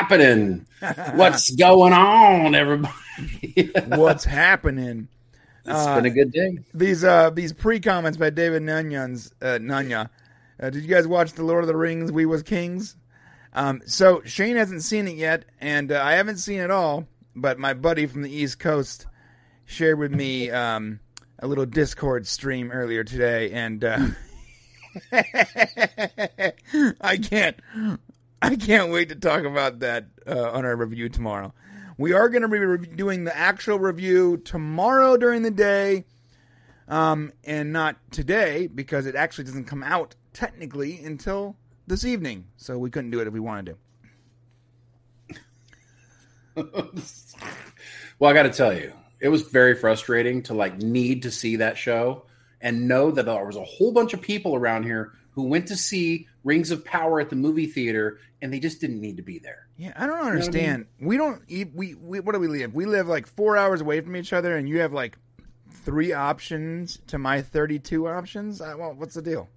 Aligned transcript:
happening? 0.00 0.66
What's 1.14 1.54
going 1.54 1.92
on, 1.92 2.54
everybody? 2.54 2.94
What's 3.86 4.24
happening? 4.24 5.08
It's 5.66 5.74
uh, 5.74 5.96
been 5.96 6.06
a 6.06 6.10
good 6.10 6.32
day. 6.32 6.58
These 6.72 7.04
uh 7.04 7.30
these 7.30 7.52
pre 7.52 7.80
comments 7.80 8.16
by 8.16 8.30
David 8.30 8.62
Nunyans 8.62 9.32
uh, 9.42 9.58
Nunya. 9.58 10.08
Uh, 10.58 10.70
did 10.70 10.82
you 10.82 10.88
guys 10.88 11.06
watch 11.06 11.32
the 11.32 11.42
Lord 11.42 11.64
of 11.64 11.68
the 11.68 11.76
Rings? 11.76 12.10
We 12.10 12.24
was 12.24 12.42
kings. 12.42 12.96
Um, 13.52 13.82
so 13.84 14.22
Shane 14.24 14.56
hasn't 14.56 14.82
seen 14.82 15.06
it 15.06 15.16
yet, 15.16 15.44
and 15.60 15.92
uh, 15.92 16.00
I 16.02 16.12
haven't 16.12 16.38
seen 16.38 16.60
it 16.60 16.70
all. 16.70 17.06
But 17.36 17.58
my 17.58 17.74
buddy 17.74 18.06
from 18.06 18.22
the 18.22 18.30
East 18.30 18.58
Coast 18.58 19.06
shared 19.66 19.98
with 19.98 20.12
me 20.12 20.50
um, 20.50 21.00
a 21.38 21.46
little 21.46 21.66
Discord 21.66 22.26
stream 22.26 22.72
earlier 22.72 23.04
today, 23.04 23.50
and 23.50 23.84
uh, 23.84 24.06
I 27.00 27.18
can't 27.18 27.56
I 28.42 28.56
can't 28.56 28.90
wait 28.90 29.10
to 29.10 29.16
talk 29.16 29.44
about 29.44 29.80
that 29.80 30.06
uh, 30.26 30.50
on 30.52 30.64
our 30.64 30.74
review 30.74 31.10
tomorrow. 31.10 31.52
We 31.98 32.14
are 32.14 32.30
going 32.30 32.42
to 32.42 32.48
be 32.48 32.58
re- 32.58 32.86
doing 32.86 33.24
the 33.24 33.36
actual 33.36 33.78
review 33.78 34.38
tomorrow 34.38 35.18
during 35.18 35.42
the 35.42 35.50
day, 35.50 36.06
um, 36.88 37.32
and 37.44 37.72
not 37.72 37.96
today 38.10 38.66
because 38.66 39.04
it 39.04 39.14
actually 39.14 39.44
doesn't 39.44 39.66
come 39.66 39.82
out 39.82 40.14
technically 40.32 41.04
until 41.04 41.56
this 41.86 42.06
evening. 42.06 42.46
So 42.56 42.78
we 42.78 42.88
couldn't 42.88 43.10
do 43.10 43.20
it 43.20 43.26
if 43.26 43.34
we 43.34 43.40
wanted 43.40 43.76
to. 46.56 46.56
well, 48.18 48.30
I 48.30 48.32
got 48.32 48.44
to 48.44 48.50
tell 48.50 48.72
you, 48.72 48.94
it 49.20 49.28
was 49.28 49.42
very 49.42 49.74
frustrating 49.74 50.42
to 50.44 50.54
like 50.54 50.78
need 50.78 51.24
to 51.24 51.30
see 51.30 51.56
that 51.56 51.76
show 51.76 52.24
and 52.62 52.88
know 52.88 53.10
that 53.10 53.26
there 53.26 53.44
was 53.44 53.56
a 53.56 53.64
whole 53.64 53.92
bunch 53.92 54.14
of 54.14 54.22
people 54.22 54.54
around 54.54 54.84
here 54.84 55.12
who 55.40 55.48
went 55.48 55.68
to 55.68 55.76
see 55.76 56.28
Rings 56.44 56.70
of 56.70 56.84
Power 56.84 57.18
at 57.18 57.30
the 57.30 57.36
movie 57.36 57.66
theater 57.66 58.18
and 58.42 58.52
they 58.52 58.60
just 58.60 58.78
didn't 58.78 59.00
need 59.00 59.16
to 59.16 59.22
be 59.22 59.38
there. 59.38 59.68
Yeah, 59.78 59.92
I 59.96 60.06
don't 60.06 60.18
understand. 60.18 60.86
You 60.98 61.18
know 61.18 61.24
I 61.24 61.30
mean? 61.30 61.42
We 61.48 61.58
don't 61.64 61.74
we, 61.74 61.94
we 61.94 62.20
what 62.20 62.34
do 62.34 62.40
we 62.40 62.48
live? 62.48 62.74
We 62.74 62.84
live 62.84 63.08
like 63.08 63.26
4 63.26 63.56
hours 63.56 63.80
away 63.80 64.02
from 64.02 64.16
each 64.16 64.34
other 64.34 64.56
and 64.56 64.68
you 64.68 64.80
have 64.80 64.92
like 64.92 65.16
three 65.70 66.12
options 66.12 66.98
to 67.06 67.16
my 67.16 67.40
32 67.40 68.06
options. 68.06 68.60
I, 68.60 68.74
well, 68.74 68.92
what's 68.92 69.14
the 69.14 69.22
deal? 69.22 69.48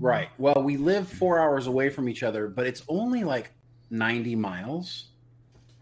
Right. 0.00 0.30
Well, 0.36 0.62
we 0.64 0.76
live 0.76 1.08
4 1.08 1.38
hours 1.38 1.68
away 1.68 1.90
from 1.90 2.08
each 2.08 2.24
other, 2.24 2.48
but 2.48 2.66
it's 2.66 2.82
only 2.88 3.22
like 3.22 3.52
90 3.90 4.34
miles 4.34 5.09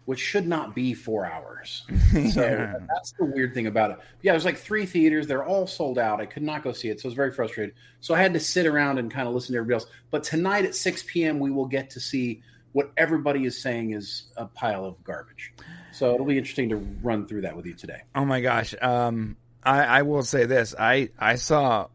which 0.08 0.20
should 0.20 0.48
not 0.48 0.74
be 0.74 0.94
four 0.94 1.26
hours. 1.26 1.82
So 2.32 2.40
yeah. 2.40 2.78
that's 2.88 3.12
the 3.12 3.26
weird 3.26 3.52
thing 3.52 3.66
about 3.66 3.90
it. 3.90 3.98
Yeah, 4.22 4.32
there's 4.32 4.46
like 4.46 4.56
three 4.56 4.86
theaters. 4.86 5.26
They're 5.26 5.44
all 5.44 5.66
sold 5.66 5.98
out. 5.98 6.18
I 6.18 6.24
could 6.24 6.42
not 6.42 6.64
go 6.64 6.72
see 6.72 6.88
it. 6.88 6.98
So 6.98 7.06
I 7.06 7.08
was 7.08 7.14
very 7.14 7.30
frustrated. 7.30 7.74
So 8.00 8.14
I 8.14 8.18
had 8.22 8.32
to 8.32 8.40
sit 8.40 8.64
around 8.64 8.98
and 8.98 9.10
kind 9.10 9.28
of 9.28 9.34
listen 9.34 9.52
to 9.52 9.58
everybody 9.58 9.74
else. 9.82 9.86
But 10.10 10.24
tonight 10.24 10.64
at 10.64 10.74
6 10.74 11.04
p.m., 11.08 11.38
we 11.38 11.50
will 11.50 11.66
get 11.66 11.90
to 11.90 12.00
see 12.00 12.40
what 12.72 12.90
everybody 12.96 13.44
is 13.44 13.60
saying 13.60 13.92
is 13.92 14.24
a 14.38 14.46
pile 14.46 14.86
of 14.86 15.04
garbage. 15.04 15.52
So 15.92 16.14
it'll 16.14 16.24
be 16.24 16.38
interesting 16.38 16.70
to 16.70 16.76
run 16.76 17.26
through 17.26 17.42
that 17.42 17.54
with 17.54 17.66
you 17.66 17.74
today. 17.74 18.00
Oh 18.14 18.24
my 18.24 18.40
gosh. 18.40 18.74
Um, 18.80 19.36
I, 19.62 19.82
I 19.82 20.02
will 20.02 20.22
say 20.22 20.46
this. 20.46 20.74
I, 20.78 21.10
I 21.18 21.34
saw 21.34 21.88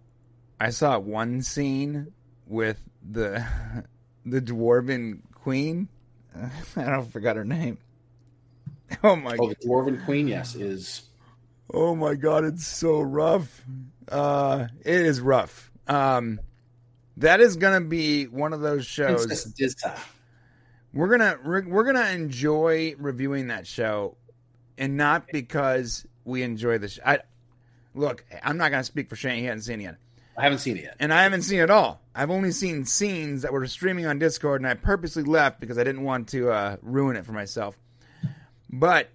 I 0.60 0.70
saw 0.70 1.00
one 1.00 1.42
scene 1.42 2.14
with 2.46 2.80
the 3.02 3.44
the 4.26 4.40
dwarven 4.40 5.22
queen. 5.34 5.88
I 6.76 6.84
don't 6.84 7.12
forgot 7.12 7.38
her 7.38 7.46
name. 7.46 7.80
Oh 9.04 9.16
my! 9.16 9.36
Oh, 9.40 9.50
the 9.50 9.56
Dwarven 9.56 10.06
Queen, 10.06 10.28
yes, 10.28 10.56
is. 10.56 11.04
Oh 11.74 11.96
my 11.96 12.14
god, 12.14 12.46
it's 12.46 12.68
so 12.68 13.02
rough. 13.02 13.64
Uh, 14.08 14.68
it 14.86 15.02
is 15.02 15.20
rough. 15.20 15.72
Um, 15.88 16.40
that 17.18 17.42
is 17.42 17.58
gonna 17.58 17.82
be 17.82 18.26
one 18.26 18.54
of 18.54 18.62
those 18.62 18.86
shows. 18.86 19.26
We're 20.94 21.08
gonna 21.08 21.40
we're, 21.44 21.68
we're 21.68 21.84
gonna 21.84 22.12
enjoy 22.12 22.96
reviewing 22.98 23.48
that 23.48 23.66
show, 23.66 24.16
and 24.78 24.96
not 24.96 25.28
because 25.28 26.06
we 26.24 26.44
enjoy 26.44 26.78
the 26.78 26.88
show. 26.88 27.02
I 27.06 27.20
look. 27.96 28.24
I'm 28.44 28.58
not 28.58 28.70
gonna 28.70 28.84
speak 28.84 29.10
for 29.10 29.16
Shane. 29.16 29.40
He 29.40 29.46
hasn't 29.46 29.64
seen 29.64 29.82
it 29.82 29.86
yet. 29.86 29.96
I 30.38 30.44
haven't 30.44 30.60
seen 30.60 30.78
it 30.78 30.84
yet. 30.84 30.96
And 31.00 31.14
I 31.14 31.24
haven't 31.24 31.44
seen 31.44 31.60
it 31.60 31.70
all. 31.70 32.02
I've 32.16 32.32
only 32.32 32.52
seen 32.52 32.86
scenes 32.86 33.44
that 33.44 33.54
were 33.54 33.66
streaming 33.68 34.08
on 34.08 34.18
Discord, 34.18 34.62
and 34.62 34.68
I 34.68 34.74
purposely 34.74 35.24
left 35.24 35.60
because 35.60 35.78
I 35.78 35.84
didn't 35.84 36.04
want 36.04 36.30
to 36.30 36.50
uh, 36.50 36.78
ruin 36.82 37.16
it 37.16 37.26
for 37.26 37.34
myself. 37.34 37.78
But 38.76 39.12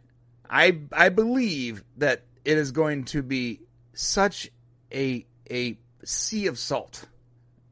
I 0.48 0.78
I 0.92 1.08
believe 1.08 1.82
that 1.96 2.22
it 2.44 2.56
is 2.56 2.70
going 2.70 3.06
to 3.06 3.24
be 3.24 3.60
such 3.92 4.48
a 4.94 5.26
a 5.50 5.76
sea 6.04 6.46
of 6.46 6.60
salt 6.60 7.06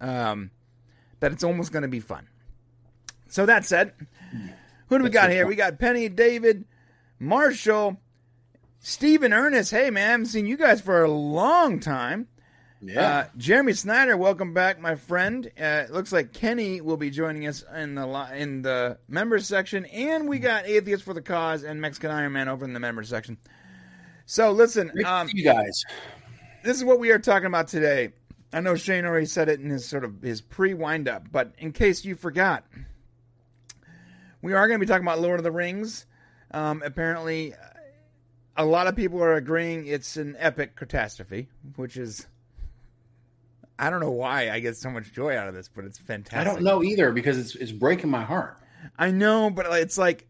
um, 0.01 0.51
that 1.21 1.31
it's 1.31 1.45
almost 1.45 1.71
going 1.71 1.83
to 1.83 1.89
be 1.89 2.01
fun. 2.01 2.27
So 3.29 3.47
that 3.47 3.65
said, 3.65 3.93
who 4.89 4.99
do 4.99 5.05
we 5.05 5.11
got 5.11 5.31
here? 5.31 5.47
We 5.47 5.55
got 5.55 5.79
Penny, 5.79 6.09
David, 6.09 6.65
Marshall, 7.21 8.01
Stephen 8.81 9.33
Ernest. 9.33 9.71
Hey 9.71 9.89
man, 9.91 10.09
I 10.09 10.11
haven't 10.11 10.27
seen 10.27 10.47
you 10.47 10.57
guys 10.57 10.81
for 10.81 11.05
a 11.05 11.11
long 11.11 11.79
time. 11.79 12.27
Yeah. 12.83 13.09
Uh, 13.09 13.27
Jeremy 13.37 13.73
Snyder, 13.73 14.17
welcome 14.17 14.53
back, 14.53 14.81
my 14.81 14.97
friend. 14.97 15.51
Uh, 15.59 15.85
it 15.85 15.91
looks 15.91 16.13
like 16.13 16.33
Kenny 16.33 16.81
will 16.81 16.99
be 16.99 17.11
joining 17.11 17.47
us 17.47 17.65
in 17.75 17.95
the 17.95 18.07
in 18.35 18.63
the 18.63 18.99
members 19.09 19.47
section, 19.47 19.87
and 19.87 20.29
we 20.29 20.39
got 20.39 20.67
Atheists 20.67 21.05
for 21.05 21.15
the 21.15 21.23
Cause 21.23 21.65
and 21.65 21.81
Mexican 21.81 22.11
Iron 22.11 22.33
Man 22.33 22.49
over 22.49 22.65
in 22.65 22.75
the 22.75 22.81
members 22.81 23.09
section. 23.09 23.39
So 24.27 24.53
listen, 24.53 24.93
um, 25.07 25.29
you 25.33 25.43
guys, 25.43 25.85
this 26.65 26.77
is 26.77 26.85
what 26.85 26.99
we 26.99 27.11
are 27.13 27.19
talking 27.19 27.47
about 27.47 27.69
today. 27.69 28.13
I 28.53 28.61
know 28.61 28.75
Shane 28.75 29.07
already 29.07 29.27
said 29.27 29.49
it 29.49 29.61
in 29.61 29.71
his 29.71 29.87
sort 29.87 30.05
of 30.05 30.21
his 30.21 30.41
pre 30.41 30.75
wind 30.75 31.09
up, 31.09 31.25
but 31.33 31.53
in 31.59 31.73
case 31.73 32.05
you 32.05 32.15
forgot, 32.15 32.65
we 34.43 34.53
are 34.53 34.69
going 34.69 34.79
to 34.79 34.85
be 34.85 34.89
talking 34.89 35.07
about 35.07 35.21
Lord 35.21 35.41
of 35.41 35.45
the 35.45 35.51
Rings. 35.51 36.07
Um, 36.51 36.83
apparently, 36.85 37.55
a 38.57 38.65
lot 38.65 38.87
of 38.87 38.95
people 38.97 39.23
are 39.23 39.35
agreeing 39.35 39.87
it's 39.87 40.17
an 40.17 40.37
epic 40.39 40.77
catastrophe, 40.77 41.49
which 41.77 41.97
is 41.97 42.27
I 43.79 43.91
don't 43.91 44.01
know 44.01 44.11
why 44.11 44.51
I 44.51 44.61
get 44.61 44.77
so 44.77 44.91
much 44.91 45.13
joy 45.13 45.37
out 45.37 45.49
of 45.49 45.55
this, 45.55 45.69
but 45.69 45.85
it's 45.85 45.99
fantastic. 45.99 46.39
I 46.39 46.45
don't 46.45 46.63
know 46.63 46.83
either 46.83 47.13
because 47.13 47.39
it's 47.39 47.55
it's 47.55 47.73
breaking 47.73 48.11
my 48.11 48.25
heart. 48.25 48.59
I 48.99 49.11
know, 49.11 49.51
but 49.51 49.67
it's 49.73 49.99
like 49.99 50.27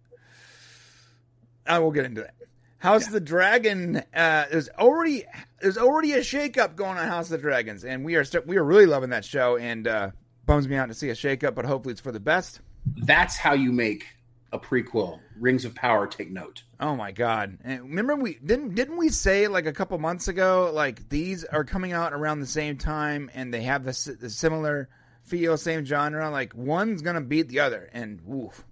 I 1.67 1.79
will 1.79 1.93
get 1.93 2.05
into 2.05 2.23
that. 2.23 2.35
House 2.79 3.03
yeah. 3.03 3.09
of 3.09 3.13
the 3.15 3.21
Dragon. 3.21 3.97
Uh, 4.15 4.45
there's 4.51 4.69
already 4.69 5.25
there's 5.61 5.79
already 5.79 6.13
a 6.13 6.21
shakeup 6.21 6.77
going 6.77 6.99
on 6.99 7.09
House 7.09 7.27
of 7.27 7.33
the 7.33 7.39
Dragons, 7.39 7.85
and 7.85 8.05
we 8.05 8.17
are 8.17 8.25
st- 8.25 8.47
we 8.47 8.57
are 8.57 8.65
really 8.65 8.87
loving 8.87 9.11
that 9.11 9.25
show, 9.25 9.57
and 9.57 9.87
uh, 9.87 10.11
bums 10.45 10.69
me 10.69 10.77
out 10.77 10.89
to 10.89 10.95
see 10.95 11.11
a 11.11 11.15
shakeup, 11.15 11.55
but 11.55 11.65
hopefully 11.65 11.93
it's 11.93 12.01
for 12.01 12.13
the 12.13 12.21
best. 12.21 12.61
That's 12.97 13.37
how 13.37 13.55
you 13.55 13.73
make 13.73 14.07
a 14.53 14.59
prequel. 14.59 15.21
Rings 15.39 15.65
of 15.65 15.75
Power. 15.75 16.07
Take 16.07 16.31
note. 16.31 16.63
Oh 16.81 16.97
my 16.97 17.13
god! 17.13 17.59
And 17.65 17.83
remember 17.83 18.17
we 18.17 18.39
didn't 18.45 18.75
didn't 18.75 18.97
we 18.97 19.09
say 19.09 19.49
like 19.49 19.67
a 19.67 19.73
couple 19.73 19.99
months 19.99 20.29
ago 20.29 20.71
like 20.73 21.09
these 21.09 21.45
are 21.45 21.65
coming 21.65 21.93
out 21.93 22.13
around 22.13 22.41
the 22.41 22.47
same 22.47 22.77
time 22.77 23.31
and 23.35 23.53
they 23.53 23.63
have 23.63 23.85
the, 23.85 24.17
the 24.21 24.31
similar 24.31 24.89
feel, 25.23 25.57
same 25.57 25.85
genre. 25.85 26.31
Like 26.31 26.55
one's 26.55 27.03
gonna 27.03 27.21
beat 27.21 27.49
the 27.49 27.61
other, 27.61 27.89
and 27.93 28.21
woof. 28.25 28.65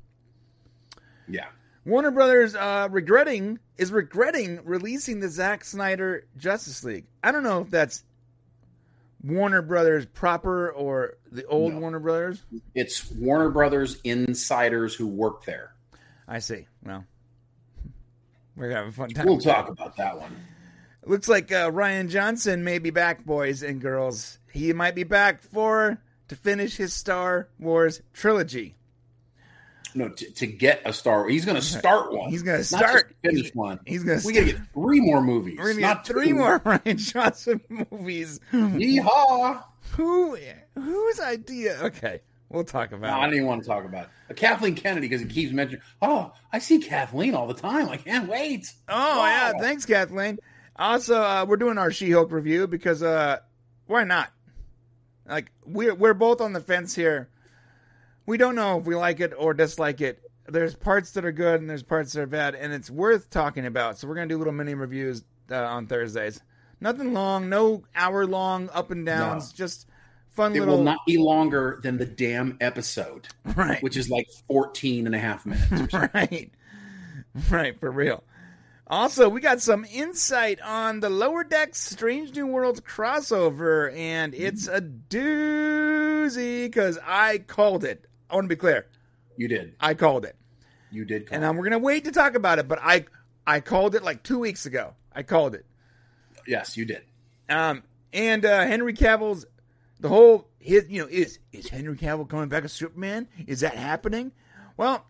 Yeah. 1.28 1.46
Warner 1.84 2.10
Brothers 2.10 2.54
uh, 2.54 2.88
regretting 2.90 3.58
is 3.76 3.92
regretting 3.92 4.64
releasing 4.64 5.20
the 5.20 5.28
Zack 5.28 5.64
Snyder 5.64 6.26
Justice 6.36 6.82
League. 6.82 7.06
I 7.22 7.30
don't 7.30 7.42
know 7.42 7.60
if 7.60 7.70
that's 7.70 8.04
Warner 9.24 9.62
Brothers 9.62 10.04
proper 10.06 10.70
or 10.70 11.14
the 11.32 11.46
old 11.46 11.72
no. 11.72 11.80
Warner 11.80 11.98
Brothers. 11.98 12.42
It's 12.74 13.10
Warner 13.10 13.48
Brothers 13.48 13.98
insiders 14.04 14.94
who 14.94 15.06
work 15.06 15.44
there. 15.44 15.74
I 16.28 16.40
see. 16.40 16.66
Well, 16.82 17.04
we're 18.56 18.70
having 18.70 18.92
fun 18.92 19.10
time. 19.10 19.26
We'll 19.26 19.38
talk 19.38 19.68
about 19.68 19.96
that 19.96 20.18
one. 20.18 20.36
looks 21.06 21.28
like 21.28 21.50
uh, 21.50 21.70
Rian 21.70 22.08
Johnson 22.08 22.64
may 22.64 22.78
be 22.78 22.90
back, 22.90 23.24
boys 23.24 23.62
and 23.62 23.80
girls. 23.80 24.38
He 24.52 24.72
might 24.72 24.94
be 24.94 25.04
back 25.04 25.42
for 25.42 25.98
to 26.28 26.36
finish 26.36 26.76
his 26.76 26.92
Star 26.92 27.48
Wars 27.58 28.02
trilogy. 28.12 28.76
No, 29.94 30.08
to, 30.08 30.30
to 30.32 30.46
get 30.46 30.82
a 30.84 30.92
Star. 30.92 31.28
He's 31.28 31.44
going 31.44 31.56
to 31.56 31.62
start 31.62 32.12
one. 32.12 32.30
He's 32.30 32.42
going 32.42 32.58
to 32.58 32.64
start 32.64 33.14
finish 33.22 33.54
one. 33.54 33.80
He's 33.86 34.02
going 34.02 34.20
to. 34.20 34.26
We 34.26 34.32
got 34.32 34.40
to 34.40 34.46
get 34.46 34.60
three 34.72 35.00
more 35.00 35.22
movies. 35.22 35.56
We're 35.58 35.64
going 35.66 35.76
to 35.76 35.82
get 35.82 36.06
three 36.06 36.28
two. 36.28 36.34
more 36.34 36.58
Rian 36.64 36.96
Johnson 36.96 37.60
movies. 37.68 38.40
Yeehaw! 38.52 39.62
Who? 39.92 40.36
Whose 40.74 41.20
idea? 41.20 41.78
Okay. 41.82 42.20
We'll 42.48 42.64
talk 42.64 42.92
about. 42.92 43.08
No, 43.08 43.20
I 43.20 43.24
don't 43.24 43.34
even 43.34 43.46
want 43.46 43.62
to 43.62 43.68
talk 43.68 43.84
about 43.84 44.08
it. 44.28 44.36
Kathleen 44.36 44.74
Kennedy 44.74 45.08
because 45.08 45.22
he 45.22 45.28
keeps 45.28 45.52
mentioning. 45.52 45.82
Oh, 46.00 46.32
I 46.52 46.58
see 46.60 46.78
Kathleen 46.78 47.34
all 47.34 47.46
the 47.46 47.54
time. 47.54 47.88
I 47.88 47.96
can't 47.96 48.28
wait. 48.28 48.72
Oh 48.88 49.18
wow. 49.18 49.24
yeah, 49.26 49.52
thanks 49.60 49.84
Kathleen. 49.84 50.38
Also, 50.76 51.20
uh, 51.20 51.46
we're 51.48 51.56
doing 51.56 51.78
our 51.78 51.90
She-Hulk 51.90 52.32
review 52.32 52.66
because 52.66 53.02
uh, 53.02 53.38
why 53.86 54.04
not? 54.04 54.30
Like 55.26 55.50
we're 55.64 55.94
we're 55.94 56.14
both 56.14 56.40
on 56.40 56.52
the 56.52 56.60
fence 56.60 56.94
here. 56.94 57.28
We 58.26 58.38
don't 58.38 58.54
know 58.54 58.78
if 58.78 58.86
we 58.86 58.94
like 58.94 59.20
it 59.20 59.32
or 59.36 59.54
dislike 59.54 60.00
it. 60.00 60.20
There's 60.46 60.74
parts 60.74 61.12
that 61.12 61.24
are 61.24 61.32
good 61.32 61.60
and 61.60 61.68
there's 61.68 61.82
parts 61.82 62.12
that 62.12 62.22
are 62.22 62.26
bad, 62.26 62.54
and 62.54 62.72
it's 62.72 62.90
worth 62.90 63.30
talking 63.30 63.66
about. 63.66 63.98
So 63.98 64.06
we're 64.08 64.14
gonna 64.14 64.28
do 64.28 64.38
little 64.38 64.52
mini 64.52 64.74
reviews 64.74 65.22
uh, 65.50 65.56
on 65.56 65.86
Thursdays. 65.86 66.40
Nothing 66.80 67.14
long, 67.14 67.48
no 67.48 67.84
hour 67.94 68.26
long 68.26 68.68
up 68.72 68.90
and 68.90 69.06
downs. 69.06 69.52
No. 69.52 69.56
Just 69.56 69.86
fun 70.30 70.54
It 70.54 70.60
little 70.60 70.78
will 70.78 70.84
not 70.84 71.06
be 71.06 71.16
longer 71.16 71.80
than 71.82 71.96
the 71.96 72.06
damn 72.06 72.58
episode, 72.60 73.28
right, 73.56 73.82
which 73.82 73.96
is 73.96 74.10
like 74.10 74.28
14 74.48 75.06
and 75.06 75.14
a 75.14 75.18
half 75.18 75.46
minutes. 75.46 75.94
Or 75.94 76.10
right, 76.14 76.50
right 77.50 77.80
for 77.80 77.90
real. 77.90 78.22
Also, 78.86 79.30
we 79.30 79.40
got 79.40 79.62
some 79.62 79.86
insight 79.86 80.60
on 80.60 81.00
the 81.00 81.08
Lower 81.08 81.42
deck 81.42 81.74
Strange 81.74 82.34
New 82.36 82.46
Worlds 82.46 82.80
crossover, 82.82 83.96
and 83.96 84.34
it's 84.34 84.68
a 84.68 84.82
doozy 84.82 86.66
because 86.66 86.98
I 87.02 87.38
called 87.38 87.84
it. 87.84 88.04
I 88.34 88.36
want 88.36 88.46
to 88.46 88.48
be 88.48 88.58
clear, 88.58 88.86
you 89.36 89.46
did. 89.46 89.76
I 89.78 89.94
called 89.94 90.24
it, 90.24 90.34
You 90.90 91.04
did. 91.04 91.28
Call 91.28 91.36
and 91.36 91.44
um, 91.44 91.56
we're 91.56 91.62
gonna 91.62 91.78
wait 91.78 92.06
to 92.06 92.10
talk 92.10 92.34
about 92.34 92.58
it. 92.58 92.66
But 92.66 92.80
I, 92.82 93.04
I 93.46 93.60
called 93.60 93.94
it 93.94 94.02
like 94.02 94.24
two 94.24 94.40
weeks 94.40 94.66
ago. 94.66 94.94
I 95.14 95.22
called 95.22 95.54
it. 95.54 95.64
yes, 96.44 96.76
you 96.76 96.84
did. 96.84 97.02
Um, 97.48 97.84
and 98.12 98.44
uh, 98.44 98.66
Henry 98.66 98.92
Cavill's 98.92 99.46
the 100.00 100.08
whole 100.08 100.48
his 100.58 100.86
you 100.88 101.00
know 101.00 101.08
is 101.08 101.38
is 101.52 101.68
Henry 101.68 101.96
Cavill 101.96 102.28
coming 102.28 102.48
back 102.48 102.64
as 102.64 102.72
Superman? 102.72 103.28
Is 103.46 103.60
that 103.60 103.76
happening? 103.76 104.32
Well, 104.76 105.06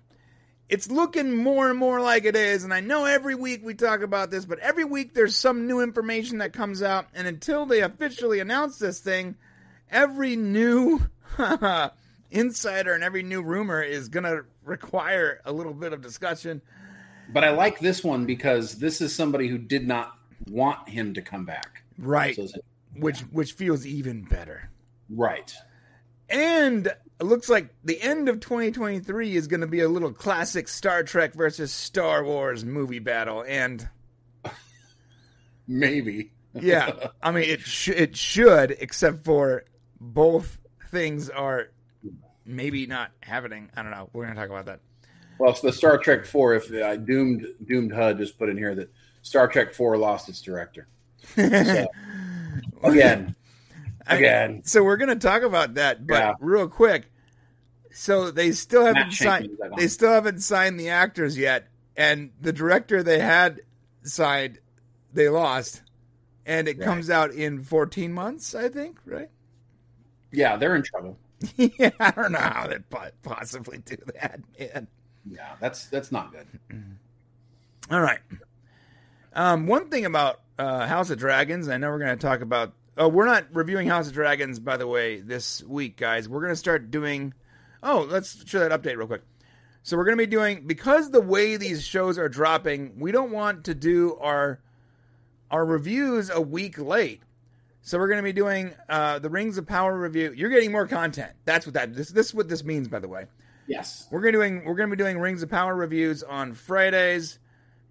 it's 0.68 0.90
looking 0.90 1.34
more 1.34 1.70
and 1.70 1.78
more 1.78 2.02
like 2.02 2.26
it 2.26 2.36
is, 2.36 2.62
and 2.62 2.74
I 2.74 2.80
know 2.80 3.06
every 3.06 3.34
week 3.34 3.64
we 3.64 3.72
talk 3.72 4.02
about 4.02 4.30
this, 4.30 4.44
but 4.44 4.58
every 4.58 4.84
week 4.84 5.14
there's 5.14 5.34
some 5.34 5.66
new 5.66 5.80
information 5.80 6.38
that 6.38 6.52
comes 6.52 6.82
out, 6.82 7.06
and 7.14 7.26
until 7.26 7.64
they 7.64 7.80
officially 7.80 8.40
announce 8.40 8.76
this 8.76 9.00
thing, 9.00 9.36
every 9.90 10.36
new 10.36 11.00
insider 12.30 12.94
and 12.94 13.04
every 13.04 13.22
new 13.22 13.42
rumor 13.42 13.82
is 13.82 14.08
gonna 14.08 14.42
require 14.64 15.40
a 15.44 15.52
little 15.52 15.74
bit 15.74 15.92
of 15.92 16.00
discussion. 16.00 16.60
But 17.32 17.44
I 17.44 17.50
like 17.50 17.78
this 17.80 18.04
one 18.04 18.26
because 18.26 18.78
this 18.78 19.00
is 19.00 19.14
somebody 19.14 19.48
who 19.48 19.58
did 19.58 19.86
not 19.86 20.12
want 20.50 20.88
him 20.88 21.14
to 21.14 21.22
come 21.22 21.44
back. 21.46 21.82
Right. 21.98 22.34
So 22.36 22.46
Which 22.96 23.20
which 23.32 23.52
feels 23.52 23.86
even 23.86 24.22
better. 24.22 24.70
right. 25.08 25.52
And 26.30 26.86
it 26.86 27.22
looks 27.24 27.48
like 27.50 27.68
the 27.84 28.00
end 28.00 28.28
of 28.30 28.40
2023 28.40 29.36
is 29.36 29.46
going 29.46 29.60
to 29.60 29.66
be 29.66 29.80
a 29.80 29.88
little 29.88 30.10
classic 30.12 30.68
Star 30.68 31.02
Trek 31.02 31.34
versus 31.34 31.70
Star 31.70 32.24
Wars 32.24 32.64
movie 32.64 32.98
battle. 32.98 33.44
And 33.46 33.88
Maybe. 35.68 36.32
yeah, 36.54 37.08
I 37.22 37.30
mean 37.30 37.44
it 37.44 37.60
sh- 37.60 37.88
it 37.88 38.16
should, 38.16 38.72
except 38.80 39.24
for 39.24 39.64
both 40.00 40.58
things 40.90 41.30
are 41.30 41.68
maybe 42.46 42.86
not 42.86 43.10
happening. 43.20 43.70
I 43.76 43.82
don't 43.82 43.90
know. 43.90 44.10
We're 44.12 44.24
going 44.24 44.34
to 44.36 44.40
talk 44.40 44.50
about 44.50 44.66
that. 44.66 44.80
Well, 45.38 45.50
it's 45.50 45.60
the 45.60 45.72
Star 45.72 45.98
Trek 45.98 46.24
Four. 46.26 46.54
If 46.54 46.72
uh, 46.72 46.96
doomed 46.96 47.46
doomed 47.66 47.92
HUD 47.92 48.18
just 48.18 48.38
put 48.38 48.48
in 48.48 48.56
here 48.56 48.74
that 48.76 48.90
Star 49.22 49.48
Trek 49.48 49.74
Four 49.74 49.96
lost 49.96 50.28
its 50.28 50.40
director 50.40 50.86
So, 51.36 51.42
again. 52.82 53.34
I- 54.06 54.16
Again. 54.16 54.62
so 54.64 54.84
we're 54.84 54.98
going 54.98 55.08
to 55.08 55.16
talk 55.16 55.42
about 55.42 55.74
that, 55.74 56.06
but 56.06 56.14
Yeah. 56.18 56.32
real 56.38 56.68
quick. 56.68 57.10
So 57.90 58.30
they 58.30 58.52
still 58.52 58.84
haven't 58.84 59.12
signed. 59.12 59.48
They 59.78 59.88
still 59.88 60.12
haven't 60.12 60.40
signed 60.40 60.78
the 60.78 60.90
actors 60.90 61.38
yet, 61.38 61.68
and 61.96 62.30
the 62.40 62.52
director 62.52 63.02
they 63.02 63.18
had 63.20 63.60
signed, 64.02 64.58
they 65.14 65.28
lost, 65.30 65.80
and 66.44 66.68
it 66.68 66.76
Right. 66.78 66.84
comes 66.84 67.08
out 67.08 67.30
in 67.32 67.62
14 67.62 68.12
months, 68.12 68.54
I 68.54 68.68
think. 68.68 68.98
Right? 69.06 69.30
Yeah, 70.32 70.56
they're 70.56 70.76
in 70.76 70.82
trouble. 70.82 71.18
yeah, 71.56 71.90
I 72.00 72.10
don't 72.10 72.32
know 72.32 72.38
how 72.38 72.66
they 72.66 72.78
po- 72.78 73.10
possibly 73.22 73.78
do 73.78 73.96
that, 74.20 74.40
man. 74.58 74.88
Yeah, 75.26 75.54
that's 75.60 75.86
that's 75.86 76.12
not 76.12 76.32
good. 76.32 76.46
All 77.90 78.00
right. 78.00 78.20
Um, 79.32 79.66
one 79.66 79.88
thing 79.88 80.04
about 80.04 80.40
uh, 80.58 80.86
House 80.86 81.10
of 81.10 81.18
Dragons, 81.18 81.68
I 81.68 81.76
know 81.76 81.90
we're 81.90 81.98
going 81.98 82.16
to 82.16 82.26
talk 82.26 82.40
about. 82.40 82.72
Oh, 82.96 83.08
we're 83.08 83.26
not 83.26 83.46
reviewing 83.52 83.88
House 83.88 84.06
of 84.06 84.12
Dragons, 84.12 84.60
by 84.60 84.76
the 84.76 84.86
way, 84.86 85.20
this 85.20 85.62
week, 85.64 85.96
guys. 85.96 86.28
We're 86.28 86.40
going 86.40 86.52
to 86.52 86.56
start 86.56 86.90
doing. 86.90 87.34
Oh, 87.82 88.06
let's 88.08 88.48
show 88.48 88.60
that 88.60 88.70
update 88.70 88.96
real 88.96 89.06
quick. 89.06 89.22
So 89.82 89.96
we're 89.98 90.04
going 90.04 90.16
to 90.16 90.22
be 90.22 90.30
doing 90.30 90.66
because 90.66 91.10
the 91.10 91.20
way 91.20 91.58
these 91.58 91.84
shows 91.84 92.18
are 92.18 92.28
dropping, 92.28 92.98
we 92.98 93.12
don't 93.12 93.32
want 93.32 93.64
to 93.64 93.74
do 93.74 94.16
our 94.16 94.60
our 95.50 95.64
reviews 95.64 96.30
a 96.30 96.40
week 96.40 96.78
late. 96.78 97.22
So 97.86 97.98
we're 97.98 98.08
going 98.08 98.18
to 98.18 98.24
be 98.24 98.32
doing 98.32 98.72
uh, 98.88 99.18
the 99.18 99.28
Rings 99.28 99.58
of 99.58 99.66
Power 99.66 99.98
review. 99.98 100.32
You're 100.34 100.48
getting 100.48 100.72
more 100.72 100.86
content. 100.86 101.32
That's 101.44 101.66
what 101.66 101.74
that 101.74 101.94
this 101.94 102.08
this 102.08 102.28
is 102.28 102.34
what 102.34 102.48
this 102.48 102.64
means, 102.64 102.88
by 102.88 102.98
the 102.98 103.08
way. 103.08 103.26
Yes. 103.66 104.08
We're 104.10 104.20
gonna 104.20 104.32
doing 104.32 104.64
we're 104.64 104.74
gonna 104.74 104.90
be 104.90 104.96
doing 104.96 105.18
Rings 105.18 105.42
of 105.42 105.50
Power 105.50 105.76
reviews 105.76 106.22
on 106.22 106.54
Fridays, 106.54 107.38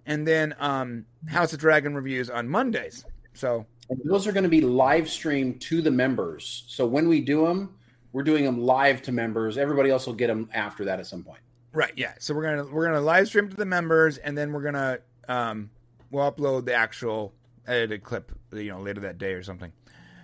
and 0.08 0.28
then 0.28 0.56
um, 0.60 1.06
House 1.28 1.54
of 1.54 1.60
Dragon 1.60 1.94
reviews 1.94 2.32
on 2.32 2.50
Mondays. 2.50 3.06
So 3.36 3.68
And 3.92 4.02
those 4.04 4.26
are 4.26 4.32
going 4.32 4.44
to 4.44 4.50
be 4.50 4.62
live 4.62 5.08
streamed 5.08 5.62
to 5.62 5.84
the 5.84 5.92
members. 5.92 6.64
So 6.68 6.88
when 6.88 7.08
we 7.08 7.22
do 7.22 7.46
them, 7.46 7.76
we're 8.14 8.24
doing 8.24 8.46
them 8.46 8.62
live 8.62 9.04
to 9.04 9.12
members. 9.12 9.60
Everybody 9.60 9.92
else 9.92 10.08
will 10.08 10.14
get 10.14 10.28
them 10.28 10.50
after 10.56 10.86
that 10.86 11.00
at 11.00 11.06
some 11.06 11.24
point. 11.24 11.42
right, 11.72 11.94
yeah. 11.96 12.14
So 12.18 12.34
we're 12.34 12.44
gonna 12.44 12.66
we're 12.66 12.86
gonna 12.86 13.00
live 13.00 13.28
stream 13.28 13.48
to 13.48 13.56
the 13.56 13.66
members, 13.66 14.18
and 14.18 14.36
then 14.36 14.54
we're 14.54 14.64
gonna 14.64 15.00
um, 15.28 15.70
we'll 16.10 16.32
upload 16.32 16.66
the 16.66 16.74
actual 16.74 17.32
edited 17.68 18.04
clip, 18.04 18.32
you 18.52 18.72
know, 18.72 18.82
later 18.82 19.02
that 19.02 19.20
day 19.20 19.34
or 19.34 19.44
something. 19.44 19.72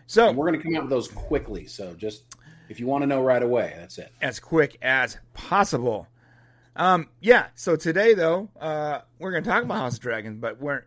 So 0.10 0.28
And 0.28 0.36
we're 0.36 0.48
going 0.50 0.60
to 0.60 0.64
come 0.64 0.76
out 0.76 0.82
with 0.82 0.90
those 0.90 1.08
quickly. 1.08 1.68
So 1.68 1.94
just 1.94 2.24
if 2.68 2.80
you 2.80 2.88
want 2.88 3.04
to 3.04 3.06
know 3.06 3.22
right 3.22 3.44
away, 3.44 3.76
that's 3.78 4.00
it. 4.00 4.12
as 4.24 4.40
quick 4.40 4.76
as 4.82 5.16
possible. 5.36 6.08
Um, 6.76 7.10
yeah. 7.20 7.48
So 7.54 7.76
today, 7.76 8.16
though, 8.16 8.50
uh, 8.60 9.02
we're 9.20 9.30
going 9.32 9.44
to 9.44 9.50
talk 9.50 9.62
about 9.64 9.78
House 9.78 9.94
of 9.98 10.00
Dragons, 10.00 10.40
but 10.42 10.60
we're 10.60 10.82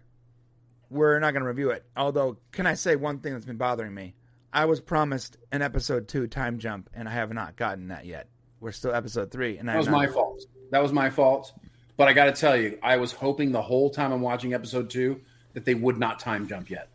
we're 0.91 1.21
not 1.21 1.31
going 1.35 1.43
to 1.43 1.49
review 1.49 1.71
it. 1.71 1.85
Although, 1.97 2.39
can 2.51 2.67
I 2.67 2.75
say 2.75 2.97
one 2.97 3.21
thing 3.21 3.33
that's 3.33 3.47
been 3.47 3.57
bothering 3.57 3.95
me? 3.95 4.17
I 4.53 4.65
was 4.65 4.81
promised 4.81 5.37
an 5.53 5.63
episode 5.63 6.09
two 6.09 6.27
time 6.27 6.59
jump, 6.59 6.91
and 6.93 7.09
I 7.09 7.13
have 7.13 7.33
not 7.33 7.55
gotten 7.55 7.89
that 7.89 8.07
yet. 8.07 8.27
We're 8.59 8.73
still 8.73 8.93
episode 8.93 9.31
three, 9.31 9.57
and 9.57 9.71
I 9.71 9.75
That 9.75 9.79
was 9.79 9.87
not- 9.87 9.97
my 9.99 10.07
fault. 10.09 10.43
That 10.73 10.83
was 10.83 10.93
my 10.93 11.11
fault. 11.11 11.53
But 11.97 12.09
I 12.09 12.13
got 12.13 12.25
to 12.25 12.33
tell 12.33 12.57
you, 12.57 12.77
I 12.83 12.97
was 12.97 13.13
hoping 13.13 13.53
the 13.53 13.63
whole 13.63 13.89
time 13.89 14.11
I'm 14.13 14.21
watching 14.23 14.53
episode 14.53 14.91
two 14.91 15.21
that 15.53 15.65
they 15.65 15.75
would 15.75 15.99
not 15.99 16.19
time 16.19 16.49
jump 16.49 16.71
yet. 16.71 16.89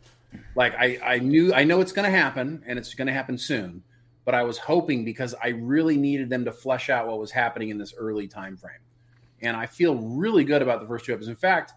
Like 0.54 0.74
I, 0.74 0.98
I 1.02 1.18
knew, 1.18 1.52
I 1.54 1.64
know 1.64 1.80
it's 1.80 1.92
going 1.92 2.10
to 2.10 2.16
happen, 2.16 2.62
and 2.66 2.78
it's 2.78 2.94
going 2.94 3.06
to 3.06 3.12
happen 3.12 3.38
soon. 3.38 3.82
But 4.24 4.34
I 4.34 4.42
was 4.42 4.58
hoping 4.58 5.04
because 5.04 5.34
I 5.42 5.48
really 5.48 5.96
needed 5.96 6.28
them 6.28 6.44
to 6.44 6.52
flesh 6.52 6.90
out 6.90 7.06
what 7.06 7.18
was 7.18 7.30
happening 7.30 7.70
in 7.70 7.78
this 7.78 7.94
early 7.96 8.28
time 8.28 8.56
frame, 8.58 8.80
and 9.40 9.56
I 9.56 9.66
feel 9.66 9.94
really 9.96 10.44
good 10.44 10.60
about 10.60 10.80
the 10.80 10.86
first 10.86 11.06
two 11.06 11.12
episodes. 11.14 11.28
In 11.30 11.36
fact, 11.36 11.72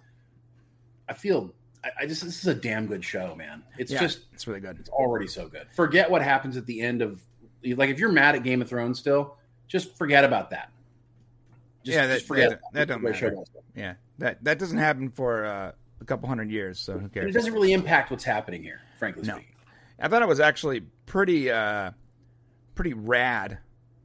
I 1.08 1.14
feel 1.14 1.54
I, 1.84 1.90
I 2.02 2.06
just 2.06 2.24
this 2.26 2.40
is 2.40 2.48
a 2.48 2.54
damn 2.56 2.88
good 2.88 3.04
show, 3.06 3.36
man. 3.36 3.64
It's 3.78 3.92
Yeah, 3.92 4.02
just 4.02 4.26
it's 4.34 4.48
really 4.48 4.60
good. 4.60 4.78
it's 4.80 4.90
already 4.90 5.28
so 5.28 5.48
good. 5.48 5.68
Forget 5.72 6.12
what 6.12 6.22
happens 6.22 6.58
at 6.58 6.66
the 6.66 6.82
end 6.82 7.02
of 7.02 7.22
like 7.64 7.90
if 7.90 8.00
you're 8.00 8.12
mad 8.12 8.36
at 8.36 8.44
Game 8.44 8.62
of 8.62 8.68
Thrones 8.68 9.00
still, 9.00 9.38
just 9.70 9.96
forget 9.98 10.26
about 10.26 10.50
that. 10.50 10.72
Just, 11.86 11.96
Yeah, 11.96 12.08
that- 12.08 12.16
just 12.16 12.28
forget 12.28 12.50
that- 12.50 12.62
that 12.74 12.88
don't 12.90 13.02
matter. 13.02 13.34
Yeah, 13.76 13.94
that 14.18 14.44
that 14.44 14.60
doesn't 14.60 14.78
happen 14.78 15.10
for 15.10 15.46
uh, 15.46 15.72
a 16.02 16.06
couple 16.06 16.28
hundred 16.28 16.50
years, 16.52 16.80
so 16.80 16.94
who 16.94 17.00
And 17.00 17.14
cares? 17.14 17.30
It 17.30 17.34
doesn't 17.38 17.54
really 17.54 17.72
impact 17.74 18.12
what's 18.12 18.24
happening 18.24 18.64
here, 18.64 18.82
frankly 19.00 19.24
No. 19.24 19.36
speaking. 19.36 19.54
I 20.00 20.08
thought 20.08 20.22
it 20.24 20.28
was 20.28 20.40
actually 20.40 20.82
pretty 21.06 21.50
uh, 21.52 21.92
pretty 22.76 22.94
rad, 22.94 23.60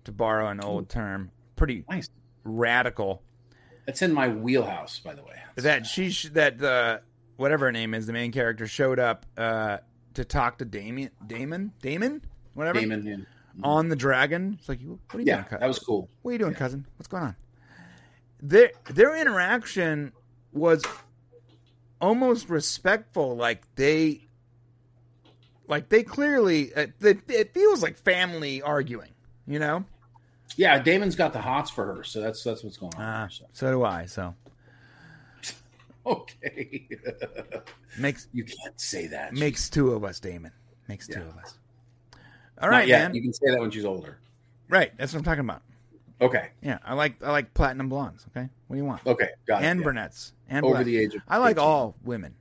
to 0.05 0.13
borrow 0.13 0.49
an 0.49 0.61
old 0.63 0.89
term. 0.91 1.31
Pretty 1.57 1.85
Nice. 1.89 2.11
radical. 2.45 3.23
That's 3.87 4.03
in 4.03 4.13
my 4.13 4.29
wheelhouse, 4.29 4.99
by 5.01 5.15
the 5.15 5.23
way. 5.23 5.37
that 5.57 5.87
she 5.87 6.11
that 6.31 6.63
uh 6.63 6.99
whatever 7.37 7.67
her 7.67 7.73
name 7.73 7.95
is 7.95 8.07
the 8.07 8.13
main 8.13 8.31
character 8.33 8.67
showed 8.67 8.99
up 8.99 9.25
uh 9.39 9.79
to 10.15 10.25
talk 10.25 10.59
to 10.59 10.65
Damien 10.67 11.11
Daemon 11.27 11.73
Daemon 11.81 12.21
whatever 12.55 12.79
Daemon. 12.81 13.07
Yeah, 13.07 13.17
on 13.63 13.89
the 13.89 13.97
dragon. 13.97 14.57
It's 14.59 14.69
like 14.69 14.81
what 14.83 14.99
are 15.15 15.21
you 15.21 15.27
yeah 15.27 15.37
doing? 15.37 15.47
cou- 15.49 15.59
that 15.61 15.67
was 15.69 15.79
cool. 15.79 16.11
what 16.23 16.31
are 16.31 16.33
you 16.33 16.39
doing, 16.39 16.53
cousin? 16.55 16.87
What's 16.99 17.09
going 17.09 17.23
on? 17.23 17.37
Their 18.43 18.73
their 18.91 19.17
interaction 19.17 20.13
was 20.53 20.85
almost 22.01 22.49
respectful. 22.49 23.37
Like 23.37 23.63
they, 23.75 24.23
like 25.69 25.89
they 25.89 26.03
clearly 26.03 26.75
uh, 26.75 26.87
it, 27.01 27.19
it 27.29 27.55
feels 27.55 27.83
like 27.83 27.97
family 27.99 28.63
arguing. 28.63 29.11
You 29.47 29.59
know. 29.59 29.85
Yeah, 30.57 30.79
Daemon's 30.79 31.17
got 31.17 31.33
the 31.33 31.41
hots 31.41 31.71
for 31.71 31.85
her, 31.97 32.05
so 32.05 32.21
that's 32.21 32.43
that's 32.43 32.63
what's 32.63 32.77
going 32.77 32.95
on. 32.97 33.03
Uh, 33.03 33.29
so. 33.29 33.45
so 33.53 33.71
do 33.71 33.85
I. 33.85 34.07
So 34.07 34.35
Okay, 36.07 36.89
makes 37.99 38.29
you 38.33 38.45
can't 38.45 38.81
say 38.81 39.09
that. 39.09 39.33
makes 39.33 39.69
two 39.69 39.93
of 39.93 40.05
us, 40.05 40.21
Daemon. 40.21 40.53
Makes 40.89 41.09
two 41.09 41.21
of 41.21 41.37
us. 41.39 41.59
All 42.63 42.69
right, 42.71 42.87
yet. 42.87 43.09
man. 43.09 43.15
You 43.15 43.23
can 43.23 43.33
say 43.33 43.51
that 43.51 43.61
when 43.61 43.71
she's 43.71 43.85
older. 43.85 44.19
Right, 44.69 44.93
that's 44.97 45.13
what 45.13 45.19
I'm 45.19 45.25
talking 45.25 45.41
about. 45.41 45.63
Okay, 46.21 46.49
Yeah, 46.63 46.79
I 46.85 46.95
like 46.95 47.23
I 47.23 47.31
like 47.31 47.53
platinum 47.53 47.89
blondes. 47.89 48.25
Okay, 48.31 48.49
what 48.69 48.77
do 48.77 48.79
you 48.79 48.87
want? 48.87 49.07
okay, 49.07 49.29
got 49.47 49.63
it. 49.63 49.67
and 49.67 49.81
yeah. 49.81 49.85
brunettes 49.85 50.33
and 50.49 50.65
over 50.65 50.75
black. 50.77 50.87
the 50.87 50.97
age 50.99 51.15
of 51.15 51.21
I 51.29 51.37
like 51.39 51.57
18. 51.57 51.65
all 51.69 51.95
women 52.05 52.35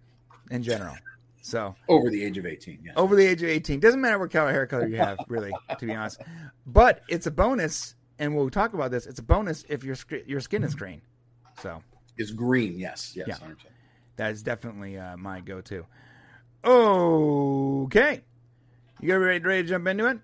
in 0.49 0.63
general. 0.63 0.95
So 1.41 1.75
over 1.89 2.09
the 2.09 2.23
age 2.23 2.37
of 2.37 2.45
eighteen. 2.45 2.79
Yes. 2.83 2.93
over 2.97 3.15
the 3.15 3.25
age 3.25 3.43
of 3.43 3.49
18, 3.49 3.79
doesn't 3.79 4.01
matter 4.01 4.17
what 4.17 4.31
color 4.31 4.51
hair 4.51 4.65
color 4.65 4.87
you 4.87 4.97
have, 4.97 5.19
really, 5.27 5.51
to 5.77 5.85
be 5.85 5.93
honest. 5.93 6.21
But 6.65 7.01
it's 7.07 7.27
a 7.27 7.31
bonus, 7.31 7.95
and 8.17 8.35
we'll 8.35 8.49
talk 8.49 8.73
about 8.73 8.89
this. 8.91 9.05
It's 9.05 9.19
a 9.19 9.23
bonus 9.23 9.63
if 9.69 9.83
your 9.83 9.95
your 10.25 10.39
skin 10.39 10.63
is 10.63 10.73
green. 10.73 11.01
So 11.61 11.83
is 12.17 12.31
green. 12.31 12.79
Yes, 12.79 13.11
yes. 13.15 13.27
Yeah. 13.27 13.35
100%. 13.35 13.57
that 14.15 14.31
is 14.31 14.41
definitely 14.41 14.97
uh, 14.97 15.17
my 15.17 15.41
go-to. 15.41 15.85
Okay, 16.65 18.23
you 18.99 19.09
guys 19.09 19.19
ready, 19.19 19.43
ready 19.45 19.63
to 19.63 19.69
jump 19.69 19.87
into 19.87 20.07
it? 20.07 20.17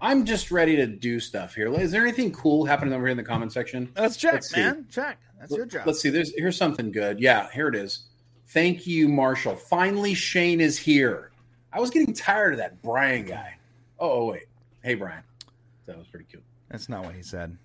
I'm 0.00 0.24
just 0.26 0.50
ready 0.50 0.76
to 0.76 0.86
do 0.86 1.18
stuff 1.20 1.54
here. 1.54 1.72
Is 1.72 1.90
there 1.90 2.02
anything 2.02 2.32
cool 2.32 2.66
happening 2.66 2.92
over 2.92 3.04
here 3.04 3.12
in 3.12 3.16
the 3.16 3.22
comment 3.22 3.52
section? 3.52 3.90
Let's 3.96 4.16
check, 4.16 4.34
Let's 4.34 4.54
man. 4.56 4.86
Check. 4.90 5.18
That's 5.40 5.52
your 5.52 5.66
job. 5.66 5.86
Let's 5.86 6.00
see. 6.00 6.10
There's 6.10 6.32
here's 6.36 6.56
something 6.56 6.92
good. 6.92 7.18
Yeah, 7.20 7.48
here 7.52 7.68
it 7.68 7.74
is. 7.74 8.04
Thank 8.48 8.86
you, 8.86 9.08
Marshall. 9.08 9.56
Finally, 9.56 10.14
Shane 10.14 10.60
is 10.60 10.78
here. 10.78 11.30
I 11.72 11.80
was 11.80 11.90
getting 11.90 12.14
tired 12.14 12.52
of 12.54 12.58
that 12.58 12.80
Brian 12.82 13.24
guy. 13.26 13.56
Oh, 13.98 14.10
oh 14.10 14.24
wait. 14.26 14.44
Hey, 14.82 14.94
Brian. 14.94 15.22
That 15.86 15.98
was 15.98 16.06
pretty 16.06 16.26
cute. 16.26 16.42
That's 16.70 16.88
not 16.88 17.04
what 17.04 17.14
he 17.14 17.22
said. 17.22 17.56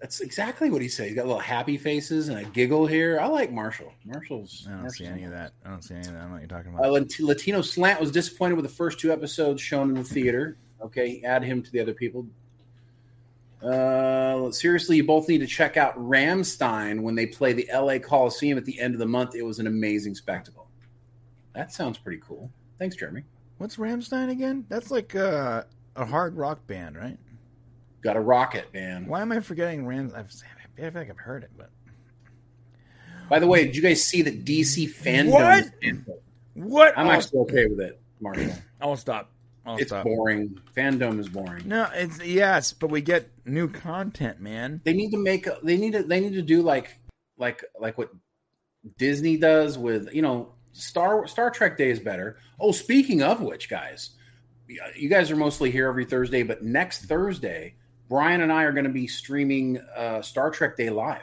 That's 0.00 0.20
exactly 0.20 0.70
what 0.70 0.80
he 0.80 0.88
said. 0.88 1.08
He's 1.08 1.14
got 1.14 1.26
little 1.26 1.40
happy 1.40 1.76
faces 1.76 2.28
and 2.28 2.38
a 2.38 2.44
giggle 2.44 2.86
here. 2.86 3.20
I 3.20 3.26
like 3.26 3.52
Marshall. 3.52 3.92
Marshall's. 4.06 4.64
I 4.66 4.70
don't 4.70 4.80
Marshall's 4.82 4.96
see 4.98 5.04
any 5.04 5.24
of 5.24 5.30
that. 5.32 5.52
I 5.64 5.68
don't 5.68 5.82
see 5.84 5.94
any 5.94 6.06
of 6.06 6.14
that. 6.14 6.16
I 6.16 6.20
don't 6.22 6.28
know 6.28 6.32
what 6.36 6.40
you're 6.40 6.48
talking 6.48 6.74
Uh, 6.74 6.78
about. 6.78 6.92
Lat- 6.92 7.20
Latino 7.20 7.60
Slant 7.60 8.00
was 8.00 8.10
disappointed 8.10 8.54
with 8.54 8.64
the 8.64 8.70
first 8.70 8.98
two 8.98 9.12
episodes 9.12 9.60
shown 9.60 9.90
in 9.90 9.94
the 9.96 10.04
theater. 10.04 10.56
Okay, 10.82 11.22
add 11.24 11.42
him 11.42 11.62
to 11.62 11.70
the 11.70 11.80
other 11.80 11.94
people. 11.94 12.26
Uh, 13.62 14.50
seriously, 14.50 14.96
you 14.96 15.04
both 15.04 15.28
need 15.28 15.38
to 15.38 15.46
check 15.46 15.76
out 15.76 15.96
Rammstein 15.98 17.00
when 17.00 17.14
they 17.14 17.26
play 17.26 17.52
the 17.52 17.68
LA 17.72 17.98
Coliseum 17.98 18.56
at 18.56 18.64
the 18.64 18.80
end 18.80 18.94
of 18.94 19.00
the 19.00 19.06
month. 19.06 19.34
It 19.34 19.42
was 19.42 19.58
an 19.58 19.66
amazing 19.66 20.14
spectacle. 20.14 20.68
That 21.54 21.72
sounds 21.72 21.98
pretty 21.98 22.22
cool. 22.26 22.50
Thanks, 22.78 22.96
Jeremy. 22.96 23.24
What's 23.58 23.76
Rammstein 23.76 24.30
again? 24.30 24.64
That's 24.70 24.90
like 24.90 25.14
uh, 25.14 25.64
a 25.96 26.06
hard 26.06 26.36
rock 26.36 26.66
band, 26.66 26.96
right? 26.96 27.18
Got 28.02 28.16
a 28.16 28.20
rocket, 28.20 28.72
man. 28.72 29.06
Why 29.06 29.20
am 29.20 29.30
I 29.32 29.40
forgetting 29.40 29.86
Ram? 29.86 30.10
I've, 30.16 30.32
I 30.78 30.90
feel 30.90 30.92
like 30.94 31.10
I've 31.10 31.18
heard 31.18 31.42
it, 31.42 31.50
but 31.58 31.68
By 33.28 33.38
the 33.38 33.46
way, 33.46 33.66
did 33.66 33.76
you 33.76 33.82
guys 33.82 34.02
see 34.02 34.22
that 34.22 34.46
DC 34.46 34.88
fandom? 34.88 35.32
What? 35.32 35.70
what? 36.54 36.98
I'm 36.98 37.08
actually 37.08 37.40
okay 37.40 37.66
with 37.66 37.80
it, 37.80 38.00
Marshall. 38.20 38.54
I'll 38.80 38.96
stop. 38.96 39.30
I'll 39.66 39.76
It's 39.76 39.88
stop. 39.88 40.04
boring. 40.04 40.58
Fandom 40.76 41.18
is 41.20 41.28
boring. 41.28 41.68
No, 41.68 41.88
it's 41.92 42.22
yes, 42.24 42.72
but 42.72 42.90
we 42.90 43.00
get 43.02 43.30
new 43.44 43.68
content, 43.68 44.40
man. 44.40 44.80
they 44.84 44.92
need 44.94 45.10
to 45.10 45.18
make 45.22 45.46
they 45.62 45.76
need 45.76 45.92
to 45.92 46.02
they 46.02 46.20
need 46.20 46.34
to 46.34 46.42
do 46.42 46.62
like 46.62 46.98
like 47.36 47.62
like 47.78 47.98
what 47.98 48.10
Disney 48.96 49.36
does 49.36 49.76
with 49.76 50.12
you 50.14 50.22
know 50.22 50.52
Star 50.72 51.26
Star 51.26 51.50
Trek 51.50 51.76
Day 51.76 51.90
is 51.90 52.00
better. 52.00 52.38
Oh, 52.58 52.72
speaking 52.72 53.22
of 53.22 53.40
which, 53.42 53.68
guys, 53.68 54.10
you 54.96 55.08
guys 55.08 55.30
are 55.30 55.36
mostly 55.36 55.70
here 55.70 55.88
every 55.88 56.04
Thursday, 56.04 56.42
but 56.42 56.62
next 56.62 57.04
Thursday, 57.06 57.74
Brian 58.08 58.40
and 58.40 58.52
I 58.52 58.62
are 58.64 58.72
going 58.72 58.84
to 58.84 58.90
be 58.90 59.06
streaming 59.06 59.78
uh, 59.96 60.22
Star 60.22 60.50
Trek 60.50 60.76
Day 60.76 60.90
live. 60.90 61.22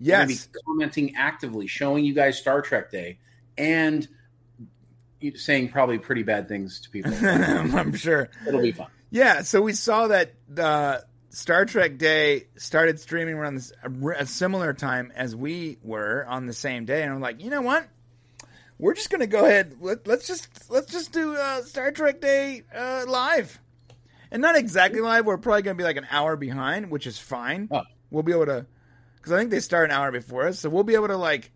Yes, 0.00 0.46
be 0.46 0.60
commenting 0.64 1.14
actively, 1.16 1.66
showing 1.66 2.04
you 2.04 2.14
guys 2.14 2.38
Star 2.38 2.62
Trek 2.62 2.90
Day, 2.90 3.18
and 3.58 4.06
saying 5.36 5.70
probably 5.70 5.98
pretty 5.98 6.22
bad 6.22 6.48
things 6.48 6.80
to 6.80 6.90
people. 6.90 7.12
I'm 7.22 7.94
sure. 7.94 8.28
It'll 8.46 8.62
be 8.62 8.72
fun. 8.72 8.88
Yeah, 9.10 9.42
so 9.42 9.62
we 9.62 9.72
saw 9.72 10.08
that 10.08 10.34
uh, 10.56 10.98
Star 11.30 11.64
Trek 11.64 11.98
Day 11.98 12.48
started 12.56 13.00
streaming 13.00 13.34
around 13.34 13.54
this, 13.56 13.72
a, 13.82 14.08
a 14.22 14.26
similar 14.26 14.72
time 14.72 15.12
as 15.14 15.34
we 15.34 15.78
were 15.82 16.26
on 16.28 16.46
the 16.46 16.52
same 16.52 16.84
day, 16.84 17.02
and 17.02 17.12
I'm 17.12 17.20
like, 17.20 17.42
you 17.42 17.50
know 17.50 17.62
what? 17.62 17.88
We're 18.78 18.94
just 18.94 19.10
gonna 19.10 19.26
go 19.26 19.44
ahead. 19.44 19.76
Let, 19.80 20.06
let's 20.06 20.26
just 20.26 20.70
let's 20.70 20.92
just 20.92 21.12
do 21.12 21.34
uh, 21.34 21.62
Star 21.62 21.90
Trek 21.90 22.20
Day 22.20 22.62
uh, 22.74 23.04
live, 23.08 23.58
and 24.30 24.40
not 24.40 24.56
exactly 24.56 25.00
live. 25.00 25.26
We're 25.26 25.38
probably 25.38 25.62
gonna 25.62 25.74
be 25.74 25.84
like 25.84 25.96
an 25.96 26.06
hour 26.10 26.36
behind, 26.36 26.90
which 26.90 27.06
is 27.06 27.18
fine. 27.18 27.68
Oh. 27.70 27.82
We'll 28.10 28.22
be 28.22 28.32
able 28.32 28.46
to, 28.46 28.66
because 29.16 29.32
I 29.32 29.38
think 29.38 29.50
they 29.50 29.60
start 29.60 29.90
an 29.90 29.96
hour 29.96 30.12
before 30.12 30.46
us, 30.46 30.60
so 30.60 30.70
we'll 30.70 30.84
be 30.84 30.94
able 30.94 31.08
to 31.08 31.16
like 31.16 31.50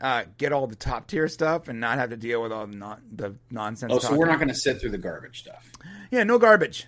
uh, 0.00 0.24
get 0.38 0.52
all 0.52 0.66
the 0.66 0.76
top 0.76 1.06
tier 1.06 1.28
stuff 1.28 1.68
and 1.68 1.80
not 1.80 1.98
have 1.98 2.10
to 2.10 2.16
deal 2.16 2.42
with 2.42 2.52
all 2.52 2.66
the 2.66 2.76
non 2.76 3.00
the 3.14 3.34
nonsense. 3.50 3.92
Oh, 3.92 3.98
so 3.98 4.02
talking. 4.08 4.18
we're 4.18 4.26
not 4.26 4.38
going 4.38 4.48
to 4.48 4.54
sit 4.54 4.80
through 4.80 4.90
the 4.90 4.98
garbage 4.98 5.40
stuff. 5.40 5.70
Yeah, 6.10 6.24
no 6.24 6.38
garbage. 6.38 6.86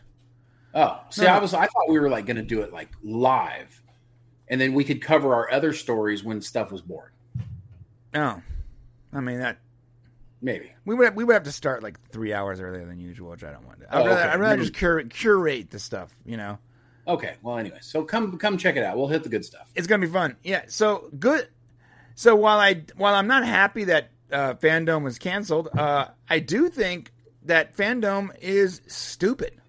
Oh, 0.75 1.01
see, 1.11 1.23
No. 1.23 1.29
I 1.29 1.39
was 1.39 1.55
I 1.55 1.67
thought 1.67 1.89
we 1.89 1.99
were 1.99 2.09
like 2.11 2.27
going 2.27 2.37
to 2.37 2.43
do 2.43 2.61
it 2.63 2.73
like 2.73 2.91
live, 3.03 3.81
and 4.49 4.61
then 4.61 4.75
we 4.75 4.85
could 4.85 5.01
cover 5.01 5.35
our 5.35 5.51
other 5.51 5.73
stories 5.73 6.23
when 6.25 6.41
stuff 6.43 6.71
was 6.71 6.83
boring. 6.83 7.13
Oh, 8.15 8.41
I 9.13 9.21
mean 9.21 9.39
that 9.41 9.59
Maybe. 10.43 10.73
we 10.85 10.95
would 10.95 11.17
we 11.17 11.25
would 11.25 11.33
have 11.33 11.45
to 11.45 11.53
start 11.53 11.83
like 11.83 11.99
three 12.11 12.33
hours 12.33 12.61
earlier 12.61 12.85
than 12.87 12.99
usual, 13.01 13.31
which 13.31 13.45
I 13.45 13.53
don't 13.53 13.67
want 13.67 13.81
to. 13.81 13.95
I'd 13.95 14.03
Oh, 14.03 14.07
rather, 14.07 14.21
okay. 14.21 14.29
I'd 14.31 14.41
rather 14.41 14.57
just 14.59 14.75
curate 14.75 15.11
curate 15.11 15.71
the 15.71 15.79
stuff. 15.79 16.15
You 16.27 16.37
know, 16.37 16.59
Okay. 17.09 17.37
Well, 17.43 17.57
anyway, 17.57 17.79
so 17.81 18.03
come 18.05 18.37
come 18.37 18.59
check 18.59 18.77
it 18.77 18.83
out. 18.83 18.97
We'll 18.97 19.07
hit 19.09 19.23
the 19.23 19.29
good 19.29 19.45
stuff. 19.45 19.71
it's 19.75 19.87
gonna 19.87 20.05
be 20.07 20.13
fun. 20.13 20.37
Yeah. 20.43 20.63
So 20.67 21.09
good. 21.19 21.49
So 22.17 22.35
while 22.35 22.59
I 22.59 22.83
while 22.97 23.15
I'm 23.15 23.27
not 23.27 23.45
happy 23.47 23.85
that 23.85 24.11
uh, 24.33 24.55
Fandom 24.55 25.05
was 25.05 25.19
canceled, 25.19 25.69
uh, 25.77 26.09
I 26.29 26.39
do 26.39 26.71
think 26.71 27.13
that 27.45 27.77
Fandom 27.77 28.31
is 28.41 28.81
stupid. 28.87 29.61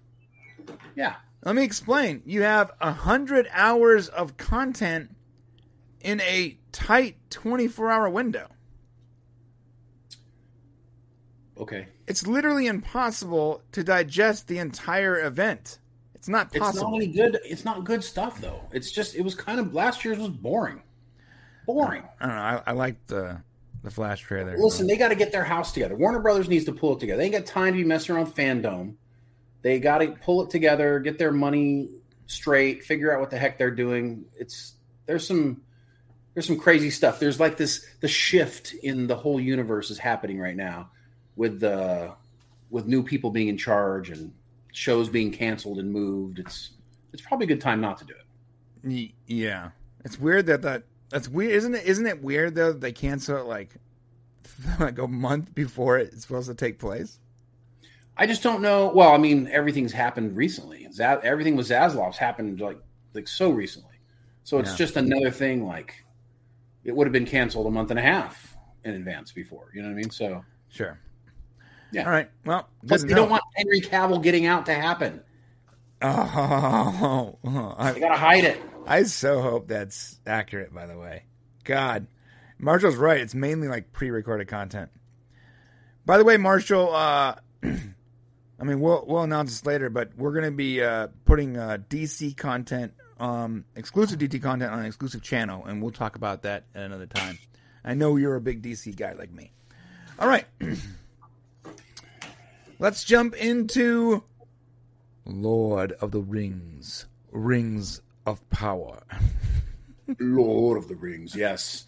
Yeah. 0.96 1.16
Let 1.44 1.54
me 1.54 1.62
explain. 1.62 2.22
You 2.24 2.42
have 2.42 2.72
a 2.80 2.90
hundred 2.90 3.48
hours 3.52 4.08
of 4.08 4.38
content 4.38 5.14
in 6.00 6.22
a 6.22 6.58
tight 6.72 7.16
24 7.30 7.90
hour 7.90 8.08
window. 8.08 8.48
Okay. 11.58 11.86
It's 12.06 12.26
literally 12.26 12.66
impossible 12.66 13.62
to 13.72 13.84
digest 13.84 14.48
the 14.48 14.58
entire 14.58 15.20
event. 15.26 15.80
It's 16.14 16.28
not 16.28 16.48
It's 16.54 16.74
not 16.74 16.94
any 16.94 17.08
good. 17.08 17.38
It's 17.44 17.66
not 17.66 17.84
good 17.84 18.02
stuff 18.02 18.40
though. 18.40 18.62
It's 18.72 18.90
just 18.90 19.14
it 19.16 19.22
was 19.22 19.34
kind 19.34 19.60
of 19.60 19.74
last 19.74 20.02
year's 20.02 20.18
was 20.18 20.30
boring. 20.30 20.82
Boring. 21.68 22.02
I 22.18 22.26
don't 22.26 22.34
know. 22.34 22.42
I, 22.42 22.62
I 22.68 22.72
like 22.72 23.06
the 23.08 23.42
the 23.82 23.90
flash 23.90 24.22
trailer. 24.22 24.56
Listen, 24.56 24.86
they 24.86 24.96
got 24.96 25.08
to 25.08 25.14
get 25.14 25.32
their 25.32 25.44
house 25.44 25.70
together. 25.70 25.94
Warner 25.94 26.18
Brothers 26.18 26.48
needs 26.48 26.64
to 26.64 26.72
pull 26.72 26.96
it 26.96 27.00
together. 27.00 27.18
They 27.18 27.26
ain't 27.26 27.34
got 27.34 27.44
time 27.44 27.74
to 27.74 27.78
be 27.78 27.84
messing 27.84 28.16
around 28.16 28.34
fandom. 28.34 28.94
They 29.60 29.78
got 29.78 29.98
to 29.98 30.12
pull 30.12 30.42
it 30.42 30.48
together, 30.48 30.98
get 30.98 31.18
their 31.18 31.30
money 31.30 31.90
straight, 32.24 32.84
figure 32.84 33.12
out 33.12 33.20
what 33.20 33.28
the 33.28 33.36
heck 33.36 33.58
they're 33.58 33.70
doing. 33.70 34.24
It's 34.34 34.76
there's 35.04 35.26
some 35.26 35.60
there's 36.32 36.46
some 36.46 36.58
crazy 36.58 36.88
stuff. 36.88 37.20
There's 37.20 37.38
like 37.38 37.58
this 37.58 37.84
the 38.00 38.08
shift 38.08 38.72
in 38.72 39.06
the 39.06 39.16
whole 39.16 39.38
universe 39.38 39.90
is 39.90 39.98
happening 39.98 40.40
right 40.40 40.56
now 40.56 40.88
with 41.36 41.60
the 41.60 42.14
with 42.70 42.86
new 42.86 43.02
people 43.02 43.30
being 43.30 43.48
in 43.48 43.58
charge 43.58 44.08
and 44.08 44.32
shows 44.72 45.10
being 45.10 45.32
canceled 45.32 45.80
and 45.80 45.92
moved. 45.92 46.38
It's 46.38 46.70
it's 47.12 47.20
probably 47.20 47.44
a 47.44 47.48
good 47.48 47.60
time 47.60 47.82
not 47.82 47.98
to 47.98 48.06
do 48.06 48.14
it. 48.14 49.10
Yeah, 49.26 49.68
it's 50.02 50.18
weird 50.18 50.46
that 50.46 50.62
that 50.62 50.84
that's 51.10 51.28
weird, 51.28 51.52
isn't 51.52 51.74
it? 51.74 51.84
Isn't 51.86 52.06
it 52.06 52.22
weird 52.22 52.54
though 52.54 52.72
they 52.72 52.92
cancel 52.92 53.36
it 53.38 53.44
like 53.46 53.74
like 54.80 54.98
a 54.98 55.08
month 55.08 55.54
before 55.54 55.98
it's 55.98 56.22
supposed 56.22 56.48
to 56.48 56.54
take 56.54 56.78
place? 56.78 57.18
I 58.16 58.26
just 58.26 58.42
don't 58.42 58.60
know. 58.62 58.90
Well, 58.94 59.12
I 59.12 59.18
mean, 59.18 59.48
everything's 59.52 59.92
happened 59.92 60.36
recently. 60.36 60.88
Zaz, 60.92 61.22
everything 61.22 61.54
with 61.56 61.68
Zaslav's 61.68 62.16
happened 62.18 62.60
like 62.60 62.78
like 63.14 63.28
so 63.28 63.50
recently. 63.50 63.94
So 64.44 64.58
it's 64.58 64.70
Yeah. 64.70 64.76
just 64.76 64.96
another 64.96 65.30
thing. 65.30 65.66
Like 65.66 66.04
it 66.84 66.94
would 66.94 67.06
have 67.06 67.12
been 67.12 67.26
canceled 67.26 67.66
a 67.66 67.70
month 67.70 67.90
and 67.90 67.98
a 67.98 68.02
half 68.02 68.56
in 68.84 68.94
advance 68.94 69.32
before. 69.32 69.70
You 69.74 69.82
know 69.82 69.88
what 69.88 69.92
I 69.94 69.96
mean? 69.96 70.10
So 70.10 70.44
Sure. 70.68 70.98
Yeah. 71.92 72.04
All 72.04 72.10
right. 72.10 72.30
Well, 72.44 72.68
plus 72.86 73.02
they 73.04 73.14
don't 73.14 73.30
want 73.30 73.42
Henry 73.56 73.80
Cavill 73.80 74.22
getting 74.22 74.46
out 74.46 74.66
to 74.66 74.74
happen. 74.74 75.22
Oh, 76.02 77.38
They 77.42 77.50
I, 77.50 77.98
gotta 77.98 78.16
hide 78.16 78.44
it. 78.44 78.60
I 78.88 79.02
so 79.02 79.42
hope 79.42 79.68
that's 79.68 80.18
accurate. 80.26 80.72
By 80.72 80.86
the 80.86 80.96
way, 80.96 81.24
God, 81.64 82.06
Marshall's 82.58 82.96
right. 82.96 83.20
It's 83.20 83.34
mainly 83.34 83.68
like 83.68 83.92
pre-recorded 83.92 84.48
content. 84.48 84.88
By 86.06 86.16
the 86.16 86.24
way, 86.24 86.38
Marshall. 86.38 86.94
Uh, 86.94 87.34
I 87.62 88.64
mean, 88.64 88.80
we'll 88.80 89.04
we'll 89.06 89.24
announce 89.24 89.50
this 89.50 89.66
later, 89.66 89.90
but 89.90 90.16
we're 90.16 90.32
going 90.32 90.46
to 90.46 90.50
be 90.50 90.82
uh, 90.82 91.08
putting 91.26 91.58
uh, 91.58 91.78
DC 91.90 92.34
content, 92.34 92.94
um, 93.20 93.66
exclusive 93.76 94.18
DT 94.18 94.42
content 94.42 94.72
on 94.72 94.80
an 94.80 94.86
exclusive 94.86 95.22
channel, 95.22 95.66
and 95.66 95.82
we'll 95.82 95.92
talk 95.92 96.16
about 96.16 96.42
that 96.42 96.64
at 96.74 96.82
another 96.82 97.06
time. 97.06 97.38
I 97.84 97.92
know 97.92 98.16
you're 98.16 98.36
a 98.36 98.40
big 98.40 98.62
DC 98.62 98.96
guy 98.96 99.12
like 99.12 99.30
me. 99.30 99.52
All 100.18 100.26
right, 100.26 100.46
let's 102.78 103.04
jump 103.04 103.36
into 103.36 104.24
Lord 105.26 105.92
of 105.92 106.10
the 106.10 106.22
Rings, 106.22 107.04
Rings 107.30 108.00
of 108.28 108.48
Power. 108.50 109.02
Lord 110.20 110.76
of 110.78 110.88
the 110.88 110.94
Rings. 110.96 111.34
Yes, 111.34 111.86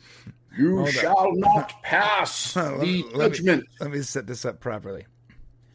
you 0.56 0.76
Hold 0.76 0.88
on. 0.88 0.92
shall 0.94 1.32
not 1.34 1.82
pass 1.82 2.56
Let 2.56 2.80
the 2.80 2.86
me- 2.86 3.02
let 3.14 3.30
me- 3.32 3.36
judgment. 3.36 3.64
Let 3.80 3.90
me 3.90 4.02
set 4.02 4.26
this 4.26 4.44
up 4.44 4.60
properly. 4.60 5.06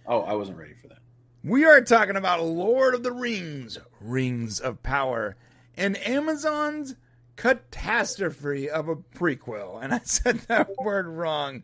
Oh, 0.08 0.22
I 0.22 0.34
wasn't 0.34 0.58
ready 0.58 0.74
for 0.82 0.88
that. 0.90 0.98
We 1.44 1.66
are 1.66 1.82
talking 1.82 2.16
about 2.16 2.44
Lord 2.44 2.96
of 2.96 3.04
the 3.04 3.12
Rings, 3.12 3.78
Rings 4.02 4.60
of 4.60 4.82
Power, 4.84 5.36
and 5.78 5.98
Amazon's 5.98 6.96
catastrophe 7.36 8.70
of 8.70 8.88
a 8.90 8.96
prequel. 8.96 9.84
And 9.84 9.94
I 9.94 10.00
said 10.04 10.40
that 10.48 10.70
word 10.80 11.06
wrong. 11.08 11.64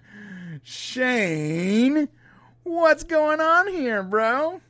Shane, 0.64 2.08
what's 2.64 3.04
going 3.04 3.40
on 3.42 3.68
here, 3.68 4.04
bro? 4.04 4.62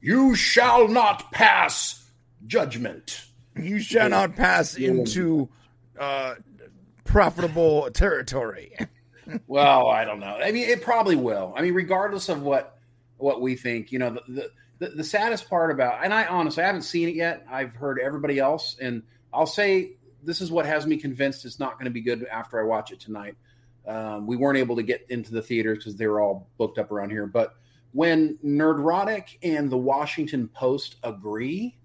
You 0.00 0.34
shall 0.34 0.88
not 0.88 1.32
pass 1.32 2.04
judgment. 2.46 3.24
You 3.60 3.78
shall 3.80 4.08
not 4.08 4.36
pass 4.36 4.76
into 4.76 5.48
uh, 5.98 6.34
profitable 7.04 7.90
territory. 7.90 8.74
Well, 9.46 9.88
I 9.88 10.06
don't 10.06 10.20
know. 10.20 10.38
I 10.42 10.52
mean, 10.52 10.70
it 10.70 10.80
probably 10.80 11.14
will. 11.14 11.52
I 11.54 11.60
mean, 11.60 11.74
regardless 11.74 12.30
of 12.30 12.40
what 12.40 12.78
what 13.18 13.42
we 13.42 13.56
think, 13.56 13.92
you 13.92 13.98
know, 13.98 14.10
the, 14.10 14.22
the 14.26 14.50
the, 14.78 14.88
the 14.96 15.04
saddest 15.04 15.50
part 15.50 15.70
about, 15.70 16.02
and 16.02 16.14
I 16.14 16.24
honestly 16.24 16.62
I 16.62 16.66
haven't 16.66 16.82
seen 16.82 17.10
it 17.10 17.14
yet. 17.14 17.44
I've 17.50 17.74
heard 17.74 17.98
everybody 18.00 18.38
else, 18.38 18.76
and 18.80 19.02
I'll 19.30 19.44
say 19.46 19.96
this 20.22 20.40
is 20.40 20.50
what 20.50 20.66
has 20.66 20.86
me 20.86 20.96
convinced 20.96 21.44
it's 21.44 21.58
not 21.58 21.74
going 21.74 21.84
to 21.84 21.90
be 21.90 22.00
good 22.00 22.24
after 22.24 22.60
I 22.60 22.64
watch 22.64 22.90
it 22.90 23.00
tonight. 23.00 23.36
Um, 23.86 24.26
we 24.26 24.36
weren't 24.36 24.58
able 24.58 24.76
to 24.76 24.82
get 24.82 25.06
into 25.08 25.32
the 25.32 25.42
theaters 25.42 25.78
because 25.78 25.96
they 25.96 26.06
were 26.06 26.20
all 26.20 26.48
booked 26.58 26.78
up 26.78 26.90
around 26.90 27.10
here. 27.10 27.26
But 27.26 27.54
when 27.92 28.38
Nerdrotic 28.44 29.38
and 29.42 29.70
the 29.70 29.78
Washington 29.78 30.48
Post 30.48 30.96
agree 31.02 31.77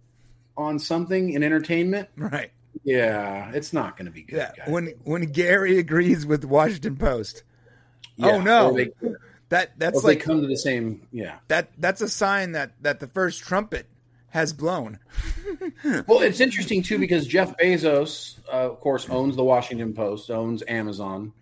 on 0.57 0.79
something 0.79 1.31
in 1.31 1.43
entertainment, 1.43 2.09
Right. 2.15 2.51
yeah, 2.83 3.51
it's 3.53 3.73
not 3.73 3.97
going 3.97 4.05
to 4.05 4.11
be 4.11 4.23
good. 4.23 4.37
Yeah. 4.37 4.51
guys. 4.57 4.69
When 4.69 4.93
when 5.03 5.23
Gary 5.31 5.79
agrees 5.79 6.25
with 6.25 6.45
Washington 6.45 6.95
Post, 6.97 7.43
Yeah, 8.15 8.27
oh, 8.31 8.41
no. 8.41 8.73
they, 8.73 8.89
that 9.49 9.77
that's 9.79 10.03
like 10.03 10.19
they 10.19 10.23
come 10.25 10.41
to 10.41 10.47
the 10.47 10.57
same. 10.57 11.07
Yeah. 11.11 11.37
that 11.47 11.71
that's 11.77 12.01
a 12.01 12.07
sign 12.09 12.51
that 12.53 12.71
that 12.81 12.99
the 12.99 13.07
first 13.07 13.41
trumpet 13.41 13.87
has 14.29 14.53
blown. 14.53 14.99
Well, 16.07 16.21
it's 16.21 16.39
interesting 16.39 16.81
too 16.81 16.97
because 16.97 17.27
Jeff 17.27 17.55
Bezos, 17.57 18.39
uh, 18.47 18.71
of 18.71 18.79
course, 18.79 19.07
owns 19.09 19.35
the 19.35 19.43
Washington 19.43 19.93
Post, 19.93 20.31
owns 20.31 20.63
Amazon, 20.67 21.33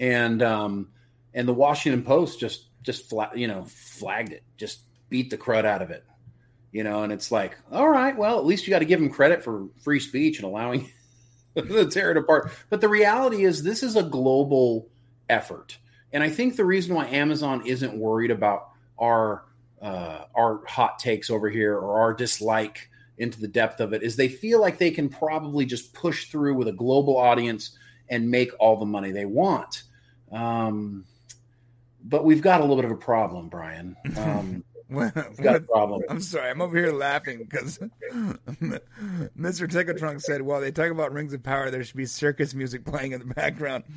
and 0.00 0.42
um, 0.42 0.88
and 1.34 1.46
the 1.46 1.52
Washington 1.54 2.02
Post 2.02 2.40
just 2.40 2.64
just 2.82 3.08
fla- 3.08 3.30
you 3.34 3.46
know 3.46 3.64
flagged 3.66 4.32
it, 4.32 4.42
just 4.56 4.80
beat 5.10 5.30
the 5.30 5.36
crud 5.38 5.64
out 5.64 5.82
of 5.82 5.90
it, 5.90 6.04
you 6.76 6.84
know. 6.84 7.02
And 7.02 7.12
it's 7.12 7.32
like, 7.32 7.56
all 7.72 7.88
right, 7.88 8.14
well, 8.14 8.38
at 8.38 8.44
least 8.44 8.66
you 8.66 8.70
got 8.70 8.80
to 8.80 8.84
give 8.84 9.00
him 9.00 9.08
credit 9.08 9.42
for 9.42 9.66
free 9.80 9.98
speech 9.98 10.36
and 10.36 10.44
allowing 10.44 10.90
to 11.56 11.86
tear 11.86 12.10
it 12.10 12.18
apart. 12.18 12.52
But 12.68 12.82
the 12.82 12.88
reality 12.88 13.44
is, 13.44 13.62
this 13.62 13.82
is 13.82 13.96
a 13.96 14.02
global 14.02 14.88
effort, 15.30 15.78
and 16.12 16.22
I 16.22 16.28
think 16.28 16.56
the 16.56 16.66
reason 16.66 16.94
why 16.94 17.06
Amazon 17.06 17.66
isn't 17.66 17.96
worried 17.96 18.30
about 18.30 18.68
our 18.98 19.44
uh, 19.80 20.24
our 20.34 20.60
hot 20.66 20.98
takes 20.98 21.30
over 21.30 21.48
here 21.48 21.74
or 21.74 21.98
our 21.98 22.12
dislike 22.12 22.90
into 23.18 23.40
the 23.40 23.48
depth 23.48 23.80
of 23.80 23.94
it 23.94 24.02
is 24.02 24.16
they 24.16 24.28
feel 24.28 24.60
like 24.60 24.76
they 24.76 24.90
can 24.90 25.08
probably 25.08 25.64
just 25.64 25.94
push 25.94 26.26
through 26.26 26.54
with 26.54 26.68
a 26.68 26.72
global 26.72 27.16
audience 27.16 27.78
and 28.10 28.30
make 28.30 28.50
all 28.60 28.78
the 28.78 28.84
money 28.84 29.10
they 29.10 29.24
want. 29.24 29.84
Um, 30.30 31.04
but 32.04 32.24
we've 32.24 32.42
got 32.42 32.60
a 32.60 32.64
little 32.64 32.76
bit 32.76 32.84
of 32.84 32.90
a 32.90 32.96
problem, 32.96 33.48
Brian. 33.48 33.96
Um, 34.16 34.64
we've 34.88 35.12
got 35.42 35.56
a 35.56 35.60
problem. 35.60 36.02
I'm 36.08 36.20
sorry, 36.20 36.50
I'm 36.50 36.60
over 36.60 36.76
here 36.76 36.92
laughing 36.92 37.38
because 37.38 37.78
Mr. 39.36 39.70
Tickle 39.70 39.94
Trunk 39.94 40.20
said, 40.20 40.42
"While 40.42 40.60
they 40.60 40.70
talk 40.70 40.90
about 40.90 41.12
Rings 41.12 41.32
of 41.32 41.42
Power, 41.42 41.70
there 41.70 41.82
should 41.84 41.96
be 41.96 42.06
circus 42.06 42.54
music 42.54 42.84
playing 42.84 43.12
in 43.12 43.20
the 43.20 43.34
background." 43.34 43.84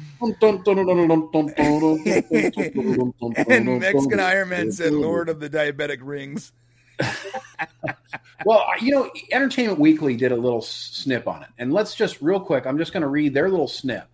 And 3.48 3.80
Mexican 3.80 4.20
Iron 4.20 4.50
Man 4.50 4.72
said, 4.72 4.94
"Lord 4.94 5.30
of 5.30 5.40
the 5.40 5.50
Diabetic 5.50 6.00
Rings." 6.02 6.52
well, 8.46 8.66
you 8.82 8.92
know, 8.92 9.10
Entertainment 9.32 9.80
Weekly 9.80 10.16
did 10.16 10.32
a 10.32 10.36
little 10.36 10.62
snip 10.62 11.28
on 11.28 11.44
it. 11.44 11.50
And 11.58 11.74
let's 11.74 11.96
just 11.96 12.22
real 12.22 12.40
quick, 12.40 12.66
I'm 12.66 12.78
just 12.78 12.94
going 12.94 13.02
to 13.02 13.08
read 13.08 13.34
their 13.34 13.50
little 13.50 13.68
snip. 13.68 14.08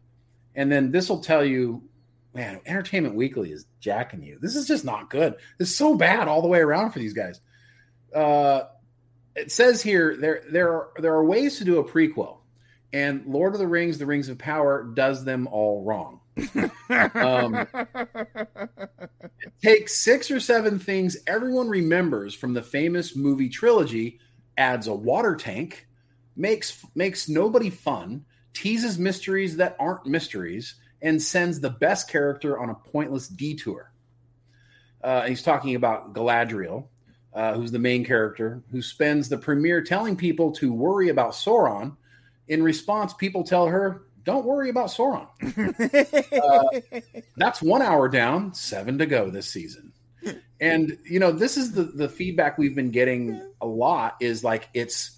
And 0.56 0.72
then 0.72 0.92
this 0.92 1.10
will 1.10 1.20
tell 1.20 1.44
you, 1.44 1.82
man, 2.36 2.60
Entertainment 2.66 3.16
Weekly 3.16 3.52
is 3.52 3.66
jacking 3.80 4.22
you. 4.22 4.38
This 4.42 4.56
is 4.56 4.68
just 4.68 4.86
not 4.86 5.10
good. 5.10 5.36
It's 5.60 5.76
so 5.76 5.96
bad 5.96 6.28
all 6.28 6.42
the 6.42 6.48
way 6.48 6.60
around 6.60 6.92
for 6.92 7.00
these 7.00 7.14
guys. 7.14 7.40
Uh, 8.14 8.66
it 9.36 9.52
says 9.52 9.82
here 9.82 10.16
there 10.18 10.44
there 10.50 10.72
are 10.72 10.90
there 11.00 11.14
are 11.14 11.26
ways 11.26 11.58
to 11.58 11.66
do 11.66 11.80
a 11.80 11.84
prequel, 11.84 12.40
and 12.94 13.26
Lord 13.26 13.54
of 13.54 13.60
the 13.60 13.68
Rings, 13.68 13.98
The 13.98 14.06
Rings 14.06 14.30
of 14.30 14.38
Power 14.38 14.84
does 14.84 15.26
them 15.26 15.48
all 15.48 15.84
wrong. 15.84 16.20
Um, 16.90 17.68
Take 19.62 19.90
six 19.90 20.30
or 20.30 20.40
seven 20.40 20.80
things 20.80 21.18
everyone 21.28 21.70
remembers 21.70 22.34
from 22.34 22.54
the 22.54 22.62
famous 22.62 23.16
movie 23.16 23.50
trilogy, 23.50 24.20
adds 24.58 24.88
a 24.88 24.94
water 24.94 25.36
tank, 25.36 25.88
makes 26.36 26.86
makes 26.96 27.28
nobody 27.30 27.70
fun, 27.70 28.26
teases 28.54 28.98
mysteries 28.98 29.58
that 29.58 29.76
aren't 29.80 30.06
mysteries, 30.06 30.76
and 31.06 31.22
sends 31.22 31.60
the 31.60 31.70
best 31.70 32.10
character 32.10 32.60
on 32.60 32.72
a 32.72 32.76
pointless 32.76 33.28
detour. 33.28 33.92
Uh, 35.04 35.22
he's 35.28 35.44
talking 35.44 35.76
about 35.76 36.14
Galadriel, 36.14 36.88
uh, 37.32 37.54
who's 37.54 37.72
the 37.72 37.80
main 37.80 38.04
character, 38.04 38.64
who 38.72 38.82
spends 38.82 39.30
the 39.30 39.38
premiere 39.38 39.84
telling 39.84 40.18
people 40.18 40.52
to 40.54 40.74
worry 40.74 41.10
about 41.10 41.34
Sauron. 41.34 41.96
In 42.48 42.64
response, 42.64 43.14
people 43.14 43.44
tell 43.44 43.68
her, 43.68 44.02
"Don't 44.24 44.46
worry 44.46 44.70
about 44.70 44.88
Sauron." 44.88 45.28
Uh, 46.36 47.04
that's 47.38 47.62
one 47.62 47.82
hour 47.82 48.10
down, 48.10 48.54
seven 48.54 48.98
to 48.98 49.06
go 49.06 49.30
this 49.30 49.48
season. 49.48 49.92
And 50.60 50.98
you 51.04 51.20
know, 51.20 51.32
this 51.32 51.56
is 51.56 51.74
the 51.74 51.84
the 51.84 52.10
feedback 52.10 52.58
we've 52.58 52.76
been 52.76 52.92
getting 52.92 53.42
a 53.62 53.68
lot 53.68 54.16
is 54.22 54.44
like 54.44 54.70
it's 54.74 55.15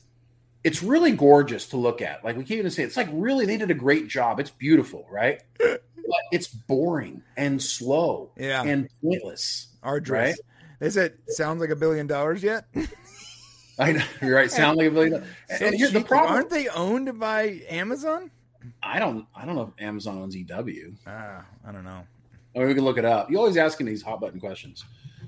it's 0.67 0.83
really 0.83 1.11
gorgeous 1.13 1.67
to 1.67 1.77
look 1.77 2.01
at. 2.01 2.25
Like 2.25 2.35
we 2.35 2.43
can't 2.43 2.59
even 2.59 2.71
say 2.71 2.83
it's 2.83 2.97
like 2.97 3.07
really 3.13 3.45
they 3.45 3.55
did 3.55 3.71
a 3.71 3.73
great 3.73 4.09
job. 4.09 4.39
It's 4.39 4.49
beautiful, 4.51 5.07
right? 5.09 5.41
But 6.09 6.21
it's 6.31 6.47
boring 6.47 7.21
and 7.35 7.61
slow 7.61 8.31
Yeah. 8.37 8.63
and 8.63 8.87
pointless. 9.03 9.67
Arduous. 9.83 10.09
Right? 10.11 10.35
They 10.79 10.89
said, 10.89 11.15
"Sounds 11.27 11.59
like 11.59 11.69
a 11.69 11.75
billion 11.75 12.07
dollars 12.07 12.41
yet." 12.41 12.63
I 13.79 13.91
know, 13.91 14.03
you're 14.21 14.33
right. 14.35 14.49
Sound 14.49 14.77
like 14.77 14.87
a 14.87 14.91
billion. 14.91 15.15
And, 15.15 15.59
So 15.59 15.65
and 15.65 15.75
here's 15.75 15.91
the 15.91 16.01
problem. 16.05 16.31
Aren't 16.33 16.49
they 16.49 16.69
owned 16.69 17.19
by 17.19 17.61
Amazon? 17.69 18.31
I 18.81 18.99
don't. 18.99 19.25
I 19.35 19.45
don't 19.45 19.55
know 19.55 19.73
if 19.77 19.83
Amazon 19.83 20.17
owns 20.19 20.33
EW. 20.33 20.93
Ah, 21.05 21.43
I 21.67 21.71
don't 21.73 21.83
know. 21.83 22.03
I 22.55 22.59
mean, 22.59 22.67
we 22.69 22.73
can 22.73 22.85
look 22.85 22.97
it 22.97 23.03
up. 23.05 23.29
You 23.29 23.37
always 23.37 23.57
asking 23.57 23.87
these 23.87 24.01
hot 24.01 24.21
button 24.21 24.39
questions. 24.39 24.85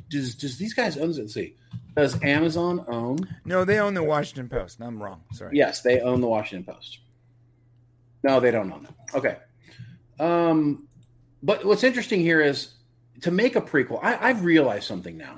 Does 0.09 0.35
does 0.35 0.57
these 0.57 0.73
guys 0.73 0.97
own? 0.97 1.11
Let's 1.11 1.33
see. 1.33 1.55
Does 1.95 2.21
Amazon 2.23 2.83
own? 2.87 3.19
No, 3.45 3.65
they 3.65 3.79
own 3.79 3.93
the 3.93 4.03
Washington 4.03 4.49
Post. 4.49 4.79
I'm 4.81 5.01
wrong. 5.01 5.21
Sorry. 5.33 5.55
Yes, 5.55 5.81
they 5.81 6.01
own 6.01 6.21
the 6.21 6.27
Washington 6.27 6.71
Post. 6.73 6.99
No, 8.23 8.39
they 8.39 8.51
don't 8.51 8.71
own 8.71 8.85
it. 8.85 9.15
Okay. 9.15 9.37
Um, 10.19 10.87
but 11.43 11.63
what's 11.65 11.83
interesting 11.83 12.21
here 12.21 12.41
is 12.41 12.73
to 13.21 13.31
make 13.31 13.55
a 13.55 13.61
prequel. 13.61 13.99
I, 14.01 14.29
I've 14.29 14.43
realized 14.43 14.85
something 14.85 15.17
now. 15.17 15.37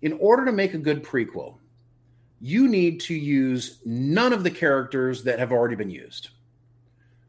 In 0.00 0.14
order 0.14 0.44
to 0.46 0.52
make 0.52 0.74
a 0.74 0.78
good 0.78 1.04
prequel, 1.04 1.58
you 2.40 2.66
need 2.68 3.00
to 3.00 3.14
use 3.14 3.78
none 3.84 4.32
of 4.32 4.42
the 4.42 4.50
characters 4.50 5.24
that 5.24 5.38
have 5.38 5.52
already 5.52 5.76
been 5.76 5.90
used. 5.90 6.30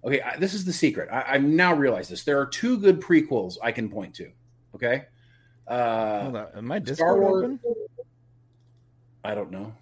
Okay, 0.03 0.21
I, 0.21 0.37
this 0.37 0.53
is 0.53 0.65
the 0.65 0.73
secret. 0.73 1.09
I, 1.11 1.35
I 1.35 1.37
now 1.37 1.73
realize 1.73 2.09
this. 2.09 2.23
There 2.23 2.39
are 2.39 2.45
two 2.45 2.77
good 2.77 2.99
prequels 2.99 3.57
I 3.61 3.71
can 3.71 3.89
point 3.89 4.15
to. 4.15 4.31
Okay. 4.75 5.05
Uh, 5.67 6.21
Hold 6.23 6.35
on. 6.35 6.47
Am 6.57 6.65
my 6.67 6.79
Discord 6.79 7.19
Wars. 7.19 7.43
open? 7.43 7.59
I 9.23 9.33
don't 9.35 9.51
know. 9.51 9.73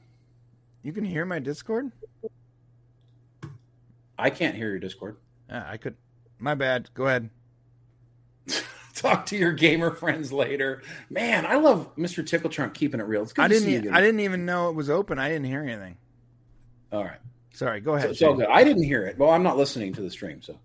You 0.83 0.93
can 0.93 1.03
hear 1.03 1.25
my 1.25 1.39
Discord? 1.39 1.91
I 4.17 4.29
can't 4.29 4.55
hear 4.55 4.69
your 4.69 4.79
Discord. 4.79 5.17
Ah, 5.49 5.67
I 5.69 5.77
could. 5.77 5.95
My 6.39 6.53
bad. 6.55 6.89
Go 6.93 7.07
ahead. 7.07 7.29
Talk 8.93 9.25
to 9.27 9.37
your 9.37 9.51
gamer 9.51 9.91
friends 9.91 10.31
later. 10.31 10.83
Man, 11.09 11.45
I 11.45 11.55
love 11.55 11.95
Mr. 11.95 12.25
Tickle 12.25 12.49
Trunk 12.49 12.73
keeping 12.75 12.99
it 12.99 13.03
real. 13.03 13.23
It's 13.23 13.33
good 13.33 13.45
I 13.45 13.47
to 13.47 13.53
didn't. 13.55 13.65
see 13.65 13.73
you 13.73 13.79
again. 13.79 13.93
I 13.95 14.01
didn't 14.01 14.19
even 14.19 14.45
know 14.45 14.69
it 14.69 14.75
was 14.75 14.89
open. 14.89 15.17
I 15.17 15.29
didn't 15.29 15.45
hear 15.45 15.63
anything. 15.63 15.97
All 16.91 17.03
right. 17.03 17.19
Sorry. 17.53 17.79
Go 17.81 17.93
ahead. 17.95 18.11
it's 18.11 18.21
all 18.21 18.35
good. 18.35 18.47
I 18.47 18.63
didn't 18.63 18.83
hear 18.83 19.05
it. 19.05 19.17
Well, 19.17 19.31
I'm 19.31 19.43
not 19.43 19.57
listening 19.57 19.93
to 19.93 20.01
the 20.01 20.11
stream, 20.11 20.41
so. 20.41 20.59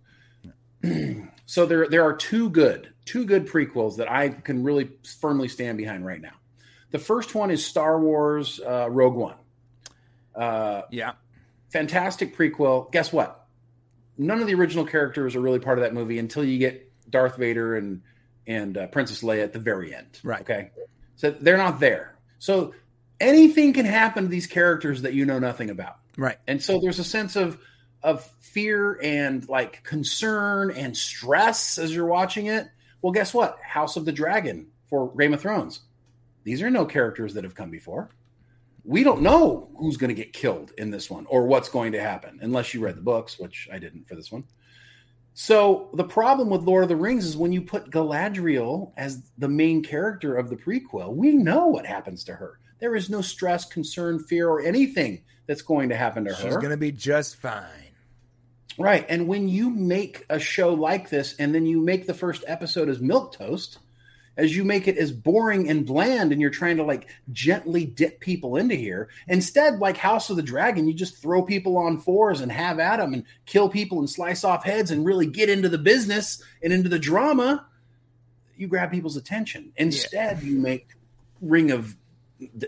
so 1.46 1.64
there, 1.66 1.88
there 1.88 2.02
are 2.04 2.12
two 2.12 2.50
good, 2.50 2.92
two 3.04 3.24
good 3.24 3.46
prequels 3.46 3.96
that 3.96 4.11
I 4.11 4.28
can 4.28 4.62
really 4.62 4.90
firmly 5.20 5.48
stand 5.48 5.78
behind 5.78 6.04
right 6.04 6.20
now. 6.20 6.35
The 6.90 6.98
first 6.98 7.35
one 7.35 7.50
is 7.50 7.64
Star 7.64 8.00
Wars 8.00 8.61
uh, 8.61 8.88
Rogue 8.90 9.14
One. 9.14 9.37
Uh, 10.35 10.82
Yeah. 10.90 11.12
fantastic 11.70 12.37
prequel. 12.37 12.90
Guess 12.92 13.12
what? 13.12 13.46
None 14.18 14.40
of 14.40 14.46
the 14.46 14.54
original 14.54 14.85
characters 14.85 15.37
are 15.37 15.40
really 15.40 15.59
part 15.59 15.78
of 15.78 15.82
that 15.85 15.94
movie 15.94 16.18
until 16.18 16.44
you 16.44 16.59
get 16.59 16.90
Darth 17.11 17.37
Vader 17.37 17.76
and 17.76 18.02
and 18.46 18.78
uh, 18.78 18.87
Princess 18.87 19.22
Leia 19.22 19.42
at 19.42 19.52
the 19.52 19.59
very 19.59 19.92
end. 19.94 20.20
Right. 20.22 20.40
Okay. 20.42 20.70
So 21.16 21.30
they're 21.32 21.56
not 21.56 21.80
there. 21.80 22.16
So 22.38 22.74
anything 23.20 23.72
can 23.72 23.85
happen 23.87 24.24
to 24.24 24.28
these 24.28 24.46
characters 24.46 25.02
that 25.02 25.14
you 25.14 25.24
know 25.26 25.38
nothing 25.40 25.68
about. 25.70 25.96
Right. 26.16 26.38
And 26.46 26.62
so 26.62 26.78
there's 26.80 27.00
a 27.00 27.04
sense 27.04 27.35
of 27.35 27.59
of 28.02 28.24
fear 28.40 28.98
and 29.02 29.48
like 29.48 29.82
concern 29.82 30.70
and 30.70 30.96
stress 30.96 31.78
as 31.78 31.94
you're 31.94 32.06
watching 32.06 32.46
it. 32.46 32.68
Well, 33.02 33.12
guess 33.12 33.35
what? 33.35 33.59
House 33.62 33.96
of 33.96 34.04
the 34.04 34.12
Dragon 34.12 34.68
for 34.88 35.12
Game 35.16 35.35
of 35.35 35.40
Thrones. 35.40 35.80
These 36.44 36.62
are 36.62 36.70
no 36.70 36.87
characters 36.87 37.35
that 37.35 37.44
have 37.44 37.54
come 37.54 37.70
before. 37.70 38.11
We 38.85 39.02
don't 39.02 39.22
know 39.22 39.68
who's 39.76 39.96
going 39.96 40.14
to 40.14 40.14
get 40.14 40.32
killed 40.32 40.72
in 40.78 40.90
this 40.90 41.11
one 41.11 41.26
or 41.26 41.46
what's 41.46 41.68
going 41.68 41.92
to 41.92 42.00
happen 42.00 42.38
unless 42.40 42.72
you 42.72 42.80
read 42.80 42.96
the 42.96 43.02
books, 43.02 43.38
which 43.38 43.68
I 43.72 43.78
didn't 43.78 44.06
for 44.06 44.14
this 44.14 44.30
one. 44.30 44.44
So 45.35 45.90
the 45.92 46.04
problem 46.04 46.48
with 46.48 46.62
Lord 46.62 46.85
of 46.85 46.88
the 46.88 46.96
Rings 46.96 47.26
is 47.26 47.37
when 47.37 47.52
you 47.52 47.61
put 47.61 47.90
Galadriel 47.90 48.92
as 48.96 49.22
the 49.37 49.48
main 49.48 49.82
character 49.82 50.37
of 50.37 50.48
the 50.48 50.56
prequel, 50.56 51.14
we 51.14 51.32
know 51.32 51.66
what 51.66 51.85
happens 51.85 52.24
to 52.24 52.35
her. 52.35 52.59
There 52.78 52.94
is 52.94 53.11
no 53.11 53.20
stress, 53.20 53.64
concern, 53.64 54.18
fear, 54.18 54.48
or 54.48 54.62
anything 54.62 55.24
that's 55.46 55.62
going 55.62 55.88
to 55.88 55.96
happen 55.96 56.24
to 56.24 56.30
She's 56.30 56.42
her. 56.42 56.48
She's 56.50 56.56
going 56.56 56.70
to 56.70 56.76
be 56.76 56.92
just 56.92 57.37
fine. 57.37 57.86
Right. 58.78 59.06
And 59.08 59.26
when 59.26 59.48
you 59.48 59.70
make 59.70 60.26
a 60.28 60.38
show 60.38 60.74
like 60.74 61.08
this 61.08 61.34
and 61.38 61.54
then 61.54 61.66
you 61.66 61.80
make 61.80 62.06
the 62.06 62.14
first 62.14 62.44
episode 62.46 62.88
as 62.88 63.00
milk 63.00 63.32
toast 63.32 63.78
as 64.36 64.54
you 64.54 64.64
make 64.64 64.86
it 64.86 64.98
as 64.98 65.12
boring 65.12 65.68
and 65.68 65.86
bland 65.86 66.30
and 66.30 66.40
you're 66.40 66.50
trying 66.50 66.76
to 66.76 66.82
like 66.82 67.08
gently 67.32 67.84
dip 67.86 68.20
people 68.20 68.56
into 68.56 68.74
here. 68.74 69.08
Instead, 69.28 69.78
like 69.78 69.96
House 69.96 70.28
of 70.28 70.36
the 70.36 70.42
Dragon, 70.42 70.86
you 70.86 70.94
just 70.94 71.16
throw 71.16 71.42
people 71.42 71.76
on 71.78 71.98
fours 71.98 72.40
and 72.40 72.52
have 72.52 72.78
at 72.78 72.98
them 72.98 73.14
and 73.14 73.24
kill 73.46 73.68
people 73.68 73.98
and 73.98 74.10
slice 74.10 74.44
off 74.44 74.64
heads 74.64 74.90
and 74.90 75.06
really 75.06 75.26
get 75.26 75.48
into 75.48 75.68
the 75.68 75.78
business 75.78 76.42
and 76.62 76.72
into 76.72 76.88
the 76.88 76.98
drama. 76.98 77.66
You 78.56 78.68
grab 78.68 78.90
people's 78.90 79.16
attention. 79.16 79.72
Instead, 79.76 80.42
yeah. 80.42 80.48
you 80.48 80.58
make 80.58 80.88
Ring 81.40 81.70
of 81.70 81.96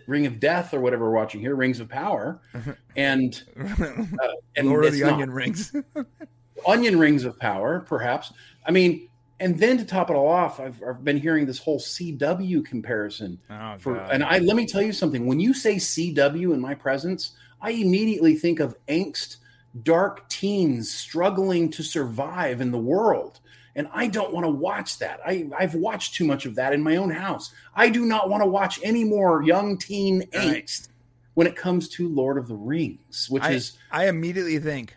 Ring 0.07 0.26
of 0.26 0.40
Death 0.40 0.72
or 0.72 0.81
whatever 0.81 1.04
we're 1.04 1.16
watching 1.16 1.40
here, 1.40 1.54
Rings 1.54 1.81
of 1.81 1.88
Power, 1.88 2.40
and 2.96 3.42
uh, 3.59 4.28
and 4.57 4.68
Lord 4.68 4.87
of 4.87 4.92
the 4.92 5.04
Onion 5.04 5.31
Rings, 5.31 5.74
Onion 6.66 6.98
Rings 6.98 7.24
of 7.24 7.38
Power, 7.38 7.81
perhaps. 7.81 8.33
I 8.66 8.70
mean, 8.70 9.09
and 9.40 9.59
then 9.59 9.78
to 9.78 9.85
top 9.85 10.11
it 10.11 10.14
all 10.14 10.28
off, 10.28 10.59
I've, 10.59 10.83
I've 10.83 11.04
been 11.04 11.16
hearing 11.16 11.46
this 11.46 11.59
whole 11.59 11.78
CW 11.78 12.64
comparison. 12.64 13.38
Oh, 13.50 13.76
for, 13.78 13.94
God. 13.94 14.11
and 14.11 14.24
I 14.24 14.38
let 14.38 14.57
me 14.57 14.66
tell 14.66 14.83
you 14.83 14.92
something. 14.92 15.26
When 15.26 15.40
you 15.40 15.54
say 15.54 15.76
CW 15.76 16.54
in 16.54 16.61
my 16.61 16.74
presence, 16.74 17.33
I 17.61 17.70
immediately 17.70 18.35
think 18.35 18.61
of 18.61 18.76
angst, 18.87 19.37
dark 19.83 20.28
teens 20.28 20.92
struggling 20.92 21.70
to 21.70 21.83
survive 21.83 22.61
in 22.61 22.70
the 22.70 22.78
world. 22.78 23.40
And 23.78 23.88
I 23.92 24.08
don't 24.08 24.32
want 24.32 24.44
to 24.44 24.50
watch 24.50 24.98
that. 24.98 25.20
I, 25.24 25.48
I've 25.56 25.76
watched 25.76 26.14
too 26.14 26.24
much 26.24 26.46
of 26.46 26.56
that 26.56 26.72
in 26.72 26.82
my 26.82 26.96
own 26.96 27.10
house. 27.10 27.54
I 27.76 27.90
do 27.90 28.04
not 28.04 28.28
want 28.28 28.42
to 28.42 28.46
watch 28.48 28.80
any 28.82 29.04
more 29.04 29.40
young 29.44 29.78
teen 29.78 30.22
angst 30.32 30.88
right. 30.88 30.88
when 31.34 31.46
it 31.46 31.54
comes 31.54 31.88
to 31.90 32.08
Lord 32.08 32.38
of 32.38 32.48
the 32.48 32.56
Rings, 32.56 33.28
which 33.30 33.44
I, 33.44 33.52
is. 33.52 33.78
I 33.92 34.08
immediately 34.08 34.58
think, 34.58 34.96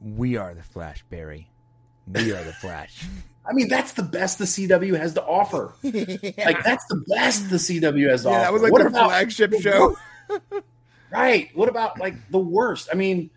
we 0.00 0.36
are 0.36 0.54
the 0.54 0.64
Flash, 0.64 1.04
Barry. 1.08 1.52
We 2.08 2.32
are 2.32 2.42
the 2.42 2.52
Flash. 2.52 3.06
I 3.46 3.52
mean, 3.52 3.68
that's 3.68 3.92
the 3.92 4.02
best 4.02 4.38
the 4.38 4.44
CW 4.44 4.98
has 4.98 5.14
to 5.14 5.24
offer. 5.24 5.72
yeah. 5.82 6.32
Like 6.44 6.64
that's 6.64 6.84
the 6.86 7.04
best 7.08 7.48
the 7.48 7.58
CW 7.58 8.10
has 8.10 8.24
to 8.24 8.28
yeah, 8.28 8.34
offer. 8.34 8.42
that 8.42 8.52
was 8.52 8.62
like 8.62 8.72
what 8.72 8.78
their 8.80 8.88
about, 8.88 9.10
flagship 9.10 9.54
show. 9.60 9.96
right. 11.12 11.48
What 11.54 11.68
about 11.68 12.00
like 12.00 12.14
the 12.32 12.38
worst? 12.40 12.88
I 12.92 12.96
mean, 12.96 13.30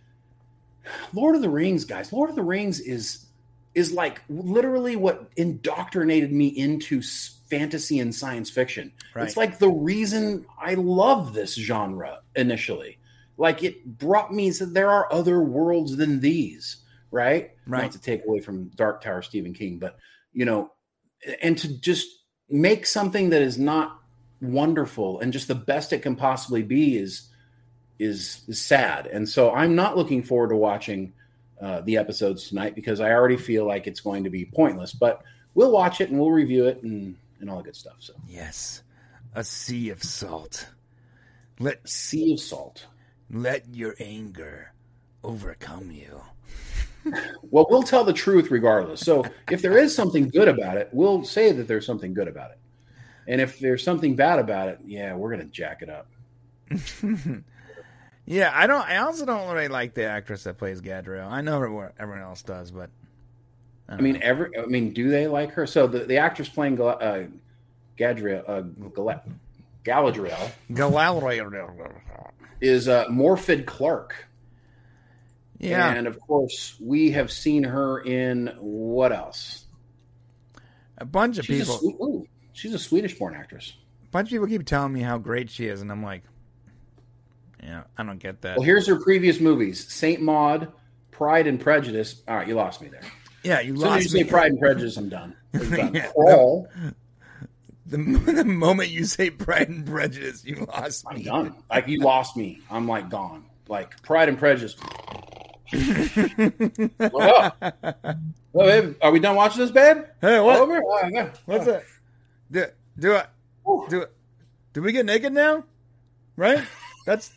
Lord 1.13 1.35
of 1.35 1.43
the 1.43 1.49
Rings, 1.49 1.85
guys. 1.85 2.11
Lord 2.11 2.31
of 2.31 2.35
the 2.35 2.43
Rings 2.43 2.79
is 2.79 3.24
is 3.75 3.91
like 3.91 4.21
literally 4.29 4.95
what 4.95 5.29
indoctrinated 5.35 6.31
me 6.31 6.47
into 6.47 7.01
fantasy 7.49 7.99
and 7.99 8.15
science 8.15 8.49
fiction. 8.49 8.91
Right. 9.13 9.25
It's 9.25 9.37
like 9.37 9.59
the 9.59 9.69
reason 9.69 10.45
I 10.59 10.73
love 10.73 11.33
this 11.33 11.53
genre 11.53 12.21
initially. 12.35 12.97
Like 13.37 13.63
it 13.63 13.85
brought 13.85 14.33
me 14.33 14.51
so 14.51 14.65
there 14.65 14.89
are 14.89 15.11
other 15.11 15.41
worlds 15.41 15.97
than 15.97 16.21
these 16.21 16.77
right? 17.15 17.51
Right. 17.65 17.83
Not 17.83 17.91
to 17.93 18.01
take 18.01 18.25
away 18.25 18.41
from 18.41 18.67
Dark 18.75 19.01
Tower 19.01 19.21
Stephen 19.21 19.53
King, 19.53 19.79
but 19.79 19.97
you 20.33 20.43
know, 20.43 20.73
and 21.41 21.57
to 21.57 21.79
just 21.79 22.07
make 22.49 22.85
something 22.85 23.29
that 23.29 23.41
is 23.41 23.57
not 23.57 24.01
wonderful 24.41 25.21
and 25.21 25.31
just 25.31 25.47
the 25.47 25.55
best 25.55 25.93
it 25.93 26.01
can 26.01 26.17
possibly 26.17 26.61
be 26.61 26.97
is 26.97 27.29
is, 27.97 28.43
is 28.49 28.61
sad. 28.61 29.07
And 29.07 29.27
so 29.27 29.53
I'm 29.53 29.75
not 29.75 29.95
looking 29.95 30.21
forward 30.21 30.49
to 30.49 30.57
watching 30.57 31.13
uh, 31.65 31.81
the 31.81 31.97
episodes 31.97 32.47
tonight 32.47 32.75
because 32.75 32.99
I 32.99 33.11
already 33.11 33.37
feel 33.37 33.65
like 33.65 33.87
it's 33.87 33.99
going 33.99 34.23
to 34.23 34.29
be 34.29 34.45
pointless. 34.45 34.93
But 34.93 35.23
we'll 35.53 35.71
watch 35.71 36.01
it 36.01 36.09
and 36.09 36.19
we'll 36.19 36.31
review 36.31 36.65
it 36.67 36.83
and 36.83 37.15
and 37.41 37.49
all 37.49 37.57
the 37.57 37.63
good 37.63 37.75
stuff. 37.75 37.97
So 37.99 38.13
yes, 38.27 38.83
a 39.33 39.43
sea 39.43 39.89
of 39.89 40.03
salt. 40.03 40.69
Let 41.59 41.87
sea 41.87 42.33
of 42.33 42.39
salt. 42.39 42.85
Let 43.31 43.73
your 43.73 43.95
anger 43.99 44.73
overcome 45.23 45.89
you 45.89 46.21
well, 47.51 47.67
we'll 47.69 47.83
tell 47.83 48.03
the 48.03 48.13
truth 48.13 48.51
regardless. 48.51 49.01
So 49.01 49.25
if 49.49 49.61
there 49.61 49.77
is 49.77 49.95
something 49.95 50.29
good 50.29 50.47
about 50.47 50.77
it, 50.77 50.89
we'll 50.91 51.23
say 51.23 51.51
that 51.51 51.67
there's 51.67 51.85
something 51.85 52.13
good 52.13 52.27
about 52.27 52.51
it. 52.51 52.59
And 53.27 53.41
if 53.41 53.59
there's 53.59 53.83
something 53.83 54.15
bad 54.15 54.39
about 54.39 54.69
it, 54.69 54.79
yeah, 54.85 55.15
we're 55.15 55.31
gonna 55.31 55.45
jack 55.45 55.81
it 55.81 55.89
up. 55.89 56.07
yeah, 58.25 58.51
I 58.53 58.67
don't. 58.67 58.87
I 58.87 58.97
also 58.97 59.25
don't 59.25 59.51
really 59.53 59.67
like 59.67 59.93
the 59.93 60.05
actress 60.05 60.43
that 60.43 60.57
plays 60.57 60.81
Gadriel. 60.81 61.29
I 61.29 61.41
know 61.41 61.57
everyone 61.57 62.21
else 62.21 62.41
does, 62.41 62.71
but 62.71 62.89
I, 63.87 63.95
I 63.95 64.01
mean, 64.01 64.13
know. 64.13 64.21
every. 64.23 64.57
I 64.57 64.65
mean, 64.65 64.93
do 64.93 65.09
they 65.09 65.27
like 65.27 65.51
her? 65.51 65.67
So 65.67 65.87
the, 65.87 65.99
the 65.99 66.17
actress 66.17 66.49
playing 66.49 66.81
uh, 66.81 67.27
Gadriel, 67.97 68.43
uh, 68.47 68.61
Galadriel, 69.83 70.51
Galadriel 70.71 71.91
is 72.61 72.87
uh, 72.87 73.05
Morfydd 73.05 73.65
Clark. 73.65 74.27
Yeah. 75.59 75.93
And 75.93 76.07
of 76.07 76.19
course, 76.19 76.75
we 76.81 77.11
have 77.11 77.31
seen 77.31 77.63
her 77.63 77.99
in 77.99 78.53
what 78.59 79.11
else? 79.11 79.65
A 80.97 81.05
bunch 81.05 81.37
of 81.37 81.45
she's 81.45 81.69
people. 81.69 81.89
A, 81.99 82.03
ooh, 82.03 82.27
she's 82.53 82.73
a 82.73 82.79
Swedish 82.79 83.17
born 83.17 83.35
actress. 83.35 83.73
A 84.03 84.09
bunch 84.09 84.27
of 84.27 84.31
people 84.31 84.47
keep 84.47 84.65
telling 84.65 84.93
me 84.93 85.01
how 85.01 85.17
great 85.17 85.49
she 85.49 85.67
is, 85.67 85.81
and 85.81 85.91
I'm 85.91 86.03
like, 86.03 86.23
yeah, 87.65 87.83
I 87.97 88.03
don't 88.03 88.19
get 88.19 88.41
that. 88.41 88.57
Well, 88.57 88.65
here's 88.65 88.87
her 88.87 88.97
previous 88.97 89.39
movies 89.39 89.91
Saint 89.91 90.21
Maud, 90.21 90.71
Pride 91.11 91.47
and 91.47 91.59
Prejudice. 91.59 92.21
All 92.27 92.35
right, 92.35 92.47
you 92.47 92.55
lost 92.55 92.81
me 92.81 92.89
there. 92.89 93.01
Yeah, 93.43 93.61
you 93.61 93.75
lost 93.75 94.05
as 94.05 94.13
you 94.13 94.19
me. 94.19 94.23
say 94.23 94.29
Pride 94.29 94.51
and 94.51 94.59
Prejudice, 94.59 94.97
I'm 94.97 95.09
done. 95.09 95.35
I'm 95.53 95.69
done. 95.69 95.93
yeah, 95.95 96.11
All. 96.15 96.67
The, 97.87 97.97
the 97.97 98.45
moment 98.45 98.89
you 98.89 99.05
say 99.05 99.29
Pride 99.29 99.69
and 99.69 99.85
Prejudice, 99.85 100.43
you 100.43 100.65
lost 100.73 101.05
me. 101.05 101.17
I'm 101.17 101.21
done. 101.21 101.55
Like 101.69 101.87
you 101.87 101.99
lost 101.99 102.35
me. 102.35 102.61
I'm 102.71 102.87
like 102.87 103.11
gone. 103.11 103.45
Like 103.67 104.01
Pride 104.01 104.27
and 104.27 104.39
Prejudice 104.39 104.75
what 105.71 107.29
up? 107.29 108.17
Well, 108.55 108.67
babe, 108.67 108.95
are 109.01 109.11
we 109.11 109.19
done 109.19 109.35
watching 109.35 109.59
this, 109.59 109.71
babe? 109.71 110.05
Hey, 110.21 110.39
what? 110.39 110.61
Over? 110.61 110.77
Uh, 110.77 111.09
yeah. 111.11 111.33
What's 111.45 111.67
it? 111.67 111.83
Do, 112.49 112.65
do 112.97 113.15
it. 113.15 113.27
Do 113.89 114.01
it. 114.03 114.13
Do 114.71 114.81
we 114.81 114.93
get 114.93 115.05
naked 115.05 115.33
now? 115.33 115.65
Right? 116.37 116.63
That's 117.05 117.33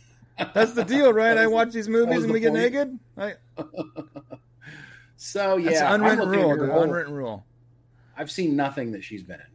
that's 0.55 0.72
the 0.72 0.85
deal, 0.85 1.12
right? 1.12 1.37
I 1.37 1.46
watch 1.46 1.72
these 1.72 1.88
movies 1.88 2.24
and 2.24 2.33
we 2.33 2.40
get 2.40 2.53
naked. 2.53 2.98
I... 3.16 3.35
so 5.16 5.57
yeah, 5.57 5.70
that's 5.70 5.94
unwritten 5.94 6.29
rule. 6.29 6.57
The 6.57 6.72
whole, 6.72 6.83
unwritten 6.83 7.14
rule. 7.14 7.44
I've 8.16 8.31
seen 8.31 8.57
nothing 8.57 8.92
that 8.92 9.05
she's 9.05 9.22
been 9.22 9.40
in, 9.40 9.46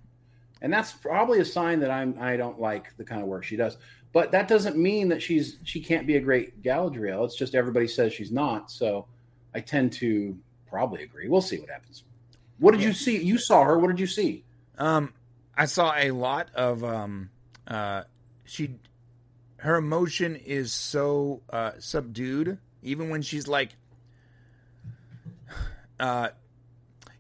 and 0.62 0.74
that's 0.74 0.92
probably 0.94 1.40
a 1.40 1.46
sign 1.46 1.80
that 1.82 1.92
I'm 1.92 2.18
I 2.20 2.38
don't 2.38 2.60
like 2.60 2.96
the 2.98 3.04
kind 3.04 3.22
of 3.22 3.28
work 3.28 3.44
she 3.44 3.56
does. 3.56 3.78
But 4.12 4.32
that 4.32 4.48
doesn't 4.48 4.78
mean 4.78 5.10
that 5.10 5.22
she's 5.22 5.58
she 5.64 5.82
can't 5.82 6.06
be 6.06 6.18
a 6.18 6.22
great 6.22 6.62
Galadriel. 6.62 7.26
It's 7.26 7.36
just 7.36 7.56
everybody 7.56 7.88
says 7.88 8.14
she's 8.14 8.32
not. 8.32 8.72
So 8.72 9.08
I 9.56 9.60
tend 9.60 9.94
to 9.94 10.38
probably 10.70 11.04
agree. 11.04 11.28
We'll 11.28 11.42
see 11.42 11.60
what 11.60 11.70
happens. 11.70 12.04
What 12.60 12.72
did 12.72 12.82
yeah. 12.82 12.88
you 12.88 12.94
see? 12.94 13.18
You 13.18 13.38
saw 13.38 13.64
her. 13.64 13.80
What 13.80 13.88
did 13.88 14.00
you 14.00 14.08
see? 14.08 14.44
Um, 14.78 15.14
I 15.58 15.66
saw 15.66 15.94
a 15.96 16.12
lot 16.12 16.50
of 16.56 16.84
um, 16.84 17.30
uh, 17.68 18.04
she, 18.44 18.76
her 19.64 19.78
emotion 19.78 20.36
is 20.36 20.74
so 20.74 21.42
uh, 21.50 21.72
subdued, 21.80 22.58
even 22.82 23.10
when 23.10 23.22
she's 23.22 23.48
like, 23.48 23.70
uh, 26.02 26.30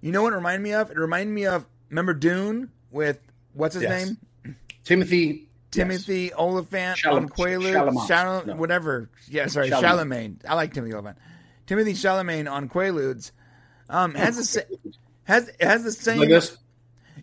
you 0.01 0.11
know 0.11 0.23
what 0.23 0.33
it 0.33 0.35
reminded 0.35 0.61
me 0.61 0.73
of? 0.73 0.91
It 0.91 0.97
reminded 0.97 1.33
me 1.33 1.45
of 1.45 1.65
remember 1.89 2.13
Dune 2.13 2.69
with 2.91 3.17
what's 3.53 3.75
his 3.75 3.83
yes. 3.83 4.07
name? 4.07 4.55
Timothy 4.83 5.47
Timothy 5.71 6.23
yes. 6.23 6.33
Olyphant 6.35 6.99
Chalamet, 6.99 7.15
on 7.15 7.29
Quaalude, 7.29 8.45
no. 8.47 8.55
whatever. 8.57 9.09
Yeah, 9.29 9.47
sorry, 9.47 9.69
Chalamet. 9.69 10.39
I 10.45 10.55
like 10.55 10.73
Timothy 10.73 10.93
Olyphant. 10.95 11.17
Timothy 11.65 11.93
Chalamet 11.93 12.51
on 12.51 12.67
Quaaludes 12.67 13.31
um, 13.89 14.15
has 14.15 14.35
the 14.35 14.65
has 15.23 15.49
has 15.61 15.85
the 15.85 15.93
same. 15.93 16.19
Like 16.19 16.43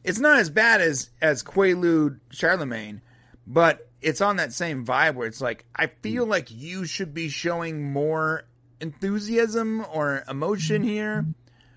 it's 0.02 0.18
not 0.18 0.38
as 0.38 0.48
bad 0.48 0.80
as 0.80 1.10
as 1.20 1.42
Quaalude 1.42 2.20
Charlemagne, 2.30 3.02
but 3.46 3.86
it's 4.02 4.20
on 4.20 4.36
that 4.36 4.52
same 4.52 4.84
vibe 4.84 5.14
where 5.14 5.26
it's 5.26 5.40
like 5.40 5.64
I 5.74 5.88
feel 5.88 6.26
mm. 6.26 6.30
like 6.30 6.50
you 6.50 6.84
should 6.84 7.14
be 7.14 7.28
showing 7.28 7.92
more 7.92 8.44
enthusiasm 8.80 9.84
or 9.92 10.24
emotion 10.28 10.82
here. 10.82 11.26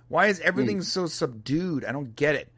Why 0.08 0.28
is 0.28 0.40
everything 0.40 0.80
mm. 0.80 0.84
so 0.84 1.06
subdued? 1.08 1.86
I 1.86 1.92
don't 1.92 2.16
get 2.16 2.36
it. 2.36 2.52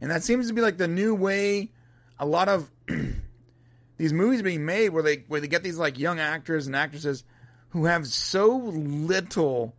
And 0.00 0.10
that 0.10 0.22
seems 0.22 0.48
to 0.48 0.54
be 0.54 0.60
like 0.60 0.78
the 0.78 0.88
new 0.88 1.14
way 1.14 1.70
a 2.18 2.26
lot 2.26 2.48
of 2.48 2.70
these 3.96 4.12
movies 4.12 4.42
being 4.42 4.64
made 4.64 4.90
where 4.90 5.02
they 5.02 5.24
where 5.28 5.40
they 5.40 5.48
get 5.48 5.62
these 5.62 5.78
like 5.78 5.98
young 5.98 6.20
actors 6.20 6.66
and 6.66 6.76
actresses 6.76 7.24
who 7.70 7.86
have 7.86 8.06
so 8.06 8.56
little 8.56 9.74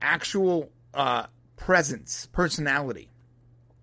actual 0.00 0.70
uh, 0.94 1.26
presence, 1.56 2.28
personality. 2.32 3.08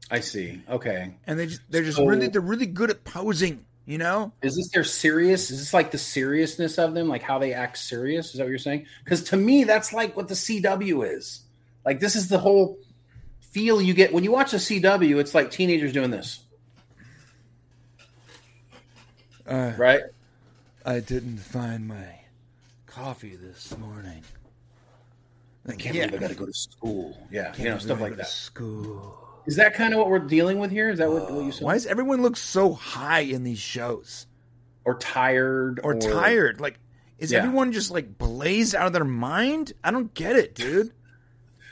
I 0.10 0.22
see. 0.22 0.62
Okay. 0.70 1.16
And 1.26 1.40
they 1.40 1.48
just 1.48 1.62
they're 1.70 1.84
just 1.84 1.98
so, 1.98 2.06
really 2.06 2.28
they're 2.28 2.42
really 2.42 2.66
good 2.66 2.90
at 2.90 3.04
posing. 3.04 3.66
You 3.88 3.98
know, 3.98 4.34
is 4.42 4.58
this 4.58 4.70
their 4.72 4.84
serious? 4.84 5.50
Is 5.50 5.60
this 5.60 5.74
like 5.74 5.92
the 5.92 5.98
seriousness 5.98 6.78
of 6.78 6.94
them, 6.94 7.08
like 7.08 7.22
how 7.22 7.40
they 7.40 7.54
act 7.54 7.78
serious? 7.78 8.32
Is 8.32 8.34
that 8.34 8.44
what 8.44 8.50
you're 8.50 8.60
saying? 8.60 8.86
Because 9.02 9.24
to 9.30 9.38
me, 9.38 9.64
that's 9.64 9.94
like 9.94 10.18
what 10.18 10.28
the 10.28 10.34
CW 10.34 11.10
is. 11.16 11.40
Like 11.86 12.02
this 12.02 12.18
is 12.18 12.28
the 12.28 12.38
whole 12.38 12.78
feel 13.40 13.82
you 13.82 13.94
get 13.94 14.12
when 14.12 14.26
you 14.26 14.32
watch 14.32 14.52
the 14.52 14.58
CW. 14.58 15.18
It's 15.22 15.34
like 15.34 15.52
teenagers 15.52 15.94
doing 15.94 16.12
this. 16.12 16.42
Uh, 19.48 19.72
right? 19.78 20.02
I 20.86 21.00
didn't 21.00 21.38
find 21.38 21.88
my 21.88 22.20
coffee 22.88 23.38
this 23.38 23.78
morning. 23.78 24.22
I 25.66 25.76
can't 25.76 25.96
yeah. 25.96 26.08
believe 26.08 26.24
I 26.24 26.28
got 26.28 26.32
to 26.32 26.36
go 26.38 26.46
to 26.46 26.54
school. 26.54 27.26
Yeah, 27.32 27.54
you 27.58 27.64
know, 27.64 27.78
stuff 27.78 28.02
like 28.02 28.18
that. 28.18 28.28
School. 28.28 29.27
Is 29.48 29.56
that 29.56 29.74
kind 29.74 29.94
of 29.94 30.00
what 30.00 30.10
we're 30.10 30.20
dealing 30.20 30.60
with 30.60 30.72
here? 30.72 30.90
Is 30.90 31.00
that 31.00 31.10
what, 31.10 31.32
what 31.32 31.44
you 31.46 31.52
said? 31.52 31.64
Why 31.64 31.74
does 31.74 31.86
everyone 31.86 32.22
look 32.22 32.36
so 32.38 32.74
high 32.74 33.22
in 33.22 33.44
these 33.44 33.60
shows? 33.60 34.28
Or 34.86 34.96
tired? 34.96 35.80
Or, 35.84 35.96
tired? 35.96 36.60
Like, 36.60 36.80
is 37.18 37.32
Yeah. 37.32 37.40
everyone 37.40 37.72
just 37.72 37.90
like 37.90 38.18
blazed 38.18 38.76
out 38.76 38.88
of 38.88 38.94
their 38.94 39.04
mind? 39.06 39.74
I 39.84 39.92
don't 39.92 40.14
get 40.14 40.36
it, 40.36 40.54
dude. 40.54 40.92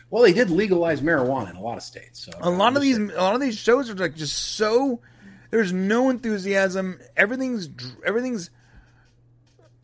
Well, 0.10 0.24
they 0.24 0.34
did 0.34 0.50
legalize 0.50 1.02
marijuana 1.02 1.50
in 1.50 1.56
a 1.58 1.62
lot 1.62 1.78
of 1.78 1.84
states. 1.84 2.20
So 2.26 2.32
a 2.40 2.50
lot 2.50 2.76
of 2.76 2.82
these, 2.82 2.98
a 2.98 3.02
lot 3.02 3.36
of 3.36 3.42
these 3.42 3.58
shows 3.58 3.90
are 3.90 3.96
like 3.96 4.16
just 4.16 4.38
so. 4.38 5.02
There's 5.52 5.74
no 5.74 6.10
enthusiasm. 6.10 7.00
Everything's 7.18 7.70
everything's 8.06 8.50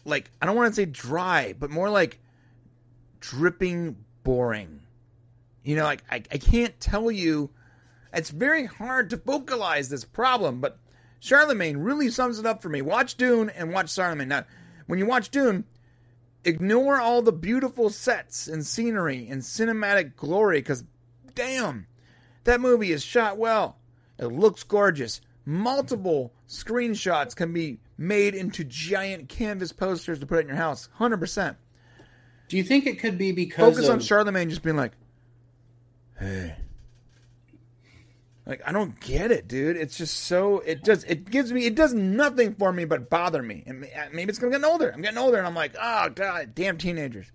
like 0.06 0.32
I 0.41 0.45
don't 0.45 0.56
want 0.56 0.71
to 0.71 0.75
say 0.75 0.86
dry, 0.86 1.54
but 1.58 1.69
more 1.69 1.89
like 1.89 2.19
dripping 3.19 3.95
boring. 4.23 4.82
You 5.63 5.75
know, 5.75 5.84
like 5.84 6.04
I, 6.10 6.15
I 6.32 6.38
can't 6.38 6.80
tell 6.80 7.12
you. 7.12 7.49
It's 8.13 8.30
very 8.30 8.65
hard 8.65 9.10
to 9.12 9.17
vocalize 9.17 9.89
this 9.89 10.04
problem, 10.04 10.60
but 10.60 10.78
Charlemagne 11.19 11.78
really 11.78 12.10
sums 12.10 12.39
it 12.39 12.45
up 12.45 12.62
for 12.62 12.69
me. 12.69 12.82
Watch 12.82 13.15
Dune 13.15 13.50
and 13.50 13.71
watch 13.71 13.93
Charlemagne. 13.93 14.28
Now, 14.28 14.45
when 14.88 15.00
you 15.00 15.06
watch 15.06 15.30
Dune, 15.30 15.65
ignore 16.43 17.00
all 17.00 17.21
the 17.21 17.32
beautiful 17.32 17.89
sets 17.89 18.47
and 18.47 18.65
scenery 18.65 19.28
and 19.30 19.41
cinematic 19.41 20.15
glory 20.15 20.60
because, 20.60 20.84
damn, 21.36 21.88
that 22.43 22.60
movie 22.60 22.91
is 22.91 23.04
shot 23.04 23.38
well. 23.38 23.78
It 24.17 24.26
looks 24.28 24.63
gorgeous. 24.63 25.21
Multiple 25.45 26.34
screenshots 26.47 27.36
can 27.36 27.54
be 27.54 27.80
made 27.97 28.36
into 28.36 28.63
giant 28.63 29.30
canvas 29.30 29.71
posters 29.71 30.19
to 30.19 30.26
put 30.26 30.41
in 30.41 30.47
your 30.47 30.58
house. 30.58 30.89
100%. 31.00 31.56
Do 32.50 32.58
you 32.58 32.63
think 32.63 32.86
it 32.86 33.00
could 33.00 33.17
be 33.17 33.32
because 33.32 33.76
Focus 33.76 33.88
of, 33.88 33.93
on 33.93 34.00
Charlemagne 34.02 34.50
just 34.50 34.63
being 34.63 34.76
like, 34.76 34.91
hey. 36.19 36.56
Like 38.51 38.61
I 38.65 38.73
don't 38.73 38.99
get 38.99 39.31
it, 39.31 39.47
dude. 39.47 39.77
It's 39.77 39.97
just 39.97 40.25
so 40.25 40.59
it 40.59 40.83
just 40.83 41.09
it 41.09 41.31
gives 41.31 41.53
me 41.53 41.65
it 41.65 41.73
does 41.73 41.93
nothing 41.93 42.53
for 42.55 42.73
me 42.73 42.83
but 42.83 43.09
bother 43.09 43.41
me. 43.41 43.63
And 43.65 43.87
maybe 44.11 44.29
it's 44.29 44.39
gonna 44.39 44.51
get 44.51 44.65
older. 44.65 44.91
I'm 44.93 45.01
getting 45.01 45.17
older, 45.17 45.37
and 45.37 45.47
I'm 45.47 45.55
like, 45.55 45.73
oh 45.81 46.09
god, 46.09 46.53
damn 46.53 46.77
teenagers. 46.77 47.31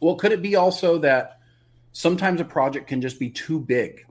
Well, 0.00 0.16
could 0.16 0.32
it 0.32 0.42
be 0.42 0.54
also 0.54 0.98
that 0.98 1.38
sometimes 1.92 2.42
a 2.42 2.44
project 2.44 2.88
can 2.88 3.00
just 3.00 3.18
be 3.18 3.30
too 3.30 3.58
big? 3.58 4.04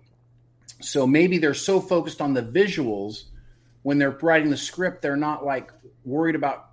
So 0.82 1.06
maybe 1.06 1.38
they're 1.38 1.54
so 1.54 1.80
focused 1.80 2.20
on 2.20 2.34
the 2.34 2.42
visuals 2.42 3.26
when 3.84 4.00
they're 4.00 4.18
writing 4.20 4.50
the 4.50 4.58
script, 4.58 5.04
they're 5.04 5.16
not 5.16 5.46
like 5.46 5.72
worried 6.04 6.34
about 6.34 6.72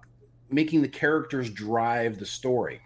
making 0.48 0.80
the 0.80 0.88
characters 0.88 1.50
drive 1.50 2.18
the 2.18 2.24
story. 2.24 2.80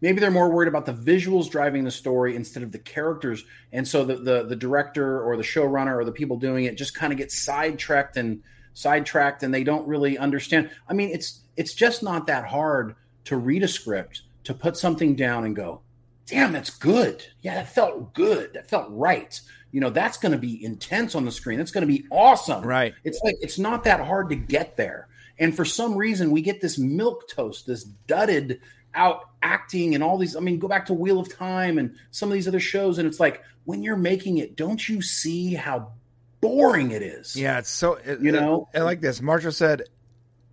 Maybe 0.00 0.20
they're 0.20 0.30
more 0.30 0.50
worried 0.50 0.68
about 0.68 0.86
the 0.86 0.92
visuals 0.92 1.50
driving 1.50 1.84
the 1.84 1.90
story 1.90 2.34
instead 2.36 2.62
of 2.62 2.72
the 2.72 2.78
characters. 2.78 3.44
And 3.72 3.86
so 3.86 4.04
the 4.04 4.16
the, 4.16 4.42
the 4.44 4.56
director 4.56 5.22
or 5.22 5.36
the 5.36 5.42
showrunner 5.42 5.96
or 5.96 6.04
the 6.04 6.12
people 6.12 6.36
doing 6.36 6.64
it 6.64 6.76
just 6.76 6.94
kind 6.94 7.12
of 7.12 7.18
get 7.18 7.30
sidetracked 7.30 8.16
and 8.16 8.42
sidetracked 8.74 9.42
and 9.42 9.52
they 9.52 9.64
don't 9.64 9.86
really 9.86 10.16
understand. 10.18 10.70
I 10.88 10.94
mean, 10.94 11.10
it's 11.10 11.40
it's 11.56 11.74
just 11.74 12.02
not 12.02 12.26
that 12.28 12.46
hard 12.46 12.96
to 13.24 13.36
read 13.36 13.62
a 13.62 13.68
script, 13.68 14.22
to 14.44 14.54
put 14.54 14.76
something 14.76 15.14
down 15.14 15.44
and 15.44 15.54
go, 15.54 15.82
damn, 16.26 16.52
that's 16.52 16.70
good. 16.70 17.24
Yeah, 17.42 17.56
that 17.56 17.68
felt 17.68 18.14
good. 18.14 18.54
That 18.54 18.68
felt 18.68 18.86
right. 18.90 19.38
You 19.72 19.80
know, 19.80 19.90
that's 19.90 20.16
going 20.16 20.32
to 20.32 20.38
be 20.38 20.64
intense 20.64 21.14
on 21.14 21.24
the 21.24 21.32
screen. 21.32 21.58
That's 21.58 21.70
going 21.70 21.86
to 21.86 21.92
be 21.92 22.06
awesome. 22.10 22.64
Right. 22.64 22.94
It's 23.04 23.20
like 23.22 23.36
it's 23.40 23.58
not 23.58 23.84
that 23.84 24.00
hard 24.00 24.30
to 24.30 24.36
get 24.36 24.76
there. 24.76 25.08
And 25.38 25.56
for 25.56 25.64
some 25.64 25.96
reason, 25.96 26.30
we 26.30 26.42
get 26.42 26.60
this 26.60 26.78
milk 26.78 27.28
toast, 27.28 27.66
this 27.66 27.84
dudded 27.84 28.60
out 28.94 29.28
acting, 29.42 29.94
and 29.94 30.02
all 30.04 30.18
these. 30.18 30.36
I 30.36 30.40
mean, 30.40 30.58
go 30.58 30.68
back 30.68 30.86
to 30.86 30.94
Wheel 30.94 31.20
of 31.20 31.34
Time 31.34 31.78
and 31.78 31.94
some 32.10 32.28
of 32.28 32.34
these 32.34 32.48
other 32.48 32.60
shows, 32.60 32.98
and 32.98 33.06
it's 33.06 33.20
like 33.20 33.42
when 33.64 33.82
you're 33.82 33.96
making 33.96 34.38
it, 34.38 34.56
don't 34.56 34.86
you 34.88 35.02
see 35.02 35.54
how 35.54 35.92
boring 36.40 36.90
it 36.90 37.02
is? 37.02 37.36
Yeah, 37.36 37.58
it's 37.58 37.70
so 37.70 37.94
it, 37.94 38.20
You 38.20 38.32
know? 38.32 38.68
I 38.74 38.80
like 38.80 39.00
this. 39.00 39.20
Marshall 39.20 39.52
said 39.52 39.82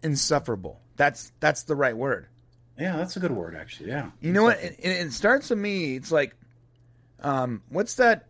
insufferable. 0.04 0.80
That's 0.95 1.32
that's 1.39 1.63
the 1.63 1.76
right 1.76 1.95
word. 1.95 2.28
Yeah, 2.80 2.97
that's 2.97 3.17
a 3.17 3.19
good 3.19 3.32
word, 3.32 3.56
actually. 3.56 3.89
Yeah. 3.89 4.12
You 4.21 4.32
know 4.34 4.43
what? 4.43 4.60
It, 4.62 4.76
it 4.80 5.12
starts 5.13 5.50
with 5.50 5.58
me. 5.58 5.95
It's 5.95 6.12
like, 6.12 6.36
um, 7.21 7.63
what's 7.69 7.95
that? 7.95 8.28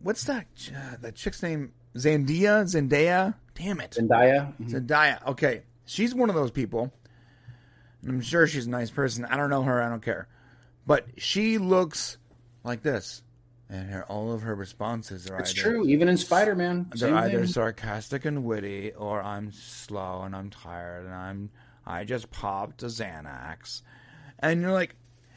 What's 0.00 0.24
that? 0.24 0.46
Uh, 0.74 0.96
that 1.00 1.14
chick's 1.14 1.42
name? 1.42 1.72
Zandia, 1.96 2.64
Zendaya. 2.64 3.34
Damn 3.54 3.80
it, 3.80 3.92
Zendaya. 3.98 4.54
Mhm. 4.60 4.70
Zendaya. 4.70 5.26
Okay, 5.28 5.62
she's 5.86 6.14
one 6.14 6.28
of 6.28 6.34
those 6.36 6.50
people. 6.50 6.92
And 8.02 8.10
I'm 8.10 8.20
sure 8.20 8.46
she's 8.46 8.66
a 8.66 8.70
nice 8.70 8.90
person. 8.90 9.24
I 9.24 9.36
don't 9.36 9.50
know 9.50 9.62
her. 9.62 9.82
I 9.82 9.88
don't 9.88 10.02
care. 10.02 10.28
But 10.86 11.06
she 11.18 11.58
looks 11.58 12.16
like 12.64 12.82
this, 12.82 13.22
and 13.68 13.90
her 13.90 14.04
all 14.04 14.32
of 14.32 14.42
her 14.42 14.54
responses 14.54 15.28
are 15.28 15.38
It's 15.40 15.52
either 15.52 15.70
true. 15.70 15.86
Even 15.86 16.08
in 16.08 16.16
Spider 16.16 16.54
Man, 16.54 16.90
they're 16.94 17.14
either 17.14 17.46
sarcastic 17.46 18.24
and 18.24 18.44
witty, 18.44 18.92
or 18.92 19.22
I'm 19.22 19.52
slow 19.52 20.22
and 20.22 20.34
I'm 20.34 20.50
tired 20.50 21.04
and 21.04 21.14
I'm 21.14 21.50
I 21.86 22.04
just 22.04 22.30
popped 22.30 22.82
a 22.82 22.86
Xanax, 22.86 23.82
and 24.38 24.62
you're 24.62 24.72
like, 24.72 24.94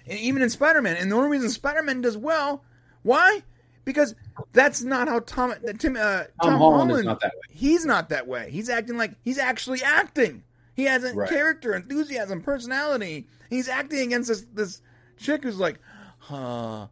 and 0.08 0.20
even 0.20 0.42
in 0.42 0.50
Spider 0.50 0.82
Man, 0.82 0.98
and 0.98 1.12
the 1.12 1.16
only 1.16 1.30
reason 1.30 1.50
Spider 1.50 1.84
Man 1.84 2.02
does 2.02 2.18
well, 2.18 2.64
why? 3.04 3.44
Because 3.84 4.16
that's 4.54 4.82
not 4.82 5.08
how 5.08 5.20
Tom 5.20 5.54
Tim 5.80 5.98
uh, 6.00 6.24
Tom, 6.42 6.58
Holland 6.58 6.92
is 6.92 7.04
not 7.04 7.20
that 7.22 7.34
way. 7.34 7.56
He's 7.56 7.86
not 7.86 8.10
that 8.10 8.28
way. 8.28 8.52
He's 8.52 8.70
acting 8.70 8.98
like 8.98 9.16
he's 9.24 9.38
actually 9.38 9.82
acting. 9.84 10.44
He 10.82 10.88
has 10.88 11.04
a 11.04 11.14
Right. 11.14 11.30
character, 11.30 11.76
enthusiasm, 11.76 12.42
personality. 12.42 13.28
He's 13.52 13.70
acting 13.70 14.00
against 14.08 14.30
this 14.30 14.46
this 14.54 14.82
chick 15.18 15.44
who's 15.44 15.60
like, 15.60 15.80
huh, 16.18 16.88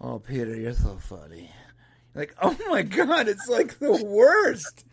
oh 0.00 0.18
Peter, 0.20 0.56
you're 0.56 0.72
so 0.72 0.96
funny. 0.96 1.50
Like, 2.14 2.34
oh 2.42 2.56
my 2.70 2.80
god, 2.82 3.28
it's 3.28 3.46
like 3.48 3.78
the 3.78 4.02
worst. 4.04 4.84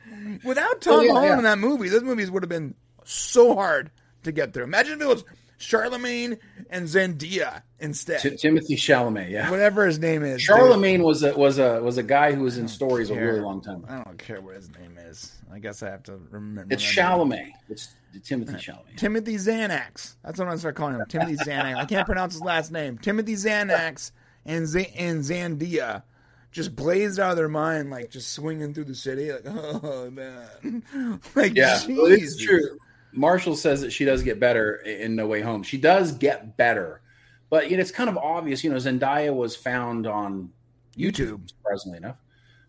Without 0.44 0.82
Tom 0.82 0.96
Oh, 0.96 1.02
yeah, 1.02 1.12
Holland 1.14 1.30
yeah. 1.30 1.38
in 1.38 1.44
that 1.46 1.58
movie, 1.60 1.88
those 1.88 2.04
movies 2.04 2.30
would 2.30 2.44
have 2.44 2.50
been 2.50 2.76
so 3.06 3.56
hard 3.56 3.92
to 4.24 4.32
get 4.34 4.54
through. 4.54 4.64
Imagine 4.66 4.96
if 4.96 5.02
it 5.02 5.08
was 5.08 5.24
Charlemagne 5.58 6.38
and 6.70 6.86
Zendaya 6.88 7.62
instead. 7.80 8.20
T- 8.20 8.36
Timothy 8.36 8.76
Chalamet. 8.76 9.30
Yeah. 9.30 9.50
Whatever 9.50 9.86
his 9.88 10.00
name 10.00 10.24
is. 10.24 10.34
dude. 10.40 10.42
Charlemagne 10.42 11.02
was 11.04 11.24
a 11.24 11.34
was 11.38 11.58
a 11.60 11.82
was 11.82 11.98
a 11.98 12.04
guy 12.04 12.34
who 12.34 12.44
was 12.44 12.58
in 12.58 12.68
stories 12.68 13.10
a 13.10 13.14
care. 13.14 13.28
really 13.28 13.40
long 13.40 13.62
time. 13.62 13.86
I 13.88 14.04
don't 14.04 14.18
care 14.18 14.42
what 14.42 14.56
his 14.56 14.70
name 14.78 14.98
is. 14.98 15.32
I 15.52 15.60
guess 15.60 15.82
I 15.82 15.90
have 15.92 16.04
to 16.04 16.20
remember. 16.32 16.74
It's 16.74 16.98
remember. 16.98 17.36
Chalamet. 17.36 17.52
It's 17.70 17.94
Timothy 18.20 18.54
Chalamet. 18.54 18.98
Timothy 18.98 19.36
Xanax. 19.36 20.16
That's 20.24 20.38
what 20.40 20.46
I'm 20.46 20.50
gonna 20.50 20.58
start 20.58 20.76
calling 20.76 20.96
him. 20.96 21.06
Timothy 21.08 21.36
Xanax. 21.46 21.76
I 21.76 21.86
can't 21.86 22.06
pronounce 22.06 22.34
his 22.34 22.42
last 22.42 22.72
name. 22.72 22.98
Timothy 22.98 23.34
Xanax 23.36 24.12
and 24.46 24.68
Z- 24.68 24.94
and 24.96 25.22
Zandia 25.24 26.04
just 26.52 26.76
blazed 26.76 27.20
out 27.20 27.32
of 27.32 27.38
their 27.38 27.50
mind, 27.50 27.90
like 27.90 28.10
just 28.12 28.32
swinging 28.34 28.74
through 28.74 28.86
the 28.86 28.96
city, 28.96 29.32
like 29.32 29.44
oh 29.48 30.10
man, 30.12 31.20
like 31.36 31.56
Yeah, 31.56 31.80
well, 31.90 32.06
it's 32.06 32.38
true. 32.38 32.78
Marshall 33.12 33.56
says 33.56 33.82
that 33.82 33.92
she 33.92 34.06
does 34.06 34.24
get 34.24 34.40
better 34.40 34.76
in 34.78 35.16
No 35.16 35.28
Way 35.28 35.42
Home. 35.42 35.64
She 35.64 35.78
does 35.78 36.12
get 36.14 36.58
better, 36.58 37.02
but 37.50 37.70
you 37.70 37.78
know, 37.78 37.82
it's 37.82 37.92
kind 37.92 38.10
of 38.10 38.18
obvious. 38.18 38.64
You 38.64 38.70
know, 38.72 38.78
Zendaya 38.78 39.34
was 39.34 39.56
found 39.56 40.08
on 40.08 40.52
YouTube. 40.98 41.48
surprisingly 41.50 41.98
enough, 41.98 42.18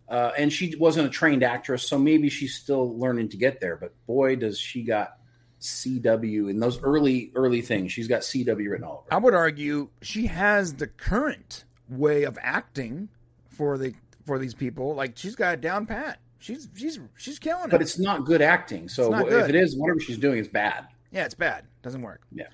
uh, 0.09 0.33
and 0.37 0.53
she 0.53 0.75
wasn't 0.77 1.07
a 1.07 1.11
trained 1.11 1.43
actress, 1.43 1.87
so 1.89 1.99
maybe 1.99 2.29
she's 2.29 2.55
still 2.55 2.99
learning 2.99 3.31
to 3.31 3.37
get 3.37 3.61
there. 3.61 3.77
But 3.77 3.95
boy, 4.07 4.37
does 4.37 4.59
she 4.59 4.83
got 4.83 5.17
CW 5.65 6.51
in 6.51 6.61
those 6.61 6.81
early 6.83 7.33
early 7.35 7.61
things. 7.63 7.91
She's 7.93 8.09
got 8.09 8.21
CW 8.23 8.57
written 8.71 8.85
all 8.85 9.05
over. 9.07 9.15
I 9.15 9.17
would 9.19 9.35
argue 9.35 9.89
she 10.03 10.27
has 10.27 10.75
the 10.75 10.87
current 10.87 11.65
way 11.89 12.25
of 12.25 12.39
acting 12.41 13.09
for 13.49 13.79
the 13.79 13.95
for 14.27 14.39
these 14.39 14.55
people. 14.55 14.95
Like 14.95 15.13
she's 15.17 15.35
got 15.35 15.55
it 15.55 15.61
down 15.61 15.87
pat. 15.87 16.19
She's 16.39 16.69
she's 16.77 17.01
she's 17.17 17.39
killing 17.39 17.65
it. 17.65 17.71
But 17.71 17.81
it's 17.83 17.99
not 17.99 18.25
good 18.27 18.43
acting. 18.43 18.89
So 18.89 19.09
not 19.11 19.27
if 19.29 19.49
it 19.49 19.55
is, 19.55 19.77
whatever 19.77 20.01
she's 20.01 20.19
doing 20.19 20.39
is 20.39 20.49
bad. 20.49 20.87
yeah, 21.11 21.25
it's 21.25 21.35
bad. 21.35 21.65
Doesn't 21.83 22.03
work. 22.03 22.21
Yeah. 22.33 22.49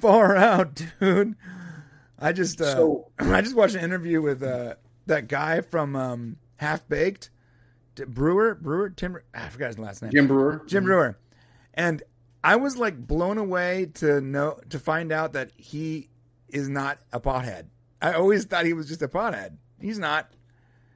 Far 0.00 0.34
out, 0.36 0.80
dude. 1.00 1.36
I 2.18 2.32
just 2.32 2.60
uh, 2.60 2.74
So- 2.74 3.10
I 3.18 3.40
just 3.42 3.54
watched 3.56 3.74
an 3.74 3.84
interview 3.84 4.22
with 4.22 4.42
uh, 4.42 4.74
that 5.06 5.28
guy 5.28 5.60
from 5.60 5.94
um, 5.96 6.36
Half 6.56 6.88
Baked, 6.88 7.30
Breuer, 7.96 8.54
Breuer, 8.54 8.90
Tim. 8.90 9.18
I 9.34 9.48
forgot 9.50 9.68
his 9.68 9.78
last 9.78 10.02
name. 10.02 10.10
Jim 10.12 10.26
Breuer. 10.26 10.62
Jim 10.66 10.84
Breuer, 10.84 11.18
and 11.74 12.02
I 12.44 12.56
was 12.56 12.76
like 12.76 12.96
blown 13.06 13.38
away 13.38 13.86
to 13.94 14.20
know 14.20 14.60
to 14.68 14.78
find 14.78 15.10
out 15.10 15.32
that 15.32 15.50
he 15.56 16.10
is 16.50 16.68
not 16.68 16.98
a 17.12 17.18
pothead. 17.18 17.64
I 18.02 18.12
always 18.12 18.44
thought 18.44 18.66
he 18.66 18.74
was 18.74 18.86
just 18.86 19.00
a 19.02 19.08
pothead. 19.08 19.56
He's 19.80 19.98
not. 19.98 20.30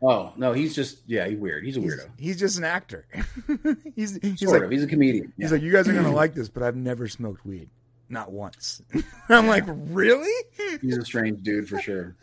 Oh 0.03 0.33
no, 0.37 0.53
he's 0.53 0.75
just 0.77 0.99
yeah, 1.07 1.27
he's 1.27 1.39
weird. 1.39 1.65
He's 1.65 1.77
a 1.77 1.81
He's, 1.81 1.95
weirdo. 1.95 2.11
he's 2.19 2.39
just 2.39 2.59
an 2.59 2.65
actor. 2.65 3.07
he's 3.97 4.17
he's 4.23 4.39
Sort 4.41 4.53
like 4.53 4.63
of. 4.65 4.71
He's 4.71 4.85
a 4.85 4.87
comedian. 4.87 5.33
he's 5.37 5.47
Yeah. 5.51 5.55
like 5.57 5.63
you 5.63 5.73
guys 5.73 5.89
are 5.89 5.95
gonna 5.95 6.13
like 6.13 6.35
this, 6.35 6.49
but 6.51 6.63
I've 6.63 6.77
never 6.77 7.09
smoked 7.09 7.45
weed, 7.47 7.71
not 8.11 8.31
once. 8.31 8.83
I'm 9.31 9.47
like 9.49 9.65
really? 9.67 10.31
he's 10.83 10.99
a 10.99 11.05
strange 11.05 11.43
dude 11.43 11.69
for 11.69 11.81
sure. 11.81 12.15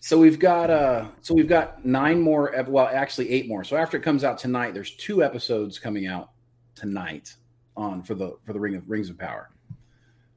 So 0.00 0.18
we've 0.18 0.38
got 0.38 0.70
uh 0.70 1.08
so 1.20 1.34
we've 1.34 1.48
got 1.48 1.84
nine 1.84 2.20
more 2.20 2.52
well 2.68 2.88
actually 2.90 3.30
eight 3.30 3.46
more. 3.48 3.64
So 3.64 3.76
after 3.76 3.96
it 3.96 4.02
comes 4.02 4.24
out 4.24 4.38
tonight, 4.38 4.72
there's 4.74 4.92
two 4.92 5.22
episodes 5.22 5.78
coming 5.78 6.06
out 6.06 6.30
tonight 6.74 7.34
on 7.76 8.02
for 8.02 8.14
the 8.14 8.36
for 8.44 8.52
the 8.52 8.60
Ring 8.60 8.74
of 8.76 8.88
Rings 8.88 9.10
of 9.10 9.18
Power. 9.18 9.50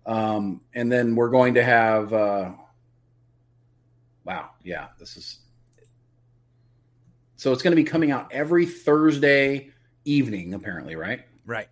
Um 0.06 0.62
and 0.74 0.92
then 0.92 1.16
we're 1.16 1.30
going 1.30 1.56
to 1.56 1.64
have 1.64 2.14
uh 2.14 2.52
wow, 4.26 4.52
yeah, 4.64 4.88
this 5.00 5.18
is 5.18 5.40
So 7.36 7.52
it's 7.52 7.62
going 7.64 7.72
to 7.72 7.82
be 7.82 7.84
coming 7.84 8.12
out 8.12 8.32
every 8.32 8.66
Thursday 8.66 9.72
evening, 10.06 10.54
apparently, 10.54 10.96
right? 10.96 11.22
Right. 11.46 11.68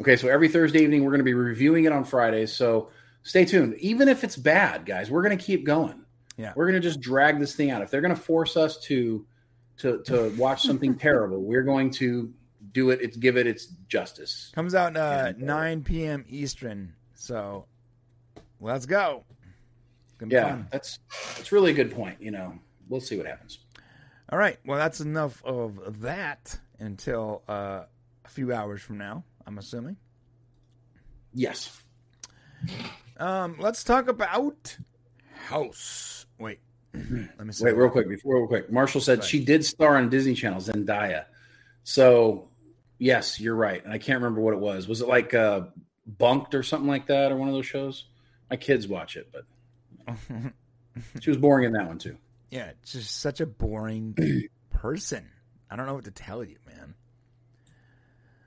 Okay, 0.00 0.16
so 0.16 0.28
every 0.28 0.48
Thursday 0.48 0.82
evening 0.82 1.04
we're 1.04 1.10
going 1.10 1.20
to 1.20 1.24
be 1.24 1.34
reviewing 1.34 1.84
it 1.84 1.92
on 1.92 2.04
Fridays. 2.04 2.52
So 2.52 2.90
stay 3.22 3.44
tuned. 3.44 3.74
Even 3.76 4.08
if 4.08 4.24
it's 4.24 4.36
bad, 4.36 4.86
guys, 4.86 5.10
we're 5.10 5.22
going 5.22 5.36
to 5.36 5.44
keep 5.44 5.64
going. 5.64 6.04
Yeah. 6.36 6.52
We're 6.56 6.66
going 6.70 6.80
to 6.80 6.86
just 6.88 7.00
drag 7.00 7.38
this 7.38 7.54
thing 7.54 7.70
out. 7.70 7.82
If 7.82 7.90
they're 7.90 8.00
going 8.00 8.14
to 8.14 8.20
force 8.20 8.56
us 8.56 8.78
to 8.84 9.26
to 9.78 10.02
to 10.04 10.32
watch 10.36 10.62
something 10.62 10.94
terrible, 10.98 11.42
we're 11.42 11.62
going 11.62 11.90
to 11.92 12.32
do 12.72 12.90
it. 12.90 13.00
It's 13.00 13.16
give 13.16 13.36
it 13.36 13.46
its 13.46 13.66
justice. 13.88 14.50
Comes 14.54 14.74
out 14.74 14.96
uh, 14.96 15.32
And, 15.36 15.42
uh, 15.42 15.54
9 15.54 15.82
p.m. 15.84 16.24
Eastern. 16.28 16.94
So 17.14 17.66
let's 18.60 18.86
go. 18.86 19.24
It's 20.04 20.14
gonna 20.18 20.30
be 20.30 20.34
Yeah, 20.34 20.48
fun. 20.50 20.68
that's 20.70 20.98
that's 21.36 21.52
really 21.52 21.70
a 21.70 21.74
good 21.74 21.92
point. 21.92 22.20
You 22.20 22.30
know, 22.30 22.58
we'll 22.88 23.00
see 23.00 23.16
what 23.16 23.26
happens. 23.26 23.58
All 24.30 24.38
right. 24.38 24.58
Well, 24.64 24.78
that's 24.78 25.00
enough 25.00 25.44
of 25.44 26.00
that 26.02 26.58
until 26.78 27.42
uh, 27.48 27.82
a 28.24 28.28
few 28.28 28.52
hours 28.52 28.80
from 28.80 28.98
now, 28.98 29.24
I'm 29.46 29.58
assuming. 29.58 29.96
Yes. 31.34 31.82
Um, 33.18 33.56
let's 33.58 33.84
talk 33.84 34.08
about 34.08 34.76
House. 35.46 36.26
Wait. 36.38 36.60
Let 36.94 37.46
me 37.46 37.52
see. 37.52 37.64
Wait, 37.64 37.76
real 37.76 37.90
quick 37.90 38.08
before 38.08 38.36
real 38.38 38.46
quick. 38.46 38.70
Marshall 38.70 39.00
said 39.00 39.22
she 39.24 39.44
did 39.44 39.64
star 39.64 39.96
on 39.96 40.08
Disney 40.08 40.34
Channel, 40.34 40.60
Zendaya. 40.60 41.24
So 41.84 42.49
yes, 43.00 43.40
you're 43.40 43.56
right. 43.56 43.82
And 43.84 43.92
I 43.92 43.98
can't 43.98 44.22
remember 44.22 44.40
what 44.40 44.54
it 44.54 44.60
was. 44.60 44.86
Was 44.86 45.00
it 45.00 45.08
like 45.08 45.34
uh 45.34 45.62
Bunk'd 46.06 46.54
or 46.54 46.62
something 46.62 46.88
like 46.88 47.06
that, 47.06 47.32
or 47.32 47.36
one 47.36 47.48
of 47.48 47.54
those 47.54 47.66
shows? 47.66 48.04
My 48.48 48.56
kids 48.56 48.86
watch 48.86 49.16
it, 49.16 49.32
but 49.32 49.44
she 51.20 51.30
was 51.30 51.36
boring 51.38 51.64
in 51.66 51.72
that 51.72 51.86
one 51.88 51.98
too. 51.98 52.16
yeah, 52.50 52.72
just 52.84 53.20
such 53.20 53.40
a 53.40 53.46
boring 53.46 54.16
person. 54.70 55.28
I 55.70 55.76
don't 55.76 55.86
know 55.86 55.94
what 55.94 56.04
to 56.04 56.10
tell 56.10 56.42
you, 56.44 56.56
man. 56.66 56.94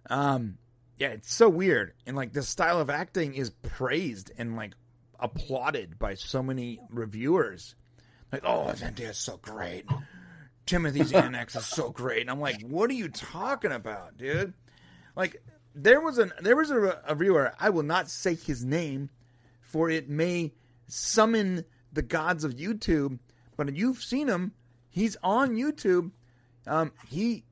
Um, 0.09 0.57
yeah, 0.97 1.09
it's 1.09 1.33
so 1.33 1.47
weird, 1.49 1.93
and 2.05 2.15
like 2.15 2.33
the 2.33 2.43
style 2.43 2.79
of 2.79 2.89
acting 2.89 3.33
is 3.35 3.49
praised 3.49 4.31
and 4.37 4.55
like 4.55 4.73
applauded 5.19 5.97
by 5.97 6.15
so 6.15 6.43
many 6.43 6.79
reviewers. 6.89 7.75
Like, 8.31 8.43
oh, 8.45 8.71
Zendaya's 8.75 9.17
so 9.17 9.37
great. 9.37 9.85
Timothy's 10.65 11.11
Annex 11.11 11.55
is 11.55 11.65
so 11.65 11.89
great, 11.89 12.21
and 12.21 12.29
I'm 12.29 12.39
like, 12.39 12.61
what 12.61 12.89
are 12.89 12.93
you 12.93 13.09
talking 13.09 13.71
about, 13.71 14.17
dude? 14.17 14.53
Like, 15.15 15.41
there 15.75 15.99
was 15.99 16.17
an 16.17 16.31
there 16.41 16.55
was 16.55 16.71
a, 16.71 17.01
a 17.07 17.15
reviewer. 17.15 17.53
I 17.59 17.69
will 17.69 17.83
not 17.83 18.09
say 18.09 18.35
his 18.35 18.63
name, 18.63 19.09
for 19.61 19.89
it 19.89 20.09
may 20.09 20.53
summon 20.87 21.65
the 21.91 22.01
gods 22.01 22.43
of 22.43 22.55
YouTube. 22.55 23.19
But 23.57 23.75
you've 23.75 24.01
seen 24.01 24.27
him; 24.27 24.53
he's 24.89 25.17
on 25.23 25.55
YouTube. 25.55 26.11
Um, 26.65 26.91
he 27.07 27.43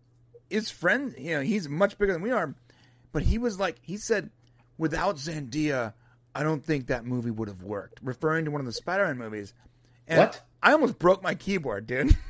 is 0.49 0.69
friend. 0.69 1.13
You 1.17 1.35
know, 1.35 1.41
he's 1.41 1.67
much 1.67 1.97
bigger 1.97 2.13
than 2.13 2.21
we 2.21 2.31
are. 2.31 2.55
But 3.11 3.23
he 3.23 3.37
was 3.37 3.59
like, 3.59 3.77
he 3.81 3.97
said, 3.97 4.29
without 4.77 5.17
Zendaya, 5.17 5.93
I 6.33 6.43
don't 6.43 6.63
think 6.63 6.87
that 6.87 7.05
movie 7.05 7.31
would 7.31 7.49
have 7.49 7.61
worked. 7.61 7.99
Referring 8.01 8.45
to 8.45 8.51
one 8.51 8.61
of 8.61 8.65
the 8.65 8.71
Spider-Man 8.71 9.17
movies. 9.17 9.53
And 10.07 10.19
What? 10.19 10.41
I 10.63 10.71
almost 10.71 10.97
broke 10.97 11.21
my 11.21 11.35
keyboard, 11.35 11.87
dude. 11.87 12.15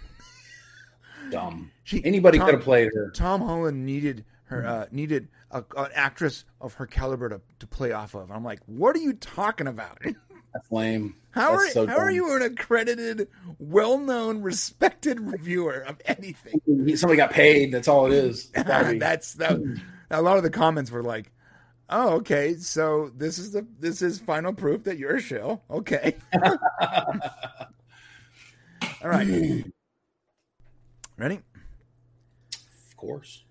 Dumb. 1.31 1.71
She- 1.83 2.03
Anybody 2.05 2.39
could 2.39 2.53
have 2.53 2.63
played 2.63 2.89
her. 2.93 3.11
Tom 3.11 3.41
Holland 3.41 3.85
needed 3.85 4.25
her 4.45 4.65
uh, 4.65 4.85
needed 4.91 5.29
a, 5.51 5.63
an 5.77 5.89
actress 5.95 6.43
of 6.59 6.73
her 6.75 6.85
caliber 6.85 7.29
to, 7.29 7.41
to 7.59 7.67
play 7.67 7.93
off 7.93 8.13
of. 8.15 8.31
I'm 8.31 8.43
like, 8.43 8.59
what 8.65 8.95
are 8.95 8.99
you 8.99 9.13
talking 9.13 9.67
about? 9.67 9.97
That's 10.53 10.69
lame. 10.69 11.15
How 11.31 11.51
That's 11.51 11.69
are 11.69 11.69
so 11.69 11.87
how 11.87 11.97
are 11.97 12.11
you 12.11 12.35
an 12.35 12.41
accredited, 12.41 13.29
well 13.57 13.97
known, 13.97 14.41
respected 14.41 15.19
reviewer 15.21 15.79
of 15.79 16.01
anything? 16.05 16.59
Somebody 16.97 17.15
got 17.15 17.31
paid. 17.31 17.71
That's 17.71 17.87
all 17.87 18.05
it 18.07 18.11
is. 18.13 18.51
It's 18.53 18.63
gotta 18.63 18.91
be. 18.91 18.99
That's 18.99 19.35
that. 19.35 19.57
A 20.09 20.21
lot 20.21 20.35
of 20.35 20.43
the 20.43 20.49
comments 20.49 20.91
were 20.91 21.03
like, 21.03 21.31
"Oh, 21.89 22.15
okay, 22.15 22.55
so 22.55 23.13
this 23.15 23.39
is 23.39 23.53
the 23.53 23.65
this 23.79 24.01
is 24.01 24.19
final 24.19 24.51
proof 24.51 24.83
that 24.83 24.97
you're 24.97 25.15
a 25.15 25.21
shill." 25.21 25.63
Okay, 25.69 26.17
all 26.41 26.49
right, 29.05 29.63
ready? 31.21 31.39
of 32.89 32.97
course. 32.97 33.43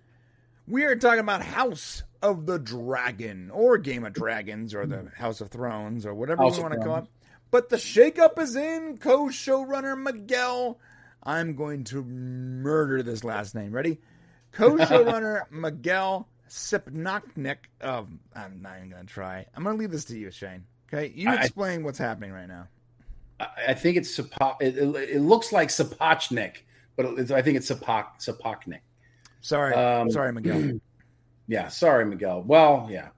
We 0.67 0.83
are 0.83 0.95
talking 0.95 1.19
about 1.19 1.41
House 1.43 2.03
of 2.21 2.45
the 2.45 2.59
Dragon, 2.59 3.49
or 3.51 3.77
Game 3.77 4.05
of 4.05 4.13
Dragons, 4.13 4.73
or 4.75 4.85
the 4.85 5.09
House 5.15 5.41
of 5.41 5.49
Thrones, 5.49 6.05
or 6.05 6.13
whatever 6.13 6.43
House 6.43 6.57
you 6.57 6.63
want 6.63 6.75
to 6.75 6.79
call 6.79 6.97
it. 6.97 7.05
But 7.49 7.69
the 7.69 7.77
shakeup 7.77 8.39
is 8.39 8.55
in. 8.55 8.97
Co-showrunner 8.97 10.01
Miguel. 10.01 10.79
I'm 11.23 11.55
going 11.55 11.83
to 11.85 12.03
murder 12.03 13.03
this 13.03 13.23
last 13.23 13.55
name. 13.55 13.71
Ready? 13.71 13.99
Co-showrunner 14.51 15.49
Miguel 15.51 16.27
Sipnoknik. 16.49 17.57
Um, 17.81 18.19
I'm 18.35 18.61
not 18.61 18.77
even 18.77 18.89
going 18.91 19.05
to 19.05 19.13
try. 19.13 19.45
I'm 19.55 19.63
going 19.63 19.75
to 19.75 19.79
leave 19.79 19.91
this 19.91 20.05
to 20.05 20.17
you, 20.17 20.31
Shane. 20.31 20.65
Okay, 20.93 21.11
you 21.15 21.29
I- 21.29 21.35
explain 21.35 21.83
what's 21.83 21.99
happening 21.99 22.31
right 22.31 22.47
now. 22.47 22.67
I, 23.39 23.47
I 23.69 23.73
think 23.73 23.97
it's 23.97 24.17
Sapo- 24.17 24.61
it, 24.61 24.77
it, 24.77 24.95
it 25.15 25.21
looks 25.21 25.51
like 25.51 25.69
Sapochnik, 25.69 26.57
but 26.95 27.05
it's, 27.19 27.31
I 27.31 27.41
think 27.41 27.57
it's 27.57 27.69
Sapok 27.71 28.19
Sapoknik. 28.19 28.81
Sorry, 29.41 29.73
Um, 29.73 30.09
sorry, 30.11 30.31
Miguel. 30.33 30.79
Yeah, 31.47 31.67
sorry, 31.67 32.05
Miguel. 32.05 32.43
Well, 32.43 32.87
yeah. 32.89 33.09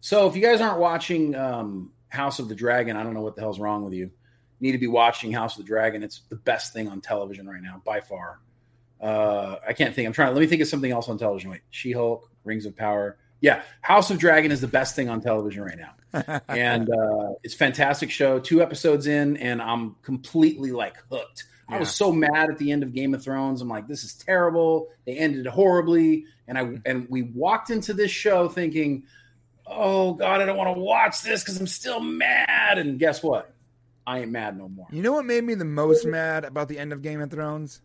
So 0.00 0.26
if 0.26 0.34
you 0.34 0.42
guys 0.42 0.60
aren't 0.60 0.80
watching 0.80 1.36
um, 1.36 1.92
House 2.08 2.40
of 2.40 2.48
the 2.48 2.54
Dragon, 2.56 2.96
I 2.96 3.04
don't 3.04 3.14
know 3.14 3.20
what 3.20 3.36
the 3.36 3.42
hell's 3.42 3.60
wrong 3.60 3.84
with 3.84 3.92
you. 3.92 4.06
You 4.06 4.10
need 4.58 4.72
to 4.72 4.78
be 4.78 4.88
watching 4.88 5.30
House 5.30 5.56
of 5.56 5.64
the 5.64 5.68
Dragon. 5.68 6.02
It's 6.02 6.22
the 6.28 6.34
best 6.34 6.72
thing 6.72 6.88
on 6.88 7.00
television 7.00 7.48
right 7.48 7.62
now, 7.62 7.80
by 7.84 8.00
far. 8.00 8.40
Uh, 9.00 9.56
I 9.68 9.72
can't 9.72 9.94
think. 9.94 10.06
I'm 10.06 10.12
trying. 10.12 10.32
Let 10.34 10.40
me 10.40 10.48
think 10.48 10.62
of 10.62 10.68
something 10.68 10.90
else 10.90 11.08
on 11.08 11.16
television. 11.16 11.50
Wait, 11.50 11.60
She 11.70 11.92
Hulk, 11.92 12.28
Rings 12.42 12.66
of 12.66 12.74
Power. 12.74 13.18
Yeah, 13.40 13.62
House 13.82 14.10
of 14.10 14.18
Dragon 14.18 14.50
is 14.50 14.60
the 14.60 14.66
best 14.68 14.96
thing 14.96 15.08
on 15.08 15.20
television 15.20 15.62
right 15.62 15.78
now, 15.78 16.40
and 16.48 16.90
uh, 16.90 17.34
it's 17.44 17.54
a 17.54 17.58
fantastic 17.58 18.10
show. 18.10 18.40
Two 18.40 18.62
episodes 18.62 19.06
in, 19.06 19.36
and 19.36 19.62
I'm 19.62 19.94
completely 20.02 20.72
like 20.72 20.96
hooked. 21.08 21.44
I 21.68 21.78
was 21.78 21.92
so 21.94 22.12
mad 22.12 22.48
at 22.50 22.58
the 22.58 22.70
end 22.70 22.82
of 22.84 22.92
Game 22.92 23.12
of 23.14 23.24
Thrones. 23.24 23.60
I'm 23.60 23.68
like, 23.68 23.88
this 23.88 24.04
is 24.04 24.14
terrible. 24.14 24.88
They 25.04 25.16
ended 25.16 25.46
horribly, 25.46 26.26
and 26.46 26.56
I 26.56 26.78
and 26.86 27.08
we 27.10 27.22
walked 27.22 27.70
into 27.70 27.92
this 27.92 28.10
show 28.10 28.48
thinking, 28.48 29.02
oh 29.66 30.14
God, 30.14 30.40
I 30.40 30.46
don't 30.46 30.56
want 30.56 30.74
to 30.76 30.80
watch 30.80 31.22
this 31.22 31.42
because 31.42 31.58
I'm 31.60 31.66
still 31.66 31.98
mad. 32.00 32.78
And 32.78 32.98
guess 32.98 33.22
what? 33.22 33.52
I 34.06 34.20
ain't 34.20 34.30
mad 34.30 34.56
no 34.56 34.68
more. 34.68 34.86
You 34.92 35.02
know 35.02 35.12
what 35.12 35.24
made 35.24 35.42
me 35.42 35.54
the 35.54 35.64
most 35.64 36.06
mad 36.06 36.44
about 36.44 36.68
the 36.68 36.78
end 36.78 36.92
of 36.92 37.02
Game 37.02 37.20
of 37.20 37.30
Thrones? 37.32 37.80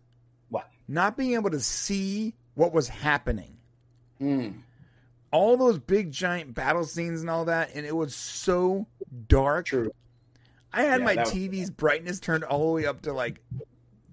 What? 0.49 0.67
Not 0.87 1.17
being 1.17 1.33
able 1.33 1.49
to 1.49 1.59
see 1.59 2.35
what 2.53 2.73
was 2.73 2.87
happening. 2.87 3.57
Mm. 4.21 4.59
All 5.31 5.57
those 5.57 5.79
big 5.79 6.11
giant 6.11 6.53
battle 6.53 6.83
scenes 6.83 7.21
and 7.21 7.29
all 7.31 7.45
that, 7.45 7.71
and 7.73 7.85
it 7.87 7.95
was 7.95 8.13
so 8.13 8.85
dark. 9.27 9.65
True. 9.65 9.91
I 10.71 10.83
had 10.83 10.99
Yeah, 10.99 11.05
my 11.05 11.15
that 11.15 11.25
was- 11.25 11.33
TV's 11.33 11.71
brightness 11.71 12.19
turned 12.19 12.43
all 12.43 12.67
the 12.67 12.73
way 12.73 12.85
up 12.85 13.01
to 13.03 13.13
like 13.13 13.41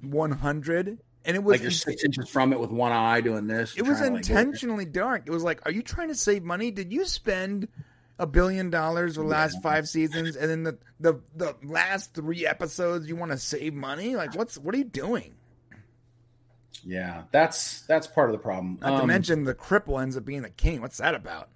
100, 0.03 0.99
and 1.25 1.37
it 1.37 1.43
was 1.43 1.55
Like 1.55 1.63
you're 1.63 1.71
six 1.71 2.05
inches 2.05 2.29
from 2.29 2.53
it 2.53 2.61
with 2.61 2.71
one 2.71 2.93
eye 2.93 3.21
doing 3.21 3.47
this. 3.47 3.77
it 3.77 3.83
was 3.83 3.99
to, 3.99 4.05
like, 4.05 4.17
intentionally 4.17 4.85
dark. 4.85 5.23
It 5.27 5.31
was 5.31 5.43
like, 5.43 5.61
are 5.67 5.73
you 5.73 5.83
trying 5.83 6.09
to 6.09 6.15
save 6.15 6.43
money? 6.43 6.71
Did 6.71 6.93
you 6.93 7.05
spend 7.05 7.69
a 8.19 8.27
billion 8.27 8.71
dollars 8.71 9.15
the 9.15 9.23
last 9.23 9.63
five 9.63 9.89
seasons, 9.89 10.37
and 10.37 10.51
then 10.51 10.63
the 10.65 10.79
the 11.01 11.21
the 11.37 11.55
last 11.63 12.15
three 12.15 12.47
episodes 12.47 13.09
you 13.09 13.17
want 13.17 13.31
to 13.33 13.39
save 13.39 13.75
money? 13.75 14.17
Like, 14.17 14.35
what's 14.35 14.57
what 14.59 14.75
are 14.75 14.79
you 14.79 14.85
doing? 14.85 15.35
yeah, 16.85 17.25
that's 17.33 17.83
that's 17.83 18.07
part 18.07 18.31
of 18.31 18.33
the 18.33 18.43
problem. 18.43 18.79
Not 18.81 18.91
to 18.97 19.03
Um, 19.03 19.07
mention 19.09 19.45
the 19.45 19.55
cripple 19.55 20.01
ends 20.01 20.17
up 20.17 20.25
being 20.25 20.43
the 20.43 20.51
king. 20.51 20.81
What's 20.81 20.99
that 20.99 21.15
about? 21.15 21.49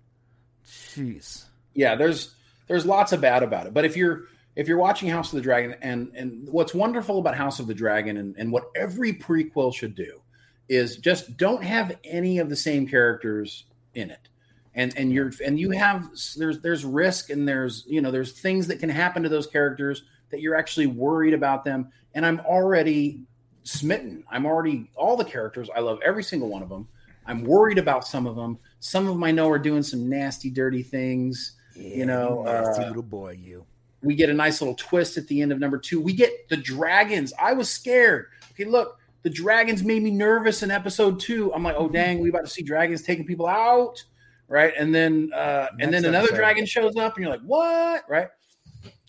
Jeez. 0.67 1.45
yeah 1.75 1.95
there's 1.97 2.35
there's 2.69 2.87
lots 2.87 3.13
of 3.13 3.21
bad 3.21 3.43
about 3.43 3.67
it 3.67 3.75
but 3.75 3.85
if 3.85 3.97
you're 3.97 4.23
if 4.57 4.69
you're 4.69 4.79
watching 4.79 5.09
house 5.09 5.33
of 5.33 5.37
the 5.37 5.43
dragon 5.43 5.77
and 5.81 6.13
and 6.15 6.49
what's 6.49 6.75
wonderful 6.75 7.19
about 7.19 7.37
house 7.37 7.59
of 7.59 7.67
the 7.67 7.75
dragon 7.75 8.19
and, 8.19 8.35
and 8.37 8.53
what 8.53 8.65
every 8.77 9.13
prequel 9.13 9.75
should 9.75 9.95
do 9.95 10.21
is 10.69 10.97
just 10.97 11.37
don't 11.37 11.63
have 11.63 11.97
any 12.05 12.39
of 12.39 12.49
the 12.49 12.57
same 12.57 12.87
characters 12.87 13.65
in 13.95 14.11
it. 14.11 14.29
And 14.75 14.97
and 14.97 15.13
you're 15.13 15.33
and 15.45 15.59
you 15.59 15.71
have 15.71 16.11
there's 16.37 16.61
there's 16.61 16.85
risk 16.85 17.31
and 17.31 17.47
there's 17.47 17.85
you 17.87 18.01
know 18.01 18.11
there's 18.11 18.33
things 18.33 18.67
that 18.69 18.79
can 18.79 18.89
happen 18.89 19.23
to 19.23 19.29
those 19.29 19.47
characters 19.47 20.05
that 20.31 20.41
you're 20.41 20.57
actually 20.57 20.87
worried 20.87 21.35
about 21.35 21.65
them. 21.65 21.91
And 22.15 22.25
i'm 22.25 22.41
already 22.41 23.23
smitten. 23.65 24.25
I'm 24.31 24.47
already 24.47 24.91
all 24.97 25.17
the 25.17 25.25
characters 25.25 25.69
i 25.77 25.81
love 25.81 25.99
every 26.05 26.23
single 26.23 26.49
one 26.49 26.63
of 26.63 26.69
them. 26.69 26.89
I'm 27.27 27.45
worried 27.45 27.79
about 27.79 28.07
some 28.07 28.27
of 28.27 28.35
them. 28.35 28.59
Some 28.81 29.07
of 29.07 29.15
them 29.15 29.25
i 29.25 29.31
know 29.31 29.51
are 29.51 29.59
doing 29.59 29.83
some 29.83 30.09
nasty 30.09 30.49
dirty 30.51 30.83
things 30.83 31.57
you 31.75 32.07
know, 32.07 32.43
nasty 32.45 32.85
uh, 32.85 32.89
little 32.89 33.03
boy, 33.03 33.39
you. 33.43 33.65
We 34.03 34.15
get 34.15 34.29
a 34.31 34.35
nice 34.35 34.61
little 34.61 34.75
twist 34.75 35.17
at 35.17 35.27
the 35.29 35.41
end 35.43 35.53
of 35.53 35.59
number 35.59 35.79
two. 35.79 36.01
We 36.01 36.13
get 36.13 36.49
the 36.49 36.57
dragons. 36.57 37.33
I 37.41 37.53
was 37.53 37.69
scared. 37.71 38.27
Okay, 38.53 38.65
look, 38.65 38.99
the 39.23 39.31
dragons 39.31 39.83
made 39.85 40.03
me 40.03 40.11
nervous 40.11 40.63
in 40.63 40.71
episode 40.71 41.21
two. 41.21 41.53
I'm 41.55 41.63
like, 41.63 41.77
oh 41.79 41.89
dang, 41.89 42.19
we 42.21 42.29
about 42.29 42.45
to 42.45 42.51
see 42.51 42.63
dragons 42.63 43.03
taking 43.03 43.25
people 43.27 43.47
out, 43.47 44.03
right? 44.49 44.73
And 44.77 44.95
then 44.95 45.31
uh, 45.35 45.69
and 45.81 45.91
Next 45.91 45.93
then 45.93 46.05
another 46.07 46.25
episode. 46.29 46.37
dragon 46.37 46.67
shows 46.67 46.97
up, 46.97 47.15
and 47.17 47.23
you're 47.25 47.33
like, 47.33 47.43
what, 47.43 48.03
right? 48.09 48.29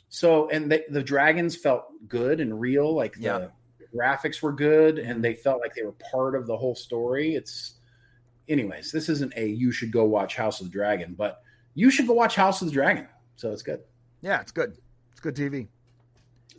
So 0.10 0.50
and 0.50 0.72
the, 0.72 0.84
the 0.90 1.02
dragons 1.02 1.56
felt 1.56 1.86
good 2.08 2.40
and 2.40 2.60
real, 2.60 2.94
like 2.94 3.14
the 3.16 3.22
Yeah. 3.22 3.48
graphics 3.96 4.42
were 4.44 4.52
good 4.54 5.00
and 5.00 5.24
they 5.24 5.34
felt 5.34 5.60
like 5.60 5.74
they 5.74 5.84
were 5.84 5.96
part 6.12 6.36
of 6.36 6.46
the 6.46 6.56
whole 6.56 6.76
story. 6.76 7.34
It's, 7.36 7.76
anyways, 8.48 8.92
this 8.92 9.10
isn't 9.10 9.34
a 9.36 9.48
you 9.48 9.72
should 9.72 9.92
go 9.92 10.04
watch 10.06 10.36
House 10.36 10.62
of 10.62 10.68
the 10.68 10.72
Dragon, 10.72 11.16
but 11.18 11.42
you 11.74 11.90
should 11.90 12.06
go 12.06 12.14
watch 12.14 12.36
House 12.36 12.62
of 12.62 12.68
the 12.68 12.74
Dragon. 12.74 13.08
So 13.36 13.52
it's 13.52 13.64
good. 13.64 13.82
Yeah, 14.22 14.40
it's 14.40 14.52
good. 14.52 14.78
It's 15.14 15.22
good 15.22 15.36
TV. 15.36 15.68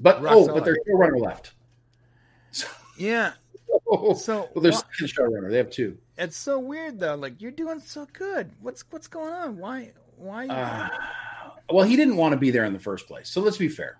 But 0.00 0.22
Rock 0.22 0.32
oh, 0.34 0.46
solid. 0.46 0.54
but 0.54 0.64
there's 0.64 0.78
showrunner 0.88 1.20
left. 1.20 1.52
So, 2.50 2.66
Yeah. 2.96 3.32
so 3.86 4.14
So 4.18 4.48
well, 4.54 4.62
there's 4.62 4.76
wha- 4.76 4.82
second 4.92 5.08
showrunner. 5.08 5.50
They 5.50 5.58
have 5.58 5.70
two. 5.70 5.98
it's 6.16 6.36
so 6.36 6.58
weird 6.58 6.98
though. 6.98 7.16
Like 7.16 7.42
you're 7.42 7.50
doing 7.50 7.80
so 7.80 8.06
good. 8.12 8.50
What's 8.60 8.84
what's 8.90 9.08
going 9.08 9.32
on? 9.32 9.58
Why 9.58 9.92
why? 10.16 10.46
Uh, 10.46 10.88
well, 11.70 11.84
he 11.84 11.96
didn't 11.96 12.16
want 12.16 12.32
to 12.32 12.38
be 12.38 12.50
there 12.50 12.64
in 12.64 12.72
the 12.72 12.78
first 12.78 13.06
place. 13.06 13.28
So 13.28 13.40
let's 13.40 13.56
be 13.58 13.68
fair. 13.68 13.98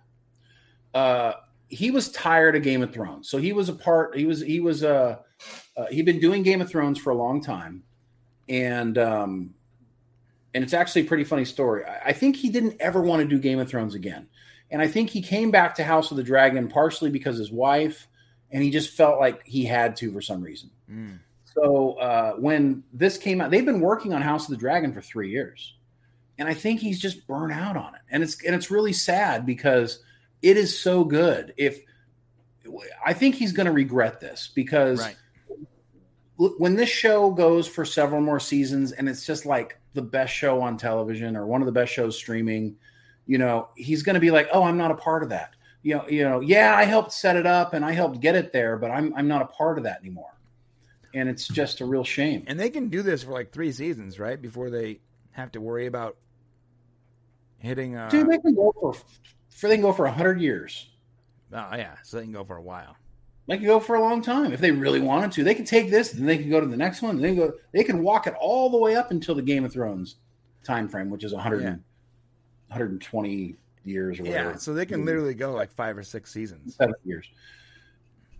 Uh, 0.95 1.33
he 1.69 1.91
was 1.91 2.11
tired 2.13 2.55
of 2.55 2.63
Game 2.63 2.83
of 2.83 2.93
Thrones. 2.93 3.29
So 3.29 3.39
he 3.39 3.53
was 3.53 3.69
a 3.69 3.73
part. 3.73 4.17
He 4.17 4.27
was 4.27 4.41
he 4.41 4.61
was 4.61 4.85
uh, 4.85 5.19
uh 5.77 5.87
he'd 5.91 6.07
been 6.07 6.21
doing 6.21 6.43
Game 6.43 6.61
of 6.61 6.71
Thrones 6.71 6.99
for 6.99 7.11
a 7.11 7.17
long 7.17 7.43
time, 7.43 7.83
and 8.49 8.97
um, 8.99 9.55
and 10.55 10.63
it's 10.63 10.73
actually 10.73 11.03
a 11.03 11.07
pretty 11.07 11.25
funny 11.25 11.45
story. 11.45 11.85
I, 11.85 12.11
I 12.11 12.13
think 12.13 12.37
he 12.37 12.49
didn't 12.49 12.77
ever 12.81 13.03
want 13.03 13.23
to 13.23 13.29
do 13.29 13.39
Game 13.39 13.59
of 13.59 13.69
Thrones 13.69 13.95
again, 13.95 14.29
and 14.71 14.81
I 14.81 14.89
think 14.89 15.11
he 15.11 15.21
came 15.21 15.51
back 15.51 15.75
to 15.77 15.85
House 15.85 16.11
of 16.11 16.17
the 16.17 16.23
Dragon 16.23 16.69
partially 16.69 17.11
because 17.11 17.37
his 17.39 17.53
wife, 17.53 18.09
and 18.51 18.63
he 18.63 18.71
just 18.71 18.91
felt 18.91 19.19
like 19.19 19.45
he 19.45 19.65
had 19.65 19.97
to 19.97 20.13
for 20.13 20.21
some 20.21 20.43
reason. 20.43 20.71
Mm. 20.91 21.19
So 21.45 21.95
uh, 21.95 22.33
when 22.35 22.83
this 22.93 23.19
came 23.19 23.41
out, 23.41 23.51
they've 23.51 23.65
been 23.65 23.81
working 23.81 24.13
on 24.13 24.23
House 24.23 24.45
of 24.45 24.51
the 24.51 24.57
Dragon 24.57 24.93
for 24.93 25.01
three 25.01 25.31
years, 25.31 25.75
and 26.39 26.49
I 26.49 26.55
think 26.55 26.81
he's 26.81 27.01
just 27.01 27.27
burnt 27.27 27.53
out 27.53 27.77
on 27.77 27.95
it, 27.95 28.01
and 28.11 28.23
it's 28.23 28.43
and 28.45 28.55
it's 28.55 28.71
really 28.71 28.93
sad 28.93 29.45
because 29.45 30.03
it 30.43 30.57
is 30.57 30.79
so 30.79 31.05
good. 31.05 31.55
If 31.57 31.81
I 33.05 33.13
think 33.13 33.35
he's 33.35 33.53
going 33.53 33.67
to 33.67 33.73
regret 33.73 34.21
this 34.21 34.51
because 34.55 35.01
Right. 35.01 35.17
When 36.37 36.75
this 36.75 36.89
show 36.89 37.31
goes 37.31 37.67
for 37.67 37.85
several 37.85 38.21
more 38.21 38.41
seasons 38.41 38.93
and 38.93 39.09
it's 39.09 39.25
just 39.25 39.47
like 39.47 39.79
the 39.93 40.03
best 40.03 40.35
show 40.35 40.61
on 40.61 40.77
television 40.77 41.37
or 41.37 41.47
one 41.47 41.63
of 41.63 41.67
the 41.67 41.73
best 41.73 41.93
shows 41.93 42.17
streaming, 42.17 42.77
you 43.27 43.39
know, 43.39 43.69
he's 43.77 44.03
going 44.03 44.15
to 44.15 44.21
be 44.21 44.31
like, 44.31 44.49
"Oh, 44.53 44.65
I'm 44.65 44.77
not 44.77 44.91
a 44.91 44.97
part 44.97 45.23
of 45.23 45.29
that." 45.29 45.55
You 45.83 45.97
know, 45.97 46.09
you 46.09 46.25
know, 46.25 46.41
yeah, 46.41 46.75
I 46.77 46.85
helped 46.85 47.13
set 47.13 47.37
it 47.37 47.47
up 47.47 47.75
and 47.75 47.85
I 47.85 47.93
helped 47.93 48.21
get 48.21 48.35
it 48.35 48.53
there, 48.53 48.77
but 48.77 48.91
I'm 48.91 49.15
I'm 49.15 49.29
not 49.29 49.43
a 49.43 49.47
part 49.47 49.79
of 49.79 49.85
that 49.85 50.01
anymore. 50.01 50.37
And 51.15 51.29
it's 51.29 51.47
just 51.47 51.81
a 51.81 51.87
real 51.87 52.03
shame. 52.03 52.43
And 52.49 52.59
they 52.59 52.71
can 52.71 52.89
do 52.89 53.03
this 53.03 53.23
for 53.23 53.31
like 53.31 53.53
three 53.53 53.71
seasons, 53.71 54.19
right? 54.19 54.41
Before 54.41 54.69
they 54.71 54.99
have 55.31 55.53
to 55.53 55.61
worry 55.61 55.87
about 55.87 56.17
hitting. 57.59 57.97
Uh, 57.97 58.09
Dude, 58.09 58.29
they 58.29 58.39
can 58.39 58.55
go 58.55 58.75
for 58.81 58.95
for 59.51 59.69
they 59.69 59.77
can 59.77 59.83
go 59.83 59.93
for 59.93 60.07
hundred 60.09 60.41
years. 60.41 60.89
oh 61.53 61.69
yeah, 61.77 61.95
so 62.03 62.17
they 62.17 62.25
can 62.25 62.33
go 62.33 62.45
for 62.45 62.57
a 62.57 62.63
while. 62.63 62.97
They 63.47 63.59
can 63.59 63.67
go 63.67 63.79
for 63.79 63.97
a 63.97 64.01
long 64.01 64.23
time 64.23 64.53
if 64.53 64.61
they 64.61 64.71
really 64.71 65.01
wanted 65.01 65.33
to. 65.33 65.45
They 65.45 65.55
could 65.55 65.67
take 65.67 65.91
this, 65.91 66.13
then 66.13 66.25
they 66.25 66.39
could 66.39 66.49
go 66.51 66.61
to 66.61 66.67
the 66.67 66.77
next 66.77 67.03
one. 67.03 67.21
They 67.21 67.29
can 67.29 67.37
go. 67.37 67.53
They 67.73 67.85
can 67.85 68.03
walk 68.03 68.27
it 68.27 68.35
all 68.41 68.71
the 68.71 68.79
way 68.79 68.97
up 68.97 69.11
until 69.11 69.35
the 69.35 69.43
Game 69.43 69.65
of 69.65 69.73
Thrones 69.73 70.17
time 70.63 70.89
frame, 70.89 71.11
which 71.11 71.25
is 71.25 71.33
100, 71.35 71.63
Yeah. 71.63 71.69
120 72.69 73.57
years 73.85 74.19
or 74.19 74.23
whatever. 74.25 74.51
Yeah, 74.53 74.57
so 74.57 74.73
they 74.73 74.87
can 74.87 75.05
literally 75.05 75.35
go 75.35 75.53
like 75.53 75.71
five 75.73 75.99
or 75.99 76.03
six 76.03 76.33
seasons. 76.33 76.77
seven 76.77 76.95
years. 77.05 77.29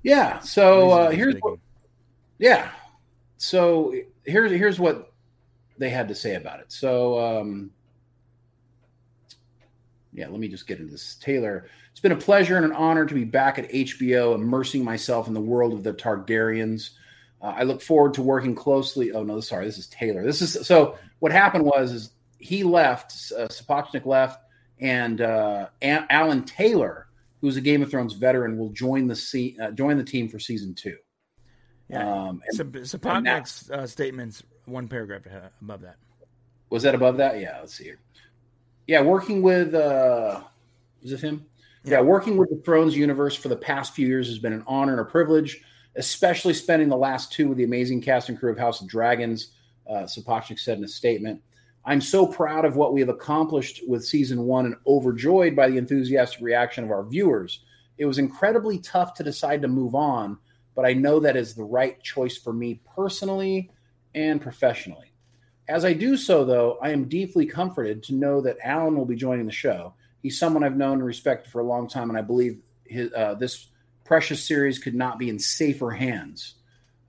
Yeah. 0.03 0.39
So 0.41 0.91
uh, 0.91 1.11
here's 1.11 1.37
what. 1.41 1.59
Yeah. 2.39 2.71
So 3.37 3.95
here's 4.25 4.51
here's 4.53 4.79
what 4.81 5.13
they 5.79 5.91
had 5.91 6.09
to 6.09 6.15
say 6.15 6.37
about 6.37 6.61
it. 6.61 6.73
So 6.73 7.19
um, 7.41 7.71
yeah, 10.15 10.29
let 10.29 10.39
me 10.39 10.49
just 10.49 10.67
get 10.67 10.79
into 10.79 10.93
this. 10.93 11.17
Taylor, 11.17 11.67
it's 11.91 12.01
been 12.01 12.13
a 12.13 12.17
pleasure 12.17 12.57
and 12.57 12.65
an 12.65 12.73
honor 12.73 13.05
to 13.05 13.15
be 13.15 13.25
back 13.25 13.59
at 13.59 13.69
HBO, 13.71 14.35
immersing 14.37 14.85
myself 14.85 15.27
in 15.27 15.35
the 15.35 15.41
world 15.41 15.73
of 15.73 15.83
the 15.83 15.93
Targaryens. 15.93 16.91
Uh, 17.43 17.55
I 17.57 17.65
look 17.65 17.83
forward 17.83 18.15
to 18.15 18.23
working 18.23 18.55
closely. 18.55 19.13
Oh 19.13 19.25
no, 19.25 19.41
sorry, 19.41 19.67
this 19.67 19.77
is 19.77 19.89
Taylor. 19.89 20.25
This 20.25 20.41
is 20.41 20.67
so. 20.67 20.97
What 21.19 21.33
happened 21.33 21.65
was 21.65 21.93
is 21.93 22.11
he 22.39 22.63
left, 22.63 23.13
uh, 23.37 23.49
Sapochnik 23.49 24.07
left, 24.07 24.41
and 24.79 25.21
uh, 25.21 25.69
A- 25.83 26.07
Alan 26.13 26.45
Taylor, 26.45 27.09
who's 27.41 27.57
a 27.57 27.61
Game 27.61 27.83
of 27.83 27.91
Thrones 27.91 28.13
veteran, 28.15 28.57
will 28.57 28.71
join 28.71 29.07
the 29.09 29.17
se- 29.17 29.57
uh, 29.61 29.73
join 29.73 29.97
the 29.97 30.05
team 30.05 30.29
for 30.29 30.39
season 30.39 30.75
two. 30.75 30.97
Yeah. 31.89 32.09
Um, 32.09 32.43
and 32.47 32.57
Sap- 32.57 33.01
Sapotnik's 33.01 33.71
uh, 33.71 33.87
statements 33.87 34.43
one 34.65 34.89
paragraph 34.89 35.23
above 35.61 35.83
that. 35.83 35.97
was 36.71 36.83
that 36.85 36.95
above 36.95 37.17
that? 37.19 37.41
Yeah, 37.41 37.59
let's 37.61 37.75
see 37.75 37.85
here. 37.85 37.99
Yeah, 38.87 39.03
working 39.03 39.43
with 39.43 39.75
uh 39.75 40.43
is 41.03 41.13
it 41.13 41.21
him? 41.21 41.47
Yeah. 41.85 41.95
Yeah. 41.95 42.01
working 42.01 42.37
with 42.37 42.51
the 42.51 42.57
Thrones 42.57 42.97
universe 42.97 43.35
for 43.35 43.49
the 43.49 43.57
past 43.57 43.95
few 43.95 44.07
years 44.07 44.29
has 44.29 44.39
been 44.39 44.53
an 44.53 44.65
honor 44.67 44.93
and 44.93 45.01
a 45.01 45.05
privilege, 45.05 45.63
especially 45.97 46.55
spending 46.55 46.89
the 46.89 46.97
last 46.97 47.33
two 47.33 47.49
with 47.49 47.59
the 47.59 47.65
amazing 47.65 48.01
cast 48.01 48.29
and 48.29 48.39
crew 48.39 48.51
of 48.51 48.59
House 48.59 48.81
of 48.81 48.89
Dragons. 48.89 49.49
Uh, 49.89 50.05
Sapochnik 50.05 50.59
said 50.59 50.79
in 50.79 50.85
a 50.85 50.89
statement. 50.89 51.43
I'm 51.87 52.01
so 52.01 52.27
proud 52.27 52.65
of 52.65 52.77
what 52.77 52.95
we 52.95 53.01
have 53.01 53.11
accomplished 53.11 53.83
with 53.87 54.05
season 54.05 54.45
one 54.45 54.65
and 54.65 54.77
overjoyed 54.87 55.55
by 55.55 55.69
the 55.69 55.77
enthusiastic 55.77 56.41
reaction 56.41 56.83
of 56.85 56.91
our 56.91 57.05
viewers. 57.05 57.61
It 57.99 58.07
was 58.07 58.19
incredibly 58.19 58.79
tough 58.79 59.13
to 59.15 59.23
decide 59.23 59.61
to 59.63 59.69
move 59.69 59.95
on, 59.95 60.39
but 60.75 60.87
I 60.87 60.95
know 60.95 61.21
that 61.21 61.37
is 61.37 61.55
the 61.55 61.65
right 61.65 62.03
choice 62.03 62.39
for 62.39 62.55
me 62.55 62.81
personally 62.97 63.71
and 64.15 64.41
professionally. 64.41 65.13
As 65.69 65.85
I 65.85 65.95
do 65.95 66.17
so, 66.17 66.45
though, 66.45 66.79
I 66.83 66.91
am 66.91 67.09
deeply 67.09 67.47
comforted 67.47 68.03
to 68.05 68.15
know 68.15 68.41
that 68.43 68.59
Alan 68.63 68.97
will 68.97 69.07
be 69.07 69.17
joining 69.17 69.47
the 69.47 69.53
show. 69.53 69.95
He's 70.23 70.39
someone 70.39 70.63
I've 70.65 70.77
known 70.77 70.95
and 70.95 71.05
respected 71.05 71.51
for 71.51 71.61
a 71.61 71.65
long 71.65 71.89
time, 71.89 72.11
and 72.11 72.19
I 72.19 72.23
believe 72.23 72.61
his, 72.85 73.13
uh, 73.15 73.35
this 73.35 73.69
precious 74.05 74.45
series 74.45 74.79
could 74.79 74.95
not 74.95 75.19
be 75.19 75.29
in 75.31 75.39
safer 75.39 75.91
hands. 75.91 76.55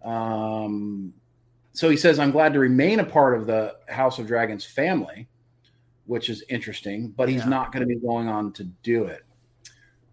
Um, 0.04 1.14
so 1.74 1.90
he 1.90 1.98
says, 1.98 2.20
I'm 2.20 2.32
glad 2.32 2.54
to 2.54 2.60
remain 2.60 3.00
a 3.00 3.06
part 3.06 3.36
of 3.38 3.48
the 3.48 3.76
House 3.90 4.20
of 4.20 4.28
Dragons 4.28 4.64
family, 4.66 5.28
which 6.06 6.30
is 6.30 6.44
interesting, 6.48 7.10
but 7.10 7.28
he's 7.28 7.42
Yeah. 7.42 7.50
not 7.50 7.74
going 7.74 7.82
to 7.82 7.94
be 7.94 8.00
going 8.00 8.30
on 8.30 8.54
to 8.54 8.64
do 8.64 9.06
it. 9.06 9.24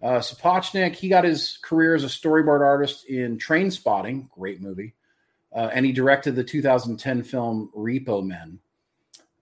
Uh, 0.02 0.18
Sapochnik, 0.18 0.96
he 0.96 1.08
got 1.08 1.22
his 1.22 1.58
career 1.62 1.94
as 1.94 2.02
a 2.02 2.08
storyboard 2.08 2.60
artist 2.60 3.04
in 3.06 3.38
Trainspotting, 3.38 4.28
great 4.30 4.60
movie, 4.60 4.94
uh, 5.54 5.70
and 5.72 5.84
he 5.84 5.92
directed 5.92 6.34
the 6.34 6.44
2010 6.44 7.22
film 7.22 7.70
Repo 7.76 8.24
Men. 8.24 8.58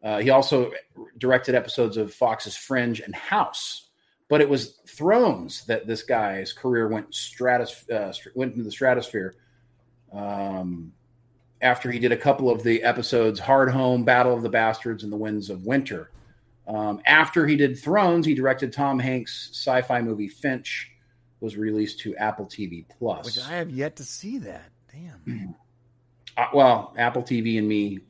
Uh, 0.03 0.19
he 0.19 0.31
also 0.31 0.73
directed 1.19 1.55
episodes 1.55 1.97
of 1.97 2.13
Fox's 2.13 2.57
Fringe 2.57 3.01
and 3.01 3.15
House, 3.15 3.91
but 4.29 4.41
it 4.41 4.49
was 4.49 4.81
Thrones 4.87 5.65
that 5.67 5.87
this 5.87 6.03
guy's 6.03 6.53
career 6.53 6.89
went 6.89 7.15
stratus 7.15 7.89
uh, 7.91 8.13
went 8.35 8.53
into 8.53 8.65
the 8.65 8.71
stratosphere. 8.71 9.37
Um, 10.13 10.93
after 11.63 11.91
he 11.91 11.99
did 11.99 12.13
a 12.13 12.17
couple 12.17 12.51
of 12.51 12.63
the 12.63 12.83
episodes 12.83 13.39
Hardhome, 13.39 14.05
Battle 14.05 14.35
of 14.35 14.43
the 14.43 14.49
Bastards, 14.49 15.05
and 15.05 15.13
The 15.13 15.17
Winds 15.17 15.51
of 15.51 15.67
Winter. 15.67 16.11
Um, 16.67 17.03
after 17.05 17.47
he 17.47 17.57
did 17.57 17.79
Thrones, 17.79 18.25
he 18.25 18.35
directed 18.35 18.73
Tom 18.73 18.99
Hanks' 18.99 19.51
sci-fi 19.53 20.01
movie 20.01 20.29
Finch, 20.29 20.91
was 21.41 21.57
released 21.57 22.01
to 22.01 22.17
Apple 22.17 22.47
TV 22.47 22.87
Plus. 22.99 23.27
Which 23.27 23.39
I 23.39 23.57
have 23.57 23.71
yet 23.71 23.97
to 23.97 24.05
see 24.05 24.39
that. 24.39 24.71
Damn. 24.91 25.57
Uh, 26.37 26.47
well, 26.55 26.95
Apple 26.97 27.23
TV 27.23 27.59
and 27.59 27.69
me, 27.69 28.01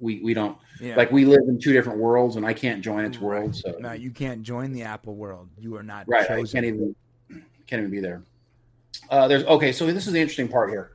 we 0.00 0.20
we 0.20 0.34
don't 0.34 0.58
Yeah. 0.80 0.96
like 0.96 1.12
we 1.12 1.24
live 1.24 1.42
in 1.48 1.58
two 1.58 1.72
different 1.72 1.98
worlds, 1.98 2.36
and 2.36 2.44
I 2.44 2.52
can't 2.52 2.82
join 2.82 3.04
its 3.04 3.20
world. 3.20 3.54
So 3.54 3.76
no, 3.78 3.92
you 3.92 4.10
can't 4.10 4.42
join 4.42 4.72
the 4.72 4.82
Apple 4.82 5.14
world. 5.14 5.48
You 5.58 5.76
are 5.76 5.82
not 5.82 6.08
right, 6.08 6.30
I 6.30 6.42
can't 6.42 6.64
even 6.66 6.94
can't 7.66 7.80
even 7.80 7.90
be 7.90 8.00
there. 8.00 8.22
Uh, 9.08 9.28
there's 9.28 9.44
okay, 9.44 9.72
so 9.72 9.86
this 9.86 10.06
is 10.06 10.12
the 10.12 10.20
interesting 10.20 10.48
part 10.48 10.70
here. 10.70 10.92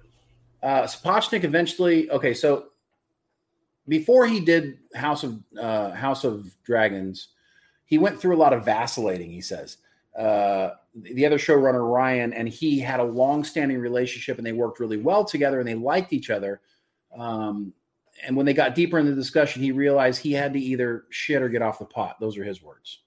Uh, 0.62 0.84
Sapochnik 0.84 1.44
eventually 1.44 2.10
okay, 2.12 2.34
so 2.34 2.68
before 3.88 4.28
he 4.28 4.40
did 4.40 4.80
House 4.94 5.24
of 5.24 5.40
uh, 5.60 5.92
House 5.92 6.24
of 6.24 6.54
Dragons, 6.64 7.30
he 7.86 7.98
went 7.98 8.20
through 8.20 8.36
a 8.36 8.38
lot 8.38 8.54
of 8.54 8.66
vacillating. 8.66 9.32
He 9.32 9.42
says 9.42 9.78
uh, 10.18 10.72
the 11.02 11.26
other 11.26 11.38
showrunner 11.38 11.92
Ryan 11.92 12.34
and 12.34 12.48
he 12.48 12.80
had 12.80 13.00
a 13.00 13.04
long-standing 13.04 13.78
relationship, 13.78 14.38
and 14.38 14.46
they 14.46 14.52
worked 14.52 14.80
really 14.80 14.98
well 14.98 15.24
together, 15.24 15.60
and 15.60 15.68
they 15.68 15.76
liked 15.76 16.14
each 16.14 16.30
other. 16.30 16.62
Um, 17.18 17.74
and 18.26 18.36
when 18.36 18.46
they 18.46 18.54
got 18.54 18.76
deeper 18.76 18.98
in 18.98 19.06
the 19.06 19.14
discussion, 19.14 19.62
he 19.62 19.72
realized 19.72 20.22
he 20.22 20.34
had 20.34 20.54
to 20.54 20.60
either 20.60 21.06
shit 21.10 21.42
or 21.42 21.50
get 21.50 21.62
off 21.62 21.80
the 21.80 21.86
pot. 21.86 22.20
Those 22.20 22.38
are 22.38 22.44
his 22.44 22.62
words. 22.62 23.02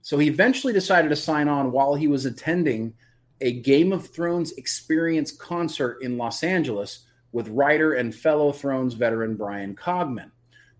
So 0.00 0.18
he 0.18 0.28
eventually 0.28 0.72
decided 0.72 1.08
to 1.08 1.16
sign 1.16 1.48
on 1.48 1.72
while 1.72 1.94
he 1.94 2.06
was 2.06 2.26
attending 2.26 2.94
a 3.40 3.60
Game 3.60 3.92
of 3.92 4.06
Thrones 4.06 4.52
experience 4.52 5.32
concert 5.32 5.98
in 6.00 6.16
Los 6.16 6.42
Angeles 6.42 7.06
with 7.32 7.48
writer 7.48 7.94
and 7.94 8.14
fellow 8.14 8.52
Thrones 8.52 8.94
veteran 8.94 9.36
Bryan 9.36 9.74
Cogman. 9.74 10.30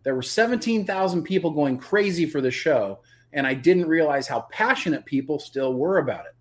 There 0.04 0.14
were 0.14 0.22
17,000 0.22 1.24
people 1.24 1.50
going 1.50 1.78
crazy 1.78 2.24
for 2.26 2.40
the 2.40 2.50
show, 2.52 3.00
and 3.32 3.46
I 3.46 3.54
didn't 3.54 3.88
realize 3.88 4.28
how 4.28 4.46
passionate 4.52 5.04
people 5.04 5.40
still 5.40 5.74
were 5.74 5.98
about 5.98 6.26
it. 6.26 6.35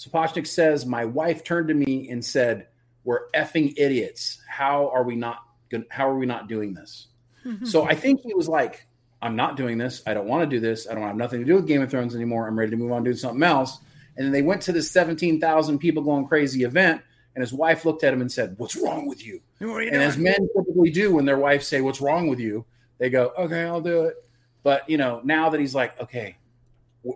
Sapochnik 0.00 0.46
says, 0.46 0.86
My 0.86 1.04
wife 1.04 1.44
turned 1.44 1.68
to 1.68 1.74
me 1.74 2.08
and 2.08 2.24
said, 2.24 2.68
We're 3.04 3.30
effing 3.32 3.74
idiots. 3.76 4.40
How 4.48 4.88
are 4.90 5.02
we 5.02 5.14
not 5.14 5.44
good? 5.68 5.84
How 5.90 6.08
are 6.08 6.16
we 6.16 6.24
not 6.24 6.48
doing 6.48 6.72
this? 6.72 7.08
so 7.64 7.84
I 7.84 7.94
think 7.94 8.22
he 8.22 8.32
was 8.32 8.48
like, 8.48 8.86
I'm 9.20 9.36
not 9.36 9.56
doing 9.58 9.76
this. 9.76 10.02
I 10.06 10.14
don't 10.14 10.26
want 10.26 10.48
to 10.48 10.56
do 10.56 10.60
this. 10.60 10.88
I 10.88 10.94
don't 10.94 11.02
have 11.02 11.16
nothing 11.16 11.40
to 11.40 11.46
do 11.46 11.54
with 11.54 11.66
Game 11.66 11.82
of 11.82 11.90
Thrones 11.90 12.14
anymore. 12.14 12.48
I'm 12.48 12.58
ready 12.58 12.70
to 12.70 12.76
move 12.78 12.92
on 12.92 13.04
to 13.04 13.10
do 13.10 13.16
something 13.16 13.42
else. 13.42 13.78
And 14.16 14.24
then 14.24 14.32
they 14.32 14.40
went 14.40 14.62
to 14.62 14.72
this 14.72 14.90
17,000 14.90 15.78
people 15.78 16.02
going 16.02 16.26
crazy 16.26 16.64
event, 16.64 17.02
and 17.34 17.42
his 17.42 17.52
wife 17.52 17.84
looked 17.84 18.02
at 18.02 18.14
him 18.14 18.22
and 18.22 18.32
said, 18.32 18.54
"What's 18.58 18.76
wrong 18.76 19.06
with 19.06 19.24
you?" 19.24 19.40
You 19.60 19.68
And 19.92 20.02
as 20.02 20.16
men 20.16 20.48
typically 20.56 20.90
do 20.90 21.14
when 21.14 21.26
their 21.26 21.38
wives 21.38 21.66
say, 21.66 21.82
"What's 21.82 22.00
wrong 22.00 22.28
with 22.28 22.40
you?" 22.40 22.64
they 22.98 23.10
go, 23.10 23.32
"Okay, 23.38 23.64
I'll 23.64 23.80
do 23.82 24.04
it." 24.04 24.16
But 24.62 24.88
you 24.88 24.96
know, 24.96 25.20
now 25.24 25.50
that 25.50 25.60
he's 25.60 25.74
like, 25.74 26.00
"Okay, 26.00 26.36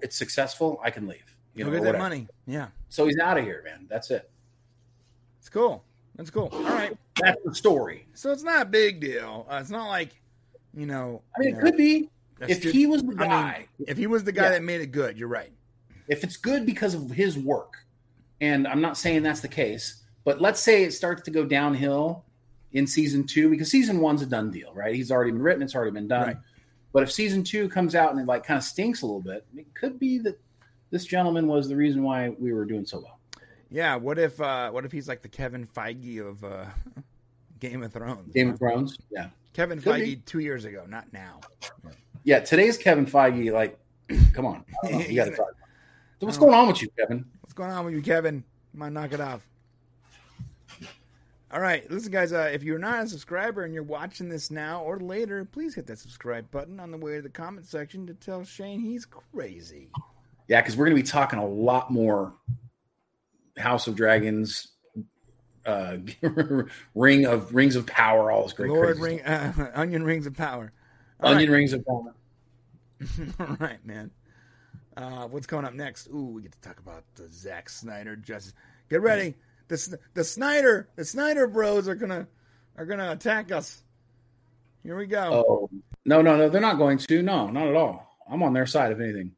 it's 0.02 0.16
successful, 0.16 0.80
I 0.84 0.90
can 0.90 1.06
leave." 1.06 1.33
You 1.54 1.64
know, 1.64 1.70
get 1.70 1.82
that 1.84 1.98
money. 1.98 2.26
Yeah, 2.46 2.68
So 2.88 3.06
he's 3.06 3.18
out 3.18 3.38
of 3.38 3.44
here, 3.44 3.62
man. 3.64 3.86
That's 3.88 4.10
it. 4.10 4.28
it's 5.38 5.48
cool. 5.48 5.84
That's 6.16 6.30
cool. 6.30 6.48
All 6.52 6.62
right. 6.62 6.96
That's 7.20 7.40
the 7.44 7.54
story. 7.54 8.06
So 8.14 8.32
it's 8.32 8.42
not 8.42 8.62
a 8.62 8.64
big 8.64 9.00
deal. 9.00 9.46
Uh, 9.48 9.58
it's 9.60 9.70
not 9.70 9.88
like, 9.88 10.10
you 10.76 10.86
know. 10.86 11.22
I 11.36 11.40
mean, 11.40 11.48
you 11.50 11.56
it 11.56 11.60
could 11.60 11.76
be 11.76 12.08
if 12.40 12.62
he 12.62 12.86
was 12.86 13.02
the 13.02 13.08
I 13.18 13.20
mean, 13.20 13.28
guy. 13.28 13.66
if 13.86 13.96
he 13.98 14.06
was 14.06 14.24
the 14.24 14.32
guy 14.32 14.44
Yeah. 14.44 14.50
that 14.50 14.62
made 14.62 14.80
it 14.80 14.88
good, 14.92 15.16
you're 15.18 15.28
right. 15.28 15.52
if 16.08 16.22
it's 16.24 16.36
good 16.36 16.66
because 16.66 16.94
of 16.94 17.10
his 17.10 17.38
work, 17.38 17.74
and 18.40 18.66
I'm 18.68 18.80
not 18.80 18.96
saying 18.98 19.22
that's 19.22 19.40
the 19.40 19.48
case, 19.48 20.02
but 20.24 20.40
let's 20.40 20.60
say 20.60 20.82
it 20.84 20.92
starts 20.92 21.22
to 21.22 21.30
go 21.30 21.44
downhill 21.44 22.24
in 22.72 22.86
season 22.86 23.24
two 23.26 23.48
because 23.48 23.70
season 23.70 24.00
one's 24.00 24.20
a 24.22 24.26
done 24.26 24.50
deal, 24.50 24.72
right? 24.74 24.94
He's 24.94 25.10
already 25.12 25.30
been 25.30 25.42
written, 25.42 25.62
it's 25.62 25.74
already 25.74 25.92
been 25.92 26.08
done. 26.08 26.26
Right. 26.26 26.36
But 26.92 27.02
if 27.04 27.12
season 27.12 27.42
two 27.44 27.68
comes 27.68 27.94
out 27.94 28.10
and 28.12 28.20
it 28.20 28.26
like 28.26 28.44
kind 28.44 28.58
of 28.58 28.64
stinks 28.64 29.02
a 29.02 29.06
little 29.06 29.20
bit, 29.22 29.44
it 29.56 29.72
could 29.74 29.98
be 29.98 30.18
that 30.18 30.38
this 30.90 31.04
gentleman 31.04 31.46
was 31.46 31.68
the 31.68 31.76
reason 31.76 32.02
why 32.02 32.30
we 32.38 32.52
were 32.52 32.64
doing 32.64 32.84
so 32.86 32.98
well. 33.00 33.18
Yeah. 33.70 33.96
What 33.96 34.18
if? 34.18 34.40
uh 34.40 34.70
What 34.70 34.84
if 34.84 34.92
he's 34.92 35.08
like 35.08 35.22
the 35.22 35.28
Kevin 35.28 35.66
Feige 35.66 36.20
of 36.26 36.44
uh 36.44 36.66
Game 37.60 37.82
of 37.82 37.92
Thrones? 37.92 38.32
Game 38.32 38.50
of 38.50 38.58
Thrones, 38.58 38.98
yeah, 39.10 39.28
Kevin 39.54 39.80
Could 39.80 39.94
Feige 39.94 40.04
be. 40.04 40.16
two 40.16 40.40
years 40.40 40.64
ago, 40.64 40.84
not 40.88 41.10
now. 41.12 41.40
yeah. 42.24 42.40
Today's 42.40 42.76
Kevin 42.76 43.06
Feige, 43.06 43.52
like, 43.52 43.78
come 44.32 44.44
on, 44.46 44.64
know, 44.84 44.98
you 45.00 45.14
got 45.16 45.26
to 45.26 45.30
talk. 45.36 45.54
So 46.20 46.26
what's 46.26 46.38
going 46.38 46.52
on 46.54 46.66
with 46.68 46.82
you, 46.82 46.88
Kevin? 46.98 47.24
What's 47.40 47.54
going 47.54 47.70
on 47.70 47.84
with 47.86 47.94
you, 47.94 48.02
Kevin? 48.02 48.44
Might 48.74 48.92
knock 48.92 49.12
it 49.12 49.20
off. 49.20 49.46
All 51.52 51.60
right, 51.60 51.88
listen, 51.90 52.10
guys. 52.10 52.32
Uh, 52.32 52.50
if 52.52 52.64
you're 52.64 52.80
not 52.80 53.04
a 53.04 53.08
subscriber 53.08 53.62
and 53.62 53.72
you're 53.72 53.84
watching 53.84 54.28
this 54.28 54.50
now 54.50 54.82
or 54.82 54.98
later, 54.98 55.44
please 55.44 55.74
hit 55.74 55.86
that 55.86 55.98
subscribe 56.00 56.50
button 56.50 56.80
on 56.80 56.90
the 56.90 56.98
way 56.98 57.14
to 57.16 57.22
the 57.22 57.28
comment 57.28 57.64
section 57.66 58.06
to 58.08 58.14
tell 58.14 58.44
Shane 58.44 58.80
he's 58.80 59.06
crazy. 59.06 59.88
Yeah, 60.48 60.60
because 60.60 60.76
we're 60.76 60.86
going 60.86 60.96
to 60.96 61.02
be 61.02 61.08
talking 61.08 61.38
a 61.38 61.46
lot 61.46 61.90
more 61.90 62.34
House 63.56 63.86
of 63.86 63.96
Dragons, 63.96 64.68
uh, 65.64 65.96
Ring 66.94 67.26
of 67.26 67.54
Rings 67.54 67.76
of 67.76 67.86
Power, 67.86 68.30
all 68.30 68.42
this 68.42 68.52
great 68.52 68.70
Lord 68.70 68.98
crazy 68.98 69.16
Ring, 69.16 69.22
uh, 69.24 69.70
Onion 69.74 70.02
Rings 70.02 70.26
of 70.26 70.34
Power. 70.34 70.72
All 71.20 71.32
Onion 71.32 71.50
Rings 71.50 71.72
of 71.72 71.84
Power. 71.86 72.14
All 73.40 73.56
right, 73.58 73.84
man. 73.84 74.10
Uh, 74.96 75.26
what's 75.26 75.46
coming 75.46 75.64
up 75.64 75.74
next? 75.74 76.08
Ooh, 76.08 76.26
we 76.26 76.42
get 76.42 76.52
to 76.52 76.60
talk 76.60 76.78
about 76.78 77.04
the 77.16 77.28
Zack 77.28 77.68
Snyder 77.68 78.16
Justice. 78.16 78.54
Get 78.88 79.02
ready. 79.02 79.34
The 79.68 79.98
the 80.14 80.24
Snyder 80.24 80.88
the 80.94 81.04
Snyder 81.04 81.46
Bros 81.48 81.88
are 81.88 81.94
gonna 81.94 82.28
are 82.76 82.86
gonna 82.86 83.10
attack 83.10 83.50
us. 83.50 83.82
Here 84.82 84.96
we 84.96 85.06
go. 85.06 85.44
Oh 85.48 85.70
no, 86.04 86.22
no, 86.22 86.36
no, 86.36 86.48
they're 86.48 86.60
not 86.60 86.78
going 86.78 86.98
to. 86.98 87.22
No, 87.22 87.48
not 87.48 87.66
at 87.66 87.74
all. 87.74 88.08
I'm 88.30 88.42
on 88.42 88.52
their 88.52 88.66
side, 88.66 88.92
if 88.92 89.00
anything. 89.00 89.32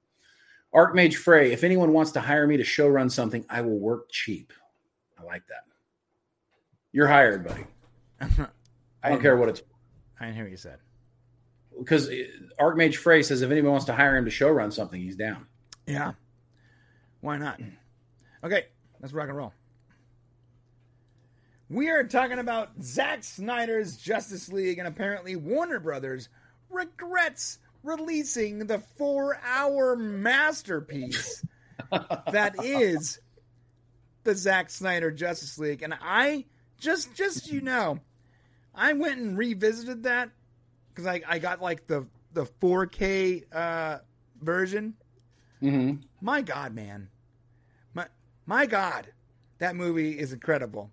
Archmage 0.75 1.15
Frey, 1.15 1.53
if 1.53 1.65
anyone 1.65 1.93
wants 1.93 2.13
to 2.13 2.21
hire 2.21 2.47
me 2.47 2.57
to 2.59 2.65
show 2.65 2.89
run 2.89 3.09
something, 3.09 3.45
I 3.49 3.63
will 3.63 3.79
work 3.79 4.11
cheap. 4.11 4.53
I 5.19 5.23
like 5.23 5.47
that. 5.49 5.65
You're 6.93 7.07
hired, 7.09 7.47
buddy. 7.47 7.65
I 9.03 9.11
don't 9.11 9.21
care 9.21 9.37
what 9.37 9.49
it's 9.49 9.63
I 10.21 10.25
didn't 10.25 10.37
hear 10.37 10.45
what 10.45 10.51
you 10.51 10.57
said. 10.57 10.79
because 11.79 12.09
uh, 12.09 12.15
Archmage 12.59 12.97
Frey 12.97 13.23
says 13.23 13.43
if 13.43 13.51
anyone 13.51 13.73
wants 13.73 13.87
to 13.87 13.93
hire 13.93 14.17
him 14.17 14.25
to 14.25 14.31
show 14.31 14.49
run 14.51 14.71
something, 14.71 15.01
he's 15.01 15.17
down. 15.17 15.47
Yeah. 15.87 16.13
Why 17.21 17.37
not? 17.39 17.61
Okay, 18.43 18.67
let's 19.01 19.13
rock 19.13 19.29
and 19.29 19.37
roll. 19.37 19.53
We 21.69 21.91
are 21.91 22.05
talking 22.05 22.39
about 22.39 22.71
Zack 22.81 23.25
Snyder's 23.25 23.97
Justice 23.97 24.49
League, 24.51 24.79
and 24.79 24.87
apparently 24.87 25.35
Warner 25.37 25.81
Brothers 25.81 26.29
regrets 26.71 27.59
releasing 27.87 28.67
the 28.67 28.81
four 28.97 29.39
hour 29.45 29.97
masterpiece 29.97 31.45
that 31.91 32.55
is 32.63 33.21
the 34.25 34.35
Zack 34.35 34.71
Snyder 34.71 35.11
Justice 35.11 35.59
League. 35.59 35.83
And 35.83 35.95
I 36.01 36.45
just 36.79 37.15
just 37.15 37.51
you 37.51 37.61
know, 37.61 38.01
I 38.75 38.93
went 38.93 39.21
and 39.21 39.39
revisited 39.39 40.03
that 40.03 40.31
because 40.89 41.07
I, 41.07 41.23
I 41.27 41.39
got 41.39 41.63
like 41.63 41.87
the 41.87 42.07
the 42.33 42.45
4K 42.45 43.45
uh, 43.53 43.99
version. 44.43 44.95
Mm-hmm. 45.63 46.03
My 46.21 46.43
God, 46.43 46.75
man, 46.75 47.09
my 47.95 48.07
my 48.45 48.67
God, 48.67 49.07
that 49.59 49.75
movie 49.75 50.19
is 50.19 50.33
incredible. 50.33 50.91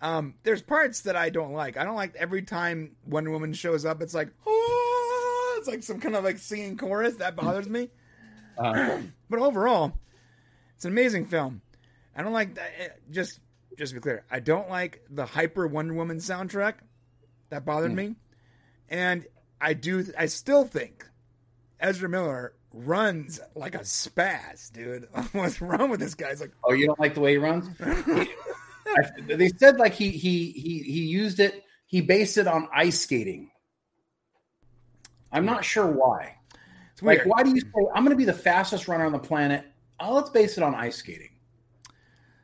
Um, 0.00 0.34
there's 0.42 0.60
parts 0.60 1.02
that 1.02 1.16
I 1.16 1.30
don't 1.30 1.52
like. 1.52 1.78
I 1.78 1.84
don't 1.84 1.96
like 1.96 2.14
every 2.16 2.42
time 2.42 2.96
Wonder 3.06 3.30
Woman 3.30 3.54
shows 3.54 3.86
up. 3.86 4.02
It's 4.02 4.12
like, 4.12 4.28
oh, 4.46 4.73
it's 5.64 5.68
like 5.70 5.82
some 5.82 5.98
kind 6.00 6.14
of 6.14 6.24
like 6.24 6.36
singing 6.38 6.76
chorus 6.76 7.14
that 7.16 7.36
bothers 7.36 7.68
me. 7.68 7.88
Uh, 8.56 9.00
But 9.30 9.40
overall, 9.40 9.92
it's 10.76 10.84
an 10.84 10.92
amazing 10.92 11.26
film. 11.26 11.60
I 12.14 12.22
don't 12.22 12.32
like 12.32 12.54
that. 12.54 12.70
eh, 12.78 12.88
Just 13.10 13.40
just 13.76 13.90
to 13.90 13.96
be 13.96 14.00
clear, 14.00 14.24
I 14.30 14.38
don't 14.38 14.68
like 14.70 15.02
the 15.10 15.24
hyper 15.26 15.66
Wonder 15.66 15.92
Woman 15.94 16.18
soundtrack. 16.18 16.74
That 17.50 17.64
bothered 17.64 17.90
Hmm. 17.90 17.96
me, 17.96 18.14
and 18.88 19.26
I 19.60 19.72
do. 19.74 20.04
I 20.16 20.26
still 20.26 20.64
think 20.64 21.04
Ezra 21.80 22.08
Miller 22.08 22.52
runs 22.72 23.40
like 23.56 23.74
a 23.74 23.80
spaz, 23.80 24.70
dude. 24.72 25.08
What's 25.32 25.60
wrong 25.60 25.90
with 25.90 25.98
this 25.98 26.14
guy? 26.14 26.28
It's 26.28 26.40
like, 26.40 26.52
oh, 26.62 26.74
you 26.74 26.86
don't 26.86 27.00
like 27.00 27.14
the 27.14 27.20
way 27.20 27.32
he 27.32 27.38
runs? 27.38 27.66
They 29.26 29.48
said 29.48 29.78
like 29.78 29.94
he 29.94 30.10
he 30.10 30.52
he 30.52 30.78
he 30.84 31.00
used 31.06 31.40
it. 31.40 31.64
He 31.86 32.00
based 32.02 32.38
it 32.38 32.46
on 32.46 32.68
ice 32.72 33.00
skating. 33.00 33.50
I'm 35.34 35.44
not 35.44 35.64
sure 35.64 35.86
why. 35.86 36.36
it's 36.92 37.02
weird. 37.02 37.18
Like, 37.18 37.26
why 37.26 37.42
do 37.42 37.50
you 37.50 37.60
say 37.60 37.68
I'm 37.94 38.04
going 38.04 38.10
to 38.10 38.16
be 38.16 38.24
the 38.24 38.32
fastest 38.32 38.88
runner 38.88 39.04
on 39.04 39.12
the 39.12 39.18
planet? 39.18 39.64
Oh, 40.00 40.14
let's 40.14 40.30
base 40.30 40.56
it 40.56 40.62
on 40.64 40.74
ice 40.74 40.96
skating. 40.96 41.30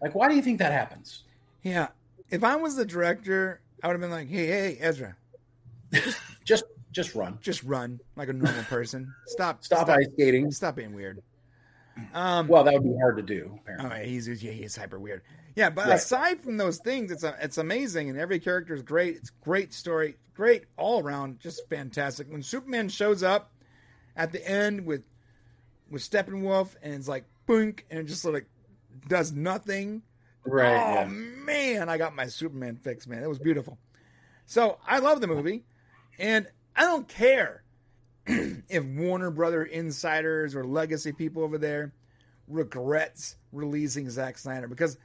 Like, 0.03 0.15
why 0.15 0.29
do 0.29 0.35
you 0.35 0.43
think 0.43 0.59
that 0.59 0.73
happens? 0.73 1.25
Yeah, 1.63 1.89
if 2.31 2.43
I 2.45 2.57
was 2.57 2.75
the 2.77 2.85
director, 2.85 3.61
I 3.83 3.87
would 3.87 3.95
have 3.95 4.01
been 4.01 4.11
like, 4.11 4.29
hey, 4.29 4.47
hey, 4.47 4.77
Ezra, 4.81 5.17
Just 6.45 6.65
just 6.93 7.15
run. 7.15 7.39
just 7.41 7.63
run 7.63 8.01
like 8.17 8.29
a 8.29 8.33
normal 8.33 8.65
person. 8.65 9.13
Stop, 9.27 9.63
Stop 9.65 9.89
ice 9.89 10.07
skating. 10.15 10.51
stop 10.51 10.75
being 10.77 10.93
weird. 10.95 11.23
Um, 12.15 12.49
Well, 12.49 12.65
that 12.65 12.73
would 12.75 12.83
be 12.83 12.97
hard 12.99 13.17
to 13.19 13.23
do. 13.23 13.49
All 13.53 13.59
Apparently. 13.63 13.91
right, 13.91 14.07
he's 14.07 14.43
yeah, 14.43 14.51
he's 14.53 14.75
hyper 14.77 14.99
weird. 14.99 15.23
Yeah, 15.57 15.71
but 15.71 15.87
Right. 15.87 15.95
aside 15.95 16.43
from 16.43 16.57
those 16.57 16.79
things, 16.79 17.11
it's 17.11 17.25
a, 17.25 17.37
it's 17.41 17.59
amazing, 17.59 18.09
and 18.09 18.19
every 18.19 18.39
character 18.39 18.75
is 18.75 18.83
great. 18.83 19.17
It's 19.17 19.31
great 19.31 19.73
story, 19.75 20.17
great 20.35 20.65
all 20.77 21.03
around, 21.03 21.41
just 21.41 21.69
fantastic. 21.69 22.31
When 22.31 22.43
Superman 22.43 22.89
shows 22.89 23.23
up 23.23 23.53
at 24.17 24.33
the 24.33 24.47
end 24.49 24.87
with 24.87 25.03
with 25.91 26.03
Steppenwolf, 26.03 26.77
and 26.83 26.95
it's 26.95 27.09
like 27.09 27.25
boink, 27.49 27.81
and 27.91 27.99
it 28.01 28.05
just 28.05 28.23
sort 28.23 28.37
of 28.37 28.43
does 29.09 29.33
nothing. 29.33 30.03
Right. 30.45 30.69
oh 30.73 31.01
yeah. 31.01 31.07
man, 31.07 31.89
I 31.89 31.99
got 31.99 32.15
my 32.15 32.27
Superman 32.27 32.77
fix, 32.77 33.07
man. 33.07 33.23
It 33.23 33.29
was 33.29 33.39
beautiful. 33.41 33.79
So 34.47 34.79
I 34.87 34.99
love 35.01 35.21
the 35.21 35.27
movie, 35.27 35.65
and 36.19 36.47
I 36.77 36.83
don't 36.83 37.09
care 37.09 37.63
if 38.27 38.85
Warner 38.85 39.31
Brother 39.31 39.65
insiders 39.65 40.55
or 40.55 40.65
legacy 40.65 41.13
people 41.13 41.43
over 41.43 41.59
there 41.59 41.93
regrets 42.49 43.37
releasing 43.53 44.09
Zack 44.11 44.39
Snyder 44.39 44.67
because 44.69 44.97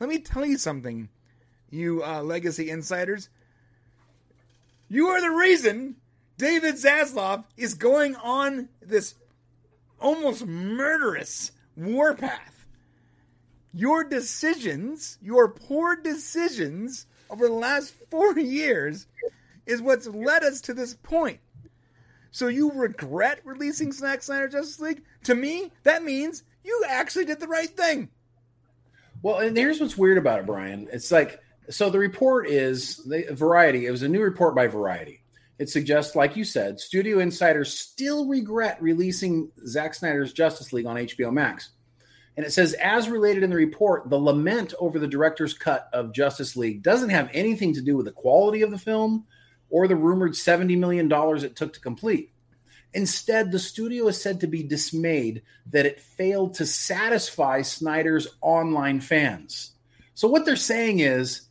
let 0.00 0.08
me 0.08 0.18
tell 0.18 0.46
you 0.46 0.58
something, 0.58 1.08
you 1.70 2.02
uh, 2.04 2.22
legacy 2.22 2.70
insiders. 2.70 3.28
You 4.88 5.08
are 5.08 5.20
the 5.20 5.30
reason 5.30 5.96
David 6.38 6.76
Zaslav 6.76 7.44
is 7.56 7.74
going 7.74 8.16
on 8.16 8.68
this 8.80 9.14
almost 10.00 10.46
murderous 10.46 11.52
warpath. 11.76 12.66
Your 13.74 14.04
decisions, 14.04 15.18
your 15.20 15.48
poor 15.48 15.96
decisions 15.96 17.06
over 17.28 17.46
the 17.46 17.54
last 17.54 17.92
four 18.10 18.38
years 18.38 19.06
is 19.66 19.82
what's 19.82 20.06
led 20.06 20.42
us 20.42 20.60
to 20.62 20.74
this 20.74 20.94
point. 20.94 21.40
So 22.30 22.48
you 22.48 22.70
regret 22.72 23.40
releasing 23.44 23.92
Zack 23.92 24.22
Snyder 24.22 24.48
Justice 24.48 24.80
League? 24.80 25.02
To 25.24 25.34
me, 25.34 25.72
that 25.82 26.04
means 26.04 26.44
you 26.62 26.84
actually 26.88 27.24
did 27.24 27.40
the 27.40 27.48
right 27.48 27.68
thing. 27.68 28.10
Well, 29.22 29.38
and 29.38 29.56
here's 29.56 29.80
what's 29.80 29.98
weird 29.98 30.18
about 30.18 30.40
it, 30.40 30.46
Brian. 30.46 30.88
It's 30.92 31.10
like 31.10 31.40
so 31.70 31.90
the 31.90 31.98
report 31.98 32.48
is 32.48 32.96
the 33.04 33.26
Variety. 33.30 33.86
It 33.86 33.90
was 33.90 34.02
a 34.02 34.08
new 34.08 34.22
report 34.22 34.54
by 34.54 34.66
Variety. 34.66 35.22
It 35.58 35.68
suggests, 35.68 36.14
like 36.14 36.36
you 36.36 36.44
said, 36.44 36.78
studio 36.78 37.18
insiders 37.18 37.76
still 37.76 38.26
regret 38.26 38.80
releasing 38.80 39.50
Zack 39.66 39.94
Snyder's 39.94 40.32
Justice 40.32 40.72
League 40.72 40.86
on 40.86 40.96
HBO 40.96 41.32
Max. 41.32 41.70
And 42.36 42.46
it 42.46 42.52
says, 42.52 42.74
as 42.74 43.08
related 43.08 43.42
in 43.42 43.50
the 43.50 43.56
report, 43.56 44.08
the 44.08 44.16
lament 44.16 44.72
over 44.78 45.00
the 45.00 45.08
director's 45.08 45.54
cut 45.54 45.88
of 45.92 46.14
Justice 46.14 46.56
League 46.56 46.84
doesn't 46.84 47.10
have 47.10 47.28
anything 47.34 47.74
to 47.74 47.80
do 47.80 47.96
with 47.96 48.06
the 48.06 48.12
quality 48.12 48.62
of 48.62 48.70
the 48.70 48.78
film 48.78 49.26
or 49.70 49.88
the 49.88 49.96
rumored 49.96 50.32
$70 50.32 50.78
million 50.78 51.10
it 51.44 51.56
took 51.56 51.72
to 51.72 51.80
complete. 51.80 52.30
Instead, 52.94 53.52
the 53.52 53.58
studio 53.58 54.08
is 54.08 54.20
said 54.20 54.40
to 54.40 54.46
be 54.46 54.62
dismayed 54.62 55.42
that 55.70 55.86
it 55.86 56.00
failed 56.00 56.54
to 56.54 56.66
satisfy 56.66 57.62
Snyder's 57.62 58.26
online 58.40 59.00
fans. 59.00 59.72
So 60.14 60.26
what 60.26 60.44
they're 60.44 60.56
saying 60.56 61.00
is, 61.00 61.42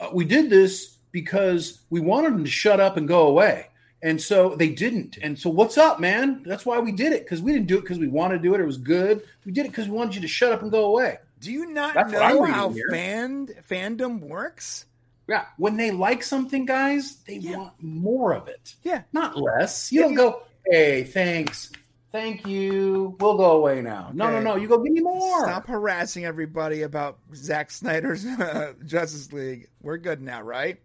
uh, 0.00 0.08
we 0.12 0.24
did 0.24 0.50
this 0.50 0.98
because 1.12 1.80
we 1.90 2.00
wanted 2.00 2.34
them 2.34 2.44
to 2.44 2.50
shut 2.50 2.80
up 2.80 2.96
and 2.96 3.06
go 3.06 3.28
away. 3.28 3.68
And 4.02 4.20
so 4.20 4.54
they 4.56 4.68
didn't. 4.68 5.16
And 5.22 5.38
so 5.38 5.48
what's 5.48 5.78
up, 5.78 5.98
man? 6.00 6.42
That's 6.44 6.66
why 6.66 6.78
we 6.80 6.92
did 6.92 7.12
it 7.14 7.24
because 7.24 7.40
we 7.40 7.52
didn't 7.52 7.68
do 7.68 7.78
it 7.78 7.82
because 7.82 7.98
we 7.98 8.08
wanted 8.08 8.38
to 8.38 8.42
do 8.42 8.54
it. 8.54 8.60
It 8.60 8.66
was 8.66 8.76
good. 8.76 9.22
We 9.46 9.52
did 9.52 9.64
it 9.64 9.70
because 9.70 9.86
we 9.88 9.96
wanted 9.96 10.16
you 10.16 10.20
to 10.22 10.28
shut 10.28 10.52
up 10.52 10.60
and 10.60 10.70
go 10.70 10.84
away. 10.86 11.18
Do 11.40 11.50
you 11.52 11.70
not 11.70 11.94
That's 11.94 12.12
know 12.12 12.44
how 12.44 12.70
here. 12.70 12.88
fan 12.90 13.48
fandom 13.70 14.20
works? 14.20 14.84
Yeah. 15.26 15.46
When 15.56 15.78
they 15.78 15.90
like 15.90 16.22
something, 16.22 16.66
guys, 16.66 17.16
they 17.26 17.36
Yeah. 17.36 17.56
want 17.56 17.72
more 17.82 18.34
of 18.34 18.46
it, 18.48 18.74
Yeah. 18.82 19.02
not 19.14 19.38
less. 19.38 19.90
You 19.90 20.00
Yeah, 20.00 20.04
don't 20.06 20.12
you- 20.12 20.18
go, 20.18 20.42
hey, 20.70 21.04
thanks. 21.04 21.70
Thank 22.12 22.46
you. 22.46 23.16
We'll 23.18 23.36
go 23.36 23.56
away 23.56 23.82
now. 23.82 24.10
No, 24.14 24.30
no, 24.30 24.36
Okay. 24.36 24.44
no. 24.44 24.56
You 24.56 24.68
go, 24.68 24.78
give 24.78 24.92
me 24.92 25.00
more. 25.00 25.42
Stop 25.42 25.66
harassing 25.66 26.24
everybody 26.24 26.82
about 26.82 27.18
Zack 27.34 27.70
Snyder's 27.72 28.24
uh, 28.26 28.74
Justice 28.84 29.32
League. 29.32 29.68
We're 29.82 29.96
good 29.96 30.22
now, 30.22 30.42
right? 30.42 30.80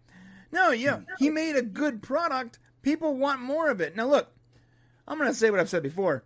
No, 0.52 0.72
yeah, 0.72 1.00
he 1.18 1.30
made 1.30 1.54
a 1.54 1.62
good 1.62 2.02
product. 2.02 2.58
People 2.82 3.16
want 3.16 3.40
more 3.40 3.70
of 3.70 3.80
it. 3.80 3.94
Now, 3.94 4.08
look, 4.08 4.28
I'm 5.06 5.18
going 5.18 5.30
to 5.30 5.34
say 5.36 5.50
what 5.50 5.60
I've 5.60 5.68
said 5.68 5.84
before. 5.84 6.24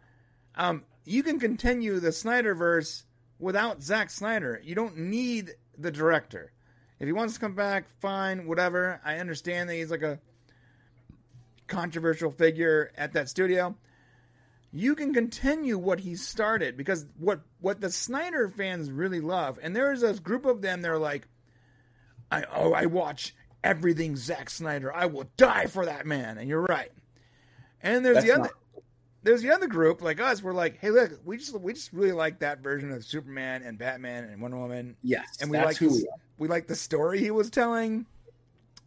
Um, 0.54 0.84
you 1.04 1.22
can 1.22 1.38
continue 1.38 2.00
the 2.00 2.08
Snyderverse 2.08 3.02
without 3.38 3.82
Zack 3.82 4.08
Snyder. 4.10 4.58
You 4.64 4.74
don't 4.74 4.96
need 4.96 5.50
the 5.76 5.90
director. 5.90 6.52
If 6.98 7.06
he 7.06 7.12
wants 7.12 7.34
to 7.34 7.40
come 7.40 7.54
back, 7.54 7.90
fine, 8.00 8.46
whatever. 8.46 9.00
I 9.04 9.18
understand 9.18 9.68
that 9.68 9.74
he's 9.74 9.90
like 9.90 10.02
a 10.02 10.18
controversial 11.66 12.30
figure 12.30 12.90
at 12.96 13.12
that 13.14 13.28
studio 13.28 13.74
you 14.76 14.96
can 14.96 15.14
continue 15.14 15.78
what 15.78 16.00
he 16.00 16.16
started 16.16 16.76
because 16.76 17.06
what 17.18 17.40
what 17.60 17.80
the 17.80 17.88
Snyder 17.92 18.48
fans 18.48 18.90
really 18.90 19.20
love, 19.20 19.56
and 19.62 19.74
there 19.74 19.92
is 19.92 20.02
a 20.02 20.14
group 20.14 20.44
of 20.44 20.62
them. 20.62 20.82
They're 20.82 20.98
like, 20.98 21.28
I 22.32 22.42
oh 22.52 22.72
I 22.72 22.86
watch 22.86 23.36
everything 23.62 24.16
Zack 24.16 24.50
Snyder. 24.50 24.92
I 24.92 25.06
will 25.06 25.26
die 25.36 25.66
for 25.66 25.86
that 25.86 26.06
man, 26.06 26.38
and 26.38 26.48
you're 26.48 26.62
right. 26.62 26.90
And 27.84 28.04
there's 28.04 28.14
That's 28.16 28.26
the 28.26 28.32
other. 28.32 28.42
not- 28.42 28.82
There's 29.22 29.42
the 29.42 29.52
other 29.52 29.68
group 29.68 30.02
like 30.02 30.20
us. 30.20 30.42
We're 30.42 30.52
like, 30.54 30.78
hey, 30.80 30.90
look, 30.90 31.20
we 31.24 31.36
just 31.36 31.56
we 31.60 31.72
just 31.72 31.92
really 31.92 32.10
like 32.10 32.40
that 32.40 32.58
version 32.58 32.90
of 32.90 33.04
Superman 33.04 33.62
and 33.62 33.78
Batman 33.78 34.24
and 34.24 34.42
Wonder 34.42 34.56
Woman, 34.58 34.96
Yes. 35.04 35.38
and 35.40 35.52
we 35.52 35.58
like 35.58 35.78
this- 35.78 35.92
we 35.92 36.08
we 36.38 36.48
like 36.48 36.66
the 36.66 36.74
story 36.74 37.20
he 37.20 37.30
was 37.30 37.48
telling. 37.48 38.06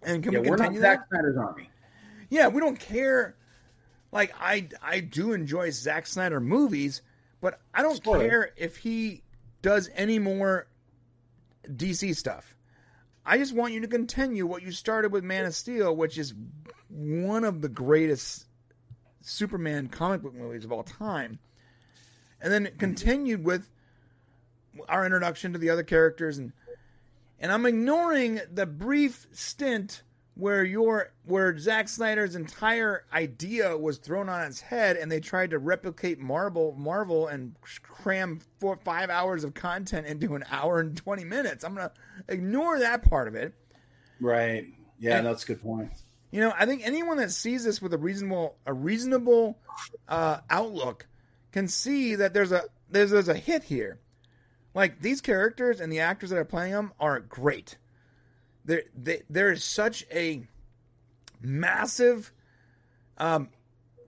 And 0.03 0.21
can 0.21 0.33
Yeah, 0.33 0.39
we 0.39 0.49
we're 0.49 0.57
not 0.57 0.63
continue 0.65 0.81
that? 0.81 0.97
Zack 0.99 1.07
Snyder's 1.11 1.37
army. 1.37 1.69
Yeah, 2.29 2.47
we 2.47 2.59
don't 2.61 2.79
care. 2.79 3.35
Like 4.11 4.33
I, 4.39 4.69
I 4.81 4.99
do 5.01 5.33
enjoy 5.33 5.69
Zack 5.71 6.07
Snyder 6.07 6.39
movies, 6.39 7.01
but 7.41 7.59
I 7.73 7.81
don't 7.83 8.01
Sure. 8.03 8.19
care 8.19 8.51
if 8.57 8.77
he 8.77 9.23
does 9.61 9.89
any 9.95 10.19
more 10.19 10.67
DC 11.67 12.15
stuff. 12.15 12.55
I 13.25 13.37
just 13.37 13.53
want 13.53 13.73
you 13.73 13.81
to 13.81 13.87
continue 13.87 14.45
what 14.45 14.61
you 14.63 14.71
started 14.71 15.11
with 15.11 15.23
Man 15.23 15.45
of 15.45 15.53
Steel, 15.53 15.93
which 15.95 16.17
is 16.17 16.33
one 16.89 17.43
of 17.43 17.61
the 17.61 17.67
greatest 17.69 18.45
Superman 19.21 19.89
comic 19.89 20.21
book 20.21 20.33
movies 20.33 20.63
of 20.63 20.71
all 20.71 20.83
time, 20.83 21.39
and 22.41 22.51
then 22.53 22.65
it 22.67 22.79
continued 22.79 23.43
with 23.43 23.69
our 24.87 25.03
introduction 25.05 25.51
to 25.53 25.59
the 25.59 25.69
other 25.69 25.83
characters 25.83 26.37
and 26.37 26.53
and 27.39 27.51
I'm 27.51 27.65
ignoring 27.65 28.39
the 28.51 28.65
brief 28.65 29.27
stint 29.31 30.01
where 30.37 30.63
your 30.63 31.11
where 31.25 31.57
Zack 31.57 31.89
Snyder's 31.89 32.35
entire 32.35 33.05
idea 33.11 33.75
was 33.77 33.97
thrown 33.97 34.29
on 34.29 34.43
its 34.43 34.61
head 34.61 34.95
and 34.95 35.11
they 35.11 35.19
tried 35.19 35.49
to 35.49 35.59
replicate 35.59 36.19
Marvel 36.19 36.75
Marvel 36.77 37.27
and 37.27 37.55
cram 37.81 38.39
four 38.59 38.77
five 38.83 39.09
hours 39.09 39.43
of 39.43 39.53
content 39.53 40.05
into 40.07 40.35
an 40.35 40.43
hour 40.51 40.79
and 40.79 40.95
twenty 40.95 41.23
minutes. 41.23 41.63
I'm 41.63 41.73
gonna 41.73 41.91
ignore 42.27 42.79
that 42.79 43.03
part 43.03 43.27
of 43.27 43.35
it. 43.35 43.53
Right. 44.19 44.67
Yeah, 44.99 45.17
And- 45.17 45.27
that's 45.27 45.43
a 45.43 45.47
good 45.47 45.61
point. 45.61 45.91
You 46.29 46.41
know, 46.41 46.53
I 46.57 46.65
think 46.65 46.81
anyone 46.85 47.17
that 47.17 47.31
sees 47.31 47.63
this 47.63 47.81
with 47.81 47.93
a 47.93 47.97
reasonable 47.97 48.57
a 48.65 48.73
reasonable 48.73 49.57
uh, 50.09 50.39
outlook 50.49 51.07
can 51.53 51.67
see 51.67 52.15
that 52.15 52.33
there's 52.33 52.51
a 52.51 52.63
there's 52.89 53.11
there's 53.11 53.29
a 53.29 53.33
hit 53.33 53.63
here. 53.63 53.99
Like 54.75 55.01
these 55.01 55.21
characters 55.21 55.79
and 55.79 55.91
the 55.91 56.01
actors 56.01 56.29
that 56.29 56.37
are 56.37 56.45
playing 56.45 56.73
them 56.73 56.91
are 56.99 57.19
great. 57.21 57.77
There 58.67 58.83
they, 58.95 59.23
there 59.29 59.51
is 59.51 59.63
such 59.63 60.05
a 60.11 60.43
massive 61.41 62.31
um, 63.17 63.49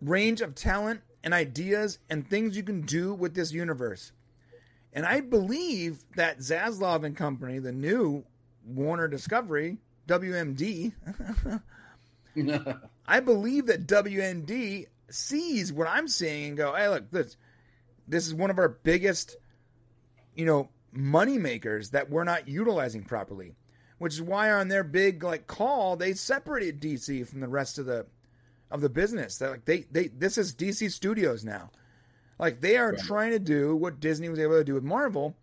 range 0.02 0.42
of 0.42 0.54
talent 0.54 1.02
and 1.24 1.34
ideas 1.34 1.98
and 2.10 2.30
things 2.30 2.56
you 2.56 2.64
can 2.64 2.82
do 2.82 3.14
with 3.14 3.34
this 3.34 3.52
universe. 3.52 4.12
And 4.94 5.06
I 5.06 5.22
believe 5.22 6.04
that 6.16 6.40
Zaslav 6.40 7.04
and 7.04 7.16
Company, 7.16 7.60
the 7.60 7.72
new 7.72 8.24
Warner 8.66 9.08
Discovery, 9.08 9.78
WMD, 10.08 10.94
I 13.08 13.20
believe 13.20 13.68
that 13.68 13.88
WND 13.88 14.88
sees 15.10 15.74
what 15.74 15.88
I'm 15.88 16.08
seeing 16.08 16.50
and 16.50 16.58
go, 16.58 16.76
hey, 16.76 16.90
look, 16.90 17.10
this 17.12 17.38
this 18.08 18.28
is 18.28 18.34
one 18.34 18.50
of 18.50 18.58
our 18.58 18.70
biggest, 18.70 19.38
you 20.36 20.46
know, 20.46 20.70
money 20.92 21.38
makers 21.38 21.92
that 21.92 22.10
we're 22.10 22.24
not 22.24 22.48
utilizing 22.48 23.04
properly. 23.04 23.54
Which 24.00 24.14
is 24.14 24.22
why 24.22 24.52
on 24.52 24.68
their 24.70 24.84
big 24.84 25.24
like 25.24 25.46
call, 25.48 25.96
they 25.96 26.14
separated 26.14 26.80
DC 26.82 27.28
from 27.28 27.40
the 27.42 27.48
rest 27.48 27.78
of 27.78 27.86
the 27.86 28.06
of 28.72 28.82
the 28.82 28.90
business. 28.90 29.38
That 29.38 29.52
like 29.52 29.66
they 29.66 29.82
they 29.92 30.08
this 30.08 30.38
is 30.38 30.54
DC 30.56 30.92
Studios 30.92 31.44
now. 31.46 31.70
Like 32.40 32.62
they 32.62 32.78
are 32.78 32.92
Right. 32.92 33.00
trying 33.00 33.32
to 33.32 33.40
do 33.40 33.76
what 33.76 34.00
Disney 34.00 34.30
was 34.30 34.40
able 34.40 34.54
to 34.58 34.64
do 34.64 34.74
with 34.74 34.84
Marvel, 34.84 35.36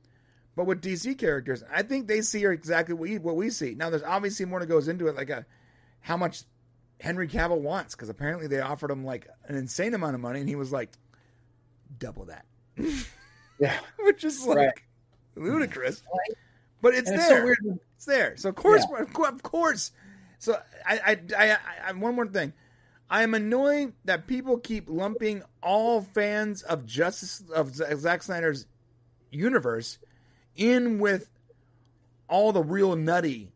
but 0.56 0.64
with 0.66 0.80
DC 0.82 1.18
characters. 1.18 1.62
I 1.70 1.82
think 1.82 2.06
they 2.08 2.22
see 2.22 2.44
exactly 2.46 2.94
what 2.94 3.02
we, 3.08 3.18
what 3.18 3.36
we 3.36 3.50
see. 3.50 3.74
Now 3.74 3.90
there's 3.90 4.02
obviously 4.02 4.46
more 4.46 4.58
that 4.60 4.66
goes 4.66 4.88
into 4.88 5.06
it, 5.08 5.14
like 5.16 5.28
a 5.30 5.44
how 6.00 6.16
much 6.16 6.42
Henry 6.98 7.28
Cavill 7.28 7.60
wants, 7.60 7.94
because 7.94 8.08
apparently 8.08 8.46
they 8.46 8.60
offered 8.60 8.90
him 8.90 9.04
like 9.04 9.28
an 9.44 9.56
insane 9.56 9.92
amount 9.92 10.14
of 10.14 10.22
money, 10.22 10.40
and 10.40 10.48
he 10.48 10.56
was 10.56 10.72
like, 10.72 10.88
double 11.98 12.24
that, 12.24 12.46
yeah. 13.58 13.78
which 14.00 14.24
is 14.24 14.46
like 14.46 14.56
Right. 14.56 14.72
ludicrous. 15.36 16.02
But 16.80 16.94
it's 16.94 17.10
And 17.10 17.18
it's 17.18 17.28
there. 17.28 17.38
so 17.40 17.44
weird. 17.44 17.78
It's 17.96 18.04
there. 18.04 18.36
So 18.36 18.48
of 18.50 18.54
course, 18.54 18.84
of 18.98 19.12
course- 19.12 19.28
of 19.32 19.42
course. 19.42 19.92
So 20.38 20.58
I, 20.84 21.00
I, 21.04 21.18
I, 21.36 21.58
I, 21.88 21.92
one 21.92 22.14
more 22.14 22.26
thing. 22.26 22.52
I 23.08 23.22
am 23.22 23.34
annoyed 23.34 23.94
that 24.04 24.26
people 24.26 24.58
keep 24.58 24.88
lumping 24.88 25.42
all 25.62 26.02
fans 26.02 26.62
of 26.62 26.84
Justice 26.86 27.42
of 27.54 27.74
Zack 27.74 28.22
Snyder's 28.22 28.66
universe 29.30 29.98
in 30.56 30.98
with 30.98 31.30
all 32.28 32.52
the 32.52 32.62
real 32.62 32.96
nutty, 32.96 33.52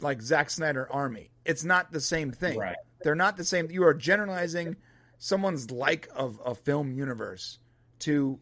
like 0.00 0.20
Zack 0.22 0.50
Snyder 0.50 0.86
army. 0.92 1.30
It's 1.44 1.64
not 1.64 1.90
the 1.92 2.00
same 2.00 2.30
thing. 2.30 2.58
Right. 2.58 2.76
They're 3.02 3.14
not 3.14 3.36
the 3.36 3.44
same. 3.44 3.70
You 3.70 3.84
are 3.84 3.94
generalizing 3.94 4.76
someone's 5.18 5.70
like 5.70 6.08
of 6.14 6.38
a 6.44 6.54
film 6.54 6.92
universe 6.92 7.58
to 8.00 8.38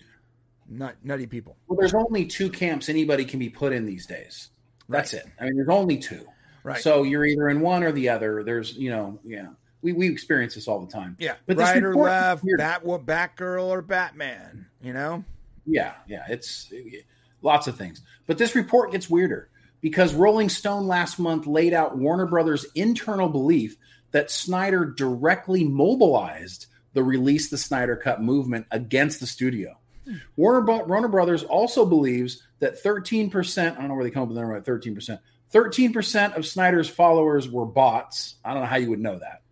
nut, 0.69 0.97
nutty 1.05 1.27
people. 1.27 1.57
Well, 1.69 1.79
there's 1.79 1.95
only 1.95 2.27
two 2.27 2.51
camps 2.51 2.89
anybody 2.89 3.25
can 3.25 3.39
be 3.39 3.49
put 3.49 3.73
in 3.73 3.87
these 3.87 4.07
days. 4.07 4.51
That's 4.89 5.12
Right. 5.14 5.22
it. 5.22 5.28
I 5.41 5.45
mean, 5.45 5.57
there's 5.57 5.68
only 5.68 5.99
two. 5.99 6.26
Right. 6.62 6.80
So 6.80 7.03
you're 7.05 7.24
either 7.24 7.49
in 7.49 7.61
one 7.61 7.82
or 7.84 7.93
the 7.93 8.09
other. 8.09 8.43
There's, 8.43 8.76
you 8.76 8.91
know, 8.91 9.18
yeah. 9.24 9.49
We 9.82 9.93
we 9.93 10.09
experience 10.09 10.55
this 10.55 10.66
all 10.66 10.80
the 10.84 10.91
time. 10.91 11.16
Yeah, 11.20 11.34
But 11.47 11.59
this 11.59 11.64
right 11.68 11.82
or 11.82 11.95
left, 11.95 12.43
weird. 12.43 12.59
Bat, 12.59 12.82
Batgirl 12.84 13.66
or 13.66 13.82
Batman. 13.82 14.66
You 14.82 14.93
know, 14.93 15.24
Yeah, 15.64 15.93
yeah, 16.09 16.24
it's 16.28 16.72
lots 17.43 17.66
of 17.68 17.76
things. 17.76 18.03
But 18.26 18.39
this 18.39 18.55
report 18.57 18.91
gets 18.91 19.09
weirder 19.09 19.49
because 19.80 20.12
Rolling 20.14 20.49
Stone 20.49 20.87
last 20.89 21.18
month 21.20 21.47
laid 21.47 21.72
out 21.72 21.97
Warner 21.97 22.26
Brothers' 22.26 22.66
internal 22.74 23.28
belief 23.28 23.76
that 24.11 24.30
Snyder 24.30 24.84
directly 24.87 25.62
mobilized 25.64 26.66
the 26.95 27.05
release 27.05 27.51
the 27.51 27.59
Snyder 27.59 27.95
Cut 27.97 28.22
movement 28.22 28.66
against 28.70 29.20
the 29.20 29.26
studio. 29.26 29.78
Warner, 30.37 30.85
Warner 30.85 31.09
Brothers 31.09 31.43
also 31.43 31.85
believes 31.85 32.43
that 32.61 32.83
13%, 32.83 33.73
I 33.73 33.75
don't 33.75 33.89
know 33.89 33.95
where 33.95 34.05
they 34.05 34.11
come 34.11 34.23
up 34.23 34.29
with 34.29 34.37
the 34.37 34.41
number 34.41 34.57
at 34.57 34.65
13%, 34.65 35.19
13% 35.53 36.37
of 36.37 36.47
Snyder's 36.47 36.89
followers 36.89 37.49
were 37.49 37.67
bots. 37.67 38.37
I 38.45 38.53
don't 38.53 38.63
know 38.63 38.69
how 38.69 38.77
you 38.77 38.91
would 38.91 39.01
know 39.01 39.19
that, 39.19 39.43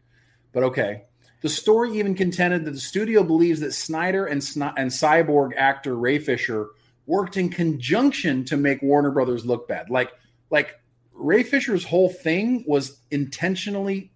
but 0.53 0.65
okay. 0.65 1.05
The 1.43 1.49
story 1.51 1.99
even 1.99 2.15
contended 2.15 2.65
that 2.65 2.71
the 2.71 2.81
studio 2.81 3.23
believes 3.23 3.61
that 3.61 3.73
Snyder 3.73 4.25
and, 4.27 4.37
and 4.37 4.91
cyborg 4.91 5.51
actor 5.57 5.95
Ray 5.95 6.19
Fisher 6.19 6.69
worked 7.07 7.37
in 7.37 7.51
conjunction 7.51 8.47
to 8.47 8.57
make 8.57 8.81
Warner 8.81 9.11
Brothers 9.11 9.45
look 9.45 9.69
bad. 9.69 9.91
Like, 9.91 10.13
like 10.51 10.81
Ray 11.13 11.43
Fisher's 11.43 11.85
whole 11.85 12.09
thing 12.09 12.65
was 12.67 12.99
intentionally 13.11 14.11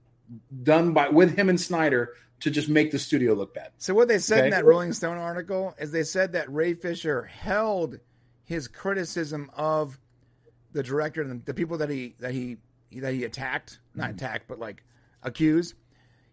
done 0.62 0.92
by 0.92 1.08
with 1.08 1.36
him 1.36 1.48
and 1.48 1.60
Snyder 1.60 2.14
to 2.40 2.50
just 2.50 2.68
make 2.68 2.90
the 2.90 2.98
studio 2.98 3.34
look 3.34 3.54
bad. 3.54 3.72
so 3.78 3.94
what 3.94 4.08
they 4.08 4.18
said 4.18 4.44
in 4.44 4.50
that 4.50 4.64
Rolling 4.64 4.92
Stone 4.92 5.18
article 5.18 5.74
is 5.78 5.90
they 5.90 6.04
said 6.04 6.32
that 6.32 6.52
Ray 6.52 6.74
Fisher 6.74 7.24
held 7.24 7.98
his 8.44 8.68
criticism 8.68 9.50
of 9.54 9.98
the 10.72 10.82
director 10.82 11.22
and 11.22 11.44
the 11.44 11.54
people 11.54 11.78
that 11.78 11.90
he 11.90 12.14
that 12.20 12.32
he 12.32 12.58
that 12.92 13.12
he 13.12 13.24
attacked, 13.24 13.80
not 13.94 14.10
attacked, 14.10 14.48
but 14.48 14.58
like 14.58 14.82
accused. 15.22 15.74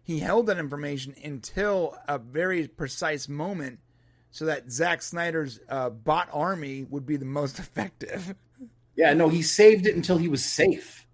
He 0.02 0.20
held 0.20 0.46
that 0.46 0.58
information 0.58 1.14
until 1.22 1.96
a 2.06 2.18
very 2.18 2.68
precise 2.68 3.28
moment, 3.28 3.80
so 4.30 4.46
that 4.46 4.70
Zack 4.70 5.02
Snyder's 5.02 5.58
uh, 5.68 5.90
bot 5.90 6.28
army 6.32 6.84
would 6.84 7.04
be 7.04 7.16
the 7.16 7.26
most 7.26 7.58
effective. 7.58 8.34
Yeah, 8.94 9.12
no, 9.12 9.28
he 9.28 9.42
saved 9.42 9.86
it 9.86 9.96
until 9.96 10.16
he 10.16 10.28
was 10.28 10.44
safe. 10.44 11.06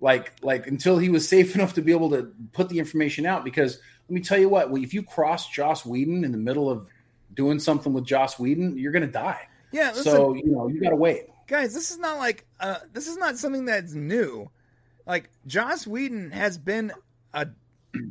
Like 0.00 0.32
like 0.42 0.66
until 0.66 0.98
he 0.98 1.08
was 1.08 1.28
safe 1.28 1.54
enough 1.54 1.74
to 1.74 1.82
be 1.82 1.92
able 1.92 2.10
to 2.10 2.32
put 2.52 2.68
the 2.68 2.78
information 2.78 3.26
out 3.26 3.44
because 3.44 3.78
let 4.10 4.14
me 4.14 4.20
tell 4.22 4.38
you 4.38 4.48
what, 4.48 4.70
if 4.76 4.92
you 4.92 5.04
cross 5.04 5.48
Joss 5.48 5.86
Whedon 5.86 6.24
in 6.24 6.32
the 6.32 6.38
middle 6.38 6.68
of 6.68 6.86
doing 7.32 7.60
something 7.60 7.92
with 7.92 8.04
Joss 8.04 8.40
Whedon, 8.40 8.76
you're 8.76 8.90
going 8.90 9.06
to 9.06 9.12
die. 9.12 9.46
Yeah, 9.70 9.90
listen, 9.90 10.02
so, 10.12 10.34
you 10.34 10.46
know, 10.46 10.66
you 10.66 10.80
got 10.80 10.90
to 10.90 10.96
wait. 10.96 11.26
Guys, 11.46 11.72
this 11.72 11.92
is 11.92 11.98
not 11.98 12.18
like 12.18 12.44
uh 12.58 12.78
this 12.92 13.06
is 13.06 13.16
not 13.16 13.38
something 13.38 13.66
that's 13.66 13.92
new. 13.94 14.50
Like 15.06 15.30
Joss 15.46 15.86
Whedon 15.86 16.32
has 16.32 16.58
been 16.58 16.92
a 17.32 17.46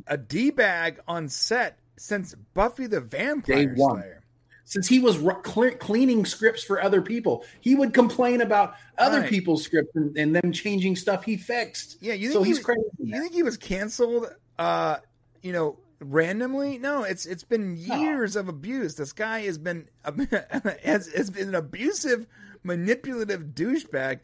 a 0.06 0.16
D 0.16 0.50
bag 0.50 1.00
on 1.06 1.28
set 1.28 1.78
since 1.98 2.34
Buffy 2.54 2.86
the 2.86 3.00
Vampire 3.02 3.74
Slayer. 3.76 4.22
Since 4.64 4.88
he 4.88 5.00
was 5.00 5.16
cl- 5.16 5.72
cleaning 5.78 6.24
scripts 6.24 6.62
for 6.62 6.80
other 6.82 7.02
people, 7.02 7.44
he 7.60 7.74
would 7.74 7.92
complain 7.92 8.40
about 8.40 8.74
other 8.96 9.20
Right. 9.20 9.28
people's 9.28 9.64
scripts 9.64 9.94
and, 9.96 10.16
and 10.16 10.34
them 10.34 10.52
changing 10.52 10.94
stuff 10.96 11.24
he 11.24 11.36
fixed. 11.36 11.98
Yeah, 12.00 12.14
you 12.14 12.28
think 12.28 12.32
so 12.34 12.42
he 12.42 12.50
he's 12.50 12.58
was- 12.58 12.64
crazy. 12.64 12.80
You 13.02 13.20
think 13.20 13.32
he 13.34 13.42
was 13.42 13.56
canceled? 13.56 14.32
Uh, 14.58 14.96
you 15.42 15.52
know, 15.52 15.78
randomly? 16.00 16.78
No, 16.78 17.02
it's 17.04 17.26
it's 17.26 17.44
been 17.44 17.76
years 17.76 18.36
of 18.36 18.48
abuse. 18.48 18.94
This 18.94 19.12
guy 19.12 19.40
has 19.42 19.58
been 19.58 19.88
has, 20.84 21.08
has 21.12 21.30
been 21.30 21.48
an 21.48 21.54
abusive, 21.54 22.26
manipulative 22.62 23.42
douchebag. 23.54 24.20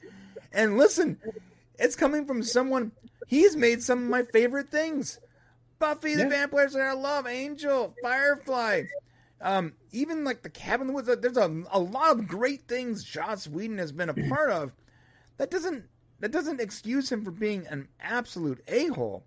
And 0.53 0.77
listen, 0.79 1.19
it's 1.79 1.97
coming 1.97 2.27
from 2.27 2.43
someone. 2.43 2.93
He's 3.27 3.57
made 3.57 3.83
some 3.83 4.05
of 4.05 4.11
my 4.11 4.23
favorite 4.23 4.71
things: 4.71 5.21
Buffy 5.79 6.15
the 6.15 6.23
Yeah. 6.23 6.29
Vampire 6.29 6.69
Slayer, 6.69 6.89
I 6.89 6.93
love 6.95 7.27
Angel, 7.27 7.95
Firefly. 8.03 8.85
Um, 9.43 9.75
even 9.93 10.25
like 10.25 10.43
the 10.43 10.49
Cabin 10.49 10.83
in 10.83 10.87
the 10.89 10.93
Woods. 10.95 11.11
There's 11.21 11.37
a, 11.37 11.63
a 11.71 11.79
lot 11.79 12.13
of 12.13 12.27
great 12.27 12.63
things 12.69 13.05
Joss 13.05 13.47
Whedon 13.47 13.77
has 13.79 13.93
been 13.93 14.09
a 14.09 14.15
part 14.29 14.51
of. 14.51 14.73
That 15.37 15.51
doesn't 15.51 15.85
that 16.21 16.33
doesn't 16.33 16.61
excuse 16.61 17.13
him 17.13 17.23
for 17.23 17.31
being 17.31 17.67
an 17.67 17.89
absolute 18.01 18.63
a 18.69 18.87
hole. 18.89 19.25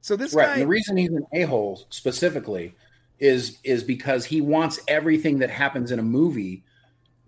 So 0.00 0.16
this 0.16 0.32
right. 0.34 0.46
guy, 0.46 0.52
And 0.54 0.62
the 0.62 0.66
reason 0.66 0.96
he's 0.96 1.10
an 1.10 1.26
a 1.32 1.42
hole 1.42 1.86
specifically 1.90 2.74
is 3.18 3.58
is 3.64 3.84
because 3.84 4.24
he 4.24 4.40
wants 4.40 4.80
everything 4.88 5.38
that 5.38 5.50
happens 5.50 5.90
in 5.90 5.98
a 5.98 6.02
movie 6.02 6.64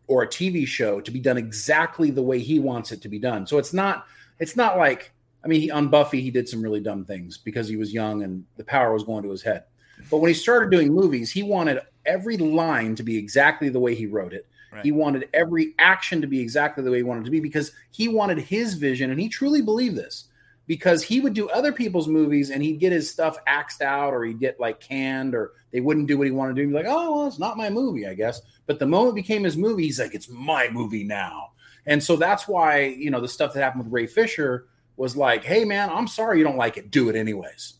or 0.07 0.23
a 0.23 0.27
TV 0.27 0.67
show 0.67 1.01
to 1.01 1.11
be 1.11 1.21
done 1.21 1.37
exactly 1.37 2.11
the 2.11 2.23
way 2.23 2.39
he 2.39 2.59
wants 2.59 2.93
it 2.93 3.03
to 3.03 3.09
be 3.09 3.19
done. 3.19 3.47
So 3.47 3.59
it's 3.59 3.73
not 3.73 4.07
it's 4.39 4.57
not 4.57 4.79
like 4.79 5.13
I 5.45 5.49
mean 5.49 5.61
he, 5.61 5.71
on 5.71 5.89
Buffy 5.89 6.21
he 6.23 6.31
did 6.31 6.49
some 6.49 6.63
really 6.63 6.81
dumb 6.81 7.05
things 7.05 7.39
because 7.39 7.69
he 7.69 7.77
was 7.77 7.93
young 7.93 8.23
and 8.23 8.45
the 8.57 8.65
power 8.65 8.93
was 8.93 9.05
going 9.05 9.23
to 9.25 9.31
his 9.31 9.43
head. 9.43 9.65
But 10.11 10.19
when 10.19 10.29
he 10.29 10.35
started 10.35 10.71
doing 10.71 10.93
movies, 10.93 11.31
he 11.31 11.43
wanted 11.43 11.81
every 12.07 12.37
line 12.37 12.97
to 12.97 13.03
be 13.03 13.17
exactly 13.17 13.69
the 13.69 13.79
way 13.79 13.95
he 13.95 14.07
wrote 14.07 14.33
it. 14.33 14.49
Right. 14.73 14.85
He 14.85 14.91
wanted 14.91 15.29
every 15.35 15.75
action 15.79 16.23
to 16.23 16.27
be 16.27 16.41
exactly 16.41 16.83
the 16.83 16.91
way 16.91 16.97
he 16.99 17.03
wanted 17.03 17.23
it 17.23 17.25
to 17.27 17.31
be 17.31 17.41
because 17.41 17.73
he 17.91 18.09
wanted 18.09 18.39
his 18.39 18.75
vision 18.75 19.11
and 19.11 19.21
he 19.21 19.29
truly 19.29 19.61
believed 19.61 19.97
this 19.97 20.29
because 20.73 21.03
he 21.03 21.21
would 21.21 21.35
do 21.35 21.51
other 21.51 21.71
people's 21.71 22.09
movies 22.09 22.49
and 22.49 22.63
he'd 22.63 22.79
get 22.79 22.93
his 22.93 23.11
stuff 23.11 23.37
axed 23.47 23.83
out 23.83 24.15
or 24.15 24.25
he'd 24.25 24.41
get 24.41 24.59
like 24.59 24.81
canned 24.81 25.35
or 25.35 25.53
they 25.71 25.81
wouldn't 25.81 26.09
do 26.09 26.17
what 26.17 26.27
he 26.27 26.31
wanted 26.31 26.57
to 26.57 26.63
do. 26.63 26.67
He'd 26.67 26.73
be 26.73 26.83
like, 26.83 26.87
oh, 26.89 27.15
well, 27.15 27.27
it's 27.27 27.39
not 27.39 27.59
my 27.59 27.69
movie, 27.69 28.07
I 28.07 28.15
guess. 28.15 28.41
But 28.65 28.79
the 28.79 28.87
moment 28.87 29.13
it 29.13 29.21
became 29.23 29.45
his 29.45 29.55
movie, 29.55 29.83
he's 29.83 30.01
like, 30.01 30.15
it's 30.15 30.31
my 30.31 30.71
movie 30.73 31.05
now. 31.05 31.51
And 31.85 32.03
so 32.03 32.17
that's 32.17 32.49
why, 32.49 32.85
you 32.85 33.11
know, 33.11 33.21
the 33.21 33.29
stuff 33.29 33.53
that 33.53 33.63
happened 33.63 33.85
with 33.85 33.93
Ray 33.93 34.07
Fisher 34.07 34.67
was 34.97 35.15
like, 35.15 35.45
hey, 35.45 35.67
man, 35.67 35.91
I'm 35.91 36.09
sorry 36.09 36.39
you 36.39 36.45
don't 36.45 36.57
like 36.57 36.79
it. 36.79 36.91
Do 36.91 37.11
it 37.11 37.17
anyways. 37.17 37.75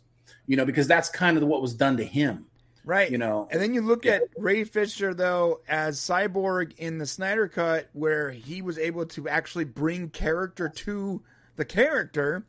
You 0.47 0.59
know, 0.59 0.67
because 0.67 0.87
that's 0.87 1.09
kind 1.09 1.39
of 1.39 1.45
what 1.45 1.63
was 1.63 1.73
done 1.73 1.97
to 1.97 2.05
him, 2.05 2.45
right? 2.85 3.11
you 3.11 3.17
know. 3.17 3.49
And 3.51 3.59
then 3.59 3.73
you 3.73 3.81
look 3.81 4.05
Yeah. 4.05 4.17
at 4.17 4.23
Ray 4.37 4.65
Fisher 4.65 5.15
though 5.15 5.63
as 5.67 5.99
Cyborg 5.99 6.77
in 6.77 6.99
the 6.99 7.07
Snyder 7.07 7.49
Cut, 7.49 7.89
where 7.95 8.31
he 8.33 8.61
was 8.61 8.77
able 8.77 9.07
to 9.07 9.31
actually 9.31 9.65
bring 9.65 10.11
character 10.11 10.69
to 10.69 11.23
the 11.57 11.65
character, 11.65 12.45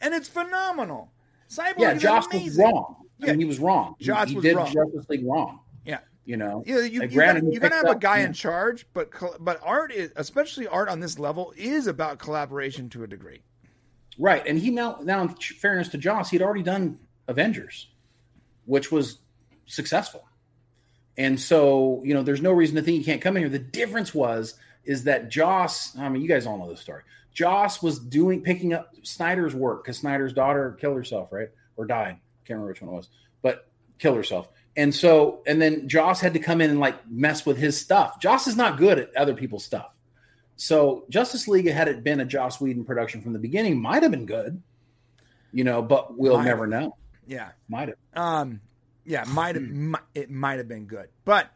and 0.00 0.14
it's 0.14 0.28
phenomenal. 0.28 1.10
Cyborg 1.48 1.74
yeah, 1.78 1.92
is 1.92 2.02
Joss 2.02 2.26
was 2.32 2.58
wrong. 2.58 2.96
I 3.22 3.26
Yeah. 3.26 3.32
mean, 3.32 3.40
he 3.40 3.44
was 3.46 3.58
wrong. 3.58 3.94
He- 3.98 4.04
Joss 4.06 4.28
he, 4.28 4.34
was 4.34 4.42
did 4.42 4.56
wrong. 4.56 4.72
Justice 4.72 5.08
League 5.08 5.26
wrong. 5.26 5.60
Yeah. 5.84 5.98
You 6.24 6.36
know, 6.36 6.64
You, 6.66 6.80
you, 6.80 7.00
Like, 7.00 7.12
you, 7.12 7.20
gotta, 7.20 7.40
you 7.44 7.60
gotta 7.60 7.74
have 7.76 7.84
a 7.88 7.94
guy 7.98 8.18
yeah. 8.18 8.26
in 8.26 8.32
charge, 8.32 8.86
but 8.92 9.10
but 9.40 9.60
art 9.62 9.92
is, 9.92 10.10
especially 10.16 10.66
art 10.66 10.88
on 10.88 10.98
this 11.00 11.18
level, 11.18 11.52
is 11.56 11.86
about 11.86 12.18
collaboration 12.18 12.88
to 12.90 13.04
a 13.04 13.06
degree. 13.06 13.42
Right, 14.18 14.44
and 14.46 14.58
he 14.58 14.70
now 14.70 14.98
now 15.04 15.22
in 15.22 15.28
fairness 15.28 15.88
to 15.90 15.98
Joss, 15.98 16.30
he'd 16.30 16.42
already 16.42 16.62
done 16.64 16.98
Avengers, 17.28 17.88
which 18.64 18.90
was 18.90 19.18
successful, 19.66 20.26
and 21.16 21.38
so 21.38 22.00
you 22.04 22.12
know 22.14 22.22
there's 22.22 22.42
no 22.42 22.52
reason 22.52 22.74
to 22.76 22.82
think 22.82 22.98
he 22.98 23.04
can't 23.04 23.20
come 23.20 23.36
in 23.36 23.42
here. 23.44 23.50
The 23.50 23.58
difference 23.58 24.14
was 24.14 24.54
is 24.84 25.04
that 25.04 25.28
Joss, 25.28 25.96
I 25.98 26.08
mean, 26.08 26.22
you 26.22 26.28
guys 26.28 26.46
all 26.46 26.56
know 26.58 26.68
this 26.70 26.80
story. 26.80 27.02
Joss 27.36 27.82
was 27.82 27.98
doing 27.98 28.40
picking 28.40 28.72
up 28.72 28.94
Snyder's 29.02 29.54
work 29.54 29.84
because 29.84 29.98
Snyder's 29.98 30.32
daughter 30.32 30.72
killed 30.80 30.96
herself, 30.96 31.30
right, 31.30 31.50
or 31.76 31.84
died. 31.84 32.18
Can't 32.46 32.56
remember 32.56 32.68
which 32.68 32.80
one 32.80 32.94
it 32.94 32.96
was, 32.96 33.10
but 33.42 33.68
killed 33.98 34.16
herself. 34.16 34.48
And 34.74 34.94
so, 34.94 35.42
and 35.46 35.60
then 35.60 35.86
Joss 35.86 36.18
had 36.20 36.32
to 36.32 36.40
come 36.40 36.62
in 36.62 36.70
and 36.70 36.80
like 36.80 37.08
mess 37.10 37.44
with 37.44 37.58
his 37.58 37.78
stuff. 37.78 38.20
Joss 38.20 38.46
is 38.46 38.56
not 38.56 38.78
good 38.78 38.98
at 38.98 39.14
other 39.14 39.34
people's 39.34 39.66
stuff. 39.66 39.92
So 40.56 41.04
Justice 41.10 41.46
League, 41.46 41.68
had 41.68 41.88
it 41.88 42.02
been 42.02 42.20
a 42.20 42.24
Joss 42.24 42.58
Whedon 42.58 42.86
production 42.86 43.20
from 43.20 43.34
the 43.34 43.38
beginning, 43.38 43.82
might 43.82 44.02
have 44.02 44.12
been 44.12 44.24
good, 44.24 44.62
you 45.52 45.64
know, 45.64 45.82
but 45.82 46.16
we'll 46.16 46.38
Might 46.38 46.44
never 46.44 46.66
know. 46.66 46.96
Yeah. 47.26 47.50
Might 47.68 47.88
have. 47.88 47.98
Um, 48.14 48.62
yeah, 49.04 49.24
might 49.28 49.56
have 49.56 49.64
it 50.14 50.30
might 50.30 50.56
have 50.56 50.68
been 50.68 50.86
good, 50.86 51.08
but 51.26 51.50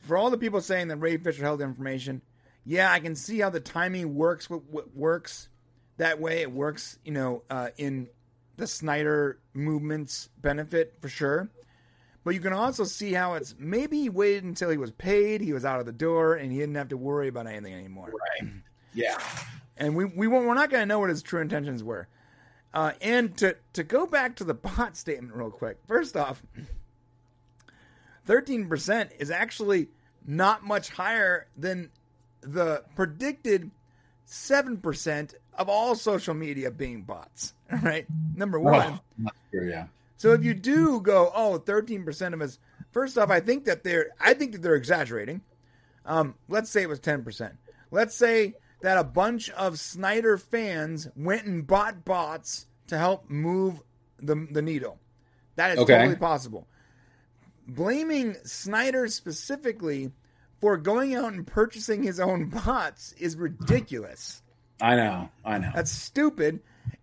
for 0.00 0.16
all 0.18 0.30
the 0.30 0.38
people 0.38 0.60
saying 0.60 0.88
that 0.88 0.96
Ray 0.96 1.16
Fisher 1.16 1.42
held 1.42 1.62
information, 1.62 2.20
yeah, 2.64 2.92
I 2.92 3.00
can 3.00 3.14
see 3.14 3.40
how 3.40 3.50
the 3.50 3.60
timing 3.60 4.14
works. 4.14 4.48
What, 4.48 4.64
what 4.70 4.96
works 4.96 5.48
that 5.96 6.20
way? 6.20 6.42
It 6.42 6.52
works, 6.52 6.98
you 7.04 7.12
know, 7.12 7.42
uh, 7.50 7.68
in 7.76 8.08
the 8.56 8.66
Snyder 8.66 9.38
movement's 9.54 10.28
benefit 10.40 10.94
for 11.00 11.08
sure. 11.08 11.50
But 12.24 12.34
you 12.34 12.40
can 12.40 12.52
also 12.52 12.84
see 12.84 13.12
how 13.12 13.34
it's 13.34 13.54
maybe 13.58 14.00
he 14.00 14.08
waited 14.08 14.44
until 14.44 14.70
he 14.70 14.76
was 14.76 14.92
paid, 14.92 15.40
he 15.40 15.52
was 15.52 15.64
out 15.64 15.80
of 15.80 15.86
the 15.86 15.92
door, 15.92 16.34
and 16.34 16.52
he 16.52 16.58
didn't 16.58 16.76
have 16.76 16.88
to 16.90 16.96
worry 16.96 17.28
about 17.28 17.46
anything 17.46 17.74
anymore. 17.74 18.12
Right. 18.40 18.50
Yeah. 18.94 19.16
And 19.78 19.96
we 19.96 20.04
we 20.04 20.28
won't, 20.28 20.46
we're 20.46 20.52
not 20.52 20.68
going 20.68 20.82
to 20.82 20.86
know 20.86 20.98
what 20.98 21.08
his 21.08 21.22
true 21.22 21.40
intentions 21.40 21.82
were. 21.82 22.08
Uh, 22.74 22.92
and 23.00 23.34
to 23.38 23.56
to 23.72 23.82
go 23.82 24.06
back 24.06 24.36
to 24.36 24.44
the 24.44 24.52
bot 24.76 24.98
statement 24.98 25.34
real 25.34 25.50
quick. 25.50 25.78
First 25.88 26.14
off, 26.14 26.42
thirteen 28.26 28.68
percent 28.68 29.12
is 29.18 29.30
actually 29.30 29.88
not 30.26 30.62
much 30.62 30.90
higher 30.90 31.46
than 31.56 31.90
the 32.42 32.84
predicted 32.94 33.70
seven 34.24 34.76
percent 34.78 35.34
of 35.54 35.68
all 35.68 35.94
social 35.94 36.34
media 36.34 36.70
being 36.70 37.02
bots. 37.02 37.54
Right, 37.82 38.06
number 38.34 38.60
one. 38.60 39.00
Oh, 39.26 39.30
true, 39.50 39.70
yeah. 39.70 39.86
So 40.18 40.34
if 40.34 40.44
you 40.44 40.52
do 40.52 41.00
go, 41.00 41.32
oh, 41.34 41.58
13% 41.58 42.34
of 42.34 42.42
us, 42.42 42.58
first 42.92 43.16
off, 43.16 43.30
I 43.30 43.40
think 43.40 43.64
that 43.64 43.82
they're, 43.82 44.10
I 44.20 44.34
think 44.34 44.52
that 44.52 44.60
they're 44.62 44.74
exaggerating. 44.76 45.40
Um, 46.04 46.34
let's 46.48 46.68
say 46.70 46.82
it 46.82 46.88
was 46.88 47.00
10%. 47.00 47.50
Let's 47.90 48.14
say 48.14 48.54
that 48.82 48.98
a 48.98 49.04
bunch 49.04 49.48
of 49.50 49.78
Snyder 49.80 50.36
fans 50.36 51.08
went 51.16 51.46
and 51.46 51.66
bought 51.66 52.04
bots 52.04 52.66
to 52.88 52.98
help 52.98 53.28
move 53.30 53.82
the, 54.20 54.46
the 54.50 54.60
needle. 54.62 54.98
That 55.56 55.72
is 55.72 55.78
Okay. 55.78 55.94
totally 55.96 56.16
possible. 56.16 56.68
Blaming 57.66 58.34
Snyder 58.44 59.08
specifically 59.08 60.10
for 60.62 60.76
going 60.76 61.12
out 61.16 61.32
and 61.32 61.44
purchasing 61.44 62.04
his 62.04 62.20
own 62.20 62.48
bots 62.48 63.12
is 63.18 63.36
ridiculous. 63.36 64.40
I 64.80 64.94
know. 64.94 65.28
I 65.44 65.58
know. 65.58 65.72
That's 65.74 65.90
stupid. 65.90 66.60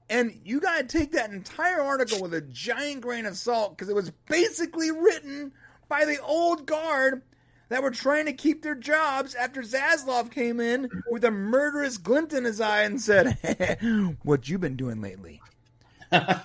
And 0.10 0.39
you 0.45 0.62
got 0.62 0.78
to 0.78 0.97
take 0.97 1.12
that 1.12 1.30
entire 1.30 1.82
article 1.82 2.22
with 2.22 2.34
a 2.34 2.41
giant 2.41 3.01
grain 3.01 3.26
of 3.26 3.38
salt 3.38 3.72
because 3.78 3.89
it 3.89 3.95
was 3.95 4.12
basically 4.30 4.91
written 4.91 5.51
by 5.89 6.05
the 6.05 6.22
old 6.24 6.66
guard 6.66 7.22
that 7.68 7.84
were 7.84 7.91
trying 7.91 8.26
to 8.28 8.34
keep 8.34 8.64
their 8.64 8.76
jobs 8.76 9.36
after 9.36 9.62
Zaslav 9.62 10.32
came 10.32 10.62
in 10.62 10.89
with 11.12 11.26
a 11.26 11.32
murderous 11.32 11.97
glint 11.97 12.32
in 12.32 12.45
his 12.45 12.62
eye 12.62 12.84
and 12.84 12.99
said, 12.99 14.18
What 14.24 14.47
you 14.47 14.57
been 14.57 14.78
doing 14.78 15.01
lately? 15.01 15.41
I 16.14 16.41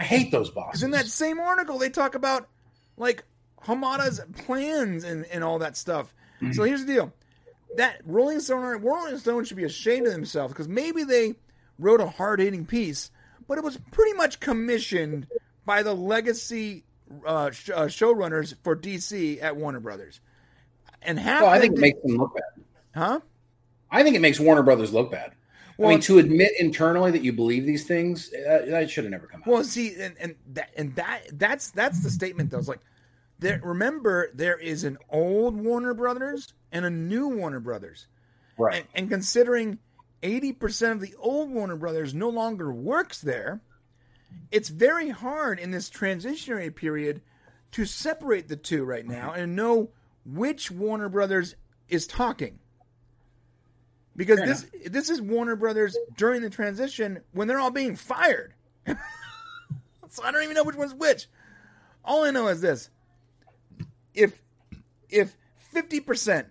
hate 0.00 0.32
those 0.32 0.50
bosses. 0.50 0.82
In 0.82 0.90
that 0.90 1.06
same 1.06 1.38
article, 1.38 1.78
they 1.78 1.90
talk 1.90 2.16
about 2.16 2.48
like 2.96 3.22
Hamada's 3.64 4.20
plans 4.44 5.04
and, 5.04 5.26
and 5.26 5.42
all 5.44 5.58
that 5.60 5.76
stuff. 5.76 6.14
So 6.52 6.62
here's 6.62 6.84
the 6.84 6.92
deal: 6.92 7.12
that 7.76 8.00
Rolling 8.04 8.40
Stone, 8.40 8.82
Rolling 8.82 9.18
Stone 9.18 9.44
should 9.44 9.56
be 9.56 9.64
ashamed 9.64 10.06
of 10.06 10.12
themselves 10.12 10.52
because 10.52 10.68
maybe 10.68 11.02
they 11.04 11.34
wrote 11.78 12.00
a 12.00 12.06
hard 12.06 12.38
hitting 12.40 12.64
piece, 12.64 13.10
but 13.48 13.58
it 13.58 13.64
was 13.64 13.78
pretty 13.90 14.12
much 14.14 14.38
commissioned 14.40 15.26
by 15.66 15.82
the 15.82 15.94
legacy 15.94 16.84
uh, 17.26 17.50
sh- 17.50 17.70
uh, 17.70 17.86
showrunners 17.86 18.54
for 18.62 18.76
DC 18.76 19.42
at 19.42 19.56
Warner 19.56 19.80
Brothers. 19.80 20.20
And 21.02 21.18
half, 21.18 21.42
well, 21.42 21.50
I 21.50 21.60
think 21.60 21.76
it 21.76 21.80
makes 21.80 22.00
them 22.02 22.16
look 22.16 22.34
bad. 22.34 22.64
huh? 22.94 23.20
I 23.90 24.02
think 24.02 24.16
it 24.16 24.20
makes 24.20 24.38
Warner 24.38 24.62
Brothers 24.62 24.92
look 24.92 25.10
bad. 25.10 25.32
Well, 25.76 25.88
I 25.88 25.92
mean, 25.92 26.00
to 26.02 26.18
admit 26.18 26.52
internally 26.58 27.12
that 27.12 27.22
you 27.22 27.32
believe 27.32 27.64
these 27.64 27.84
things, 27.84 28.32
uh, 28.32 28.64
that 28.68 28.90
should 28.90 29.04
have 29.04 29.10
never 29.12 29.26
come 29.28 29.42
out. 29.42 29.46
Well, 29.46 29.64
see, 29.64 29.94
and, 30.00 30.16
and 30.18 30.34
that 30.54 30.70
and 30.76 30.94
that 30.96 31.22
that's 31.32 31.70
that's 31.70 32.02
the 32.02 32.10
statement 32.10 32.50
though. 32.50 32.58
It's 32.58 32.66
like 32.66 32.80
there. 33.38 33.60
Remember, 33.62 34.30
there 34.34 34.58
is 34.58 34.84
an 34.84 34.98
old 35.10 35.56
Warner 35.56 35.94
Brothers 35.94 36.54
and 36.72 36.84
a 36.84 36.90
new 36.90 37.28
Warner 37.28 37.60
Brothers, 37.60 38.06
right. 38.58 38.76
and, 38.76 38.86
and 38.94 39.10
considering 39.10 39.78
80% 40.22 40.92
of 40.92 41.00
the 41.00 41.14
old 41.18 41.50
Warner 41.50 41.76
Brothers 41.76 42.14
no 42.14 42.28
longer 42.28 42.72
works 42.72 43.20
there, 43.20 43.60
it's 44.50 44.68
very 44.68 45.10
hard 45.10 45.58
in 45.58 45.70
this 45.70 45.88
transitionary 45.88 46.74
period 46.74 47.22
to 47.72 47.84
separate 47.84 48.48
the 48.48 48.56
two 48.56 48.84
right 48.84 49.06
now 49.06 49.32
and 49.32 49.54
know 49.54 49.90
which 50.24 50.70
Warner 50.70 51.08
Brothers 51.08 51.54
is 51.88 52.06
talking. 52.06 52.58
Because 54.16 54.38
Fair 54.38 54.46
this 54.48 54.66
this 54.86 55.10
is 55.10 55.22
Warner 55.22 55.54
Brothers 55.54 55.96
during 56.16 56.42
the 56.42 56.50
transition 56.50 57.20
when 57.32 57.46
they're 57.46 57.60
all 57.60 57.70
being 57.70 57.94
fired. 57.94 58.52
so 60.08 60.24
I 60.24 60.32
don't 60.32 60.42
even 60.42 60.56
know 60.56 60.64
which 60.64 60.76
one's 60.76 60.94
which. 60.94 61.28
All 62.04 62.24
I 62.24 62.32
know 62.32 62.48
is 62.48 62.60
this. 62.60 62.90
If 64.18 64.42
if 65.08 65.36
50% 65.74 66.46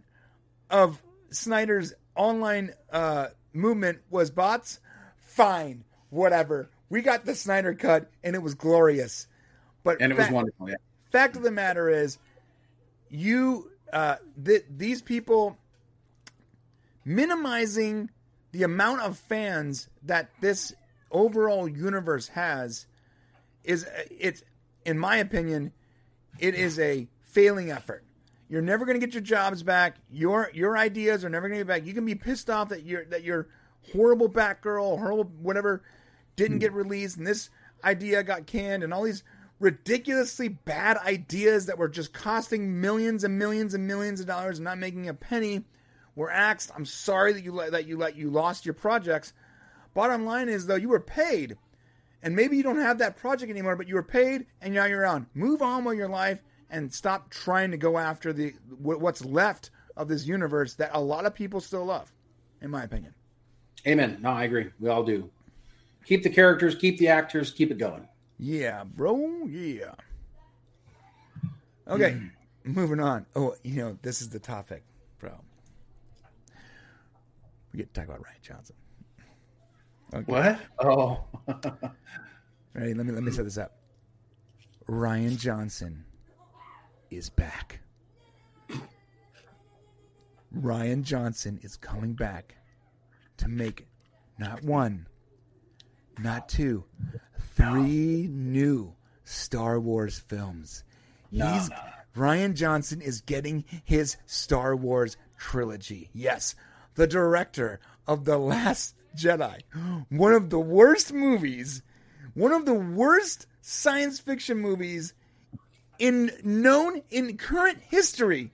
of 0.70 1.02
Snyder's 1.30 1.94
online 2.16 2.74
uh, 2.92 3.28
movement 3.54 4.00
was 4.10 4.32
bots, 4.32 4.80
fine, 5.18 5.84
whatever. 6.10 6.70
We 6.90 7.02
got 7.02 7.26
the 7.26 7.36
Snyder 7.36 7.74
cut 7.74 8.10
and 8.24 8.36
it 8.36 8.42
was 8.42 8.56
glorious. 8.56 9.28
But 9.84 10.02
And 10.02 10.12
it 10.12 10.18
was 10.18 10.30
wonderful. 10.30 10.70
Yeah. 10.70 10.76
fact 11.12 11.36
of 11.36 11.44
the 11.44 11.52
matter 11.52 11.90
is, 11.90 12.18
you 13.10 13.72
uh, 13.92 14.16
th- 14.44 14.66
these 14.70 15.02
people 15.02 15.58
minimizing 17.06 18.10
the 18.52 18.64
amount 18.64 19.02
of 19.02 19.18
fans 19.18 19.88
that 20.04 20.30
this 20.42 20.74
overall 21.12 21.68
universe 21.68 22.28
has 22.30 22.86
is 23.64 23.88
it's 24.20 24.44
in 24.86 24.98
my 24.98 25.18
opinion 25.18 25.72
it 26.40 26.54
is 26.54 26.78
a 26.80 27.08
failing 27.38 27.70
effort 27.70 28.04
you're 28.50 28.64
never 28.64 28.84
going 28.84 29.00
to 29.00 29.06
get 29.06 29.14
your 29.14 29.22
jobs 29.22 29.62
back 29.62 29.98
your 30.10 30.50
your 30.56 30.76
ideas 30.76 31.24
are 31.24 31.30
never 31.30 31.48
going 31.48 31.60
to 31.60 31.66
get 31.66 31.68
back 31.68 31.86
you 31.86 31.94
can 31.94 32.04
be 32.04 32.16
pissed 32.16 32.50
off 32.50 32.70
that 32.70 32.84
your 32.84 33.06
that 33.06 33.24
your 33.24 33.48
horrible 33.92 34.28
batgirl 34.28 34.98
horrible 34.98 35.32
whatever 35.40 35.84
didn't 36.36 36.58
get 36.58 36.72
hmm. 36.72 36.78
released 36.78 37.18
and 37.18 37.28
this 37.28 37.52
idea 37.84 38.24
got 38.24 38.48
canned 38.48 38.84
and 38.84 38.92
all 38.92 39.04
these 39.04 39.24
ridiculously 39.60 40.48
bad 40.48 40.98
ideas 40.98 41.68
that 41.68 41.78
were 41.78 41.88
just 41.88 42.12
costing 42.12 42.82
millions 42.82 43.24
and 43.24 43.38
millions 43.38 43.76
and 43.76 43.86
millions 43.86 44.20
of 44.20 44.26
dollars 44.26 44.58
and 44.58 44.66
not 44.66 44.80
making 44.80 45.08
a 45.08 45.14
penny 45.14 45.64
were 46.16 46.32
axed. 46.32 46.72
I'm 46.76 46.86
sorry 46.86 47.34
that 47.34 47.44
you 47.44 47.52
let 47.52 47.72
that 47.72 47.88
you 47.88 47.98
let 47.98 48.16
you 48.16 48.32
lost 48.32 48.66
your 48.66 48.74
projects. 48.74 49.34
Bottom 49.94 50.26
line 50.26 50.50
is 50.50 50.66
though 50.66 50.76
you 50.76 50.90
were 50.90 51.00
paid, 51.00 51.58
and 52.22 52.36
maybe 52.36 52.58
you 52.58 52.64
don't 52.64 52.78
have 52.78 53.00
that 53.00 53.18
project 53.18 53.52
anymore, 53.52 53.76
but 53.76 53.88
you 53.88 53.96
were 53.96 54.04
paid 54.04 54.46
and 54.62 54.74
now 54.74 54.86
you're 54.86 55.06
on. 55.06 55.28
Move 55.34 55.62
on 55.62 55.84
with 55.84 55.98
your 55.98 56.10
life 56.10 56.42
and 56.70 56.94
stop 56.94 57.30
trying 57.30 57.72
to 57.72 57.78
go 57.78 57.98
after 57.98 58.34
the 58.34 58.54
what's 58.80 59.24
left 59.24 59.72
of 59.96 60.08
this 60.08 60.26
universe 60.26 60.76
that 60.76 60.92
a 60.94 61.00
lot 61.00 61.26
of 61.26 61.34
people 61.34 61.60
still 61.60 61.86
love, 61.86 62.12
in 62.62 62.70
my 62.70 62.84
opinion. 62.84 63.14
Amen. 63.86 64.18
No, 64.22 64.30
I 64.30 64.44
agree. 64.44 64.68
We 64.80 64.90
all 64.90 65.04
do. 65.04 65.30
Keep 66.06 66.24
the 66.24 66.30
characters, 66.30 66.76
keep 66.76 66.98
the 66.98 67.08
actors, 67.08 67.52
keep 67.52 67.72
it 67.72 67.78
going. 67.78 68.08
Yeah, 68.40 68.84
bro. 68.84 69.46
Yeah. 69.48 69.94
Okay, 71.88 72.12
hmm. 72.12 72.28
moving 72.74 73.00
on. 73.00 73.26
Oh, 73.36 73.56
you 73.64 73.82
know 73.82 73.98
this 74.02 74.22
is 74.22 74.30
the 74.30 74.40
topic, 74.40 74.84
bro. 75.20 75.32
We 77.72 77.78
get 77.78 77.94
to 77.94 78.02
talk 78.02 78.10
about 78.10 78.22
Rian 78.22 78.42
Johnson. 78.42 78.76
Okay. 80.14 80.32
What? 80.32 80.60
Oh. 80.80 81.24
Ready? 82.74 82.94
Let 82.94 83.06
me 83.06 83.14
let 83.14 83.24
me 83.24 83.32
set 83.32 83.46
this 83.46 83.58
up. 83.58 83.78
Rian 84.88 85.38
Johnson 85.38 86.06
is 87.10 87.30
back. 87.30 87.80
Rian 90.56 91.04
Johnson 91.04 91.60
is 91.62 91.78
coming 91.78 92.14
back 92.14 92.56
to 93.38 93.48
make 93.48 93.88
not 94.40 94.64
one, 94.64 95.08
not 96.20 96.50
two, 96.50 96.86
three 97.56 98.28
new 98.32 98.94
Star 99.24 99.80
Wars 99.80 100.20
films. 100.20 100.84
No, 101.32 101.48
He's 101.48 101.70
no. 101.70 101.76
Rian 102.16 102.56
Johnson 102.56 103.02
is 103.02 103.22
getting 103.22 103.66
his 103.84 104.18
Star 104.26 104.76
Wars 104.76 105.18
trilogy. 105.38 106.10
Yes, 106.14 106.56
the 106.96 107.08
director 107.08 107.80
of 108.08 108.26
The 108.26 108.38
Last 108.38 108.96
Jedi, 109.16 109.62
one 110.10 110.34
of 110.34 110.50
the 110.50 110.60
worst 110.60 111.14
movies, 111.14 111.84
one 112.34 112.52
of 112.52 112.66
the 112.66 112.74
worst 112.74 113.46
science 113.62 114.20
fiction 114.20 114.58
movies 114.58 115.14
in 116.00 116.32
known 116.44 117.02
in 117.10 117.38
current 117.38 117.80
history. 117.90 118.52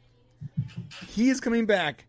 He 1.07 1.29
is 1.29 1.39
coming 1.39 1.65
back, 1.65 2.05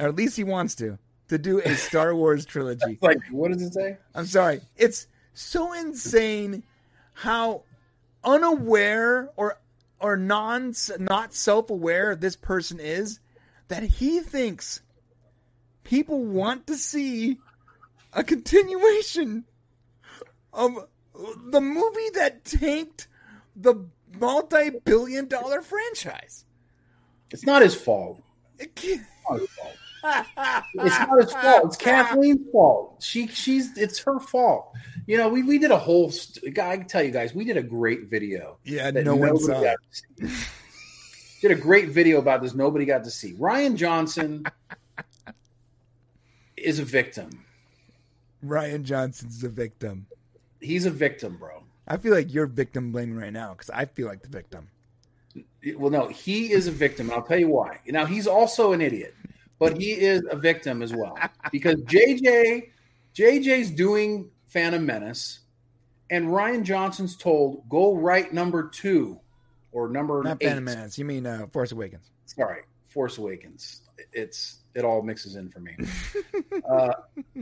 or 0.00 0.08
at 0.08 0.16
least 0.16 0.36
he 0.36 0.44
wants 0.44 0.74
to, 0.76 0.98
to 1.28 1.38
do 1.38 1.60
a 1.60 1.74
Star 1.74 2.14
Wars 2.16 2.44
trilogy. 2.44 2.98
like, 3.00 3.18
what 3.30 3.52
does 3.52 3.62
it 3.62 3.74
say? 3.74 3.98
I'm 4.14 4.26
sorry. 4.26 4.60
It's 4.76 5.06
so 5.34 5.72
insane 5.72 6.62
how 7.14 7.62
unaware 8.24 9.30
or 9.36 9.58
or 10.00 10.16
non 10.16 10.74
not 10.98 11.34
self-aware 11.34 12.16
this 12.16 12.36
person 12.36 12.80
is 12.80 13.20
that 13.68 13.82
he 13.82 14.20
thinks 14.20 14.82
people 15.84 16.24
want 16.24 16.66
to 16.66 16.76
see 16.76 17.38
a 18.12 18.24
continuation 18.24 19.44
of 20.52 20.88
the 21.50 21.60
movie 21.60 22.10
that 22.14 22.44
tanked 22.44 23.08
the 23.56 23.74
multi-billion 24.18 25.28
dollar 25.28 25.62
franchise. 25.62 26.44
It's 27.30 27.44
not 27.46 27.62
his 27.62 27.74
fault. 27.74 28.22
It 28.58 28.74
can't- 28.74 29.00
It's 29.00 29.30
not 29.30 29.40
his 29.40 29.50
fault. 29.50 29.76
It's 30.74 30.98
not 30.98 31.20
his 31.20 31.32
fault. 31.32 31.64
It's 31.66 31.76
Kathleen's 31.76 32.50
fault. 32.50 33.00
She 33.02 33.28
she's 33.28 33.76
it's 33.78 34.00
her 34.00 34.18
fault. 34.18 34.72
You 35.06 35.16
know, 35.16 35.28
we, 35.28 35.42
we 35.44 35.58
did 35.58 35.70
a 35.70 35.78
whole 35.78 36.10
st- 36.10 36.58
I 36.58 36.76
can 36.76 36.86
tell 36.86 37.02
you 37.04 37.10
guys, 37.12 37.34
we 37.34 37.44
did 37.44 37.56
a 37.56 37.62
great 37.62 38.04
video. 38.10 38.58
Yeah, 38.64 38.90
no 38.90 39.14
one 39.16 39.28
nobody 39.34 39.44
saw. 39.44 39.62
got. 39.62 39.76
Did 41.40 41.50
a 41.50 41.56
great 41.56 41.88
video 41.88 42.18
about 42.20 42.40
this. 42.40 42.54
Nobody 42.54 42.84
got 42.84 43.02
to 43.02 43.10
see. 43.10 43.32
Rian 43.34 43.74
Johnson 43.74 44.44
is 46.56 46.78
a 46.78 46.84
victim. 46.84 47.44
Rian 48.44 48.84
Johnson's 48.84 49.40
the 49.40 49.48
victim. 49.48 50.06
He's 50.62 50.86
a 50.86 50.90
victim, 50.90 51.36
bro. 51.36 51.62
I 51.88 51.96
feel 51.96 52.14
like 52.14 52.32
you're 52.32 52.46
victim 52.46 52.92
blaming 52.92 53.16
right 53.16 53.32
now 53.32 53.52
because 53.52 53.70
I 53.70 53.84
feel 53.86 54.06
like 54.06 54.22
the 54.22 54.28
victim. 54.28 54.68
Well, 55.76 55.90
no, 55.90 56.08
he 56.08 56.52
is 56.52 56.66
a 56.66 56.70
victim. 56.70 57.08
And 57.08 57.18
I'll 57.18 57.26
tell 57.26 57.38
you 57.38 57.48
why. 57.48 57.80
Now, 57.86 58.06
he's 58.06 58.26
also 58.26 58.72
an 58.72 58.80
idiot, 58.80 59.14
but 59.58 59.76
he 59.76 59.92
is 59.92 60.22
a 60.30 60.36
victim 60.36 60.82
as 60.82 60.94
well 60.94 61.18
because 61.50 61.76
JJ, 61.82 62.70
JJ's 63.14 63.70
doing 63.70 64.30
Phantom 64.46 64.84
Menace, 64.84 65.40
and 66.10 66.28
Rian 66.28 66.62
Johnson's 66.62 67.16
told 67.16 67.68
go 67.68 67.94
write 67.94 68.32
number 68.32 68.68
two 68.68 69.18
or 69.72 69.88
number 69.88 70.22
Not 70.22 70.38
eight. 70.40 70.46
Phantom 70.46 70.64
Menace. 70.64 70.98
You 70.98 71.04
mean 71.04 71.26
uh, 71.26 71.46
Force 71.52 71.72
Awakens? 71.72 72.10
Sorry, 72.26 72.62
Force 72.86 73.18
Awakens. 73.18 73.82
It's 74.12 74.58
it 74.74 74.84
all 74.84 75.02
mixes 75.02 75.36
in 75.36 75.48
for 75.50 75.60
me. 75.60 75.76
uh, 76.70 76.92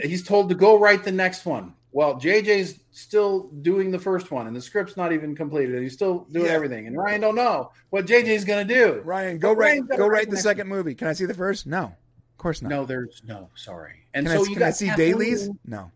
he's 0.01 0.27
told 0.27 0.49
to 0.49 0.55
go 0.55 0.79
write 0.79 1.05
the 1.05 1.12
next 1.12 1.45
one. 1.45 1.75
Well, 1.93 2.14
JJ's 2.20 2.78
still 2.93 3.49
doing 3.62 3.91
the 3.91 3.99
first 3.99 4.30
one, 4.30 4.47
and 4.47 4.55
the 4.55 4.61
script's 4.61 4.97
not 4.97 5.12
even 5.12 5.34
completed. 5.34 5.74
and 5.74 5.82
He's 5.82 5.93
still 5.95 6.26
doing 6.30 6.47
Yeah. 6.47 6.53
everything, 6.53 6.86
and 6.86 6.97
Rian 6.97 7.20
don't 7.20 7.34
know 7.34 7.72
what 7.91 8.07
JJ's 8.07 8.45
going 8.45 8.66
to 8.66 8.74
do. 8.74 9.03
Rian, 9.05 9.41
go 9.41 9.53
write 9.53 9.82
go 9.88 10.07
write 10.07 10.30
the 10.30 10.36
second 10.36 10.68
movie. 10.68 10.95
Can 10.95 11.09
I 11.09 11.12
see 11.14 11.26
the 11.26 11.34
first? 11.34 11.66
No, 11.66 11.84
of 11.84 12.38
course 12.38 12.62
not. 12.62 12.68
No, 12.68 12.84
there's 12.84 13.22
no. 13.26 13.49
Sorry. 13.57 14.05
And 14.14 14.26
Can, 14.26 14.36
so 14.36 14.41
I, 14.43 14.45
you 14.45 14.51
can 14.51 14.59
got 14.61 14.66
I 14.68 14.70
see 14.70 14.86
Kathleen- 14.86 15.12
dailies? 15.12 15.51
No. 15.66 15.91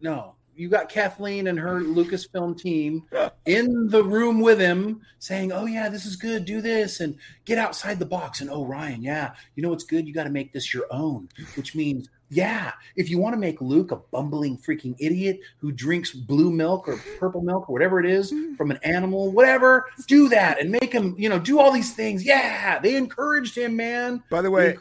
No, 0.00 0.34
you 0.56 0.68
got 0.68 0.88
Kathleen 0.88 1.46
and 1.46 1.58
her 1.58 1.80
Lucasfilm 1.82 2.58
team 2.58 3.02
in 3.44 3.88
the 3.88 4.02
room 4.02 4.40
with 4.40 4.58
him, 4.60 5.02
saying, 5.18 5.52
"Oh 5.52 5.66
yeah, 5.66 5.88
this 5.90 6.06
is 6.06 6.16
good. 6.16 6.46
Do 6.46 6.62
this 6.62 7.00
and 7.00 7.16
get 7.44 7.58
outside 7.58 7.98
the 7.98 8.06
box." 8.06 8.40
And 8.40 8.48
oh, 8.50 8.64
Rian, 8.64 9.02
yeah, 9.02 9.32
you 9.56 9.62
know 9.62 9.68
what's 9.70 9.84
good? 9.84 10.06
You 10.08 10.14
got 10.14 10.24
to 10.24 10.30
make 10.30 10.52
this 10.54 10.72
your 10.72 10.86
own, 10.90 11.28
which 11.54 11.74
means. 11.74 12.08
Yeah, 12.30 12.72
if 12.96 13.10
you 13.10 13.18
want 13.18 13.34
to 13.34 13.38
make 13.38 13.60
Luke 13.60 13.92
a 13.92 13.96
bumbling 13.96 14.56
freaking 14.58 14.96
idiot 14.98 15.40
who 15.58 15.70
drinks 15.70 16.10
blue 16.12 16.50
milk 16.50 16.88
or 16.88 16.96
purple 17.18 17.42
milk 17.42 17.68
or 17.68 17.72
whatever 17.72 18.00
it 18.00 18.06
is 18.06 18.32
from 18.56 18.70
an 18.70 18.78
animal, 18.82 19.30
whatever, 19.30 19.84
do 20.06 20.28
that 20.30 20.60
and 20.60 20.70
make 20.70 20.92
him, 20.92 21.14
you 21.18 21.28
know, 21.28 21.38
do 21.38 21.60
all 21.60 21.70
these 21.70 21.92
things. 21.94 22.24
Yeah, 22.24 22.78
they 22.80 22.96
encouraged 22.96 23.56
him, 23.56 23.76
man. 23.76 24.22
By 24.30 24.42
the 24.42 24.50
way. 24.50 24.76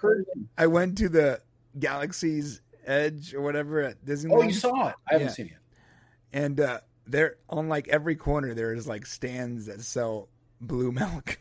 I 0.58 0.68
went 0.68 0.98
to 1.00 1.10
the 1.10 1.42
Galaxy's 1.78 2.62
Edge 2.86 3.34
or 3.34 3.42
whatever 3.42 3.82
at 3.82 4.04
Disneyland. 4.06 4.34
Oh, 4.38 4.42
you 4.44 4.54
saw 4.54 4.90
it? 4.90 4.96
I 5.10 5.14
haven't 5.14 5.28
Yeah. 5.28 5.34
seen 5.34 5.46
it. 5.48 5.58
and 6.32 6.60
uh, 6.60 6.80
there 7.06 7.36
on 7.50 7.68
like 7.70 7.88
every 7.90 8.16
corner 8.16 8.54
there 8.54 8.74
is 8.74 8.88
like 8.88 9.06
stands 9.06 9.66
that 9.68 9.82
sell 9.82 10.30
blue 10.62 10.92
milk. 10.92 11.40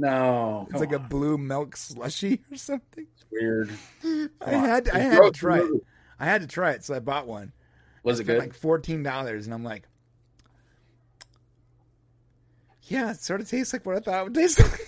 No, 0.00 0.68
It's 0.70 0.78
like 0.78 0.92
a 0.92 0.98
blue 1.00 1.36
milk 1.38 1.76
slushy 1.76 2.42
or 2.52 2.56
something. 2.56 3.06
Weird. 3.30 3.70
I 4.40 4.50
had 4.50 4.88
I 4.88 4.98
had 4.98 5.22
to 5.22 5.30
try 5.30 5.58
it. 5.58 5.70
I 6.20 6.24
had 6.26 6.40
to 6.42 6.46
try 6.46 6.72
it, 6.72 6.84
so 6.84 6.94
I 6.94 6.98
bought 7.00 7.26
one. 7.26 7.52
Was 8.02 8.20
it 8.20 8.24
Spent 8.24 8.38
good? 8.38 8.46
like 8.48 8.54
fourteen 8.54 9.02
dollars, 9.02 9.46
and 9.46 9.54
I'm 9.54 9.64
like, 9.64 9.84
yeah, 12.84 13.10
it 13.10 13.20
sort 13.20 13.40
of 13.40 13.48
tastes 13.48 13.72
like 13.72 13.84
what 13.84 13.96
I 13.96 14.00
thought 14.00 14.20
it 14.20 14.24
would 14.24 14.34
taste 14.34 14.58
like. 14.62 14.80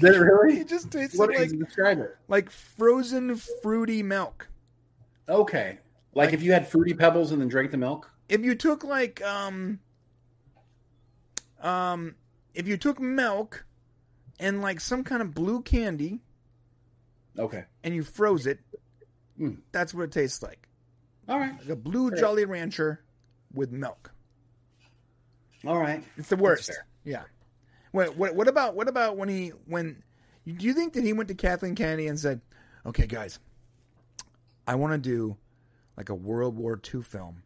Did 0.00 0.14
it 0.14 0.18
really? 0.18 0.58
it 0.60 0.68
just 0.68 0.90
tastes 0.90 1.18
What 1.18 1.34
like 1.36 1.50
describe 1.58 1.98
it? 2.00 2.16
like 2.28 2.50
frozen 2.50 3.36
fruity 3.36 4.02
milk. 4.02 4.48
Okay. 5.28 5.78
Like, 6.14 6.26
Like- 6.26 6.34
if 6.34 6.42
you 6.42 6.52
had 6.52 6.66
fruity 6.66 6.94
pebbles 6.94 7.30
and 7.32 7.40
then 7.40 7.48
drank 7.48 7.70
the 7.70 7.76
milk. 7.76 8.10
If 8.28 8.42
you 8.42 8.54
took 8.54 8.84
like 8.84 9.20
um 9.22 9.80
um 11.60 12.14
if 12.54 12.66
you 12.66 12.78
took 12.78 12.98
milk 13.00 13.66
and 14.40 14.62
like 14.62 14.80
some 14.80 15.04
kind 15.04 15.20
of 15.20 15.34
blue 15.34 15.60
candy 15.60 16.20
Okay. 17.38 17.64
and 17.82 17.94
you 17.94 18.02
froze 18.02 18.46
it, 18.46 18.58
Mm. 19.40 19.58
that's 19.72 19.94
what 19.94 20.02
it 20.04 20.12
tastes 20.12 20.42
like. 20.42 20.68
All 21.28 21.38
right. 21.38 21.58
Like 21.58 21.68
a 21.70 21.76
blue 21.76 22.10
Fair. 22.10 22.18
Jolly 22.18 22.44
Rancher 22.44 23.02
with 23.54 23.72
milk. 23.72 24.12
All 25.66 25.78
right. 25.78 26.04
It's 26.16 26.28
the 26.28 26.36
worst. 26.36 26.70
Yeah. 27.04 27.22
What, 27.92 28.16
what 28.16 28.34
what 28.34 28.48
about 28.48 28.74
what 28.74 28.88
about 28.88 29.16
when 29.16 29.28
he 29.28 29.48
when 29.66 30.02
do 30.46 30.66
you 30.66 30.72
think 30.74 30.94
that 30.94 31.04
he 31.04 31.12
went 31.12 31.28
to 31.28 31.34
Kathleen 31.34 31.74
Kennedy 31.74 32.06
and 32.08 32.18
said, 32.18 32.40
"Okay, 32.86 33.06
guys, 33.06 33.38
I 34.66 34.74
want 34.76 34.92
to 34.92 34.98
do 34.98 35.36
like 35.96 36.08
a 36.08 36.14
World 36.14 36.56
War 36.56 36.80
II 36.92 37.02
film, 37.02 37.42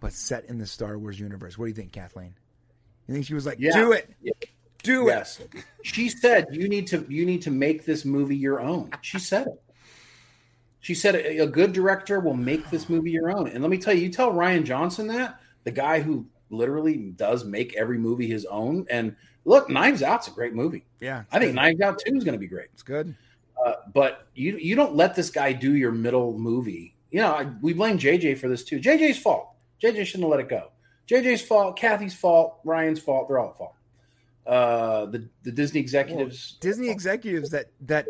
but 0.00 0.12
set 0.12 0.44
in 0.46 0.58
the 0.58 0.66
Star 0.66 0.98
Wars 0.98 1.18
universe." 1.20 1.58
What 1.58 1.66
do 1.66 1.68
you 1.70 1.74
think, 1.74 1.92
Kathleen? 1.92 2.34
You 3.06 3.14
think 3.14 3.26
she 3.26 3.34
was 3.34 3.44
like, 3.44 3.58
Yeah. 3.58 3.72
"Do 3.72 3.92
it, 3.92 4.08
Yeah. 4.22 4.32
Do 4.82 5.04
Yes. 5.06 5.40
She 5.82 6.08
said 6.08 6.46
you 6.50 6.68
need 6.68 6.86
to 6.88 7.06
you 7.08 7.24
need 7.26 7.42
to 7.42 7.50
make 7.50 7.84
this 7.84 8.04
movie 8.04 8.36
your 8.36 8.60
own. 8.60 8.90
She 9.00 9.18
said 9.18 9.46
it. 9.46 9.62
She 10.80 10.94
said 10.94 11.14
a, 11.14 11.38
a 11.38 11.46
good 11.46 11.72
director 11.72 12.20
will 12.20 12.34
make 12.34 12.68
this 12.70 12.88
movie 12.88 13.10
your 13.10 13.30
own. 13.30 13.48
And 13.48 13.62
let 13.62 13.70
me 13.70 13.78
tell 13.78 13.94
you, 13.94 14.02
you 14.02 14.08
tell 14.10 14.32
Rian 14.32 14.64
Johnson 14.64 15.06
that, 15.08 15.40
the 15.64 15.70
guy 15.70 16.00
who 16.00 16.26
literally 16.50 16.96
does 17.16 17.44
make 17.44 17.74
every 17.74 17.98
movie 17.98 18.26
his 18.26 18.44
own. 18.44 18.86
And 18.90 19.16
look, 19.44 19.70
Knives 19.70 20.02
Out's 20.02 20.28
a 20.28 20.30
great 20.30 20.54
movie. 20.54 20.84
Yeah, 21.00 21.24
I 21.32 21.38
think 21.38 21.54
Knives 21.54 21.80
Out 21.80 22.00
2 22.04 22.16
is 22.16 22.24
going 22.24 22.34
to 22.34 22.38
be 22.38 22.46
great. 22.46 22.68
it's 22.72 22.82
good. 22.82 23.14
Uh, 23.64 23.74
but 23.92 24.26
you 24.34 24.56
you 24.56 24.74
don't 24.74 24.94
let 24.96 25.14
this 25.14 25.30
guy 25.30 25.52
do 25.52 25.76
your 25.76 25.92
middle 25.92 26.36
movie. 26.36 26.96
You 27.10 27.20
know, 27.20 27.32
I, 27.32 27.46
we 27.60 27.72
blame 27.72 27.98
JJ 27.98 28.38
for 28.38 28.48
this 28.48 28.64
too. 28.64 28.80
JJ's 28.80 29.18
fault. 29.18 29.50
JJ 29.82 30.06
shouldn't 30.06 30.24
have 30.24 30.30
let 30.30 30.40
it 30.40 30.48
go. 30.48 30.70
JJ's 31.08 31.42
fault, 31.42 31.76
Kathy's 31.76 32.14
fault, 32.14 32.64
Rian's 32.64 33.00
fault. 33.00 33.28
They're 33.28 33.38
all 33.38 33.50
at 33.50 33.58
fault. 33.58 33.74
Uh, 34.46 35.06
the 35.06 35.28
the 35.44 35.52
Disney 35.52 35.80
executives, 35.80 36.56
Disney 36.60 36.90
executives 36.90 37.50
that 37.50 37.70
that 37.82 38.08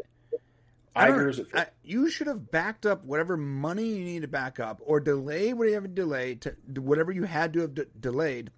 I. 0.94 1.10
I, 1.54 1.66
you 1.82 2.10
should 2.10 2.26
have 2.26 2.50
backed 2.50 2.86
up 2.86 3.04
whatever 3.04 3.36
money 3.36 3.84
you 3.84 4.04
need 4.04 4.22
to 4.22 4.28
back 4.28 4.60
up, 4.60 4.80
or 4.84 5.00
delay 5.00 5.52
whatever 5.52 5.88
delay 5.88 6.36
to 6.36 6.54
whatever 6.76 7.12
you 7.12 7.24
had 7.24 7.52
to 7.54 7.60
have 7.60 7.74
de- 7.74 7.86
delayed, 8.00 8.50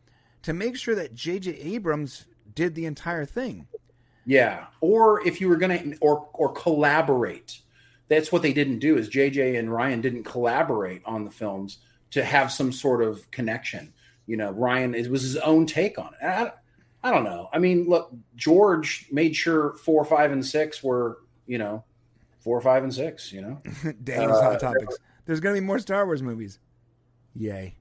to 0.42 0.52
make 0.52 0.76
sure 0.76 0.94
that 0.94 1.14
J.J. 1.14 1.52
Abrams 1.52 2.26
did 2.54 2.74
the 2.74 2.86
entire 2.86 3.24
thing. 3.24 3.66
Yeah, 4.26 4.66
or 4.80 5.26
if 5.26 5.40
you 5.40 5.48
were 5.48 5.56
gonna 5.56 5.94
or 6.00 6.28
or 6.32 6.52
collaborate, 6.52 7.60
that's 8.08 8.32
what 8.32 8.42
they 8.42 8.52
didn't 8.52 8.78
do. 8.78 8.96
Is 8.96 9.08
JJ 9.08 9.58
and 9.58 9.68
Rian 9.68 10.00
didn't 10.00 10.24
collaborate 10.24 11.02
on 11.04 11.24
the 11.24 11.30
films 11.30 11.78
to 12.12 12.24
have 12.24 12.50
some 12.50 12.72
sort 12.72 13.02
of 13.02 13.30
connection. 13.30 13.92
You 14.26 14.36
know, 14.36 14.52
Rian 14.52 14.96
it 14.96 15.10
was 15.10 15.22
his 15.22 15.36
own 15.36 15.66
take 15.66 15.98
on 15.98 16.14
it. 16.20 16.54
I, 17.04 17.10
don't 17.12 17.24
know. 17.24 17.48
I 17.52 17.58
mean, 17.58 17.88
look, 17.88 18.10
George 18.34 19.06
made 19.12 19.36
sure 19.36 19.74
four, 19.74 20.04
five, 20.04 20.32
and 20.32 20.44
six 20.44 20.82
were 20.82 21.18
you 21.46 21.58
know 21.58 21.84
four, 22.40 22.60
five, 22.60 22.82
and 22.82 22.92
six. 22.92 23.32
You 23.32 23.42
know, 23.42 23.62
Daniel's 24.04 24.38
Uh, 24.38 24.42
hot 24.42 24.60
topics. 24.60 24.96
There's 25.26 25.40
going 25.40 25.54
to 25.54 25.60
be 25.60 25.66
more 25.66 25.78
Star 25.78 26.04
Wars 26.06 26.22
movies. 26.22 26.58
Yay! 27.36 27.74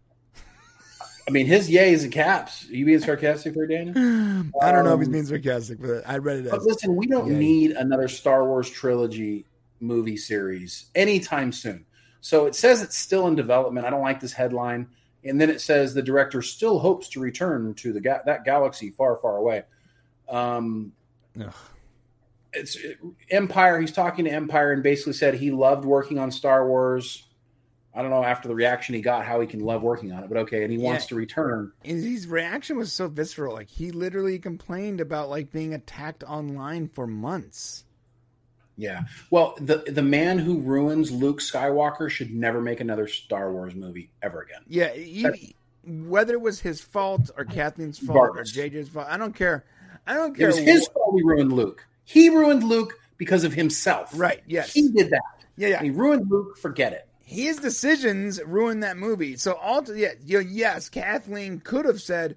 I 1.27 1.31
mean, 1.31 1.45
his 1.45 1.69
yay 1.69 1.93
is 1.93 2.03
in 2.03 2.11
caps. 2.11 2.69
Are 2.69 2.75
you 2.75 2.85
being 2.85 2.99
sarcastic 2.99 3.53
there, 3.53 3.65
Daniel? 3.67 3.93
I 4.61 4.71
don't 4.71 4.83
know 4.83 4.93
if 4.93 4.99
he's 4.99 5.07
Um, 5.07 5.13
being 5.13 5.25
sarcastic, 5.25 5.79
but 5.81 6.03
I 6.05 6.17
read 6.17 6.45
it 6.45 6.51
But 6.51 6.63
listen, 6.63 6.95
we 6.95 7.07
don't 7.07 7.27
Yay. 7.27 7.37
need 7.37 7.71
another 7.71 8.07
Star 8.09 8.45
Wars 8.45 8.69
trilogy 8.69 9.45
movie 9.79 10.17
series 10.17 10.85
anytime 10.95 11.51
soon. 11.53 11.85
So 12.19 12.45
it 12.45 12.55
says 12.55 12.81
it's 12.81 12.97
still 12.97 13.27
in 13.27 13.35
development. 13.35 13.85
I 13.85 13.89
don't 13.89 14.01
like 14.01 14.19
this 14.19 14.33
headline. 14.33 14.87
And 15.25 15.39
then 15.39 15.49
it 15.49 15.61
says 15.61 15.93
the 15.93 16.01
director 16.01 16.41
still 16.41 16.79
hopes 16.79 17.09
to 17.09 17.19
return 17.19 17.73
to 17.75 17.93
the 17.93 18.01
ga- 18.01 18.21
that 18.25 18.43
galaxy 18.43 18.91
far, 18.91 19.17
far 19.17 19.37
away. 19.37 19.63
Um, 20.29 20.93
Ugh. 21.39 21.53
it's 22.53 22.77
Empire. 23.29 23.79
He's 23.79 23.91
talking 23.91 24.25
to 24.25 24.31
Empire 24.31 24.71
and 24.71 24.83
basically 24.83 25.13
said 25.13 25.35
he 25.35 25.51
loved 25.51 25.85
working 25.85 26.19
on 26.19 26.31
Star 26.31 26.67
Wars. 26.67 27.27
I 27.95 28.01
don't 28.01 28.09
know 28.09 28.23
after 28.23 28.47
the 28.47 28.55
reaction 28.55 28.95
he 28.95 29.01
got 29.01 29.23
how 29.25 29.39
he 29.39 29.45
can 29.45 29.59
love 29.59 29.83
working 29.83 30.11
on 30.11 30.23
it, 30.23 30.29
but 30.29 30.37
okay. 30.39 30.63
And 30.63 30.71
he 30.71 30.79
wants 30.79 31.05
to 31.07 31.15
return. 31.15 31.71
And 31.85 32.03
his 32.03 32.27
reaction 32.27 32.77
was 32.77 32.91
so 32.91 33.07
visceral. 33.07 33.53
Like 33.53 33.69
he 33.69 33.91
literally 33.91 34.39
complained 34.39 34.99
about 34.99 35.29
like 35.29 35.51
being 35.51 35.75
attacked 35.75 36.23
online 36.23 36.87
for 36.87 37.05
months. 37.05 37.85
Yeah. 38.77 39.01
Well, 39.29 39.55
the 39.59 39.77
the 39.87 40.01
man 40.01 40.39
who 40.39 40.59
ruins 40.59 41.11
Luke 41.11 41.39
Skywalker 41.39 42.09
should 42.09 42.33
never 42.33 42.59
make 42.61 42.79
another 42.79 43.07
Star 43.07 43.51
Wars 43.51 43.75
movie 43.75 44.09
ever 44.21 44.41
again. 44.41 44.61
Yeah, 44.67 44.91
he, 44.93 45.55
whether 45.85 46.33
it 46.33 46.41
was 46.41 46.59
his 46.59 46.81
fault 46.81 47.29
or 47.37 47.45
Kathleen's 47.45 47.99
fault 47.99 48.31
or 48.37 48.43
JJ's 48.43 48.89
fault, 48.89 49.07
I 49.09 49.17
don't 49.17 49.35
care. 49.35 49.63
I 50.07 50.15
don't 50.15 50.35
care. 50.35 50.49
It 50.49 50.55
was 50.55 50.57
his 50.59 50.87
fault 50.87 51.13
he 51.15 51.23
ruined 51.23 51.53
Luke. 51.53 51.85
He 52.05 52.29
ruined 52.29 52.63
Luke 52.63 52.97
because 53.17 53.43
of 53.43 53.53
himself. 53.53 54.11
right? 54.15 54.41
Yes. 54.47 54.73
He 54.73 54.89
did 54.89 55.09
that. 55.11 55.21
yeah, 55.55 55.67
yeah. 55.69 55.83
He 55.83 55.89
ruined 55.91 56.29
Luke. 56.29 56.57
Forget 56.57 56.93
it. 56.93 57.07
His 57.25 57.57
decisions 57.57 58.41
ruined 58.43 58.83
that 58.83 58.97
movie. 58.97 59.37
So 59.37 59.53
all 59.53 59.83
yeah, 59.95 60.09
you 60.25 60.39
know, 60.41 60.49
yes, 60.49 60.89
Kathleen 60.89 61.59
could 61.61 61.85
have 61.85 62.01
said, 62.01 62.35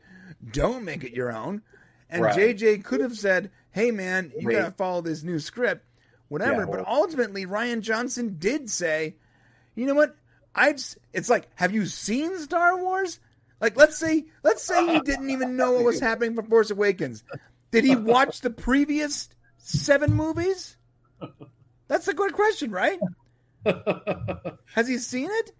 "Don't 0.53 0.85
make 0.85 1.03
it 1.03 1.13
your 1.13 1.33
own," 1.37 1.63
and 2.09 2.23
Right. 2.23 2.37
JJ 2.37 2.85
could 2.85 3.01
have 3.01 3.17
said, 3.19 3.51
"Hey, 3.73 3.91
man, 3.91 4.33
you 4.39 4.47
Wait. 4.49 4.55
gotta 4.55 4.71
follow 4.71 5.01
this 5.03 5.23
new 5.25 5.39
script, 5.39 5.85
whatever." 6.29 6.61
Yeah, 6.63 6.67
but 6.71 6.87
ultimately, 6.87 7.47
Rian 7.47 7.81
Johnson 7.81 8.37
did 8.39 8.71
say, 8.71 9.17
"You 9.75 9.87
know 9.87 9.95
what? 9.95 10.17
I've." 10.55 10.81
It's 11.13 11.29
like, 11.31 11.49
have 11.55 11.73
you 11.73 11.87
seen 11.87 12.39
Star 12.39 12.79
Wars? 12.79 13.21
Like, 13.61 13.77
let's 13.77 13.97
say, 13.97 14.27
let's 14.43 14.63
say 14.63 14.87
he 14.87 15.01
didn't 15.01 15.31
even 15.31 15.57
know 15.57 15.73
what 15.73 15.85
was 15.85 16.01
happening 16.01 16.35
for 16.35 16.43
Force 16.43 16.71
Awakens. 16.71 17.25
Did 17.71 17.85
he 17.85 17.97
watch 17.97 18.43
the 18.43 18.51
previous 18.51 19.29
seven 19.59 20.13
movies? 20.13 20.77
That's 21.89 22.07
a 22.09 22.15
good 22.15 22.33
question, 22.35 22.71
right? 22.71 23.01
Has 24.75 24.87
he 24.87 24.99
seen 24.99 25.31
it? 25.31 25.53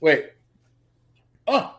Wait. 0.00 0.30
Oh, 1.46 1.74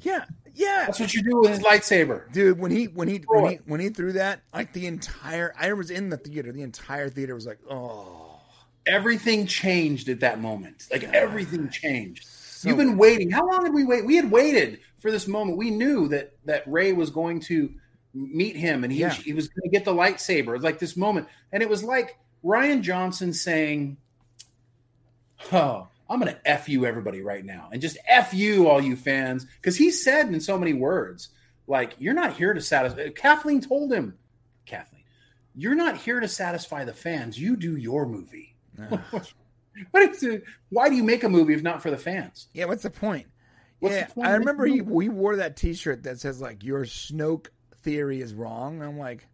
Yeah, 0.00 0.24
yeah. 0.56 0.84
that's 0.86 0.98
what 0.98 1.14
you 1.14 1.22
do 1.22 1.40
with 1.40 1.50
his 1.50 1.60
lightsaber. 1.60 2.30
Dude, 2.32 2.58
when 2.58 2.70
he 2.70 2.86
when 2.86 3.06
he 3.08 3.18
Throw 3.18 3.42
when 3.42 3.52
he 3.52 3.58
when 3.66 3.80
he 3.80 3.88
threw 3.90 4.12
that, 4.12 4.40
like 4.52 4.72
the 4.72 4.86
entire 4.86 5.54
I 5.58 5.72
was 5.74 5.90
in 5.90 6.08
the 6.10 6.16
theater. 6.16 6.50
The 6.52 6.62
entire 6.62 7.08
theater 7.08 7.34
was 7.34 7.46
like, 7.46 7.58
oh, 7.70 8.40
Everything 8.86 9.46
changed 9.46 10.08
at 10.08 10.20
that 10.20 10.40
moment. 10.40 10.86
Like 10.92 11.02
everything 11.04 11.68
changed. 11.70 12.24
so 12.26 12.68
You've 12.68 12.78
been 12.78 12.96
waiting. 12.96 13.30
How 13.30 13.46
long 13.46 13.64
did 13.64 13.74
we 13.74 13.84
wait? 13.84 14.06
We 14.06 14.14
had 14.16 14.30
waited 14.30 14.80
for 15.00 15.10
this 15.10 15.26
moment. 15.26 15.58
We 15.58 15.70
knew 15.70 16.08
that 16.08 16.34
that 16.44 16.62
Rey 16.68 16.92
was 16.92 17.10
going 17.10 17.40
to 17.40 17.72
meet 18.14 18.56
him, 18.56 18.84
and 18.84 18.92
he 18.92 19.00
Yeah. 19.00 19.12
he 19.12 19.32
was 19.32 19.48
going 19.48 19.68
to 19.68 19.76
get 19.76 19.84
the 19.84 19.92
lightsaber. 19.92 20.54
It 20.56 20.62
like 20.62 20.78
this 20.78 20.96
moment, 20.96 21.26
and 21.52 21.62
it 21.62 21.68
was 21.68 21.82
like 21.82 22.16
Rian 22.44 22.80
Johnson 22.82 23.32
saying, 23.32 23.96
"Oh, 25.52 25.88
I'm 26.08 26.20
going 26.20 26.32
to 26.32 26.48
f 26.48 26.68
you, 26.68 26.86
everybody, 26.86 27.20
right 27.20 27.44
now, 27.44 27.68
and 27.72 27.80
just 27.80 27.98
f 28.06 28.32
you, 28.32 28.68
all 28.68 28.80
you 28.80 28.96
fans," 28.96 29.46
because 29.60 29.76
he 29.76 29.90
said 29.90 30.28
in 30.28 30.40
so 30.40 30.58
many 30.58 30.72
words, 30.72 31.30
like, 31.66 31.94
"You're 31.98 32.14
not 32.14 32.34
here 32.34 32.54
to 32.54 32.60
satisfy." 32.60 33.02
Uh, 33.02 33.10
Kathleen 33.10 33.60
told 33.60 33.92
him, 33.92 34.16
"Kathleen, 34.66 35.02
you're 35.54 35.74
not 35.74 35.96
here 35.96 36.20
to 36.20 36.28
satisfy 36.28 36.84
the 36.84 36.92
fans. 36.92 37.38
You 37.38 37.56
do 37.56 37.76
your 37.76 38.06
movie." 38.06 38.54
Ah. 38.80 39.02
Ugh. 39.12 39.26
What 39.90 40.08
is 40.08 40.22
it? 40.22 40.42
Why 40.70 40.88
do 40.88 40.94
you 40.94 41.04
make 41.04 41.22
a 41.22 41.28
movie 41.28 41.52
if 41.52 41.62
not 41.62 41.82
for 41.82 41.90
the 41.90 41.98
fans? 41.98 42.48
yeah. 42.54 42.64
What's 42.64 42.82
the 42.82 42.88
point? 42.88 43.26
What's 43.80 43.94
yeah, 43.94 44.06
the 44.06 44.14
point 44.14 44.26
I 44.28 44.30
remember 44.36 44.64
he 44.64 44.80
we 44.80 45.10
wore 45.10 45.36
that 45.36 45.54
T-shirt 45.56 46.04
that 46.04 46.18
says 46.18 46.40
like 46.40 46.64
your 46.64 46.84
Snoke 46.86 47.48
theory 47.82 48.22
is 48.22 48.32
wrong. 48.32 48.80
I'm 48.80 48.98
like, 48.98 49.26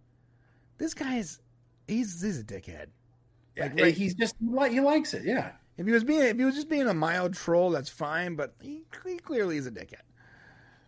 this 0.79 0.95
guy 0.95 1.19
is 1.19 1.39
he's 1.87 2.21
he's 2.21 2.41
a 2.41 2.43
dickhead. 2.43 2.87
Like, 3.57 3.75
Yeah, 3.77 3.85
right- 3.85 3.95
he's 3.95 4.15
just 4.15 4.35
he 4.41 4.81
likes 4.81 5.15
it. 5.15 5.23
Yeah. 5.25 5.53
If 5.83 5.87
he 5.87 5.93
was 5.93 6.05
being 6.05 6.23
if 6.23 6.39
he 6.39 6.45
was 6.45 6.55
just 6.55 6.69
being 6.69 6.87
a 6.87 6.95
mild 6.95 7.35
troll, 7.35 7.71
that's 7.71 7.89
fine. 7.89 8.37
But 8.37 8.55
he, 8.63 8.85
he 9.05 9.17
clearly 9.17 9.57
is 9.57 9.67
a 9.67 9.73
dickhead. 9.73 10.05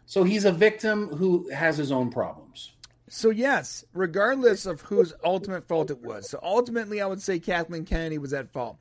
So 0.06 0.22
he's 0.22 0.44
a 0.44 0.52
victim 0.52 1.08
who 1.08 1.48
has 1.50 1.76
his 1.76 1.90
own 1.90 2.12
problems. 2.12 2.70
So 3.08 3.30
yes, 3.30 3.84
regardless 3.92 4.66
of 4.66 4.82
whose 4.82 5.12
ultimate 5.24 5.66
fault 5.66 5.90
it 5.90 6.00
was. 6.00 6.30
So 6.30 6.38
ultimately, 6.40 7.00
I 7.00 7.06
would 7.06 7.20
say 7.20 7.40
Kathleen 7.40 7.84
Kennedy 7.84 8.18
was 8.18 8.32
at 8.32 8.52
fault, 8.52 8.76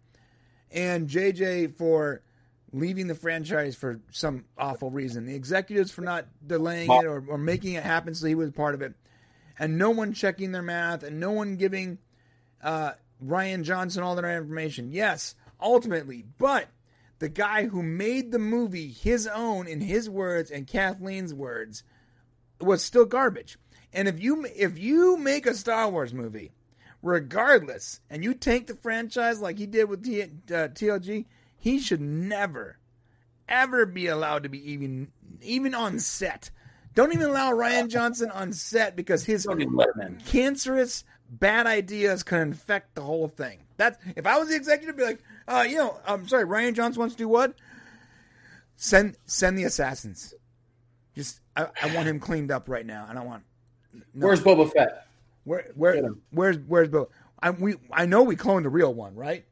and 0.69 1.09
JJ 1.09 1.77
for 1.77 2.21
leaving 2.71 3.07
the 3.07 3.15
franchise 3.15 3.75
for 3.75 3.99
some 4.11 4.45
awful 4.55 4.91
reason. 4.91 5.25
The 5.25 5.33
executives 5.33 5.89
for 5.89 6.01
not 6.01 6.27
delaying 6.45 6.91
it 6.91 7.05
or, 7.05 7.23
or 7.27 7.39
making 7.39 7.73
it 7.73 7.81
happen, 7.81 8.13
so 8.13 8.27
he 8.27 8.35
was 8.35 8.51
part 8.51 8.75
of 8.75 8.83
it, 8.83 8.93
and 9.57 9.79
no 9.79 9.89
one 9.89 10.13
checking 10.13 10.51
their 10.51 10.61
math 10.61 11.01
and 11.01 11.19
no 11.19 11.31
one 11.31 11.55
giving 11.55 11.97
uh, 12.61 12.91
Rian 13.25 13.63
Johnson 13.63 14.03
all 14.03 14.15
the 14.15 14.21
right 14.21 14.37
information. 14.37 14.91
Yes, 14.91 15.33
ultimately, 15.63 16.25
but 16.37 16.67
the 17.19 17.29
guy 17.29 17.65
who 17.67 17.81
made 17.81 18.31
the 18.31 18.39
movie 18.39 18.89
his 18.89 19.25
own 19.27 19.67
in 19.67 19.81
his 19.81 20.09
words 20.09 20.51
and 20.51 20.67
Kathleen's 20.67 21.33
words 21.33 21.83
was 22.59 22.83
still 22.83 23.05
garbage. 23.05 23.57
And 23.93 24.07
if 24.07 24.21
you 24.21 24.45
if 24.55 24.77
you 24.77 25.17
make 25.17 25.45
a 25.45 25.53
Star 25.53 25.89
Wars 25.89 26.13
movie 26.13 26.51
regardless, 27.01 27.99
and 28.09 28.23
you 28.23 28.33
tank 28.33 28.67
the 28.67 28.75
franchise 28.75 29.41
like 29.41 29.57
he 29.57 29.65
did 29.67 29.89
with 29.89 30.03
T- 30.05 30.21
uh, 30.21 30.27
TLJ, 30.69 31.25
he 31.57 31.79
should 31.79 31.99
never, 32.01 32.77
ever 33.47 33.85
be 33.85 34.07
allowed 34.07 34.43
to 34.43 34.49
be 34.49 34.71
even 34.71 35.11
even 35.41 35.73
on 35.75 35.99
set. 35.99 36.49
Don't 36.95 37.13
even 37.13 37.27
allow 37.27 37.51
Rian 37.51 37.89
Johnson 37.89 38.29
on 38.31 38.53
set 38.53 38.95
because 38.95 39.23
his 39.25 39.43
Don't 39.43 39.61
even 39.61 39.75
let 39.75 39.89
him 39.95 40.01
in. 40.01 40.21
cancerous 40.25 41.03
bad 41.29 41.65
ideas 41.67 42.23
can 42.23 42.39
infect 42.39 42.95
the 42.95 43.01
whole 43.01 43.27
thing. 43.27 43.59
That's 43.77 43.97
if 44.15 44.25
I 44.25 44.37
was 44.37 44.49
the 44.49 44.55
executive, 44.55 44.95
I'd 44.95 44.97
be 44.97 45.03
like, 45.03 45.23
uh, 45.47 45.65
you 45.67 45.77
know, 45.77 45.99
I'm 46.05 46.27
sorry, 46.27 46.45
Rian 46.45 46.73
Johnson 46.73 46.99
wants 46.99 47.15
to 47.15 47.17
do 47.17 47.27
what? 47.27 47.53
Send 48.75 49.17
send 49.25 49.57
the 49.57 49.63
assassins. 49.63 50.33
Just 51.15 51.39
I, 51.55 51.67
I 51.81 51.93
want 51.95 52.07
him 52.07 52.19
cleaned 52.19 52.51
up 52.51 52.67
right 52.67 52.85
now. 52.85 53.05
I 53.09 53.13
don't 53.13 53.25
want. 53.25 53.43
No. 54.13 54.27
Where's 54.27 54.41
Boba 54.41 54.71
Fett? 54.71 55.07
Where 55.43 55.71
where 55.75 56.09
where's 56.31 56.57
where's 56.67 56.89
Bill? 56.89 57.09
I 57.41 57.51
we 57.51 57.75
I 57.91 58.05
know 58.05 58.23
we 58.23 58.35
cloned 58.35 58.63
the 58.63 58.69
real 58.69 58.93
one, 58.93 59.15
right? 59.15 59.45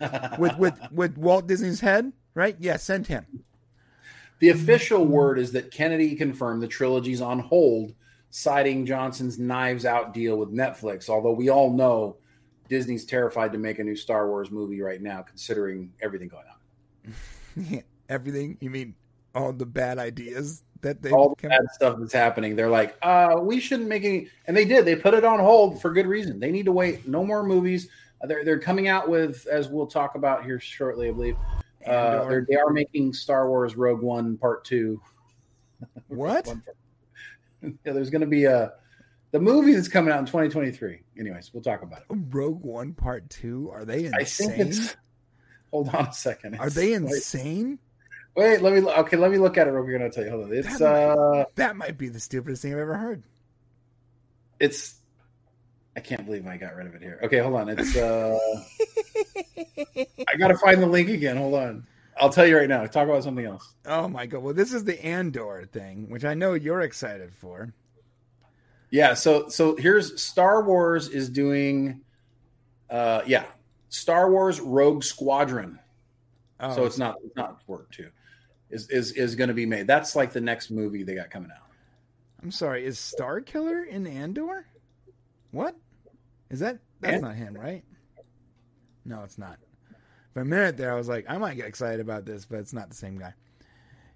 With 0.38 0.58
with 0.58 0.74
with 0.90 1.16
Walt 1.16 1.46
Disney's 1.46 1.80
head, 1.80 2.12
right? 2.34 2.56
Yeah, 2.58 2.76
send 2.76 3.06
him. 3.06 3.44
The 4.40 4.50
official 4.50 5.04
word 5.04 5.38
is 5.38 5.52
that 5.52 5.70
Kennedy 5.70 6.14
confirmed 6.14 6.62
the 6.62 6.68
trilogy's 6.68 7.20
on 7.20 7.38
hold, 7.40 7.94
citing 8.30 8.86
Johnson's 8.86 9.38
Knives 9.38 9.84
Out 9.84 10.14
deal 10.14 10.36
with 10.36 10.52
Netflix. 10.52 11.08
Although 11.08 11.32
we 11.32 11.48
all 11.48 11.72
know 11.72 12.16
Disney's 12.68 13.04
terrified 13.04 13.52
to 13.52 13.58
make 13.58 13.78
a 13.78 13.84
new 13.84 13.96
Star 13.96 14.28
Wars 14.28 14.50
movie 14.50 14.80
right 14.80 15.00
now, 15.00 15.22
considering 15.22 15.92
everything 16.00 16.28
going 16.28 16.44
on. 16.46 17.82
Everything 18.08 18.56
you 18.60 18.70
mean 18.70 18.94
all 19.34 19.52
the 19.52 19.66
bad 19.66 19.98
ideas 19.98 20.62
that 20.80 21.02
they 21.02 21.10
All 21.10 21.36
the 21.40 21.48
bad 21.48 21.60
stuff 21.72 21.96
that's 21.98 22.12
happening. 22.12 22.56
They're 22.56 22.70
like, 22.70 22.96
uh, 23.02 23.36
we 23.40 23.60
shouldn't 23.60 23.88
make 23.88 24.04
any. 24.04 24.28
And 24.46 24.56
they 24.56 24.64
did. 24.64 24.84
They 24.84 24.96
put 24.96 25.14
it 25.14 25.24
on 25.24 25.40
hold 25.40 25.80
for 25.80 25.92
good 25.92 26.06
reason. 26.06 26.38
They 26.38 26.50
need 26.50 26.66
to 26.66 26.72
wait. 26.72 27.06
No 27.06 27.24
more 27.24 27.42
movies. 27.42 27.88
They're, 28.22 28.44
they're 28.44 28.58
coming 28.58 28.88
out 28.88 29.08
with, 29.08 29.46
as 29.46 29.68
we'll 29.68 29.86
talk 29.86 30.14
about 30.14 30.44
here 30.44 30.58
shortly, 30.58 31.08
I 31.08 31.12
believe. 31.12 31.36
Uh, 31.86 32.24
they're, 32.28 32.46
they 32.48 32.56
are 32.56 32.70
making 32.70 33.12
Star 33.12 33.48
Wars 33.48 33.76
Rogue 33.76 34.02
One 34.02 34.36
Part 34.36 34.64
Two. 34.64 35.00
What? 36.08 36.52
Yeah, 37.60 37.92
there's 37.92 38.08
going 38.08 38.20
to 38.20 38.26
be 38.28 38.44
a 38.44 38.74
the 39.30 39.40
movie 39.40 39.74
that's 39.74 39.88
coming 39.88 40.12
out 40.12 40.20
in 40.20 40.26
2023. 40.26 41.00
Anyways, 41.18 41.52
we'll 41.52 41.62
talk 41.62 41.82
about 41.82 42.00
it. 42.00 42.06
Rogue 42.30 42.62
One 42.64 42.94
Part 42.94 43.28
Two? 43.30 43.70
Are 43.72 43.84
they 43.84 44.08
I 44.08 44.24
think 44.24 44.58
insane? 44.58 44.60
it's. 44.68 44.96
Hold 45.70 45.94
on 45.94 46.06
a 46.06 46.12
second. 46.12 46.56
Are 46.58 46.70
they 46.70 46.94
insane? 46.94 47.78
Wait, 48.34 48.62
let 48.62 48.72
me. 48.72 48.80
Okay, 48.80 49.16
let 49.16 49.30
me 49.30 49.38
look 49.38 49.58
at 49.58 49.66
it. 49.66 49.72
We're 49.72 49.98
to 49.98 50.10
tell 50.10 50.24
you. 50.24 50.30
Hold 50.30 50.44
on. 50.44 50.52
It's 50.52 50.78
That 50.78 51.18
uh, 51.18 51.44
That 51.56 51.76
might 51.76 51.98
be 51.98 52.08
the 52.08 52.20
stupidest 52.20 52.62
thing 52.62 52.72
I've 52.72 52.78
ever 52.78 52.96
heard. 52.96 53.22
it's. 54.60 54.94
I 55.96 56.00
can't 56.00 56.24
believe 56.24 56.46
I 56.46 56.56
got 56.56 56.76
rid 56.76 56.86
of 56.86 56.94
it 56.94 57.02
here. 57.02 57.18
Okay, 57.24 57.38
hold 57.38 57.54
on. 57.56 57.68
It's 57.68 57.96
uh, 57.96 58.38
I 60.28 60.36
got 60.38 60.48
to 60.48 60.56
find 60.58 60.80
the 60.80 60.86
link 60.86 61.08
again. 61.08 61.36
Hold 61.36 61.54
on. 61.54 61.86
I'll 62.20 62.30
tell 62.30 62.46
you 62.46 62.56
right 62.56 62.68
now. 62.68 62.86
Talk 62.86 63.08
about 63.08 63.24
something 63.24 63.44
else. 63.44 63.74
Oh 63.86 64.06
my 64.08 64.26
god! 64.26 64.42
Well, 64.42 64.54
this 64.54 64.72
is 64.72 64.84
the 64.84 65.04
Andor 65.04 65.68
thing, 65.72 66.08
which 66.08 66.24
I 66.24 66.34
know 66.34 66.54
you're 66.54 66.80
excited 66.82 67.32
for. 67.34 67.72
Yeah, 68.90 69.14
so 69.14 69.48
so 69.48 69.76
here's 69.76 70.20
Star 70.20 70.62
Wars 70.64 71.08
is 71.08 71.28
doing 71.28 72.00
uh 72.90 73.22
yeah, 73.26 73.44
Star 73.90 74.30
Wars 74.30 74.60
Rogue 74.60 75.04
Squadron. 75.04 75.78
Oh, 76.60 76.74
so 76.74 76.84
it's 76.86 76.98
not 76.98 77.16
it's 77.24 77.36
not 77.36 77.60
work 77.66 77.90
two. 77.90 78.08
Is 78.70 78.88
is 78.90 79.12
is 79.12 79.34
going 79.34 79.48
to 79.48 79.54
be 79.54 79.66
made. 79.66 79.86
That's 79.86 80.16
like 80.16 80.32
the 80.32 80.40
next 80.40 80.70
movie 80.70 81.02
they 81.02 81.14
got 81.14 81.30
coming 81.30 81.50
out. 81.50 81.62
I'm 82.42 82.50
sorry. 82.50 82.84
Is 82.84 82.98
Star 82.98 83.40
Killer 83.40 83.82
in 83.84 84.06
Andor? 84.06 84.66
What 85.50 85.76
is 86.50 86.60
that? 86.60 86.78
That's 87.00 87.14
And- 87.14 87.22
not 87.22 87.34
him, 87.34 87.54
right? 87.54 87.84
No, 89.04 89.22
it's 89.22 89.38
not. 89.38 89.58
For 90.34 90.40
a 90.42 90.44
minute 90.44 90.76
there, 90.76 90.92
I 90.92 90.96
was 90.96 91.08
like, 91.08 91.24
I 91.28 91.38
might 91.38 91.56
get 91.56 91.66
excited 91.66 92.00
about 92.00 92.26
this, 92.26 92.44
but 92.44 92.58
it's 92.58 92.74
not 92.74 92.90
the 92.90 92.94
same 92.94 93.16
guy. 93.18 93.32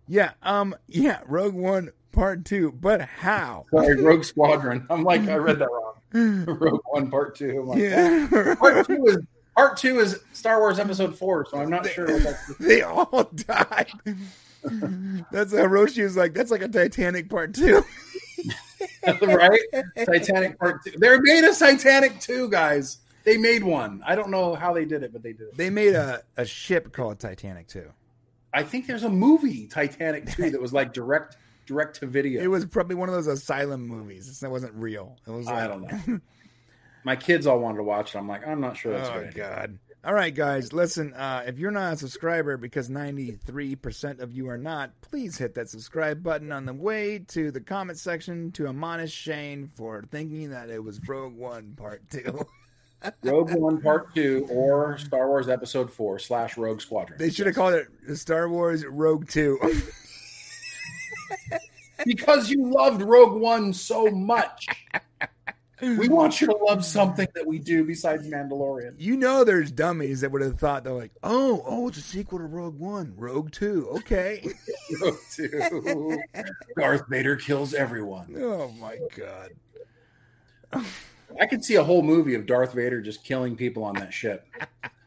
Yeah, 0.07 0.33
um, 0.43 0.75
yeah, 0.87 1.21
Rogue 1.27 1.55
One 1.55 1.91
Part 2.13 2.45
Two, 2.45 2.73
but 2.73 3.01
how? 3.01 3.67
Sorry, 3.71 4.01
Rogue 4.01 4.25
Squadron. 4.25 4.87
I'm 4.91 5.03
like 5.05 5.23
I 5.23 5.37
read 5.37 5.59
that 5.59 5.69
wrong. 5.71 5.95
Rogue 6.47 6.81
One 6.91 7.11
Part 7.11 7.37
2. 7.37 7.61
I'm 7.61 7.67
like, 7.69 7.79
Yeah, 7.79 8.55
Part 8.59 8.87
2 8.87 9.07
is 9.07 9.19
Part 9.57 9.77
2 9.79 9.99
is 9.99 10.21
Star 10.33 10.61
Wars 10.61 10.79
episode 10.79 11.17
4, 11.17 11.47
so 11.51 11.59
I'm 11.59 11.71
not 11.71 11.87
sure 11.89 12.07
what 12.07 12.37
they 12.61 12.83
all 12.83 13.31
died. 13.35 13.91
That's 15.33 15.53
Hiroshi 15.53 16.03
was 16.03 16.17
like, 16.17 16.35
that's 16.35 16.51
like 16.51 16.63
a 16.63 16.69
Titanic 16.69 17.29
Part 17.29 17.55
Two. 17.55 17.83
right? 19.23 19.61
Titanic 20.05 20.59
Part 20.59 20.85
2. 20.85 20.99
They 20.99 21.19
made 21.21 21.45
a 21.45 21.55
Titanic 21.55 22.21
2, 22.21 22.51
guys. 22.51 22.99
They 23.25 23.37
made 23.37 23.63
one. 23.63 24.03
I 24.07 24.15
don't 24.15 24.31
know 24.31 24.55
how 24.55 24.73
they 24.73 24.85
did 24.85 25.03
it, 25.03 25.13
but 25.13 25.23
they 25.23 25.33
did 25.33 25.49
it. 25.49 25.57
They 25.57 25.71
made 25.71 25.95
a, 25.95 26.23
a 26.37 26.45
ship 26.45 26.93
called 26.93 27.21
Titanic 27.21 27.69
Two. 27.69 27.91
I 28.53 28.65
think 28.65 28.87
there's 28.87 29.05
a 29.05 29.09
movie 29.09 29.67
Titanic 29.67 30.31
2 30.33 30.51
that 30.51 30.61
was 30.61 30.73
like 30.73 30.93
direct 30.93 31.37
direct 31.73 32.01
to 32.01 32.07
video. 32.07 32.43
It 32.43 32.49
was 32.49 32.65
probably 32.67 32.97
one 32.97 33.09
of 33.09 33.15
those 33.15 33.27
asylum 33.27 33.87
movies. 33.87 34.41
That 34.41 34.51
wasn't 34.51 34.75
real. 34.75 35.17
It 35.27 35.31
was. 35.31 35.47
Like, 35.47 35.55
I 35.57 35.67
don't 35.67 36.09
know. 36.09 36.21
My 37.05 37.17
kids 37.17 37.47
all 37.47 37.59
wanted 37.59 37.79
to 37.79 37.83
watch 37.83 38.15
it. 38.15 38.19
I'm 38.19 38.29
like, 38.29 38.47
I'm 38.47 38.61
not 38.61 38.77
sure 38.77 38.93
that's 38.93 39.09
oh. 39.09 39.29
God! 39.35 39.79
All 40.05 40.15
right, 40.15 40.35
guys, 40.35 40.73
listen. 40.73 41.15
Uh, 41.15 41.45
if 41.47 41.59
you're 41.59 41.71
not 41.71 41.95
a 41.95 41.97
subscriber, 41.97 42.57
because 42.57 42.91
93 42.91 43.77
percent 43.77 44.21
of 44.21 44.33
you 44.33 44.49
are 44.49 44.59
not, 44.59 44.93
please 45.01 45.39
hit 45.39 45.55
that 45.55 45.69
subscribe 45.69 46.23
button 46.23 46.53
on 46.53 46.65
the 46.65 46.75
way 46.75 47.21
to 47.29 47.51
the 47.51 47.61
comment 47.61 47.99
section 47.99 48.53
to 48.53 48.69
admonish 48.69 49.13
Shane 49.13 49.71
for 49.75 50.05
thinking 50.11 50.51
that 50.51 50.71
it 50.71 50.83
was 50.83 51.01
Rogue 51.07 51.37
One 51.37 51.75
Part 51.77 52.09
Two. 52.11 52.47
Rogue 53.23 53.53
One 53.55 53.81
Part 53.81 54.15
2 54.15 54.47
or 54.49 54.97
Star 54.97 55.27
Wars 55.27 55.49
Episode 55.49 55.91
4 55.91 56.21
slash 56.21 56.57
Rogue 56.57 56.81
Squadron. 56.81 57.19
they 57.19 57.31
should 57.31 57.47
have 57.47 57.57
called 57.57 57.75
it 57.75 57.89
Star 58.17 58.49
Wars 58.49 58.85
Rogue 58.87 59.29
Two. 59.29 59.59
because 62.05 62.51
you 62.51 62.67
loved 62.71 63.03
Rogue 63.03 63.41
One 63.41 63.73
so 63.73 64.07
much. 64.11 64.67
We 65.81 66.09
want 66.09 66.41
you 66.41 66.47
to 66.47 66.57
love 66.57 66.85
something 66.85 67.27
that 67.35 67.45
we 67.45 67.59
do 67.59 67.85
besides 67.85 68.29
Mandalorian. 68.29 68.95
you 68.99 69.17
know, 69.17 69.43
there's 69.43 69.73
dummies 69.73 70.21
that 70.21 70.31
would 70.31 70.41
have 70.41 70.61
thought 70.61 70.85
they're 70.85 70.93
like, 70.93 71.11
oh, 71.25 71.65
oh, 71.67 71.89
it's 71.89 71.99
a 71.99 72.03
sequel 72.03 72.39
to 72.39 72.45
Rogue 72.45 72.79
One, 72.79 73.15
Rogue 73.17 73.51
Two. 73.51 73.89
Okay. 73.97 74.47
Rogue 75.03 75.17
2. 75.33 76.19
Darth 76.79 77.09
Vader 77.09 77.35
kills 77.35 77.75
everyone. 77.75 78.37
oh 78.39 78.69
my 78.81 78.99
God. 79.17 79.51
I 81.41 81.47
could 81.47 81.65
see 81.65 81.75
a 81.75 81.85
whole 81.85 82.03
movie 82.03 82.35
of 82.35 82.47
Darth 82.47 82.75
Vader 82.75 83.01
just 83.01 83.25
killing 83.25 83.57
people 83.57 83.83
on 83.83 83.95
that 83.97 84.13
ship. 84.13 84.47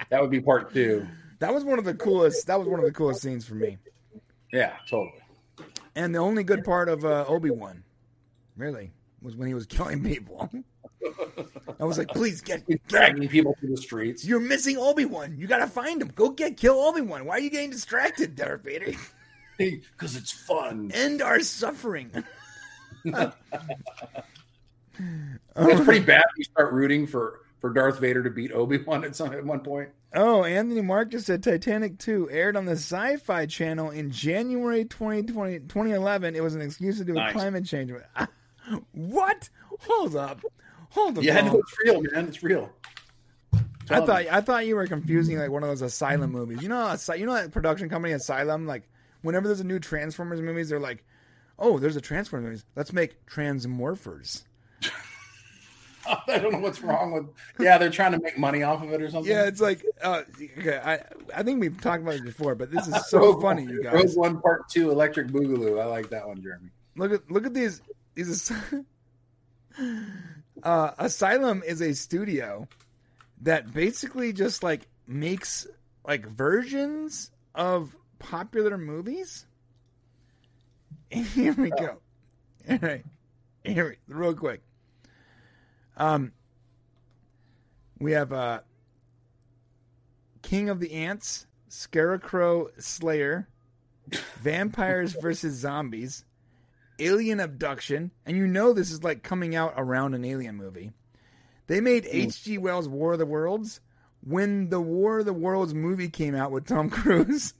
That 0.09 0.21
would 0.21 0.32
be 0.32 0.41
part 0.41 0.73
two. 0.73 1.07
That 1.39 1.53
was 1.53 1.63
one 1.63 1.80
of 1.80 1.86
the 1.86 1.93
coolest. 1.93 2.47
That 2.47 2.59
was 2.59 2.67
one 2.67 2.80
of 2.80 2.86
the 2.86 2.91
coolest 2.91 3.21
scenes 3.21 3.45
for 3.45 3.55
me. 3.55 3.78
Yeah, 4.51 4.73
totally. 4.89 5.21
And 5.95 6.13
the 6.13 6.19
only 6.19 6.43
good 6.43 6.63
part 6.63 6.89
of 6.89 7.05
uh, 7.05 7.25
Obi 7.28 7.49
Wan, 7.49 7.83
really, 8.57 8.91
was 9.21 9.36
when 9.36 9.47
he 9.47 9.53
was 9.53 9.65
killing 9.65 10.03
people. 10.03 10.49
I 11.79 11.83
was 11.86 11.97
like, 11.97 12.09
please 12.09 12.41
get, 12.41 12.67
get. 12.67 12.86
Dragging 12.87 13.28
people 13.29 13.55
through 13.59 13.71
the 13.71 13.82
streets. 13.82 14.25
You're 14.25 14.39
missing 14.39 14.78
Obi 14.78 15.05
Wan. 15.05 15.36
You 15.37 15.47
gotta 15.47 15.67
find 15.67 16.01
him. 16.01 16.11
Go 16.15 16.29
get 16.29 16.57
kill 16.57 16.79
Obi 16.79 17.01
Wan. 17.01 17.25
Why 17.25 17.36
are 17.36 17.39
you 17.39 17.49
getting 17.49 17.70
distracted, 17.70 18.36
Darth 18.36 18.63
Vader? 18.63 18.93
Because 19.57 20.15
it's 20.15 20.32
fun. 20.32 20.91
End 20.93 21.21
our 21.21 21.39
suffering. 21.39 22.11
It's 25.57 25.86
pretty 25.86 26.05
bad 26.05 26.24
you 26.37 26.43
start 26.43 26.74
rooting 26.74 27.07
for, 27.07 27.41
for 27.61 27.71
Darth 27.73 27.99
Vader 27.99 28.23
to 28.23 28.29
beat 28.29 28.51
Obi 28.51 28.77
Wan 28.83 29.03
at 29.03 29.15
some 29.15 29.33
at 29.33 29.45
one 29.45 29.61
point. 29.61 29.89
Oh, 30.13 30.43
Anthony 30.43 30.82
Marcus 30.82 31.25
said 31.25 31.43
Titanic 31.43 31.97
2 31.99 32.29
aired 32.32 32.55
on 32.55 32.65
the 32.65 32.73
Sci 32.73 33.17
Fi 33.17 33.45
Channel 33.45 33.89
in 33.89 34.11
January 34.11 34.86
2020, 34.86 35.59
2011. 35.59 36.36
It 36.36 36.43
was 36.43 36.55
an 36.55 36.61
excuse 36.61 36.97
to 36.99 37.03
do 37.05 37.13
with 37.13 37.23
Nice. 37.23 37.33
climate 37.33 37.65
change. 37.65 37.91
what? 38.93 39.49
Hold 39.82 40.15
up. 40.15 40.41
Hold 40.91 41.17
up. 41.17 41.23
Yeah, 41.23 41.41
no, 41.41 41.59
it's 41.59 41.75
real, 41.83 42.01
man. 42.01 42.27
It's 42.27 42.41
real. 42.43 42.71
I 43.89 43.99
thought 44.05 44.25
I 44.32 44.41
thought 44.41 44.65
you 44.65 44.75
were 44.75 44.87
confusing 44.87 45.37
like 45.37 45.51
one 45.51 45.61
of 45.63 45.69
those 45.69 45.82
asylum 45.82 46.32
movies. 46.32 46.61
You 46.61 46.69
know, 46.69 46.95
you 47.15 47.25
know 47.25 47.33
that 47.33 47.51
production 47.51 47.89
company 47.89 48.13
Asylum. 48.13 48.65
Like, 48.65 48.89
whenever 49.21 49.47
there's 49.47 49.59
a 49.59 49.65
new 49.65 49.79
Transformers 49.79 50.41
movies, 50.41 50.69
they're 50.69 50.79
like, 50.79 51.03
"Oh, 51.59 51.77
there's 51.77 51.95
a 51.95 52.01
Transformers 52.01 52.45
movies. 52.45 52.65
Let's 52.75 52.93
make 52.93 53.25
Transmorphers." 53.27 54.43
I 56.27 56.39
don't 56.39 56.51
know 56.51 56.59
what's 56.59 56.82
wrong 56.82 57.11
with. 57.11 57.25
Yeah, 57.59 57.77
they're 57.77 57.89
trying 57.89 58.13
to 58.13 58.19
make 58.19 58.37
money 58.37 58.63
off 58.63 58.83
of 58.83 58.91
it 58.91 59.01
or 59.01 59.09
something. 59.09 59.32
Yeah, 59.32 59.45
it's 59.45 59.61
like, 59.61 59.86
uh, 60.01 60.23
okay, 60.57 60.79
I 60.83 60.99
I 61.37 61.43
think 61.43 61.59
we've 61.59 61.79
talked 61.79 62.03
about 62.03 62.15
it 62.15 62.25
before, 62.25 62.55
but 62.55 62.71
this 62.71 62.87
is 62.87 62.95
so 63.07 63.19
Rogue 63.19 63.41
funny, 63.41 63.63
you 63.63 63.82
Rogue 63.83 64.03
guys. 64.03 64.15
One 64.15 64.41
Part 64.41 64.69
Two, 64.69 64.91
Electric 64.91 65.27
Boogaloo. 65.27 65.82
I 65.82 65.86
like 65.86 66.09
that 66.09 66.27
one, 66.27 66.41
Jeremy. 66.41 66.69
Look 66.95 67.11
at 67.11 67.32
look 67.32 67.45
at 67.45 67.53
these 67.53 67.82
these. 68.13 68.51
uh, 70.63 70.91
Asylum 70.97 71.63
is 71.65 71.82
a 71.82 71.93
studio 71.93 72.67
that 73.41 73.73
basically 73.73 74.33
just 74.33 74.63
like 74.63 74.87
makes 75.07 75.67
like 76.07 76.27
versions 76.27 77.32
of 77.53 77.95
popular 78.19 78.77
movies. 78.77 79.45
Here 81.09 81.53
we 81.53 81.69
go. 81.69 81.97
All 82.69 82.79
right, 82.82 83.05
here, 83.63 83.97
we, 84.07 84.13
real 84.13 84.33
quick. 84.33 84.61
Um, 85.97 86.32
We 88.00 88.12
have 88.12 88.32
uh, 88.34 88.59
King 90.42 90.70
of 90.70 90.80
the 90.80 90.92
Ants, 90.93 91.47
Scarecrow 91.70 92.70
Slayer, 92.78 93.47
Vampires 94.36 95.13
versus 95.22 95.55
Zombies, 95.55 96.26
Alien 97.00 97.39
Abduction, 97.39 98.12
and 98.26 98.38
you 98.38 98.47
know 98.47 98.74
this 98.74 98.92
is 98.92 99.04
like 99.04 99.24
coming 99.24 99.55
out 99.55 99.74
around 99.78 100.13
an 100.13 100.26
Alien 100.26 100.55
movie. 100.55 100.92
They 101.67 101.82
made 101.82 102.05
H.G. 102.09 102.59
Wells' 102.59 102.88
War 102.88 103.13
of 103.13 103.20
the 103.20 103.26
Worlds 103.26 103.82
when 104.22 104.70
the 104.70 104.80
War 104.82 105.20
of 105.20 105.26
the 105.26 105.34
Worlds 105.34 105.74
movie 105.74 106.09
came 106.09 106.36
out 106.36 106.51
with 106.51 106.67
Tom 106.67 106.89
Cruise. 106.92 107.54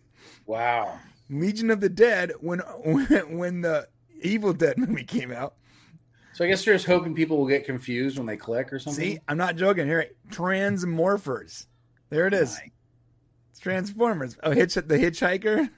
Wow. 0.46 1.00
Legion 1.30 1.72
of 1.72 1.82
the 1.82 1.90
Dead 1.90 2.34
when 2.40 2.60
when, 2.60 3.06
when 3.38 3.62
the 3.62 3.88
Evil 4.22 4.54
Dead 4.54 4.78
movie 4.78 5.04
came 5.04 5.32
out. 5.32 5.56
So 6.36 6.44
I 6.44 6.50
guess 6.50 6.66
you're 6.66 6.76
just 6.76 6.86
hoping 6.86 7.16
people 7.16 7.38
will 7.38 7.48
get 7.48 7.64
confused 7.64 8.18
when 8.18 8.28
they 8.28 8.36
click 8.36 8.74
or 8.74 8.78
something. 8.78 9.02
See, 9.02 9.20
I'm 9.26 9.38
not 9.38 9.56
joking. 9.56 9.88
Here, 9.88 10.10
Transmorphers. 10.30 11.66
There 12.10 12.28
it 12.28 12.34
is. 12.34 12.60
It's 13.52 13.60
Transformers. 13.62 14.36
Oh, 14.44 14.52
hitch 14.52 14.74
the 14.74 14.84
Hitchhiker. 14.84 15.70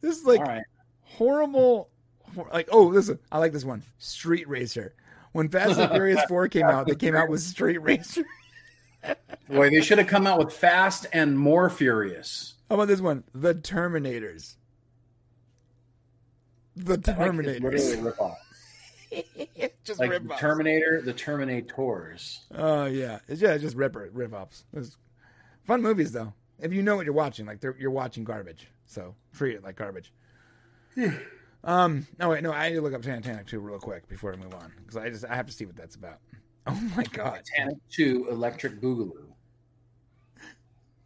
This 0.00 0.18
is 0.18 0.24
like 0.24 0.40
right. 0.40 0.64
horrible. 1.04 1.88
Like, 2.52 2.68
oh, 2.72 2.82
listen, 2.82 3.20
I 3.30 3.38
like 3.38 3.52
this 3.52 3.64
one. 3.64 3.84
Street 3.98 4.48
Racer. 4.48 4.92
When 5.30 5.48
Fast 5.48 5.78
and 5.78 5.92
Furious 5.92 6.24
Four 6.24 6.48
came 6.48 6.66
out, 6.66 6.88
they 6.88 6.96
came 6.96 7.14
out 7.14 7.28
with 7.28 7.40
Street 7.40 7.78
Racer. 7.78 8.24
Boy, 9.48 9.70
they 9.70 9.82
should 9.82 9.98
have 9.98 10.08
come 10.08 10.26
out 10.26 10.40
with 10.40 10.52
Fast 10.52 11.06
and 11.12 11.38
More 11.38 11.70
Furious. 11.70 12.54
How 12.68 12.74
about 12.74 12.88
this 12.88 13.00
one? 13.00 13.22
The 13.36 13.54
Terminators. 13.54 14.56
The 16.74 16.94
Like, 16.94 16.98
it's 16.98 17.08
literally 17.08 17.60
Terminators. 17.60 18.49
A 19.12 19.72
just 19.84 20.00
Like 20.00 20.10
rip 20.10 20.28
the 20.28 20.34
Terminator, 20.34 21.00
the 21.02 21.14
Terminators. 21.14 22.38
Oh 22.54 22.86
yeah, 22.86 23.18
it's 23.28 23.40
yeah, 23.40 23.52
it's 23.52 23.62
just 23.62 23.76
rip 23.76 23.96
rip 23.96 24.32
offs. 24.32 24.64
Fun 25.64 25.82
movies 25.82 26.12
though. 26.12 26.32
If 26.58 26.72
you 26.72 26.82
know 26.82 26.96
what 26.96 27.04
you're 27.04 27.14
watching, 27.14 27.46
like 27.46 27.62
you're 27.78 27.90
watching 27.90 28.24
garbage, 28.24 28.68
so 28.86 29.14
treat 29.34 29.56
it 29.56 29.64
like 29.64 29.76
garbage. 29.76 30.12
um. 31.64 32.06
No 32.18 32.30
wait, 32.30 32.42
no. 32.42 32.52
I 32.52 32.68
need 32.68 32.76
to 32.76 32.82
look 32.82 32.94
up 32.94 33.02
Titanic 33.02 33.46
2 33.46 33.60
real 33.60 33.78
quick 33.78 34.08
before 34.08 34.32
I 34.32 34.36
move 34.36 34.54
on 34.54 34.72
because 34.78 34.96
I 34.96 35.08
just 35.10 35.24
I 35.24 35.34
have 35.34 35.46
to 35.46 35.52
see 35.52 35.64
what 35.66 35.76
that's 35.76 35.96
about. 35.96 36.18
Oh 36.66 36.78
my 36.94 37.04
god, 37.04 37.42
Titanic 37.56 37.78
2 37.90 38.28
Electric 38.30 38.82
Boogaloo. 38.82 39.28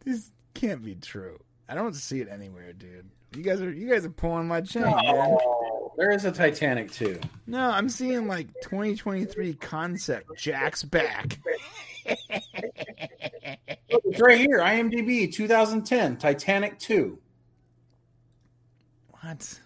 this 0.03 0.29
can't 0.53 0.83
be 0.83 0.95
true. 0.95 1.39
I 1.69 1.75
don't 1.75 1.95
see 1.95 2.19
it 2.19 2.27
anywhere, 2.29 2.73
dude. 2.73 3.09
You 3.35 3.43
guys 3.43 3.61
are 3.61 3.71
you 3.71 3.89
guys 3.89 4.05
are 4.05 4.09
pulling 4.09 4.47
my 4.47 4.61
chain, 4.61 4.83
man. 4.83 4.93
Oh, 5.07 5.93
there 5.97 6.11
is 6.11 6.25
a 6.25 6.31
Titanic 6.31 6.91
2. 6.91 7.19
No, 7.47 7.69
I'm 7.69 7.89
seeing 7.89 8.27
like 8.27 8.47
2023 8.63 9.53
concept. 9.55 10.37
Jack's 10.37 10.83
back. 10.83 11.39
It's 12.05 14.21
right 14.21 14.39
here. 14.39 14.59
IMDb 14.59 15.31
2010 15.31 16.17
Titanic 16.17 16.79
2. 16.79 17.17
What? 19.21 19.59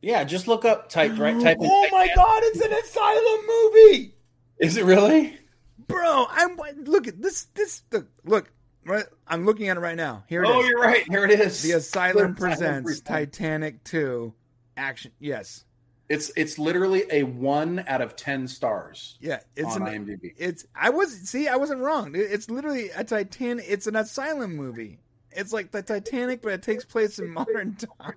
Yeah, 0.00 0.24
just 0.24 0.48
look 0.48 0.64
up 0.64 0.88
type 0.88 1.18
right 1.18 1.40
type 1.40 1.58
in 1.58 1.68
oh 1.70 1.88
my 1.92 2.06
Titanic. 2.08 2.16
god, 2.16 2.42
it's 2.44 2.60
an 2.60 2.72
asylum 2.72 3.40
movie. 3.46 4.14
Is 4.58 4.76
it 4.76 4.84
really? 4.84 5.38
Bro, 5.86 6.26
I'm 6.30 6.56
look 6.84 7.06
at 7.08 7.20
this. 7.20 7.44
This 7.54 7.82
the 7.90 8.06
look. 8.24 8.50
Right, 8.84 9.04
I'm 9.28 9.44
looking 9.46 9.68
at 9.68 9.76
it 9.76 9.80
right 9.80 9.96
now. 9.96 10.24
Here 10.28 10.42
it 10.42 10.48
oh, 10.48 10.58
is. 10.60 10.64
Oh, 10.64 10.68
you're 10.68 10.80
right. 10.80 11.04
Here 11.08 11.24
it 11.24 11.30
is. 11.30 11.62
The 11.62 11.72
Asylum 11.72 12.34
The 12.34 12.40
presents 12.40 12.84
presents. 12.84 13.00
Titanic 13.02 13.84
2 13.84 14.32
action. 14.76 15.12
Yes, 15.20 15.64
It's 16.08 16.32
it's 16.36 16.58
literally 16.58 17.04
a 17.10 17.22
one 17.22 17.84
out 17.86 18.00
of 18.00 18.16
ten 18.16 18.48
stars 18.48 19.16
yeah, 19.20 19.38
it's 19.54 19.76
on 19.76 19.86
an. 19.86 20.04
IMDb. 20.06 20.32
It's 20.36 20.66
I 20.74 20.90
was 20.90 21.12
see 21.28 21.46
I 21.46 21.56
wasn't 21.56 21.80
wrong. 21.80 22.12
It's 22.14 22.50
literally 22.50 22.90
a 22.90 23.04
Titanic. 23.04 23.64
It's 23.68 23.86
an 23.86 23.94
asylum 23.96 24.56
movie. 24.56 24.98
It's 25.30 25.52
like 25.52 25.70
the 25.70 25.82
Titanic, 25.82 26.42
but 26.42 26.52
it 26.52 26.62
takes 26.62 26.84
place 26.84 27.18
in 27.20 27.30
modern 27.30 27.76
time. 28.00 28.14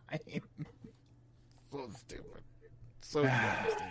so 1.72 1.90
stupid. 2.00 2.42
So 3.02 3.24
damn 3.24 3.66
stupid. 3.70 3.84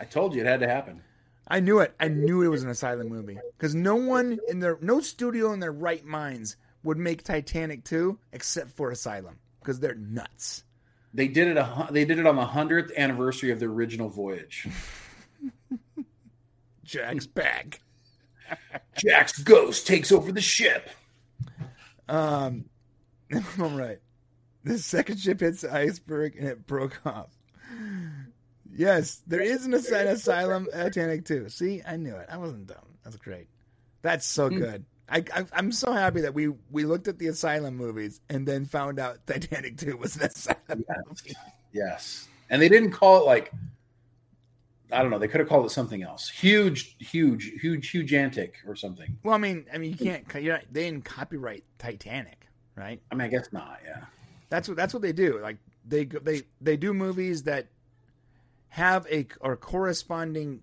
I 0.00 0.04
told 0.04 0.34
you 0.34 0.40
it 0.40 0.46
had 0.46 0.58
to 0.60 0.68
happen. 0.68 1.00
I 1.46 1.60
knew 1.60 1.80
it. 1.80 1.94
I 2.00 2.08
knew 2.08 2.42
it 2.42 2.48
was 2.48 2.62
an 2.62 2.70
asylum 2.70 3.08
movie 3.08 3.38
because 3.56 3.74
no 3.74 3.96
one 3.96 4.38
in 4.48 4.60
their 4.60 4.78
no 4.80 5.00
studio 5.00 5.52
in 5.52 5.60
their 5.60 5.72
right 5.72 6.04
minds 6.04 6.56
would 6.82 6.98
make 6.98 7.22
Titanic 7.22 7.84
2 7.84 8.18
except 8.32 8.70
for 8.70 8.90
Asylum 8.90 9.38
because 9.60 9.80
they're 9.80 9.94
nuts. 9.94 10.64
They 11.12 11.28
did 11.28 11.48
it. 11.48 11.56
A, 11.56 11.88
they 11.90 12.04
did 12.04 12.18
it 12.18 12.26
on 12.26 12.36
the 12.36 12.44
hundredth 12.44 12.92
anniversary 12.96 13.50
of 13.50 13.60
the 13.60 13.66
original 13.66 14.08
voyage. 14.08 14.68
Jack's 16.84 17.26
back. 17.26 17.80
Jack's 18.96 19.38
ghost 19.42 19.86
takes 19.86 20.12
over 20.12 20.32
the 20.32 20.40
ship. 20.40 20.90
Um, 22.08 22.66
all 23.60 23.70
right. 23.70 23.98
The 24.64 24.78
second 24.78 25.18
ship 25.18 25.40
hits 25.40 25.60
the 25.62 25.74
iceberg 25.74 26.36
and 26.36 26.48
it 26.48 26.66
broke 26.66 27.00
off. 27.06 27.30
Yes, 28.76 29.22
there 29.26 29.40
is 29.40 29.66
an 29.66 29.74
asy- 29.74 29.94
asylum 29.94 30.68
Titanic 30.72 31.24
too. 31.24 31.48
See, 31.48 31.82
I 31.86 31.96
knew 31.96 32.14
it. 32.16 32.28
I 32.30 32.36
wasn't 32.36 32.66
dumb. 32.66 32.78
That's 33.02 33.16
great. 33.16 33.48
That's 34.02 34.26
so 34.26 34.48
hmm. 34.48 34.58
good. 34.58 34.84
I, 35.08 35.24
I 35.34 35.44
I'm 35.52 35.70
so 35.70 35.92
happy 35.92 36.22
that 36.22 36.34
we 36.34 36.48
we 36.70 36.84
looked 36.84 37.08
at 37.08 37.18
the 37.18 37.26
asylum 37.28 37.76
movies 37.76 38.20
and 38.28 38.48
then 38.48 38.64
found 38.64 38.98
out 38.98 39.26
Titanic 39.26 39.76
2 39.76 39.96
was 39.96 40.16
an 40.16 40.24
asylum 40.24 40.84
movie. 41.08 41.34
Yes, 41.72 42.28
and 42.50 42.60
they 42.60 42.68
didn't 42.68 42.92
call 42.92 43.20
it 43.20 43.26
like 43.26 43.52
I 44.92 45.02
don't 45.02 45.10
know. 45.10 45.18
They 45.18 45.28
could 45.28 45.40
have 45.40 45.48
called 45.48 45.66
it 45.66 45.70
something 45.70 46.02
else. 46.02 46.28
Huge, 46.28 46.96
huge, 46.98 47.52
huge, 47.60 47.90
huge 47.90 48.14
antic 48.14 48.56
or 48.66 48.76
something. 48.76 49.16
Well, 49.22 49.34
I 49.34 49.38
mean, 49.38 49.66
I 49.72 49.78
mean, 49.78 49.90
you 49.90 49.96
can't. 49.96 50.24
You're 50.42 50.54
not, 50.54 50.64
they 50.70 50.84
didn't 50.84 51.04
copyright 51.04 51.64
Titanic, 51.78 52.46
right? 52.76 53.00
I 53.10 53.14
mean, 53.14 53.26
I 53.26 53.28
guess 53.28 53.52
not. 53.52 53.80
Yeah. 53.84 54.04
That's 54.50 54.68
what 54.68 54.76
that's 54.76 54.94
what 54.94 55.02
they 55.02 55.12
do. 55.12 55.40
Like 55.40 55.58
they 55.86 56.04
go- 56.04 56.20
they 56.20 56.42
they 56.60 56.76
do 56.76 56.94
movies 56.94 57.42
that 57.44 57.66
have 58.74 59.06
a 59.08 59.24
or 59.40 59.56
corresponding 59.56 60.60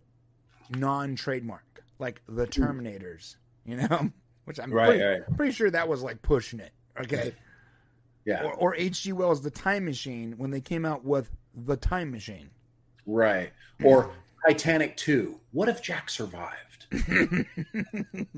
non 0.70 1.16
trademark, 1.16 1.82
like 1.98 2.22
the 2.28 2.44
hmm. 2.46 2.64
Terminators. 2.64 3.38
You 3.66 3.78
know, 3.78 4.10
which 4.44 4.60
I'm 4.60 4.70
Right, 4.74 4.88
pretty, 4.88 5.04
right. 5.04 5.38
pretty 5.38 5.54
sure 5.54 5.70
that 5.72 5.88
was 5.88 6.02
like 6.04 6.22
pushing 6.22 6.60
it. 6.60 6.74
Okay, 7.00 7.34
Yeah. 8.26 8.44
or 8.44 8.54
or 8.56 8.76
H.G. 8.76 9.14
Wells' 9.14 9.42
The 9.42 9.50
Time 9.50 9.86
Machine 9.86 10.34
when 10.38 10.52
they 10.52 10.60
came 10.60 10.86
out 10.86 11.06
with 11.06 11.30
the 11.56 11.78
Time 11.78 12.12
Machine. 12.12 12.50
Right. 13.06 13.52
Or 13.82 14.12
Titanic 14.46 14.98
2. 14.98 15.40
What 15.54 15.70
if 15.70 15.82
Jack 15.82 16.10
survived? 16.10 16.88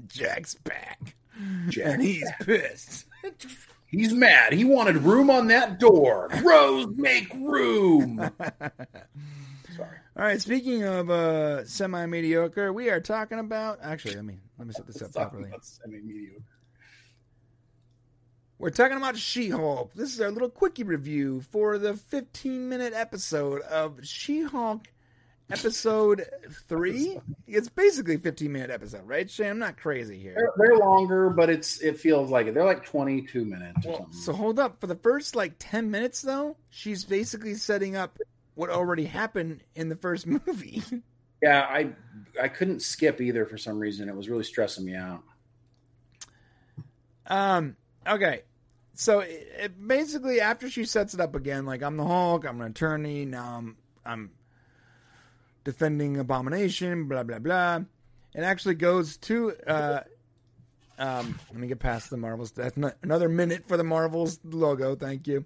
Jack's 0.07 0.53
back, 0.55 1.15
Jack. 1.69 1.93
and 1.93 2.01
he's 2.03 2.29
pissed. 2.41 3.07
He's 3.87 4.11
mad. 4.11 4.53
He 4.53 4.65
wanted 4.65 4.97
room 4.97 5.29
on 5.29 5.45
that 5.49 5.79
door. 5.79 6.27
Rose, 6.43 6.87
make 6.95 7.31
room. 7.35 8.27
Sorry. 9.75 9.97
All 10.17 10.23
right. 10.23 10.41
Speaking 10.41 10.83
of 10.83 11.09
uh, 11.09 11.65
semi 11.65 12.05
mediocre, 12.05 12.71
we 12.73 12.89
are 12.89 12.99
talking 12.99 13.39
about. 13.39 13.79
Actually, 13.81 14.15
let 14.15 14.25
me 14.25 14.39
let 14.57 14.67
me 14.67 14.73
set 14.73 14.87
this 14.87 15.01
up 15.01 15.11
properly. 15.13 15.51
Semi-mediocre. 15.61 16.43
We're 18.59 18.69
talking 18.69 18.95
about 18.97 19.17
She 19.17 19.49
Hulk. 19.49 19.93
This 19.93 20.13
is 20.13 20.21
our 20.21 20.31
little 20.31 20.49
quickie 20.49 20.83
review 20.83 21.41
for 21.51 21.77
the 21.77 21.95
15 21.95 22.69
minute 22.69 22.93
episode 22.93 23.61
of 23.61 23.99
She 24.03 24.43
Hulk, 24.43 24.87
episode 25.49 26.25
three. 26.69 27.19
It's 27.45 27.67
basically 27.67 28.15
a 28.15 28.19
15 28.19 28.51
minute 28.51 28.69
episode, 28.69 29.05
right, 29.05 29.29
Shane? 29.29 29.47
I'm 29.49 29.59
not 29.59 29.77
crazy 29.77 30.17
here. 30.17 30.35
They're, 30.35 30.67
they're 30.67 30.77
longer, 30.77 31.29
but 31.29 31.49
it's 31.49 31.81
it 31.81 31.99
feels 31.99 32.29
like 32.29 32.47
it. 32.47 32.53
They're 32.53 32.63
like 32.63 32.85
22 32.85 33.43
minutes 33.43 33.85
or 33.85 33.95
something. 33.97 34.13
So 34.13 34.31
hold 34.31 34.59
up. 34.59 34.79
For 34.79 34.87
the 34.87 34.95
first 34.95 35.35
like 35.35 35.55
10 35.59 35.91
minutes, 35.91 36.21
though, 36.21 36.55
she's 36.69 37.03
basically 37.03 37.55
setting 37.55 37.95
up 37.97 38.17
what 38.55 38.69
already 38.69 39.05
happened 39.05 39.63
in 39.75 39.89
the 39.89 39.95
first 39.95 40.27
movie. 40.47 40.83
yeah, 41.41 41.61
I 41.61 41.89
I 42.41 42.47
couldn't 42.47 42.81
skip 42.81 43.21
either 43.21 43.45
for 43.45 43.57
some 43.57 43.79
reason. 43.79 44.09
It 44.09 44.15
was 44.15 44.29
really 44.29 44.43
stressing 44.43 44.85
me 44.85 44.95
out. 44.95 45.23
Um. 47.27 47.75
Okay. 48.07 48.41
So 48.95 49.21
it, 49.21 49.47
it 49.59 49.87
basically, 49.87 50.39
after 50.39 50.69
she 50.69 50.85
sets 50.85 51.13
it 51.15 51.19
up 51.19 51.35
again, 51.35 51.65
like 51.65 51.81
I'm 51.81 51.97
the 51.97 52.05
Hulk, 52.05 52.45
I'm 52.45 52.61
an 52.61 52.67
attorney. 52.71 53.25
Now 53.25 53.57
I'm 53.57 53.77
I'm 54.05 54.31
defending 55.63 56.17
Abomination. 56.17 57.07
Blah 57.07 57.23
blah 57.23 57.39
blah. 57.39 57.79
It 58.33 58.41
actually 58.41 58.75
goes 58.75 59.17
to. 59.17 59.53
uh 59.67 59.99
um, 60.97 61.39
let 61.49 61.59
me 61.59 61.67
get 61.67 61.79
past 61.79 62.09
the 62.09 62.17
Marvels. 62.17 62.51
That's 62.51 62.77
not, 62.77 62.95
another 63.01 63.27
minute 63.27 63.65
for 63.67 63.77
the 63.77 63.83
Marvels 63.83 64.39
logo. 64.43 64.95
Thank 64.95 65.27
you. 65.27 65.45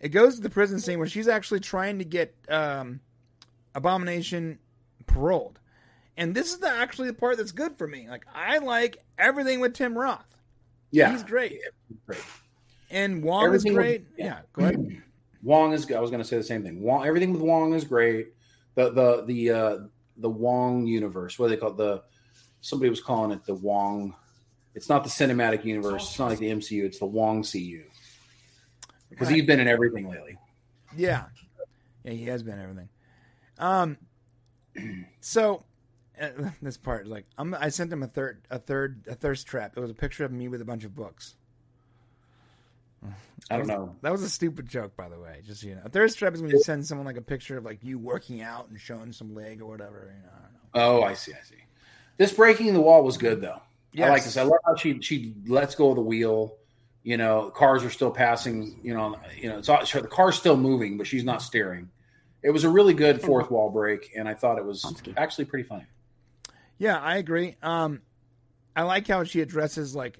It 0.00 0.08
goes 0.10 0.36
to 0.36 0.42
the 0.42 0.50
prison 0.50 0.78
scene 0.80 0.98
where 0.98 1.08
she's 1.08 1.28
actually 1.28 1.60
trying 1.60 1.98
to 1.98 2.04
get 2.04 2.34
um, 2.48 3.00
Abomination 3.74 4.58
paroled, 5.06 5.58
and 6.16 6.34
this 6.34 6.52
is 6.52 6.58
the, 6.58 6.68
actually 6.68 7.08
the 7.08 7.14
part 7.14 7.38
that's 7.38 7.52
good 7.52 7.76
for 7.78 7.86
me. 7.86 8.08
Like 8.08 8.24
I 8.34 8.58
like 8.58 8.98
everything 9.18 9.60
with 9.60 9.74
Tim 9.74 9.96
Roth. 9.96 10.24
Yeah, 10.90 11.10
He's 11.12 11.24
great. 11.24 11.58
great. 12.06 12.20
And 12.90 13.22
Wong 13.24 13.46
Everything 13.46 13.72
is 13.72 13.76
with- 13.76 13.82
great. 13.84 14.04
yeah. 14.16 14.24
yeah. 14.26 14.38
go 14.52 14.62
ahead. 14.64 15.02
Wong 15.42 15.72
is. 15.72 15.84
Good. 15.84 15.96
I 15.96 16.00
was 16.00 16.10
going 16.10 16.22
to 16.22 16.28
say 16.28 16.36
the 16.36 16.42
same 16.44 16.62
thing. 16.62 16.80
Wong. 16.82 17.04
Everything 17.06 17.32
with 17.32 17.42
Wong 17.42 17.74
is 17.74 17.84
great. 17.84 18.28
The 18.76 18.90
the 18.90 19.24
the 19.26 19.50
uh, 19.50 19.78
the 20.18 20.30
Wong 20.30 20.86
universe. 20.86 21.38
What 21.38 21.48
do 21.48 21.54
they 21.54 21.60
call 21.60 21.70
it? 21.70 21.76
the 21.78 22.02
somebody 22.60 22.90
was 22.90 23.00
calling 23.00 23.30
it 23.32 23.44
the 23.44 23.54
Wong. 23.54 24.14
It's 24.74 24.88
not 24.88 25.02
the 25.04 25.10
cinematic 25.10 25.64
universe. 25.64 26.08
It's 26.10 26.18
not 26.18 26.30
like 26.30 26.38
the 26.38 26.50
MCU. 26.50 26.84
It's 26.84 26.98
the 26.98 27.06
Wong 27.06 27.42
CU 27.42 27.82
because 29.14 29.28
Right. 29.28 29.36
he's 29.36 29.46
been 29.46 29.60
in 29.60 29.68
everything 29.68 30.08
lately. 30.08 30.36
Yeah, 30.96 31.24
yeah, 32.04 32.12
he 32.12 32.24
has 32.26 32.42
been 32.42 32.58
everything. 32.58 32.88
Um, 33.58 33.96
so 35.20 35.64
uh, 36.20 36.30
this 36.62 36.76
part, 36.76 37.02
is 37.06 37.08
like, 37.10 37.26
I'm, 37.38 37.54
I 37.54 37.68
sent 37.68 37.92
him 37.92 38.02
a 38.02 38.06
third, 38.06 38.42
a 38.50 38.58
third, 38.58 39.04
a 39.08 39.14
thirst 39.14 39.46
trap. 39.46 39.74
It 39.76 39.80
was 39.80 39.90
a 39.90 39.94
picture 39.94 40.24
of 40.24 40.32
me 40.32 40.48
with 40.48 40.60
a 40.60 40.64
bunch 40.64 40.84
of 40.84 40.94
books. 40.94 41.36
I 43.50 43.56
don't 43.58 43.66
know. 43.66 43.94
That 44.02 44.12
was 44.12 44.22
a 44.22 44.30
stupid 44.30 44.68
joke, 44.68 44.96
by 44.96 45.08
the 45.08 45.18
way. 45.18 45.40
Just 45.44 45.62
you 45.62 45.74
know, 45.74 45.82
a 45.84 45.88
thirst 45.88 46.18
trap 46.18 46.34
is 46.34 46.40
when 46.42 46.50
you 46.50 46.60
send 46.62 46.86
someone 46.86 47.06
like 47.06 47.16
a 47.18 47.22
picture 47.22 47.58
of 47.58 47.64
like 47.64 47.82
you 47.82 47.98
working 47.98 48.40
out 48.42 48.68
and 48.68 48.80
showing 48.80 49.12
some 49.12 49.34
leg 49.34 49.60
or 49.60 49.66
whatever. 49.66 50.12
You 50.16 50.22
know, 50.22 50.32
I 50.34 50.42
don't 50.42 50.52
know. 50.52 50.98
Oh, 51.00 51.02
I 51.02 51.14
see. 51.14 51.32
I 51.32 51.42
see. 51.44 51.56
This 52.16 52.32
breaking 52.32 52.72
the 52.72 52.80
wall 52.80 53.02
was 53.04 53.16
good 53.18 53.40
though. 53.40 53.60
I 53.96 54.08
like 54.08 54.16
Yes. 54.18 54.24
this. 54.24 54.36
I 54.38 54.42
love 54.42 54.58
how 54.64 54.74
she 54.76 55.00
she 55.02 55.34
lets 55.46 55.74
go 55.74 55.90
of 55.90 55.96
the 55.96 56.02
wheel. 56.02 56.56
You 57.04 57.16
know, 57.18 57.50
cars 57.50 57.84
are 57.84 57.90
still 57.90 58.10
passing. 58.10 58.80
You 58.82 58.94
know, 58.94 59.16
you 59.38 59.48
know, 59.48 59.58
it's 59.58 59.68
all, 59.68 59.84
sure, 59.84 60.00
the 60.02 60.08
car's 60.08 60.36
still 60.36 60.56
moving, 60.56 60.96
but 60.98 61.06
she's 61.06 61.22
not 61.24 61.40
steering. 61.42 61.90
It 62.42 62.50
was 62.50 62.64
a 62.64 62.68
really 62.68 62.94
good 62.94 63.20
fourth 63.22 63.50
wall 63.50 63.70
break, 63.70 64.10
and 64.16 64.28
I 64.28 64.34
thought 64.34 64.58
it 64.58 64.64
was 64.64 64.84
actually 65.16 65.44
pretty 65.46 65.68
funny. 65.68 65.84
Yeah, 66.78 66.98
I 66.98 67.16
agree. 67.18 67.56
Um, 67.62 68.02
I 68.74 68.82
like 68.82 69.06
how 69.06 69.22
she 69.24 69.40
addresses 69.40 69.94
like, 69.94 70.18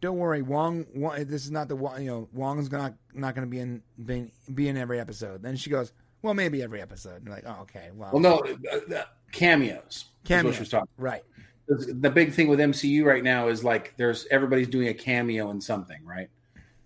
don't 0.00 0.18
worry, 0.18 0.42
Wong. 0.42 0.86
Wong 0.94 1.24
this 1.24 1.44
is 1.44 1.50
not 1.50 1.68
the 1.68 1.76
Wong. 1.76 2.02
You 2.02 2.10
know, 2.10 2.28
Wong's 2.32 2.70
not 2.70 2.94
not 3.14 3.34
going 3.34 3.46
to 3.46 3.50
be 3.50 3.58
in 3.60 3.82
be, 4.04 4.30
be 4.52 4.68
in 4.68 4.76
every 4.76 5.00
episode. 5.00 5.42
Then 5.42 5.56
she 5.56 5.70
goes, 5.70 5.92
well, 6.22 6.34
maybe 6.34 6.62
every 6.62 6.82
episode. 6.82 7.16
And 7.16 7.26
you're 7.26 7.34
like, 7.34 7.44
oh, 7.46 7.62
okay, 7.62 7.90
well, 7.94 8.10
Well, 8.12 8.20
no, 8.20 8.38
uh, 8.72 8.94
uh, 8.94 9.04
cameos. 9.32 9.76
is 9.96 10.04
what 10.22 10.28
Cameos. 10.28 10.54
she 10.56 10.60
was 10.60 10.68
talking. 10.68 10.88
right. 10.98 11.22
The 11.66 12.10
big 12.10 12.32
thing 12.34 12.48
with 12.48 12.58
MCU 12.58 13.04
right 13.04 13.24
now 13.24 13.48
is 13.48 13.64
like 13.64 13.94
there's 13.96 14.26
everybody's 14.30 14.68
doing 14.68 14.88
a 14.88 14.94
cameo 14.94 15.50
in 15.50 15.60
something, 15.60 16.04
right? 16.04 16.28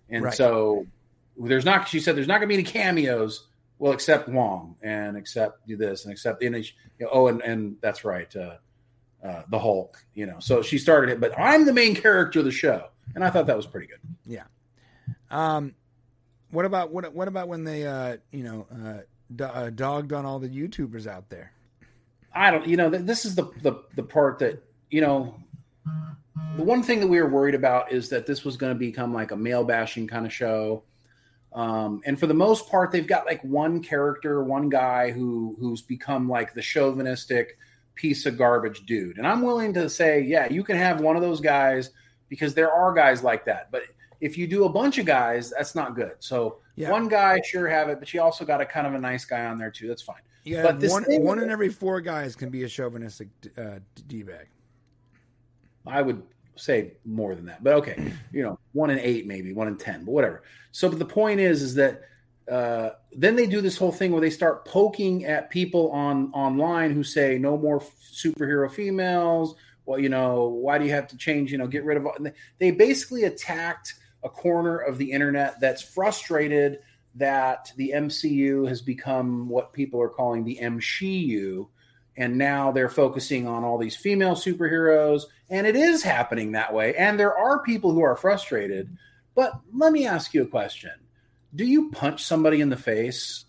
And 0.09 0.23
Right. 0.23 0.33
so 0.33 0.85
there's 1.37 1.65
not. 1.65 1.87
She 1.87 1.99
said 1.99 2.15
there's 2.15 2.27
not 2.27 2.35
going 2.39 2.47
to 2.47 2.47
be 2.47 2.53
any 2.55 2.63
cameos. 2.63 3.47
Well, 3.77 3.93
except 3.93 4.27
Wong 4.29 4.75
and 4.81 5.15
except 5.17 5.65
do 5.67 5.77
this 5.77 6.03
and 6.05 6.11
except 6.11 6.41
you 6.43 6.49
know, 6.49 6.61
oh 7.11 7.27
and 7.27 7.41
and 7.41 7.75
that's 7.81 8.03
right, 8.03 8.33
uh, 8.35 8.55
uh, 9.23 9.43
the 9.49 9.59
Hulk. 9.59 9.97
You 10.13 10.25
know, 10.27 10.39
so 10.39 10.61
she 10.61 10.77
started 10.77 11.11
it, 11.11 11.19
but 11.19 11.37
I'm 11.37 11.65
the 11.65 11.73
main 11.73 11.95
character 11.95 12.39
of 12.39 12.45
the 12.45 12.51
show, 12.51 12.87
and 13.15 13.23
I 13.23 13.29
thought 13.29 13.47
that 13.47 13.57
was 13.57 13.65
pretty 13.67 13.87
good. 13.87 13.99
Yeah. 14.25 14.43
Um, 15.31 15.75
what 16.51 16.65
about 16.65 16.91
what 16.91 17.13
what 17.13 17.27
about 17.27 17.47
when 17.47 17.63
they 17.63 17.85
uh 17.85 18.17
you 18.31 18.43
know 18.43 18.67
uh, 18.71 19.01
do, 19.35 19.43
uh 19.43 19.69
dogged 19.69 20.11
on 20.13 20.25
all 20.25 20.39
the 20.39 20.49
YouTubers 20.49 21.07
out 21.07 21.29
there? 21.29 21.51
I 22.33 22.51
don't, 22.51 22.67
you 22.67 22.77
know, 22.77 22.89
th- 22.89 23.03
this 23.03 23.25
is 23.25 23.35
the, 23.35 23.45
the 23.61 23.83
the 23.95 24.03
part 24.03 24.39
that 24.39 24.63
you 24.89 25.01
know. 25.01 25.35
The 26.55 26.63
one 26.63 26.83
thing 26.83 26.99
that 26.99 27.07
we 27.07 27.21
were 27.21 27.29
worried 27.29 27.55
about 27.55 27.91
is 27.91 28.09
that 28.09 28.25
this 28.25 28.43
was 28.43 28.57
going 28.57 28.73
to 28.73 28.79
become 28.79 29.13
like 29.13 29.31
a 29.31 29.35
male 29.35 29.63
bashing 29.63 30.07
kind 30.07 30.25
of 30.25 30.33
show, 30.33 30.83
um, 31.53 32.01
and 32.05 32.19
for 32.19 32.27
the 32.27 32.33
most 32.33 32.69
part, 32.69 32.91
they've 32.91 33.07
got 33.07 33.25
like 33.25 33.41
one 33.43 33.81
character, 33.81 34.43
one 34.43 34.69
guy 34.69 35.11
who 35.11 35.55
who's 35.59 35.81
become 35.81 36.27
like 36.29 36.53
the 36.53 36.61
chauvinistic 36.61 37.57
piece 37.95 38.25
of 38.25 38.37
garbage 38.37 38.85
dude. 38.85 39.17
And 39.17 39.27
I'm 39.27 39.41
willing 39.41 39.73
to 39.73 39.89
say, 39.89 40.21
yeah, 40.21 40.47
you 40.51 40.63
can 40.63 40.77
have 40.77 41.01
one 41.01 41.15
of 41.15 41.21
those 41.21 41.41
guys 41.41 41.91
because 42.29 42.53
there 42.53 42.71
are 42.71 42.93
guys 42.93 43.23
like 43.23 43.45
that. 43.45 43.71
But 43.71 43.83
if 44.21 44.37
you 44.37 44.47
do 44.47 44.65
a 44.65 44.69
bunch 44.69 44.97
of 44.97 45.05
guys, 45.05 45.51
that's 45.51 45.75
not 45.75 45.95
good. 45.95 46.13
So 46.19 46.59
Yeah. 46.75 46.91
one 46.91 47.07
guy, 47.09 47.41
sure 47.41 47.67
have 47.67 47.89
it, 47.89 47.99
but 47.99 48.13
you 48.13 48.21
also 48.21 48.45
got 48.45 48.61
a 48.61 48.65
kind 48.65 48.87
of 48.87 48.93
a 48.93 48.99
nice 48.99 49.25
guy 49.25 49.45
on 49.45 49.57
there 49.57 49.71
too. 49.71 49.87
That's 49.87 50.01
fine. 50.01 50.21
Yeah, 50.45 50.63
But 50.63 50.81
one 50.89 51.03
one 51.21 51.39
in 51.39 51.49
every 51.49 51.69
four 51.69 51.99
guys 51.99 52.35
can 52.35 52.49
be 52.49 52.63
a 52.63 52.69
chauvinistic 52.69 53.27
uh, 53.57 53.79
d 54.07 54.23
bag. 54.23 54.47
I 55.85 56.01
would 56.01 56.21
say 56.55 56.93
more 57.05 57.35
than 57.35 57.45
that, 57.45 57.63
but 57.63 57.73
okay, 57.75 58.11
you 58.31 58.43
know, 58.43 58.59
one 58.73 58.89
in 58.89 58.99
eight, 58.99 59.25
maybe 59.27 59.53
one 59.53 59.67
in 59.67 59.77
ten, 59.77 60.05
but 60.05 60.11
whatever. 60.11 60.43
So, 60.71 60.89
but 60.89 60.99
the 60.99 61.05
point 61.05 61.39
is, 61.39 61.61
is 61.61 61.73
that 61.75 62.01
uh, 62.51 62.91
then 63.11 63.35
they 63.35 63.45
do 63.45 63.61
this 63.61 63.77
whole 63.77 63.91
thing 63.91 64.11
where 64.11 64.21
they 64.21 64.29
start 64.29 64.65
poking 64.65 65.25
at 65.25 65.49
people 65.49 65.91
on 65.91 66.31
online 66.33 66.91
who 66.91 67.03
say 67.03 67.37
no 67.37 67.57
more 67.57 67.79
superhero 67.79 68.69
females. 68.71 69.55
Well, 69.85 69.99
you 69.99 70.09
know, 70.09 70.47
why 70.47 70.77
do 70.77 70.85
you 70.85 70.91
have 70.91 71.07
to 71.09 71.17
change? 71.17 71.51
You 71.51 71.57
know, 71.59 71.67
get 71.67 71.83
rid 71.83 71.97
of. 71.97 72.05
all-" 72.05 72.15
and 72.15 72.25
they- 72.27 72.33
They 72.59 72.71
basically 72.71 73.23
attacked 73.25 73.95
a 74.23 74.29
corner 74.29 74.77
of 74.77 74.97
the 74.97 75.09
internet 75.11 75.59
that's 75.59 75.81
frustrated 75.81 76.79
that 77.15 77.71
the 77.77 77.91
MCU 77.95 78.67
has 78.67 78.81
become 78.81 79.47
what 79.47 79.73
people 79.73 80.01
are 80.01 80.09
calling 80.09 80.43
the 80.43 80.59
MCU, 80.61 81.67
and 82.19 82.37
now 82.37 82.71
they're 82.71 82.89
focusing 82.89 83.47
on 83.47 83.63
all 83.63 83.77
these 83.77 83.95
female 83.95 84.35
superheroes 84.35 85.23
and 85.49 85.65
it 85.65 85.75
is 85.75 86.03
happening 86.03 86.51
that 86.51 86.73
way 86.73 86.93
and 86.95 87.19
there 87.19 87.35
are 87.35 87.63
people 87.63 87.91
who 87.91 88.01
are 88.01 88.15
frustrated. 88.15 88.95
But 89.33 89.53
let 89.73 89.93
me 89.93 90.05
ask 90.05 90.33
you 90.33 90.43
a 90.43 90.47
question. 90.47 90.91
Do 91.55 91.65
you 91.65 91.89
punch 91.91 92.23
somebody 92.23 92.61
in 92.61 92.69
the 92.69 92.77
face 92.77 93.45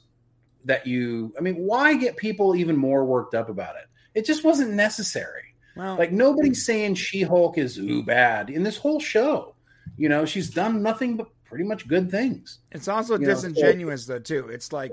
that 0.65 0.87
you 0.87 1.33
i 1.39 1.41
mean 1.41 1.57
why 1.57 1.95
get 1.95 2.19
people 2.19 2.55
even 2.55 2.77
more 2.77 3.05
worked 3.05 3.35
up 3.35 3.51
about 3.51 3.75
it? 3.77 3.89
It 4.15 4.25
just 4.25 4.45
wasn't 4.45 4.73
necessary. 4.73 5.55
Well, 5.77 5.97
like 5.97 6.13
nobody's 6.13 6.61
hmm. 6.61 6.73
saying 6.73 6.95
she-hulk 6.95 7.59
is 7.59 7.77
ooh 7.79 8.03
bad 8.03 8.51
in 8.51 8.63
this 8.63 8.77
whole 8.77 9.01
show. 9.01 9.57
You 9.97 10.09
know 10.09 10.25
she's 10.25 10.49
done 10.49 10.83
nothing 10.83 11.17
but 11.17 11.27
pretty 11.45 11.65
much 11.65 11.89
good 11.89 12.09
things. 12.11 12.61
It's 12.71 12.87
also 12.87 13.15
You 13.15 13.27
know, 13.27 13.35
disingenuous 13.35 14.07
though 14.07 14.21
too. 14.21 14.49
It's 14.49 14.73
like 14.73 14.93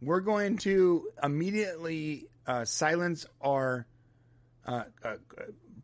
we're 0.00 0.20
going 0.20 0.58
to 0.58 1.08
immediately 1.22 2.28
uh, 2.46 2.64
silence 2.64 3.26
our 3.40 3.86
uh, 4.66 4.84
uh, 5.04 5.16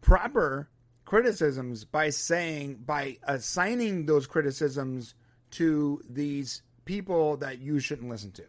proper 0.01 0.69
criticisms 1.05 1.85
by 1.85 2.11
saying 2.11 2.83
by 2.87 3.19
assigning 3.25 4.07
those 4.07 4.27
criticisms 4.27 5.15
to 5.51 6.03
these 6.09 6.63
people 6.85 7.37
that 7.37 7.61
you 7.61 7.79
shouldn't 7.79 8.09
listen 8.09 8.33
to. 8.33 8.45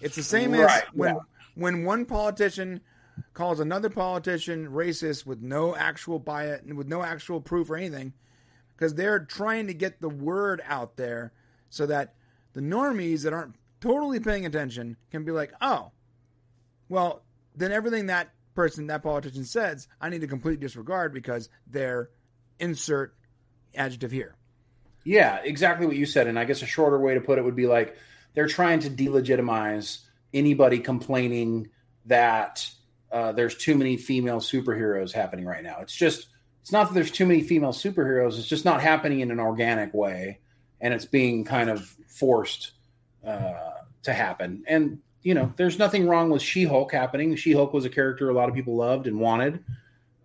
It's 0.00 0.16
the 0.16 0.22
same 0.22 0.54
as 0.54 0.82
when 0.92 1.14
yeah. 1.14 1.20
when 1.54 1.84
one 1.84 2.04
politician 2.04 2.80
calls 3.34 3.60
another 3.60 3.90
politician 3.90 4.68
racist 4.68 5.26
with 5.26 5.40
no 5.40 5.74
actual 5.76 6.18
bias, 6.18 6.62
and 6.62 6.76
with 6.76 6.88
no 6.88 7.02
actual 7.02 7.40
proof 7.40 7.70
or 7.70 7.76
anything, 7.76 8.12
because 8.76 8.94
they're 8.94 9.20
trying 9.20 9.66
to 9.66 9.74
get 9.74 10.00
the 10.00 10.08
word 10.08 10.62
out 10.66 10.96
there 10.96 11.32
so 11.68 11.86
that 11.86 12.14
the 12.52 12.60
normies 12.60 13.22
that 13.22 13.32
aren't 13.32 13.56
totally 13.80 14.20
paying 14.20 14.46
attention 14.46 14.96
can 15.10 15.24
be 15.24 15.32
like, 15.32 15.52
oh, 15.60 15.90
well, 16.90 17.22
then 17.54 17.72
everything 17.72 18.06
that 18.06 18.30
person, 18.54 18.88
that 18.88 19.02
politician 19.02 19.44
says, 19.44 19.88
I 20.00 20.10
need 20.10 20.20
to 20.20 20.26
completely 20.26 20.60
disregard 20.60 21.14
because 21.14 21.48
they're 21.66 22.10
insert 22.58 23.14
adjective 23.74 24.10
here. 24.10 24.34
Yeah, 25.04 25.38
exactly 25.42 25.86
what 25.86 25.96
you 25.96 26.04
said. 26.04 26.26
And 26.26 26.38
I 26.38 26.44
guess 26.44 26.60
a 26.60 26.66
shorter 26.66 26.98
way 26.98 27.14
to 27.14 27.20
put 27.20 27.38
it 27.38 27.44
would 27.44 27.56
be 27.56 27.66
like 27.66 27.96
they're 28.34 28.48
trying 28.48 28.80
to 28.80 28.90
delegitimize 28.90 30.00
anybody 30.34 30.80
complaining 30.80 31.70
that 32.06 32.68
uh, 33.10 33.32
there's 33.32 33.56
too 33.56 33.76
many 33.76 33.96
female 33.96 34.40
superheroes 34.40 35.12
happening 35.12 35.46
right 35.46 35.62
now. 35.62 35.78
It's 35.80 35.94
just, 35.94 36.26
it's 36.60 36.72
not 36.72 36.88
that 36.88 36.94
there's 36.94 37.10
too 37.10 37.24
many 37.24 37.42
female 37.42 37.72
superheroes. 37.72 38.36
It's 38.36 38.48
just 38.48 38.64
not 38.64 38.82
happening 38.82 39.20
in 39.20 39.30
an 39.30 39.40
organic 39.40 39.94
way. 39.94 40.40
And 40.80 40.92
it's 40.92 41.06
being 41.06 41.44
kind 41.44 41.70
of 41.70 41.88
forced 42.08 42.72
uh, 43.24 43.70
to 44.02 44.12
happen. 44.12 44.64
And, 44.66 44.98
you 45.22 45.34
know, 45.34 45.52
there's 45.56 45.78
nothing 45.78 46.06
wrong 46.06 46.30
with 46.30 46.42
She 46.42 46.64
Hulk 46.64 46.92
happening. 46.92 47.36
She 47.36 47.52
Hulk 47.52 47.72
was 47.72 47.84
a 47.84 47.90
character 47.90 48.30
a 48.30 48.34
lot 48.34 48.48
of 48.48 48.54
people 48.54 48.76
loved 48.76 49.06
and 49.06 49.18
wanted. 49.20 49.62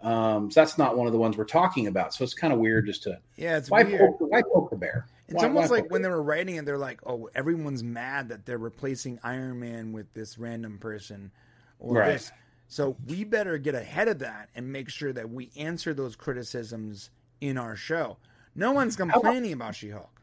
Um, 0.02 0.52
so 0.52 0.60
that's 0.62 0.78
not 0.78 0.96
one 0.98 1.08
of 1.08 1.14
the 1.14 1.20
ones 1.20 1.36
we're 1.36 1.46
talking 1.46 1.88
about. 1.88 2.14
So 2.14 2.24
it's 2.24 2.34
kind 2.36 2.54
of 2.54 2.60
weird 2.60 2.86
just 2.86 3.04
to 3.04 3.20
Yeah, 3.38 3.58
it's 3.58 3.70
why 3.72 3.84
weird. 3.84 4.02
poke, 4.20 4.32
why 4.32 4.42
poke 4.44 4.70
the 4.70 4.76
bear? 4.78 5.08
It's 5.28 5.36
Why- 5.36 5.46
almost 5.48 5.72
why 5.72 5.78
like 5.78 5.92
when 5.92 6.04
they 6.04 6.10
were 6.10 6.22
writing 6.22 6.56
it, 6.58 6.66
they're 6.66 6.78
like, 6.78 7.00
"Oh, 7.08 7.28
everyone's 7.34 7.84
mad 7.84 8.30
that 8.30 8.46
they're 8.46 8.60
replacing 8.60 9.20
Iron 9.24 9.60
Man 9.60 9.92
with 9.92 10.14
this 10.14 10.38
random 10.38 10.78
person 10.78 11.32
or 11.80 11.96
Right. 11.96 12.14
this." 12.14 12.32
So 12.68 12.96
we 13.08 13.24
better 13.24 13.58
get 13.58 13.74
ahead 13.74 14.08
of 14.08 14.20
that 14.20 14.50
and 14.56 14.72
make 14.72 14.90
sure 14.90 15.12
that 15.14 15.30
we 15.32 15.52
answer 15.58 15.94
those 15.96 16.16
criticisms 16.16 17.10
in 17.42 17.58
our 17.58 17.76
show. 17.76 18.18
No 18.54 18.72
one's 18.72 18.96
complaining 18.96 19.54
about 19.54 19.76
She-Hulk. 19.76 20.15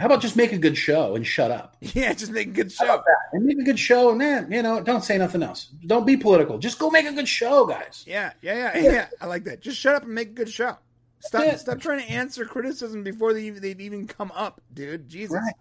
How 0.00 0.06
about 0.06 0.22
just 0.22 0.34
make 0.34 0.52
a 0.52 0.58
good 0.58 0.78
show 0.78 1.14
and 1.14 1.26
shut 1.26 1.50
up? 1.50 1.76
Yeah, 1.92 2.14
just 2.14 2.32
make 2.32 2.48
a 2.48 2.52
good 2.52 2.72
show. 2.72 3.02
And 3.34 3.44
make 3.44 3.58
a 3.58 3.62
good 3.62 3.78
show 3.78 4.10
and 4.10 4.20
then, 4.20 4.50
you 4.50 4.62
know, 4.62 4.82
don't 4.82 5.04
say 5.04 5.18
nothing 5.18 5.42
else. 5.42 5.66
Don't 5.86 6.06
be 6.06 6.16
political. 6.16 6.56
Just 6.56 6.78
go 6.78 6.88
make 6.88 7.04
a 7.04 7.12
good 7.12 7.28
show, 7.28 7.66
guys. 7.66 8.04
Yeah, 8.06 8.32
yeah, 8.40 8.78
yeah, 8.78 8.92
yeah. 8.92 9.06
I 9.20 9.26
like 9.26 9.44
that. 9.44 9.60
Just 9.60 9.78
shut 9.78 9.94
up 9.94 10.04
and 10.04 10.14
make 10.14 10.28
a 10.28 10.32
good 10.32 10.48
show. 10.48 10.78
Stop, 11.18 11.44
it. 11.44 11.60
stop 11.60 11.80
trying 11.80 12.00
to 12.00 12.10
answer 12.10 12.46
criticism 12.46 13.02
before 13.02 13.34
they 13.34 13.42
even, 13.42 13.60
they've 13.60 13.80
even 13.80 14.06
come 14.06 14.32
up, 14.34 14.62
dude. 14.72 15.06
Jesus. 15.06 15.36
Right. 15.36 15.54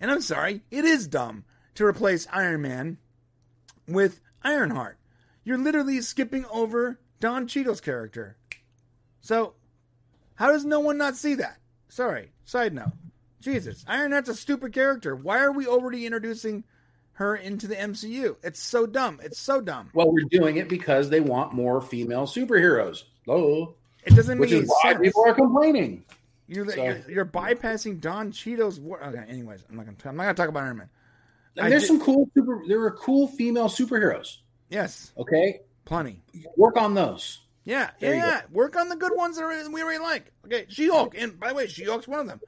And 0.00 0.10
I'm 0.10 0.20
sorry, 0.20 0.62
it 0.72 0.84
is 0.84 1.06
dumb 1.06 1.44
to 1.76 1.86
replace 1.86 2.26
Iron 2.32 2.62
Man 2.62 2.98
with 3.86 4.20
Ironheart. 4.42 4.98
You're 5.44 5.58
literally 5.58 6.00
skipping 6.00 6.44
over 6.46 6.98
Don 7.20 7.46
Cheadle's 7.46 7.80
character. 7.80 8.36
So, 9.20 9.54
how 10.34 10.50
does 10.50 10.64
no 10.64 10.80
one 10.80 10.98
not 10.98 11.14
see 11.14 11.36
that? 11.36 11.58
Sorry, 11.88 12.32
side 12.44 12.74
note. 12.74 12.90
Jesus, 13.42 13.84
Iron 13.88 14.12
Ironheart's 14.12 14.28
a 14.30 14.34
stupid 14.34 14.72
character. 14.72 15.14
Why 15.16 15.40
are 15.40 15.52
we 15.52 15.66
already 15.66 16.06
introducing 16.06 16.64
her 17.14 17.36
into 17.36 17.66
the 17.66 17.76
MCU. 17.76 18.36
It's 18.42 18.58
so 18.60 18.86
dumb. 18.86 19.20
It's 19.22 19.38
so 19.38 19.60
dumb. 19.60 19.90
Well, 19.92 20.10
we're 20.10 20.24
doing 20.30 20.56
it 20.56 20.68
because 20.68 21.10
they 21.10 21.20
want 21.20 21.52
more 21.52 21.80
female 21.82 22.26
superheroes. 22.26 23.02
Oh, 23.28 23.74
It 24.04 24.14
doesn't 24.16 24.38
which 24.38 24.50
make 24.50 24.62
is 24.62 24.68
why 24.82 24.92
sense. 24.92 25.02
people 25.02 25.24
are 25.26 25.34
complaining. 25.34 26.04
You're, 26.48 26.68
so- 26.70 26.82
you're, 26.82 27.00
you're 27.08 27.24
bypassing 27.26 28.00
Don 28.00 28.32
Cheeto's 28.32 28.80
work. 28.80 29.02
Okay, 29.06 29.22
anyways, 29.28 29.62
I'm 29.68 29.76
not 29.76 29.84
gonna. 29.84 29.96
I'm 30.06 30.16
not 30.16 30.22
gonna 30.24 30.34
talk 30.34 30.48
about 30.48 30.64
Iron 30.64 30.78
Man. 30.78 30.88
And 31.56 31.66
I 31.66 31.68
there's 31.68 31.82
did- 31.82 31.88
some 31.88 32.00
cool 32.00 32.28
super. 32.34 32.62
There 32.66 32.82
are 32.82 32.90
cool 32.90 33.28
female 33.28 33.68
superheroes. 33.68 34.38
Yes, 34.70 35.12
Okay, 35.18 35.60
plenty. 35.84 36.22
work 36.56 36.78
on 36.78 36.94
those. 36.94 37.40
Yeah, 37.64 37.90
There 38.00 38.14
yeah. 38.14 38.40
Work 38.50 38.74
on 38.74 38.88
the 38.88 38.96
good 38.96 39.12
ones 39.14 39.36
that 39.36 39.70
we 39.70 39.82
already 39.82 39.98
like. 40.02 40.32
Okay, 40.46 40.64
She 40.68 40.88
Hulk, 40.88 41.14
and 41.16 41.38
by 41.38 41.50
the 41.50 41.54
way, 41.54 41.66
She 41.68 41.84
Hulk's 41.84 42.08
one 42.08 42.20
of 42.20 42.26
them. 42.26 42.40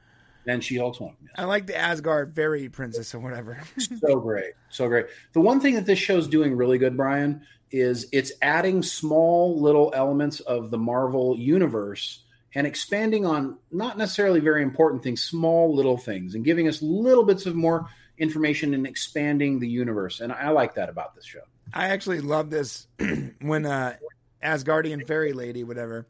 And 0.46 0.62
She 0.62 0.76
Hulk's 0.76 1.00
one. 1.00 1.14
Yeah. 1.22 1.42
I 1.42 1.44
like 1.44 1.66
the 1.66 1.76
Asgard 1.76 2.34
fairy 2.34 2.68
princess 2.68 3.14
or 3.14 3.20
whatever. 3.20 3.60
so 4.00 4.20
great 4.20 4.52
so 4.68 4.88
great 4.88 5.06
the 5.32 5.40
one 5.40 5.60
thing 5.60 5.74
that 5.74 5.86
this 5.86 5.98
show's 5.98 6.26
doing 6.26 6.56
really 6.56 6.78
good 6.78 6.96
brian 6.96 7.40
is 7.70 8.08
it's 8.12 8.32
adding 8.42 8.82
small 8.82 9.60
little 9.60 9.92
elements 9.94 10.40
of 10.40 10.70
the 10.70 10.78
marvel 10.78 11.36
universe 11.38 12.22
and 12.54 12.66
expanding 12.66 13.24
on 13.24 13.56
not 13.72 13.96
necessarily 13.96 14.40
very 14.40 14.62
important 14.62 15.02
things 15.02 15.22
small 15.22 15.74
little 15.74 15.96
things 15.96 16.34
and 16.34 16.44
giving 16.44 16.68
us 16.68 16.82
little 16.82 17.24
bits 17.24 17.46
of 17.46 17.54
more 17.54 17.86
information 18.18 18.74
and 18.74 18.86
expanding 18.86 19.58
the 19.60 19.68
universe 19.68 20.20
and 20.20 20.32
i 20.32 20.50
like 20.50 20.74
that 20.74 20.88
about 20.88 21.14
this 21.14 21.24
show 21.24 21.40
I 21.72 21.88
actually 21.88 22.20
love 22.20 22.50
this 22.50 22.86
when 23.40 23.66
uh 23.66 23.96
Asgardian 24.42 25.06
fairy 25.06 25.32
lady, 25.32 25.64
whatever, 25.64 26.06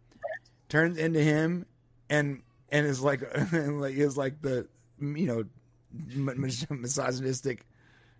turns 0.68 0.98
into 0.98 1.20
him 1.20 1.66
and 2.10 2.42
and 2.74 2.86
is 2.86 3.00
like 3.00 3.22
like 3.52 3.94
is 3.94 4.16
like 4.18 4.42
the 4.42 4.66
you 5.00 5.26
know 5.26 5.44
mis- 5.92 6.68
misogynistic 6.68 7.64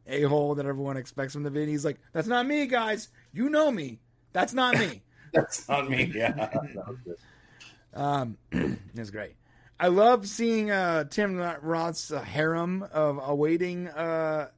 a 0.07 0.23
hole 0.23 0.55
that 0.55 0.67
everyone 0.67 0.97
expects 0.97 1.33
from 1.33 1.43
the. 1.43 1.49
And 1.49 1.69
he's 1.69 1.85
like, 1.85 1.99
"That's 2.13 2.29
not 2.29 2.47
me, 2.47 2.67
guys. 2.67 3.09
You 3.33 3.49
know 3.49 3.71
me. 3.71 3.99
That's 4.33 4.55
not 4.55 4.79
me." 4.79 5.03
that's 5.33 5.69
not 5.69 5.91
me 5.91 6.13
yeah. 6.15 6.49
Um, 7.97 8.39
it's 8.97 9.11
great. 9.11 9.37
I 9.79 9.87
love 9.87 10.27
seeing 10.27 10.73
uh, 10.73 11.05
Tim 11.05 11.39
Roth's 11.39 12.11
uh, 12.11 12.23
harem 12.23 12.83
of 12.93 13.21
awaiting. 13.23 13.87
Uh, 13.87 14.49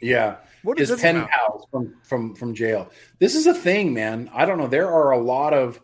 yeah 0.00 0.36
what 0.62 0.78
is 0.78 0.88
his 0.88 0.96
this 0.96 1.02
pen 1.02 1.26
pals 1.26 1.66
from 1.70 1.94
from 2.02 2.34
from 2.34 2.54
jail 2.54 2.90
this 3.18 3.34
is 3.34 3.46
a 3.46 3.54
thing 3.54 3.94
man 3.94 4.30
i 4.34 4.44
don't 4.44 4.58
know 4.58 4.66
there 4.66 4.90
are 4.90 5.12
a 5.12 5.18
lot 5.18 5.54
of 5.54 5.80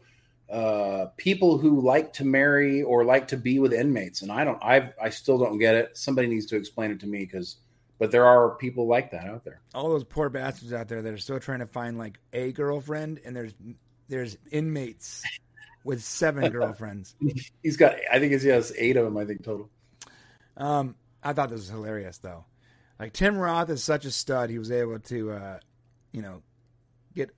uh 0.50 1.06
people 1.16 1.58
who 1.58 1.80
like 1.80 2.12
to 2.14 2.24
marry 2.24 2.82
or 2.82 3.04
like 3.04 3.28
to 3.28 3.36
be 3.36 3.58
with 3.58 3.72
inmates. 3.72 4.22
And 4.22 4.32
i 4.32 4.44
don't 4.44 4.62
i 4.62 4.92
i 5.00 5.10
still 5.10 5.38
don't 5.38 5.58
get 5.58 5.74
it. 5.74 5.96
Somebody 5.96 6.28
needs 6.28 6.46
to 6.46 6.56
explain 6.56 6.90
it 6.90 7.00
to 7.00 7.06
me 7.06 7.20
because 7.20 7.56
but 7.98 8.10
there 8.10 8.24
are 8.24 8.56
people 8.56 8.86
like 8.86 9.10
that 9.10 9.26
out 9.26 9.44
there. 9.44 9.60
All 9.74 9.90
those 9.90 10.04
poor 10.04 10.30
bastards 10.30 10.72
out 10.72 10.88
there 10.88 11.02
that 11.02 11.12
are 11.12 11.18
still 11.18 11.38
trying 11.38 11.58
to 11.58 11.66
find 11.66 11.98
like 11.98 12.18
a 12.32 12.50
girlfriend, 12.52 13.20
and 13.24 13.36
there's 13.36 13.52
there's 14.08 14.38
inmates 14.50 15.22
with 15.84 16.02
seven 16.02 16.50
girlfriends. 16.52 17.14
he's 17.62 17.76
got 17.76 17.94
i 18.10 18.18
think 18.18 18.38
he 18.40 18.48
has 18.48 18.72
eight 18.76 18.96
of 18.96 19.04
them 19.04 19.16
i 19.16 19.24
think 19.24 19.44
total. 19.44 19.70
Um, 20.56 20.96
I 21.22 21.32
thought 21.32 21.50
this 21.50 21.60
was 21.60 21.68
hilarious 21.68 22.18
though. 22.18 22.44
Like 22.98 23.12
Tim 23.12 23.38
Roth 23.38 23.70
is 23.70 23.82
such 23.82 24.04
a 24.04 24.10
stud; 24.10 24.50
he 24.50 24.58
was 24.58 24.70
able 24.70 24.98
to, 24.98 25.30
uh, 25.32 25.58
you 26.12 26.20
know, 26.20 26.42
get 27.14 27.30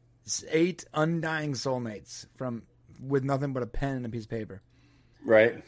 eight 0.51 0.84
undying 0.93 1.52
soulmates 1.52 2.26
from 2.36 2.62
with 3.02 3.24
nothing 3.24 3.52
but 3.52 3.62
a 3.62 3.66
pen 3.66 3.96
and 3.96 4.06
a 4.06 4.08
piece 4.08 4.24
of 4.24 4.30
paper. 4.30 4.62
right 5.24 5.62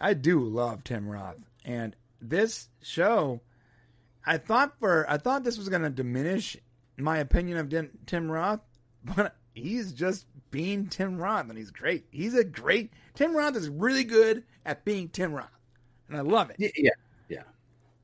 I 0.00 0.14
do 0.14 0.40
love 0.40 0.82
Tim 0.82 1.06
Roth, 1.08 1.36
and 1.64 1.94
this 2.22 2.68
show, 2.82 3.40
I 4.24 4.38
thought 4.38 4.78
for 4.80 5.08
I 5.08 5.18
thought 5.18 5.44
this 5.44 5.58
was 5.58 5.68
going 5.68 5.82
to 5.82 5.90
diminish 5.90 6.56
my 6.96 7.18
opinion 7.18 7.58
of 7.58 7.90
Tim, 8.06 8.30
Roth, 8.30 8.60
but 9.04 9.36
he's 9.54 9.92
just 9.92 10.26
being 10.50 10.86
Tim 10.86 11.18
Roth, 11.18 11.48
and 11.48 11.58
he's 11.58 11.70
great. 11.70 12.06
He's 12.10 12.34
a 12.34 12.44
great 12.44 12.92
Tim 13.14 13.36
Roth 13.36 13.56
is 13.56 13.68
really 13.68 14.04
good 14.04 14.44
at 14.64 14.84
being 14.84 15.08
Tim 15.08 15.32
Roth, 15.34 15.48
and 16.08 16.16
I 16.16 16.22
love 16.22 16.50
it. 16.50 16.56
Y- 16.58 16.72
yeah 16.76 17.42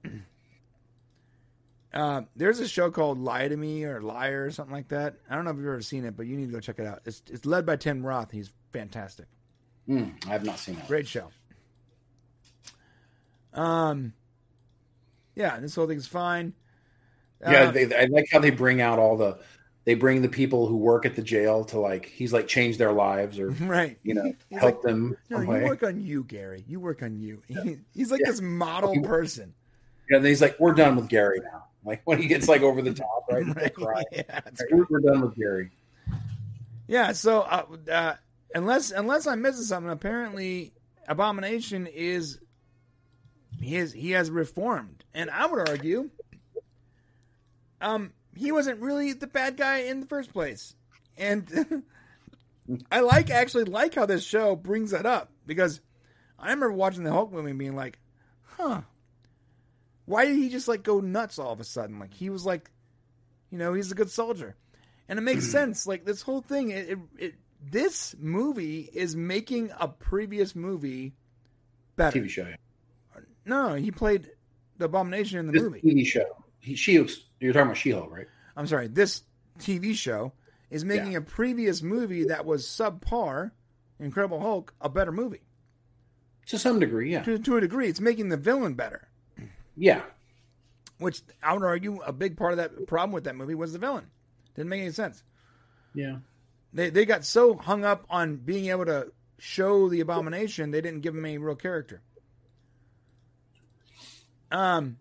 Uh, 1.95 2.23
there's 2.37 2.61
a 2.61 2.69
show 2.69 2.91
called 2.91 3.19
Lie 3.19 3.49
to 3.49 3.57
Me 3.57 3.85
or 3.85 4.03
Liar 4.03 4.45
or 4.45 4.51
something 4.51 4.75
like 4.75 4.89
that. 4.89 5.15
I 5.31 5.35
don't 5.35 5.47
know 5.47 5.51
if 5.53 5.57
you've 5.57 5.67
ever 5.67 5.81
seen 5.81 6.05
it, 6.05 6.15
but 6.15 6.27
you 6.27 6.37
need 6.37 6.47
to 6.47 6.53
go 6.53 6.61
check 6.61 6.79
it 6.79 6.87
out. 6.87 7.01
It's 7.07 7.23
it's 7.31 7.47
led 7.47 7.65
by 7.65 7.77
Tim 7.77 8.05
Roth. 8.05 8.31
He's 8.31 8.53
fantastic. 8.77 9.27
Hmm, 9.87 10.09
i 10.27 10.31
have 10.31 10.45
not 10.45 10.59
seen 10.59 10.75
that 10.75 10.87
Great 10.89 11.07
show. 11.07 11.31
Um, 13.55 14.13
yeah, 15.35 15.59
this 15.61 15.75
whole 15.75 15.87
thing's 15.87 16.07
fine. 16.07 16.53
yeah 17.41 17.65
Uh, 17.65 17.71
they, 17.71 17.95
i 17.97 18.05
like 18.07 18.27
how 18.31 18.39
they 18.39 18.51
bring 18.51 18.81
out 18.81 18.99
all 18.99 19.17
the 19.17 19.39
they 19.85 19.95
bring 19.95 20.21
the 20.21 20.29
people 20.29 20.67
who 20.67 20.77
work 20.77 21.07
at 21.07 21.15
the 21.15 21.23
jail 21.23 21.65
to 21.67 21.79
like 21.79 22.07
he's 22.07 22.33
like 22.33 22.49
change 22.49 22.77
their 22.77 22.93
lives 22.93 23.39
or 23.39 23.51
right. 23.61 23.99
you 24.03 24.15
know 24.15 24.33
He's 24.51 24.59
help 24.59 24.77
like, 24.77 24.83
them 24.83 25.17
No, 25.31 25.41
you 25.41 25.49
work 25.49 25.83
on 25.83 26.01
you, 26.01 26.25
Gary. 26.25 26.65
You 26.67 26.81
work 26.81 27.03
on 27.03 27.17
you. 27.17 27.43
He- 27.47 27.79
he's 27.95 28.11
like 28.11 28.21
Yeah. 28.25 28.31
this 28.31 28.41
model 28.41 28.93
He- 28.93 29.01
person. 29.01 29.55
Yeah, 30.11 30.19
and 30.19 30.27
he's 30.27 30.41
like, 30.41 30.61
"We're 30.61 30.73
done 30.73 30.95
with 30.95 31.09
Gary 31.09 31.41
now." 31.43 31.65
Like 31.85 32.03
when 32.05 32.21
he 32.23 32.29
gets 32.29 32.47
like 32.49 32.63
over 32.63 32.81
the 32.81 32.95
top, 32.95 33.25
right? 33.31 33.45
They 33.45 33.53
Right. 33.63 33.75
cry. 33.75 34.03
Yeah, 34.13 34.23
Like, 34.45 34.71
we're, 34.71 34.87
we're 34.89 35.01
done 35.01 35.21
with 35.21 35.35
Gary. 35.35 35.71
Yeah, 36.87 37.11
so 37.13 37.41
uh, 37.41 37.65
uh, 37.91 38.15
unless 38.55 38.91
unless 38.91 39.27
I'm 39.27 39.43
missing 39.43 39.65
something, 39.65 39.91
apparently 39.91 40.73
Abomination 41.09 41.87
is 41.87 42.39
he 43.61 43.77
is 43.77 43.93
he 43.93 44.13
has 44.13 44.31
reformed, 44.31 45.05
and 45.15 45.31
I 45.31 45.47
would 45.47 45.69
argue, 45.69 46.11
um, 47.81 48.13
he 48.35 48.53
wasn't 48.53 48.81
really 48.81 49.13
the 49.13 49.27
bad 49.27 49.57
guy 49.57 49.79
in 49.79 50.01
the 50.01 50.07
first 50.07 50.33
place, 50.33 50.75
and 51.17 51.85
I 52.91 53.01
like 53.01 53.31
actually 53.31 53.65
like 53.65 53.95
how 53.95 54.07
this 54.07 54.25
show 54.25 54.57
brings 54.57 54.91
that 54.91 55.07
up 55.07 55.31
because 55.47 55.81
I 56.39 56.45
remember 56.47 56.73
watching 56.73 57.05
the 57.05 57.13
Hulk 57.13 57.33
movie 57.33 57.51
and 57.51 57.59
being 57.59 57.77
like, 57.77 57.99
huh. 58.43 58.83
Why 60.05 60.25
did 60.25 60.37
he 60.37 60.51
just 60.51 60.69
like 60.69 60.85
go 60.85 61.01
nuts 61.01 61.37
all 61.37 61.53
of 61.53 61.59
a 61.59 61.65
sudden? 61.65 61.99
Like 61.99 62.15
he 62.15 62.31
was 62.31 62.47
like, 62.47 62.71
you 63.51 63.59
know, 63.59 63.75
he's 63.75 63.91
a 63.91 63.97
good 63.97 64.11
soldier 64.11 64.55
and 65.09 65.19
it 65.19 65.23
makes 65.23 65.47
sense. 65.51 65.87
Like 65.87 66.05
this 66.05 66.23
whole 66.23 66.41
thing, 66.41 66.71
it, 66.71 66.91
it, 66.91 66.99
it 67.19 67.35
this 67.71 68.15
movie 68.19 68.89
is 68.93 69.17
making 69.17 69.71
a 69.79 69.89
previous 69.89 70.55
movie 70.55 71.15
better. 71.97 72.21
TV 72.21 72.29
show. 72.29 72.47
No, 73.45 73.75
he 73.75 73.91
played 73.91 74.31
the 74.79 74.87
Abomination 74.87 75.39
in 75.39 75.47
the 75.47 75.53
This 75.53 75.63
movie. 75.63 75.81
TV 75.81 76.05
show. 76.07 76.45
He, 76.61 76.75
she. 76.75 76.93
You're 76.95 77.53
talking 77.53 77.63
about 77.63 77.77
She-Hulk, 77.77 78.11
right? 78.11 78.27
I'm 78.57 78.67
sorry, 78.67 78.89
this 78.89 79.23
TV 79.59 79.95
show 79.95 80.33
is 80.71 80.85
making 80.85 81.15
a 81.17 81.21
previous 81.21 81.83
movie 81.83 82.25
that 82.25 82.45
was 82.45 82.67
subpar, 82.67 83.53
Incredible 84.01 84.41
Hulk, 84.41 84.75
a 84.81 84.89
better 84.89 85.13
movie. 85.13 85.43
To 86.47 86.59
some 86.59 86.79
degree, 86.81 87.13
yeah, 87.13 87.23
To, 87.23 87.39
to 87.39 87.57
a 87.57 87.61
degree, 87.61 87.89
it's 87.89 88.01
making 88.01 88.29
the 88.29 88.37
villain 88.37 88.75
better. 88.75 89.09
yeah. 89.77 90.03
Which 90.99 91.21
I 91.43 91.53
would 91.53 91.63
argue 91.63 92.01
a 92.07 92.13
big 92.13 92.37
part 92.39 92.53
of 92.53 92.57
that 92.59 92.87
problem 92.87 93.13
with 93.13 93.25
that 93.25 93.37
movie 93.37 93.55
was 93.55 93.73
the 93.75 93.79
villain. 93.79 94.07
Didn't 94.55 94.71
make 94.71 94.81
any 94.81 94.93
sense. 94.93 95.23
Yeah. 95.95 96.17
They 96.77 96.91
they 96.91 97.07
got 97.07 97.25
so 97.25 97.57
hung 97.57 97.87
up 97.87 98.05
on 98.11 98.37
being 98.37 98.67
able 98.67 98.85
to 98.85 99.11
show 99.39 99.89
the 99.89 100.01
abomination, 100.01 100.73
they 100.73 100.83
didn't 100.83 101.01
give 101.01 101.15
him 101.15 101.25
any 101.25 101.39
real 101.39 101.57
character. 101.57 102.03
Um, 104.53 104.99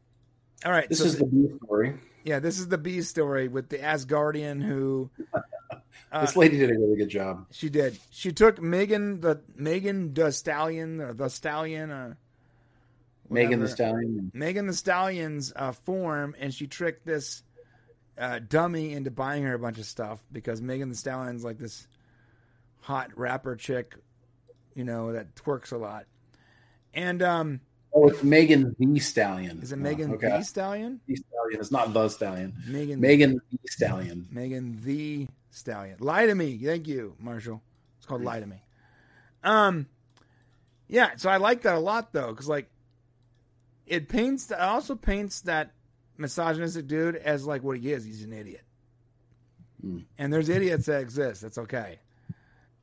all 0.64 0.72
right. 0.72 0.88
This 0.88 1.00
so 1.00 1.06
is 1.06 1.18
the 1.18 1.26
B 1.26 1.50
story. 1.64 1.96
yeah, 2.24 2.40
this 2.40 2.60
is 2.60 2.70
the 2.70 2.78
B 2.78 3.02
story 3.02 3.50
with 3.50 3.68
the 3.68 3.80
Asgardian 3.80 4.64
who 4.64 5.10
uh, 6.14 6.22
this 6.22 6.38
lady 6.38 6.58
did 6.58 6.72
a 6.72 6.80
really 6.80 6.96
good 6.96 7.10
job. 7.10 7.46
she 7.52 7.68
did. 7.68 8.00
She 8.10 8.32
took 8.32 8.62
Megan 8.62 9.20
the 9.20 9.42
Megan 9.54 10.14
the 10.14 10.32
Stallion 10.32 11.02
or 11.02 11.14
the 11.14 11.30
Stallion 11.30 11.92
or 11.92 12.18
Megan 13.30 13.60
the. 13.60 13.68
Stallion. 13.68 14.32
Megan 14.34 14.66
the 14.66 14.74
Stallion's 14.74 15.52
uh, 15.54 15.74
form, 15.74 16.36
and 16.40 16.54
she 16.54 16.68
tricked 16.68 17.06
this 17.06 17.44
uh, 18.18 18.40
dummy 18.48 18.94
into 18.94 19.12
buying 19.12 19.44
her 19.44 19.54
a 19.54 19.60
bunch 19.60 19.78
of 19.78 19.86
stuff 19.86 20.24
because 20.32 20.62
Megan 20.62 20.90
the 20.90 20.96
Stallion's 20.96 21.44
like 21.44 21.58
this 21.58 21.88
hot 22.82 23.10
rapper 23.18 23.56
chick, 23.56 23.96
you 24.74 24.84
know, 24.84 25.12
that 25.14 25.36
twerks 25.36 25.72
a 25.72 25.78
lot. 25.78 26.06
And 26.94 27.22
um, 27.22 27.60
Oh, 27.94 28.10
it's 28.10 28.24
Megan 28.24 28.76
the 28.78 29.00
Stallion. 29.00 29.62
is 29.62 29.72
it 29.72 29.76
Oh, 29.76 29.80
Megan 29.80 30.14
okay. 30.14 30.30
the 30.30 30.44
Stallion? 30.44 31.00
the 31.08 31.16
Stallion? 31.16 31.60
It's 31.60 31.72
not 31.72 31.94
the 31.94 32.10
Stallion. 32.10 32.54
Megan 32.68 33.00
Megan 33.00 33.42
the 33.52 33.60
Stallion. 33.70 34.28
Megan 34.32 34.82
the 34.84 35.28
Stallion. 35.50 35.98
Lie 36.00 36.26
to 36.28 36.36
me. 36.36 36.58
Thank 36.58 36.88
you, 36.88 37.16
Marshall. 37.20 37.62
It's 37.98 38.06
called 38.06 38.24
Lie 38.24 38.42
to 38.42 38.46
Me. 38.46 38.62
Um, 39.44 39.88
yeah. 40.88 41.12
So 41.18 41.30
I 41.30 41.38
like 41.38 41.62
that 41.62 41.76
a 41.76 41.80
lot 41.80 42.12
though, 42.14 42.32
because 42.32 42.48
like 42.50 42.70
it 43.88 44.10
paints. 44.10 44.52
It 44.52 44.60
also 44.60 44.96
paints 44.96 45.42
that 45.42 45.72
misogynistic 46.18 46.88
dude 46.88 47.16
as 47.16 47.46
like 47.46 47.64
what 47.64 47.78
he 47.78 47.92
is. 47.92 48.04
He's 48.04 48.24
an 48.24 48.34
idiot. 48.34 48.64
Hmm. 49.82 50.00
And 50.18 50.32
there's 50.32 50.50
idiots 50.50 50.86
that 50.88 51.02
exist. 51.02 51.42
That's 51.42 51.58
okay. 51.58 52.00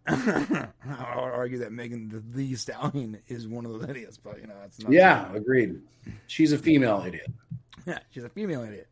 I 0.07 0.69
would 1.15 1.33
argue 1.33 1.59
that 1.59 1.73
Megan 1.73 2.09
the, 2.09 2.21
the 2.35 2.57
Stallion 2.57 3.21
is 3.29 3.47
one 3.47 3.65
of 3.65 3.73
those 3.73 3.89
idiots, 3.89 4.17
but 4.17 4.41
you 4.41 4.49
know 4.49 4.55
that's 4.61 4.81
not. 4.81 4.91
Yeah, 4.91 5.33
agreed. 5.33 5.81
She's 6.27 6.53
a 6.53 6.59
female 6.59 7.05
idiot. 7.07 7.31
Yeah, 7.87 8.01
she's 8.11 8.25
a 8.25 8.29
female 8.29 8.63
idiot. 8.63 8.89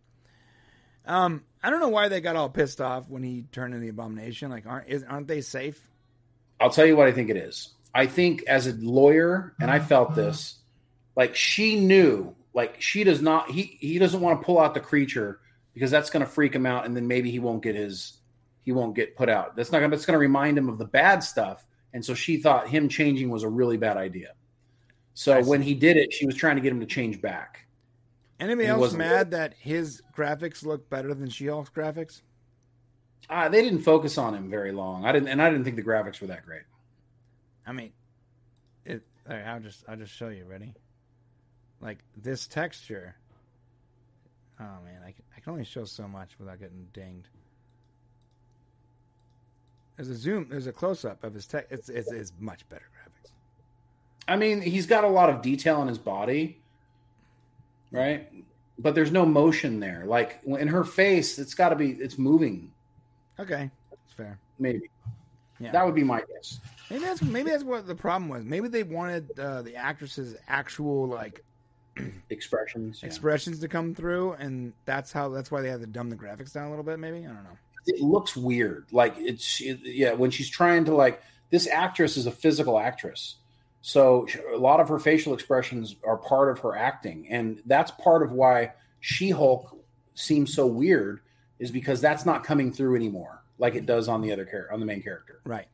Um, 1.07 1.43
I 1.62 1.71
don't 1.71 1.81
know 1.81 1.89
why 1.89 2.09
they 2.09 2.21
got 2.21 2.37
all 2.37 2.49
pissed 2.49 2.81
off 2.81 3.09
when 3.09 3.25
he 3.25 3.45
turned 3.51 3.75
into 3.75 3.85
the 3.85 3.91
abomination. 3.91 4.51
Like, 4.51 4.67
aren't 4.67 4.89
is, 4.89 5.03
aren't 5.03 5.27
they 5.27 5.41
safe? 5.41 5.81
I'll 6.61 6.71
tell 6.71 6.87
you 6.87 6.97
what 6.97 7.09
I 7.09 7.12
think 7.12 7.31
it 7.31 7.37
is. 7.37 7.71
I 7.93 8.07
think 8.07 8.45
as 8.47 8.69
a 8.69 8.73
lawyer, 8.75 9.55
and 9.61 9.69
I 9.71 9.81
felt 9.81 10.15
this, 10.15 10.57
like 11.17 11.35
she 11.35 11.81
knew, 11.81 12.37
like 12.55 12.81
she 12.81 13.05
does 13.05 13.22
not. 13.22 13.51
He 13.51 13.78
he 13.81 13.98
doesn't 13.98 14.20
want 14.20 14.40
to 14.40 14.44
pull 14.44 14.59
out 14.59 14.74
the 14.74 14.81
creature 14.81 15.40
because 15.74 15.90
that's 15.90 16.10
going 16.10 16.24
to 16.24 16.31
freak 16.31 16.55
him 16.55 16.66
out, 16.66 16.86
and 16.86 16.97
then 16.97 17.06
maybe 17.06 17.31
he 17.31 17.39
won't 17.39 17.62
get 17.62 17.74
his 17.74 18.18
he 18.62 18.72
won't 18.72 18.94
get 18.94 19.16
put 19.16 19.28
out. 19.28 19.56
That's 19.56 19.72
not 19.72 19.78
going. 19.78 19.90
To, 19.90 19.97
that's 19.97 20.06
going 20.06 20.14
to 20.14 20.20
remind 20.20 20.59
him 20.59 20.68
of 20.68 20.78
the 20.78 20.85
bad 20.85 21.22
stuff, 21.22 21.66
and 21.93 22.05
so 22.05 22.14
she 22.14 22.36
thought 22.36 22.68
him 22.68 22.89
changing 22.89 23.31
was 23.31 23.43
a 23.43 23.48
really 23.48 23.77
bad 23.77 23.97
idea. 23.97 24.35
So 25.14 25.43
when 25.43 25.60
he 25.62 25.74
did 25.74 25.97
it, 25.97 26.12
she 26.12 26.24
was 26.24 26.35
trying 26.35 26.56
to 26.56 26.62
get 26.62 26.72
him 26.72 26.81
to 26.81 26.86
change 26.86 27.20
back. 27.20 27.66
Anybody 28.39 28.64
He 28.64 28.70
else 28.70 28.94
mad 28.94 29.32
that 29.32 29.55
his 29.59 30.02
graphics 30.16 30.64
look 30.64 30.89
better 30.89 31.12
than 31.12 31.28
She-Hulk's 31.28 31.68
graphics? 31.68 32.22
Uh, 33.28 33.48
they 33.48 33.62
didn't 33.62 33.81
focus 33.81 34.16
on 34.16 34.35
him 34.35 34.48
very 34.48 34.72
long. 34.72 35.05
I 35.05 35.12
didn't, 35.12 35.28
and 35.28 35.43
I 35.43 35.51
didn't 35.51 35.64
think 35.64 35.77
the 35.77 35.82
graphics 35.82 36.20
were 36.20 36.28
that 36.28 36.47
great. 36.47 36.62
I 37.66 37.72
mean, 37.72 37.93
it. 38.85 39.02
right, 39.28 39.44
I'll 39.44 39.60
just 39.60 39.85
I'll 39.86 39.97
just 39.97 40.14
show 40.14 40.28
you. 40.28 40.47
Ready? 40.47 40.72
Like 41.81 41.98
this 42.16 42.47
texture. 42.47 43.15
Oh 44.59 44.65
man, 44.85 45.01
I 45.02 45.12
can, 45.12 45.24
I 45.36 45.40
can 45.40 45.52
only 45.52 45.65
show 45.65 45.85
so 45.85 46.07
much 46.07 46.31
without 46.39 46.59
getting 46.61 46.86
dinged. 46.93 47.28
There's 49.97 50.09
a 50.09 50.15
zoom. 50.15 50.47
There's 50.51 50.66
a 50.66 50.73
close 50.73 51.05
up 51.05 51.24
of 51.24 51.35
his 51.35 51.47
tech. 51.47 51.66
It's, 51.70 51.89
it's 51.89 52.11
it's 52.11 52.32
much 52.39 52.69
better 52.69 52.85
graphics. 52.97 53.31
I 54.28 54.36
mean, 54.36 54.61
he's 54.61 54.86
got 54.86 55.05
a 55.05 55.09
lot 55.09 55.31
of 55.31 55.43
detail 55.43 55.77
on 55.77 55.89
his 55.89 55.98
body, 55.98 56.61
right? 57.90 58.31
But 58.78 58.94
there's 58.94 59.11
no 59.12 59.27
motion 59.27 59.81
there. 59.81 60.05
Like 60.07 60.40
in 60.44 60.69
her 60.69 60.85
face, 60.85 61.39
it's 61.39 61.55
got 61.55 61.70
to 61.70 61.77
be 61.77 61.90
it's 61.90 62.19
moving. 62.19 62.73
Okay, 63.39 63.70
that's 63.90 64.12
fair. 64.16 64.39
Maybe 64.59 64.90
Yeah. 65.59 65.73
that 65.73 65.85
would 65.86 65.94
be 65.94 66.05
my 66.05 66.20
guess. 66.20 66.61
Maybe 66.90 67.05
that's 67.05 67.23
maybe 67.23 67.51
that's 67.51 67.65
what 67.65 67.86
the 67.86 67.94
problem 67.94 68.28
was. 68.31 68.44
Maybe 68.44 68.69
they 68.69 68.82
wanted 68.82 69.39
uh, 69.39 69.62
the 69.62 69.77
actress's 69.77 70.35
actual 70.48 71.07
like 71.09 71.43
Expressions. 72.31 73.01
yeah. 73.03 73.07
expressions 73.07 73.59
to 73.61 73.69
come 73.69 73.95
through, 73.95 74.33
and 74.35 74.73
that's 74.85 75.12
how 75.12 75.29
that's 75.29 75.51
why 75.51 75.61
they 75.61 75.69
had 75.69 75.81
to 75.81 75.87
dumb 75.87 76.11
the 76.11 76.17
graphics 76.17 76.53
down 76.53 76.67
a 76.67 76.71
little 76.71 76.85
bit. 76.85 76.99
Maybe 76.99 77.19
I 77.19 77.29
don't 77.29 77.45
know. 77.45 77.59
it 77.87 78.01
looks 78.01 78.37
weird. 78.37 78.87
Like 78.93 79.15
it's 79.19 79.61
it, 79.61 79.81
yeah, 79.83 80.12
when 80.12 80.31
she's 80.31 80.49
trying 80.49 80.85
to 80.87 80.95
like 80.95 81.23
this 81.51 81.67
actress 81.67 82.17
is 82.17 82.27
a 82.27 82.31
physical 82.31 82.79
actress. 82.79 83.37
So 83.83 84.27
a 84.55 84.59
lot 84.59 84.81
of 84.81 84.89
her 84.89 84.99
facial 84.99 85.33
expressions 85.35 85.97
are 86.05 86.19
part 86.19 86.51
of 86.51 86.59
her 86.61 86.77
acting 86.77 87.27
and 87.31 87.62
that's 87.65 87.91
part 87.93 88.23
of 88.23 88.31
why 88.31 88.73
She-Hulk 89.01 89.75
seems 90.15 90.53
so 90.55 90.67
weird 90.67 91.21
is 91.59 91.71
because 91.71 92.01
that's 92.03 92.27
not 92.27 92.45
coming 92.45 92.73
through 92.75 92.95
anymore 92.95 93.43
like 93.59 93.75
it 93.75 93.87
does 93.87 94.07
on 94.07 94.21
the 94.21 94.33
other 94.33 94.45
character 94.45 94.73
on 94.73 94.81
the 94.81 94.87
main 94.87 95.03
character. 95.03 95.41
Right. 95.45 95.67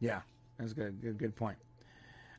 Yeah, 0.00 0.20
that's 0.58 0.72
good. 0.72 1.00
Good, 1.02 1.18
good 1.18 1.36
point. 1.36 1.58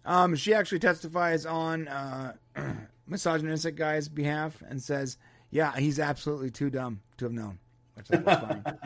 Um, 0.06 0.36
she 0.36 0.54
actually 0.54 0.80
testifies 0.80 1.46
on 1.46 1.88
uh, 1.88 2.34
misogynistic 3.08 3.76
guy's 3.76 4.08
behalf 4.08 4.62
and 4.68 4.82
says, 4.82 5.18
"Yeah, 5.52 5.76
he's 5.76 6.00
absolutely 6.00 6.52
too 6.52 6.70
dumb 6.70 7.02
to 7.18 7.26
have 7.26 7.34
known," 7.34 7.60
which 7.96 8.08
I 8.12 8.18
thought 8.18 8.26
was 8.26 8.62
funny. 8.64 8.80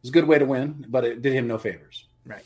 It's 0.00 0.08
a 0.08 0.12
good 0.12 0.26
way 0.26 0.38
to 0.38 0.46
win, 0.46 0.86
but 0.88 1.04
it 1.04 1.20
did 1.20 1.34
him 1.34 1.46
no 1.46 1.58
favors. 1.58 2.06
Right. 2.24 2.44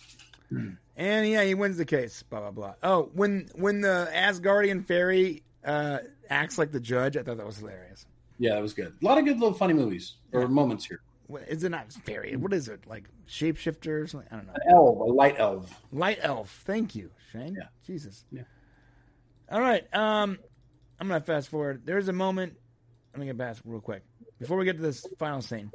And 0.96 1.28
yeah, 1.28 1.44
he 1.44 1.54
wins 1.54 1.76
the 1.76 1.84
case. 1.84 2.22
Blah 2.22 2.40
blah 2.40 2.50
blah. 2.50 2.74
Oh, 2.82 3.10
when 3.14 3.48
when 3.54 3.80
the 3.80 4.08
Asgardian 4.12 4.86
fairy 4.86 5.42
uh, 5.64 5.98
acts 6.30 6.58
like 6.58 6.72
the 6.72 6.80
judge, 6.80 7.16
I 7.16 7.22
thought 7.22 7.36
that 7.36 7.46
was 7.46 7.58
hilarious. 7.58 8.06
Yeah, 8.38 8.54
that 8.54 8.62
was 8.62 8.74
good. 8.74 8.92
A 9.00 9.04
lot 9.04 9.18
of 9.18 9.24
good 9.24 9.38
little 9.38 9.54
funny 9.54 9.74
movies 9.74 10.14
or 10.32 10.48
moments 10.48 10.84
here. 10.84 11.00
What, 11.26 11.42
is 11.48 11.64
it 11.64 11.70
not 11.70 11.92
fairy? 11.92 12.36
What 12.36 12.52
is 12.52 12.68
it 12.68 12.86
like? 12.86 13.04
Shapeshifter 13.26 14.02
or 14.02 14.06
something? 14.06 14.28
I 14.30 14.36
don't 14.36 14.46
know. 14.46 14.52
An 14.54 14.70
elf, 14.70 14.98
a 14.98 15.12
light 15.12 15.36
elf. 15.38 15.82
Light 15.92 16.18
elf. 16.20 16.62
Thank 16.66 16.94
you, 16.94 17.10
Shane. 17.32 17.56
Yeah. 17.58 17.68
Jesus. 17.86 18.24
Yeah. 18.30 18.42
All 19.50 19.60
right. 19.60 19.86
Um, 19.94 20.38
I'm 21.00 21.08
gonna 21.08 21.20
fast 21.20 21.48
forward. 21.48 21.82
There's 21.84 22.08
a 22.08 22.12
moment. 22.12 22.56
Let 23.12 23.20
me 23.20 23.26
get 23.26 23.38
past 23.38 23.62
real 23.64 23.80
quick 23.80 24.02
before 24.38 24.56
we 24.56 24.64
get 24.64 24.76
to 24.76 24.82
this 24.82 25.06
final 25.18 25.40
scene. 25.40 25.70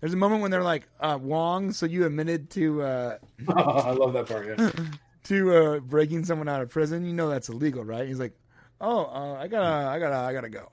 There's 0.00 0.14
a 0.14 0.16
moment 0.16 0.42
when 0.42 0.50
they're 0.50 0.62
like, 0.62 0.88
uh, 0.98 1.18
"Wong, 1.20 1.72
so 1.72 1.86
you 1.86 2.06
admitted 2.06 2.50
to 2.50 2.82
uh, 2.82 3.18
I 3.48 3.92
love 3.92 4.12
that 4.14 4.26
part. 4.26 4.46
Yeah. 4.46 4.70
to 5.24 5.54
uh, 5.56 5.80
breaking 5.80 6.24
someone 6.24 6.48
out 6.48 6.62
of 6.62 6.70
prison. 6.70 7.04
You 7.04 7.12
know 7.12 7.28
that's 7.28 7.48
illegal, 7.48 7.84
right?" 7.84 8.06
He's 8.06 8.18
like, 8.18 8.32
"Oh, 8.80 9.04
uh, 9.04 9.36
I 9.38 9.48
gotta, 9.48 9.88
I 9.88 9.98
gotta, 9.98 10.16
I 10.16 10.32
gotta 10.32 10.48
go." 10.48 10.68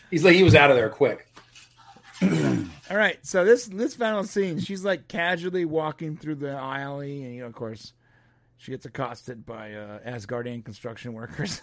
He's 0.10 0.24
like 0.24 0.34
he 0.34 0.42
was 0.42 0.54
out 0.54 0.70
of 0.70 0.76
there 0.76 0.88
quick. 0.88 1.28
All 2.90 2.96
right, 2.96 3.18
so 3.24 3.44
this 3.44 3.66
this 3.66 3.94
final 3.94 4.24
scene, 4.24 4.58
she's 4.58 4.84
like 4.84 5.06
casually 5.06 5.64
walking 5.64 6.16
through 6.16 6.36
the 6.36 6.50
alley, 6.50 7.22
and 7.22 7.34
you 7.34 7.40
know, 7.42 7.46
of 7.46 7.52
course, 7.54 7.92
she 8.56 8.72
gets 8.72 8.86
accosted 8.86 9.46
by 9.46 9.74
uh, 9.74 10.00
Asgardian 10.00 10.64
construction 10.64 11.12
workers. 11.12 11.60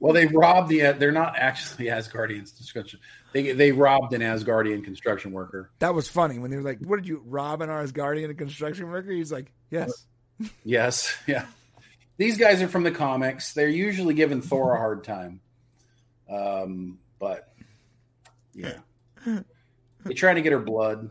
Well, 0.00 0.12
they 0.12 0.26
robbed 0.26 0.68
the. 0.68 0.92
They're 0.92 1.12
not 1.12 1.36
actually 1.36 1.86
Asgardian 1.86 2.54
construction. 2.56 3.00
They 3.32 3.52
they 3.52 3.72
robbed 3.72 4.12
an 4.14 4.20
Asgardian 4.20 4.84
construction 4.84 5.32
worker. 5.32 5.70
that 5.80 5.94
was 5.94 6.08
funny 6.08 6.38
when 6.38 6.50
they 6.50 6.56
were 6.56 6.62
like, 6.62 6.80
"What 6.80 6.96
did 6.96 7.08
you 7.08 7.22
rob 7.24 7.62
an 7.62 7.68
Asgardian 7.68 8.36
construction 8.38 8.88
worker?" 8.88 9.10
He's 9.10 9.32
like, 9.32 9.52
"Yes." 9.70 10.06
Yes, 10.64 11.16
yeah. 11.26 11.46
These 12.18 12.36
guys 12.36 12.60
are 12.60 12.68
from 12.68 12.82
the 12.82 12.90
comics. 12.90 13.54
They're 13.54 13.68
usually 13.68 14.12
giving 14.12 14.42
Thor 14.42 14.74
a 14.74 14.78
hard 14.78 15.02
time. 15.02 15.40
Um, 16.30 16.98
but 17.18 17.54
yeah, 18.54 18.78
they 20.04 20.12
trying 20.12 20.36
to 20.36 20.42
get 20.42 20.52
her 20.52 20.58
blood. 20.58 21.10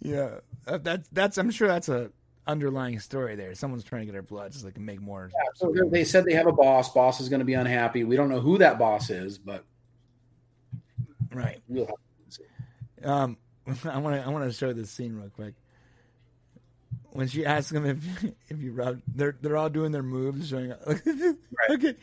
Yeah, 0.00 0.36
that, 0.66 0.84
that's 0.84 1.08
that's. 1.10 1.38
I'm 1.38 1.50
sure 1.50 1.66
that's 1.66 1.88
a 1.88 2.12
underlying 2.46 2.98
story 3.00 3.34
there. 3.36 3.54
Someone's 3.54 3.84
trying 3.84 4.02
to 4.02 4.06
get 4.06 4.14
her 4.14 4.22
blood 4.22 4.54
so 4.54 4.64
they 4.66 4.72
can 4.72 4.84
make 4.84 5.00
more. 5.00 5.30
So 5.54 5.72
they- 5.90 6.04
said 6.04 6.24
they 6.24 6.34
have 6.34 6.46
a 6.46 6.52
boss. 6.52 6.92
Boss 6.92 7.20
is 7.20 7.28
going 7.28 7.40
to 7.40 7.44
be 7.46 7.54
unhappy. 7.54 8.04
We 8.04 8.16
don't 8.16 8.28
know 8.28 8.40
who 8.40 8.58
that 8.58 8.78
boss 8.78 9.10
is, 9.10 9.38
but 9.38 9.64
Right. 11.32 11.60
we'll 11.68 11.86
have 11.86 11.94
to 11.96 12.30
see. 12.30 13.04
Um, 13.04 13.36
I 13.84 13.98
want 13.98 14.16
to 14.16 14.22
I 14.24 14.28
want 14.30 14.44
to 14.44 14.52
show 14.56 14.72
this 14.72 14.90
scene 14.90 15.16
real 15.16 15.28
quick. 15.30 15.54
When 17.10 17.28
she 17.28 17.44
asks 17.46 17.72
him 17.72 17.84
if 17.86 18.24
if 18.50 18.58
you 18.60 18.72
rub, 18.72 19.00
they're 19.14 19.36
they're 19.40 19.56
all 19.56 19.70
doing 19.70 19.90
their 19.92 20.02
moves, 20.02 20.48
showing 20.48 20.72
up. 20.72 20.80
Okay, 21.68 21.94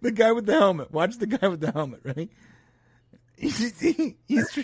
the 0.00 0.12
guy 0.14 0.32
with 0.32 0.46
the 0.46 0.54
helmet. 0.54 0.90
Watch 0.92 1.18
the 1.18 1.26
guy 1.26 1.46
with 1.48 1.60
the 1.60 1.70
helmet, 1.72 2.00
right? 2.04 2.30
He's, 3.36 3.78
he- 3.80 4.16
he's 4.26 4.58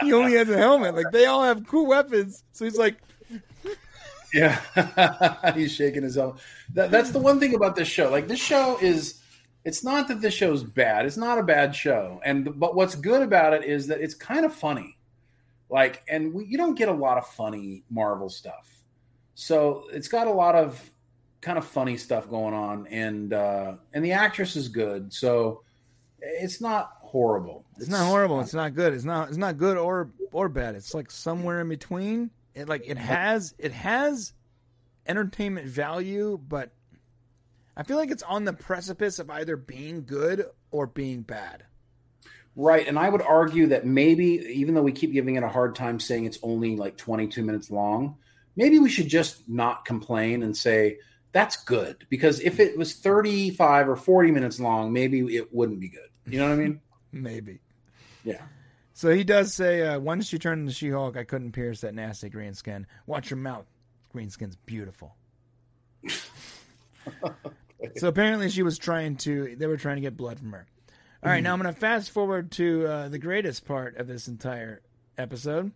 he 0.00 0.12
only 0.12 0.34
has 0.34 0.48
a 0.48 0.56
helmet. 0.56 0.94
Like 0.94 1.10
they 1.12 1.26
all 1.26 1.42
have 1.42 1.66
cool 1.66 1.86
weapons, 1.86 2.44
so 2.52 2.64
he's 2.64 2.76
like, 2.78 2.96
Yeah, 4.32 5.52
he's 5.54 5.72
shaking 5.72 6.02
his 6.02 6.16
own. 6.16 6.36
That, 6.74 6.90
that's 6.90 7.10
the 7.10 7.18
one 7.18 7.40
thing 7.40 7.54
about 7.54 7.76
this 7.76 7.88
show. 7.88 8.10
Like 8.10 8.28
this 8.28 8.40
show 8.40 8.78
is, 8.80 9.20
it's 9.64 9.82
not 9.82 10.08
that 10.08 10.20
this 10.20 10.34
show's 10.34 10.62
bad. 10.62 11.04
It's 11.04 11.16
not 11.16 11.38
a 11.38 11.42
bad 11.42 11.74
show, 11.74 12.20
and 12.24 12.58
but 12.58 12.74
what's 12.74 12.94
good 12.94 13.22
about 13.22 13.52
it 13.52 13.64
is 13.64 13.86
that 13.88 14.00
it's 14.00 14.14
kind 14.14 14.44
of 14.44 14.54
funny. 14.54 14.96
Like, 15.68 16.02
and 16.08 16.32
we, 16.32 16.46
you 16.46 16.58
don't 16.58 16.74
get 16.74 16.88
a 16.88 16.92
lot 16.92 17.18
of 17.18 17.26
funny 17.26 17.84
Marvel 17.90 18.28
stuff, 18.28 18.82
so 19.34 19.84
it's 19.92 20.08
got 20.08 20.26
a 20.26 20.32
lot 20.32 20.54
of 20.54 20.90
kind 21.40 21.58
of 21.58 21.64
funny 21.64 21.96
stuff 21.96 22.28
going 22.28 22.54
on, 22.54 22.86
and 22.86 23.32
uh, 23.32 23.74
and 23.92 24.04
the 24.04 24.12
actress 24.12 24.56
is 24.56 24.68
good, 24.68 25.12
so 25.12 25.62
it's 26.20 26.60
not 26.60 26.99
horrible. 27.10 27.64
it's 27.76 27.88
not 27.88 28.06
horrible. 28.06 28.40
It's 28.40 28.54
not 28.54 28.74
good. 28.74 28.94
It's 28.94 29.04
not 29.04 29.28
it's 29.28 29.36
not 29.36 29.58
good 29.58 29.76
or 29.76 30.10
or 30.32 30.48
bad. 30.48 30.76
It's 30.76 30.94
like 30.94 31.10
somewhere 31.10 31.60
in 31.60 31.68
between. 31.68 32.30
It 32.54 32.68
like 32.68 32.84
it 32.86 32.96
has 32.98 33.54
it 33.58 33.72
has 33.72 34.32
entertainment 35.06 35.66
value, 35.66 36.38
but 36.48 36.70
I 37.76 37.82
feel 37.82 37.96
like 37.96 38.10
it's 38.10 38.22
on 38.22 38.44
the 38.44 38.52
precipice 38.52 39.18
of 39.18 39.30
either 39.30 39.56
being 39.56 40.04
good 40.04 40.46
or 40.70 40.86
being 40.86 41.22
bad. 41.22 41.64
Right. 42.56 42.86
And 42.86 42.98
I 42.98 43.08
would 43.08 43.22
argue 43.22 43.68
that 43.68 43.86
maybe, 43.86 44.44
even 44.52 44.74
though 44.74 44.82
we 44.82 44.92
keep 44.92 45.12
giving 45.12 45.36
it 45.36 45.42
a 45.42 45.48
hard 45.48 45.74
time 45.74 45.98
saying 45.98 46.24
it's 46.24 46.38
only 46.42 46.76
like 46.76 46.96
22 46.96 47.42
minutes 47.42 47.70
long, 47.70 48.16
maybe 48.56 48.78
we 48.78 48.90
should 48.90 49.08
just 49.08 49.48
not 49.48 49.84
complain 49.84 50.42
and 50.42 50.56
say 50.56 50.98
that's 51.32 51.64
good. 51.64 52.04
Because 52.08 52.40
if 52.40 52.60
it 52.60 52.76
was 52.76 52.94
35 52.94 53.88
or 53.88 53.96
40 53.96 54.30
minutes 54.32 54.60
long, 54.60 54.92
maybe 54.92 55.36
it 55.36 55.52
wouldn't 55.54 55.80
be 55.80 55.88
good. 55.88 56.08
You 56.26 56.38
know 56.38 56.48
what 56.48 56.54
I 56.54 56.56
mean? 56.56 56.80
Maybe. 57.12 57.60
Yeah. 58.24 58.42
So 58.92 59.10
he 59.10 59.24
does 59.24 59.54
say, 59.54 59.82
uh, 59.82 59.98
once 59.98 60.28
she 60.28 60.38
turned 60.38 60.62
into 60.62 60.72
She 60.74 60.90
Hulk, 60.90 61.16
I 61.16 61.24
couldn't 61.24 61.52
pierce 61.52 61.80
that 61.80 61.94
nasty 61.94 62.28
green 62.28 62.54
skin. 62.54 62.86
Watch 63.06 63.30
your 63.30 63.38
mouth. 63.38 63.66
Green 64.12 64.30
skin's 64.30 64.56
beautiful. 64.56 65.14
so 67.96 68.08
apparently 68.08 68.50
she 68.50 68.62
was 68.62 68.78
trying 68.78 69.16
to, 69.16 69.56
they 69.56 69.66
were 69.66 69.76
trying 69.76 69.96
to 69.96 70.02
get 70.02 70.16
blood 70.16 70.38
from 70.38 70.52
her. 70.52 70.66
All 71.22 71.30
right, 71.30 71.42
now 71.42 71.52
I'm 71.52 71.60
going 71.60 71.72
to 71.72 71.78
fast 71.78 72.10
forward 72.10 72.50
to 72.52 72.86
uh, 72.86 73.08
the 73.08 73.18
greatest 73.18 73.66
part 73.66 73.96
of 73.96 74.06
this 74.06 74.26
entire 74.26 74.80
episode. 75.18 75.72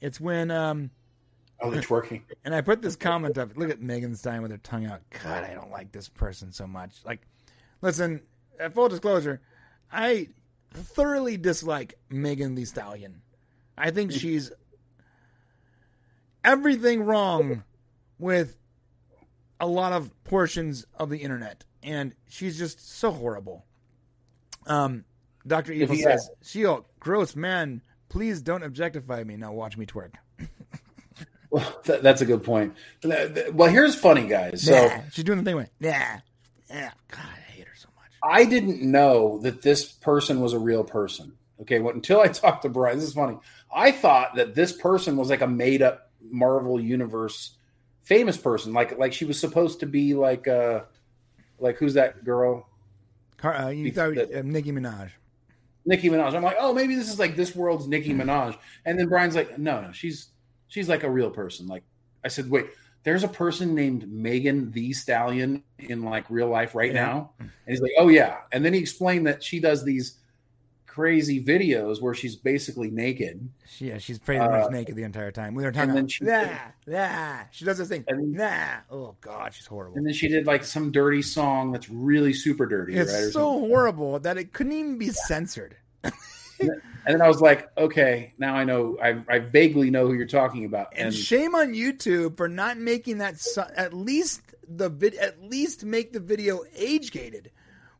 It's 0.00 0.20
when, 0.20 0.50
um, 0.50 0.90
Oh, 1.62 1.70
they're 1.70 1.82
twerking. 1.82 2.22
and 2.44 2.54
I 2.54 2.62
put 2.62 2.80
this 2.80 2.96
comment 2.96 3.36
up. 3.36 3.54
Look 3.54 3.68
at 3.68 3.82
Megan 3.82 4.16
Stein 4.16 4.40
with 4.40 4.50
her 4.50 4.56
tongue 4.56 4.86
out. 4.86 5.02
God, 5.22 5.44
I 5.44 5.52
don't 5.52 5.70
like 5.70 5.92
this 5.92 6.08
person 6.08 6.52
so 6.52 6.66
much. 6.66 6.96
Like, 7.04 7.20
Listen, 7.82 8.20
full 8.74 8.88
disclosure, 8.88 9.40
I 9.92 10.28
thoroughly 10.72 11.36
dislike 11.36 11.94
Megan 12.08 12.54
the 12.54 12.64
Stallion. 12.64 13.22
I 13.76 13.90
think 13.90 14.12
she's 14.12 14.52
everything 16.44 17.02
wrong 17.02 17.64
with 18.18 18.56
a 19.58 19.66
lot 19.66 19.92
of 19.92 20.10
portions 20.24 20.86
of 20.94 21.10
the 21.10 21.18
internet, 21.18 21.64
and 21.82 22.14
she's 22.28 22.58
just 22.58 22.98
so 22.98 23.10
horrible. 23.10 23.64
Um, 24.66 25.04
Doctor 25.46 25.72
Evil 25.72 25.96
he 25.96 26.02
says, 26.02 26.28
"She-Hulk, 26.42 26.86
gross 27.00 27.34
man. 27.34 27.82
Please 28.08 28.42
don't 28.42 28.62
objectify 28.62 29.24
me. 29.24 29.36
Now 29.36 29.52
watch 29.52 29.76
me 29.76 29.86
twerk." 29.86 30.14
Well, 31.52 31.80
that, 31.86 32.04
that's 32.04 32.20
a 32.20 32.26
good 32.26 32.44
point. 32.44 32.76
Well, 33.02 33.68
here's 33.68 33.96
funny, 33.96 34.28
guys. 34.28 34.62
So 34.62 34.86
Nah. 34.86 35.00
she's 35.10 35.24
doing 35.24 35.38
the 35.38 35.44
thing 35.44 35.56
with, 35.56 35.68
yeah, 35.80 36.20
yeah. 36.68 36.92
God, 37.10 37.26
I 38.22 38.38
hate 38.38 38.44
her 38.44 38.46
so 38.46 38.46
much. 38.46 38.46
I 38.46 38.50
didn't 38.50 38.82
know 38.90 39.38
that 39.38 39.62
this 39.62 39.84
person 39.84 40.40
was 40.40 40.52
a 40.52 40.58
real 40.58 40.84
person. 40.84 41.32
Okay, 41.62 41.78
well, 41.78 41.94
until 41.94 42.20
I 42.20 42.28
talked 42.28 42.62
to 42.62 42.68
Brian, 42.68 42.98
this 42.98 43.08
is 43.08 43.14
funny. 43.14 43.38
I 43.74 43.92
thought 43.92 44.36
that 44.36 44.54
this 44.54 44.72
person 44.72 45.16
was 45.16 45.30
like 45.30 45.40
a 45.42 45.46
made 45.46 45.82
up 45.82 46.10
Marvel 46.20 46.80
universe 46.80 47.56
famous 48.02 48.36
person, 48.36 48.72
like 48.72 48.98
like 48.98 49.12
she 49.12 49.24
was 49.24 49.38
supposed 49.38 49.80
to 49.80 49.86
be 49.86 50.14
like 50.14 50.48
uh 50.48 50.80
like 51.58 51.76
who's 51.76 51.94
that 51.94 52.24
girl? 52.24 52.68
Car- 53.36 53.54
uh, 53.56 53.68
you 53.68 53.92
thought 53.92 54.14
that- 54.16 54.34
uh, 54.34 54.42
Nicki 54.42 54.72
Minaj. 54.72 55.10
Nicki 55.86 56.10
Minaj. 56.10 56.34
I'm 56.34 56.42
like, 56.42 56.56
oh, 56.60 56.74
maybe 56.74 56.94
this 56.94 57.08
is 57.08 57.18
like 57.18 57.36
this 57.36 57.54
world's 57.56 57.88
Nicki 57.88 58.12
Minaj. 58.12 58.56
And 58.84 58.98
then 58.98 59.08
Brian's 59.08 59.34
like, 59.34 59.58
no, 59.58 59.80
no, 59.80 59.92
she's 59.92 60.30
she's 60.68 60.88
like 60.88 61.04
a 61.04 61.10
real 61.10 61.30
person. 61.30 61.66
Like 61.66 61.84
I 62.24 62.28
said, 62.28 62.50
wait, 62.50 62.66
there's 63.02 63.24
a 63.24 63.28
person 63.28 63.74
named 63.74 64.10
Megan 64.10 64.70
Thee 64.72 64.92
Stallion 64.92 65.62
in 65.78 66.02
like 66.02 66.28
real 66.28 66.48
life 66.48 66.74
right 66.74 66.92
Yeah. 66.92 67.04
now. 67.06 67.30
And 67.38 67.50
he's 67.66 67.80
like, 67.80 67.92
oh 67.98 68.08
yeah. 68.08 68.38
And 68.52 68.64
then 68.64 68.74
he 68.74 68.80
explained 68.80 69.26
that 69.26 69.42
she 69.42 69.58
does 69.60 69.84
these 69.84 70.18
crazy 70.86 71.42
videos 71.42 72.02
where 72.02 72.12
she's 72.14 72.34
basically 72.36 72.90
naked. 72.90 73.48
Yeah, 73.78 73.98
she's 73.98 74.18
pretty 74.18 74.40
Uh, 74.40 74.50
much 74.50 74.70
naked 74.72 74.96
the 74.96 75.04
entire 75.04 75.30
time. 75.30 75.54
We 75.54 75.62
were 75.62 75.70
talking 75.72 75.90
then 75.94 75.98
about, 76.00 76.10
she- 76.10 76.24
nah, 76.24 76.48
nah. 76.86 77.36
She 77.52 77.64
does 77.64 77.78
this 77.78 77.88
thing, 77.88 78.04
And- 78.08 78.32
nah. 78.32 78.78
Oh 78.90 79.14
God, 79.20 79.54
she's 79.54 79.66
horrible. 79.66 79.96
And 79.96 80.04
then 80.06 80.12
she 80.12 80.28
did 80.28 80.46
like 80.46 80.64
some 80.64 80.90
dirty 80.90 81.22
song 81.22 81.70
that's 81.72 81.88
really 81.88 82.32
super 82.34 82.66
dirty, 82.66 82.96
It's 82.96 83.12
right? 83.12 83.20
so 83.22 83.30
something. 83.30 83.68
horrible 83.70 84.18
that 84.18 84.36
it 84.36 84.52
couldn't 84.52 84.72
even 84.72 84.98
be 84.98 85.08
censored. 85.10 85.76
And 87.06 87.14
then 87.14 87.22
I 87.22 87.28
was 87.28 87.40
like, 87.40 87.68
okay, 87.78 88.34
now 88.38 88.54
I 88.54 88.64
know. 88.64 88.98
I, 89.02 89.20
I 89.28 89.38
vaguely 89.38 89.90
know 89.90 90.06
who 90.06 90.12
you're 90.14 90.26
talking 90.26 90.64
about. 90.64 90.88
And 90.96 91.06
And, 91.06 91.14
shame 91.14 91.54
on 91.54 91.72
YouTube 91.72 92.36
for 92.36 92.48
not 92.48 92.76
making 92.78 93.18
that 93.18 93.38
so- 93.40 93.68
at 93.74 93.92
least 93.94 94.42
the 94.68 94.88
vid- 94.88 95.14
at 95.16 95.42
least 95.42 95.84
make 95.84 96.12
the 96.12 96.20
video 96.20 96.60
age 96.76 97.10
gated. 97.10 97.50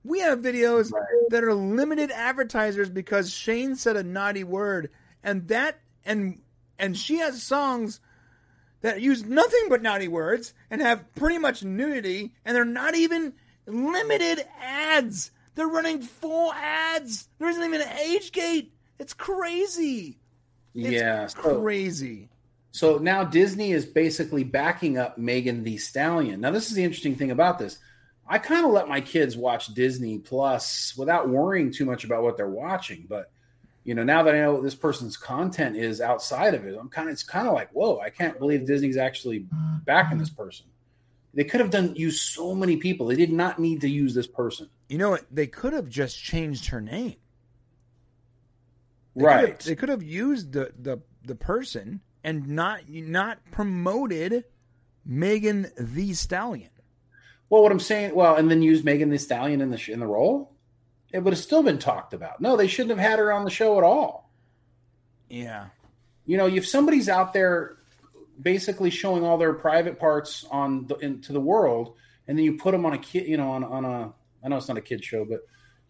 We 0.05 0.21
have 0.21 0.41
videos 0.41 0.93
Right. 0.93 1.03
that 1.31 1.45
are 1.45 1.55
limited 1.55 2.11
advertisers 2.11 2.89
because 2.89 3.31
Shane 3.33 3.75
said 3.77 3.97
a 3.97 4.03
naughty 4.03 4.45
word, 4.45 4.91
and 5.23 5.49
that 5.49 5.79
and 6.05 6.41
and 6.79 6.97
she 6.97 7.19
has 7.19 7.43
songs 7.43 8.01
that 8.81 9.01
use 9.03 9.25
nothing 9.25 9.67
but 9.69 9.83
naughty 9.83 10.09
words 10.09 10.55
and 10.71 10.81
have 10.81 11.15
pretty 11.15 11.37
much 11.39 11.63
nudity, 11.63 12.33
and 12.45 12.57
they're 12.57 12.65
not 12.65 12.95
even 12.95 13.35
limited 13.67 14.43
ads. 14.63 15.31
They're 15.55 15.67
running 15.69 16.01
full 16.01 16.51
ads. 16.53 17.29
There 17.39 17.49
isn't 17.51 17.63
even 17.63 17.83
an 17.83 17.89
age 17.99 18.33
gate. 18.33 18.73
It's 19.01 19.15
crazy. 19.15 20.19
It's 20.75 20.91
yeah, 20.91 21.27
so- 21.27 21.61
crazy. 21.61 22.29
So 22.73 22.99
now 22.99 23.25
Disney 23.25 23.73
is 23.73 23.85
basically 23.85 24.45
backing 24.45 24.97
up 24.97 25.19
Megan 25.19 25.65
Thee 25.65 25.79
Stallion. 25.79 26.41
Now, 26.41 26.53
this 26.53 26.69
is 26.69 26.75
the 26.75 26.85
interesting 26.85 27.17
thing 27.17 27.33
about 27.33 27.59
this. 27.59 27.79
I 28.29 28.39
kind 28.39 28.65
of 28.65 28.71
let 28.71 28.89
my 28.89 29.01
kids 29.01 29.37
watch 29.37 29.75
Disney 29.75 30.19
Plus 30.19 30.97
without 30.97 31.29
worrying 31.29 31.73
too 31.73 31.85
much 31.85 32.05
about 32.05 32.23
what 32.23 32.37
they're 32.37 32.49
watching. 32.49 33.07
But 33.09 33.33
you 33.83 33.95
know, 33.95 34.05
now 34.05 34.23
that 34.23 34.35
I 34.35 34.41
know 34.41 34.55
what 34.55 34.63
this 34.63 34.77
person's 34.77 35.17
content 35.17 35.77
is 35.77 36.01
outside 36.01 36.55
of 36.55 36.65
it, 36.65 36.77
I'm 36.79 36.91
kind 36.91 37.09
of 37.09 37.15
it's 37.15 37.25
kind 37.25 37.49
of 37.49 37.55
like, 37.55 37.71
whoa, 37.73 37.99
I 37.99 38.11
can't 38.11 38.39
believe 38.39 38.67
Disney's 38.67 38.99
actually 38.99 39.47
backing 39.85 40.19
this 40.19 40.31
person. 40.31 40.67
They 41.35 41.45
could 41.45 41.61
have 41.61 41.71
done 41.71 41.97
use 41.97 42.21
so 42.21 42.55
many 42.55 42.77
people. 42.77 43.07
They 43.07 43.17
did 43.17 43.33
not 43.33 43.59
need 43.59 43.81
to 43.81 43.89
use 43.89 44.15
this 44.15 44.29
person. 44.29 44.69
You 44.89 44.99
know 44.99 45.11
what? 45.11 45.25
They 45.33 45.47
could 45.49 45.73
have 45.73 45.89
just 45.89 46.23
changed 46.23 46.67
her 46.67 46.81
name. 46.81 47.17
They 49.17 49.23
could 49.25 49.31
have- 49.33 49.43
Right. 49.45 49.59
they 49.61 49.75
could 49.77 49.89
have 49.89 50.03
used 50.03 50.53
the, 50.53 50.73
the 50.79 51.01
the 51.25 51.35
person 51.35 52.01
and 52.25 52.49
not 52.49 52.89
not 52.89 53.39
promoted 53.51 54.45
Megan 55.05 55.67
Thee 55.79 56.15
Stallion. 56.15 56.71
Well, 57.49 57.63
what 57.63 57.73
I'm 57.73 57.81
saying, 57.81 58.15
well, 58.15 58.37
and 58.37 58.51
then 58.51 58.63
use 58.63 58.85
Megan 58.85 59.11
Thee 59.11 59.19
Stallion 59.19 59.61
in 59.61 59.71
the 59.71 59.91
in 59.93 59.99
the 60.01 60.07
role, 60.07 60.53
it 61.13 61.19
would 61.21 61.33
have 61.33 61.43
still 61.43 61.63
been 61.63 61.79
talked 61.79 62.15
about. 62.15 62.41
No, 62.41 62.57
they 62.57 62.69
shouldn't 62.69 62.97
have 62.99 63.11
had 63.11 63.19
her 63.19 63.33
on 63.33 63.45
the 63.45 63.51
show 63.51 63.77
at 63.79 63.85
all. 63.85 64.31
Yeah. 65.29 65.67
You 66.27 66.37
know, 66.37 66.47
if 66.47 66.67
somebody's 66.69 67.09
out 67.09 67.33
there 67.33 67.77
basically 68.41 68.91
showing 68.91 69.25
all 69.25 69.37
their 69.37 69.53
private 69.53 69.99
parts 69.99 70.45
on 70.51 70.87
the, 70.87 70.95
into 70.97 71.33
the 71.33 71.41
world, 71.41 71.95
and 72.29 72.39
then 72.39 72.45
you 72.45 72.57
put 72.57 72.73
them 72.73 72.87
on 72.87 72.93
a 72.93 72.99
kid, 72.99 73.27
you 73.27 73.37
know, 73.37 73.51
on 73.51 73.65
on 73.65 73.85
a, 73.85 74.13
I 74.45 74.49
know 74.49 74.57
it's 74.57 74.69
not 74.69 74.77
a 74.79 74.83
kid 74.83 75.05
show, 75.05 75.25
but 75.25 75.41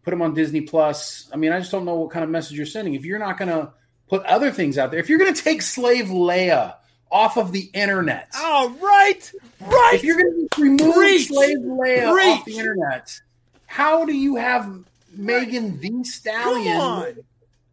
put 0.02 0.10
them 0.10 0.22
on 0.22 0.34
Disney 0.34 0.62
Plus. 0.62 1.28
I 1.32 1.36
mean, 1.36 1.52
I 1.52 1.58
just 1.58 1.70
don't 1.70 1.84
know 1.84 1.94
what 1.94 2.10
kind 2.10 2.24
of 2.24 2.30
message 2.30 2.56
you're 2.56 2.66
sending. 2.66 2.94
If 2.94 3.04
you're 3.04 3.18
not 3.18 3.38
going 3.38 3.48
to 3.50 3.72
put 4.08 4.24
other 4.24 4.50
things 4.50 4.78
out 4.78 4.90
there, 4.90 5.00
if 5.00 5.08
you're 5.08 5.18
going 5.18 5.32
to 5.34 5.42
take 5.42 5.62
Slave 5.62 6.06
Leia 6.06 6.74
off 7.10 7.36
of 7.36 7.52
the 7.52 7.68
internet, 7.74 8.28
Oh, 8.36 8.74
right, 8.80 9.32
right. 9.60 9.90
if 9.94 10.04
you're 10.04 10.16
going 10.16 10.48
to 10.52 10.62
remove 10.62 10.94
Preach! 10.94 11.28
Slave 11.28 11.58
Leia 11.58 12.36
off 12.38 12.44
the 12.44 12.56
internet, 12.58 13.20
how 13.66 14.04
do 14.04 14.12
you 14.14 14.36
have 14.36 14.84
Megan 15.12 15.78
Thee 15.80 16.04
Stallion? 16.04 17.24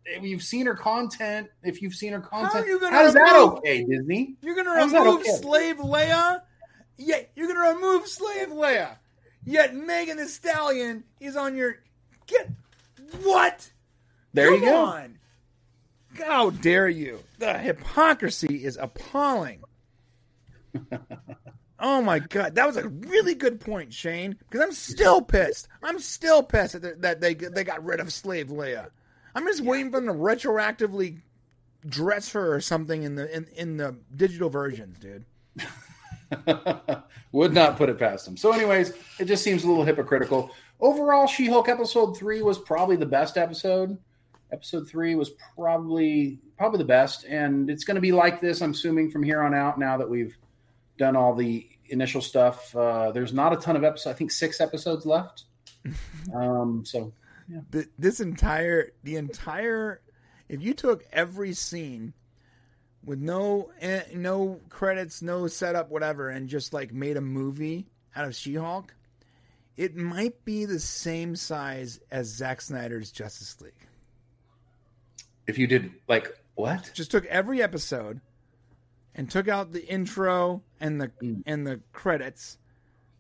If 0.09 0.23
you've 0.23 0.41
seen 0.43 0.67
her 0.67 0.73
content, 0.75 1.49
if 1.63 1.81
you've 1.81 1.93
seen 1.93 2.13
her 2.13 2.21
How 2.21 2.43
content, 2.43 2.65
are 2.65 2.67
you 2.69 2.79
gonna 2.79 2.95
how 2.95 3.05
is 3.05 3.13
that 3.13 3.35
okay, 3.35 3.83
Disney? 3.83 4.35
You're 4.41 4.55
gonna 4.55 4.71
remove 4.85 5.19
okay? 5.19 5.31
Slave 5.31 5.77
Leia? 5.79 6.41
Yeah, 6.97 7.17
you're 7.35 7.47
gonna 7.53 7.75
remove 7.75 8.07
Slave 8.07 8.47
Leia. 8.47 8.95
Yet 9.45 9.75
Megan 9.75 10.15
the 10.15 10.27
Stallion 10.27 11.03
is 11.19 11.35
on 11.35 11.57
your 11.57 11.79
get 12.27 12.49
what? 13.23 13.71
There 14.33 14.49
Come 14.51 14.59
you 14.59 14.65
go. 14.65 14.75
on. 14.85 15.17
How 16.17 16.49
dare 16.51 16.89
you? 16.89 17.19
The 17.39 17.57
hypocrisy 17.57 18.63
is 18.63 18.77
appalling. 18.79 19.61
oh 21.79 22.01
my 22.01 22.19
god, 22.19 22.55
that 22.55 22.65
was 22.67 22.77
a 22.77 22.87
really 22.87 23.35
good 23.35 23.59
point, 23.59 23.93
Shane. 23.93 24.35
Because 24.49 24.61
I'm 24.61 24.71
still 24.73 25.21
pissed. 25.21 25.67
I'm 25.83 25.99
still 25.99 26.43
pissed 26.43 26.73
that, 26.73 26.81
they- 26.81 26.93
that 27.01 27.21
they 27.21 27.33
they 27.33 27.63
got 27.63 27.83
rid 27.83 27.99
of 27.99 28.11
Slave 28.13 28.47
Leia. 28.47 28.89
I'm 29.35 29.45
just 29.45 29.61
waiting 29.61 29.91
for 29.91 29.99
them 29.99 30.07
to 30.07 30.13
retroactively 30.13 31.19
dress 31.87 32.31
her 32.31 32.53
or 32.53 32.59
something 32.61 33.03
in 33.03 33.15
the 33.15 33.33
in, 33.35 33.45
in 33.55 33.77
the 33.77 33.95
digital 34.15 34.49
versions, 34.49 34.97
dude. 34.99 35.25
Would 37.31 37.53
not 37.53 37.77
put 37.77 37.89
it 37.89 37.99
past 37.99 38.25
them. 38.25 38.37
So, 38.37 38.51
anyways, 38.51 38.93
it 39.19 39.25
just 39.25 39.43
seems 39.43 39.63
a 39.63 39.67
little 39.67 39.83
hypocritical. 39.83 40.51
Overall, 40.79 41.27
She 41.27 41.47
Hulk 41.47 41.69
episode 41.69 42.17
three 42.17 42.41
was 42.41 42.57
probably 42.57 42.95
the 42.95 43.05
best 43.05 43.37
episode. 43.37 43.97
Episode 44.51 44.87
three 44.87 45.15
was 45.15 45.31
probably 45.55 46.39
probably 46.57 46.77
the 46.77 46.85
best, 46.85 47.25
and 47.25 47.69
it's 47.69 47.83
going 47.83 47.95
to 47.95 48.01
be 48.01 48.11
like 48.11 48.39
this. 48.39 48.61
I'm 48.61 48.71
assuming 48.71 49.11
from 49.11 49.23
here 49.23 49.41
on 49.41 49.53
out. 49.53 49.77
Now 49.77 49.97
that 49.97 50.09
we've 50.09 50.37
done 50.97 51.15
all 51.15 51.35
the 51.35 51.67
initial 51.89 52.21
stuff, 52.21 52.75
uh, 52.75 53.11
there's 53.11 53.33
not 53.33 53.53
a 53.53 53.57
ton 53.57 53.75
of 53.75 53.83
episodes. 53.83 54.13
I 54.13 54.17
think 54.17 54.31
six 54.31 54.61
episodes 54.61 55.05
left. 55.05 55.45
um, 56.33 56.83
so 56.85 57.11
Th- 57.71 57.87
this 57.97 58.19
entire 58.19 58.91
the 59.03 59.15
entire 59.15 60.01
if 60.49 60.61
you 60.61 60.73
took 60.73 61.05
every 61.13 61.53
scene 61.53 62.13
with 63.05 63.19
no 63.19 63.71
eh, 63.79 64.03
no 64.13 64.59
credits 64.67 65.21
no 65.21 65.47
setup 65.47 65.89
whatever 65.89 66.29
and 66.29 66.49
just 66.49 66.73
like 66.73 66.93
made 66.93 67.15
a 67.15 67.21
movie 67.21 67.87
out 68.17 68.25
of 68.25 68.35
she-hulk 68.35 68.93
it 69.77 69.95
might 69.95 70.43
be 70.43 70.65
the 70.65 70.79
same 70.79 71.35
size 71.35 71.99
as 72.11 72.27
Zack 72.27 72.61
Snyder's 72.61 73.11
Justice 73.11 73.59
League 73.61 73.73
if 75.47 75.57
you 75.57 75.67
did 75.67 75.91
like 76.07 76.35
what? 76.55 76.91
just 76.93 77.11
took 77.11 77.25
every 77.25 77.61
episode 77.61 78.19
and 79.15 79.29
took 79.29 79.47
out 79.47 79.71
the 79.71 79.85
intro 79.87 80.61
and 80.79 80.99
the 81.01 81.07
Mm. 81.21 81.43
and 81.45 81.65
the 81.67 81.79
credits 81.93 82.57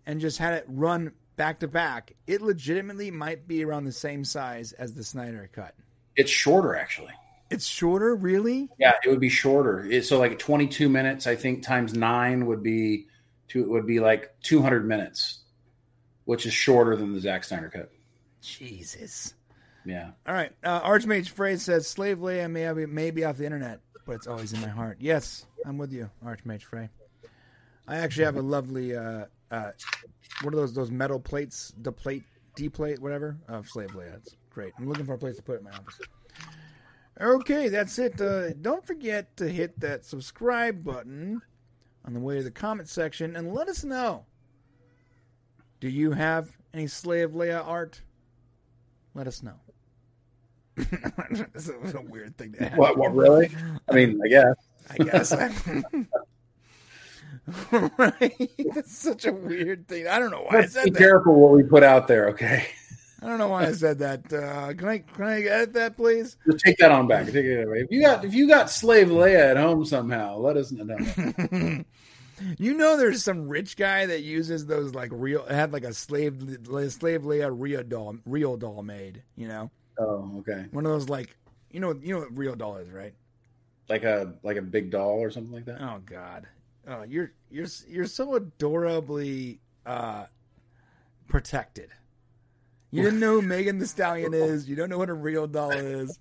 and 0.05 0.19
just 0.19 0.37
had 0.37 0.53
it 0.53 0.65
run 0.67 1.11
back 1.35 1.59
to 1.59 1.67
back 1.67 2.13
it 2.25 2.41
legitimately 2.41 3.11
might 3.11 3.47
be 3.47 3.63
around 3.63 3.85
the 3.85 3.91
same 3.91 4.23
size 4.25 4.71
as 4.73 4.93
the 4.93 5.03
Snyder 5.03 5.49
cut 5.53 5.73
It's 6.15 6.31
shorter 6.31 6.75
actually. 6.75 7.13
it's 7.49 7.65
shorter 7.65 8.15
really 8.15 8.69
Yeah, 8.79 8.93
it 9.05 9.09
would 9.09 9.19
be 9.21 9.29
shorter. 9.29 10.01
So 10.01 10.19
like 10.19 10.37
22 10.39 10.89
minutes, 10.89 11.27
I 11.27 11.35
think 11.35 11.63
times 11.63 11.93
nine 11.93 12.45
would 12.47 12.61
be 12.63 13.07
two 13.47 13.69
would 13.69 13.85
be 13.87 13.99
like 14.01 14.33
200 14.41 14.85
minutes, 14.87 15.36
which 16.27 16.45
is 16.45 16.51
shorter 16.51 16.97
than 16.97 17.13
the 17.13 17.21
Zack 17.21 17.45
Snyder 17.45 17.69
cut. 17.69 17.89
Jesus. 18.41 19.33
Yeah, 19.85 20.11
All 20.27 20.33
right. 20.33 20.51
Uh, 20.61 20.81
Archmage 20.81 21.29
Phrase 21.29 21.61
says 21.61 21.87
Slave 21.87 22.17
Leia 22.17 22.51
may 22.51 22.69
be, 22.73 22.85
may 22.85 23.11
be 23.11 23.23
off 23.23 23.37
the 23.37 23.45
internet, 23.45 23.79
but 24.05 24.17
it's 24.17 24.27
always 24.27 24.51
in 24.51 24.59
my 24.59 24.67
heart. 24.67 24.97
Yes, 24.99 25.45
I'm 25.65 25.77
with 25.77 25.93
you, 25.93 26.09
Archmage 26.25 26.63
Frey. 26.63 26.89
I 27.87 27.95
actually 27.99 28.25
have 28.25 28.35
a 28.35 28.41
lovely, 28.41 28.93
uh, 28.93 29.27
uh, 29.51 29.71
what 30.41 30.53
are 30.53 30.57
those 30.57 30.73
those 30.73 30.91
metal 30.91 31.17
plates? 31.17 31.73
The 31.81 31.93
plate 31.93 32.23
D 32.57 32.67
plate, 32.67 32.99
whatever, 32.99 33.37
of 33.47 33.69
Slave 33.69 33.91
Leia. 33.91 34.17
It's 34.17 34.35
great. 34.49 34.73
I'm 34.77 34.89
looking 34.89 35.05
for 35.05 35.13
a 35.13 35.17
place 35.17 35.37
to 35.37 35.41
put 35.43 35.53
it 35.53 35.59
in 35.59 35.63
my 35.63 35.71
office. 35.71 35.97
Okay, 37.21 37.69
that's 37.69 37.97
it. 37.99 38.19
Uh, 38.19 38.51
don't 38.51 38.85
forget 38.85 39.37
to 39.37 39.47
hit 39.47 39.79
that 39.79 40.03
subscribe 40.03 40.83
button 40.83 41.41
on 42.03 42.13
the 42.13 42.19
way 42.19 42.35
to 42.35 42.43
the 42.43 42.51
comment 42.51 42.89
section 42.89 43.37
and 43.37 43.53
let 43.53 43.69
us 43.69 43.85
know. 43.85 44.25
Do 45.79 45.89
you 45.89 46.11
have 46.11 46.49
any 46.73 46.87
Slave 46.87 47.31
Leia 47.31 47.65
art? 47.65 48.01
Let 49.13 49.27
us 49.27 49.43
know. 49.43 49.53
This 51.53 51.69
is 51.69 51.95
a 51.95 52.01
weird 52.01 52.37
thing 52.37 52.53
to 52.53 52.63
ask. 52.63 52.77
What? 52.77 52.97
What? 52.97 53.13
Really? 53.15 53.49
I 53.89 53.93
mean, 53.93 54.19
I 54.23 54.27
guess. 54.27 54.55
I 54.91 54.97
guess. 55.03 55.33
right? 57.97 58.51
That's 58.73 58.95
such 58.97 59.25
a 59.25 59.31
weird 59.31 59.87
thing. 59.87 60.07
I 60.07 60.19
don't 60.19 60.31
know 60.31 60.43
why 60.43 60.59
Let's 60.59 60.73
be 60.73 60.81
said 60.81 60.93
that. 60.93 60.97
careful 60.97 61.33
what 61.33 61.51
we 61.53 61.63
put 61.63 61.83
out 61.83 62.07
there. 62.07 62.29
Okay. 62.29 62.67
I 63.21 63.25
don't 63.25 63.39
know 63.39 63.47
why 63.47 63.65
I 63.65 63.71
said 63.71 63.99
that. 63.99 64.31
Uh, 64.31 64.73
can 64.73 64.87
I 64.87 64.99
can 64.99 65.25
I 65.25 65.41
edit 65.41 65.73
that, 65.73 65.97
please? 65.97 66.37
Just 66.45 66.63
take 66.63 66.77
that 66.77 66.91
on 66.91 67.07
back. 67.07 67.25
Take 67.25 67.35
it 67.45 67.65
away. 67.65 67.79
If 67.79 67.91
you 67.91 68.01
got 68.01 68.23
if 68.23 68.33
you 68.33 68.47
got 68.47 68.69
slave 68.69 69.07
Leia 69.07 69.51
at 69.51 69.57
home 69.57 69.85
somehow, 69.85 70.37
let 70.37 70.57
us 70.57 70.71
know. 70.71 70.85
You 72.59 72.73
know, 72.75 72.97
there's 72.97 73.23
some 73.23 73.47
rich 73.47 73.77
guy 73.77 74.05
that 74.05 74.21
uses 74.21 74.65
those 74.65 74.93
like 74.93 75.09
real 75.11 75.45
had 75.45 75.73
like 75.73 75.83
a 75.83 75.93
slave 75.93 76.35
slave 76.89 77.21
Leia 77.23 77.49
real 77.51 77.83
doll 77.83 78.17
real 78.25 78.57
doll 78.57 78.83
made. 78.83 79.23
You 79.35 79.47
know, 79.47 79.71
Oh, 79.97 80.31
okay. 80.39 80.65
one 80.71 80.85
of 80.85 80.91
those 80.91 81.09
like 81.09 81.35
you 81.71 81.79
know 81.79 81.95
you 82.01 82.13
know 82.13 82.19
what 82.19 82.37
real 82.37 82.55
doll 82.55 82.77
is, 82.77 82.89
right? 82.89 83.13
Like 83.89 84.03
a 84.03 84.33
like 84.43 84.57
a 84.57 84.61
big 84.61 84.91
doll 84.91 85.19
or 85.19 85.31
something 85.31 85.51
like 85.51 85.65
that. 85.65 85.81
Oh 85.81 85.99
God, 86.05 86.45
oh, 86.87 87.03
you're 87.03 87.31
you're 87.49 87.67
you're 87.87 88.05
so 88.05 88.35
adorably 88.35 89.59
uh, 89.85 90.25
protected. 91.27 91.89
You 92.91 93.03
didn't 93.03 93.19
know 93.19 93.41
who 93.41 93.41
Megan 93.47 93.79
Thee 93.79 93.85
Stallion 93.85 94.33
is. 94.33 94.69
You 94.69 94.75
don't 94.75 94.89
know 94.89 94.97
what 94.97 95.09
a 95.09 95.13
real 95.13 95.47
doll 95.47 95.71
is. 95.71 96.19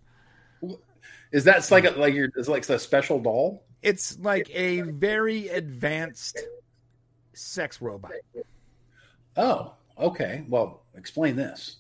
Is 1.33 1.45
that 1.45 1.69
like 1.71 1.85
a, 1.85 1.91
like 1.91 2.15
your 2.15 2.29
is 2.37 2.49
like 2.49 2.69
a 2.69 2.79
special 2.79 3.21
doll? 3.21 3.65
It's 3.87 4.19
like 4.19 4.51
a 4.53 4.81
very 4.81 5.47
advanced 5.49 6.41
sex 7.35 7.81
robot. 7.81 8.13
Oh, 9.37 9.75
okay. 9.97 10.45
Well, 10.49 10.83
explain 10.97 11.37
this. 11.37 11.77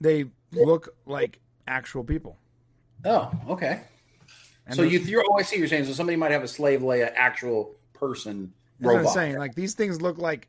They 0.00 0.24
look 0.52 0.96
like 1.06 1.38
actual 1.68 2.02
people. 2.02 2.36
Oh, 3.04 3.30
okay. 3.48 3.82
And 4.66 4.74
so 4.74 4.82
you 4.82 4.98
you're 4.98 5.22
oh 5.30 5.38
I 5.38 5.42
see 5.42 5.56
what 5.56 5.60
you're 5.60 5.68
saying. 5.68 5.84
So 5.84 5.92
somebody 5.92 6.16
might 6.16 6.32
have 6.32 6.42
a 6.42 6.48
slave 6.48 6.80
Leia 6.80 7.12
actual 7.14 7.76
person 7.92 8.52
what 8.80 8.92
I'm 8.92 8.96
robot. 8.98 9.14
saying. 9.14 9.38
Like 9.38 9.54
these 9.54 9.74
things 9.74 10.02
look 10.02 10.18
like 10.18 10.48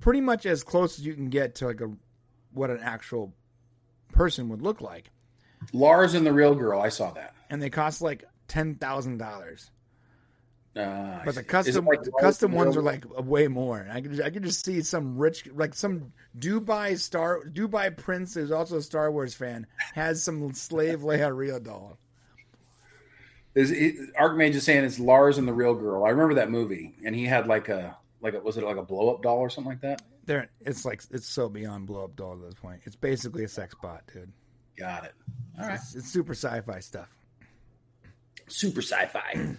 pretty 0.00 0.20
much 0.20 0.44
as 0.44 0.64
close 0.64 0.98
as 0.98 1.06
you 1.06 1.14
can 1.14 1.28
get 1.28 1.54
to 1.56 1.66
like 1.66 1.80
a 1.80 1.90
what 2.52 2.70
an 2.70 2.80
actual 2.82 3.32
person 4.12 4.48
would 4.48 4.60
look 4.62 4.80
like, 4.80 5.10
Lars 5.72 6.14
and 6.14 6.26
the 6.26 6.32
real 6.32 6.54
girl. 6.56 6.80
I 6.80 6.88
saw 6.88 7.12
that. 7.12 7.34
and 7.48 7.62
they 7.62 7.70
cost 7.70 8.02
like 8.02 8.24
ten 8.48 8.74
thousand 8.74 9.18
dollars. 9.18 9.70
Uh, 10.76 11.20
But 11.24 11.34
the 11.34 11.42
custom 11.42 11.84
like 11.84 12.02
the 12.02 12.12
custom 12.12 12.52
ones 12.52 12.76
are 12.76 12.82
like 12.82 13.04
way 13.18 13.48
more. 13.48 13.88
I 13.90 14.00
could 14.00 14.20
I 14.20 14.30
could 14.30 14.44
just 14.44 14.64
see 14.64 14.82
some 14.82 15.18
rich 15.18 15.48
like 15.52 15.74
some 15.74 16.12
Dubai 16.38 16.96
star 16.96 17.42
Dubai 17.44 17.96
prince 17.96 18.34
who's 18.34 18.52
also 18.52 18.76
a 18.76 18.82
Star 18.82 19.10
Wars 19.10 19.34
fan 19.34 19.66
has 19.94 20.22
some 20.22 20.52
slave 20.54 21.00
Leia 21.00 21.34
real 21.34 21.58
doll. 21.58 21.98
Is 23.56 23.72
it, 23.72 24.14
Archmage 24.14 24.54
is 24.54 24.62
saying 24.62 24.84
it's 24.84 25.00
Lars 25.00 25.38
and 25.38 25.48
the 25.48 25.52
real 25.52 25.74
girl. 25.74 26.04
I 26.04 26.10
remember 26.10 26.34
that 26.34 26.50
movie, 26.52 26.94
and 27.04 27.16
he 27.16 27.24
had 27.24 27.48
like 27.48 27.68
a 27.68 27.96
like 28.20 28.34
a, 28.34 28.40
was 28.40 28.56
it 28.56 28.62
like 28.62 28.76
a 28.76 28.82
blow 28.82 29.12
up 29.12 29.22
doll 29.22 29.38
or 29.38 29.50
something 29.50 29.72
like 29.72 29.80
that? 29.80 30.02
There, 30.26 30.48
it's 30.60 30.84
like 30.84 31.02
it's 31.10 31.26
so 31.26 31.48
beyond 31.48 31.88
blow 31.88 32.04
up 32.04 32.14
doll 32.14 32.34
at 32.34 32.42
this 32.42 32.54
point. 32.54 32.82
It's 32.84 32.94
basically 32.94 33.42
a 33.42 33.48
sex 33.48 33.74
bot, 33.82 34.04
dude. 34.12 34.30
Got 34.78 35.06
it. 35.06 35.14
All 35.58 35.66
right. 35.66 35.74
It's, 35.74 35.96
it's 35.96 36.12
super 36.12 36.32
sci-fi 36.32 36.78
stuff. 36.78 37.08
Super 38.46 38.82
sci-fi. 38.82 39.56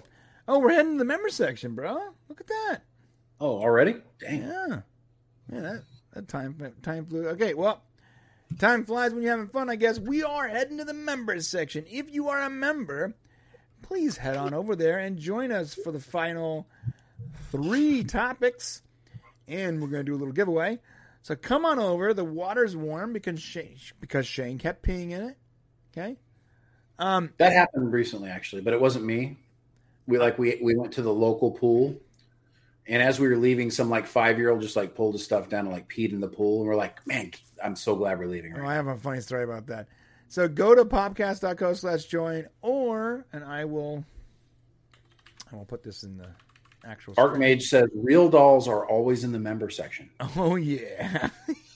Oh, 0.51 0.59
we're 0.59 0.73
heading 0.73 0.93
to 0.93 0.97
the 0.97 1.05
member 1.05 1.29
section, 1.29 1.75
bro. 1.75 1.93
Look 2.27 2.41
at 2.41 2.47
that. 2.47 2.79
oh, 3.39 3.61
already? 3.61 3.95
Damn. 4.19 4.41
Yeah, 4.41 4.81
yeah. 5.49 5.59
That, 5.61 5.83
that 6.13 6.27
time 6.27 6.73
time 6.81 7.05
flew. 7.05 7.25
Okay, 7.29 7.53
well, 7.53 7.81
time 8.59 8.83
flies 8.83 9.13
when 9.13 9.23
you're 9.23 9.31
having 9.31 9.47
fun. 9.47 9.69
I 9.69 9.77
guess 9.77 9.97
we 9.97 10.23
are 10.23 10.49
heading 10.49 10.77
to 10.79 10.83
the 10.83 10.93
members 10.93 11.47
section. 11.47 11.85
If 11.89 12.13
you 12.13 12.27
are 12.27 12.41
a 12.41 12.49
member, 12.49 13.15
please 13.81 14.17
head 14.17 14.35
on 14.35 14.53
over 14.53 14.75
there 14.75 14.99
and 14.99 15.17
join 15.17 15.53
us 15.53 15.73
for 15.73 15.93
the 15.93 16.01
final 16.01 16.67
three 17.49 18.03
topics, 18.03 18.81
and 19.47 19.81
we're 19.81 19.87
going 19.87 20.05
to 20.05 20.11
do 20.11 20.15
a 20.15 20.19
little 20.19 20.33
giveaway. 20.33 20.79
So 21.21 21.33
come 21.33 21.63
on 21.63 21.79
over. 21.79 22.13
The 22.13 22.25
water's 22.25 22.75
warm 22.75 23.13
because 23.13 23.41
Shane, 23.41 23.77
because 24.01 24.27
Shane 24.27 24.57
kept 24.57 24.85
peeing 24.85 25.11
in 25.11 25.21
it. 25.29 25.37
Okay. 25.97 26.17
Um, 26.99 27.29
That 27.37 27.53
happened 27.53 27.93
recently, 27.93 28.29
actually, 28.29 28.63
but 28.63 28.73
it 28.73 28.81
wasn't 28.81 29.05
me. 29.05 29.37
We 30.11 30.17
like 30.19 30.37
we 30.37 30.59
we 30.61 30.75
went 30.75 30.91
to 30.93 31.01
the 31.01 31.13
local 31.13 31.51
pool, 31.51 31.95
and 32.85 33.01
as 33.01 33.19
we 33.19 33.27
were 33.27 33.37
leaving, 33.37 33.71
some 33.71 33.89
like 33.89 34.05
five 34.05 34.37
year 34.37 34.49
old 34.49 34.61
just 34.61 34.75
like 34.75 34.93
pulled 34.93 35.15
his 35.15 35.23
stuff 35.23 35.49
down 35.49 35.61
and 35.61 35.71
like 35.71 35.87
peed 35.89 36.11
in 36.11 36.19
the 36.19 36.27
pool, 36.27 36.59
and 36.59 36.67
we're 36.67 36.75
like, 36.75 37.05
man, 37.07 37.31
I'm 37.63 37.75
so 37.75 37.95
glad 37.95 38.19
we're 38.19 38.27
leaving. 38.27 38.53
Oh, 38.59 38.65
I 38.65 38.73
have 38.73 38.87
a 38.87 38.97
funny 38.97 39.21
story 39.21 39.43
about 39.43 39.67
that. 39.67 39.87
So 40.27 40.47
go 40.47 40.75
to 40.75 40.85
popcast.co 40.85 41.73
slash 41.73 42.05
join 42.05 42.47
or 42.61 43.25
and 43.33 43.43
I 43.43 43.65
will 43.65 44.05
I 45.51 45.55
will 45.55 45.65
put 45.65 45.83
this 45.83 46.03
in 46.03 46.17
the 46.17 46.29
actual. 46.85 47.15
Archmage 47.15 47.63
says 47.63 47.89
real 47.93 48.29
dolls 48.29 48.67
are 48.67 48.85
always 48.85 49.23
in 49.23 49.31
the 49.31 49.39
member 49.39 49.69
section. 49.69 50.09
Oh 50.37 50.55
yeah. 50.55 51.29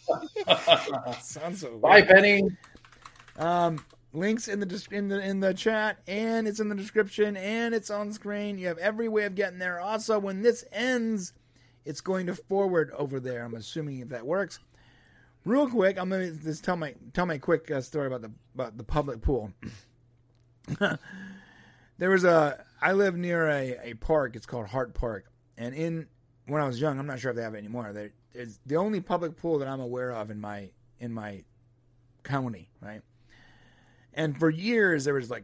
Sounds 1.22 1.62
so 1.62 1.78
Bye, 1.80 2.02
weird. 2.02 2.08
Penny. 2.08 2.44
Um 3.38 3.84
links 4.16 4.48
in 4.48 4.60
the 4.60 4.88
in 4.92 5.08
the 5.08 5.20
in 5.20 5.40
the 5.40 5.54
chat 5.54 5.98
and 6.08 6.48
it's 6.48 6.60
in 6.60 6.70
the 6.70 6.76
description 6.76 7.38
and 7.38 7.76
it's 7.76 7.90
on 7.90 8.12
screen. 8.14 8.58
You 8.58 8.68
have 8.68 8.78
every 8.78 9.08
way 9.08 9.26
of 9.26 9.36
getting 9.36 9.60
there. 9.60 9.80
Also, 9.80 10.18
when 10.20 10.42
this 10.42 10.66
ends, 10.72 11.34
it's 11.84 12.02
going 12.02 12.26
to 12.28 12.36
forward 12.36 12.92
over 12.98 13.20
there. 13.20 13.44
I'm 13.44 13.56
assuming 13.56 14.00
if 14.00 14.10
that 14.10 14.26
works. 14.26 14.60
Real 15.46 15.70
quick, 15.70 16.00
I'm 16.00 16.10
gonna 16.10 16.32
just 16.32 16.64
tell 16.64 16.76
my 16.76 16.96
tell 17.14 17.26
my 17.26 17.38
quick 17.38 17.70
uh, 17.70 17.82
story 17.82 18.08
about 18.08 18.22
the 18.22 18.32
about 18.56 18.78
the 18.78 18.84
public 18.84 19.22
pool. 19.22 19.52
there 20.80 22.10
was 22.10 22.24
a 22.24 22.66
I 22.82 22.94
live 22.94 23.16
near 23.16 23.48
a, 23.48 23.90
a 23.90 23.94
park. 23.96 24.36
It's 24.36 24.48
called 24.48 24.68
Hart 24.68 24.96
Park, 24.96 25.26
and 25.58 25.76
in 25.76 26.08
when 26.48 26.62
I 26.62 26.66
was 26.66 26.82
young, 26.82 26.98
I'm 26.98 27.06
not 27.06 27.20
sure 27.20 27.30
if 27.30 27.38
they 27.38 27.44
have 27.44 27.54
it 27.54 27.60
anymore. 27.60 27.94
There 27.94 28.12
is 28.34 28.60
the 28.66 28.78
only 28.78 29.02
public 29.02 29.38
pool 29.38 29.60
that 29.60 29.68
I'm 29.68 29.82
aware 29.82 30.12
of 30.12 30.32
in 30.32 30.42
my 30.42 30.72
in 31.00 31.14
my 31.14 31.44
county, 32.24 32.70
right? 32.82 33.02
And 34.16 34.40
for 34.40 34.50
years, 34.50 35.04
there 35.04 35.14
was 35.14 35.30
like 35.30 35.44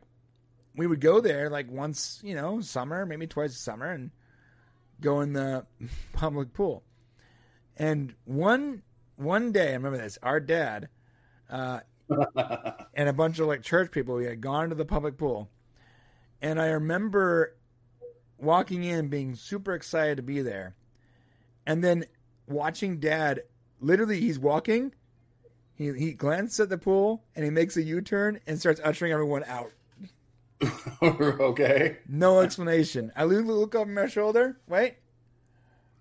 we 0.75 0.87
would 0.87 1.01
go 1.01 1.19
there 1.19 1.49
like 1.49 1.69
once, 1.69 2.21
you 2.23 2.33
know, 2.33 2.61
summer, 2.61 3.05
maybe 3.05 3.27
twice 3.27 3.51
a 3.51 3.59
summer, 3.59 3.91
and 3.91 4.11
go 5.01 5.21
in 5.21 5.33
the 5.33 5.65
public 6.13 6.53
pool. 6.53 6.83
And 7.77 8.15
one 8.25 8.81
one 9.17 9.51
day, 9.51 9.69
I 9.69 9.73
remember 9.73 9.97
this. 9.97 10.17
Our 10.23 10.39
dad 10.39 10.89
uh, 11.49 11.81
and 12.95 13.09
a 13.09 13.13
bunch 13.13 13.39
of 13.39 13.47
like 13.47 13.61
church 13.61 13.91
people, 13.91 14.15
we 14.15 14.25
had 14.25 14.41
gone 14.41 14.69
to 14.69 14.75
the 14.75 14.85
public 14.85 15.17
pool, 15.17 15.49
and 16.41 16.59
I 16.59 16.67
remember 16.67 17.55
walking 18.37 18.83
in, 18.83 19.09
being 19.09 19.35
super 19.35 19.73
excited 19.73 20.17
to 20.17 20.23
be 20.23 20.41
there, 20.41 20.75
and 21.65 21.83
then 21.83 22.05
watching 22.47 22.99
Dad. 22.99 23.41
Literally, 23.79 24.19
he's 24.19 24.37
walking. 24.37 24.93
He 25.81 25.91
he 25.93 26.13
glances 26.13 26.59
at 26.59 26.69
the 26.69 26.77
pool 26.77 27.23
and 27.35 27.43
he 27.43 27.49
makes 27.49 27.75
a 27.75 27.81
U 27.81 28.01
turn 28.01 28.39
and 28.45 28.59
starts 28.59 28.79
ushering 28.83 29.11
everyone 29.11 29.43
out. 29.45 29.71
okay. 31.01 31.97
No 32.07 32.41
explanation. 32.41 33.11
I 33.15 33.23
look, 33.23 33.73
over 33.73 33.91
my 33.91 34.05
shoulder. 34.05 34.59
Wait. 34.67 34.97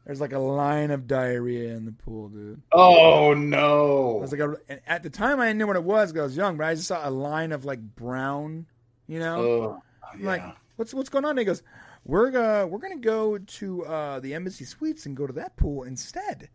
There's 0.05 0.20
like 0.20 0.35
a 0.35 0.39
line 0.39 0.90
of 0.90 1.07
diarrhea 1.07 1.74
in 1.74 1.86
the 1.86 1.93
pool, 1.93 2.28
dude. 2.28 2.61
Oh 2.73 3.31
I 3.31 3.35
no. 3.35 4.19
was 4.20 4.32
like, 4.32 4.40
a, 4.40 4.57
and 4.69 4.81
at 4.86 5.02
the 5.02 5.09
time, 5.09 5.40
I 5.40 5.47
didn't 5.47 5.61
know 5.61 5.66
what 5.66 5.77
it 5.77 5.85
was 5.85 6.12
because 6.12 6.20
I 6.20 6.24
was 6.24 6.36
young, 6.36 6.57
but 6.59 6.66
I 6.66 6.74
just 6.74 6.89
saw 6.89 7.09
a 7.09 7.11
line 7.11 7.52
of 7.52 7.65
like 7.65 7.81
brown, 7.81 8.66
you 9.07 9.19
know. 9.19 9.40
Oh, 9.40 9.82
I'm 10.12 10.20
yeah. 10.20 10.27
like, 10.27 10.43
what's 10.77 10.93
what's 10.93 11.09
going 11.09 11.24
on? 11.24 11.31
And 11.31 11.39
he 11.39 11.44
goes, 11.47 11.62
we're 12.05 12.36
uh, 12.36 12.66
we're 12.66 12.81
gonna 12.81 12.97
go 12.97 13.39
to 13.39 13.86
uh, 13.86 14.20
the 14.20 14.35
embassy 14.35 14.66
suites 14.66 15.07
and 15.07 15.16
go 15.16 15.27
to 15.27 15.32
that 15.35 15.57
pool 15.57 15.85
instead. 15.85 16.51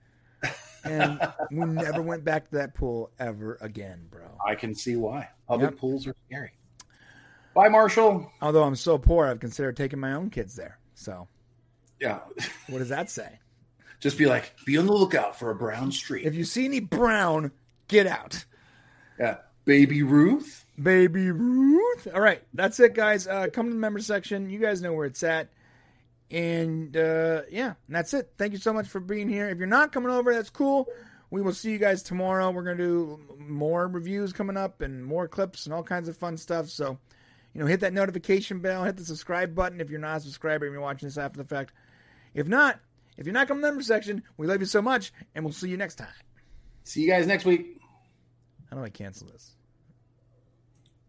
And 0.86 1.20
we 1.52 1.66
never 1.66 2.02
went 2.02 2.24
back 2.24 2.50
to 2.50 2.56
that 2.58 2.74
pool 2.76 3.12
ever 3.20 3.58
again, 3.62 4.08
bro. 4.10 4.24
I 4.46 4.56
can 4.56 4.74
see 4.76 4.96
why. 4.96 5.30
Public 5.48 5.72
Yep. 5.72 5.80
pools 5.80 6.08
are 6.08 6.16
scary. 6.28 6.52
Bye, 7.54 7.70
Marshall. 7.70 8.32
Although 8.42 8.64
I'm 8.64 8.76
so 8.76 8.98
poor, 8.98 9.28
I've 9.28 9.40
considered 9.40 9.78
taking 9.78 10.00
my 10.00 10.14
own 10.14 10.30
kids 10.30 10.56
there. 10.56 10.78
So 10.94 11.28
Yeah. 12.00 12.20
what 12.70 12.80
does 12.80 12.90
that 12.90 13.10
say? 13.10 13.40
Just 14.00 14.18
be 14.18 14.26
like, 14.26 14.54
be 14.66 14.78
on 14.78 14.86
the 14.86 14.94
lookout 14.94 15.40
for 15.40 15.52
a 15.52 15.56
brown 15.56 15.92
streak. 15.92 16.26
If 16.26 16.36
you 16.36 16.44
see 16.44 16.66
any 16.66 16.80
brown, 16.82 17.52
get 17.88 18.08
out. 18.08 18.46
yeah. 19.20 19.38
Baby 19.64 20.04
Ruth. 20.04 20.64
Baby 20.82 21.32
Ruth. 21.32 22.08
All 22.14 22.22
right, 22.22 22.44
that's 22.54 22.80
it, 22.80 22.94
guys. 22.94 23.26
Uh, 23.26 23.48
come 23.52 23.66
to 23.68 23.74
the 23.74 23.80
member 23.80 23.98
section. 24.00 24.48
You 24.50 24.60
guys 24.60 24.80
know 24.80 24.94
where 24.94 25.08
it's 25.08 25.24
at. 25.24 25.50
And 26.36 26.98
uh, 26.98 27.44
yeah, 27.50 27.76
and 27.88 27.96
that's 27.96 28.14
it. 28.14 28.34
Thank 28.38 28.52
you 28.52 28.60
so 28.60 28.74
much 28.74 28.90
for 28.90 29.00
being 29.00 29.30
here. 29.30 29.48
If 29.48 29.58
you're 29.58 29.68
not 29.68 29.94
coming 29.94 30.12
over, 30.12 30.34
that's 30.34 30.50
cool. 30.50 30.86
we 31.32 31.42
will 31.42 31.54
see 31.54 31.72
you 31.72 31.78
guys 31.78 32.04
tomorrow. 32.04 32.52
We're 32.52 32.64
going 32.64 32.78
to 32.78 32.84
do 32.84 33.20
more 33.40 33.88
reviews 33.88 34.34
coming 34.34 34.58
up 34.58 34.82
and 34.82 35.04
more 35.04 35.30
clips 35.30 35.66
and 35.66 35.74
all 35.74 35.82
kinds 35.82 36.10
of 36.10 36.18
fun 36.18 36.36
stuff. 36.36 36.68
So, 36.70 36.98
you 37.54 37.62
know, 37.62 37.68
hit 37.68 37.80
that 37.80 37.94
notification 37.94 38.60
bell, 38.60 38.84
hit 38.84 38.98
the 38.98 39.06
subscribe 39.06 39.56
button 39.56 39.80
if 39.80 39.90
you're 39.90 39.98
not 39.98 40.18
a 40.18 40.20
subscriber 40.20 40.66
and 40.66 40.74
you're 40.74 40.82
watching 40.82 41.08
this 41.08 41.18
after 41.18 41.38
the 41.38 41.48
fact. 41.48 41.72
If 42.34 42.50
not, 42.50 42.82
if 43.16 43.26
you're 43.26 43.34
not 43.34 43.48
coming 43.48 43.62
to 43.62 43.68
the 43.68 43.72
member 43.72 43.84
section, 43.84 44.22
we 44.36 44.46
love 44.46 44.60
you 44.60 44.66
so 44.66 44.82
much, 44.82 45.14
and 45.36 45.46
we'll 45.46 45.54
see 45.54 45.70
you 45.70 45.78
next 45.78 45.96
time. 45.96 46.10
See 46.84 47.02
you 47.02 47.08
guys 47.08 47.28
next 47.28 47.46
week. 47.46 47.80
How 48.70 48.76
do 48.76 48.84
I 48.84 48.90
cancel 48.90 49.28
this? 49.28 49.56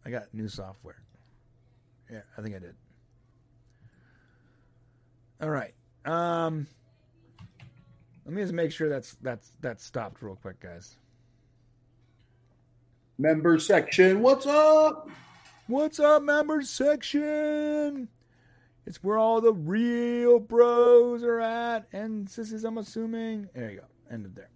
I 0.04 0.10
got 0.10 0.32
new 0.32 0.46
software. 0.46 1.02
Yeah, 2.08 2.20
I 2.38 2.42
think 2.42 2.54
I 2.54 2.60
did. 2.60 2.76
All 5.40 5.50
right. 5.50 5.74
Um, 6.04 6.66
let 8.24 8.34
me 8.34 8.42
just 8.42 8.54
make 8.54 8.72
sure 8.72 8.88
that's 8.88 9.14
that's 9.22 9.50
that's 9.60 9.84
stopped 9.84 10.22
real 10.22 10.36
quick, 10.36 10.60
guys. 10.60 10.96
Member 13.18 13.58
section, 13.58 14.20
what's 14.20 14.46
up? 14.46 15.08
What's 15.68 15.98
up, 15.98 16.22
member 16.22 16.62
section? 16.62 18.08
It's 18.86 19.02
where 19.02 19.18
all 19.18 19.40
the 19.40 19.52
real 19.52 20.38
bros 20.38 21.24
are 21.24 21.40
at, 21.40 21.86
and 21.92 22.30
sissies. 22.30 22.64
I'm 22.64 22.78
assuming. 22.78 23.48
There 23.54 23.70
you 23.70 23.80
go. 23.80 23.86
Ended 24.10 24.36
there. 24.36 24.50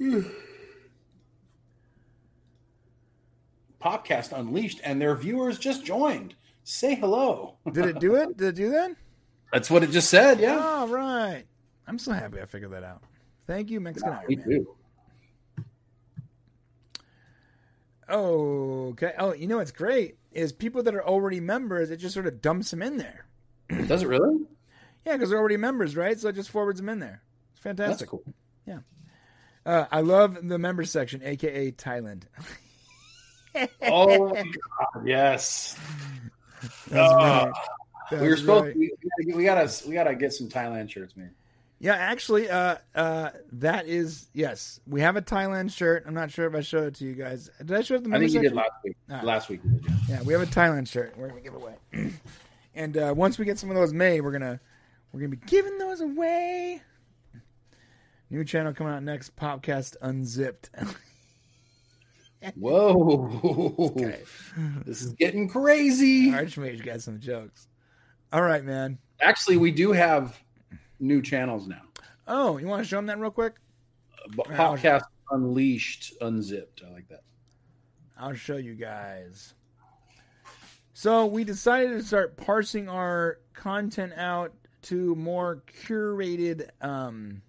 Popcast 3.82 4.36
Unleashed, 4.36 4.80
and 4.82 5.00
their 5.00 5.14
viewers 5.14 5.58
just 5.58 5.84
joined. 5.84 6.34
Say 6.64 6.94
hello. 6.94 7.56
Did 7.70 7.86
it 7.86 8.00
do 8.00 8.14
it? 8.16 8.36
Did 8.36 8.48
it 8.48 8.54
do 8.56 8.70
that? 8.70 8.96
That's 9.52 9.70
what 9.70 9.82
it 9.82 9.90
just 9.90 10.10
said. 10.10 10.40
Yeah. 10.40 10.58
All 10.58 10.88
right. 10.88 11.44
I'm 11.86 11.98
so 11.98 12.12
happy 12.12 12.40
I 12.40 12.46
figured 12.46 12.72
that 12.72 12.82
out. 12.82 13.02
Thank 13.46 13.70
you, 13.70 13.80
Mexican 13.80 14.12
Yeah, 14.12 14.18
Iron 14.18 14.26
me 14.28 14.36
Man. 14.36 14.46
too. 14.48 14.68
Okay. 18.08 19.12
Oh, 19.18 19.34
you 19.34 19.46
know 19.46 19.58
what's 19.58 19.70
great 19.70 20.16
is 20.32 20.52
people 20.52 20.82
that 20.82 20.94
are 20.94 21.04
already 21.04 21.40
members. 21.40 21.90
It 21.90 21.98
just 21.98 22.14
sort 22.14 22.26
of 22.26 22.40
dumps 22.40 22.70
them 22.70 22.82
in 22.82 22.96
there. 22.96 23.26
Does 23.86 24.02
it 24.02 24.08
really? 24.08 24.44
Yeah, 25.04 25.12
because 25.12 25.30
they're 25.30 25.38
already 25.38 25.58
members, 25.58 25.96
right? 25.96 26.18
So 26.18 26.28
it 26.28 26.34
just 26.34 26.50
forwards 26.50 26.80
them 26.80 26.88
in 26.88 26.98
there. 26.98 27.22
It's 27.52 27.60
fantastic. 27.62 27.98
That's 27.98 28.10
fantastic. 28.10 28.24
cool. 28.24 28.34
Uh, 29.66 29.86
I 29.90 30.02
love 30.02 30.46
the 30.46 30.58
members 30.58 30.90
section, 30.90 31.22
aka 31.24 31.70
Thailand. 31.72 32.24
Oh 33.82 34.30
my 34.34 34.42
god, 34.42 35.06
yes. 35.06 35.78
That's 36.88 37.12
Oh, 37.12 37.16
right. 37.16 37.52
we 38.22 38.28
were 38.28 38.36
supposed. 38.36 38.64
right. 38.66 38.76
We, 38.76 38.92
we 39.34 39.44
gotta. 39.44 39.70
We 39.88 39.94
gotta 39.94 40.14
get 40.14 40.32
some 40.32 40.48
Thailand 40.48 40.90
shirts, 40.90 41.16
man. 41.16 41.30
Yeah, 41.80 41.94
actually, 41.94 42.48
uh, 42.48 42.76
uh, 42.94 43.30
that 43.52 43.86
is 43.86 44.28
yes. 44.32 44.80
We 44.86 45.00
have 45.02 45.16
a 45.16 45.22
Thailand 45.22 45.72
shirt. 45.72 46.04
I'm 46.06 46.14
not 46.14 46.30
sure 46.30 46.46
if 46.46 46.54
I 46.54 46.60
showed 46.60 46.84
it 46.84 46.94
to 46.96 47.04
you 47.04 47.14
guys. 47.14 47.50
Did 47.58 47.72
I 47.72 47.82
show 47.82 47.96
it 47.96 48.04
to 48.04 48.08
the 48.08 48.14
I 48.16 48.18
think 48.20 48.32
members 48.32 48.34
you 48.34 48.40
did 48.42 48.52
last 48.54 48.70
week. 48.84 48.96
Ah. 49.10 49.20
Last 49.22 49.48
week. 49.48 49.60
we 49.64 49.70
did, 49.70 49.84
yeah. 49.86 49.96
Yeah, 50.08 50.22
we 50.22 50.32
have 50.32 50.42
a 50.42 50.46
Thailand 50.46 50.88
shirt. 50.88 51.14
We're 51.16 51.28
gonna 51.28 51.40
give 51.40 51.54
away. 51.54 51.74
and 52.74 52.96
uh, 52.96 53.12
once 53.16 53.38
we 53.38 53.44
get 53.44 53.58
some 53.58 53.70
of 53.70 53.76
those 53.76 53.92
made, 53.92 54.20
we're 54.22 54.32
gonna 54.32 54.60
we're 55.12 55.20
gonna 55.20 55.30
be 55.36 55.46
giving 55.46 55.76
those 55.78 56.00
away. 56.00 56.80
New 58.30 58.44
channel 58.44 58.72
coming 58.72 58.92
out 58.94 59.02
next, 59.02 59.36
Popcast 59.36 59.96
Unzipped. 60.00 60.70
Whoa, 62.56 63.40
Okay. 63.78 64.20
this 64.84 65.02
is 65.02 65.12
getting 65.14 65.48
crazy. 65.48 66.30
Archmage 66.30 66.84
got 66.84 67.00
some 67.00 67.20
jokes. 67.20 67.68
All 68.32 68.42
right, 68.42 68.64
man. 68.64 68.98
Actually, 69.20 69.56
we 69.58 69.70
do 69.70 69.92
have 69.92 70.38
new 71.00 71.22
channels 71.22 71.66
now. 71.68 71.82
Oh, 72.26 72.56
you 72.58 72.66
want 72.66 72.82
to 72.82 72.88
show 72.88 72.96
them 72.96 73.06
that 73.06 73.18
real 73.18 73.30
quick? 73.30 73.54
B- 74.30 74.42
Popcast 74.44 75.04
Unleashed, 75.30 76.14
Unzipped. 76.20 76.82
I 76.86 76.90
like 76.92 77.08
that. 77.08 77.22
I'll 78.18 78.34
show 78.34 78.56
you 78.56 78.74
guys. 78.74 79.54
So 80.94 81.26
we 81.26 81.44
decided 81.44 81.90
to 81.90 82.02
start 82.02 82.36
parsing 82.36 82.88
our 82.88 83.38
content 83.52 84.12
out 84.16 84.54
to 84.82 85.14
more 85.16 85.62
curated 85.84 86.68
um, 86.80 87.42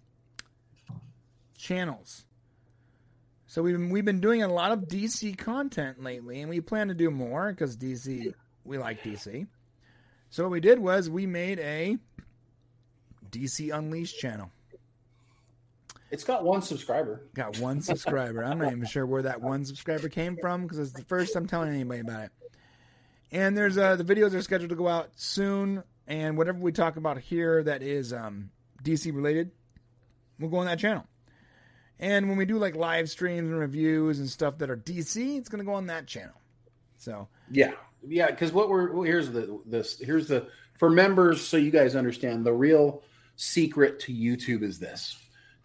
channels. 1.58 2.26
So 3.56 3.64
we've 3.64 3.78
been, 3.78 3.90
we've 3.90 4.04
been 4.04 4.20
doing 4.20 4.44
a 4.44 4.50
lot 4.50 4.74
of 4.74 4.80
DC 4.82 5.38
content 5.38 6.04
lately, 6.04 6.42
and 6.42 6.50
we 6.50 6.60
plan 6.60 6.90
to 6.90 6.94
do 6.94 7.10
more 7.10 7.54
because 7.54 7.78
DC 7.78 8.34
we 8.66 8.78
like 8.78 9.02
DC. 9.02 9.48
So 10.30 10.44
what 10.44 10.52
we 10.52 10.60
did 10.60 10.78
was 10.78 11.10
we 11.10 11.26
made 11.26 11.60
a 11.60 11.98
DC 13.32 13.74
Unleashed 13.74 14.20
channel. 14.20 14.52
It's 16.12 16.26
got 16.26 16.44
one 16.44 16.64
subscriber. 16.64 17.30
Got 17.34 17.58
one 17.60 17.82
subscriber. 17.82 18.44
I'm 18.44 18.58
not 18.60 18.74
even 18.74 18.86
sure 18.86 19.06
where 19.06 19.22
that 19.22 19.40
one 19.40 19.64
subscriber 19.64 20.10
came 20.10 20.36
from 20.36 20.64
because 20.64 20.78
it's 20.78 20.92
the 20.92 21.06
first 21.06 21.34
I'm 21.38 21.48
telling 21.48 21.70
anybody 21.70 22.02
about 22.02 22.24
it. 22.26 22.32
And 23.32 23.58
there's 23.58 23.78
uh, 23.78 23.96
the 23.96 24.04
videos 24.04 24.34
are 24.34 24.42
scheduled 24.42 24.72
to 24.72 24.76
go 24.76 24.90
out 24.90 25.12
soon, 25.16 25.82
and 26.08 26.38
whatever 26.38 26.60
we 26.60 26.74
talk 26.74 26.98
about 26.98 27.20
here 27.20 27.64
that 27.64 27.82
is 27.82 28.12
um, 28.12 28.50
DC 28.84 29.16
related, 29.16 29.52
we'll 30.40 30.50
go 30.50 30.58
on 30.58 30.66
that 30.66 30.78
channel. 30.80 31.08
And 32.00 32.28
when 32.28 32.38
we 32.38 32.46
do 32.46 32.58
like 32.58 32.76
live 32.76 33.10
streams 33.10 33.50
and 33.50 33.60
reviews 33.60 34.20
and 34.20 34.30
stuff 34.30 34.58
that 34.58 34.70
are 34.70 34.78
DC, 34.78 35.38
it's 35.38 35.50
going 35.50 35.60
to 35.60 35.66
go 35.66 35.74
on 35.74 35.88
that 35.88 36.08
channel. 36.08 36.36
So 36.98 37.28
Yeah, 37.52 37.74
yeah. 38.06 38.28
Because 38.28 38.52
what 38.52 38.70
we're 38.70 38.92
well, 38.92 39.04
here's 39.04 39.32
the 39.32 39.60
this 39.66 40.00
here's 40.00 40.28
the 40.28 40.48
for 40.74 40.90
members, 40.90 41.46
so 41.46 41.58
you 41.58 41.72
guys 41.72 41.96
understand 41.96 42.46
the 42.46 42.54
real 42.54 43.04
secret 43.38 44.00
to 44.02 44.14
YouTube 44.14 44.64
is 44.64 44.80
this, 44.80 45.18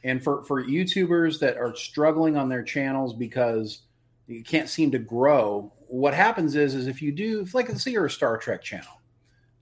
and 0.04 0.22
for 0.22 0.44
for 0.44 0.64
YouTubers 0.64 1.40
that 1.40 1.56
are 1.56 1.74
struggling 1.74 2.36
on 2.36 2.48
their 2.48 2.62
channels 2.62 3.14
because 3.14 3.82
you 4.26 4.44
can't 4.44 4.68
seem 4.68 4.92
to 4.92 4.98
grow, 4.98 5.72
what 5.88 6.14
happens 6.14 6.54
is 6.54 6.74
is 6.74 6.86
if 6.86 7.02
you 7.02 7.10
do, 7.10 7.40
if 7.40 7.54
like 7.54 7.68
let's 7.68 7.82
say 7.82 7.90
you're 7.90 8.06
a 8.06 8.10
Star 8.10 8.36
Trek 8.36 8.62
channel, 8.62 9.00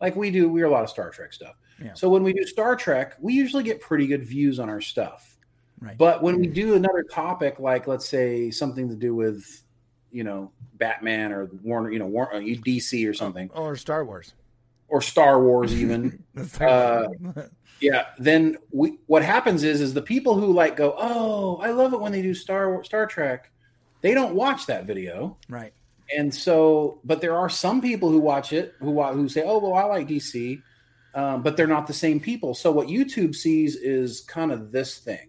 like 0.01 0.17
we 0.17 0.31
do, 0.31 0.49
we're 0.49 0.67
a 0.67 0.71
lot 0.71 0.85
of 0.85 0.91
Star 0.91 1.11
Trek 1.11 1.33
stuff. 1.33 1.57
Yeah. 1.83 1.95
So 1.95 2.09
when 2.09 2.23
we 2.23 2.33
do 2.33 2.45
Star 2.45 2.77
Trek, 2.77 3.15
we 3.21 3.33
usually 3.33 3.63
get 3.63 3.81
pretty 3.81 4.07
good 4.07 4.25
views 4.25 4.59
on 4.59 4.69
our 4.69 4.81
stuff. 4.81 5.38
Right, 5.81 5.97
But 5.99 6.23
when 6.23 6.39
we 6.39 6.47
do 6.47 6.75
another 6.75 7.03
topic, 7.03 7.59
like 7.59 7.87
let's 7.87 8.09
say 8.09 8.51
something 8.51 8.89
to 8.89 8.95
do 8.97 9.15
with, 9.15 9.45
you 10.11 10.25
know, 10.25 10.51
Batman 10.75 11.33
or 11.33 11.47
Warner, 11.63 11.91
you 11.91 11.99
know, 11.99 12.07
War, 12.07 12.35
uh, 12.35 12.39
DC 12.39 13.09
or 13.09 13.15
something, 13.15 13.51
or 13.55 13.77
Star 13.77 14.05
Wars. 14.05 14.33
or 14.89 15.03
Star 15.03 15.43
Wars, 15.43 15.75
even, 15.75 16.23
Uh, 16.61 17.09
yeah. 17.81 18.07
Then 18.19 18.57
we, 18.73 18.99
what 19.07 19.23
happens 19.23 19.63
is, 19.63 19.81
is 19.81 19.95
the 19.95 20.03
people 20.03 20.35
who 20.35 20.53
like 20.53 20.77
go, 20.77 20.95
oh, 20.99 21.57
I 21.57 21.71
love 21.71 21.93
it 21.93 22.01
when 22.01 22.13
they 22.13 22.23
do 22.23 22.35
Star 22.35 22.83
Star 22.85 23.07
Trek, 23.07 23.51
they 24.01 24.15
don't 24.15 24.35
watch 24.35 24.67
that 24.67 24.85
video, 24.85 25.37
right. 25.49 25.73
and 26.17 26.33
so, 26.35 27.01
but 27.05 27.21
there 27.21 27.37
are 27.37 27.49
some 27.49 27.81
people 27.81 28.09
who 28.11 28.19
watch 28.21 28.53
it 28.53 28.75
who 28.79 29.03
who 29.13 29.29
say, 29.29 29.43
oh, 29.45 29.59
well, 29.59 29.75
I 29.75 29.83
like 29.85 30.09
DC, 30.09 30.63
um, 31.15 31.43
but 31.43 31.57
they're 31.57 31.67
not 31.67 31.87
the 31.87 31.93
same 31.93 32.21
people. 32.21 32.55
So 32.55 32.71
what 32.71 32.87
YouTube 32.89 33.35
sees 33.35 33.75
is 33.77 34.21
kind 34.21 34.53
of 34.53 34.71
this 34.71 34.99
thing, 34.99 35.28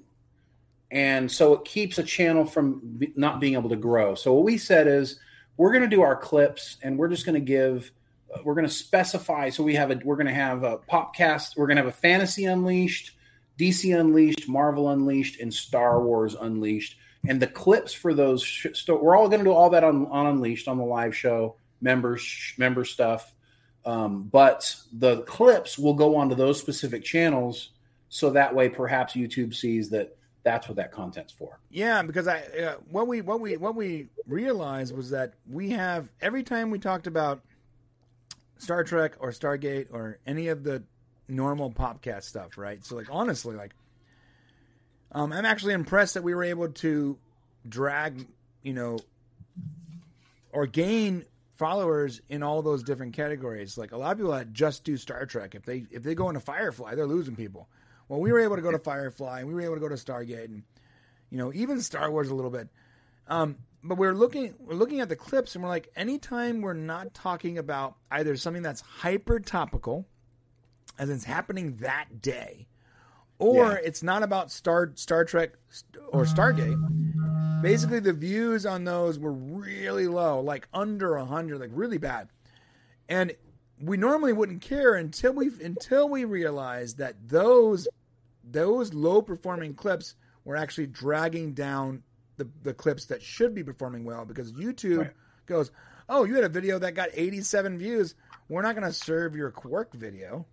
and 0.91 1.31
so 1.31 1.53
it 1.53 1.65
keeps 1.65 1.97
a 1.97 2.03
channel 2.03 2.45
from 2.45 2.99
not 3.15 3.39
being 3.39 3.53
able 3.53 3.69
to 3.69 3.75
grow. 3.75 4.15
So 4.15 4.33
what 4.33 4.43
we 4.43 4.57
said 4.57 4.87
is 4.87 5.19
we're 5.57 5.71
going 5.71 5.83
to 5.89 5.95
do 5.95 6.01
our 6.01 6.15
clips, 6.15 6.77
and 6.81 6.97
we're 6.97 7.09
just 7.09 7.25
going 7.25 7.35
to 7.35 7.45
give. 7.45 7.91
uh, 8.33 8.39
We're 8.43 8.55
going 8.55 8.67
to 8.67 8.73
specify. 8.73 9.49
So 9.49 9.63
we 9.63 9.75
have 9.75 9.91
a. 9.91 9.99
We're 10.03 10.15
going 10.15 10.27
to 10.27 10.33
have 10.33 10.63
a 10.63 10.77
popcast. 10.77 11.57
We're 11.57 11.67
going 11.67 11.77
to 11.77 11.83
have 11.83 11.93
a 11.93 11.97
fantasy 11.97 12.45
unleashed, 12.45 13.11
DC 13.59 13.97
unleashed, 13.99 14.47
Marvel 14.47 14.89
unleashed, 14.89 15.39
and 15.39 15.53
Star 15.53 16.01
Wars 16.01 16.35
unleashed 16.39 16.95
and 17.27 17.41
the 17.41 17.47
clips 17.47 17.91
for 17.91 18.13
those 18.13 18.41
sh- 18.41 18.67
we're 18.87 19.13
all 19.13 19.27
going 19.27 19.39
to 19.39 19.43
do 19.45 19.51
all 19.51 19.69
that 19.71 19.83
on, 19.83 20.07
on 20.07 20.25
unleashed 20.27 20.69
on 20.69 20.77
the 20.77 20.85
live 20.85 21.13
show 21.13 21.57
members 21.81 22.21
sh- 22.21 22.57
member 22.57 22.85
stuff 22.85 23.33
um, 23.85 24.23
but 24.31 24.73
the 24.93 25.21
clips 25.23 25.77
will 25.77 25.93
go 25.93 26.15
onto 26.15 26.33
those 26.33 26.57
specific 26.57 27.03
channels 27.03 27.71
so 28.07 28.29
that 28.29 28.55
way 28.55 28.69
perhaps 28.69 29.15
youtube 29.15 29.53
sees 29.53 29.89
that 29.89 30.15
that's 30.43 30.67
what 30.67 30.77
that 30.77 30.91
content's 30.91 31.33
for 31.33 31.59
Yeah, 31.69 32.01
because 32.01 32.27
I 32.27 32.39
uh, 32.39 32.75
what 32.89 33.07
we 33.07 33.21
what 33.21 33.39
we 33.39 33.57
what 33.57 33.75
we 33.75 34.07
realized 34.27 34.95
was 34.95 35.09
that 35.11 35.33
we 35.49 35.71
have 35.71 36.09
every 36.21 36.43
time 36.43 36.71
we 36.71 36.79
talked 36.79 37.07
about 37.07 37.41
Star 38.57 38.83
Trek 38.83 39.15
or 39.19 39.31
Stargate 39.31 39.87
or 39.91 40.19
any 40.25 40.47
of 40.49 40.63
the 40.63 40.83
normal 41.27 41.71
popcast 41.71 42.23
stuff, 42.23 42.57
right? 42.57 42.83
So 42.85 42.95
like 42.95 43.07
honestly, 43.09 43.55
like 43.55 43.73
um, 45.11 45.33
I'm 45.33 45.45
actually 45.45 45.73
impressed 45.73 46.13
that 46.13 46.23
we 46.23 46.35
were 46.35 46.43
able 46.43 46.69
to 46.69 47.17
drag, 47.67 48.27
you 48.61 48.73
know, 48.73 48.99
or 50.51 50.67
gain 50.67 51.25
followers 51.57 52.21
in 52.29 52.43
all 52.43 52.61
those 52.61 52.83
different 52.83 53.13
categories. 53.13 53.77
Like 53.77 53.91
a 53.91 53.97
lot 53.97 54.11
of 54.11 54.17
people 54.17 54.31
that 54.31 54.53
just 54.53 54.83
do 54.83 54.97
Star 54.97 55.25
Trek, 55.25 55.55
if 55.55 55.63
they 55.63 55.85
if 55.91 56.03
they 56.03 56.15
go 56.15 56.29
into 56.29 56.39
Firefly, 56.39 56.95
they're 56.95 57.07
losing 57.07 57.35
people. 57.35 57.67
Well, 58.09 58.19
we 58.19 58.31
were 58.33 58.39
able 58.39 58.57
to 58.57 58.61
go 58.61 58.71
to 58.71 58.79
Firefly, 58.79 59.39
and 59.39 59.47
we 59.47 59.53
were 59.53 59.61
able 59.61 59.75
to 59.75 59.79
go 59.79 59.87
to 59.87 59.95
Stargate, 59.95 60.45
and 60.45 60.63
you 61.29 61.37
know, 61.37 61.53
even 61.53 61.79
Star 61.79 62.11
Wars 62.11 62.29
a 62.29 62.35
little 62.35 62.51
bit. 62.51 62.67
Um, 63.27 63.57
but 63.83 63.97
we're 63.97 64.13
looking 64.13 64.55
we're 64.59 64.73
looking 64.73 64.99
at 64.99 65.07
the 65.09 65.15
clips, 65.15 65.55
and 65.55 65.63
we're 65.63 65.69
like, 65.69 65.89
anytime 65.95 66.61
we're 66.61 66.73
not 66.73 67.13
talking 67.13 67.57
about 67.57 67.95
either 68.11 68.35
something 68.35 68.63
that's 68.63 68.81
hyper 68.81 69.39
topical, 69.39 70.05
as 70.97 71.09
it's 71.09 71.23
happening 71.23 71.77
that 71.77 72.21
day, 72.21 72.67
or 73.37 73.67
Yeah. 73.67 73.77
it's 73.83 74.01
not 74.03 74.23
about 74.23 74.51
Star 74.51 74.91
Star 74.95 75.23
Trek 75.23 75.51
or 76.09 76.23
Stargate. 76.25 77.61
Basically, 77.61 77.99
the 77.99 78.13
views 78.13 78.65
on 78.65 78.85
those 78.85 79.19
were 79.19 79.33
really 79.33 80.07
low, 80.07 80.39
like 80.41 80.67
under 80.73 81.15
hundred, 81.17 81.59
like 81.59 81.71
really 81.73 81.97
bad. 81.99 82.29
And 83.07 83.33
we 83.81 83.97
normally 83.97 84.33
wouldn't 84.33 84.61
care 84.61 84.95
until 84.95 85.33
we 85.33 85.51
until 85.63 86.09
we 86.09 86.25
realized 86.25 86.97
that 86.97 87.15
those 87.27 87.87
those 88.51 88.93
low 88.93 89.21
performing 89.21 89.73
clips 89.73 90.15
were 90.45 90.55
actually 90.55 90.87
dragging 90.87 91.53
down 91.53 92.01
the, 92.37 92.47
the 92.63 92.73
clips 92.73 93.05
that 93.05 93.21
should 93.21 93.53
be 93.53 93.63
performing 93.63 94.05
well 94.05 94.25
because 94.25 94.51
YouTube 94.53 94.99
Right. 94.99 95.11
goes, 95.45 95.71
Oh, 96.11 96.23
you 96.23 96.33
had 96.33 96.43
a 96.43 96.49
video 96.49 96.79
that 96.79 96.95
got 96.95 97.09
87 97.13 97.77
views. 97.77 98.15
We're 98.47 98.63
not 98.63 98.73
going 98.75 98.87
to 98.87 98.93
serve 98.93 99.35
your 99.35 99.51
Quark 99.51 99.93
video. 99.93 100.45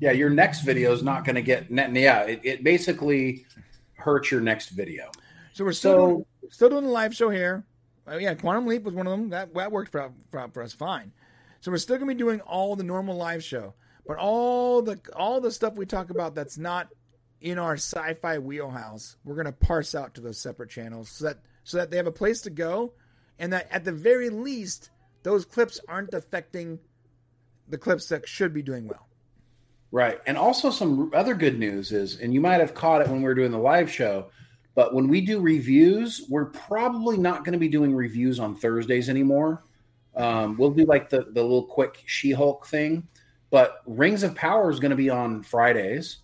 Yeah, 0.00 0.10
your 0.10 0.30
next 0.30 0.62
video 0.62 0.92
is 0.92 1.02
not 1.04 1.24
going 1.24 1.36
to 1.36 1.42
get 1.42 1.70
net. 1.70 1.94
Yeah, 1.94 2.22
it, 2.22 2.40
it 2.42 2.64
basically 2.64 3.46
hurts 3.94 4.30
your 4.32 4.40
next 4.40 4.70
video. 4.70 5.10
So 5.52 5.64
we're 5.64 5.72
still 5.72 5.92
So- 5.92 6.06
doing, 6.08 6.24
still 6.50 6.68
doing 6.70 6.84
the 6.84 6.90
live 6.90 7.14
show 7.14 7.30
here. 7.30 7.64
Uh, 8.10 8.16
yeah, 8.16 8.34
Quantum 8.34 8.66
Leap 8.66 8.82
was 8.84 8.94
one 8.94 9.06
of 9.06 9.10
them. 9.12 9.28
That 9.28 9.52
that 9.54 9.70
worked 9.70 9.92
for, 9.92 10.10
for, 10.32 10.48
for 10.52 10.62
us 10.62 10.72
fine. 10.72 11.12
So 11.60 11.70
we're 11.70 11.76
still 11.76 11.96
gonna 11.98 12.12
be 12.12 12.18
doing 12.18 12.40
all 12.40 12.74
the 12.74 12.84
normal 12.84 13.16
live 13.16 13.44
show, 13.44 13.74
but 14.06 14.16
all 14.16 14.80
the 14.80 14.98
all 15.14 15.40
the 15.40 15.50
stuff 15.50 15.74
we 15.74 15.84
talk 15.84 16.08
about 16.10 16.34
that's 16.34 16.56
not 16.56 16.88
in 17.40 17.58
our 17.58 17.74
sci-fi 17.74 18.38
wheelhouse, 18.38 19.16
we're 19.24 19.36
gonna 19.36 19.52
parse 19.52 19.94
out 19.94 20.14
to 20.14 20.20
those 20.20 20.38
separate 20.38 20.70
channels 20.70 21.08
so 21.08 21.24
that 21.26 21.38
so 21.64 21.76
that 21.76 21.90
they 21.90 21.96
have 21.96 22.06
a 22.06 22.12
place 22.12 22.40
to 22.42 22.50
go, 22.50 22.92
and 23.38 23.52
that 23.52 23.68
at 23.70 23.84
the 23.84 23.92
very 23.92 24.30
least 24.30 24.90
those 25.22 25.44
clips 25.44 25.80
aren't 25.88 26.14
affecting 26.14 26.78
the 27.68 27.78
clips 27.78 28.08
that 28.08 28.26
should 28.26 28.54
be 28.54 28.62
doing 28.62 28.88
well. 28.88 29.06
Right. 29.90 30.20
And 30.26 30.36
also, 30.36 30.70
some 30.70 31.10
other 31.14 31.34
good 31.34 31.58
news 31.58 31.92
is, 31.92 32.20
and 32.20 32.34
you 32.34 32.40
might 32.40 32.60
have 32.60 32.74
caught 32.74 33.00
it 33.00 33.08
when 33.08 33.18
we 33.18 33.24
were 33.24 33.34
doing 33.34 33.50
the 33.50 33.58
live 33.58 33.90
show, 33.90 34.30
but 34.74 34.94
when 34.94 35.08
we 35.08 35.20
do 35.20 35.40
reviews, 35.40 36.24
we're 36.28 36.46
probably 36.46 37.16
not 37.16 37.44
going 37.44 37.54
to 37.54 37.58
be 37.58 37.68
doing 37.68 37.94
reviews 37.94 38.38
on 38.38 38.54
Thursdays 38.54 39.08
anymore. 39.08 39.64
Um, 40.14 40.56
we'll 40.56 40.70
do 40.70 40.84
like 40.84 41.08
the, 41.08 41.26
the 41.32 41.42
little 41.42 41.64
quick 41.64 42.02
She 42.06 42.32
Hulk 42.32 42.66
thing, 42.66 43.08
but 43.50 43.82
Rings 43.86 44.22
of 44.22 44.34
Power 44.34 44.70
is 44.70 44.78
going 44.78 44.90
to 44.90 44.96
be 44.96 45.10
on 45.10 45.42
Fridays, 45.42 46.18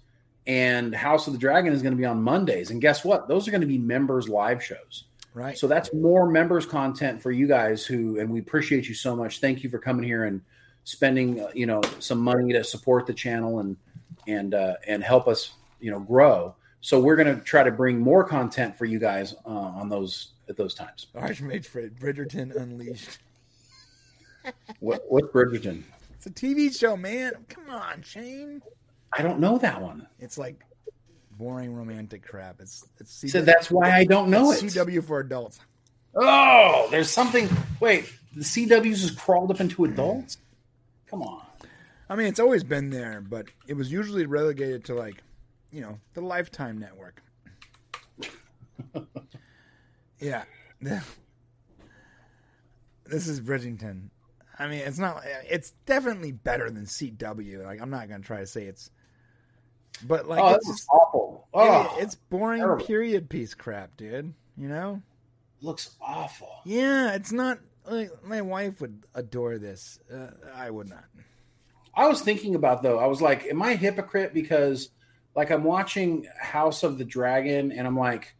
and 0.47 0.95
House 0.95 1.27
of 1.27 1.33
the 1.33 1.39
Dragon 1.39 1.73
is 1.73 1.83
going 1.83 1.93
to 1.93 1.99
be 1.99 2.05
on 2.05 2.23
Mondays. 2.23 2.71
And 2.71 2.81
guess 2.81 3.05
what? 3.05 3.29
Those 3.29 3.49
are 3.49 3.51
going 3.51 3.63
to 3.63 3.67
be 3.67 3.79
members' 3.79 4.29
live 4.29 4.63
shows. 4.63 5.05
Right. 5.33 5.59
So 5.59 5.67
that's 5.67 5.93
more 5.93 6.29
members 6.31 6.65
content 6.65 7.21
for 7.21 7.33
you 7.33 7.49
guys 7.49 7.85
who, 7.85 8.21
and 8.21 8.31
we 8.31 8.39
appreciate 8.39 8.89
you 8.89 8.95
so 8.95 9.17
much. 9.17 9.41
Thank 9.41 9.65
you 9.65 9.71
for 9.71 9.79
coming 9.79 10.05
here 10.05 10.25
and 10.25 10.41
spending, 10.85 11.41
uh, 11.41 11.51
you 11.55 11.67
know, 11.67 11.83
some 11.99 12.19
money 12.19 12.53
to 12.53 12.63
support 12.63 13.07
the 13.07 13.15
channel 13.15 13.61
and 13.61 13.77
and 14.27 14.55
uh, 14.55 14.75
and 14.87 15.03
help 15.03 15.27
us, 15.27 15.53
you 15.81 15.91
know, 15.91 16.01
grow. 16.01 16.55
So 16.81 17.01
we're 17.01 17.17
going 17.17 17.35
to 17.35 17.43
try 17.43 17.63
to 17.63 17.71
bring 17.71 17.99
more 17.99 18.23
content 18.23 18.77
for 18.77 18.85
you 18.85 18.99
guys 18.99 19.35
uh, 19.45 19.49
on 19.49 19.89
those 19.89 20.33
at 20.49 20.57
those 20.57 20.75
times. 20.75 21.09
Archmage 21.17 21.67
Fred 21.67 21.99
Bridgerton 21.99 22.55
Unleashed. 22.55 23.19
What 24.81 25.03
what's 25.09 25.29
Bridgerton? 25.29 25.85
It's 26.13 26.27
a 26.27 26.31
TV 26.31 26.79
show, 26.79 26.99
man. 26.99 27.33
Come 27.49 27.71
on, 27.71 28.03
Shane. 28.03 28.61
I 29.17 29.23
don't 29.23 29.39
know 29.39 29.59
that 29.59 29.81
one. 29.81 30.07
It's 30.19 30.39
like 30.39 30.65
boring 31.33 31.75
romantic 31.75 32.27
crap. 32.27 32.61
It's 32.61 32.87
it's 32.99 33.23
CW, 33.23 33.31
So 33.31 33.43
that's 33.43 33.71
why 33.71 33.97
I 33.97 34.05
don't 34.05 34.29
know 34.29 34.53
it. 34.53 34.63
it's 34.63 34.75
CW 34.75 35.05
for 35.05 35.21
adults. 35.21 35.61
Oh, 36.15 36.89
there's 36.91 37.11
something. 37.11 37.49
Wait, 37.81 38.13
the 38.35 38.45
CW's 38.45 39.03
just 39.03 39.19
crawled 39.19 39.51
up 39.51 39.61
into 39.61 39.85
adults. 39.85 40.39
Come 41.07 41.23
on. 41.23 41.43
I 42.09 42.17
mean, 42.17 42.27
it's 42.27 42.41
always 42.41 42.65
been 42.65 42.91
there, 42.91 43.21
but 43.21 43.47
it 43.67 43.75
was 43.75 43.91
usually 43.91 44.27
relegated 44.27 44.85
to 44.87 44.95
like, 44.95 45.23
you 45.71 45.81
know, 45.81 45.99
the 46.15 46.21
Lifetime 46.21 46.79
network. 46.79 47.23
yeah. 50.21 50.45
this 50.81 51.03
is 53.27 53.41
Bridgington. 53.41 54.11
I 54.59 54.69
mean, 54.69 54.81
it's 54.81 54.99
not. 54.99 55.23
It's 55.49 55.73
definitely 55.87 56.33
better 56.33 56.71
than 56.71 56.85
CW. 56.85 57.65
Like, 57.65 57.81
I'm 57.81 57.91
not 57.91 58.09
gonna 58.09 58.23
try 58.23 58.41
to 58.41 58.47
say 58.47 58.65
it's, 58.65 58.91
but 60.03 60.29
like, 60.29 60.43
oh, 60.43 60.55
it's 60.55 60.87
awful. 60.91 61.49
Oh, 61.55 61.97
it- 61.99 62.03
it's 62.03 62.15
boring 62.15 62.61
terrible. 62.61 62.85
period 62.85 63.29
piece 63.29 63.55
crap, 63.55 63.97
dude. 63.97 64.35
You 64.57 64.69
know? 64.69 65.03
looks 65.61 65.97
awful. 66.01 66.51
Yeah, 66.65 67.15
it's 67.15 67.33
not. 67.33 67.59
Like, 67.87 68.11
my 68.23 68.43
wife 68.43 68.81
would 68.83 69.03
adore 69.15 69.57
this. 69.59 69.99
Uh, 70.13 70.29
I 70.55 70.69
would 70.71 70.89
not. 70.89 71.05
I 71.95 72.07
was 72.07 72.21
thinking 72.21 72.55
about 72.55 72.83
though. 72.83 72.99
I 72.99 73.07
was 73.07 73.23
like, 73.23 73.47
am 73.47 73.63
I 73.63 73.71
a 73.73 73.77
hypocrite 73.77 74.35
because 74.35 74.91
like 75.35 75.51
I'm 75.51 75.65
watching 75.65 76.27
House 76.39 76.83
of 76.83 76.99
the 76.99 77.05
Dragon 77.05 77.73
and 77.73 77.87
I'm 77.87 77.99
like, 77.99 78.35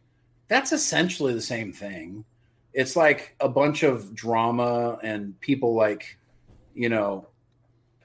that's 0.47 0.71
essentially 0.71 1.33
the 1.33 1.41
same 1.41 1.73
thing. 1.73 2.25
It's 2.73 2.95
like 2.95 3.35
a 3.39 3.49
bunch 3.49 3.83
of 3.83 4.13
drama 4.13 4.99
and 5.01 5.39
people 5.39 5.73
like, 5.73 6.17
you 6.73 6.89
know, 6.89 7.27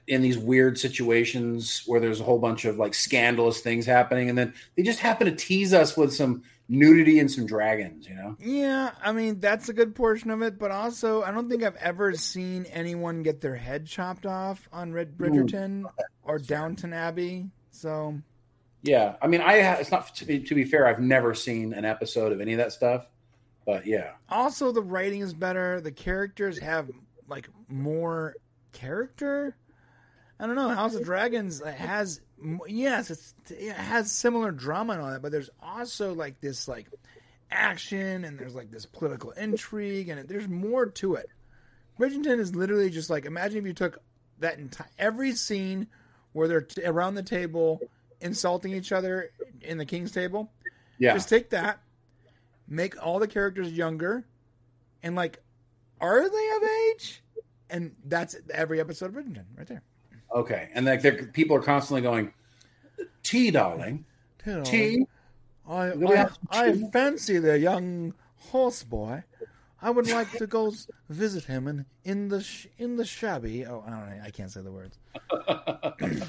in 0.07 0.21
these 0.21 0.37
weird 0.37 0.77
situations 0.77 1.83
where 1.85 1.99
there's 1.99 2.19
a 2.19 2.23
whole 2.23 2.39
bunch 2.39 2.65
of 2.65 2.77
like 2.77 2.93
scandalous 2.93 3.61
things 3.61 3.85
happening 3.85 4.29
and 4.29 4.37
then 4.37 4.53
they 4.75 4.83
just 4.83 4.99
happen 4.99 5.27
to 5.27 5.35
tease 5.35 5.73
us 5.73 5.95
with 5.95 6.13
some 6.13 6.43
nudity 6.67 7.19
and 7.19 7.29
some 7.29 7.45
dragons, 7.45 8.07
you 8.07 8.15
know? 8.15 8.35
Yeah, 8.39 8.91
I 9.03 9.11
mean 9.11 9.39
that's 9.39 9.69
a 9.69 9.73
good 9.73 9.93
portion 9.93 10.31
of 10.31 10.41
it, 10.41 10.57
but 10.57 10.71
also 10.71 11.21
I 11.21 11.31
don't 11.31 11.49
think 11.49 11.63
I've 11.63 11.75
ever 11.75 12.13
seen 12.13 12.65
anyone 12.65 13.23
get 13.23 13.41
their 13.41 13.55
head 13.55 13.85
chopped 13.85 14.25
off 14.25 14.67
on 14.71 14.93
Red 14.93 15.17
mm. 15.17 15.17
Bridgerton 15.17 15.83
or 16.23 16.39
Downton 16.39 16.93
Abbey. 16.93 17.49
So 17.71 18.17
Yeah. 18.81 19.15
I 19.21 19.27
mean, 19.27 19.41
I 19.41 19.57
it's 19.79 19.91
not 19.91 20.15
to 20.15 20.25
be, 20.25 20.39
to 20.39 20.55
be 20.55 20.63
fair, 20.63 20.87
I've 20.87 21.01
never 21.01 21.35
seen 21.35 21.73
an 21.73 21.85
episode 21.85 22.31
of 22.31 22.41
any 22.41 22.53
of 22.53 22.57
that 22.57 22.71
stuff, 22.71 23.09
but 23.65 23.85
yeah. 23.85 24.11
also 24.29 24.71
the 24.71 24.81
writing 24.81 25.21
is 25.21 25.33
better. 25.33 25.81
The 25.81 25.91
characters 25.91 26.57
have 26.59 26.89
like 27.27 27.49
more 27.67 28.35
character. 28.71 29.55
I 30.41 30.47
don't 30.47 30.55
know. 30.55 30.69
House 30.69 30.95
of 30.95 31.03
Dragons 31.03 31.61
uh, 31.61 31.71
has 31.71 32.19
yes, 32.67 33.11
it's, 33.11 33.35
it 33.49 33.73
has 33.73 34.11
similar 34.11 34.51
drama 34.51 34.93
and 34.93 35.01
all 35.03 35.11
that, 35.11 35.21
but 35.21 35.31
there's 35.31 35.51
also 35.61 36.15
like 36.15 36.41
this 36.41 36.67
like 36.67 36.87
action 37.51 38.25
and 38.25 38.39
there's 38.39 38.55
like 38.55 38.71
this 38.71 38.87
political 38.87 39.31
intrigue 39.31 40.09
and 40.09 40.19
it, 40.19 40.27
there's 40.27 40.47
more 40.47 40.87
to 40.87 41.13
it. 41.13 41.29
Bridgerton 41.99 42.39
is 42.39 42.55
literally 42.55 42.89
just 42.89 43.11
like 43.11 43.25
imagine 43.25 43.59
if 43.59 43.65
you 43.67 43.73
took 43.73 43.99
that 44.39 44.57
entire 44.57 44.89
every 44.97 45.33
scene 45.33 45.87
where 46.33 46.47
they're 46.47 46.61
t- 46.61 46.83
around 46.83 47.13
the 47.13 47.23
table 47.23 47.79
insulting 48.19 48.73
each 48.73 48.91
other 48.91 49.29
in 49.61 49.77
the 49.77 49.85
king's 49.85 50.11
table. 50.11 50.51
Yeah. 50.97 51.13
Just 51.13 51.29
take 51.29 51.51
that, 51.51 51.81
make 52.67 52.95
all 53.05 53.19
the 53.19 53.27
characters 53.27 53.71
younger, 53.71 54.25
and 55.03 55.15
like, 55.15 55.39
are 55.99 56.27
they 56.27 56.49
of 56.55 56.63
age? 56.93 57.21
And 57.69 57.95
that's 58.05 58.35
every 58.51 58.79
episode 58.79 59.07
of 59.07 59.23
Bridgerton 59.23 59.45
right 59.55 59.67
there. 59.67 59.83
Okay, 60.33 60.69
and 60.73 60.85
like 60.85 61.01
they're- 61.01 61.25
people 61.27 61.55
are 61.57 61.61
constantly 61.61 62.01
going, 62.01 62.33
"Tea, 63.23 63.51
darling, 63.51 64.05
tea." 64.63 65.05
I, 65.67 65.91
I, 65.91 66.29
I 66.49 66.71
tea. 66.71 66.89
fancy 66.91 67.37
the 67.37 67.57
young 67.59 68.13
horse 68.37 68.83
boy. 68.83 69.23
I 69.81 69.89
would 69.89 70.07
like 70.09 70.31
to 70.33 70.45
go 70.47 70.73
visit 71.09 71.45
him 71.45 71.67
in, 71.67 71.85
in 72.03 72.27
the 72.29 72.41
sh- 72.41 72.67
in 72.77 72.97
the 72.97 73.05
shabby. 73.05 73.65
Oh, 73.65 73.83
I 73.85 73.89
don't 73.89 74.09
know. 74.09 74.21
I 74.23 74.29
can't 74.29 74.51
say 74.51 74.61
the 74.61 74.71
words. 74.71 74.97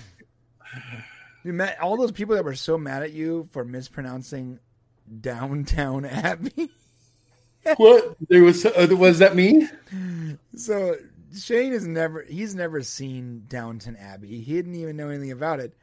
You 1.44 1.52
met 1.52 1.78
all 1.80 1.96
those 1.96 2.12
people 2.12 2.36
that 2.36 2.44
were 2.44 2.54
so 2.54 2.78
mad 2.78 3.02
at 3.02 3.12
you 3.12 3.48
for 3.50 3.64
mispronouncing 3.64 4.60
Downtown 5.20 6.04
Abbey. 6.06 6.70
what? 7.76 8.16
There 8.28 8.44
was 8.44 8.64
uh, 8.64 8.86
was 8.96 9.18
that 9.18 9.34
me? 9.34 9.68
So 10.56 10.96
Shane 11.34 11.72
has 11.72 11.86
never 11.86 12.22
he's 12.22 12.54
never 12.54 12.82
seen 12.82 13.44
Downton 13.48 13.96
Abbey. 13.96 14.40
He 14.40 14.54
didn't 14.54 14.74
even 14.74 14.96
know 14.96 15.08
anything 15.08 15.32
about 15.32 15.60
it. 15.60 15.74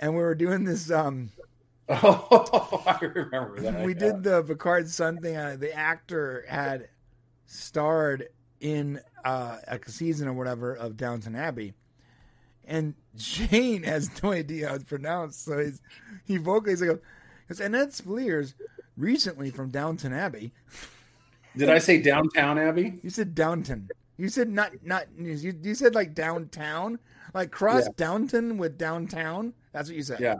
And 0.00 0.12
we 0.14 0.22
were 0.22 0.34
doing 0.34 0.64
this 0.64 0.90
um 0.90 1.30
Oh, 1.90 2.82
I 2.86 3.02
remember 3.02 3.60
that. 3.60 3.82
we 3.82 3.94
did 3.94 4.22
the 4.22 4.42
Picard 4.42 4.88
Sun 4.90 5.18
thing. 5.18 5.36
Uh, 5.36 5.56
the 5.58 5.72
actor 5.72 6.44
had 6.46 6.88
starred 7.46 8.28
in 8.60 9.00
uh, 9.24 9.56
a 9.66 9.80
season 9.86 10.28
or 10.28 10.34
whatever 10.34 10.74
of 10.74 10.98
Downton 10.98 11.34
Abbey, 11.34 11.72
and 12.66 12.94
Shane 13.16 13.84
has 13.84 14.10
no 14.22 14.32
idea 14.32 14.68
how 14.68 14.74
it's 14.74 14.84
pronounced. 14.84 15.44
So 15.46 15.58
he's 15.58 15.80
he 16.26 16.36
vocally 16.36 16.76
goes, 16.76 16.98
goes 17.48 17.60
Annette 17.60 17.90
Spleers 17.90 18.52
recently 18.98 19.50
from 19.50 19.70
Downton 19.70 20.12
Abbey. 20.12 20.52
Did 21.56 21.70
I 21.70 21.78
say 21.78 22.02
downtown 22.02 22.58
Abbey? 22.58 23.00
You 23.02 23.08
said 23.08 23.34
Downton. 23.34 23.88
You 24.18 24.28
said 24.28 24.48
not 24.48 24.72
not 24.84 25.06
you, 25.16 25.54
you 25.62 25.74
said 25.74 25.94
like 25.94 26.12
downtown, 26.12 26.98
like 27.34 27.50
cross 27.50 27.84
Yeah. 27.84 27.92
Downton 27.96 28.58
with 28.58 28.76
downtown. 28.76 29.54
That's 29.72 29.88
what 29.88 29.96
you 29.96 30.02
said. 30.02 30.20
Yeah. 30.20 30.36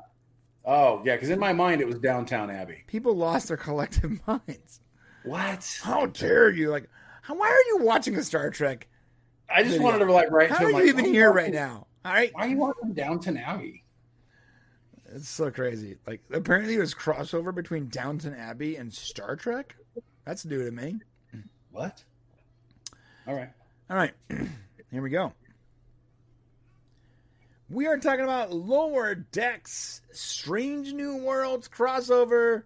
Oh, 0.65 1.01
yeah. 1.05 1.15
Because 1.15 1.31
in 1.31 1.39
my 1.39 1.53
mind, 1.53 1.81
it 1.81 1.87
was 1.87 1.99
downtown 1.99 2.51
Abbey. 2.51 2.85
People 2.89 3.15
lost 3.17 3.49
their 3.49 3.57
collective 3.57 4.21
minds. 4.27 4.81
What? 5.25 5.81
How 5.83 6.07
dare 6.07 6.51
you? 6.51 6.71
Like, 6.71 6.91
how, 7.23 7.37
why 7.37 7.47
are 7.47 7.69
you 7.69 7.85
watching 7.85 8.17
a 8.17 8.23
Star 8.23 8.51
Trek? 8.51 8.89
I 9.49 9.63
just 9.63 9.77
Video. 9.77 9.85
wanted 9.87 10.05
to 10.07 10.13
like 10.13 10.31
write. 10.31 10.51
How 10.51 10.59
to 10.59 10.65
are 10.65 10.69
you 10.71 10.75
like, 10.75 10.87
even 10.87 11.05
here 11.07 11.33
right 11.33 11.53
now? 11.53 11.87
All 12.05 12.13
right. 12.13 12.31
Why 12.35 12.47
are 12.47 12.49
you 12.49 12.59
watching 12.59 12.93
Downton 12.93 13.37
Abbey? 13.39 13.85
It's 15.15 15.29
so 15.29 15.51
crazy. 15.51 15.97
Like 16.07 16.21
apparently 16.33 16.77
there's 16.77 16.95
crossover 16.95 17.55
between 17.55 17.89
Downton 17.89 18.35
Abbey 18.35 18.77
and 18.77 18.93
Star 18.93 19.37
Trek. 19.37 19.75
That's 20.27 20.45
new 20.45 20.65
to 20.65 20.71
me. 20.71 20.99
What? 21.71 22.03
All 23.27 23.35
right. 23.35 23.51
All 23.91 23.97
right. 23.97 24.13
Here 24.91 25.03
we 25.03 25.09
go. 25.09 25.33
We 27.71 27.87
are 27.87 27.99
talking 27.99 28.25
about 28.25 28.53
Lower 28.53 29.15
Decks 29.15 30.03
Strange 30.13 30.93
New 30.93 31.17
Worlds 31.17 31.69
crossover. 31.69 32.65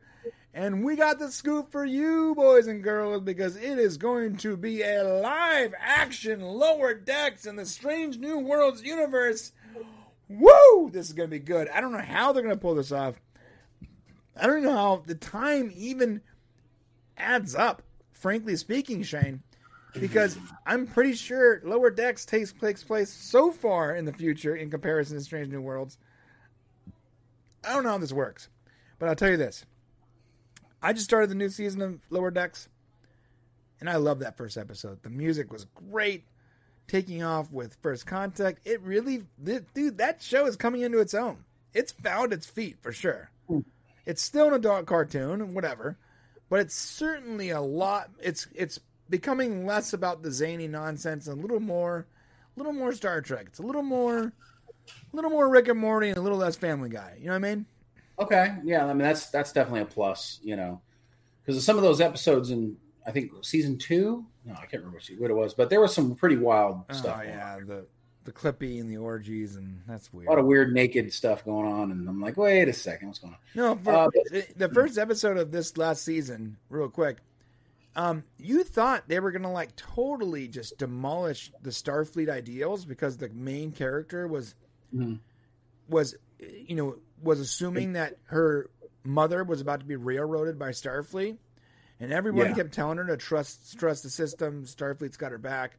And 0.53 0.85
we 0.85 0.97
got 0.97 1.21
the 1.21 1.31
scoop 1.31 1.71
for 1.71 1.85
you, 1.85 2.35
boys 2.35 2.67
and 2.67 2.83
girls, 2.83 3.23
because 3.23 3.57
it 3.57 3.79
is 3.79 3.97
going 3.97 4.37
to 4.39 4.57
be 4.57 4.83
a 4.83 5.05
live 5.05 5.75
action 5.79 6.41
Lower 6.41 6.93
Decks 6.93 7.47
in 7.47 7.55
the 7.55 7.67
Strange 7.67 8.19
New 8.19 8.41
Worlds 8.41 8.83
universe. 8.83 9.53
Woo! 10.29 10.91
This 10.91 11.07
is 11.07 11.13
going 11.13 11.31
to 11.31 11.39
be 11.39 11.45
good. 11.45 11.69
I 11.69 11.81
don't 11.81 11.93
know 11.93 11.99
how 11.99 12.33
they're 12.33 12.43
going 12.43 12.55
to 12.55 12.61
pull 12.61 12.75
this 12.75 12.93
off. 12.93 13.15
I 14.37 14.49
don't 14.49 14.65
know 14.65 14.73
how 14.73 15.03
the 15.07 15.15
time 15.15 15.73
even 15.75 16.21
adds 17.17 17.55
up, 17.55 17.83
frankly 18.11 18.57
speaking, 18.57 19.05
Shane 19.05 19.43
because 19.99 20.39
I'm 20.67 20.87
pretty 20.87 21.15
sure 21.15 21.61
Lower 21.65 21.91
Decks 21.91 22.25
takes, 22.25 22.53
takes 22.53 22.83
place 22.83 23.11
so 23.11 23.51
far 23.53 23.95
in 23.95 24.05
the 24.05 24.13
future 24.13 24.57
in 24.57 24.71
comparison 24.71 25.17
to 25.17 25.23
Strange 25.23 25.49
New 25.49 25.61
Worlds. 25.61 25.99
I 27.65 27.75
don't 27.75 27.85
know 27.85 27.91
how 27.91 27.99
this 27.99 28.13
works, 28.13 28.49
but 28.99 29.09
I'll 29.09 29.17
tell 29.17 29.31
you 29.31 29.37
this. 29.37 29.65
I 30.83 30.93
just 30.93 31.05
started 31.05 31.31
the 31.31 31.37
new 31.37 31.49
season 31.49 31.81
of 31.81 32.01
Lower 32.11 32.31
Decks, 32.31 32.69
and 33.81 33.89
I 33.89 33.97
love 33.97 34.19
that 34.21 34.37
first 34.37 34.57
episode. 34.57 35.03
The 35.03 35.11
music 35.11 35.53
was 35.53 35.67
great. 35.91 36.25
Taking 36.89 37.23
off 37.23 37.51
with 37.53 37.77
First 37.81 38.07
Contact, 38.07 38.67
it 38.67 38.83
really, 38.83 39.23
dude, 39.43 39.99
that 39.99 40.21
show 40.21 40.47
is 40.47 40.57
coming 40.57 40.83
into 40.83 40.99
its 40.99 41.15
own. 41.15 41.45
It's 41.73 41.93
found 41.93 42.33
its 42.33 42.45
feet 42.47 42.77
for 42.83 42.93
sure. 42.93 43.31
It's 44.05 44.21
still 44.21 44.49
an 44.49 44.55
adult 44.55 44.87
cartoon, 44.87 45.55
whatever, 45.55 45.97
but 46.51 46.61
it's 46.61 46.75
certainly 46.75 47.51
a 47.51 47.61
lot. 47.61 48.11
It's 48.21 48.49
it's 48.55 48.81
becoming 49.13 49.67
less 49.67 49.93
about 49.93 50.23
the 50.23 50.33
zany 50.33 50.67
nonsense 50.67 51.29
and 51.29 51.39
a 51.39 51.41
little 51.41 51.61
more, 51.61 52.07
a 52.57 52.59
little 52.59 52.73
more 52.73 52.93
Star 52.93 53.21
Trek. 53.21 53.45
It's 53.47 53.59
a 53.61 53.63
little 53.63 53.83
more, 53.83 54.19
a 54.23 54.33
little 55.13 55.31
more 55.31 55.49
Rick 55.49 55.69
and 55.69 55.79
Morty 55.79 56.09
and 56.09 56.17
a 56.17 56.21
little 56.21 56.39
less 56.39 56.57
Family 56.57 56.89
Guy. 56.89 57.19
You 57.21 57.27
know 57.27 57.33
what 57.33 57.45
I 57.45 57.55
mean? 57.55 57.67
Okay, 58.19 58.55
yeah. 58.65 58.85
I 58.87 58.89
mean 58.89 58.99
that's 58.99 59.27
that's 59.31 59.53
definitely 59.53 59.83
a 59.83 59.87
plus. 59.87 60.41
You 60.43 60.57
know, 60.57 60.81
because 61.45 61.65
some 61.65 61.77
of 61.77 61.83
those 61.83 62.01
episodes 62.01 62.51
in 62.51 62.77
I 63.07 63.13
think 63.13 63.33
season 63.43 63.79
two. 63.79 64.25
No, 64.45 64.55
I 64.55 64.67
can't 64.67 64.83
remember 64.83 64.99
what 65.19 65.31
it 65.31 65.35
was, 65.35 65.55
but 65.55 65.71
there 65.71 65.81
was 65.81 65.95
some 65.95 66.17
pretty 66.17 66.37
wild 66.37 66.83
oh, 66.91 66.95
stuff. 66.95 67.21
Oh 67.21 67.25
yeah, 67.25 67.59
the 67.65 67.85
the 68.25 68.33
Clippy 68.33 68.81
and 68.81 68.91
the 68.91 68.97
orgies 68.97 69.57
and 69.57 69.83
that's 69.87 70.11
weird. 70.13 70.29
A 70.29 70.31
lot 70.31 70.39
of 70.39 70.47
weird 70.47 70.73
naked 70.73 71.13
stuff 71.13 71.45
going 71.45 71.71
on, 71.71 71.91
and 71.91 72.09
I'm 72.09 72.21
like, 72.21 72.39
wait 72.39 72.69
a 72.69 72.73
second, 72.73 73.09
what's 73.09 73.19
going 73.19 73.35
on? 73.35 73.39
No, 73.55 73.75
for, 73.77 73.93
uh, 73.93 74.09
the 74.57 74.71
first 74.73 74.97
episode 74.97 75.37
of 75.37 75.51
this 75.51 75.77
last 75.77 76.03
season, 76.03 76.57
real 76.71 76.89
quick 76.89 77.19
um, 77.95 78.25
you 78.39 78.65
thought 78.65 79.05
they 79.07 79.21
were 79.21 79.33
gonna 79.33 79.53
like 79.53 79.77
totally 79.77 80.49
just 80.49 80.79
demolish 80.79 81.53
the 81.63 81.71
Starfleet 81.71 82.31
ideals 82.31 82.85
because 82.85 83.17
the 83.19 83.29
main 83.31 83.73
character 83.73 84.27
was 84.27 84.55
mm-hmm. 84.95 85.17
was 85.89 86.17
you 86.39 86.75
know 86.75 86.97
was 87.23 87.39
assuming 87.39 87.93
that 87.93 88.17
her 88.25 88.71
mother 89.05 89.45
was 89.45 89.61
about 89.61 89.81
to 89.81 89.87
be 89.87 89.97
railroaded 89.97 90.59
by 90.59 90.71
Starfleet, 90.71 91.37
and 92.01 92.13
everyone 92.13 92.47
yeah. 92.47 92.55
kept 92.55 92.73
telling 92.73 92.97
her 92.97 93.07
to 93.07 93.17
trust 93.17 93.79
trust 93.79 94.05
the 94.05 94.11
system. 94.11 94.65
Starfleet's 94.65 95.19
got 95.19 95.33
her 95.33 95.39
back, 95.39 95.77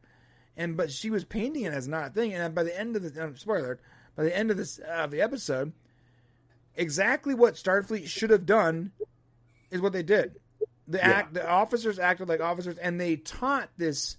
and 0.56 0.76
but 0.76 0.92
she 0.92 1.10
was 1.10 1.24
painting 1.24 1.64
it 1.64 1.72
as 1.72 1.88
not 1.88 2.06
a 2.06 2.10
thing. 2.10 2.32
And 2.32 2.54
by 2.54 2.62
the 2.62 2.78
end 2.78 2.94
of 2.94 3.02
the 3.02 3.24
uh, 3.24 3.30
spoiler, 3.34 3.80
by 4.14 4.22
the 4.22 4.36
end 4.36 4.52
of 4.52 4.56
this 4.56 4.78
uh, 4.88 5.08
the 5.08 5.20
episode, 5.20 5.72
exactly 6.76 7.34
what 7.34 7.54
Starfleet 7.54 8.06
should 8.06 8.30
have 8.30 8.46
done 8.46 8.92
is 9.72 9.80
what 9.80 9.92
they 9.92 10.04
did 10.04 10.36
the 10.88 10.98
yeah. 10.98 11.08
act, 11.08 11.34
the 11.34 11.48
officers 11.48 11.98
acted 11.98 12.28
like 12.28 12.40
officers, 12.40 12.78
and 12.78 13.00
they 13.00 13.16
taught 13.16 13.70
this 13.76 14.16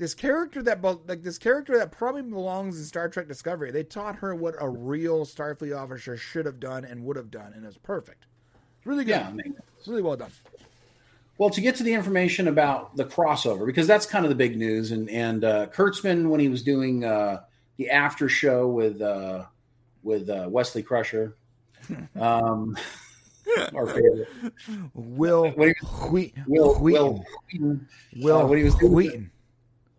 this 0.00 0.14
character 0.14 0.62
that 0.62 0.82
like 0.82 1.22
this 1.22 1.38
character 1.38 1.76
that 1.78 1.92
probably 1.92 2.22
belongs 2.22 2.78
in 2.78 2.84
Star 2.84 3.08
Trek 3.08 3.28
Discovery. 3.28 3.70
They 3.70 3.84
taught 3.84 4.16
her 4.16 4.34
what 4.34 4.54
a 4.58 4.68
real 4.68 5.26
Starfleet 5.26 5.76
officer 5.76 6.16
should 6.16 6.46
have 6.46 6.58
done 6.58 6.84
and 6.84 7.04
would 7.04 7.16
have 7.16 7.30
done, 7.30 7.52
and 7.54 7.64
it's 7.66 7.76
perfect. 7.76 8.26
It's 8.78 8.86
really 8.86 9.04
good. 9.04 9.10
Yeah, 9.10 9.32
it's 9.78 9.86
really 9.86 10.02
well 10.02 10.16
done. 10.16 10.30
Well, 11.36 11.50
to 11.50 11.60
get 11.60 11.76
to 11.76 11.82
the 11.82 11.92
information 11.92 12.48
about 12.48 12.96
the 12.96 13.04
crossover, 13.04 13.64
because 13.64 13.86
that's 13.86 14.06
kind 14.06 14.24
of 14.24 14.28
the 14.30 14.34
big 14.34 14.56
news, 14.56 14.90
and 14.90 15.08
and 15.10 15.44
uh, 15.44 15.66
Kurtzman 15.66 16.28
when 16.28 16.40
he 16.40 16.48
was 16.48 16.62
doing 16.62 17.04
uh, 17.04 17.42
the 17.76 17.90
after 17.90 18.28
show 18.28 18.68
with 18.68 19.00
uh, 19.02 19.44
with 20.02 20.28
uh, 20.28 20.48
Wesley 20.50 20.82
Crusher. 20.82 21.36
Um, 22.20 22.76
our 23.74 23.86
favorite. 23.86 24.28
Will 24.94 25.50
when 25.50 25.68
he, 25.68 26.32
Will 26.46 26.78
Wil 26.80 27.24
Wheaton, 27.52 27.88
Will 28.16 28.38
uh, 28.38 28.46
when 28.46 28.58
he 28.58 28.64
was 28.64 28.74
doing 28.76 28.92
Wheaton. 28.92 29.30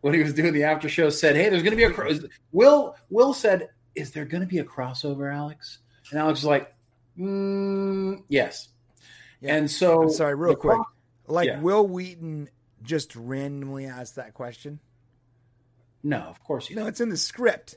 when 0.02 0.14
he 0.14 0.22
was 0.22 0.34
doing 0.34 0.54
the 0.54 0.64
after 0.64 0.90
show 0.90 1.10
said, 1.10 1.36
"Hey, 1.36 1.50
there's 1.50 1.64
going 1.64 1.78
to 1.78 1.78
be 1.78 1.84
a 1.84 2.30
Will 2.52 2.96
Will 3.10 3.34
said, 3.34 3.70
"Is 3.96 4.12
there 4.12 4.26
going 4.26 4.42
to 4.42 4.48
be 4.48 4.60
a 4.60 4.64
crossover, 4.64 5.34
Alex?" 5.34 5.80
And 6.12 6.20
Alex 6.20 6.40
was 6.40 6.46
like, 6.46 6.74
mm, 7.18 8.24
"Yes." 8.30 8.70
Yeah. 9.42 9.56
And 9.56 9.72
so, 9.72 10.04
I'm 10.04 10.10
sorry, 10.12 10.36
real 10.36 10.56
quick, 10.56 10.76
cross- 10.76 10.88
like 11.28 11.48
yeah. 11.48 11.60
Wil 11.60 11.88
Wheaton 11.88 12.50
just 12.84 13.16
randomly 13.16 13.86
asked 13.86 14.16
that 14.16 14.34
question. 14.34 14.80
No, 16.04 16.18
of 16.18 16.44
course 16.44 16.68
he. 16.68 16.76
No, 16.76 16.88
it's 16.88 17.02
in 17.02 17.10
the 17.10 17.18
script. 17.18 17.76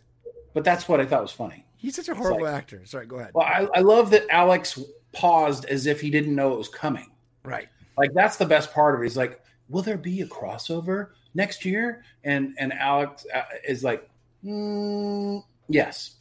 But 0.52 0.64
that's 0.64 0.88
what 0.88 1.00
I 1.00 1.06
thought 1.06 1.22
was 1.22 1.32
funny. 1.32 1.66
He's 1.76 1.96
such 1.96 2.08
a 2.08 2.14
horrible 2.14 2.44
like, 2.44 2.54
actor. 2.54 2.82
Sorry, 2.84 3.06
go 3.06 3.16
ahead. 3.16 3.32
Well, 3.34 3.46
I, 3.46 3.68
I 3.74 3.80
love 3.80 4.10
that 4.10 4.24
Alex 4.30 4.78
paused 5.14 5.64
as 5.66 5.86
if 5.86 6.00
he 6.00 6.10
didn't 6.10 6.34
know 6.34 6.52
it 6.52 6.58
was 6.58 6.68
coming. 6.68 7.10
Right. 7.44 7.68
Like 7.96 8.12
that's 8.14 8.36
the 8.36 8.46
best 8.46 8.72
part 8.72 8.94
of 8.94 9.00
it. 9.00 9.04
He's 9.04 9.16
like, 9.16 9.40
"Will 9.68 9.82
there 9.82 9.96
be 9.96 10.20
a 10.20 10.26
crossover 10.26 11.10
next 11.34 11.64
year?" 11.64 12.02
And 12.24 12.54
and 12.58 12.72
Alex 12.72 13.26
uh, 13.32 13.42
is 13.66 13.84
like, 13.84 14.08
mm, 14.44 15.42
"Yes." 15.68 16.16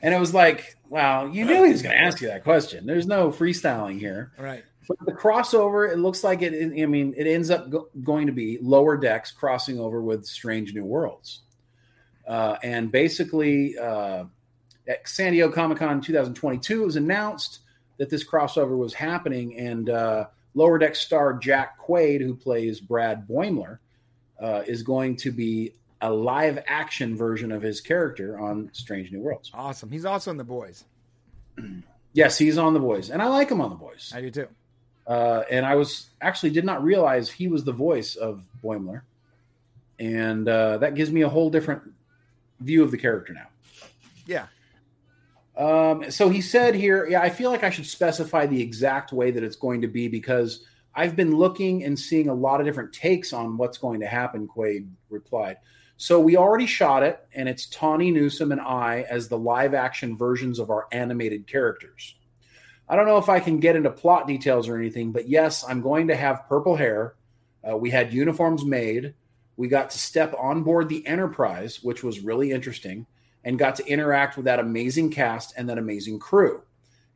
And 0.00 0.14
it 0.14 0.20
was 0.20 0.32
like, 0.32 0.76
"Wow, 0.88 1.26
you 1.26 1.44
knew 1.44 1.64
he 1.64 1.72
was 1.72 1.82
going 1.82 1.96
to 1.96 2.00
ask 2.00 2.20
you 2.20 2.28
that 2.28 2.44
question. 2.44 2.86
There's 2.86 3.06
no 3.06 3.30
freestyling 3.30 3.98
here." 3.98 4.32
Right. 4.38 4.62
But 4.88 4.98
the 5.04 5.12
crossover, 5.12 5.92
it 5.92 5.98
looks 5.98 6.24
like 6.24 6.40
it. 6.40 6.54
I 6.54 6.86
mean, 6.86 7.14
it 7.16 7.26
ends 7.26 7.50
up 7.50 7.68
go- 7.68 7.88
going 8.04 8.26
to 8.26 8.32
be 8.32 8.58
lower 8.62 8.96
decks 8.96 9.30
crossing 9.30 9.78
over 9.78 10.00
with 10.00 10.24
Strange 10.24 10.72
New 10.72 10.84
Worlds, 10.84 11.42
uh, 12.26 12.56
and 12.62 12.90
basically 12.90 13.76
uh, 13.76 14.24
at 14.86 15.06
San 15.06 15.32
Diego 15.32 15.50
Comic 15.50 15.78
Con 15.78 16.00
2022, 16.00 16.82
it 16.82 16.86
was 16.86 16.96
announced 16.96 17.60
that 17.98 18.10
this 18.10 18.24
crossover 18.24 18.76
was 18.76 18.94
happening, 18.94 19.56
and 19.58 19.90
uh, 19.90 20.26
Lower 20.54 20.78
Deck 20.78 20.96
star 20.96 21.34
Jack 21.34 21.78
Quaid, 21.78 22.20
who 22.20 22.34
plays 22.34 22.80
Brad 22.80 23.28
Boimler, 23.28 23.78
uh, 24.40 24.62
is 24.66 24.82
going 24.82 25.16
to 25.16 25.30
be 25.30 25.72
a 26.00 26.12
live 26.12 26.62
action 26.66 27.16
version 27.16 27.52
of 27.52 27.62
his 27.62 27.80
character 27.80 28.38
on 28.38 28.70
Strange 28.72 29.10
New 29.10 29.20
Worlds. 29.20 29.50
Awesome. 29.52 29.90
He's 29.90 30.04
also 30.04 30.30
in 30.30 30.36
The 30.36 30.44
Boys. 30.44 30.84
yes, 32.12 32.38
he's 32.38 32.56
on 32.56 32.72
The 32.72 32.80
Boys, 32.80 33.10
and 33.10 33.20
I 33.20 33.26
like 33.26 33.50
him 33.50 33.60
on 33.60 33.70
The 33.70 33.76
Boys. 33.76 34.12
I 34.14 34.20
do 34.20 34.30
too. 34.30 34.48
Uh, 35.06 35.42
and 35.50 35.64
I 35.64 35.74
was 35.74 36.06
actually 36.20 36.50
did 36.50 36.64
not 36.64 36.82
realize 36.82 37.30
he 37.30 37.48
was 37.48 37.64
the 37.64 37.72
voice 37.72 38.14
of 38.14 38.44
Boimler, 38.62 39.02
and 39.98 40.46
uh, 40.48 40.78
that 40.78 40.94
gives 40.94 41.10
me 41.10 41.22
a 41.22 41.28
whole 41.28 41.50
different 41.50 41.82
view 42.60 42.84
of 42.84 42.90
the 42.90 42.98
character 42.98 43.32
now. 43.32 43.46
Yeah, 44.26 44.46
um, 45.58 46.08
so 46.08 46.28
he 46.28 46.40
said 46.40 46.76
here, 46.76 47.08
yeah, 47.08 47.20
I 47.20 47.30
feel 47.30 47.50
like 47.50 47.64
I 47.64 47.70
should 47.70 47.86
specify 47.86 48.46
the 48.46 48.62
exact 48.62 49.12
way 49.12 49.32
that 49.32 49.42
it's 49.42 49.56
going 49.56 49.80
to 49.80 49.88
be 49.88 50.06
because 50.06 50.64
I've 50.94 51.16
been 51.16 51.36
looking 51.36 51.82
and 51.82 51.98
seeing 51.98 52.28
a 52.28 52.34
lot 52.34 52.60
of 52.60 52.66
different 52.66 52.92
takes 52.92 53.32
on 53.32 53.56
what's 53.56 53.76
going 53.76 53.98
to 54.00 54.06
happen, 54.06 54.46
Quaid 54.46 54.88
replied. 55.10 55.56
So 55.96 56.20
we 56.20 56.36
already 56.36 56.66
shot 56.66 57.02
it, 57.02 57.26
and 57.34 57.48
it's 57.48 57.66
Tawny 57.66 58.12
Newsom 58.12 58.52
and 58.52 58.60
I 58.60 59.04
as 59.10 59.26
the 59.26 59.36
live 59.36 59.74
action 59.74 60.16
versions 60.16 60.60
of 60.60 60.70
our 60.70 60.86
animated 60.92 61.48
characters. 61.48 62.14
I 62.88 62.94
don't 62.94 63.06
know 63.06 63.18
if 63.18 63.28
I 63.28 63.40
can 63.40 63.58
get 63.58 63.74
into 63.74 63.90
plot 63.90 64.28
details 64.28 64.68
or 64.68 64.78
anything, 64.78 65.10
but 65.10 65.28
yes, 65.28 65.64
I'm 65.68 65.82
going 65.82 66.06
to 66.06 66.16
have 66.16 66.48
purple 66.48 66.76
hair. 66.76 67.16
Uh, 67.68 67.76
we 67.76 67.90
had 67.90 68.14
uniforms 68.14 68.64
made. 68.64 69.12
We 69.56 69.66
got 69.66 69.90
to 69.90 69.98
step 69.98 70.36
on 70.38 70.62
board 70.62 70.88
the 70.88 71.04
Enterprise, 71.04 71.82
which 71.82 72.04
was 72.04 72.20
really 72.20 72.52
interesting 72.52 73.06
and 73.44 73.58
got 73.58 73.76
to 73.76 73.86
interact 73.86 74.36
with 74.36 74.46
that 74.46 74.58
amazing 74.58 75.10
cast 75.10 75.54
and 75.56 75.68
that 75.68 75.78
amazing 75.78 76.18
crew. 76.18 76.62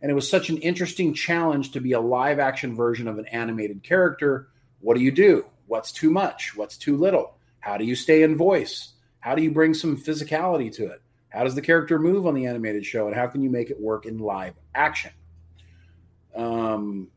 And 0.00 0.10
it 0.10 0.14
was 0.14 0.28
such 0.28 0.50
an 0.50 0.58
interesting 0.58 1.14
challenge 1.14 1.72
to 1.72 1.80
be 1.80 1.92
a 1.92 2.00
live 2.00 2.38
action 2.38 2.74
version 2.74 3.06
of 3.06 3.18
an 3.18 3.26
animated 3.26 3.82
character. 3.82 4.48
What 4.80 4.96
do 4.96 5.02
you 5.02 5.12
do? 5.12 5.46
What's 5.66 5.92
too 5.92 6.10
much? 6.10 6.56
What's 6.56 6.76
too 6.76 6.96
little? 6.96 7.36
How 7.60 7.76
do 7.76 7.84
you 7.84 7.94
stay 7.94 8.22
in 8.22 8.36
voice? 8.36 8.92
How 9.20 9.36
do 9.36 9.42
you 9.42 9.52
bring 9.52 9.74
some 9.74 9.96
physicality 9.96 10.72
to 10.74 10.86
it? 10.86 11.00
How 11.28 11.44
does 11.44 11.54
the 11.54 11.62
character 11.62 11.98
move 11.98 12.26
on 12.26 12.34
the 12.34 12.46
animated 12.46 12.84
show? 12.84 13.06
And 13.06 13.16
how 13.16 13.28
can 13.28 13.42
you 13.42 13.50
make 13.50 13.70
it 13.70 13.80
work 13.80 14.04
in 14.04 14.18
live 14.18 14.54
action? 14.74 15.12
Um, 16.34 17.08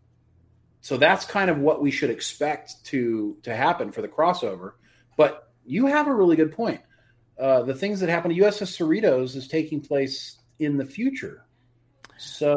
so 0.82 0.98
that's 0.98 1.26
kind 1.26 1.50
of 1.50 1.58
what 1.58 1.82
we 1.82 1.90
should 1.90 2.12
expect 2.12 2.84
to 2.86 3.38
to 3.44 3.56
happen 3.56 3.92
for 3.92 4.02
the 4.02 4.08
crossover. 4.08 4.74
But 5.18 5.52
you 5.66 5.88
have 5.88 6.08
a 6.08 6.14
really 6.14 6.36
good 6.36 6.52
point 6.52 6.82
uh, 7.40 7.64
the 7.64 7.74
things 7.74 8.00
that 8.00 8.10
happen 8.10 8.34
to 8.34 8.42
USS 8.42 8.78
Cerritos 8.78 9.36
is 9.36 9.48
taking 9.48 9.82
place 9.82 10.38
in 10.60 10.78
the 10.78 10.86
future. 10.86 11.46
So 12.18 12.56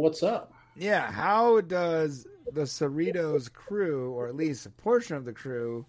what's 0.00 0.22
up? 0.22 0.52
Yeah, 0.76 1.10
how 1.10 1.60
does 1.62 2.26
the 2.52 2.62
Cerritos 2.62 3.52
crew, 3.52 4.12
or 4.12 4.28
at 4.28 4.36
least 4.36 4.66
a 4.66 4.70
portion 4.70 5.16
of 5.16 5.24
the 5.24 5.32
crew, 5.32 5.86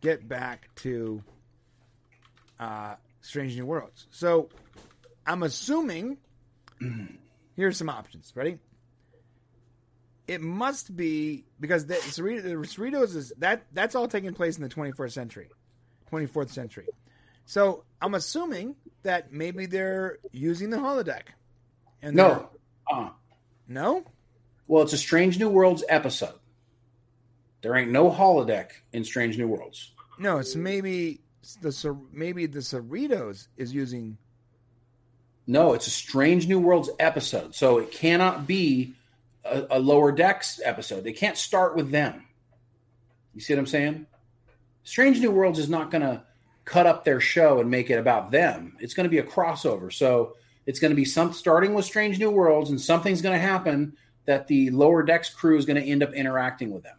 get 0.00 0.26
back 0.26 0.68
to 0.76 1.22
uh, 2.58 2.94
Strange 3.20 3.56
New 3.56 3.66
Worlds? 3.66 4.06
So 4.10 4.48
I'm 5.26 5.42
assuming. 5.42 6.18
here's 7.56 7.76
some 7.76 7.88
options. 7.88 8.32
Ready? 8.34 8.58
It 10.26 10.40
must 10.40 10.96
be 10.96 11.44
because 11.60 11.86
the 11.86 11.94
Cerritos, 11.94 12.42
the 12.42 12.50
Cerritos 12.50 13.14
is 13.16 13.32
that 13.38 13.66
that's 13.72 13.94
all 13.94 14.08
taking 14.08 14.32
place 14.32 14.56
in 14.56 14.62
the 14.62 14.68
21st 14.68 15.12
century, 15.12 15.50
24th 16.10 16.50
century. 16.50 16.88
So 17.46 17.84
I'm 18.00 18.14
assuming 18.14 18.76
that 19.02 19.32
maybe 19.32 19.66
they're 19.66 20.18
using 20.32 20.70
the 20.70 20.78
holodeck. 20.78 21.22
And 22.02 22.16
No. 22.16 22.50
Uh, 22.90 23.10
no. 23.68 24.04
well, 24.66 24.82
it's 24.82 24.92
a 24.92 24.98
Strange 24.98 25.38
New 25.38 25.48
Worlds 25.48 25.84
episode. 25.88 26.38
There 27.62 27.74
ain't 27.76 27.90
no 27.90 28.10
holodeck 28.10 28.70
in 28.92 29.04
Strange 29.04 29.38
New 29.38 29.48
Worlds. 29.48 29.92
No, 30.18 30.38
it's 30.38 30.54
maybe 30.54 31.20
the 31.62 31.96
maybe 32.12 32.46
the 32.46 32.58
Cerritos 32.60 33.48
is 33.56 33.74
using. 33.74 34.18
No, 35.46 35.72
it's 35.72 35.86
a 35.86 35.90
Strange 35.90 36.46
New 36.46 36.60
Worlds 36.60 36.90
episode. 36.98 37.54
So 37.54 37.78
it 37.78 37.90
cannot 37.90 38.46
be 38.46 38.94
a, 39.44 39.66
a 39.70 39.78
lower 39.78 40.12
decks 40.12 40.60
episode. 40.62 41.04
They 41.04 41.12
can't 41.12 41.36
start 41.36 41.74
with 41.76 41.90
them. 41.90 42.24
You 43.34 43.40
see 43.40 43.54
what 43.54 43.60
I'm 43.60 43.66
saying? 43.66 44.06
Strange 44.84 45.20
New 45.20 45.30
Worlds 45.30 45.58
is 45.58 45.68
not 45.68 45.90
going 45.90 46.02
to 46.02 46.22
cut 46.64 46.86
up 46.86 47.04
their 47.04 47.20
show 47.20 47.60
and 47.60 47.70
make 47.70 47.90
it 47.90 47.98
about 47.98 48.30
them. 48.30 48.76
It's 48.80 48.94
going 48.94 49.04
to 49.04 49.10
be 49.10 49.18
a 49.18 49.22
crossover. 49.22 49.92
So 49.92 50.36
it's 50.66 50.78
going 50.80 50.90
to 50.90 50.96
be 50.96 51.04
some 51.04 51.32
starting 51.32 51.74
with 51.74 51.84
Strange 51.84 52.18
New 52.18 52.30
Worlds, 52.30 52.70
and 52.70 52.80
something's 52.80 53.20
going 53.22 53.34
to 53.34 53.40
happen 53.46 53.96
that 54.26 54.46
the 54.46 54.70
lower 54.70 55.02
decks 55.02 55.28
crew 55.28 55.58
is 55.58 55.66
going 55.66 55.76
to 55.82 55.86
end 55.88 56.02
up 56.02 56.12
interacting 56.14 56.70
with 56.72 56.82
them. 56.82 56.96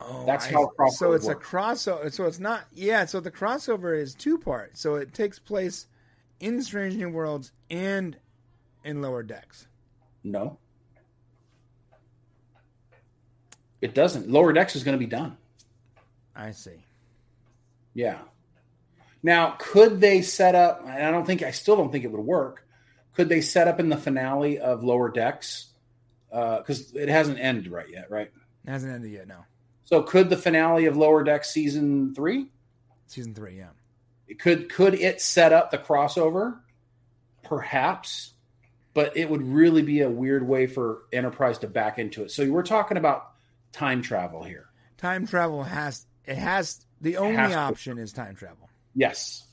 Oh, 0.00 0.24
That's 0.26 0.46
how 0.46 0.70
crossover 0.78 0.90
So 0.92 1.12
it's 1.12 1.26
works. 1.26 1.46
a 1.46 1.56
crossover. 1.56 2.12
So 2.12 2.26
it's 2.26 2.40
not. 2.40 2.64
Yeah. 2.72 3.04
So 3.04 3.20
the 3.20 3.30
crossover 3.30 3.96
is 4.00 4.14
two 4.14 4.38
part. 4.38 4.76
So 4.76 4.96
it 4.96 5.14
takes 5.14 5.38
place 5.38 5.86
in 6.40 6.60
Strange 6.62 6.96
New 6.96 7.08
Worlds 7.08 7.52
and 7.70 8.16
in 8.84 9.00
Lower 9.00 9.22
Decks. 9.22 9.68
No, 10.24 10.58
it 13.80 13.94
doesn't. 13.94 14.30
Lower 14.30 14.52
decks 14.52 14.76
is 14.76 14.84
going 14.84 14.96
to 14.96 14.98
be 14.98 15.06
done. 15.10 15.36
I 16.34 16.50
see. 16.52 16.84
Yeah. 17.94 18.18
Now, 19.22 19.56
could 19.58 20.00
they 20.00 20.20
set 20.22 20.54
up? 20.54 20.82
and 20.86 21.04
I 21.04 21.10
don't 21.10 21.24
think. 21.26 21.42
I 21.42 21.50
still 21.52 21.76
don't 21.76 21.92
think 21.92 22.04
it 22.04 22.10
would 22.12 22.20
work. 22.20 22.66
Could 23.14 23.28
they 23.28 23.40
set 23.40 23.68
up 23.68 23.78
in 23.78 23.88
the 23.88 23.96
finale 23.96 24.58
of 24.58 24.82
Lower 24.82 25.10
Decks? 25.10 25.68
Uh, 26.32 26.58
because 26.58 26.92
it 26.94 27.08
hasn't 27.08 27.38
ended 27.38 27.70
right 27.70 27.88
yet, 27.90 28.10
right? 28.10 28.30
It 28.66 28.70
hasn't 28.70 28.92
ended 28.92 29.12
yet. 29.12 29.28
No, 29.28 29.44
So, 29.84 30.02
could 30.02 30.30
the 30.30 30.36
finale 30.36 30.86
of 30.86 30.96
Lower 30.96 31.22
Decks 31.22 31.50
season 31.50 32.14
three? 32.14 32.46
season 33.06 33.34
three. 33.34 33.58
Yeah. 33.58 33.68
It 34.26 34.38
Could 34.38 34.70
could 34.72 34.94
it 34.94 35.20
set 35.20 35.52
up 35.52 35.70
the 35.70 35.76
crossover? 35.78 36.58
Perhaps, 37.44 38.32
but 38.94 39.16
it 39.16 39.28
would 39.28 39.42
really 39.46 39.82
be 39.82 40.00
a 40.00 40.08
weird 40.08 40.46
way 40.46 40.66
for 40.66 41.02
Enterprise 41.12 41.58
to 41.58 41.66
back 41.66 41.98
into 41.98 42.22
it. 42.22 42.30
So 42.30 42.48
we're 42.50 42.62
talking 42.62 42.96
about 42.96 43.32
time 43.72 44.00
travel 44.00 44.42
here. 44.42 44.68
Time 44.96 45.26
travel 45.26 45.62
has. 45.64 46.06
It 46.24 46.36
has. 46.36 46.84
The 47.00 47.16
only 47.18 47.36
has 47.36 47.50
to. 47.52 47.58
option 47.58 47.98
is 47.98 48.12
time 48.12 48.36
travel. 48.36 48.70
Yes, 48.94 49.46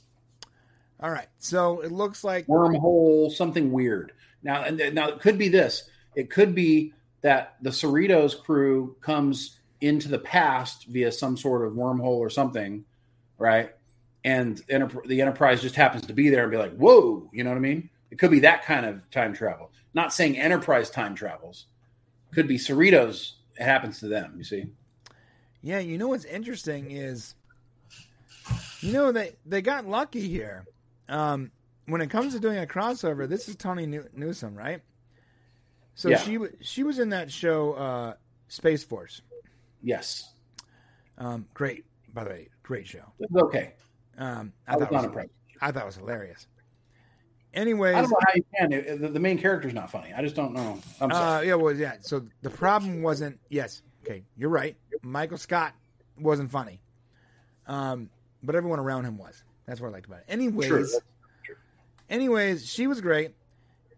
All 1.02 1.10
right. 1.10 1.28
So 1.38 1.80
it 1.80 1.92
looks 1.92 2.22
like 2.24 2.46
wormhole, 2.46 3.30
something 3.32 3.72
weird. 3.72 4.12
Now, 4.42 4.62
and 4.64 4.94
now 4.94 5.08
it 5.08 5.20
could 5.20 5.38
be 5.38 5.48
this. 5.48 5.88
It 6.14 6.30
could 6.30 6.54
be 6.54 6.92
that 7.22 7.56
the 7.62 7.70
Cerritos 7.70 8.42
crew 8.42 8.96
comes 9.00 9.58
into 9.80 10.08
the 10.08 10.18
past 10.18 10.86
via 10.86 11.10
some 11.12 11.36
sort 11.36 11.66
of 11.66 11.72
wormhole 11.74 12.18
or 12.18 12.28
something, 12.30 12.84
right? 13.38 13.70
And 14.24 14.60
Enter- 14.68 15.02
the 15.06 15.22
Enterprise 15.22 15.62
just 15.62 15.74
happens 15.74 16.06
to 16.06 16.12
be 16.12 16.28
there 16.28 16.42
and 16.42 16.50
be 16.50 16.58
like, 16.58 16.76
"Whoa," 16.76 17.30
you 17.32 17.44
know 17.44 17.50
what 17.50 17.56
I 17.56 17.60
mean? 17.60 17.88
It 18.10 18.18
could 18.18 18.30
be 18.30 18.40
that 18.40 18.64
kind 18.64 18.84
of 18.84 19.08
time 19.10 19.32
travel. 19.32 19.72
Not 19.94 20.12
saying 20.12 20.38
Enterprise 20.38 20.90
time 20.90 21.14
travels. 21.14 21.66
Could 22.34 22.46
be 22.46 22.58
Cerritos. 22.58 23.32
It 23.58 23.64
happens 23.64 24.00
to 24.00 24.08
them. 24.08 24.34
You 24.36 24.44
see? 24.44 24.66
Yeah, 25.62 25.78
you 25.78 25.96
know 25.98 26.08
what's 26.08 26.24
interesting 26.24 26.90
is, 26.90 27.34
you 28.80 28.92
know 28.92 29.12
they 29.12 29.36
they 29.46 29.62
got 29.62 29.86
lucky 29.86 30.26
here. 30.28 30.64
Um, 31.08 31.50
when 31.86 32.00
it 32.00 32.08
comes 32.10 32.34
to 32.34 32.40
doing 32.40 32.58
a 32.58 32.66
crossover, 32.66 33.28
this 33.28 33.48
is 33.48 33.56
Tawny 33.56 33.86
New- 33.86 34.08
Newsom, 34.14 34.54
right? 34.54 34.80
So 35.94 36.08
Yeah. 36.08 36.18
she 36.18 36.34
w- 36.34 36.56
she 36.60 36.82
was 36.84 36.98
in 36.98 37.08
that 37.10 37.30
show, 37.32 37.72
uh, 37.74 38.14
Space 38.48 38.84
Force. 38.84 39.22
Yes. 39.82 40.32
Um, 41.18 41.46
great, 41.52 41.84
by 42.14 42.24
the 42.24 42.30
way, 42.30 42.48
great 42.62 42.86
show. 42.86 43.12
It's 43.18 43.34
okay. 43.34 43.74
Um, 44.18 44.52
I, 44.66 44.74
I 44.74 44.76
was 44.76 44.84
thought 44.88 44.92
not 44.92 45.04
it 45.06 45.14
was. 45.14 45.26
I 45.60 45.72
thought 45.72 45.82
it 45.82 45.86
was 45.86 45.96
hilarious. 45.96 46.46
Anyways, 47.52 47.96
I 47.96 48.00
don't 48.02 48.10
know 48.10 48.18
how 48.26 48.32
you 48.36 48.44
can. 48.56 48.72
It- 48.72 49.00
The, 49.00 49.08
the 49.08 49.20
main 49.20 49.36
character's 49.36 49.74
not 49.74 49.90
funny. 49.90 50.12
I 50.14 50.22
just 50.22 50.36
don't 50.36 50.52
know. 50.54 50.78
I'm 51.00 51.10
sorry. 51.10 51.38
Uh, 51.38 51.40
yeah, 51.48 51.54
well, 51.54 51.74
yeah. 51.74 51.94
So 52.00 52.24
the 52.42 52.50
problem 52.50 53.02
wasn't. 53.02 53.38
Yes, 53.48 53.82
okay, 54.04 54.22
you're 54.36 54.50
right. 54.50 54.76
Michael 55.02 55.38
Scott 55.38 55.74
wasn't 56.18 56.50
funny, 56.50 56.80
um, 57.66 58.08
but 58.42 58.54
everyone 58.54 58.78
around 58.80 59.04
him 59.04 59.18
was. 59.18 59.42
That's 59.66 59.80
what 59.80 59.88
I 59.88 59.92
liked 59.92 60.06
about 60.06 60.20
it. 60.20 60.24
Anyways, 60.28 60.68
True. 60.68 61.56
anyways, 62.08 62.66
she 62.68 62.86
was 62.86 63.00
great, 63.00 63.34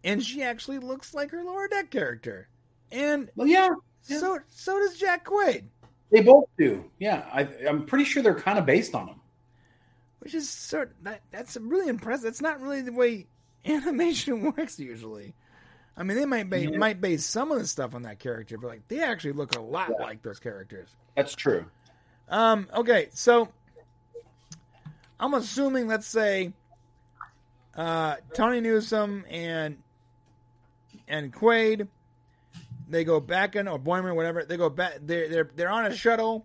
and 0.05 0.23
she 0.23 0.43
actually 0.43 0.78
looks 0.78 1.14
like 1.14 1.31
her 1.31 1.43
lower 1.44 1.69
deck 1.69 1.90
character, 1.90 2.48
and 2.90 3.31
Well, 3.36 3.47
yeah, 3.47 3.70
Yeah. 4.06 4.19
so 4.19 4.39
so 4.48 4.78
does 4.78 4.97
Jack 4.98 5.24
Quaid, 5.27 5.64
They 6.10 6.20
both 6.23 6.44
do. 6.59 6.90
Yeah, 6.98 7.24
I, 7.32 7.43
I'm 7.66 7.86
pretty 7.86 8.05
sure 8.05 8.23
they're 8.23 8.35
kind 8.39 8.59
of 8.59 8.66
based 8.66 8.94
on 8.94 9.06
them. 9.06 9.20
which 10.20 10.35
is 10.35 10.48
sort 10.48 10.94
that, 11.02 11.23
that's 11.31 11.56
really 11.56 11.89
impressive. 11.89 12.24
That's 12.24 12.43
not 12.43 12.60
really 12.60 12.82
the 12.82 12.93
way 12.93 13.27
animation 13.64 14.43
works 14.43 14.78
usually. 14.78 15.35
I 15.97 16.05
mean, 16.05 16.16
they 16.16 16.27
might 16.27 16.48
base, 16.51 16.69
Yeah. 16.70 16.78
might 16.78 17.01
base 17.01 17.24
some 17.24 17.51
of 17.52 17.59
the 17.59 17.66
stuff 17.66 17.94
on 17.94 18.02
that 18.02 18.19
character, 18.19 18.56
but 18.59 18.69
like 18.69 18.89
they 18.89 19.01
actually 19.01 19.32
look 19.32 19.56
a 19.56 19.60
lot 19.60 19.90
Yeah. 19.98 20.05
like 20.05 20.23
those 20.23 20.39
characters. 20.39 20.89
That's 21.16 21.35
true. 21.35 21.64
Um, 22.28 22.69
okay, 22.74 23.09
so 23.12 23.48
I'm 25.23 25.35
assuming, 25.35 25.86
let's 25.86 26.09
say, 26.09 26.53
uh, 27.77 28.16
Tawny 28.35 28.61
Newsom 28.61 29.24
and 29.31 29.78
and 31.07 31.32
Quaid, 31.32 31.86
they 32.89 33.05
go 33.05 33.20
back 33.20 33.55
in 33.55 33.69
or 33.69 33.78
Boyman, 33.78 34.16
whatever. 34.16 34.44
They 34.44 34.57
go 34.57 34.69
back. 34.69 34.94
They're 35.01 35.28
they're 35.28 35.51
they're 35.55 35.70
on 35.70 35.86
a 35.86 35.94
shuttle, 35.94 36.44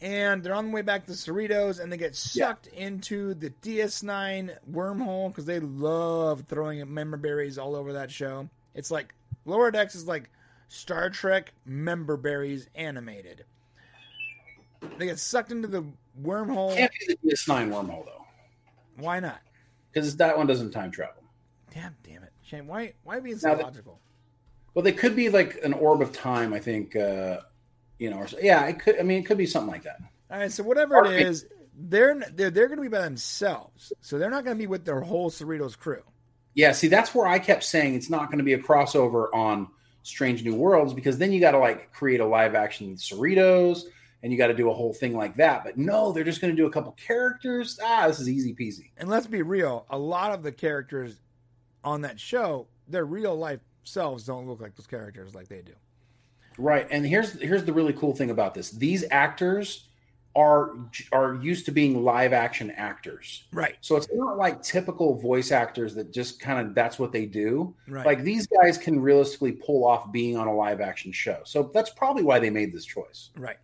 and 0.00 0.42
they're 0.42 0.54
on 0.54 0.66
the 0.66 0.72
way 0.72 0.82
back 0.82 1.06
to 1.06 1.12
Cerritos, 1.12 1.78
and 1.78 1.92
they 1.92 1.96
get 1.96 2.16
sucked 2.16 2.66
into 2.66 3.34
the 3.34 3.50
DS9 3.62 4.56
wormhole 4.72 5.28
because 5.28 5.44
they 5.44 5.60
love 5.60 6.42
throwing 6.48 6.92
member 6.92 7.16
berries 7.16 7.58
all 7.58 7.76
over 7.76 7.92
that 7.92 8.10
show. 8.10 8.48
It's 8.74 8.90
like 8.90 9.14
Lower 9.44 9.70
Decks 9.70 9.94
is 9.94 10.08
like 10.08 10.30
Star 10.66 11.10
Trek 11.10 11.52
member 11.64 12.16
berries 12.16 12.68
animated. 12.74 13.44
They 14.98 15.06
get 15.06 15.18
sucked 15.18 15.52
into 15.52 15.68
the 15.68 15.84
wormhole. 16.20 16.74
Can't 16.76 16.92
be 17.06 17.14
the 17.22 17.30
DS9 17.34 17.70
wormhole 17.70 18.04
though, 18.04 18.24
Why 18.96 19.20
not? 19.20 19.40
because 19.92 20.16
that 20.16 20.36
one 20.36 20.46
doesn't 20.46 20.72
time 20.72 20.90
travel. 20.90 21.22
Damn, 21.72 21.96
damn 22.02 22.22
it, 22.22 22.32
Shane. 22.42 22.66
Why, 22.66 22.94
why 23.04 23.20
being 23.20 23.38
so 23.38 23.54
Now 23.54 23.62
logical? 23.62 24.00
Well, 24.74 24.82
they 24.82 24.92
could 24.92 25.16
be 25.16 25.28
like 25.30 25.58
an 25.64 25.72
orb 25.72 26.02
of 26.02 26.12
time. 26.12 26.52
I 26.52 26.58
think. 26.60 26.94
Uh, 26.96 27.40
you 27.98 28.10
know, 28.10 28.18
or 28.18 28.28
so- 28.28 28.38
yeah, 28.40 28.66
it 28.66 28.78
could. 28.78 28.98
I 28.98 29.02
mean, 29.02 29.20
it 29.20 29.26
could 29.26 29.38
be 29.38 29.46
something 29.46 29.70
like 29.70 29.84
that. 29.84 29.96
All 30.30 30.38
right, 30.38 30.52
so 30.52 30.62
whatever 30.62 31.04
it 31.06 31.20
is, 31.26 31.46
they're 31.74 32.14
they're 32.34 32.50
they're 32.50 32.66
going 32.68 32.76
to 32.78 32.82
be 32.82 32.88
by 32.88 33.00
themselves. 33.02 33.92
So 34.02 34.18
they're 34.18 34.30
not 34.30 34.44
going 34.44 34.56
to 34.56 34.62
be 34.62 34.66
with 34.66 34.84
their 34.84 35.00
whole 35.00 35.30
Cerritos 35.30 35.78
crew. 35.78 36.02
Yeah, 36.54 36.72
see, 36.72 36.88
that's 36.88 37.14
where 37.14 37.26
I 37.26 37.38
kept 37.38 37.64
saying 37.64 37.94
it's 37.94 38.10
not 38.10 38.26
going 38.26 38.38
to 38.38 38.44
be 38.44 38.52
a 38.54 38.58
crossover 38.58 39.28
on 39.32 39.68
Strange 40.02 40.44
New 40.44 40.54
Worlds 40.54 40.92
because 40.94 41.16
then 41.18 41.32
you 41.32 41.40
got 41.40 41.52
to 41.52 41.58
like 41.58 41.92
create 41.92 42.20
a 42.20 42.26
live 42.26 42.54
action 42.54 42.96
Cerritos 42.96 43.84
and 44.26 44.32
you 44.32 44.38
got 44.38 44.48
to 44.48 44.54
do 44.54 44.68
a 44.70 44.74
whole 44.74 44.92
thing 44.92 45.16
like 45.16 45.36
that. 45.36 45.62
But 45.62 45.78
no, 45.78 46.10
they're 46.10 46.24
just 46.24 46.40
going 46.40 46.52
to 46.52 46.56
do 46.60 46.66
a 46.66 46.70
couple 46.70 46.90
characters. 46.94 47.78
Ah, 47.80 48.08
this 48.08 48.18
is 48.18 48.28
easy 48.28 48.56
peasy. 48.56 48.90
And 48.96 49.08
let's 49.08 49.28
be 49.28 49.42
real, 49.42 49.86
a 49.88 49.96
lot 49.96 50.32
of 50.32 50.42
the 50.42 50.50
characters 50.50 51.20
on 51.84 52.00
that 52.00 52.18
show, 52.18 52.66
their 52.88 53.04
real 53.04 53.36
life 53.38 53.60
selves 53.84 54.24
don't 54.24 54.48
look 54.48 54.60
like 54.60 54.74
those 54.74 54.88
characters 54.88 55.32
like 55.32 55.46
they 55.46 55.62
do. 55.62 55.74
Right. 56.58 56.88
And 56.90 57.06
here's 57.06 57.40
here's 57.40 57.64
the 57.64 57.72
really 57.72 57.92
cool 57.92 58.16
thing 58.16 58.30
about 58.30 58.52
this. 58.52 58.72
These 58.72 59.04
actors 59.12 59.86
are 60.34 60.72
are 61.12 61.36
used 61.36 61.64
to 61.66 61.70
being 61.70 62.02
live 62.02 62.32
action 62.32 62.72
actors. 62.72 63.44
Right. 63.52 63.76
So 63.80 63.94
it's 63.94 64.08
not 64.12 64.38
like 64.38 64.60
typical 64.60 65.14
voice 65.14 65.52
actors 65.52 65.94
that 65.94 66.12
just 66.12 66.40
kind 66.40 66.66
of 66.66 66.74
that's 66.74 66.98
what 66.98 67.12
they 67.12 67.26
do. 67.26 67.76
Right. 67.86 68.04
Like 68.04 68.24
these 68.24 68.48
guys 68.48 68.76
can 68.76 68.98
realistically 68.98 69.52
pull 69.52 69.86
off 69.86 70.10
being 70.10 70.36
on 70.36 70.48
a 70.48 70.52
live 70.52 70.80
action 70.80 71.12
show. 71.12 71.42
So 71.44 71.70
that's 71.72 71.90
probably 71.90 72.24
why 72.24 72.40
they 72.40 72.50
made 72.50 72.72
this 72.72 72.84
choice. 72.84 73.30
right. 73.36 73.58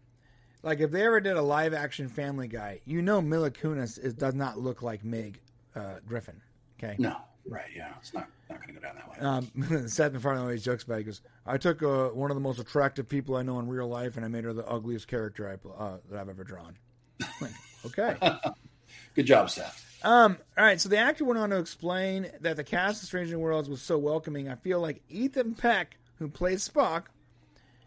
Like 0.62 0.80
if 0.80 0.90
they 0.90 1.04
ever 1.04 1.20
did 1.20 1.36
a 1.36 1.42
live 1.42 1.74
action 1.74 2.08
Family 2.08 2.48
Guy, 2.48 2.80
you 2.84 3.02
know 3.02 3.20
Mila 3.20 3.50
Kunis 3.50 3.98
is, 3.98 4.14
does 4.14 4.34
not 4.34 4.58
look 4.58 4.82
like 4.82 5.04
Meg 5.04 5.40
uh, 5.74 5.94
Griffin. 6.06 6.40
Okay. 6.78 6.96
No. 6.98 7.16
Right, 7.44 7.70
yeah. 7.74 7.92
It's 7.98 8.14
not 8.14 8.28
not 8.48 8.60
going 8.60 8.74
to 8.74 8.80
go 8.80 8.86
down 8.86 8.96
that 8.96 9.10
way. 9.10 9.18
Um, 9.26 9.88
Seth 9.88 10.12
MacFarlane 10.12 10.42
always 10.42 10.62
jokes 10.62 10.84
about. 10.84 10.94
It. 10.94 10.98
He 10.98 11.04
goes, 11.04 11.22
"I 11.44 11.58
took 11.58 11.82
uh, 11.82 12.08
one 12.08 12.30
of 12.30 12.36
the 12.36 12.40
most 12.40 12.58
attractive 12.58 13.08
people 13.08 13.36
I 13.36 13.42
know 13.42 13.58
in 13.58 13.66
real 13.66 13.88
life, 13.88 14.16
and 14.16 14.24
I 14.24 14.28
made 14.28 14.44
her 14.44 14.52
the 14.52 14.66
ugliest 14.66 15.08
character 15.08 15.48
I, 15.48 15.82
uh, 15.82 15.96
that 16.10 16.20
I've 16.20 16.28
ever 16.28 16.44
drawn." 16.44 16.76
Like, 17.40 17.52
okay. 17.86 18.16
Good 19.14 19.26
job, 19.26 19.50
Seth. 19.50 19.98
Um, 20.04 20.38
all 20.56 20.64
right, 20.64 20.80
so 20.80 20.88
the 20.88 20.98
actor 20.98 21.24
went 21.24 21.38
on 21.38 21.50
to 21.50 21.58
explain 21.58 22.30
that 22.40 22.56
the 22.56 22.64
cast 22.64 23.02
of 23.02 23.06
Stranger 23.06 23.38
Worlds 23.38 23.68
was 23.68 23.80
so 23.80 23.98
welcoming. 23.98 24.48
I 24.48 24.56
feel 24.56 24.80
like 24.80 25.02
Ethan 25.08 25.54
Peck, 25.54 25.96
who 26.18 26.28
plays 26.28 26.68
Spock, 26.68 27.04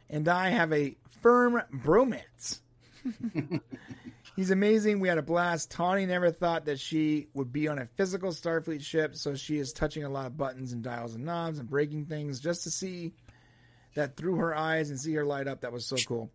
and 0.09 0.27
I 0.27 0.49
have 0.49 0.71
a 0.71 0.95
firm 1.21 1.61
bromance. 1.73 2.59
He's 4.35 4.51
amazing. 4.51 4.99
We 4.99 5.07
had 5.07 5.17
a 5.17 5.23
blast. 5.23 5.71
Tawny 5.71 6.05
never 6.05 6.31
thought 6.31 6.65
that 6.65 6.79
she 6.79 7.27
would 7.33 7.53
be 7.53 7.67
on 7.67 7.79
a 7.79 7.87
physical 7.95 8.31
Starfleet 8.31 8.81
ship, 8.81 9.15
so 9.15 9.35
she 9.35 9.57
is 9.57 9.71
touching 9.71 10.03
a 10.03 10.09
lot 10.09 10.25
of 10.25 10.37
buttons 10.37 10.73
and 10.73 10.83
dials 10.83 11.15
and 11.15 11.23
knobs 11.23 11.59
and 11.59 11.69
breaking 11.69 12.05
things 12.05 12.39
just 12.39 12.63
to 12.63 12.71
see 12.71 13.13
that 13.95 14.17
through 14.17 14.35
her 14.35 14.55
eyes 14.55 14.89
and 14.89 14.99
see 14.99 15.13
her 15.13 15.25
light 15.25 15.47
up. 15.47 15.61
That 15.61 15.71
was 15.71 15.85
so 15.85 15.95
cool. 16.07 16.31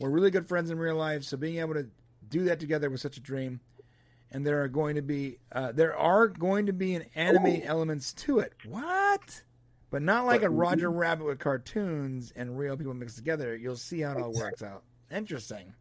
We're 0.00 0.10
really 0.10 0.30
good 0.30 0.48
friends 0.48 0.70
in 0.70 0.78
real 0.78 0.96
life, 0.96 1.24
so 1.24 1.36
being 1.36 1.58
able 1.58 1.74
to 1.74 1.88
do 2.28 2.44
that 2.44 2.60
together 2.60 2.90
was 2.90 3.00
such 3.00 3.16
a 3.16 3.20
dream. 3.20 3.60
And 4.30 4.46
there 4.46 4.62
are 4.62 4.68
going 4.68 4.96
to 4.96 5.02
be 5.02 5.38
uh, 5.52 5.72
there 5.72 5.96
are 5.96 6.28
going 6.28 6.66
to 6.66 6.72
be 6.74 6.94
an 6.94 7.06
anime 7.14 7.62
elements 7.64 8.12
to 8.14 8.40
it. 8.40 8.52
What? 8.66 9.42
But 9.90 10.02
not 10.02 10.26
like 10.26 10.42
a 10.42 10.50
Roger 10.50 10.90
Rabbit 10.90 11.24
with 11.24 11.38
cartoons 11.38 12.30
and 12.36 12.58
real 12.58 12.76
people 12.76 12.92
mixed 12.92 13.16
together. 13.16 13.56
You'll 13.56 13.76
see 13.76 14.00
how 14.00 14.12
it 14.12 14.20
all 14.20 14.32
works 14.32 14.62
out. 14.62 14.82
Interesting. 15.10 15.72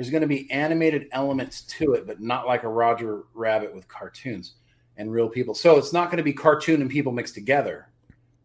There's 0.00 0.08
going 0.08 0.22
to 0.22 0.26
be 0.26 0.50
animated 0.50 1.08
elements 1.12 1.60
to 1.76 1.92
it, 1.92 2.06
but 2.06 2.22
not 2.22 2.46
like 2.46 2.62
a 2.62 2.68
Roger 2.70 3.24
Rabbit 3.34 3.74
with 3.74 3.86
cartoons 3.86 4.54
and 4.96 5.12
real 5.12 5.28
people. 5.28 5.54
So 5.54 5.76
it's 5.76 5.92
not 5.92 6.06
going 6.06 6.16
to 6.16 6.22
be 6.22 6.32
cartoon 6.32 6.80
and 6.80 6.88
people 6.88 7.12
mixed 7.12 7.34
together, 7.34 7.86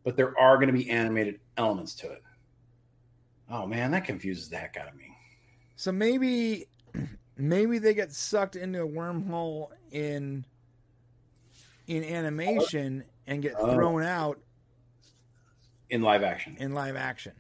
but 0.04 0.18
there 0.18 0.38
are 0.38 0.58
going 0.58 0.68
to 0.68 0.74
be 0.74 0.90
animated 0.90 1.40
elements 1.56 1.96
to 1.96 2.12
it. 2.12 2.22
Oh 3.50 3.66
man, 3.66 3.90
that 3.92 4.04
confuses 4.04 4.50
the 4.50 4.58
heck 4.58 4.76
out 4.76 4.90
of 4.90 4.96
me. 4.96 5.16
So 5.78 5.94
maybe 5.94 6.66
maybe 7.38 7.80
they 7.80 7.94
get 7.94 8.12
sucked 8.12 8.58
into 8.58 8.82
a 8.84 8.88
wormhole 8.90 9.70
in 9.92 10.44
in 11.88 12.04
animation 12.04 13.06
and 13.28 13.42
get 13.42 13.54
Oh. 13.58 13.74
thrown 13.74 14.04
out 14.04 14.42
In 15.90 16.02
live 16.02 16.22
action. 16.22 16.58
in 16.60 16.74
live 16.74 16.98
action. 16.98 17.32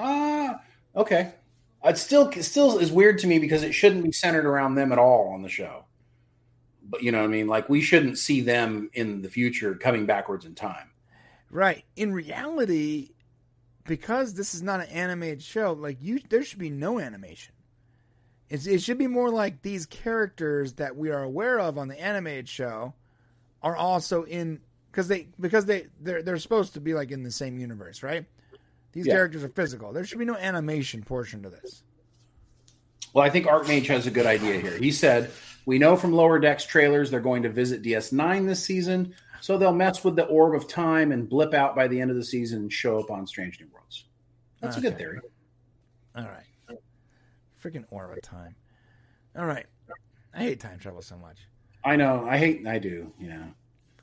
Ah, 0.00 0.60
okay. 0.96 1.34
It 1.84 1.98
still 1.98 2.32
still 2.32 2.78
is 2.78 2.90
weird 2.90 3.18
to 3.18 3.26
me 3.26 3.38
because 3.38 3.62
it 3.62 3.72
shouldn't 3.72 4.04
be 4.04 4.12
centered 4.12 4.46
around 4.46 4.74
them 4.74 4.92
at 4.92 4.98
all 4.98 5.28
on 5.34 5.42
the 5.42 5.48
show. 5.48 5.84
But 6.88 7.02
you 7.02 7.12
know 7.12 7.18
what 7.18 7.24
I 7.24 7.28
mean? 7.28 7.46
Like 7.46 7.68
we 7.68 7.80
shouldn't 7.80 8.18
see 8.18 8.40
them 8.40 8.90
in 8.94 9.22
the 9.22 9.28
future 9.28 9.74
coming 9.74 10.06
backwards 10.06 10.44
in 10.44 10.54
time. 10.54 10.90
Right. 11.50 11.84
In 11.96 12.12
reality, 12.12 13.10
because 13.86 14.34
this 14.34 14.54
is 14.54 14.62
not 14.62 14.80
an 14.80 14.88
animated 14.88 15.42
show, 15.42 15.72
like 15.72 15.98
you 16.00 16.20
there 16.28 16.42
should 16.42 16.58
be 16.58 16.70
no 16.70 16.98
animation. 16.98 17.52
It's, 18.48 18.66
it 18.66 18.82
should 18.82 18.98
be 18.98 19.06
more 19.06 19.30
like 19.30 19.62
these 19.62 19.86
characters 19.86 20.74
that 20.74 20.96
we 20.96 21.10
are 21.10 21.22
aware 21.22 21.58
of 21.58 21.78
on 21.78 21.88
the 21.88 22.00
animated 22.00 22.48
show 22.48 22.94
are 23.62 23.76
also 23.76 24.24
in 24.24 24.60
because 24.90 25.08
they 25.08 25.28
because 25.40 25.64
they 25.64 25.86
they're 26.00 26.22
they're 26.22 26.38
supposed 26.38 26.74
to 26.74 26.80
be 26.80 26.94
like 26.94 27.10
in 27.10 27.22
the 27.22 27.30
same 27.30 27.58
universe, 27.58 28.02
right? 28.02 28.26
These 28.94 29.06
Yeah. 29.06 29.14
characters 29.14 29.42
are 29.44 29.48
physical. 29.48 29.92
There 29.92 30.04
should 30.04 30.18
be 30.18 30.24
no 30.24 30.36
animation 30.36 31.02
portion 31.02 31.42
to 31.42 31.50
this. 31.50 31.82
Well, 33.12 33.24
I 33.24 33.30
think 33.30 33.46
Archmage 33.46 33.86
has 33.86 34.06
a 34.06 34.10
good 34.10 34.26
idea 34.26 34.60
here. 34.60 34.76
He 34.78 34.90
said, 34.92 35.30
"We 35.66 35.78
know 35.78 35.96
from 35.96 36.12
Lower 36.12 36.38
Decks 36.38 36.64
trailers 36.64 37.10
they're 37.10 37.20
going 37.20 37.42
to 37.42 37.48
visit 37.48 37.82
DS9 37.82 38.46
this 38.46 38.64
season, 38.64 39.14
so 39.40 39.58
they'll 39.58 39.74
mess 39.74 40.02
with 40.04 40.16
the 40.16 40.24
orb 40.26 40.54
of 40.54 40.68
time 40.68 41.12
and 41.12 41.28
blip 41.28 41.54
out 41.54 41.74
by 41.76 41.86
the 41.88 42.00
end 42.00 42.10
of 42.10 42.16
the 42.16 42.24
season 42.24 42.62
and 42.62 42.72
show 42.72 42.98
up 42.98 43.10
on 43.10 43.26
Strange 43.26 43.60
New 43.60 43.66
Worlds." 43.72 44.04
That's 44.60 44.76
a 44.76 44.80
good 44.80 44.96
theory. 44.96 45.20
All 46.16 46.24
right. 46.24 46.78
Freaking 47.62 47.84
orb 47.90 48.12
of 48.16 48.22
time. 48.22 48.54
All 49.36 49.46
right. 49.46 49.66
I 50.32 50.38
hate 50.38 50.60
time 50.60 50.78
travel 50.78 51.02
so 51.02 51.16
much. 51.16 51.38
I 51.84 51.96
know. 51.96 52.26
I 52.28 52.38
hate. 52.38 52.66
I 52.66 52.78
do. 52.78 53.12
You 53.18 53.28
know, 53.28 53.44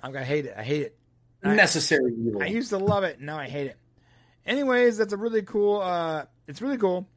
I'm 0.03 0.11
gonna 0.11 0.25
hate 0.25 0.45
it. 0.45 0.53
I 0.57 0.63
hate 0.63 0.81
it. 0.83 0.97
I- 1.43 1.55
necessary 1.55 2.13
evil. 2.13 2.41
I 2.43 2.47
used 2.47 2.69
to 2.69 2.77
love 2.77 3.03
it. 3.03 3.19
Now 3.19 3.37
I 3.37 3.47
hate 3.47 3.67
it. 3.67 3.77
Anyways, 4.45 4.97
that's 4.97 5.13
a 5.13 5.17
really 5.17 5.43
cool. 5.43 5.81
Uh, 5.81 6.25
it's 6.47 6.61
really 6.61 6.77
cool. 6.77 7.07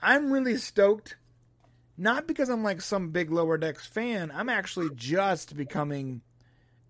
I'm 0.00 0.30
really 0.30 0.56
stoked. 0.56 1.16
Not 1.96 2.26
because 2.26 2.48
I'm 2.48 2.64
like 2.64 2.80
some 2.80 3.10
big 3.10 3.30
lower 3.30 3.56
decks 3.56 3.86
fan. 3.86 4.32
I'm 4.34 4.48
actually 4.48 4.90
just 4.94 5.56
becoming 5.56 6.22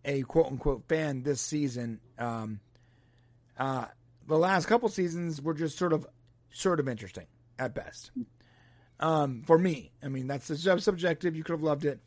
a 0.04 0.22
quote 0.22 0.46
unquote 0.46 0.84
fan 0.88 1.22
this 1.22 1.40
season. 1.40 2.00
Um, 2.18 2.60
uh, 3.58 3.86
the 4.26 4.38
last 4.38 4.66
couple 4.66 4.88
seasons 4.88 5.42
were 5.42 5.54
just 5.54 5.76
sort 5.76 5.92
of, 5.92 6.06
sort 6.50 6.80
of 6.80 6.88
interesting 6.88 7.26
at 7.58 7.74
best. 7.74 8.10
Um, 9.00 9.42
for 9.46 9.58
me, 9.58 9.92
I 10.02 10.08
mean 10.08 10.26
that's 10.26 10.46
subjective. 10.46 11.36
You 11.36 11.44
could 11.44 11.52
have 11.52 11.62
loved 11.62 11.84
it. 11.84 12.00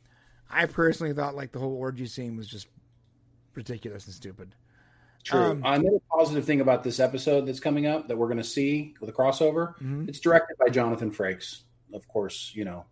I 0.49 0.65
personally 0.65 1.13
thought 1.13 1.35
like 1.35 1.51
the 1.51 1.59
whole 1.59 1.75
orgy 1.75 2.07
scene 2.07 2.37
was 2.37 2.47
just 2.47 2.67
ridiculous 3.53 4.05
and 4.05 4.15
stupid. 4.15 4.55
True. 5.27 5.39
Um, 5.51 5.61
Another 5.65 5.99
positive 6.11 6.45
thing 6.45 6.61
about 6.61 6.83
this 6.83 6.99
episode 6.99 7.45
that's 7.45 7.59
coming 7.59 7.85
up 7.85 8.07
that 8.07 8.17
we're 8.17 8.27
going 8.27 8.37
to 8.37 8.43
see 8.43 8.93
with 9.01 9.09
a 9.09 9.13
crossover, 9.13 9.75
Mhm. 9.79 10.07
it's 10.07 10.19
directed 10.19 10.57
by 10.57 10.69
Jonathan 10.69 11.11
Frakes, 11.11 11.61
of 11.93 12.07
course. 12.07 12.51
You 12.55 12.65
know, 12.65 12.85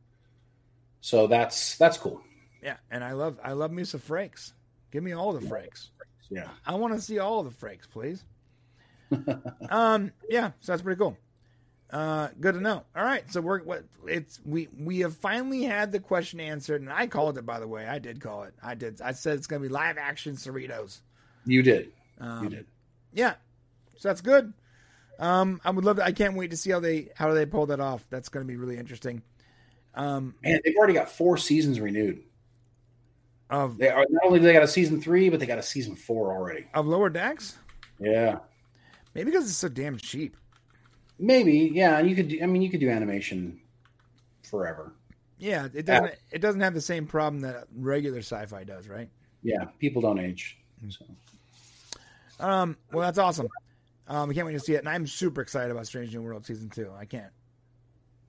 so 1.02 1.28
that's 1.28 1.78
that's 1.78 1.98
cool. 1.98 2.22
Yeah, 2.62 2.78
and 2.91 3.03
I 3.03 3.14
love 3.14 3.40
I 3.44 3.53
love 3.53 3.72
me 3.72 3.84
some 3.84 4.02
Frakes. 4.02 4.52
Give 4.91 5.03
me 5.03 5.14
all 5.14 5.34
the 5.34 5.45
Frakes. 5.45 5.90
Yeah. 6.30 6.49
I 6.66 6.76
want 6.76 6.94
to 6.95 7.02
see 7.02 7.20
all 7.20 7.44
the 7.44 7.52
Frakes, 7.52 7.90
please. 7.90 8.24
um, 9.70 10.12
yeah, 10.30 10.52
so 10.62 10.72
that's 10.72 10.82
pretty 10.82 10.98
cool. 10.99 11.18
Uh, 11.91 12.30
good 12.40 12.56
to 12.56 12.62
know. 12.62 12.84
All 12.95 13.03
right, 13.03 13.32
so 13.32 13.40
we're 13.41 13.62
what 13.64 13.84
it's 14.07 14.40
we 14.44 14.68
we 14.78 14.99
have 14.99 15.16
finally 15.16 15.64
had 15.64 15.91
the 15.91 15.99
question 15.99 16.40
answered, 16.40 16.82
and 16.82 16.91
I 16.91 17.07
called 17.07 17.38
it 17.38 17.45
by 17.45 17.60
the 17.60 17.68
way. 17.68 17.86
I 17.88 17.99
did 17.99 18.20
call 18.20 18.44
it. 18.44 18.53
I 18.62 18.74
did. 18.76 19.02
I 19.02 19.12
said 19.12 19.38
it's 19.38 19.48
gonna 19.48 19.62
be 19.62 19.70
live 19.70 19.98
action 19.98 20.36
Cerritos. 20.36 20.99
You 21.45 21.62
did. 21.62 21.91
Um, 22.19 22.43
You 22.43 22.49
did. 22.49 22.65
Yeah, 23.13 23.35
so 23.97 24.09
that's 24.09 24.21
good. 24.21 24.53
Um, 25.19 25.61
I 25.63 25.71
would 25.71 25.85
love. 25.85 25.97
To, 25.97 26.03
I 26.05 26.11
can't 26.11 26.35
wait 26.35 26.51
to 26.51 26.57
see 26.57 26.71
how 26.71 26.79
they 26.81 27.09
how 27.15 27.33
they 27.33 27.45
pull 27.45 27.67
that 27.67 27.79
off. 27.79 28.05
That's 28.09 28.27
going 28.29 28.45
to 28.45 28.47
be 28.47 28.57
really 28.57 28.77
interesting. 28.77 29.21
Um, 29.93 30.35
Man, 30.43 30.59
they've 30.65 30.75
already 30.75 30.93
got 30.93 31.09
four 31.09 31.37
seasons 31.37 31.79
renewed. 31.79 32.21
of 33.49 33.77
They 33.77 33.87
are 33.89 34.05
not 34.09 34.25
only 34.25 34.39
do 34.39 34.45
they 34.45 34.51
got 34.53 34.63
a 34.63 34.67
season 34.67 35.01
three, 35.01 35.29
but 35.29 35.39
they 35.39 35.45
got 35.45 35.57
a 35.59 35.63
season 35.63 35.95
four 35.95 36.35
already. 36.35 36.65
of 36.73 36.85
lower 36.85 37.09
decks, 37.09 37.57
Yeah. 37.99 38.39
maybe 39.13 39.31
because 39.31 39.45
it's 39.47 39.55
so 39.57 39.69
damn 39.69 39.97
cheap. 39.97 40.35
Maybe, 41.17 41.71
yeah, 41.73 41.97
and 41.97 42.09
you 42.09 42.15
could. 42.15 42.27
Do, 42.27 42.39
I 42.43 42.45
mean, 42.45 42.61
you 42.61 42.69
could 42.69 42.81
do 42.81 42.89
animation 42.89 43.61
forever. 44.43 44.93
Yeah, 45.37 45.69
it 45.73 45.85
doesn't. 45.85 46.13
It 46.31 46.39
doesn't 46.39 46.59
have 46.59 46.73
the 46.73 46.81
same 46.81 47.07
problem 47.07 47.41
that 47.43 47.67
regular 47.73 48.19
sci-fi 48.19 48.65
does, 48.65 48.89
right? 48.89 49.09
Yeah, 49.43 49.63
people 49.79 50.01
don't 50.01 50.19
age. 50.19 50.57
Hmm. 50.81 50.89
So. 50.89 51.05
Um. 52.40 52.78
Well, 52.91 53.02
that's 53.06 53.18
awesome. 53.18 53.48
Um, 54.07 54.30
I 54.30 54.34
can't 54.34 54.45
wait 54.45 54.53
to 54.53 54.60
see 54.60 54.74
it, 54.74 54.80
and 54.80 54.90
I'm 54.90 55.07
super 55.07 55.41
excited 55.41 55.72
about 55.72 55.88
Strange 55.88 56.14
New 56.14 56.22
World 56.22 56.45
season 56.45 56.70
two. 56.70 56.91
I 56.98 57.06
can't. 57.06 57.32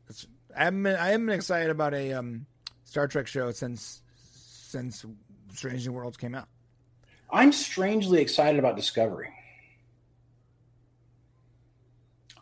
It's, 0.08 0.26
I 0.56 0.64
haven't 0.64 0.82
been. 0.82 0.96
I 0.96 1.08
haven't 1.08 1.26
been 1.26 1.34
excited 1.34 1.70
about 1.70 1.92
a 1.94 2.12
um, 2.14 2.46
Star 2.84 3.06
Trek 3.08 3.26
show 3.26 3.50
since 3.50 4.02
since 4.22 5.04
Strange 5.52 5.86
New 5.86 5.92
Worlds 5.92 6.16
came 6.16 6.34
out. 6.34 6.48
I'm 7.30 7.52
strangely 7.52 8.20
excited 8.20 8.58
about 8.58 8.76
Discovery. 8.76 9.30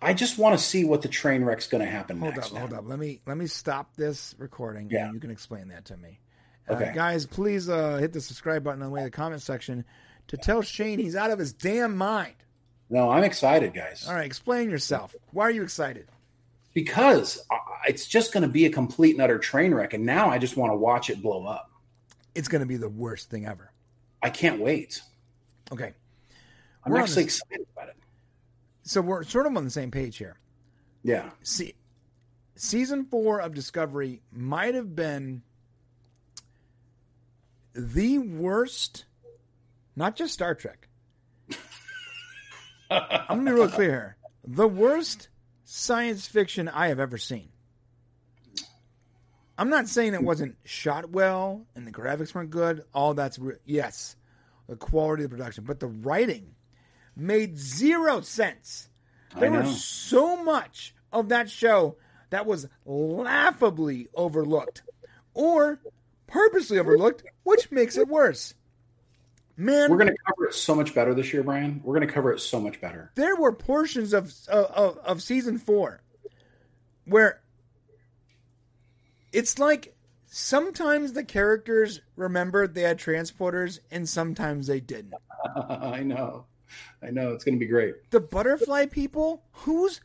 I 0.03 0.13
just 0.13 0.37
want 0.37 0.59
to 0.59 0.63
see 0.63 0.85
what 0.85 1.01
the 1.01 1.09
train 1.09 1.45
wreck's 1.45 1.67
going 1.67 1.83
to 1.83 1.91
happen 1.91 2.19
Hold 2.19 2.35
next. 2.35 2.53
up, 2.53 2.59
hold 2.59 2.73
up. 2.75 2.85
Let 2.87 2.99
me 2.99 3.21
let 3.27 3.39
me 3.39 3.47
stop 3.47 3.97
this 3.97 4.35
recording, 4.39 4.91
Yeah. 4.91 5.11
you 5.11 5.19
can 5.19 5.31
explain 5.31 5.69
that 5.69 5.87
to 5.87 5.97
me. 5.97 6.21
Uh, 6.69 6.77
guys, 6.93 7.27
please 7.27 7.69
uh, 7.69 7.97
hit 7.97 8.13
the 8.13 8.21
subscribe 8.21 8.63
button 8.65 8.83
on 8.83 8.89
the 8.89 8.95
way 8.95 9.01
to 9.01 9.05
the 9.07 9.11
comment 9.11 9.41
section 9.43 9.85
to 10.29 10.37
tell 10.37 10.63
Shane 10.63 10.99
he's 10.99 11.17
out 11.17 11.31
of 11.31 11.39
his 11.39 11.53
damn 11.53 11.97
mind. 11.97 12.35
No, 12.91 13.11
I'm 13.11 13.25
excited, 13.25 13.73
guys, 13.75 14.07
All 14.07 14.15
right, 14.15 14.27
explain 14.27 14.71
yourself. 14.71 15.15
Why 15.33 15.45
are 15.45 15.51
you 15.51 15.63
excited? 15.63 16.07
because 16.75 17.47
it's 17.87 18.05
just 18.05 18.33
going 18.33 18.43
to 18.43 18.49
be 18.49 18.67
a 18.67 18.71
complete 18.71 19.13
and 19.15 19.23
utter 19.23 19.39
train 19.39 19.73
wreck, 19.73 19.95
and 19.95 20.05
now 20.05 20.29
I 20.29 20.39
just 20.39 20.57
want 20.57 20.73
to 20.73 20.77
watch 20.77 21.09
it 21.09 21.23
blow 21.23 21.47
up. 21.47 21.71
It's 22.35 22.49
going 22.49 22.61
to 22.63 22.67
be 22.67 22.77
the 22.77 22.89
worst 22.89 23.31
thing 23.31 23.47
ever. 23.47 23.71
I 24.21 24.31
can't 24.31 24.61
wait. 24.61 25.01
Okay, 25.71 25.93
I'm 26.85 26.91
We're 26.93 26.99
actually 26.99 27.25
this- 27.25 27.41
excited 27.43 27.67
about 27.77 27.91
it. 27.91 27.97
so 28.83 29.01
we're 29.01 29.23
sort 29.23 29.47
of 29.47 29.57
on 29.57 29.65
the 29.65 29.71
same 29.71 29.93
page 29.93 30.17
here. 30.17 30.37
Yeah, 31.05 31.31
See, 31.45 31.75
season 32.57 33.05
four 33.05 33.41
of 33.41 33.55
Discovery 33.55 34.21
might 34.33 34.75
have 34.75 34.97
been 34.97 35.43
the 37.75 38.19
worst, 38.19 39.05
not 39.97 40.17
just 40.17 40.35
Star 40.35 40.55
Trek. 40.55 40.89
I'm 42.91 43.39
gonna 43.39 43.51
be 43.51 43.53
real 43.53 43.69
clear 43.69 43.91
here. 43.91 44.17
The 44.47 44.69
worst 44.69 45.29
science 45.65 46.27
fiction 46.27 46.69
I 46.69 46.89
have 46.89 47.01
ever 47.01 47.19
seen. 47.19 47.49
I'm 49.57 49.71
not 49.71 49.89
saying 49.89 50.15
it 50.15 50.23
wasn't 50.23 50.57
shot 50.65 51.11
well 51.11 51.67
and 51.75 51.87
the 51.87 51.93
graphics 51.93 52.35
weren't 52.35 52.51
good. 52.51 52.85
All 52.93 53.15
that's 53.15 53.39
re- 53.39 53.57
yes, 53.65 54.17
the 54.69 54.77
quality 54.77 55.25
of 55.25 55.31
the 55.31 55.37
production, 55.37 55.65
but 55.65 55.81
the 55.81 55.87
writing 55.87 56.55
made 57.17 57.57
zero 57.57 58.21
sense. 58.21 58.89
There 59.39 59.51
was 59.51 59.83
so 59.83 60.43
much 60.43 60.95
of 61.13 61.29
that 61.31 61.51
show 61.51 61.97
that 62.31 62.47
was 62.47 62.69
laughably 62.85 64.09
overlooked 64.15 64.83
or 65.35 65.81
purposely 66.27 66.79
overlooked, 66.79 67.25
which 67.43 67.71
makes 67.71 67.97
it 67.97 68.09
worse. 68.09 68.55
Man, 69.57 69.91
we're 69.91 69.99
going 69.99 70.09
to 70.09 70.17
cover 70.27 70.47
it 70.49 70.55
so 70.55 70.75
much 70.75 70.95
better 70.95 71.15
this 71.15 71.33
year, 71.33 71.43
Brian. 71.43 71.81
We're 71.85 71.95
going 71.95 72.07
to 72.07 72.13
cover 72.13 72.33
it 72.33 72.41
so 72.41 72.61
much 72.61 72.81
better. 72.81 73.13
There 73.15 73.37
were 73.37 73.53
portions 73.53 74.13
of 74.13 74.33
of, 74.49 74.99
of 74.99 75.23
season 75.23 75.59
four 75.59 76.01
where 77.05 77.41
it's 79.33 79.59
like 79.59 79.95
sometimes 80.27 81.13
the 81.13 81.25
characters 81.25 82.01
remembered 82.17 82.75
they 82.75 82.83
had 82.83 82.99
transporters 82.99 83.79
and 83.91 84.09
sometimes 84.09 84.67
they 84.67 84.81
didn't. 84.81 85.15
I 85.57 86.03
know. 86.03 86.47
I 87.03 87.11
know. 87.11 87.33
It's 87.33 87.45
going 87.45 87.55
to 87.55 87.61
be 87.61 87.67
great. 87.67 88.11
The 88.11 88.21
butterfly 88.21 88.87
people, 88.87 89.45
whose 89.53 90.01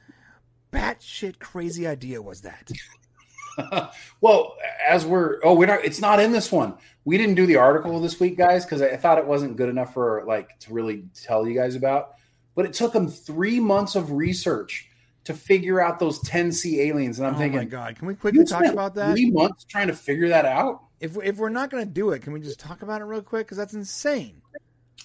batshit 0.71 1.39
crazy 1.39 1.87
idea 1.87 2.21
was 2.21 2.41
that? 2.41 2.71
well, 4.21 4.55
as 4.87 5.05
we're 5.05 5.39
oh, 5.43 5.53
we're 5.55 5.65
not. 5.65 5.83
It's 5.83 6.01
not 6.01 6.19
in 6.19 6.31
this 6.31 6.51
one. 6.51 6.75
We 7.05 7.17
didn't 7.17 7.35
do 7.35 7.45
the 7.45 7.57
article 7.57 7.99
this 7.99 8.19
week, 8.19 8.37
guys, 8.37 8.65
because 8.65 8.81
I 8.81 8.97
thought 8.97 9.17
it 9.17 9.25
wasn't 9.25 9.57
good 9.57 9.69
enough 9.69 9.93
for 9.93 10.23
like 10.27 10.57
to 10.59 10.73
really 10.73 11.05
tell 11.13 11.47
you 11.47 11.53
guys 11.53 11.75
about. 11.75 12.15
But 12.55 12.65
it 12.65 12.73
took 12.73 12.93
them 12.93 13.07
three 13.07 13.59
months 13.59 13.95
of 13.95 14.11
research 14.11 14.89
to 15.25 15.33
figure 15.33 15.79
out 15.79 15.99
those 15.99 16.19
10C 16.21 16.79
aliens, 16.79 17.19
and 17.19 17.27
I'm 17.27 17.35
oh 17.35 17.37
thinking, 17.37 17.59
my 17.59 17.65
god, 17.65 17.95
can 17.95 18.07
we 18.07 18.15
quickly 18.15 18.43
talk 18.45 18.65
about 18.65 18.95
that? 18.95 19.13
Three 19.13 19.29
months 19.29 19.63
trying 19.63 19.87
to 19.87 19.93
figure 19.93 20.29
that 20.29 20.45
out. 20.45 20.83
If 20.99 21.17
if 21.23 21.37
we're 21.37 21.49
not 21.49 21.69
going 21.69 21.85
to 21.85 21.91
do 21.91 22.11
it, 22.11 22.21
can 22.21 22.33
we 22.33 22.39
just 22.39 22.59
talk 22.59 22.81
about 22.81 23.01
it 23.01 23.05
real 23.05 23.21
quick? 23.21 23.45
Because 23.45 23.57
that's 23.57 23.73
insane. 23.73 24.41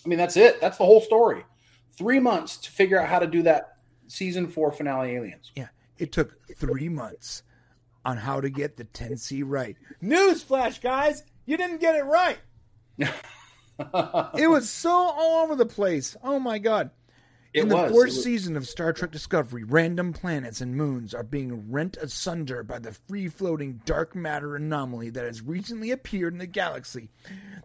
I 0.05 0.09
mean, 0.09 0.19
that's 0.19 0.37
it. 0.37 0.61
That's 0.61 0.79
the 0.79 0.85
whole 0.85 1.01
story. 1.01 1.45
Three 1.97 2.21
months 2.21 2.57
to 2.59 2.71
figure 2.71 2.99
out 2.99 3.09
how 3.09 3.19
to 3.19 3.27
do 3.27 3.43
that 3.43 3.77
season 4.07 4.49
four 4.49 4.73
finale 4.73 5.13
aliens. 5.13 5.53
Yeah, 5.55 5.69
it 5.99 6.13
took 6.13 6.37
three 6.57 6.89
months 6.89 7.43
on 8.05 8.17
how 8.17 8.41
to 8.41 8.51
get 8.51 8.77
the 8.77 8.85
10C 8.85 9.43
right. 9.45 9.77
Newsflash, 10.03 10.81
guys, 10.81 11.23
you 11.47 11.57
didn't 11.57 11.81
get 11.81 11.95
it 11.97 12.05
right. 12.05 12.39
it 12.99 14.49
was 14.51 14.71
so 14.71 14.91
all 14.91 15.45
over 15.45 15.55
the 15.57 15.67
place. 15.67 16.17
Oh 16.23 16.39
my 16.39 16.59
god. 16.59 16.91
It 17.53 17.63
In 17.63 17.69
the 17.69 17.77
was. 17.77 17.93
fourth 17.93 18.07
was- 18.07 18.25
season 18.25 18.57
of 18.57 18.67
Star 18.67 18.93
Trek 18.93 19.13
Discovery, 19.13 19.63
random 19.63 20.13
planets 20.13 20.61
and 20.61 20.75
moons 20.75 21.15
are 21.15 21.23
being 21.23 21.71
rent 21.71 21.97
asunder 22.01 22.65
by 22.65 22.81
the 22.81 22.93
free 23.09 23.29
floating 23.29 23.81
dark 23.85 24.17
matter 24.17 24.57
anomaly 24.57 25.11
that 25.11 25.25
has 25.25 25.41
recently 25.41 25.93
appeared 25.93 26.33
in 26.33 26.41
the 26.41 26.49
galaxy. 26.49 27.11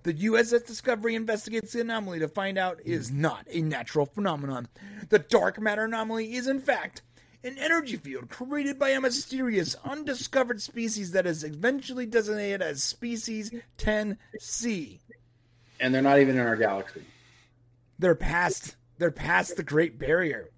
The 0.04 0.14
USS 0.14 0.68
Discovery 0.68 1.16
investigates 1.16 1.74
the 1.74 1.82
anomaly 1.82 2.20
to 2.20 2.28
find 2.28 2.60
out 2.60 2.80
it 2.82 2.92
is 2.92 3.12
not 3.12 3.48
a 3.50 3.62
natural 3.64 4.06
phenomenon. 4.06 4.68
The 5.10 5.20
dark 5.20 5.60
matter 5.60 5.86
anomaly 5.86 6.36
is, 6.36 6.46
in 6.46 6.60
fact, 6.60 7.02
an 7.44 7.58
energy 7.58 7.96
field 7.96 8.30
created 8.30 8.78
by 8.78 8.90
a 8.90 9.02
mysterious, 9.02 9.76
undiscovered 9.86 10.62
species 10.62 11.12
that 11.12 11.26
is 11.26 11.44
eventually 11.44 12.06
designated 12.06 12.62
as 12.62 12.84
Species 12.84 13.52
10C. 13.78 15.00
and 15.80 15.94
they're 15.94 16.02
not 16.02 16.20
even 16.20 16.38
in 16.38 16.46
our 16.46 16.56
galaxy. 16.56 17.04
They're 17.98 18.16
past. 18.16 18.76
They're 18.98 19.12
past 19.12 19.56
the 19.56 19.64
Great 19.64 19.98
Barrier. 19.98 20.50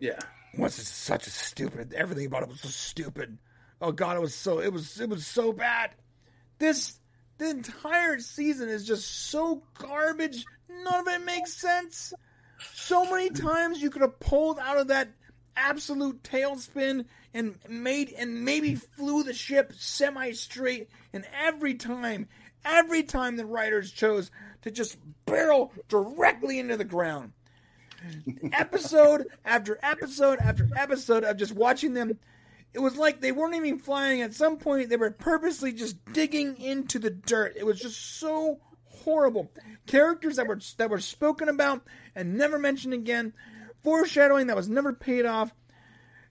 Yeah. 0.00 0.18
was 0.58 0.76
just 0.76 0.96
such 0.96 1.26
a 1.26 1.30
stupid. 1.30 1.92
Everything 1.94 2.26
about 2.26 2.42
it 2.42 2.48
was 2.48 2.60
so 2.60 2.68
stupid. 2.68 3.38
Oh 3.80 3.92
god, 3.92 4.16
it 4.16 4.20
was 4.20 4.34
so 4.34 4.60
it 4.60 4.72
was 4.72 5.00
it 5.00 5.08
was 5.08 5.26
so 5.26 5.52
bad. 5.52 5.90
This 6.58 6.98
the 7.38 7.50
entire 7.50 8.18
season 8.20 8.68
is 8.68 8.86
just 8.86 9.28
so 9.30 9.62
garbage. 9.78 10.44
None 10.68 11.00
of 11.00 11.08
it 11.08 11.24
makes 11.24 11.54
sense. 11.54 12.12
So 12.72 13.04
many 13.10 13.30
times 13.30 13.82
you 13.82 13.90
could 13.90 14.02
have 14.02 14.18
pulled 14.20 14.58
out 14.58 14.78
of 14.78 14.88
that 14.88 15.08
absolute 15.56 16.22
tailspin 16.22 17.06
and 17.32 17.56
made 17.68 18.12
and 18.16 18.44
maybe 18.44 18.74
flew 18.74 19.22
the 19.22 19.34
ship 19.34 19.72
semi 19.76 20.32
straight. 20.32 20.88
And 21.12 21.24
every 21.34 21.74
time, 21.74 22.28
every 22.64 23.02
time 23.02 23.36
the 23.36 23.46
writers 23.46 23.90
chose 23.90 24.30
to 24.62 24.70
just 24.70 24.96
barrel 25.26 25.72
directly 25.88 26.58
into 26.58 26.76
the 26.76 26.84
ground 26.84 27.32
episode 28.52 29.26
after 29.44 29.78
episode 29.82 30.38
after 30.40 30.68
episode 30.76 31.24
of 31.24 31.36
just 31.36 31.54
watching 31.54 31.94
them. 31.94 32.18
It 32.72 32.80
was 32.80 32.96
like 32.96 33.20
they 33.20 33.32
weren't 33.32 33.54
even 33.54 33.78
flying. 33.78 34.22
At 34.22 34.34
some 34.34 34.56
point, 34.56 34.88
they 34.88 34.96
were 34.96 35.10
purposely 35.10 35.72
just 35.72 35.96
digging 36.12 36.60
into 36.60 36.98
the 36.98 37.10
dirt. 37.10 37.54
It 37.56 37.64
was 37.64 37.80
just 37.80 38.18
so 38.18 38.58
horrible. 38.86 39.50
Characters 39.86 40.36
that 40.36 40.46
were 40.48 40.58
that 40.78 40.90
were 40.90 41.00
spoken 41.00 41.48
about 41.48 41.82
and 42.14 42.36
never 42.36 42.58
mentioned 42.58 42.94
again. 42.94 43.32
Foreshadowing 43.84 44.48
that 44.48 44.56
was 44.56 44.68
never 44.68 44.92
paid 44.92 45.26
off. 45.26 45.54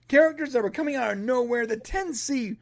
Characters 0.08 0.52
that 0.52 0.62
were 0.62 0.70
coming 0.70 0.96
out 0.96 1.12
of 1.12 1.18
nowhere. 1.18 1.66
The 1.66 1.78
10C 1.78 2.58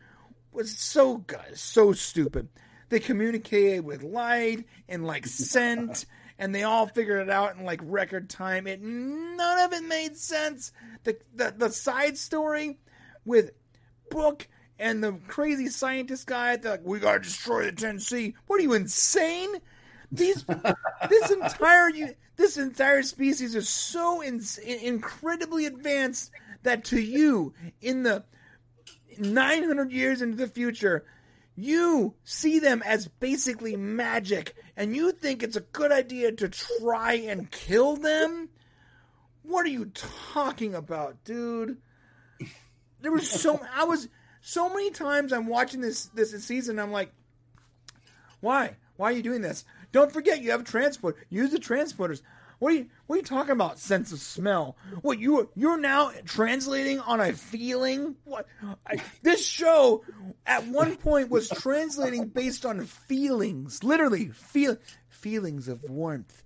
was 0.52 0.76
so 0.76 1.16
good, 1.16 1.56
so 1.56 1.92
stupid. 1.92 2.48
They 2.90 3.00
communicated 3.00 3.84
with 3.84 4.02
light 4.02 4.66
and 4.88 5.06
like 5.06 5.26
scent, 5.26 6.04
and 6.38 6.54
they 6.54 6.62
all 6.62 6.86
figured 6.86 7.26
it 7.26 7.30
out 7.30 7.56
in 7.56 7.64
like 7.64 7.80
record 7.82 8.28
time. 8.28 8.66
It 8.66 8.82
none 8.82 9.58
of 9.60 9.72
it 9.72 9.82
made 9.88 10.16
sense. 10.16 10.72
The 11.04 11.16
the, 11.34 11.54
the 11.56 11.70
side 11.70 12.18
story 12.18 12.78
with 13.24 13.52
Book 14.10 14.46
and 14.78 15.02
the 15.02 15.14
crazy 15.26 15.68
scientist 15.68 16.26
guy. 16.26 16.56
They're 16.56 16.72
like, 16.72 16.84
we 16.84 16.98
gotta 16.98 17.20
destroy 17.20 17.64
the 17.64 17.72
10C. 17.72 18.34
What 18.46 18.60
are 18.60 18.62
you 18.62 18.74
insane? 18.74 19.54
These 20.10 20.44
this 21.08 21.30
entire 21.30 21.90
this 22.36 22.56
entire 22.56 23.02
species 23.02 23.54
is 23.54 23.68
so 23.68 24.20
in, 24.20 24.40
incredibly 24.64 25.66
advanced 25.66 26.30
that 26.62 26.84
to 26.84 27.00
you 27.00 27.54
in 27.80 28.02
the 28.02 28.24
900 29.18 29.92
years 29.92 30.22
into 30.22 30.36
the 30.36 30.48
future 30.48 31.04
you 31.54 32.14
see 32.24 32.58
them 32.58 32.82
as 32.84 33.08
basically 33.08 33.76
magic 33.76 34.54
and 34.76 34.96
you 34.96 35.12
think 35.12 35.42
it's 35.42 35.56
a 35.56 35.60
good 35.60 35.92
idea 35.92 36.32
to 36.32 36.48
try 36.48 37.12
and 37.12 37.50
kill 37.50 37.96
them? 37.96 38.48
What 39.42 39.66
are 39.66 39.70
you 39.70 39.86
talking 40.32 40.74
about 40.74 41.22
dude? 41.24 41.76
There 43.02 43.12
was 43.12 43.28
so 43.28 43.60
i 43.74 43.84
was 43.84 44.08
so 44.40 44.68
many 44.68 44.90
times 44.90 45.32
i'm 45.32 45.46
watching 45.46 45.80
this 45.80 46.06
this 46.06 46.32
season 46.44 46.78
i'm 46.78 46.92
like 46.92 47.12
why? 48.40 48.76
Why 48.96 49.10
are 49.10 49.12
you 49.12 49.22
doing 49.22 49.40
this 49.40 49.64
don't 49.92 50.12
forget 50.12 50.42
you 50.42 50.50
have 50.50 50.64
transport 50.64 51.16
use 51.30 51.50
the 51.50 51.58
transporters. 51.58 52.22
What 52.58 52.72
are 52.72 52.76
you 52.76 52.86
what 53.06 53.16
are 53.16 53.18
you 53.18 53.24
talking 53.24 53.50
about 53.52 53.78
sense 53.78 54.12
of 54.12 54.20
smell? 54.20 54.76
What 55.02 55.18
you 55.18 55.50
you're 55.54 55.78
now 55.78 56.12
translating 56.24 57.00
on 57.00 57.20
a 57.20 57.32
feeling? 57.32 58.16
What? 58.24 58.46
I, 58.86 59.02
this 59.22 59.46
show 59.46 60.04
at 60.46 60.66
one 60.66 60.96
point 60.96 61.28
was 61.28 61.48
translating 61.48 62.28
based 62.28 62.64
on 62.64 62.84
feelings 62.84 63.82
literally 63.82 64.28
feel 64.28 64.76
feelings 65.08 65.68
of 65.68 65.82
warmth. 65.84 66.42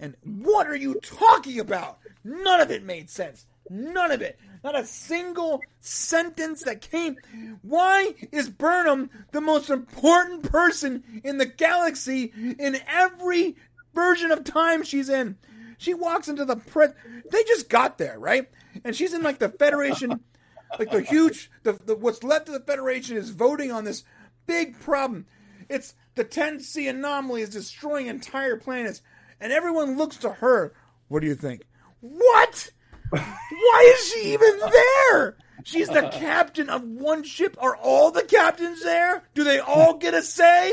And 0.00 0.16
what 0.24 0.66
are 0.66 0.76
you 0.76 0.94
talking 1.00 1.60
about? 1.60 1.98
None 2.24 2.60
of 2.60 2.72
it 2.72 2.82
made 2.82 3.08
sense 3.08 3.46
none 3.70 4.10
of 4.10 4.20
it 4.20 4.38
not 4.64 4.78
a 4.78 4.84
single 4.84 5.60
sentence 5.80 6.62
that 6.62 6.80
came 6.80 7.16
why 7.62 8.14
is 8.30 8.48
burnham 8.48 9.10
the 9.32 9.40
most 9.40 9.70
important 9.70 10.42
person 10.50 11.02
in 11.24 11.38
the 11.38 11.46
galaxy 11.46 12.32
in 12.58 12.78
every 12.86 13.56
version 13.94 14.30
of 14.30 14.44
time 14.44 14.82
she's 14.82 15.08
in 15.08 15.36
she 15.82 15.94
walks 15.94 16.28
into 16.28 16.44
the 16.44 16.56
press. 16.56 16.92
They 17.30 17.42
just 17.42 17.68
got 17.68 17.98
there, 17.98 18.16
right? 18.18 18.48
And 18.84 18.94
she's 18.94 19.12
in 19.12 19.22
like 19.22 19.40
the 19.40 19.48
Federation, 19.48 20.20
like 20.78 20.92
the 20.92 21.02
huge, 21.02 21.50
the, 21.64 21.72
the 21.72 21.96
what's 21.96 22.22
left 22.22 22.48
of 22.48 22.54
the 22.54 22.60
Federation 22.60 23.16
is 23.16 23.30
voting 23.30 23.72
on 23.72 23.84
this 23.84 24.04
big 24.46 24.78
problem. 24.78 25.26
It's 25.68 25.94
the 26.14 26.24
10C 26.24 26.88
anomaly 26.88 27.42
is 27.42 27.50
destroying 27.50 28.06
entire 28.06 28.56
planets, 28.56 29.02
and 29.40 29.52
everyone 29.52 29.98
looks 29.98 30.18
to 30.18 30.30
her. 30.30 30.72
What 31.08 31.20
do 31.20 31.26
you 31.26 31.34
think? 31.34 31.62
What? 32.00 32.70
Why 33.12 33.94
is 33.96 34.08
she 34.12 34.32
even 34.32 34.58
there? 34.58 35.36
She's 35.64 35.88
the 35.88 36.08
captain 36.12 36.68
of 36.68 36.82
one 36.82 37.22
ship. 37.22 37.56
Are 37.60 37.76
all 37.76 38.10
the 38.10 38.22
captains 38.24 38.82
there? 38.82 39.22
Do 39.34 39.44
they 39.44 39.58
all 39.60 39.96
get 39.98 40.14
a 40.14 40.22
say? 40.22 40.72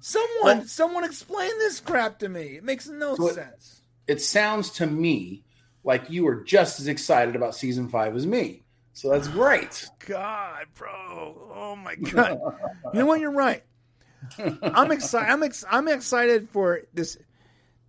Someone, 0.00 0.66
someone 0.68 1.04
explain 1.04 1.50
this 1.58 1.80
crap 1.80 2.20
to 2.20 2.28
me. 2.28 2.56
It 2.56 2.64
makes 2.64 2.88
no 2.88 3.16
So 3.16 3.28
sense. 3.30 3.82
It 4.06 4.20
sounds 4.20 4.70
to 4.72 4.86
me 4.86 5.42
like 5.84 6.08
you 6.10 6.26
are 6.28 6.36
just 6.42 6.80
as 6.80 6.86
excited 6.88 7.34
about 7.36 7.54
season 7.54 7.88
five 7.88 8.14
as 8.14 8.26
me. 8.26 8.62
So 8.92 9.10
that's 9.10 9.28
great. 9.28 9.88
God, 10.06 10.66
bro. 10.74 11.52
Oh 11.54 11.76
my 11.76 11.96
god. 11.96 12.38
you 12.92 13.00
know 13.00 13.06
what? 13.06 13.20
You're 13.20 13.32
right. 13.32 13.64
I'm 14.62 14.92
excited. 14.92 15.30
I'm 15.30 15.42
ex- 15.42 15.64
I'm 15.68 15.88
excited 15.88 16.48
for 16.50 16.82
this. 16.94 17.18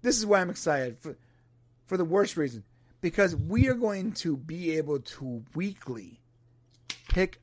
This 0.02 0.18
is 0.18 0.26
why 0.26 0.42
I'm 0.42 0.50
excited 0.50 0.98
for 1.00 1.16
for 1.86 1.98
the 1.98 2.06
worst 2.06 2.38
reason 2.38 2.64
because 3.04 3.36
we 3.36 3.68
are 3.68 3.74
going 3.74 4.14
to 4.14 4.38
be 4.38 4.78
able 4.78 4.98
to 5.02 5.44
weekly 5.56 6.22
pick 7.10 7.38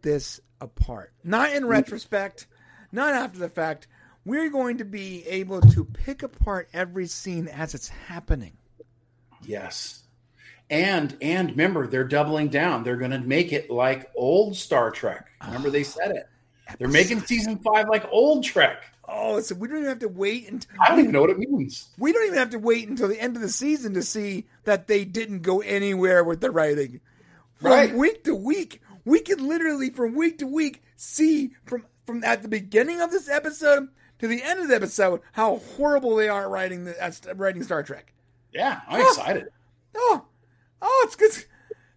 this 0.00 0.40
apart. 0.58 1.12
Not 1.22 1.52
in 1.52 1.66
retrospect, 1.66 2.46
not 2.92 3.12
after 3.12 3.38
the 3.38 3.50
fact. 3.50 3.86
we're 4.24 4.48
going 4.48 4.78
to 4.78 4.84
be 4.84 5.26
able 5.26 5.60
to 5.60 5.84
pick 5.84 6.22
apart 6.22 6.68
every 6.72 7.06
scene 7.06 7.46
as 7.46 7.74
it's 7.74 7.88
happening. 7.88 8.56
Yes. 9.42 10.04
And 10.70 11.14
and 11.20 11.50
remember, 11.50 11.86
they're 11.86 12.04
doubling 12.04 12.48
down. 12.48 12.82
They're 12.82 12.96
going 12.96 13.10
to 13.10 13.18
make 13.18 13.52
it 13.52 13.70
like 13.70 14.10
old 14.16 14.56
Star 14.56 14.90
Trek. 14.90 15.28
Remember, 15.44 15.68
they 15.68 15.82
said 15.82 16.12
it. 16.12 16.26
They're 16.78 16.88
making 16.88 17.20
season 17.22 17.58
five 17.58 17.88
like 17.88 18.06
old 18.10 18.44
Trek. 18.44 18.82
Oh, 19.08 19.40
so 19.40 19.54
we 19.54 19.68
don't 19.68 19.78
even 19.78 19.88
have 19.88 19.98
to 20.00 20.08
wait 20.08 20.48
until 20.48 20.70
I 20.80 20.88
don't 20.88 21.00
even 21.00 21.12
know 21.12 21.20
what 21.22 21.30
it 21.30 21.38
means. 21.38 21.88
we 21.98 22.12
don't 22.12 22.24
even 22.26 22.38
have 22.38 22.50
to 22.50 22.58
wait 22.58 22.88
until 22.88 23.08
the 23.08 23.20
end 23.20 23.36
of 23.36 23.42
the 23.42 23.48
season 23.48 23.94
to 23.94 24.02
see 24.02 24.46
that 24.64 24.86
they 24.86 25.04
didn't 25.04 25.40
go 25.42 25.60
anywhere 25.60 26.24
with 26.24 26.40
the 26.40 26.50
writing. 26.50 27.00
From 27.56 27.70
Right. 27.72 27.94
week 27.94 28.24
to 28.24 28.34
week, 28.34 28.80
we 29.04 29.20
can 29.20 29.46
literally 29.46 29.90
from 29.90 30.14
week 30.14 30.38
to 30.38 30.46
week 30.46 30.82
see 30.96 31.52
from 31.66 31.84
from 32.06 32.24
at 32.24 32.42
the 32.42 32.48
beginning 32.48 33.00
of 33.00 33.10
this 33.10 33.28
episode 33.28 33.88
to 34.20 34.28
the 34.28 34.42
end 34.42 34.60
of 34.60 34.68
the 34.68 34.74
episode 34.76 35.20
how 35.32 35.58
horrible 35.76 36.16
they 36.16 36.28
are 36.28 36.42
at 36.44 36.48
writing 36.50 36.84
the, 36.84 37.00
at 37.02 37.20
writing 37.36 37.62
Star 37.64 37.82
Trek. 37.82 38.12
Yeah, 38.52 38.80
I'm 38.88 39.00
excited. 39.00 39.46
Oh, 39.94 40.24
oh, 40.80 41.02
it's 41.06 41.16
good. 41.16 41.44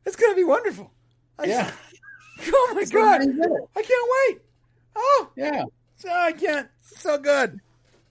It's 0.06 0.16
gonna 0.16 0.36
be 0.36 0.44
wonderful. 0.44 0.92
I- 1.40 1.46
Yeah, 1.46 1.72
Oh 2.48 2.72
my 2.76 2.84
god! 2.84 3.20
be 3.22 3.26
good. 3.34 3.52
I 3.76 3.82
can't 3.82 4.10
wait. 4.30 4.42
Oh, 4.96 5.30
yeah. 5.36 5.64
so 5.98 6.10
I 6.10 6.32
can't. 6.32 6.68
So 6.82 7.18
good. 7.18 7.60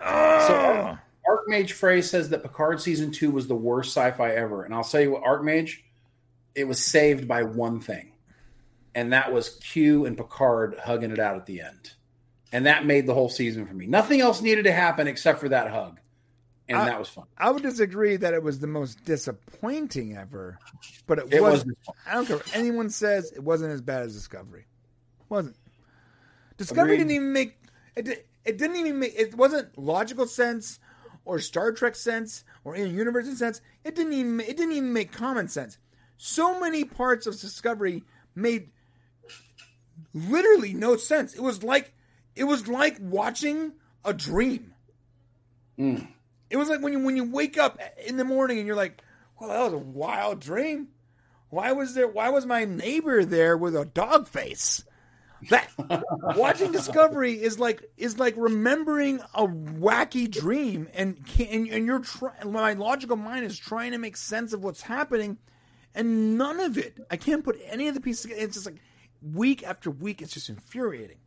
Oh. 0.01 0.47
So 0.48 0.55
Oh. 0.55 0.98
Archmage 1.27 1.70
Frey 1.73 2.02
says 2.02 2.28
that 2.31 2.43
Picard 2.43 2.81
season 2.82 3.11
two 3.11 3.31
was 3.31 3.47
the 3.47 3.55
worst 3.55 3.93
sci-fi 3.97 4.31
ever, 4.32 4.62
and 4.65 4.74
I'll 4.74 4.85
tell 4.85 5.01
you 5.01 5.12
what, 5.12 5.23
Archmage, 5.24 5.78
it 6.55 6.65
was 6.65 6.85
saved 6.85 7.27
by 7.27 7.44
one 7.44 7.81
thing, 7.81 8.12
and 8.94 9.15
that 9.15 9.32
was 9.32 9.59
Q 9.62 10.05
and 10.05 10.19
Picard 10.19 10.77
hugging 10.85 11.11
it 11.12 11.19
out 11.19 11.36
at 11.36 11.47
the 11.47 11.62
end, 11.62 11.93
and 12.52 12.66
that 12.66 12.85
made 12.85 13.06
the 13.06 13.15
whole 13.15 13.31
season 13.31 13.65
for 13.66 13.73
me. 13.73 13.86
Nothing 13.86 14.20
else 14.20 14.43
needed 14.43 14.65
to 14.65 14.73
happen 14.73 15.09
except 15.09 15.40
for 15.40 15.48
that 15.48 15.70
hug, 15.70 15.98
and 16.69 16.77
I- 16.77 16.85
that 16.90 16.98
was 16.98 17.09
fun. 17.09 17.24
I 17.39 17.51
would 17.51 17.62
disagree 17.62 18.16
that 18.16 18.35
it 18.35 18.43
was 18.43 18.59
the 18.61 18.66
most 18.66 19.02
disappointing 19.06 20.19
ever, 20.19 20.59
but 21.06 21.20
it, 21.20 21.32
It 21.32 21.43
was. 21.43 21.65
was. 21.65 21.74
I 22.06 22.12
don't 22.15 22.27
care 22.27 22.36
what 22.36 22.55
anyone 22.55 22.90
says. 22.90 23.32
It 23.32 23.43
wasn't 23.43 23.73
as 23.73 23.81
bad 23.81 24.02
as 24.02 24.12
Discovery. 24.15 24.66
It 25.20 25.31
wasn't. 25.31 25.56
Discovery 26.56 26.94
Agreed. 26.94 26.97
didn't 26.98 27.10
even 27.12 27.32
make 27.32 27.59
it. 27.97 28.26
It 28.44 28.59
didn't 28.59 28.76
even 28.76 28.98
make. 28.98 29.14
It 29.16 29.35
wasn't 29.35 29.76
logical 29.78 30.26
sense, 30.26 30.78
or 31.24 31.39
Star 31.39 31.72
Trek 31.72 31.97
sense, 31.97 32.44
or 32.64 32.74
in 32.74 32.94
universe 32.94 33.26
sense. 33.39 33.60
It 33.85 33.94
didn't 33.94 34.12
even. 34.12 34.40
It 34.40 34.56
didn't 34.56 34.72
even 34.72 34.93
make 34.93 35.12
common 35.12 35.48
sense. 35.48 35.78
So 36.16 36.60
many 36.60 36.85
parts 36.85 37.26
of 37.26 37.39
Discovery 37.40 38.05
made 38.35 38.70
literally 40.12 40.74
no 40.74 40.97
sense. 40.97 41.35
It 41.35 41.43
was 41.43 41.62
like 41.62 41.93
it 42.36 42.44
was 42.44 42.68
like 42.68 42.97
watching 43.01 43.72
a 44.05 44.12
dream. 44.12 44.74
Mm. 45.78 46.09
It 46.51 46.56
was 46.56 46.68
like 46.68 46.82
when 46.82 46.93
you 46.93 47.01
when 47.01 47.16
you 47.16 47.24
wake 47.24 47.59
up 47.59 47.81
in 48.06 48.16
the 48.16 48.24
morning 48.24 48.59
and 48.59 48.66
you're 48.66 48.76
like, 48.76 49.02
"Well, 49.40 49.51
that 49.51 49.64
was 49.64 49.72
a 49.72 49.78
wild 49.78 50.40
dream. 50.40 50.89
Why 51.51 51.72
was 51.72 51.94
there? 51.94 52.09
Why 52.09 52.31
was 52.31 52.47
my 52.47 52.64
neighbor 52.64 53.24
there 53.24 53.56
with 53.56 53.74
a 53.74 53.85
dog 53.85 54.28
face?" 54.28 54.85
That 55.51 55.71
watching 56.37 56.73
Discovery 56.73 57.43
is 57.43 57.59
like 57.59 57.83
is 57.97 58.19
like 58.19 58.35
remembering 58.37 59.21
a 59.35 59.47
wacky 59.47 60.31
dream, 60.31 60.89
and 60.95 61.25
can, 61.27 61.47
and, 61.47 61.69
and 61.69 61.87
you're 61.87 62.01
trying. 62.01 62.53
My 62.53 62.75
logical 62.75 63.16
mind 63.16 63.45
is 63.45 63.59
trying 63.59 63.93
to 63.93 63.99
make 63.99 64.16
sense 64.16 64.53
of 64.53 64.62
what's 64.62 64.83
happening, 64.83 65.39
and 65.95 66.39
none 66.39 66.61
of 66.61 66.79
it. 66.79 66.99
I 67.11 67.16
can't 67.16 67.45
put 67.45 67.59
any 67.66 67.89
of 67.89 67.95
the 67.95 68.01
pieces. 68.01 68.23
together. 68.23 68.43
It's 68.43 68.55
just 68.55 68.66
like 68.66 68.81
week 69.33 69.62
after 69.65 69.91
week. 69.91 70.23
It's 70.23 70.33
just 70.33 70.49
infuriating. 70.49 71.19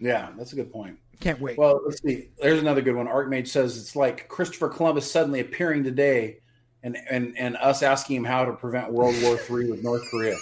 Yeah, 0.00 0.30
that's 0.36 0.52
a 0.52 0.56
good 0.56 0.72
point. 0.72 0.98
Can't 1.20 1.40
wait. 1.40 1.58
Well, 1.58 1.80
let's 1.84 2.02
see. 2.02 2.28
There's 2.40 2.60
another 2.60 2.80
good 2.80 2.96
one. 2.96 3.06
Archmage 3.06 3.48
says 3.48 3.76
it's 3.76 3.94
like 3.94 4.28
Christopher 4.28 4.70
Columbus 4.70 5.10
suddenly 5.10 5.40
appearing 5.40 5.84
today 5.84 6.38
and, 6.82 6.96
and, 7.10 7.34
and 7.36 7.56
us 7.58 7.82
asking 7.82 8.16
him 8.16 8.24
how 8.24 8.46
to 8.46 8.52
prevent 8.52 8.90
World 8.90 9.14
War 9.22 9.34
III 9.34 9.70
with 9.70 9.82
North 9.82 10.02
Korea. 10.10 10.36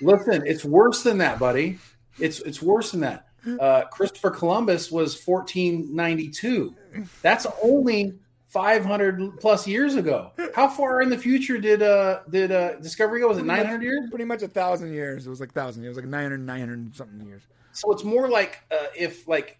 Listen, 0.00 0.42
it's 0.44 0.64
worse 0.64 1.04
than 1.04 1.18
that, 1.18 1.38
buddy. 1.38 1.78
It's 2.18 2.40
it's 2.40 2.62
worse 2.62 2.90
than 2.92 3.00
that. 3.00 3.28
Uh, 3.60 3.82
Christopher 3.90 4.30
Columbus 4.30 4.90
was 4.90 5.14
1492. 5.26 6.74
That's 7.20 7.46
only 7.62 8.14
500 8.48 9.40
plus 9.40 9.66
years 9.66 9.96
ago. 9.96 10.30
How 10.54 10.68
far 10.68 11.02
in 11.02 11.10
the 11.10 11.18
future 11.18 11.58
did 11.58 11.82
uh 11.82 12.20
did 12.30 12.52
uh 12.52 12.76
Discovery 12.76 13.20
go? 13.20 13.28
Was 13.28 13.38
it 13.38 13.44
900 13.44 13.82
years? 13.82 14.08
Pretty 14.10 14.24
much 14.24 14.42
a 14.42 14.48
thousand 14.48 14.92
years. 14.94 15.26
It 15.26 15.30
was 15.30 15.40
like 15.40 15.52
thousand 15.52 15.82
years. 15.82 15.96
It 15.96 16.00
was 16.00 16.04
like 16.04 16.10
900, 16.10 16.38
900 16.40 16.96
something 16.96 17.26
years. 17.26 17.42
So 17.72 17.90
it's 17.92 18.04
more 18.04 18.28
like 18.28 18.60
uh, 18.70 18.86
if 18.96 19.26
like 19.26 19.58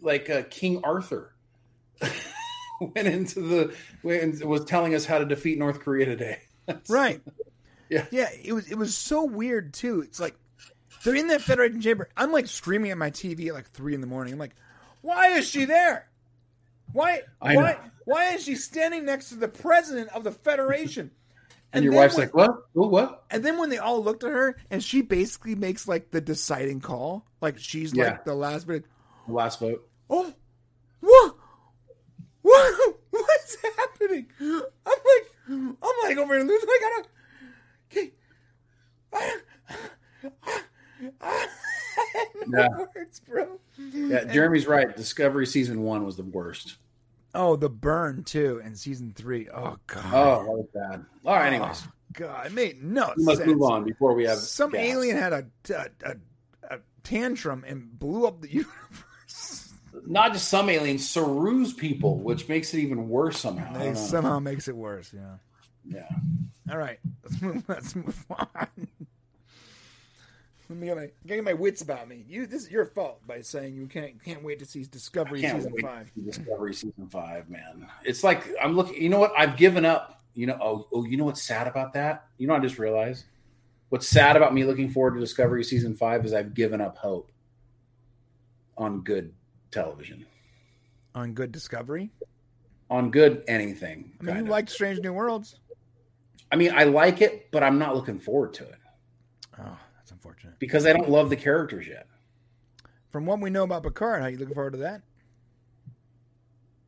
like 0.00 0.30
uh, 0.30 0.42
King 0.48 0.80
Arthur 0.82 1.34
went 2.80 3.06
into 3.06 3.40
the 3.42 3.74
went, 4.02 4.42
was 4.44 4.64
telling 4.64 4.94
us 4.94 5.04
how 5.04 5.18
to 5.18 5.26
defeat 5.26 5.58
North 5.58 5.80
Korea 5.80 6.06
today. 6.06 6.38
Right. 6.88 7.20
Yeah. 7.88 8.06
Yeah. 8.12 8.28
It 8.44 8.52
was 8.52 8.70
it 8.70 8.78
was 8.78 8.96
so 8.96 9.24
weird 9.24 9.74
too. 9.74 10.02
It's 10.02 10.20
like 10.20 10.36
they're 11.04 11.14
in 11.14 11.28
that 11.28 11.40
Federation 11.42 11.80
chamber. 11.80 12.08
I'm 12.16 12.32
like 12.32 12.46
screaming 12.46 12.90
at 12.90 12.98
my 12.98 13.10
TV 13.10 13.48
at 13.48 13.54
like 13.54 13.70
three 13.70 13.94
in 13.94 14.00
the 14.00 14.06
morning. 14.06 14.32
I'm 14.34 14.38
like, 14.38 14.54
why 15.02 15.28
is 15.28 15.48
she 15.48 15.64
there? 15.64 16.08
Why 16.92 17.22
why 17.40 17.78
why 18.04 18.34
is 18.34 18.44
she 18.44 18.56
standing 18.56 19.04
next 19.04 19.28
to 19.30 19.36
the 19.36 19.48
president 19.48 20.10
of 20.10 20.24
the 20.24 20.32
Federation? 20.32 21.10
And, 21.72 21.84
your 21.84 21.94
wife's 21.94 22.16
when- 22.16 22.26
like, 22.26 22.34
"What? 22.34 22.50
Ooh, 22.76 22.88
what?" 22.88 23.22
and 23.30 23.44
then 23.44 23.56
when 23.56 23.70
they 23.70 23.78
all 23.78 24.02
looked 24.02 24.24
at 24.24 24.32
her 24.32 24.56
and 24.72 24.82
she 24.82 25.02
basically 25.02 25.54
makes 25.54 25.86
like 25.86 26.10
the 26.10 26.20
deciding 26.20 26.80
call, 26.80 27.24
like 27.40 27.58
she's 27.58 27.94
Yeah. 27.94 28.06
like 28.06 28.24
the 28.24 28.34
last 28.34 28.66
bit. 28.66 28.86
Last 29.28 29.60
vote. 29.60 29.88
Oh, 30.10 30.34
what? 30.98 31.36
What? 32.42 32.94
What's 33.10 33.56
happening? 33.76 34.26
I'm 34.40 34.50
like, 34.58 35.30
I'm 35.48 35.76
like 36.02 36.16
over 36.16 36.34
here 36.36 36.44
losing. 36.44 36.68
I 36.68 36.78
gotta. 36.80 37.08
Okay. 37.92 38.12
I, 39.12 39.36
I, 40.42 40.62
no 41.00 41.10
Yeah. 42.52 42.68
words, 42.94 43.20
bro. 43.20 43.58
Yeah, 43.92 44.24
Jeremy's 44.24 44.66
right. 44.66 44.94
Discovery 44.96 45.46
season 45.46 45.82
one 45.82 46.04
was 46.04 46.16
the 46.16 46.22
worst. 46.24 46.76
Oh, 47.34 47.54
the 47.56 47.68
burn 47.70 48.24
too, 48.24 48.60
in 48.64 48.74
season 48.74 49.12
three. 49.14 49.48
Oh 49.50 49.76
god. 49.86 50.04
Oh, 50.12 50.44
that 50.44 50.50
was 50.52 50.66
bad. 50.74 51.04
All 51.24 51.36
right, 51.36 51.52
anyways, 51.52 51.82
Oh, 51.86 51.90
god, 52.14 52.46
it 52.46 52.52
made 52.52 52.82
no 52.82 53.12
we 53.16 53.24
must 53.24 53.38
sense. 53.38 53.48
move 53.50 53.62
on 53.62 53.84
before 53.84 54.14
we 54.14 54.24
have 54.24 54.38
Some 54.38 54.70
gas. 54.72 54.80
alien 54.80 55.16
had 55.16 55.32
a, 55.32 55.46
a, 55.70 55.86
a, 56.04 56.16
a 56.74 56.78
tantrum 57.04 57.64
and 57.66 57.98
blew 57.98 58.26
up 58.26 58.40
the 58.40 58.48
universe. 58.52 59.72
Not 60.06 60.32
just 60.32 60.48
some 60.48 60.68
aliens, 60.70 61.08
Saru's 61.08 61.72
people, 61.72 62.18
which 62.18 62.48
makes 62.48 62.72
it 62.74 62.78
even 62.80 63.08
worse 63.08 63.38
somehow. 63.38 63.78
I 63.78 63.84
It 63.88 63.96
somehow 63.96 64.38
makes 64.40 64.66
it 64.66 64.74
worse. 64.76 65.12
Yeah. 65.14 65.36
Yeah. 65.84 66.08
All 66.70 66.78
right, 66.78 66.98
let's 67.24 67.40
move. 67.42 67.64
Let's 67.68 67.96
move 67.96 68.26
on. 68.30 68.88
Let 70.70 70.78
me 70.78 70.86
get 70.86 70.96
my 70.96 71.10
get 71.26 71.42
my 71.42 71.52
wits 71.52 71.82
about 71.82 72.06
me. 72.08 72.24
You, 72.28 72.46
this 72.46 72.62
is 72.62 72.70
your 72.70 72.86
fault 72.86 73.26
by 73.26 73.40
saying 73.40 73.74
you 73.74 73.88
can't 73.88 74.22
can't 74.22 74.44
wait 74.44 74.60
to 74.60 74.64
see 74.64 74.84
Discovery 74.84 75.40
can't 75.40 75.56
season 75.58 75.72
wait 75.74 75.84
five. 75.84 76.06
to 76.06 76.20
see 76.20 76.26
Discovery 76.26 76.74
season 76.74 77.08
five, 77.10 77.50
man. 77.50 77.88
It's 78.04 78.22
like 78.22 78.46
I'm 78.62 78.76
looking. 78.76 79.02
You 79.02 79.08
know 79.08 79.18
what? 79.18 79.32
I've 79.36 79.56
given 79.56 79.84
up. 79.84 80.22
You 80.34 80.46
know. 80.46 80.56
Oh, 80.62 80.86
oh. 80.92 81.04
You 81.04 81.16
know 81.16 81.24
what's 81.24 81.42
sad 81.42 81.66
about 81.66 81.92
that? 81.94 82.26
You 82.38 82.46
know, 82.46 82.54
I 82.54 82.60
just 82.60 82.78
realized. 82.78 83.24
What's 83.88 84.06
sad 84.06 84.36
about 84.36 84.54
me 84.54 84.62
looking 84.62 84.88
forward 84.88 85.14
to 85.14 85.20
Discovery 85.20 85.64
season 85.64 85.96
five 85.96 86.24
is 86.24 86.32
I've 86.32 86.54
given 86.54 86.80
up 86.80 86.96
hope 86.96 87.32
on 88.78 89.00
good 89.00 89.34
television, 89.72 90.24
on 91.16 91.32
Good 91.32 91.50
Discovery. 91.50 92.12
on 92.88 93.10
good 93.10 93.42
anything. 93.48 94.12
I 94.20 94.24
mean, 94.24 94.36
you 94.36 94.42
of. 94.42 94.48
liked 94.48 94.70
Strange 94.70 95.00
New 95.00 95.12
Worlds. 95.12 95.58
I 96.52 96.54
mean, 96.56 96.72
I 96.72 96.84
like 96.84 97.20
it, 97.22 97.50
but 97.50 97.64
I'm 97.64 97.76
not 97.80 97.96
looking 97.96 98.20
forward 98.20 98.54
to 98.54 98.64
it 98.64 98.78
Oh, 99.58 99.76
unfortunate. 100.42 100.58
because 100.58 100.86
I 100.86 100.92
don't 100.92 101.10
love 101.10 101.30
the 101.30 101.36
characters 101.36 101.86
yet. 101.86 102.06
From 103.10 103.26
what 103.26 103.40
we 103.40 103.50
know 103.50 103.64
about 103.64 103.82
Picard, 103.82 104.22
how 104.22 104.28
you 104.28 104.38
looking 104.38 104.54
forward 104.54 104.72
to 104.72 104.78
that? 104.78 105.02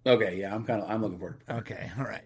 Okay, 0.07 0.37
yeah, 0.39 0.55
I'm 0.55 0.65
kind 0.65 0.83
of 0.83 0.91
I'm 0.91 1.03
looking 1.03 1.19
forward. 1.19 1.41
To 1.49 1.57
Okay, 1.57 1.91
all 1.99 2.05
right. 2.05 2.25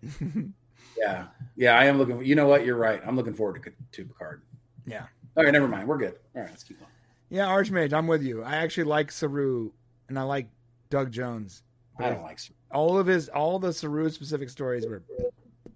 Yeah, 0.99 1.27
yeah, 1.57 1.79
I 1.79 1.85
am 1.85 1.99
looking. 1.99 2.25
You 2.25 2.35
know 2.35 2.47
what? 2.47 2.65
You're 2.65 2.77
right. 2.77 3.01
I'm 3.07 3.17
looking 3.17 3.35
forward 3.35 3.63
to 3.63 3.71
to 3.93 4.05
Picard. 4.09 4.43
yeah, 4.87 5.07
Okay, 5.37 5.51
never 5.51 5.69
mind. 5.69 5.87
We're 5.89 5.99
good. 5.99 6.15
All 6.35 6.43
right, 6.43 6.51
let's 6.51 6.63
keep 6.65 6.81
on. 6.81 6.89
yeah. 7.29 7.47
Archmage, 7.47 7.93
I'm 7.93 8.07
with 8.07 8.23
you. 8.23 8.43
I 8.43 8.57
actually 8.57 8.85
like 8.85 9.11
Saru, 9.13 9.71
and 10.09 10.19
I 10.19 10.23
like 10.23 10.49
Doug 10.91 11.11
Jones. 11.11 11.63
I 11.99 12.11
don't 12.11 12.23
like. 12.23 12.39
All 12.73 12.99
of 12.99 13.07
his, 13.07 13.29
all 13.31 13.59
the 13.59 13.73
Saru 13.73 14.11
specific 14.11 14.51
stories 14.51 14.87
were 14.87 15.03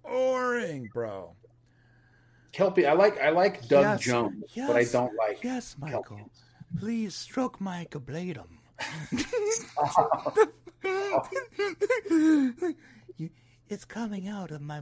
boring, 0.03 0.89
bro. 0.93 1.33
Kelpie, 2.51 2.85
I 2.85 2.93
like 2.93 3.19
I 3.21 3.29
like 3.29 3.67
Doug 3.67 3.83
Yes, 3.83 4.01
Jones, 4.01 4.43
but 4.55 4.75
I 4.75 4.83
don't 4.85 5.15
like 5.15 5.43
Yes, 5.43 5.75
Michael. 5.79 6.03
Kelpiens. 6.03 6.41
Please 6.79 7.15
stroke 7.15 7.59
my 7.61 7.87
gablatum. 7.91 8.47
You- 13.17 13.29
it's 13.69 13.85
coming 13.85 14.27
out 14.27 14.51
of 14.51 14.61
my 14.61 14.81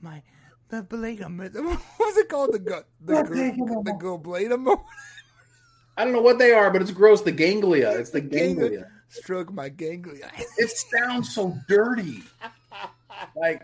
my 0.00 0.22
the 0.68 0.82
bladum. 0.82 1.38
What 1.38 1.54
was 1.98 2.16
it 2.18 2.28
called? 2.28 2.52
The 2.52 2.58
gut 2.58 2.86
the 3.04 3.14
the 3.22 3.96
goblatum. 4.00 4.80
I 5.96 6.04
don't 6.04 6.12
know 6.12 6.20
what 6.22 6.38
they 6.38 6.52
are, 6.52 6.70
but 6.70 6.82
it's 6.82 6.90
gross. 6.92 7.22
The 7.22 7.32
ganglia. 7.32 7.90
It's 7.98 8.10
the 8.10 8.20
ganglia. 8.20 8.86
Stroke 9.08 9.52
my 9.52 9.68
ganglia. 9.68 10.30
It 10.58 10.70
sounds 10.70 11.34
so 11.34 11.56
dirty. 11.66 12.22
Like, 13.34 13.62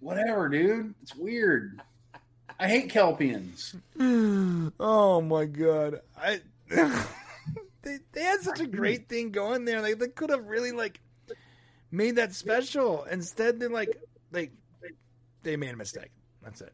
whatever, 0.00 0.48
dude. 0.48 0.94
It's 1.02 1.14
weird. 1.14 1.82
I 2.64 2.68
hate 2.68 2.88
Kelpiens. 2.88 3.74
oh 4.80 5.20
my 5.20 5.44
god! 5.44 6.00
I 6.16 6.40
they 6.70 7.98
they 8.12 8.22
had 8.22 8.40
such 8.40 8.60
a 8.60 8.66
great 8.66 9.06
thing 9.06 9.32
going 9.32 9.66
there. 9.66 9.82
Like 9.82 9.98
they 9.98 10.08
could 10.08 10.30
have 10.30 10.46
really 10.46 10.72
like 10.72 10.98
made 11.90 12.16
that 12.16 12.34
special. 12.34 13.04
Instead, 13.04 13.60
they 13.60 13.66
like 13.66 14.00
like 14.32 14.52
they 15.42 15.56
made 15.56 15.74
a 15.74 15.76
mistake. 15.76 16.10
That's 16.42 16.62
it. 16.62 16.72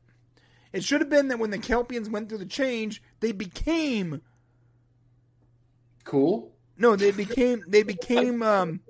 It 0.73 0.85
should 0.85 1.01
have 1.01 1.11
been 1.11 1.27
that 1.27 1.41
when 1.41 1.51
the 1.51 1.59
Kelpiens 1.59 2.09
went 2.09 2.29
through 2.29 2.39
the 2.39 2.47
change, 2.47 3.03
they 3.19 3.33
became 3.33 4.23
cool. 6.05 6.53
No, 6.79 6.95
they 6.95 7.11
became 7.11 7.65
they 7.67 7.83
became 7.83 8.45
um 8.45 8.81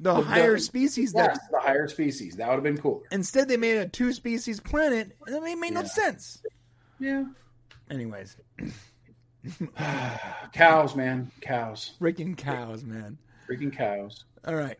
the 0.00 0.14
higher 0.14 0.58
species. 0.58 1.12
Yes, 1.14 1.38
that, 1.38 1.50
the 1.50 1.60
higher 1.60 1.88
species. 1.88 2.36
That 2.36 2.48
would 2.48 2.54
have 2.54 2.62
been 2.62 2.78
cool. 2.78 3.02
Instead, 3.10 3.48
they 3.48 3.56
made 3.56 3.78
a 3.78 3.88
two 3.88 4.12
species 4.12 4.60
planet, 4.60 5.16
and 5.26 5.36
it 5.36 5.58
made 5.58 5.72
yeah. 5.72 5.80
no 5.80 5.86
sense. 5.86 6.42
Yeah. 6.98 7.24
Anyways. 7.90 8.36
cows, 10.52 10.96
man. 10.96 11.30
Cows. 11.40 11.92
Freaking 12.00 12.36
cows, 12.36 12.82
man. 12.82 13.18
Freaking 13.48 13.72
cows. 13.74 14.24
All 14.46 14.54
right. 14.54 14.78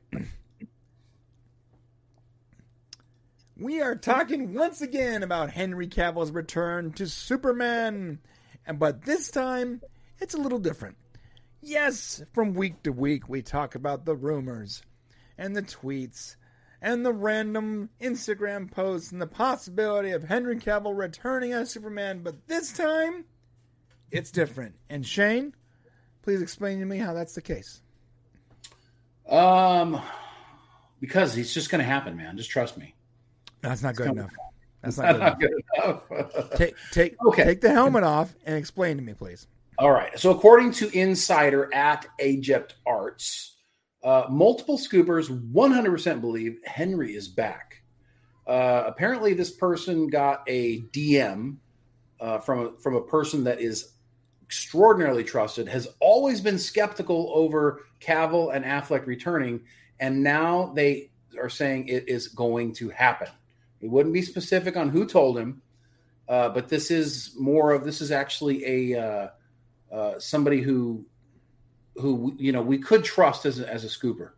We 3.57 3.81
are 3.81 3.95
talking 3.95 4.55
once 4.55 4.82
again 4.82 5.23
about 5.23 5.51
Henry 5.51 5.86
Cavill's 5.86 6.32
return 6.32 6.93
to 6.95 7.07
Superman. 7.07 8.19
And 8.66 8.78
but 8.78 9.03
this 9.03 9.31
time 9.31 9.81
it's 10.20 10.35
a 10.35 10.39
little 10.39 10.59
different. 10.59 10.97
Yes, 11.61 12.23
from 12.32 12.55
week 12.55 12.82
to 12.82 12.93
week 12.93 13.28
we 13.28 13.43
talk 13.43 13.74
about 13.74 14.05
the 14.05 14.16
rumors 14.16 14.82
and 15.39 15.55
the 15.55 15.62
tweets 15.62 16.36
and 16.81 17.05
the 17.05 17.12
random 17.12 17.89
Instagram 18.01 18.70
posts 18.70 19.12
and 19.12 19.20
the 19.20 19.27
possibility 19.27 20.11
of 20.11 20.24
Henry 20.24 20.56
Cavill 20.56 20.97
returning 20.97 21.52
as 21.52 21.70
Superman, 21.70 22.23
but 22.23 22.47
this 22.47 22.73
time 22.73 23.24
it's 24.11 24.31
different. 24.31 24.74
And 24.90 25.05
Shane, 25.05 25.55
please 26.23 26.43
explain 26.43 26.81
to 26.81 26.86
me 26.86 26.98
how 26.98 27.15
that's 27.15 27.35
the 27.35 27.43
case. 27.43 27.81
Um 29.28 30.01
because 31.01 31.36
it's 31.36 31.52
just 31.52 31.70
going 31.70 31.81
to 31.81 31.85
happen, 31.85 32.16
man. 32.16 32.36
Just 32.36 32.48
trust 32.48 32.78
me. 32.78 32.94
That's 33.61 33.82
not 33.82 33.94
good 33.94 34.09
enough. 34.09 34.31
That's 34.82 34.98
not, 34.98 35.19
not 35.19 35.40
good, 35.40 35.52
enough. 35.78 36.02
enough. 36.11 36.51
take 36.56 36.74
take 36.93 37.16
okay. 37.27 37.44
take 37.44 37.61
the 37.61 37.70
helmet 37.70 38.05
off 38.05 38.35
and 38.44 38.56
explain 38.56 38.97
to 38.97 39.02
me, 39.02 39.15
please. 39.15 39.47
All 39.78 39.90
right. 39.90 40.19
So 40.19 40.31
according 40.31 40.73
to 40.73 40.90
Insider 40.97 41.73
at 41.74 42.06
Egypt 42.23 42.77
Arts, 42.86 43.54
uh, 44.05 44.27
multiple 44.29 44.77
scoopers 44.77 45.29
100% 45.53 46.21
believe 46.21 46.59
Henry 46.65 47.15
is 47.15 47.27
back. 47.27 47.83
Uh, 48.47 48.85
apparently, 48.87 49.33
this 49.33 49.51
person 49.51 50.09
got 50.09 50.43
a 50.47 50.83
DM 50.93 51.57
uh, 52.21 52.39
from 52.39 52.67
a, 52.67 52.79
from 52.79 52.95
a 52.97 53.01
person 53.01 53.43
that 53.45 53.61
is 53.61 53.93
extraordinarily 54.43 55.25
trusted, 55.25 55.67
has 55.67 55.89
always 56.01 56.43
been 56.43 56.59
skeptical 56.59 57.33
over 57.35 57.87
Cavill 58.01 58.55
and 58.55 58.65
Affleck 58.65 59.07
returning, 59.07 59.63
and 59.99 60.23
now 60.23 60.71
they 60.75 61.11
are 61.41 61.49
saying 61.49 61.89
it 61.89 62.07
is 62.07 62.29
going 62.29 62.75
to 62.75 62.91
happen. 62.91 63.29
He 63.81 63.89
wouldn't 63.89 64.13
be 64.13 64.23
specific 64.23 64.77
on 64.77 64.91
who 64.91 65.07
told 65.07 65.39
him, 65.39 65.63
uh, 66.29 66.51
but 66.51 66.69
this 66.69 66.91
is 66.91 67.35
more 67.39 67.73
of 67.73 67.85
this 67.85 68.03
is 68.03 68.13
actually 68.13 68.93
a 68.95 69.01
uh, 69.01 69.29
uh, 69.91 70.19
somebody 70.19 70.61
who 70.61 71.07
who 71.97 72.35
you 72.39 72.53
know 72.53 72.62
we 72.62 72.79
could 72.79 73.05
trust 73.05 73.47
as 73.47 73.61
a, 73.61 73.69
as 73.69 73.85
a 73.85 73.89
scooper. 73.89 74.31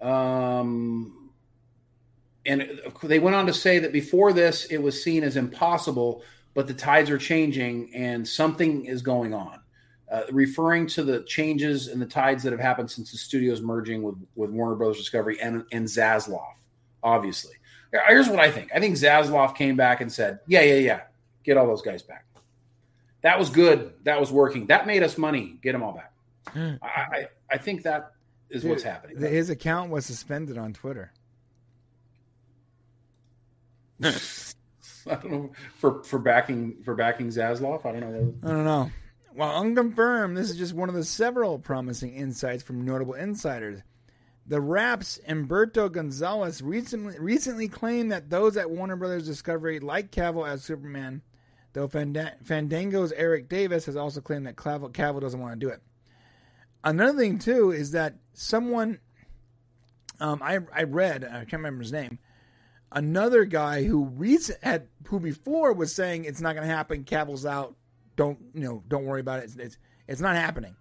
Um, 0.00 1.30
and 2.44 2.80
they 3.02 3.18
went 3.18 3.34
on 3.34 3.46
to 3.46 3.52
say 3.52 3.78
that 3.80 3.92
before 3.92 4.32
this, 4.32 4.66
it 4.66 4.78
was 4.78 5.02
seen 5.02 5.24
as 5.24 5.36
impossible, 5.36 6.22
but 6.54 6.66
the 6.66 6.74
tides 6.74 7.10
are 7.10 7.18
changing 7.18 7.92
and 7.94 8.26
something 8.26 8.84
is 8.84 9.02
going 9.02 9.34
on. 9.34 9.60
Uh, 10.10 10.22
referring 10.30 10.86
to 10.86 11.02
the 11.02 11.24
changes 11.24 11.88
and 11.88 12.00
the 12.00 12.06
tides 12.06 12.44
that 12.44 12.52
have 12.52 12.60
happened 12.60 12.88
since 12.88 13.10
the 13.10 13.18
studio's 13.18 13.60
merging 13.60 14.02
with, 14.02 14.14
with 14.36 14.50
Warner 14.50 14.76
Brothers 14.76 14.98
Discovery 14.98 15.40
and, 15.40 15.64
and 15.72 15.84
Zaslav, 15.84 16.52
obviously. 17.02 17.54
Here's 18.06 18.28
what 18.28 18.38
I 18.38 18.50
think. 18.50 18.70
I 18.72 18.78
think 18.78 18.94
Zaslav 18.94 19.56
came 19.56 19.74
back 19.74 20.00
and 20.00 20.12
said, 20.12 20.40
"Yeah, 20.46 20.60
yeah, 20.60 20.74
yeah, 20.74 21.00
get 21.44 21.56
all 21.56 21.66
those 21.66 21.82
guys 21.82 22.02
back. 22.02 22.25
That 23.26 23.40
was 23.40 23.50
good. 23.50 23.92
That 24.04 24.20
was 24.20 24.30
working. 24.30 24.66
That 24.66 24.86
made 24.86 25.02
us 25.02 25.18
money. 25.18 25.58
Get 25.60 25.72
them 25.72 25.82
all 25.82 25.94
back." 25.94 26.12
Hmm. 26.50 26.74
I, 26.80 26.86
I, 26.86 27.28
I 27.50 27.58
think 27.58 27.82
that 27.82 28.12
is 28.50 28.62
Dude, 28.62 28.70
what's 28.70 28.84
happening. 28.84 29.18
His 29.18 29.50
account 29.50 29.90
was 29.90 30.06
suspended 30.06 30.56
on 30.56 30.72
Twitter. 30.72 31.10
I 34.04 34.12
don't 35.08 35.24
know 35.32 35.52
for 35.74 36.04
for 36.04 36.20
backing 36.20 36.84
for 36.84 36.94
backing 36.94 37.30
Zaslav. 37.30 37.84
I 37.84 37.98
don't 37.98 38.00
know. 38.00 38.34
I 38.44 38.46
don't 38.46 38.64
know. 38.64 38.92
While 39.34 39.60
unconfirmed, 39.60 40.36
this 40.36 40.48
is 40.48 40.56
just 40.56 40.74
one 40.74 40.88
of 40.88 40.94
the 40.94 41.02
several 41.02 41.58
promising 41.58 42.14
insights 42.14 42.62
from 42.62 42.84
notable 42.84 43.14
insiders. 43.14 43.80
The 44.46 44.60
Wrap's 44.60 45.18
Humberto 45.28 45.90
Gonzalez 45.90 46.62
recently 46.62 47.18
recently 47.18 47.66
claimed 47.66 48.12
that 48.12 48.30
those 48.30 48.56
at 48.56 48.70
Warner 48.70 48.94
Brothers 48.94 49.26
Discovery 49.26 49.80
like 49.80 50.12
Cavill 50.12 50.48
as 50.48 50.62
Superman, 50.62 51.22
though 51.76 51.88
Fandango's 51.88 53.12
Eric 53.12 53.50
Davis 53.50 53.84
has 53.84 53.96
also 53.96 54.22
claimed 54.22 54.46
that 54.46 54.56
Cavill, 54.56 54.90
Cavill 54.92 55.20
doesn't 55.20 55.38
want 55.38 55.60
to 55.60 55.66
do 55.66 55.70
it. 55.70 55.82
Another 56.82 57.18
thing 57.18 57.38
too 57.38 57.70
is 57.70 57.90
that 57.90 58.14
someone 58.32 58.98
um, 60.18 60.40
I 60.42 60.60
I 60.74 60.84
read 60.84 61.22
I 61.22 61.40
can't 61.40 61.52
remember 61.52 61.82
his 61.82 61.92
name. 61.92 62.18
Another 62.90 63.44
guy 63.44 63.84
who 63.84 64.04
recent 64.04 64.58
had 64.64 64.88
who 65.08 65.20
before 65.20 65.74
was 65.74 65.94
saying 65.94 66.24
it's 66.24 66.40
not 66.40 66.54
going 66.54 66.66
to 66.66 66.74
happen. 66.74 67.04
Cavill's 67.04 67.44
out. 67.44 67.76
Don't 68.16 68.38
you 68.54 68.62
know? 68.62 68.82
Don't 68.88 69.04
worry 69.04 69.20
about 69.20 69.40
it. 69.40 69.44
It's 69.44 69.56
it's, 69.56 69.78
it's 70.08 70.20
not 70.22 70.34
happening. 70.34 70.76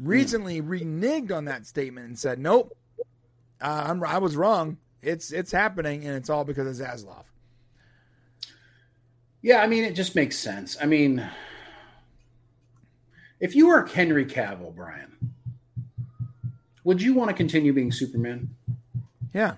Recently 0.00 0.60
reneged 0.60 1.30
on 1.30 1.44
that 1.44 1.66
statement 1.66 2.08
and 2.08 2.18
said, 2.18 2.40
"Nope, 2.40 2.76
uh, 3.60 3.94
i 4.04 4.18
was 4.18 4.36
wrong. 4.36 4.78
It's 5.02 5.30
it's 5.30 5.52
happening, 5.52 6.04
and 6.04 6.16
it's 6.16 6.30
all 6.30 6.44
because 6.44 6.80
of 6.80 6.84
Zaslav. 6.84 7.25
Yeah, 9.46 9.62
I 9.62 9.68
mean, 9.68 9.84
it 9.84 9.94
just 9.94 10.16
makes 10.16 10.36
sense. 10.36 10.76
I 10.82 10.86
mean, 10.86 11.24
if 13.38 13.54
you 13.54 13.68
were 13.68 13.86
Henry 13.86 14.26
Cavill, 14.26 14.74
Brian, 14.74 15.34
would 16.82 17.00
you 17.00 17.14
want 17.14 17.30
to 17.30 17.34
continue 17.34 17.72
being 17.72 17.92
Superman? 17.92 18.56
Yeah, 19.32 19.54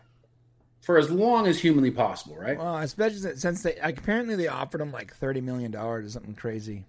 for 0.83 0.99
as 0.99 1.11
long 1.11 1.47
as 1.47 1.59
humanly 1.59 1.91
possible, 1.91 2.37
right? 2.37 2.59
Well, 2.59 2.77
especially 2.77 3.37
since 3.37 3.63
they 3.63 3.77
apparently 3.77 4.37
they 4.37 4.47
offered 4.49 4.83
him 4.83 4.93
like 4.93 5.15
thirty 5.15 5.41
million 5.41 5.71
dollars 5.71 6.05
or 6.05 6.11
something 6.11 6.35
crazy. 6.35 6.85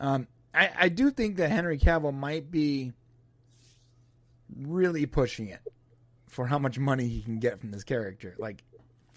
Um, 0.00 0.26
I, 0.52 0.70
I 0.76 0.88
do 0.88 1.12
think 1.12 1.36
that 1.36 1.52
Henry 1.52 1.78
Cavill 1.78 2.12
might 2.12 2.50
be 2.50 2.94
really 4.58 5.06
pushing 5.06 5.50
it 5.50 5.60
for 6.26 6.48
how 6.48 6.58
much 6.58 6.80
money 6.80 7.06
he 7.06 7.22
can 7.22 7.38
get 7.38 7.60
from 7.60 7.70
this 7.70 7.84
character. 7.84 8.34
Like 8.38 8.64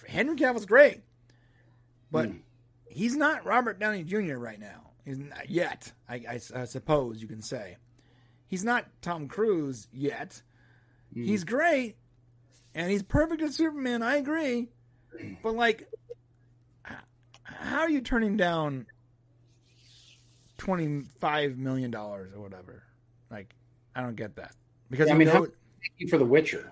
Henry 0.07 0.35
Cavill's 0.35 0.67
great, 0.67 1.01
but 2.11 2.29
mm. 2.29 2.41
He's 2.95 3.15
not 3.15 3.45
Robert 3.45 3.77
Downey 3.77 4.03
Jr. 4.03 4.37
right 4.37 4.59
now. 4.59 4.91
He's 5.03 5.19
not 5.19 5.49
yet. 5.49 5.91
I, 6.09 6.15
I, 6.15 6.39
I, 6.55 6.65
suppose 6.65 7.21
you 7.21 7.27
can 7.27 7.41
say 7.41 7.77
he's 8.47 8.63
not 8.63 8.87
Tom 9.01 9.27
Cruise 9.27 9.87
yet. 9.93 10.41
Mm. 11.15 11.25
He's 11.25 11.43
great, 11.43 11.97
and 12.73 12.89
he's 12.89 13.03
perfect 13.03 13.41
as 13.43 13.55
Superman. 13.55 14.01
I 14.01 14.15
agree, 14.15 14.69
but 15.43 15.55
like, 15.55 15.87
how 17.43 17.81
are 17.81 17.89
you 17.89 18.01
turning 18.01 18.35
down 18.37 18.87
twenty 20.57 21.03
five 21.19 21.57
million 21.57 21.91
dollars 21.91 22.33
or 22.33 22.41
whatever? 22.41 22.83
Like, 23.29 23.53
I 23.93 24.01
don't 24.01 24.15
get 24.15 24.37
that 24.37 24.55
because 24.89 25.09
yeah, 25.09 25.13
I 25.13 25.17
mean, 25.17 25.27
know, 25.27 25.33
how, 25.33 26.07
for 26.09 26.17
The 26.17 26.25
Witcher. 26.25 26.71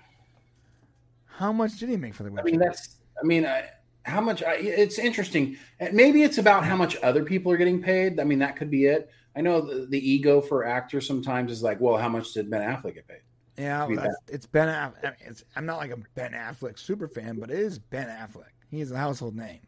How 1.25 1.51
much 1.51 1.77
did 1.77 1.89
he 1.89 1.97
make 1.97 2.15
for 2.15 2.23
the 2.23 2.31
Witcher? 2.31 2.47
I 2.47 2.51
mean, 2.51 2.59
that's. 2.59 2.97
I 3.21 3.25
mean, 3.25 3.45
I, 3.45 3.69
how 4.03 4.21
much? 4.21 4.43
I, 4.43 4.55
it's 4.55 4.99
interesting. 4.99 5.57
And 5.79 5.93
maybe 5.93 6.23
it's 6.23 6.37
about 6.37 6.65
how 6.65 6.75
much 6.75 6.97
other 7.03 7.23
people 7.23 7.51
are 7.51 7.57
getting 7.57 7.81
paid. 7.81 8.19
I 8.19 8.23
mean, 8.23 8.39
that 8.39 8.55
could 8.55 8.69
be 8.69 8.85
it. 8.85 9.09
I 9.35 9.41
know 9.41 9.61
the, 9.61 9.85
the 9.87 10.11
ego 10.11 10.41
for 10.41 10.65
actors 10.65 11.07
sometimes 11.07 11.51
is 11.51 11.63
like, 11.63 11.79
well, 11.79 11.97
how 11.97 12.09
much 12.09 12.33
did 12.33 12.49
Ben 12.49 12.61
Affleck 12.61 12.95
get 12.95 13.07
paid? 13.07 13.21
Yeah, 13.57 13.85
well, 13.85 14.15
it's 14.27 14.45
Ben. 14.45 14.67
Affleck. 14.67 15.03
I 15.03 15.07
mean, 15.07 15.15
it's, 15.27 15.43
I'm 15.55 15.65
not 15.65 15.77
like 15.77 15.91
a 15.91 15.97
Ben 16.15 16.33
Affleck 16.33 16.79
super 16.79 17.07
fan, 17.07 17.39
but 17.39 17.49
it 17.49 17.59
is 17.59 17.79
Ben 17.79 18.07
Affleck. 18.07 18.51
He 18.69 18.81
is 18.81 18.91
a 18.91 18.97
household 18.97 19.35
name. 19.35 19.59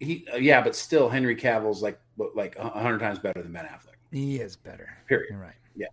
He, 0.00 0.26
uh, 0.32 0.36
yeah, 0.36 0.60
but 0.62 0.76
still, 0.76 1.08
Henry 1.08 1.36
Cavill's 1.36 1.82
like 1.82 1.98
like 2.34 2.56
a 2.56 2.68
hundred 2.68 2.98
times 2.98 3.18
better 3.18 3.42
than 3.42 3.52
Ben 3.52 3.64
Affleck. 3.64 3.96
He 4.10 4.36
is 4.36 4.56
better. 4.56 4.88
Period. 5.08 5.28
You're 5.30 5.38
right. 5.38 5.54
Yeah. 5.74 5.86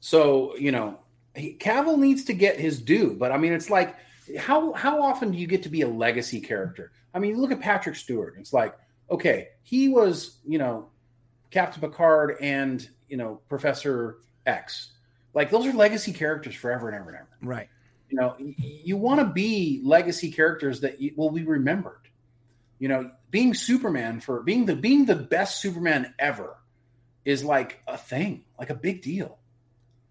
So 0.00 0.56
you 0.56 0.72
know, 0.72 1.00
he, 1.34 1.56
Cavill 1.58 1.98
needs 1.98 2.24
to 2.24 2.32
get 2.32 2.58
his 2.58 2.80
due, 2.80 3.14
but 3.18 3.32
I 3.32 3.36
mean, 3.36 3.52
it's 3.52 3.68
like 3.68 3.96
how 4.38 4.72
how 4.72 5.02
often 5.02 5.32
do 5.32 5.38
you 5.38 5.46
get 5.46 5.62
to 5.64 5.68
be 5.68 5.82
a 5.82 5.88
legacy 5.88 6.40
character? 6.40 6.92
I 7.14 7.18
mean, 7.18 7.40
look 7.40 7.52
at 7.52 7.60
Patrick 7.60 7.96
Stewart. 7.96 8.34
It's 8.38 8.52
like, 8.52 8.76
okay, 9.10 9.48
he 9.62 9.88
was, 9.88 10.38
you 10.46 10.58
know, 10.58 10.88
Captain 11.50 11.80
Picard 11.80 12.36
and, 12.40 12.88
you 13.08 13.16
know, 13.16 13.40
Professor 13.48 14.18
X. 14.46 14.92
Like 15.34 15.50
those 15.50 15.66
are 15.66 15.72
legacy 15.72 16.12
characters 16.12 16.54
forever 16.54 16.88
and 16.88 16.96
ever 16.96 17.10
and 17.10 17.18
ever. 17.18 17.28
Right. 17.42 17.68
You 18.08 18.18
know, 18.18 18.36
you 18.38 18.96
want 18.96 19.20
to 19.20 19.26
be 19.26 19.80
legacy 19.84 20.30
characters 20.32 20.80
that 20.80 21.00
you, 21.00 21.12
will 21.16 21.30
be 21.30 21.44
remembered. 21.44 22.08
You 22.78 22.88
know, 22.88 23.10
being 23.30 23.54
Superman 23.54 24.20
for 24.20 24.42
being 24.42 24.66
the 24.66 24.74
being 24.74 25.04
the 25.04 25.14
best 25.14 25.60
Superman 25.60 26.12
ever 26.18 26.56
is 27.24 27.44
like 27.44 27.80
a 27.86 27.96
thing, 27.96 28.44
like 28.58 28.70
a 28.70 28.74
big 28.74 29.02
deal. 29.02 29.38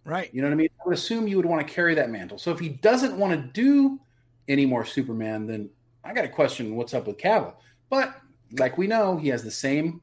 Right. 0.06 0.34
You 0.34 0.42
know 0.42 0.48
what 0.48 0.54
I 0.54 0.58
mean? 0.58 0.70
I 0.80 0.88
would 0.88 0.94
assume 0.94 1.28
you 1.28 1.38
would 1.38 1.46
want 1.46 1.68
to 1.68 1.74
carry 1.74 1.96
that 1.96 2.10
mantle. 2.10 2.38
So 2.38 2.52
if 2.52 2.60
he 2.60 2.70
doesn't 2.70 3.18
want 3.18 3.34
to 3.34 3.62
do 3.62 4.00
any 4.48 4.66
more 4.66 4.86
Superman, 4.86 5.46
then 5.48 5.70
I 6.10 6.14
got 6.14 6.24
to 6.24 6.30
question 6.30 6.76
what's 6.76 6.96
up 6.96 7.06
with 7.06 7.18
Cavill. 7.18 7.54
But 7.88 8.20
like 8.58 8.80
we 8.80 8.88
know, 8.88 9.18
he 9.18 9.28
has 9.28 9.44
the 9.44 9.52
same 9.52 10.02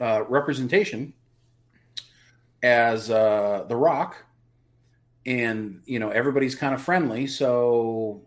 uh, 0.00 0.24
representation 0.28 1.14
as 2.60 3.08
uh, 3.08 3.64
The 3.68 3.76
Rock, 3.76 4.16
and 5.24 5.82
you 5.84 6.00
know 6.00 6.10
everybody's 6.10 6.56
kind 6.56 6.74
of 6.74 6.82
friendly. 6.82 7.28
So 7.28 8.22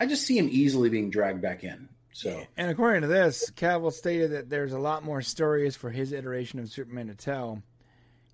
I 0.00 0.06
just 0.06 0.26
see 0.26 0.38
him 0.38 0.48
easily 0.50 0.88
being 0.88 1.10
dragged 1.10 1.42
back 1.42 1.64
in. 1.64 1.90
So 2.14 2.46
And 2.56 2.70
according 2.70 3.02
to 3.02 3.08
this, 3.08 3.50
Cavill 3.50 3.92
stated 3.92 4.32
that 4.32 4.48
there's 4.48 4.72
a 4.72 4.78
lot 4.78 5.04
more 5.04 5.20
stories 5.20 5.76
for 5.76 5.90
his 5.90 6.12
iteration 6.12 6.60
of 6.60 6.70
Superman 6.70 7.08
to 7.08 7.14
tell. 7.14 7.62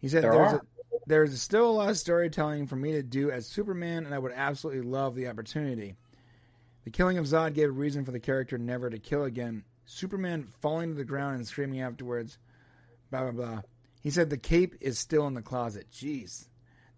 He 0.01 0.09
said 0.09 0.23
There 0.23 0.33
there's, 0.33 0.53
a, 0.53 0.61
there's 1.07 1.43
still 1.43 1.69
a 1.69 1.73
lot 1.73 1.91
of 1.91 1.99
storytelling 1.99 2.69
for 2.69 2.77
me 2.77 2.93
to 2.93 3.03
do 3.03 3.33
as 3.33 3.49
Superman, 3.49 4.07
and 4.07 4.15
I 4.15 4.19
would 4.19 4.33
absolutely 4.33 4.83
love 4.83 5.17
the 5.17 5.27
opportunity. 5.27 5.97
The 6.85 6.91
killing 6.91 7.19
of 7.19 7.27
Zod 7.27 7.55
gave 7.55 7.69
a 7.69 7.73
reason 7.73 8.05
for 8.05 8.13
the 8.13 8.21
character 8.21 8.59
never 8.59 8.89
to 8.89 8.99
kill 8.99 9.25
again. 9.25 9.65
Superman 9.85 10.49
falling 10.61 10.91
to 10.91 10.97
the 10.97 11.05
ground 11.05 11.37
and 11.37 11.47
screaming 11.47 11.81
afterwards, 11.81 12.39
blah, 13.11 13.23
blah, 13.23 13.33
blah. 13.33 13.63
He 14.01 14.11
said 14.11 14.31
the 14.31 14.39
cape 14.39 14.77
is 14.81 14.99
still 14.99 15.27
in 15.27 15.35
the 15.35 15.43
closet. 15.43 15.91
Jeez. 15.91 16.49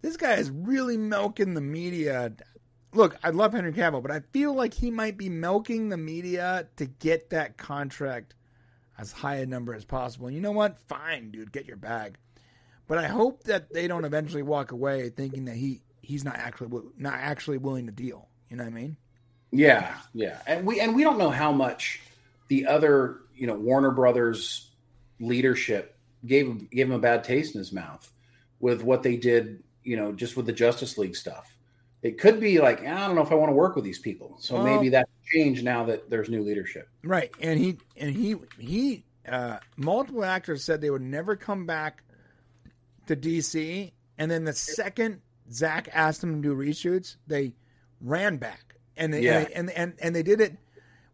This 0.01 0.17
guy 0.17 0.33
is 0.33 0.49
really 0.49 0.97
milking 0.97 1.53
the 1.53 1.61
media. 1.61 2.33
Look, 2.93 3.17
I 3.23 3.29
love 3.29 3.53
Henry 3.53 3.73
Cavill, 3.73 4.01
but 4.01 4.11
I 4.11 4.21
feel 4.31 4.53
like 4.53 4.73
he 4.73 4.91
might 4.91 5.17
be 5.17 5.29
milking 5.29 5.89
the 5.89 5.97
media 5.97 6.67
to 6.77 6.85
get 6.85 7.29
that 7.29 7.57
contract 7.57 8.35
as 8.97 9.11
high 9.11 9.37
a 9.37 9.45
number 9.45 9.73
as 9.73 9.85
possible. 9.85 10.27
And 10.27 10.35
you 10.35 10.41
know 10.41 10.51
what? 10.51 10.79
Fine, 10.87 11.31
dude, 11.31 11.51
get 11.51 11.65
your 11.65 11.77
bag. 11.77 12.17
But 12.87 12.97
I 12.97 13.07
hope 13.07 13.43
that 13.43 13.71
they 13.71 13.87
don't 13.87 14.05
eventually 14.05 14.43
walk 14.43 14.71
away 14.71 15.09
thinking 15.09 15.45
that 15.45 15.55
he 15.55 15.81
he's 16.01 16.25
not 16.25 16.35
actually 16.35 16.81
not 16.97 17.13
actually 17.13 17.57
willing 17.57 17.85
to 17.85 17.91
deal. 17.91 18.27
You 18.49 18.57
know 18.57 18.63
what 18.63 18.71
I 18.71 18.75
mean? 18.75 18.97
Yeah, 19.51 19.95
yeah, 20.13 20.39
and 20.47 20.65
we 20.65 20.79
and 20.79 20.95
we 20.95 21.03
don't 21.03 21.17
know 21.17 21.29
how 21.29 21.51
much 21.51 22.01
the 22.47 22.67
other 22.67 23.21
you 23.35 23.47
know 23.47 23.55
Warner 23.55 23.91
Brothers 23.91 24.69
leadership 25.19 25.95
gave 26.25 26.47
him 26.47 26.69
gave 26.71 26.87
him 26.87 26.93
a 26.93 26.99
bad 26.99 27.23
taste 27.23 27.55
in 27.55 27.59
his 27.59 27.71
mouth 27.71 28.09
with 28.59 28.83
what 28.83 29.03
they 29.03 29.17
did. 29.17 29.63
You 29.83 29.97
know, 29.97 30.11
just 30.11 30.37
with 30.37 30.45
the 30.45 30.53
Justice 30.53 30.97
League 30.97 31.15
stuff. 31.15 31.57
It 32.01 32.17
could 32.17 32.39
be 32.39 32.59
like 32.59 32.81
I 32.81 33.05
don't 33.07 33.15
know 33.15 33.21
if 33.21 33.31
I 33.31 33.35
want 33.35 33.49
to 33.49 33.55
work 33.55 33.75
with 33.75 33.83
these 33.85 33.99
people. 33.99 34.37
So 34.39 34.55
Well- 34.55 34.63
maybe 34.63 34.89
that 34.89 35.07
changed 35.33 35.63
now 35.63 35.85
that 35.85 36.09
there's 36.09 36.29
new 36.29 36.41
leadership. 36.41 36.87
Right. 37.03 37.31
And 37.39 37.59
he 37.59 37.77
and 37.97 38.15
he 38.15 38.35
he 38.57 39.03
uh 39.27 39.57
multiple 39.77 40.25
actors 40.25 40.63
said 40.63 40.81
they 40.81 40.89
would 40.89 41.01
never 41.01 41.35
come 41.35 41.65
back 41.65 42.03
to 43.07 43.15
DC 43.15 43.91
and 44.17 44.31
then 44.31 44.45
the 44.45 44.53
second 44.53 45.21
Zach 45.51 45.89
asked 45.91 46.21
them 46.21 46.41
to 46.41 46.49
do 46.49 46.55
reshoots, 46.55 47.17
they 47.27 47.53
ran 47.99 48.37
back. 48.37 48.70
And 49.01 49.13
they, 49.13 49.21
Yeah. 49.23 49.39
and, 49.53 49.67
they 49.67 49.73
and 49.73 49.91
and 49.91 49.93
and 50.01 50.15
they 50.15 50.23
did 50.23 50.39
it 50.39 50.55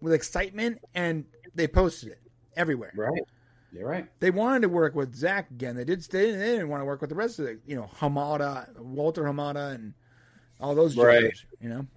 with 0.01 0.13
excitement 0.13 0.79
and 0.93 1.25
they 1.55 1.67
posted 1.67 2.09
it 2.09 2.19
everywhere. 2.55 2.91
Right. 2.95 3.23
You're 3.71 3.87
right. 3.87 4.07
They 4.19 4.29
wanted 4.31 4.61
to 4.61 4.69
work 4.69 4.93
with 4.95 5.15
Zach 5.15 5.49
again. 5.51 5.75
They 5.75 5.83
did. 5.83 6.01
They 6.03 6.25
didn't, 6.25 6.39
they 6.39 6.51
didn't 6.51 6.69
want 6.69 6.81
to 6.81 6.85
work 6.85 7.01
with 7.01 7.09
the 7.09 7.15
rest 7.15 7.39
of 7.39 7.45
the, 7.45 7.59
you 7.65 7.75
know, 7.75 7.89
Hamada, 7.99 8.77
Walter 8.79 9.23
Hamada, 9.23 9.73
and 9.75 9.93
all 10.59 10.75
those 10.75 10.95
Right. 10.95 11.21
jokers, 11.21 11.45
You 11.59 11.69
know, 11.69 11.87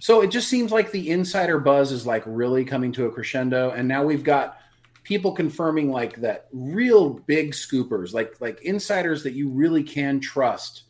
So 0.00 0.22
it 0.22 0.28
just 0.30 0.48
seems 0.48 0.70
like 0.72 0.90
the 0.90 1.10
insider 1.10 1.58
buzz 1.58 1.92
is 1.92 2.06
like 2.06 2.22
really 2.26 2.64
coming 2.64 2.92
to 2.92 3.06
a 3.06 3.10
crescendo, 3.10 3.70
and 3.70 3.86
now 3.88 4.04
we've 4.04 4.24
got 4.24 4.58
people 5.04 5.32
confirming 5.32 5.90
like 5.90 6.16
that 6.16 6.48
real 6.52 7.10
big 7.26 7.52
scoopers, 7.52 8.12
like 8.12 8.40
like 8.40 8.60
insiders 8.62 9.22
that 9.22 9.32
you 9.32 9.48
really 9.48 9.82
can 9.82 10.20
trust, 10.20 10.82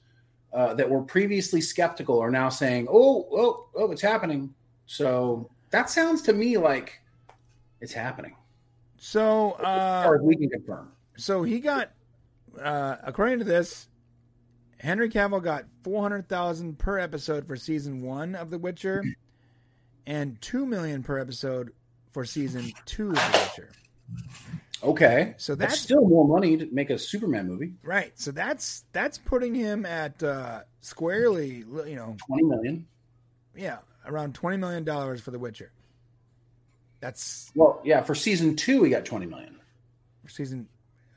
uh, 0.52 0.74
that 0.74 0.88
were 0.88 1.02
previously 1.02 1.60
skeptical 1.60 2.18
are 2.18 2.30
now 2.30 2.48
saying, 2.48 2.86
"Oh, 2.90 3.28
oh, 3.32 3.68
oh, 3.76 3.90
it's 3.92 4.02
happening." 4.02 4.54
So 4.86 5.50
that 5.70 5.90
sounds 5.90 6.22
to 6.22 6.32
me 6.32 6.56
like 6.56 7.00
it's 7.80 7.92
happening. 7.92 8.34
so 8.96 9.52
uh, 9.52 10.04
far 10.04 10.16
as 10.16 10.22
we 10.22 10.36
can 10.36 10.48
confirm. 10.48 10.90
so 11.16 11.42
he 11.42 11.60
got, 11.60 11.90
uh, 12.60 12.96
according 13.04 13.38
to 13.38 13.44
this, 13.44 13.88
Henry 14.78 15.08
Cavill 15.10 15.42
got 15.42 15.64
four 15.82 16.02
hundred 16.02 16.28
thousand 16.28 16.78
per 16.78 16.98
episode 16.98 17.46
for 17.46 17.56
season 17.56 18.02
one 18.02 18.34
of 18.34 18.50
The 18.50 18.58
Witcher, 18.58 19.04
and 20.06 20.40
two 20.40 20.64
million 20.64 21.02
per 21.02 21.18
episode 21.18 21.72
for 22.12 22.24
season 22.24 22.72
two 22.86 23.10
of 23.10 23.16
The 23.16 23.50
Witcher. 23.50 23.70
Okay, 24.82 25.34
So 25.38 25.54
that's 25.54 25.72
that's 25.72 25.82
still 25.82 26.06
more 26.06 26.26
money 26.26 26.56
to 26.56 26.68
make 26.70 26.90
a 26.90 26.98
Superman 26.98 27.48
movie. 27.48 27.72
right. 27.82 28.12
So 28.18 28.30
that's 28.30 28.84
that's 28.92 29.18
putting 29.18 29.54
him 29.54 29.84
at 29.84 30.22
uh, 30.22 30.60
squarely, 30.80 31.64
you 31.86 31.96
know, 31.96 32.16
Twenty 32.26 32.44
million. 32.44 32.86
yeah, 33.56 33.78
around 34.06 34.34
twenty 34.34 34.56
million 34.56 34.84
dollars 34.84 35.20
for 35.20 35.30
The 35.32 35.38
Witcher. 35.38 35.72
That's 37.00 37.50
Well, 37.54 37.80
yeah, 37.84 38.02
for 38.02 38.14
season 38.14 38.56
two, 38.56 38.80
we 38.82 38.90
got 38.90 39.04
twenty 39.04 39.26
million. 39.26 39.56
season. 40.28 40.68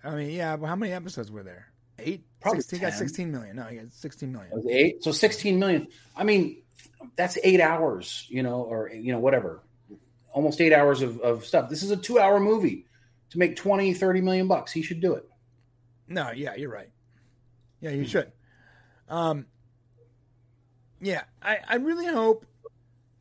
I 0.03 0.15
mean, 0.15 0.31
yeah. 0.31 0.55
But 0.55 0.67
how 0.67 0.75
many 0.75 0.91
episodes 0.93 1.31
were 1.31 1.43
there? 1.43 1.67
Eight. 1.99 2.23
Probably 2.39 2.61
16, 2.61 2.79
he 2.79 2.85
got 2.85 2.93
sixteen 2.93 3.31
million. 3.31 3.55
No, 3.55 3.63
he 3.65 3.77
got 3.77 3.91
sixteen 3.91 4.31
million. 4.31 4.51
Was 4.51 4.65
eight? 4.67 5.03
So 5.03 5.11
16 5.11 5.59
million. 5.59 5.87
I 6.15 6.23
mean, 6.23 6.63
that's 7.15 7.37
eight 7.43 7.61
hours, 7.61 8.25
you 8.29 8.41
know, 8.41 8.61
or, 8.63 8.89
you 8.89 9.11
know, 9.11 9.19
whatever. 9.19 9.61
Almost 10.33 10.59
eight 10.61 10.73
hours 10.73 11.03
of, 11.03 11.19
of 11.19 11.45
stuff. 11.45 11.69
This 11.69 11.83
is 11.83 11.91
a 11.91 11.97
two 11.97 12.17
hour 12.17 12.39
movie 12.39 12.85
to 13.31 13.37
make 13.37 13.55
20, 13.55 13.93
30 13.93 14.21
million 14.21 14.47
bucks. 14.47 14.71
He 14.71 14.81
should 14.81 15.01
do 15.01 15.15
it. 15.15 15.27
No, 16.07 16.31
yeah, 16.31 16.55
you're 16.55 16.71
right. 16.71 16.89
Yeah, 17.79 17.91
you 17.91 18.05
should. 18.05 18.31
Um, 19.09 19.45
yeah, 21.01 21.23
I, 21.41 21.57
I 21.67 21.75
really 21.75 22.05
hope 22.05 22.45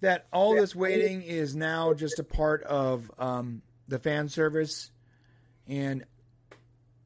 that 0.01 0.27
all 0.33 0.55
this 0.55 0.75
waiting 0.75 1.23
is 1.23 1.55
now 1.55 1.95
just 1.95 2.19
a 2.19 2.25
part 2.25 2.63
of 2.65 3.11
um, 3.19 3.63
the 3.89 3.99
fan 3.99 4.29
service, 4.29 4.91
and 5.67 6.05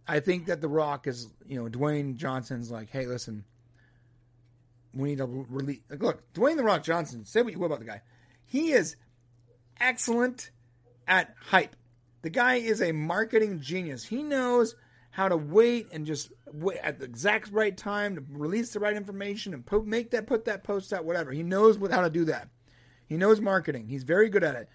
I 0.07 0.21
think 0.21 0.47
that 0.47 0.61
The 0.61 0.69
Rock 0.69 1.07
is, 1.07 1.29
you 1.47 1.63
know, 1.63 1.69
Dwayne 1.69 2.17
Johnson's 2.17 2.71
like, 2.71 2.91
hey, 2.91 3.07
listen, 3.07 3.45
we 4.93 5.11
need 5.11 5.19
to 5.19 5.27
release. 5.27 5.81
Like, 5.91 6.03
look, 6.03 6.33
Dwayne 6.35 6.57
The 6.57 6.65
Rock 6.65 6.83
Johnson. 6.83 7.25
Say 7.25 7.43
what 7.43 7.53
you 7.53 7.59
will 7.59 7.67
about 7.67 7.81
the 7.81 7.87
guy, 7.87 8.03
he 8.47 8.73
is 8.73 8.97
excellent 9.81 10.51
at 11.07 11.35
hype. 11.41 11.77
The 12.25 12.31
guy 12.31 12.55
is 12.55 12.81
a 12.81 12.91
marketing 12.91 13.61
genius. 13.61 14.03
He 14.03 14.23
knows 14.23 14.77
how 15.11 15.29
to 15.29 15.37
wait 15.37 15.89
and 15.93 16.07
just 16.07 16.33
wait 16.55 16.79
at 16.79 16.99
the 16.99 17.05
exact 17.05 17.53
right 17.53 17.77
time 17.77 18.17
to 18.17 18.25
release 18.31 18.73
the 18.73 18.81
right 18.81 18.97
information 18.97 19.53
and 19.53 19.65
put, 19.65 19.85
make 19.87 20.11
that 20.13 20.27
put 20.27 20.47
that 20.47 20.65
post 20.65 20.95
out 20.95 21.05
whatever. 21.05 21.33
He 21.33 21.43
knows 21.43 21.77
how 21.91 22.01
to 22.01 22.09
do 22.09 22.25
that. 22.25 22.49
He 23.07 23.19
knows 23.19 23.43
marketing. 23.43 23.89
He's 23.89 24.05
very 24.05 24.31
good 24.31 24.43
at 24.43 24.55
it. 24.55 24.71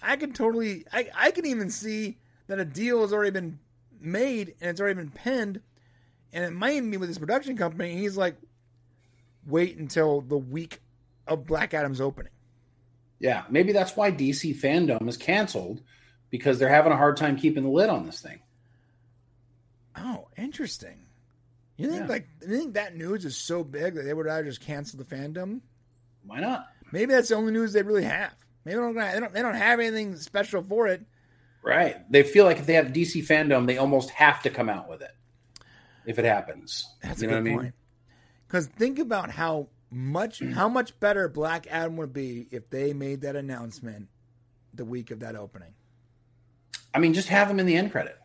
I 0.00 0.14
can 0.14 0.32
totally 0.32 0.84
I, 0.92 1.08
I 1.12 1.30
can 1.32 1.44
even 1.44 1.70
see 1.70 2.18
that 2.46 2.60
a 2.60 2.64
deal 2.64 3.00
has 3.00 3.12
already 3.12 3.32
been 3.32 3.58
made 4.00 4.54
and 4.60 4.70
it's 4.70 4.80
already 4.80 4.94
been 4.94 5.10
penned 5.10 5.60
and 6.32 6.44
it 6.44 6.52
might 6.52 6.88
be 6.88 6.98
with 6.98 7.08
his 7.08 7.18
production 7.18 7.56
company. 7.56 7.90
And 7.90 7.98
He's 7.98 8.16
like, 8.16 8.36
wait 9.44 9.76
until 9.76 10.20
the 10.20 10.38
week 10.38 10.82
of 11.26 11.46
Black 11.46 11.74
Adam's 11.74 12.00
opening. 12.00 12.30
Yeah. 13.18 13.42
Maybe 13.50 13.72
that's 13.72 13.96
why 13.96 14.12
DC 14.12 14.54
fandom 14.60 15.08
is 15.08 15.16
canceled 15.16 15.82
because 16.30 16.58
they're 16.58 16.68
having 16.68 16.92
a 16.92 16.96
hard 16.96 17.16
time 17.16 17.36
keeping 17.36 17.62
the 17.64 17.68
lid 17.70 17.90
on 17.90 18.06
this 18.06 18.20
thing. 18.20 18.40
Oh, 19.96 20.28
interesting. 20.36 21.06
You 21.76 21.88
think 21.88 22.02
Yeah. 22.02 22.06
like 22.08 22.28
you 22.42 22.48
think 22.58 22.74
that 22.74 22.96
news 22.96 23.24
is 23.24 23.36
so 23.36 23.64
big 23.64 23.94
that 23.94 24.02
they 24.02 24.14
would 24.14 24.26
rather 24.26 24.44
just 24.44 24.60
cancel 24.60 24.98
the 24.98 25.04
fandom? 25.04 25.60
Why 26.24 26.40
not? 26.40 26.68
Maybe 26.92 27.12
that's 27.12 27.28
the 27.28 27.34
only 27.36 27.52
news 27.52 27.72
they 27.72 27.82
really 27.82 28.04
have. 28.04 28.32
Maybe 28.64 28.76
they 28.76 28.82
don't, 28.82 28.94
they 28.94 29.20
don't, 29.20 29.32
they 29.32 29.42
don't 29.42 29.54
have 29.54 29.80
anything 29.80 30.16
special 30.16 30.62
for 30.62 30.86
it. 30.88 31.02
Right. 31.62 32.10
They 32.10 32.22
feel 32.22 32.44
like 32.44 32.58
if 32.58 32.66
they 32.66 32.74
have 32.74 32.88
DC 32.88 33.26
fandom, 33.26 33.66
they 33.66 33.78
almost 33.78 34.10
have 34.10 34.42
to 34.42 34.50
come 34.50 34.68
out 34.68 34.88
with 34.88 35.02
it 35.02 35.12
if 36.06 36.18
it 36.18 36.24
happens. 36.24 36.86
That's 37.02 37.22
you 37.22 37.28
a 37.28 37.30
know 37.32 37.36
good 37.38 37.42
what 37.44 37.48
I 37.50 37.52
mean? 37.54 37.58
point. 37.62 37.74
Because 38.46 38.66
think 38.66 38.98
about 38.98 39.30
how 39.30 39.68
much 39.90 40.40
how 40.52 40.68
much 40.68 40.98
better 41.00 41.28
Black 41.28 41.66
Adam 41.70 41.96
would 41.96 42.12
be 42.12 42.46
if 42.50 42.68
they 42.70 42.92
made 42.92 43.22
that 43.22 43.36
announcement 43.36 44.08
the 44.74 44.84
week 44.84 45.10
of 45.10 45.20
that 45.20 45.34
opening. 45.36 45.74
I 46.92 46.98
mean, 46.98 47.14
just 47.14 47.28
have 47.28 47.48
them 47.48 47.60
in 47.60 47.66
the 47.66 47.76
end 47.76 47.92
credit. 47.92 48.18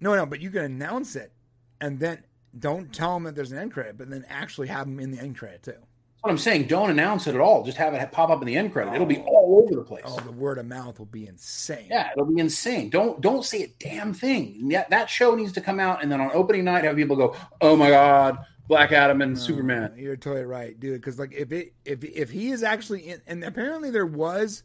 No, 0.00 0.14
no, 0.14 0.24
but 0.24 0.40
you 0.40 0.50
can 0.50 0.64
announce 0.64 1.14
it 1.16 1.32
and 1.80 1.98
then 2.00 2.22
don't 2.58 2.92
tell 2.92 3.14
them 3.14 3.24
that 3.24 3.34
there's 3.34 3.52
an 3.52 3.58
end 3.58 3.72
credit, 3.72 3.98
but 3.98 4.10
then 4.10 4.24
actually 4.28 4.68
have 4.68 4.86
them 4.86 4.98
in 4.98 5.10
the 5.10 5.18
end 5.18 5.38
credit 5.38 5.62
too. 5.62 5.72
That's 5.72 6.22
what 6.22 6.32
I'm 6.32 6.38
saying. 6.38 6.66
Don't 6.66 6.90
announce 6.90 7.26
it 7.26 7.34
at 7.34 7.40
all. 7.40 7.64
Just 7.64 7.78
have 7.78 7.94
it 7.94 8.12
pop 8.12 8.28
up 8.28 8.42
in 8.42 8.46
the 8.46 8.54
end 8.54 8.74
credit. 8.74 8.92
It'll 8.92 9.06
be 9.06 9.20
oh. 9.20 9.24
all 9.24 9.62
over 9.64 9.74
the 9.74 9.82
place. 9.82 10.02
Oh, 10.04 10.20
the 10.20 10.32
word 10.32 10.58
of 10.58 10.66
mouth 10.66 10.98
will 10.98 11.06
be 11.06 11.26
insane. 11.26 11.86
Yeah, 11.88 12.10
it'll 12.12 12.26
be 12.26 12.38
insane. 12.38 12.90
Don't 12.90 13.22
don't 13.22 13.42
say 13.42 13.62
a 13.62 13.68
damn 13.78 14.12
thing. 14.12 14.68
That, 14.68 14.90
that 14.90 15.08
show 15.08 15.34
needs 15.34 15.52
to 15.52 15.62
come 15.62 15.80
out, 15.80 16.02
and 16.02 16.12
then 16.12 16.20
on 16.20 16.30
opening 16.34 16.64
night, 16.64 16.84
have 16.84 16.96
people 16.96 17.16
go, 17.16 17.36
"Oh 17.62 17.74
my 17.74 17.88
god, 17.88 18.44
Black 18.68 18.92
Adam 18.92 19.22
and 19.22 19.32
No, 19.32 19.40
Superman." 19.40 19.94
You're 19.96 20.16
totally 20.16 20.44
right, 20.44 20.78
dude. 20.78 21.00
Because 21.00 21.18
like 21.18 21.32
if 21.32 21.52
it 21.52 21.72
if 21.86 22.04
if 22.04 22.28
he 22.28 22.50
is 22.50 22.62
actually 22.62 23.08
in, 23.08 23.22
and 23.26 23.42
apparently 23.42 23.90
there 23.90 24.04
was, 24.04 24.62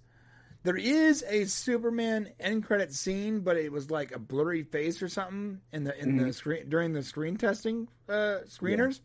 there 0.65 0.75
is 0.75 1.23
a 1.29 1.45
Superman 1.45 2.29
end 2.39 2.65
credit 2.65 2.91
scene, 2.93 3.39
but 3.39 3.55
it 3.55 3.71
was 3.71 3.89
like 3.91 4.11
a 4.13 4.19
blurry 4.19 4.63
face 4.63 5.01
or 5.01 5.07
something 5.07 5.61
in 5.71 5.83
the 5.85 5.97
in 5.97 6.17
the 6.17 6.33
screen 6.33 6.67
during 6.67 6.91
the 6.91 7.03
screen 7.03 7.37
testing 7.37 7.87
uh, 8.09 8.39
screeners. 8.47 8.99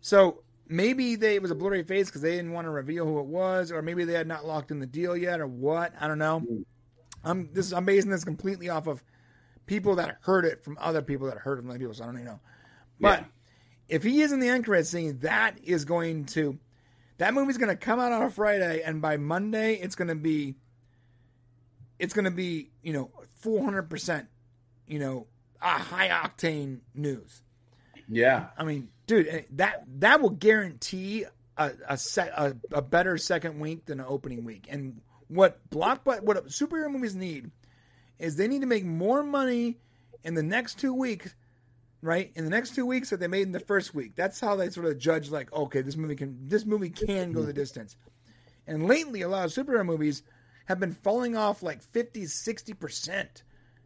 So 0.00 0.42
maybe 0.68 1.16
they 1.16 1.34
it 1.34 1.42
was 1.42 1.50
a 1.50 1.54
blurry 1.56 1.82
face 1.82 2.06
because 2.06 2.22
they 2.22 2.36
didn't 2.36 2.52
want 2.52 2.66
to 2.66 2.70
reveal 2.70 3.04
who 3.04 3.18
it 3.18 3.26
was, 3.26 3.72
or 3.72 3.82
maybe 3.82 4.04
they 4.04 4.12
had 4.14 4.26
not 4.28 4.46
locked 4.46 4.70
in 4.70 4.78
the 4.78 4.86
deal 4.86 5.16
yet, 5.16 5.40
or 5.40 5.46
what? 5.46 5.92
I 6.00 6.06
don't 6.08 6.18
know. 6.18 6.46
I'm 7.24 7.50
this 7.52 7.72
I'm 7.72 7.84
basing 7.84 8.10
this 8.10 8.24
completely 8.24 8.68
off 8.68 8.86
of 8.86 9.02
people 9.66 9.96
that 9.96 10.18
heard 10.20 10.44
it 10.44 10.62
from 10.62 10.78
other 10.80 11.02
people 11.02 11.26
that 11.26 11.38
heard 11.38 11.58
it 11.58 11.62
from 11.62 11.70
other 11.70 11.78
people, 11.80 11.94
so 11.94 12.04
I 12.04 12.06
don't 12.06 12.16
even 12.16 12.26
know. 12.26 12.40
But 13.00 13.20
Yeah. 13.20 13.26
if 13.88 14.02
he 14.04 14.22
is 14.22 14.30
in 14.30 14.38
the 14.38 14.48
end 14.48 14.64
credit 14.64 14.86
scene, 14.86 15.18
that 15.20 15.58
is 15.64 15.84
going 15.84 16.26
to 16.26 16.56
that 17.18 17.34
movie's 17.34 17.58
going 17.58 17.70
to 17.70 17.76
come 17.76 17.98
out 17.98 18.12
on 18.12 18.22
a 18.22 18.30
Friday, 18.30 18.82
and 18.82 19.00
by 19.00 19.16
Monday, 19.16 19.74
it's 19.74 19.94
going 19.94 20.08
to 20.08 20.14
be 20.14 20.56
it's 21.98 22.12
going 22.14 22.26
to 22.26 22.30
be 22.30 22.70
you 22.82 22.92
know 22.92 23.10
400 23.36 23.84
percent 23.84 24.28
you 24.86 24.98
know 24.98 25.26
a 25.60 25.78
high 25.78 26.08
octane 26.08 26.80
news. 26.94 27.42
Yeah, 28.08 28.46
I 28.56 28.64
mean, 28.64 28.88
dude, 29.06 29.28
eh, 29.28 29.42
that 29.52 29.84
that 30.00 30.20
will 30.20 30.30
guarantee 30.30 31.24
a 31.56 31.72
a, 31.88 31.96
set, 31.96 32.28
a 32.36 32.56
a 32.72 32.82
better 32.82 33.16
second 33.18 33.58
week 33.58 33.86
than 33.86 34.00
an 34.00 34.06
opening 34.08 34.44
week. 34.44 34.66
And 34.68 35.00
what 35.28 35.68
block 35.70 36.04
but 36.04 36.22
what 36.22 36.46
superhero 36.46 36.90
movies 36.90 37.16
need 37.16 37.50
is 38.18 38.36
they 38.36 38.48
need 38.48 38.60
to 38.60 38.66
make 38.66 38.84
more 38.84 39.22
money 39.22 39.78
in 40.22 40.34
the 40.34 40.42
next 40.42 40.78
two 40.78 40.94
weeks, 40.94 41.34
right? 42.02 42.30
In 42.34 42.44
the 42.44 42.50
next 42.50 42.74
two 42.74 42.86
weeks 42.86 43.10
that 43.10 43.20
they 43.20 43.26
made 43.28 43.42
in 43.42 43.52
the 43.52 43.60
first 43.60 43.94
week. 43.94 44.14
That's 44.16 44.40
how 44.40 44.56
they 44.56 44.70
sort 44.70 44.86
of 44.86 44.98
judge, 44.98 45.30
like, 45.30 45.52
okay, 45.52 45.80
this 45.82 45.96
movie 45.96 46.16
can 46.16 46.48
this 46.48 46.64
movie 46.64 46.90
can 46.90 47.32
go 47.32 47.42
the 47.42 47.52
distance. 47.52 47.96
And 48.66 48.86
lately, 48.86 49.22
a 49.22 49.28
lot 49.28 49.44
of 49.44 49.52
superhero 49.52 49.84
movies 49.84 50.22
have 50.66 50.80
been 50.80 50.92
falling 50.92 51.36
off 51.36 51.62
like 51.62 51.82
50, 51.82 52.26
60 52.26 52.72
percent 52.74 53.42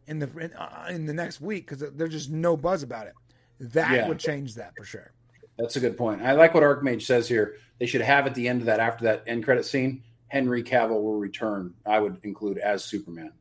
in 0.07 0.19
the 0.19 0.27
in, 0.39 0.53
uh, 0.53 0.87
in 0.89 1.05
the 1.05 1.13
next 1.13 1.39
week 1.41 1.67
because 1.69 1.91
there's 1.93 2.11
just 2.11 2.29
no 2.31 2.57
buzz 2.57 2.83
about 2.83 3.07
it. 3.07 3.13
That 3.59 3.91
Yeah. 3.91 4.07
would 4.07 4.19
change 4.19 4.55
that 4.55 4.73
for 4.75 4.83
sure. 4.83 5.11
that's 5.59 5.75
a 5.75 5.79
good 5.79 5.95
point. 5.97 6.23
I 6.23 6.31
like 6.31 6.53
what 6.55 6.63
Archmage 6.63 7.03
says 7.03 7.27
here. 7.27 7.55
They 7.79 7.85
should 7.85 8.01
have 8.01 8.25
at 8.25 8.33
the 8.35 8.47
end 8.47 8.61
of 8.61 8.65
that, 8.65 8.79
after 8.79 9.03
that 9.05 9.23
end 9.27 9.43
credit 9.43 9.65
scene, 9.65 10.03
Henry 10.27 10.63
Cavill 10.63 11.01
will 11.01 11.19
return. 11.19 11.73
I 11.85 11.99
would 11.99 12.17
include 12.23 12.57
as 12.57 12.83
Superman. 12.83 13.31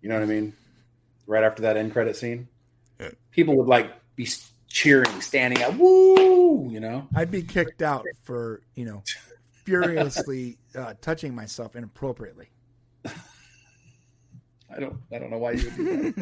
You 0.00 0.08
know 0.08 0.14
what 0.14 0.22
I 0.22 0.26
mean? 0.26 0.54
Right 1.26 1.44
after 1.44 1.62
that 1.62 1.76
end 1.76 1.92
credit 1.92 2.16
scene. 2.16 2.48
People 3.30 3.56
would 3.56 3.66
like 3.66 3.92
be 4.16 4.28
cheering, 4.68 5.20
standing 5.20 5.62
up, 5.62 5.76
woo! 5.76 6.68
You 6.70 6.80
know? 6.80 7.06
I'd 7.14 7.30
be 7.30 7.42
kicked 7.42 7.82
out 7.82 8.04
for 8.22 8.62
you 8.74 8.84
know 8.84 9.02
furiously 9.64 10.58
uh, 10.74 10.94
touching 11.00 11.34
myself 11.34 11.76
inappropriately. 11.76 12.48
I 13.04 14.80
don't, 14.80 14.98
I 15.12 15.18
don't 15.18 15.30
know 15.30 15.38
why 15.38 15.52
you 15.52 15.64
would 15.64 15.76
do 15.76 16.12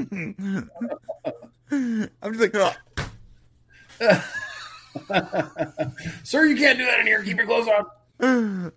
that. 1.71 1.71
I'm 2.23 2.35
just 2.35 2.41
like, 2.41 2.55
"Ugh." 2.55 2.77
Sir, 6.23 6.47
you 6.47 6.57
can't 6.57 6.79
do 6.79 6.87
that 6.87 7.01
in 7.01 7.07
here. 7.07 7.23
Keep 7.23 7.37
your 7.39 7.47
clothes 7.47 7.69
on. 7.69 8.19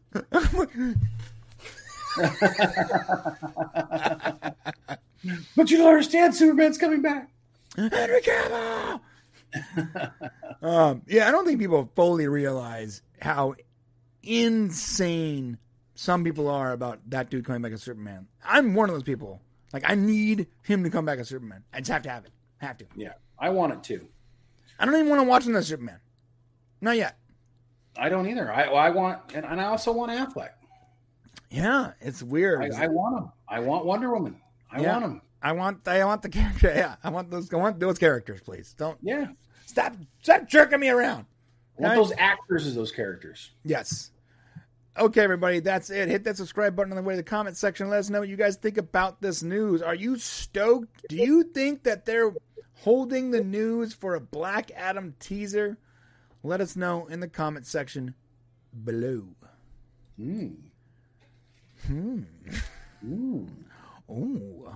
But 5.55 5.69
you 5.69 5.77
don't 5.77 5.89
understand. 5.89 6.33
Superman's 6.33 6.77
coming 6.77 7.01
back. 7.01 7.29
Henry 7.87 8.21
Cavill. 8.21 9.01
um, 10.61 11.01
yeah, 11.07 11.27
I 11.27 11.31
don't 11.31 11.45
think 11.45 11.59
people 11.59 11.89
fully 11.95 12.27
realize 12.27 13.01
how 13.21 13.55
insane 14.23 15.57
some 15.95 16.23
people 16.23 16.47
are 16.49 16.71
about 16.71 16.99
that 17.09 17.29
dude 17.29 17.45
coming 17.45 17.61
back 17.61 17.71
as 17.71 17.81
Superman. 17.81 18.27
I'm 18.43 18.73
one 18.75 18.89
of 18.89 18.95
those 18.95 19.03
people. 19.03 19.41
Like, 19.73 19.83
I 19.89 19.95
need 19.95 20.47
him 20.63 20.83
to 20.83 20.89
come 20.89 21.05
back 21.05 21.19
as 21.19 21.29
Superman. 21.29 21.63
I 21.73 21.79
just 21.79 21.91
have 21.91 22.01
to 22.03 22.09
have 22.09 22.25
it. 22.25 22.31
Have 22.57 22.77
to. 22.79 22.85
Yeah, 22.95 23.13
I 23.37 23.49
want 23.49 23.73
it 23.73 23.83
too. 23.83 24.07
I 24.79 24.85
don't 24.85 24.95
even 24.95 25.09
want 25.09 25.21
to 25.21 25.27
watch 25.27 25.45
another 25.45 25.63
Superman. 25.63 25.99
Not 26.81 26.97
yet. 26.97 27.17
I 27.97 28.09
don't 28.09 28.27
either. 28.29 28.51
I, 28.51 28.63
I 28.63 28.89
want, 28.89 29.19
and, 29.33 29.45
and 29.45 29.59
I 29.59 29.65
also 29.65 29.91
want 29.91 30.11
Affleck. 30.11 30.51
Yeah, 31.49 31.91
it's 31.99 32.21
weird. 32.23 32.73
I, 32.73 32.83
I 32.83 32.87
want 32.87 33.17
him. 33.23 33.31
I 33.47 33.59
want 33.59 33.85
Wonder 33.85 34.11
Woman. 34.13 34.39
I 34.71 34.81
Yeah. 34.81 34.93
want 34.93 35.05
him. 35.05 35.21
I 35.41 35.53
want 35.53 35.87
I 35.87 36.03
want 36.05 36.21
the 36.21 36.29
character. 36.39 36.71
Yeah, 36.75 36.95
I 37.03 37.09
want 37.09 37.29
those. 37.31 37.51
I 37.53 37.57
want 37.57 37.79
those 37.79 37.97
characters, 37.97 38.41
please. 38.41 38.73
Don't 38.77 38.97
Yeah, 39.01 39.27
stop 39.65 39.95
stop 40.21 40.47
jerking 40.47 40.79
me 40.79 40.89
around. 40.89 41.25
I 41.77 41.81
want 41.81 41.91
Right. 41.91 41.95
those 41.95 42.13
actors 42.17 42.67
as 42.67 42.75
those 42.75 42.91
characters. 42.91 43.51
Yes. 43.63 44.11
Okay, 44.97 45.21
everybody, 45.21 45.59
that's 45.61 45.89
it. 45.89 46.09
Hit 46.09 46.25
that 46.25 46.35
subscribe 46.35 46.75
button 46.75 46.91
on 46.91 46.97
the 46.97 47.01
way 47.03 47.13
to 47.13 47.17
the 47.17 47.23
comment 47.23 47.55
section. 47.55 47.89
Let 47.89 47.99
us 47.99 48.09
know 48.09 48.19
what 48.19 48.27
you 48.27 48.35
guys 48.35 48.57
think 48.57 48.77
about 48.77 49.21
this 49.21 49.41
news. 49.41 49.81
Are 49.81 49.95
you 49.95 50.17
stoked? 50.17 51.07
Do 51.07 51.15
you 51.15 51.43
think 51.43 51.83
that 51.83 52.05
they're 52.05 52.33
holding 52.73 53.31
the 53.31 53.41
news 53.41 53.93
for 53.93 54.15
a 54.15 54.19
Black 54.19 54.71
Adam 54.75 55.15
teaser? 55.21 55.77
Let 56.43 56.59
us 56.59 56.75
know 56.75 57.05
in 57.07 57.21
the 57.21 57.29
comment 57.29 57.65
section 57.65 58.13
below. 58.83 59.23
Mm. 60.19 60.55
Hmm. 61.87 62.23
Mm. 63.05 63.47
Oh, 64.09 64.73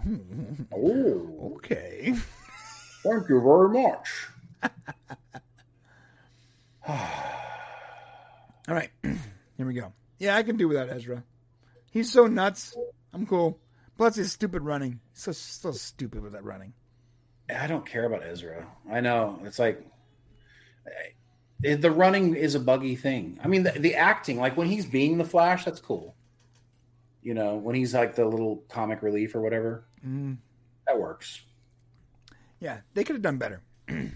Oh, 0.75 1.53
okay. 1.55 2.13
thank 3.03 3.29
you 3.29 3.41
very 3.41 3.69
much. 3.69 4.27
All 6.87 8.75
right, 8.75 8.89
here 9.03 9.65
we 9.65 9.73
go. 9.73 9.91
Yeah, 10.19 10.35
I 10.37 10.43
can 10.43 10.57
do 10.57 10.67
without 10.67 10.89
Ezra. 10.89 11.23
He's 11.91 12.11
so 12.11 12.27
nuts. 12.27 12.75
I'm 13.13 13.25
cool. 13.25 13.59
Plus, 13.97 14.15
his 14.15 14.31
stupid 14.31 14.61
running. 14.63 14.99
So 15.13 15.31
so 15.31 15.71
stupid 15.71 16.21
with 16.23 16.33
that 16.33 16.43
running. 16.43 16.73
I 17.53 17.67
don't 17.67 17.85
care 17.85 18.05
about 18.05 18.23
Ezra. 18.25 18.65
I 18.91 19.01
know 19.01 19.39
it's 19.43 19.59
like 19.59 19.85
the 21.59 21.91
running 21.91 22.35
is 22.35 22.55
a 22.55 22.59
buggy 22.59 22.95
thing. 22.95 23.39
I 23.43 23.47
mean, 23.47 23.63
the, 23.63 23.71
the 23.71 23.95
acting, 23.95 24.39
like 24.39 24.57
when 24.57 24.67
he's 24.67 24.85
being 24.85 25.17
the 25.17 25.23
Flash, 25.25 25.65
that's 25.65 25.79
cool. 25.79 26.15
You 27.23 27.33
know, 27.33 27.55
when 27.55 27.75
he's 27.75 27.93
like 27.93 28.15
the 28.15 28.25
little 28.25 28.57
comic 28.69 29.01
relief 29.01 29.33
or 29.35 29.41
whatever, 29.41 29.85
Mm, 30.05 30.37
that 30.85 30.99
works. 30.99 31.41
yeah, 32.59 32.79
they 32.93 33.03
could 33.03 33.15
have 33.15 33.23
done 33.23 33.37
better. 33.37 33.61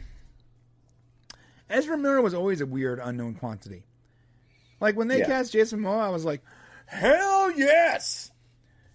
Ezra 1.70 1.98
Miller 1.98 2.22
was 2.22 2.34
always 2.34 2.62
a 2.62 2.66
weird 2.66 3.00
unknown 3.02 3.36
quantity. 3.36 3.84
Like 4.80 4.96
when 4.96 5.08
they 5.08 5.20
Yeah. 5.20 5.26
cast 5.26 5.52
Jason 5.54 5.80
Momoa, 5.82 6.02
I 6.04 6.10
was 6.10 6.24
like, 6.26 6.42
hell 6.86 7.52
yes. 7.52 8.32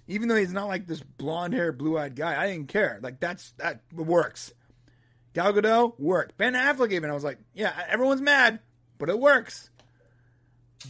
Even 0.06 0.28
though 0.28 0.36
he's 0.36 0.52
not 0.52 0.68
like 0.68 0.86
this 0.86 1.00
blonde 1.02 1.54
haired, 1.54 1.78
blue 1.78 1.98
eyed 1.98 2.16
guy, 2.16 2.40
I 2.40 2.48
didn't 2.48 2.68
care. 2.68 2.98
Like 3.02 3.20
that's 3.20 3.52
that 3.52 3.80
works. 3.92 4.52
Gal 5.34 5.52
Gadot 5.52 5.98
worked. 5.98 6.36
Ben 6.36 6.54
Affleck 6.54 6.92
even 6.92 7.10
I 7.10 7.14
was 7.14 7.24
like, 7.24 7.38
yeah, 7.54 7.72
everyone's 7.88 8.20
mad, 8.20 8.60
but 8.98 9.08
it 9.08 9.18
works. 9.18 9.70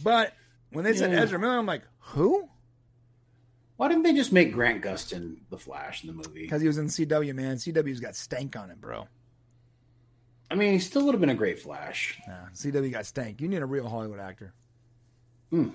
But 0.01 0.33
when 0.71 0.83
they 0.83 0.93
said 0.93 1.11
Yeah. 1.11 1.21
Ezra 1.21 1.39
Miller, 1.39 1.57
I'm 1.57 1.65
like, 1.65 1.83
who? 1.99 2.49
Why 3.77 3.87
didn't 3.87 4.03
they 4.03 4.13
just 4.13 4.31
make 4.31 4.53
Grant 4.53 4.83
Gustin 4.83 5.37
the 5.49 5.57
Flash 5.57 6.03
in 6.03 6.07
the 6.07 6.13
movie? 6.13 6.43
Because 6.43 6.61
he 6.61 6.67
was 6.67 6.77
in 6.77 6.87
CW, 6.87 7.33
man. 7.33 7.57
CW's 7.57 7.99
got 7.99 8.15
stank 8.15 8.55
on 8.55 8.69
it, 8.69 8.79
bro. 8.79 9.07
I 10.51 10.55
mean, 10.55 10.73
he 10.73 10.79
still 10.79 11.05
would 11.05 11.13
have 11.15 11.21
been 11.21 11.31
a 11.31 11.35
great 11.35 11.59
Flash. 11.59 12.19
Nah, 12.27 12.49
CW 12.53 12.91
got 12.91 13.05
stank. 13.07 13.41
You 13.41 13.47
need 13.47 13.61
a 13.61 13.65
real 13.65 13.89
Hollywood 13.89 14.19
actor. 14.19 14.53
Hmm. 15.49 15.69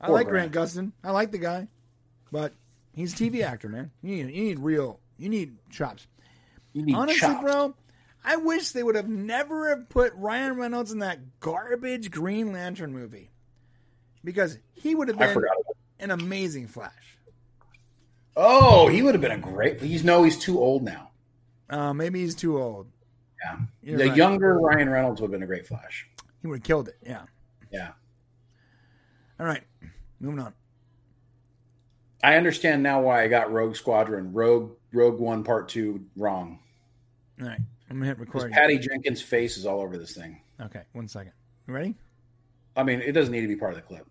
I 0.00 0.10
like 0.10 0.28
Grant 0.28 0.52
Gustin. 0.52 0.92
I 1.02 1.10
like 1.10 1.32
the 1.32 1.38
guy, 1.38 1.68
but 2.30 2.52
he's 2.94 3.12
a 3.12 3.16
TV 3.16 3.42
actor, 3.42 3.68
man. 3.68 3.90
You 4.02 4.16
need 4.24 4.34
you 4.34 4.44
need 4.44 4.58
real. 4.60 5.00
You 5.18 5.28
need 5.28 5.56
chops. 5.70 6.06
You 6.72 6.82
need 6.82 6.94
Honestly, 6.94 7.20
chops. 7.20 7.42
bro, 7.42 7.74
I 8.24 8.36
wish 8.36 8.70
they 8.70 8.82
would 8.82 8.96
have 8.96 9.08
never 9.08 9.70
have 9.70 9.88
put 9.88 10.12
Ryan 10.14 10.56
Reynolds 10.56 10.92
in 10.92 10.98
that 11.00 11.40
garbage 11.40 12.10
Green 12.10 12.52
Lantern 12.52 12.92
movie 12.92 13.30
because 14.22 14.58
he 14.72 14.94
would 14.94 15.08
have 15.08 15.18
been 15.18 15.42
an 16.00 16.10
amazing 16.10 16.68
Flash. 16.68 17.18
Oh, 18.36 18.88
he 18.88 19.02
would 19.02 19.14
have 19.14 19.20
been 19.20 19.32
a 19.32 19.38
great. 19.38 19.80
He's 19.80 20.04
no, 20.04 20.22
he's 20.24 20.38
too 20.38 20.58
old 20.58 20.82
now. 20.82 21.10
Uh, 21.70 21.92
maybe 21.92 22.20
he's 22.20 22.34
too 22.34 22.60
old. 22.60 22.88
Yeah, 23.44 23.56
You're 23.82 23.98
the 23.98 24.08
right. 24.08 24.16
younger 24.16 24.58
Ryan 24.58 24.88
Reynolds 24.88 25.20
would 25.20 25.26
have 25.28 25.32
been 25.32 25.42
a 25.42 25.46
great 25.46 25.66
Flash. 25.66 26.08
He 26.42 26.48
would 26.48 26.56
have 26.58 26.62
killed 26.64 26.88
it. 26.88 26.96
Yeah. 27.04 27.22
Yeah, 27.72 27.90
All 29.40 29.46
right, 29.46 29.62
moving 30.20 30.38
on. 30.38 30.54
I 32.22 32.36
understand 32.36 32.82
now 32.84 33.02
why 33.02 33.22
I 33.24 33.28
got 33.28 33.52
Rogue 33.52 33.74
Squadron, 33.74 34.32
Rogue 34.32 34.76
Rogue 34.92 35.18
One 35.18 35.42
Part 35.42 35.68
Two 35.68 36.04
wrong. 36.16 36.60
All 37.40 37.48
right, 37.48 37.58
I'm 37.90 37.96
gonna 37.96 38.06
hit 38.06 38.18
record. 38.20 38.52
Patty 38.52 38.78
Jenkins' 38.78 39.20
face 39.20 39.56
is 39.56 39.66
all 39.66 39.80
over 39.80 39.98
this 39.98 40.14
thing. 40.14 40.40
Okay, 40.60 40.82
one 40.92 41.08
second. 41.08 41.32
You 41.66 41.74
ready? 41.74 41.96
I 42.76 42.84
mean, 42.84 43.00
it 43.00 43.10
doesn't 43.12 43.32
need 43.32 43.40
to 43.40 43.48
be 43.48 43.56
part 43.56 43.72
of 43.72 43.76
the 43.76 43.82
clip. 43.82 44.06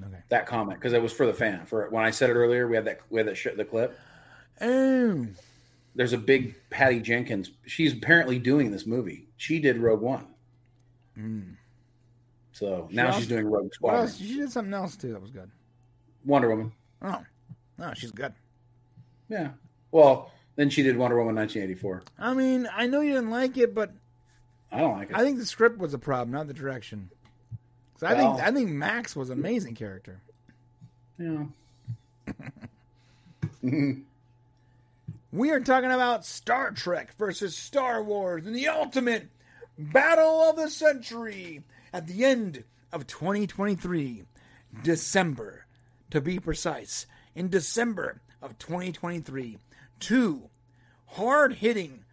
Okay. 0.00 0.18
That 0.30 0.46
comment 0.46 0.78
because 0.78 0.92
it 0.92 1.02
was 1.02 1.12
for 1.12 1.26
the 1.26 1.34
fan. 1.34 1.66
For 1.66 1.88
when 1.90 2.04
I 2.04 2.10
said 2.10 2.30
it 2.30 2.34
earlier, 2.34 2.66
we 2.66 2.76
had 2.76 2.84
that 2.86 3.00
we 3.10 3.18
had 3.18 3.28
that 3.28 3.36
shit 3.36 3.56
the 3.56 3.64
clip. 3.64 3.98
Oh, 4.60 5.26
There's 5.94 6.12
a 6.12 6.18
big 6.18 6.54
Patty 6.70 7.00
Jenkins. 7.00 7.50
She's 7.66 7.92
apparently 7.92 8.38
doing 8.38 8.70
this 8.70 8.86
movie. 8.86 9.28
She 9.36 9.58
did 9.58 9.78
Rogue 9.78 10.00
One, 10.00 10.26
mm. 11.18 11.56
so 12.52 12.88
now 12.90 13.06
also- 13.06 13.18
she's 13.18 13.28
doing 13.28 13.46
Rogue 13.46 13.72
Squadron. 13.74 14.10
She 14.12 14.36
did 14.36 14.50
something 14.50 14.74
else 14.74 14.96
too. 14.96 15.12
That 15.12 15.20
was 15.20 15.30
good. 15.30 15.50
Wonder 16.24 16.48
Woman. 16.50 16.72
Oh, 17.02 17.22
no, 17.78 17.92
she's 17.94 18.12
good. 18.12 18.32
Yeah. 19.28 19.50
Well, 19.90 20.30
then 20.56 20.70
she 20.70 20.82
did 20.82 20.96
Wonder 20.96 21.16
Woman 21.18 21.34
1984. 21.34 22.02
I 22.18 22.34
mean, 22.34 22.68
I 22.72 22.86
know 22.86 23.00
you 23.00 23.14
didn't 23.14 23.30
like 23.30 23.56
it, 23.56 23.74
but 23.74 23.92
I 24.70 24.78
don't 24.80 24.96
like 24.96 25.10
it. 25.10 25.16
I 25.16 25.22
think 25.24 25.38
the 25.38 25.46
script 25.46 25.78
was 25.78 25.94
a 25.94 25.98
problem, 25.98 26.30
not 26.32 26.46
the 26.46 26.54
direction. 26.54 27.10
'Cause 28.02 28.10
I 28.10 28.14
Well- 28.14 28.34
think 28.36 28.48
I 28.48 28.50
think 28.50 28.70
Max 28.70 29.14
was 29.14 29.30
an 29.30 29.38
amazing 29.38 29.76
character. 29.76 30.20
yeah. 31.18 31.44
We 35.30 35.50
are 35.50 35.60
talking 35.60 35.90
about 35.92 36.26
Star 36.26 36.72
Trek 36.72 37.14
versus 37.16 37.56
Star 37.56 38.02
Wars 38.02 38.44
in 38.44 38.52
the 38.52 38.68
ultimate 38.68 39.28
battle 39.78 40.42
of 40.42 40.56
the 40.56 40.68
century 40.68 41.62
at 41.92 42.06
the 42.06 42.24
end 42.24 42.64
of 42.92 43.06
2023, 43.06 44.24
December, 44.82 45.64
to 46.10 46.20
be 46.20 46.38
precise. 46.38 47.06
In 47.34 47.48
December 47.48 48.20
of 48.42 48.58
2023, 48.58 49.56
two 50.00 50.50
hard 51.06 51.54
hitting 51.54 52.04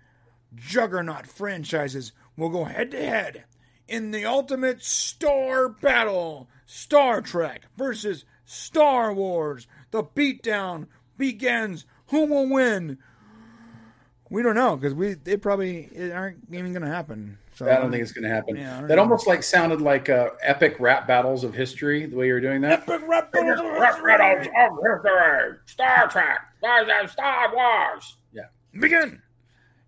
juggernaut 0.55 1.27
franchises 1.27 2.13
will 2.37 2.49
go 2.49 2.63
head 2.65 2.91
to 2.91 3.03
head 3.05 3.43
in 3.89 4.11
the 4.11 4.25
ultimate 4.25 4.83
star 4.83 5.69
battle 5.69 6.47
Star 6.65 7.21
Trek 7.21 7.63
versus 7.75 8.25
Star 8.45 9.11
Wars. 9.11 9.67
The 9.91 10.03
beatdown 10.03 10.87
begins. 11.17 11.85
Who 12.09 12.25
will 12.25 12.47
win? 12.47 12.99
We 14.29 14.43
don't 14.43 14.55
know 14.55 14.75
because 14.77 14.93
we 14.93 15.15
they 15.15 15.37
probably 15.37 15.89
aren't 16.13 16.39
even 16.51 16.71
going 16.71 16.83
to 16.83 16.89
happen. 16.89 17.39
So 17.55 17.69
I 17.69 17.75
don't 17.75 17.91
think 17.91 18.03
it's 18.03 18.11
going 18.11 18.23
to 18.23 18.29
happen. 18.29 18.55
Yeah, 18.55 18.81
that 18.81 18.95
know. 18.95 19.01
almost 19.01 19.27
like 19.27 19.43
sounded 19.43 19.81
like 19.81 20.07
uh, 20.07 20.29
epic 20.41 20.77
rap 20.79 21.07
battles 21.07 21.43
of 21.43 21.53
history. 21.53 22.05
The 22.05 22.15
way 22.15 22.27
you 22.27 22.33
were 22.33 22.39
doing 22.39 22.61
that. 22.61 22.83
Epic 22.87 23.01
rap 23.07 23.31
battles 23.31 23.59
of 23.59 23.65
Rap 23.65 24.01
battles 24.03 24.47
of 24.47 25.03
history. 25.03 25.57
Star 25.65 26.07
Trek. 26.07 26.39
versus 26.61 27.11
Star 27.11 27.53
Wars. 27.53 28.15
Yeah. 28.31 28.43
begin. 28.79 29.21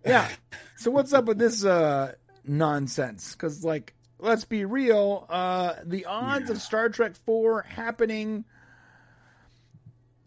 Yeah. 0.04 0.28
So 0.76 0.90
what's 0.90 1.12
up 1.12 1.26
with 1.26 1.38
this 1.38 1.64
uh, 1.64 2.12
nonsense? 2.44 3.32
Because 3.32 3.64
like, 3.64 3.94
let's 4.18 4.44
be 4.44 4.64
real. 4.64 5.26
Uh, 5.28 5.74
the 5.84 6.06
odds 6.06 6.50
of 6.50 6.60
Star 6.60 6.88
Trek 6.88 7.16
Four 7.26 7.62
happening. 7.62 8.44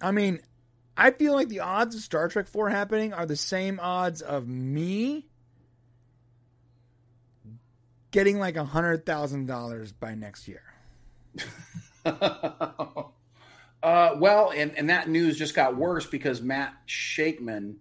I 0.01 0.11
mean, 0.11 0.39
I 0.97 1.11
feel 1.11 1.33
like 1.33 1.49
the 1.49 1.61
odds 1.61 1.95
of 1.95 2.01
Star 2.01 2.27
Trek 2.27 2.47
Four 2.47 2.69
happening 2.69 3.13
are 3.13 3.25
the 3.25 3.35
same 3.35 3.79
odds 3.81 4.21
of 4.21 4.47
me 4.47 5.27
getting 8.11 8.39
like 8.39 8.55
a 8.55 8.63
hundred 8.63 9.05
thousand 9.05 9.45
dollars 9.45 9.91
by 9.91 10.15
next 10.15 10.47
year. 10.47 10.63
uh, 12.05 13.03
well, 13.83 14.51
and, 14.55 14.77
and 14.77 14.89
that 14.89 15.09
news 15.09 15.37
just 15.37 15.53
got 15.53 15.75
worse 15.75 16.05
because 16.05 16.41
Matt 16.41 16.73
Shakman 16.87 17.75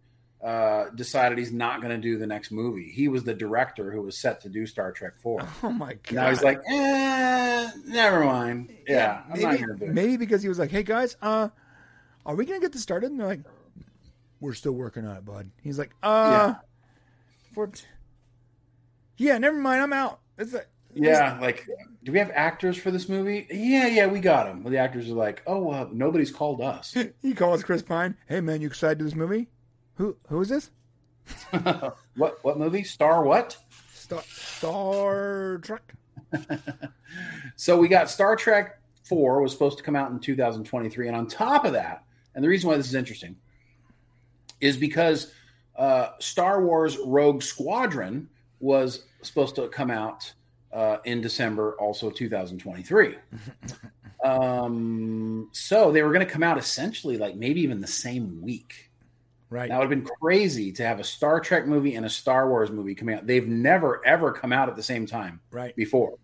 uh, 0.44 0.90
decided 0.94 1.38
he's 1.38 1.52
not 1.52 1.80
going 1.80 1.90
to 1.90 2.00
do 2.00 2.18
the 2.18 2.26
next 2.26 2.50
movie. 2.52 2.90
He 2.94 3.08
was 3.08 3.24
the 3.24 3.32
director 3.32 3.90
who 3.90 4.02
was 4.02 4.18
set 4.18 4.42
to 4.42 4.50
do 4.50 4.66
Star 4.66 4.92
Trek 4.92 5.14
4. 5.18 5.40
Oh 5.62 5.70
my 5.70 5.94
god! 5.94 6.12
Now 6.12 6.28
he's 6.28 6.42
like, 6.42 6.60
eh, 6.70 7.70
never 7.86 8.22
mind. 8.24 8.70
Yeah, 8.86 9.22
I'm 9.32 9.40
not 9.40 9.52
maybe, 9.52 9.62
going 9.64 9.78
to 9.78 9.84
do 9.86 9.90
it. 9.90 9.94
maybe 9.94 10.16
because 10.18 10.42
he 10.42 10.48
was 10.48 10.58
like, 10.58 10.70
"Hey 10.70 10.82
guys, 10.82 11.16
uh, 11.22 11.48
are 12.26 12.34
we 12.34 12.44
gonna 12.44 12.60
get 12.60 12.72
this 12.72 12.82
started?" 12.82 13.10
And 13.10 13.18
they're 13.18 13.26
like, 13.26 13.40
"We're 14.40 14.52
still 14.52 14.72
working 14.72 15.06
on 15.06 15.16
it, 15.16 15.24
bud." 15.24 15.50
He's 15.62 15.78
like, 15.78 15.92
"Uh, 16.02 16.54
for 17.54 17.68
t- 17.68 17.84
yeah, 19.16 19.38
never 19.38 19.56
mind, 19.56 19.80
I'm 19.80 19.92
out." 19.94 20.20
It's 20.36 20.52
like, 20.52 20.68
Yeah, 20.92 21.38
like, 21.40 21.66
do 22.02 22.12
we 22.12 22.18
have 22.18 22.30
actors 22.34 22.76
for 22.76 22.90
this 22.90 23.08
movie? 23.08 23.46
Yeah, 23.50 23.86
yeah, 23.86 24.06
we 24.06 24.20
got 24.20 24.46
them. 24.46 24.62
Well, 24.62 24.70
the 24.72 24.78
actors 24.78 25.08
are 25.10 25.14
like, 25.14 25.42
oh, 25.46 25.70
uh, 25.70 25.88
nobody's 25.92 26.30
called 26.30 26.60
us. 26.60 26.94
he 27.22 27.32
calls 27.32 27.62
Chris 27.64 27.82
Pine. 27.82 28.16
Hey 28.28 28.40
man, 28.42 28.60
you 28.60 28.66
excited 28.66 28.98
to 28.98 29.04
this 29.04 29.14
movie? 29.14 29.48
Who 29.96 30.16
who 30.28 30.40
is 30.40 30.48
this? 30.48 30.70
what 32.16 32.38
what 32.42 32.58
movie? 32.58 32.84
Star 32.84 33.24
what? 33.24 33.56
Star 33.92 34.22
Star 34.26 35.58
Trek. 35.58 35.94
So 37.56 37.78
we 37.78 37.88
got 37.88 38.10
Star 38.10 38.36
Trek 38.36 38.80
4 39.04 39.40
was 39.40 39.52
supposed 39.52 39.78
to 39.78 39.84
come 39.84 39.96
out 39.96 40.10
in 40.10 40.18
2023. 40.18 41.08
And 41.08 41.16
on 41.16 41.26
top 41.26 41.64
of 41.64 41.72
that, 41.72 42.04
and 42.34 42.42
the 42.42 42.48
reason 42.48 42.68
why 42.68 42.76
this 42.76 42.88
is 42.88 42.94
interesting 42.94 43.36
is 44.60 44.76
because 44.76 45.32
uh, 45.76 46.10
Star 46.18 46.64
Wars 46.64 46.98
Rogue 47.04 47.42
Squadron 47.42 48.28
was 48.60 49.04
supposed 49.22 49.54
to 49.56 49.68
come 49.68 49.90
out 49.90 50.32
uh, 50.72 50.98
in 51.04 51.20
December, 51.20 51.76
also 51.78 52.10
2023. 52.10 53.16
um, 54.24 55.48
so 55.52 55.92
they 55.92 56.02
were 56.02 56.12
going 56.12 56.26
to 56.26 56.32
come 56.32 56.42
out 56.42 56.58
essentially 56.58 57.16
like 57.16 57.36
maybe 57.36 57.60
even 57.60 57.80
the 57.80 57.86
same 57.86 58.40
week. 58.42 58.90
Right. 59.50 59.68
That 59.68 59.78
would 59.78 59.90
have 59.90 60.04
been 60.04 60.10
crazy 60.20 60.72
to 60.72 60.86
have 60.86 60.98
a 60.98 61.04
Star 61.04 61.38
Trek 61.38 61.66
movie 61.66 61.94
and 61.94 62.04
a 62.04 62.10
Star 62.10 62.48
Wars 62.48 62.70
movie 62.70 62.94
coming 62.94 63.14
out. 63.14 63.26
They've 63.26 63.46
never, 63.46 64.04
ever 64.04 64.32
come 64.32 64.52
out 64.52 64.68
at 64.68 64.76
the 64.76 64.82
same 64.82 65.06
time 65.06 65.40
right. 65.50 65.76
before. 65.76 66.14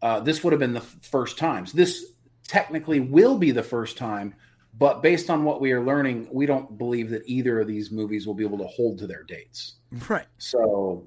Uh, 0.00 0.20
this 0.20 0.42
would 0.42 0.52
have 0.52 0.60
been 0.60 0.74
the 0.74 0.80
f- 0.80 0.96
first 1.02 1.36
time. 1.38 1.66
So 1.66 1.76
this 1.76 2.12
technically 2.46 3.00
will 3.00 3.36
be 3.36 3.50
the 3.50 3.62
first 3.62 3.98
time, 3.98 4.34
but 4.78 5.02
based 5.02 5.28
on 5.30 5.44
what 5.44 5.60
we 5.60 5.72
are 5.72 5.82
learning, 5.82 6.28
we 6.32 6.46
don't 6.46 6.78
believe 6.78 7.10
that 7.10 7.22
either 7.26 7.60
of 7.60 7.66
these 7.66 7.90
movies 7.90 8.26
will 8.26 8.34
be 8.34 8.44
able 8.44 8.58
to 8.58 8.66
hold 8.66 8.98
to 8.98 9.06
their 9.06 9.22
dates. 9.22 9.74
Right. 10.08 10.26
So, 10.38 11.06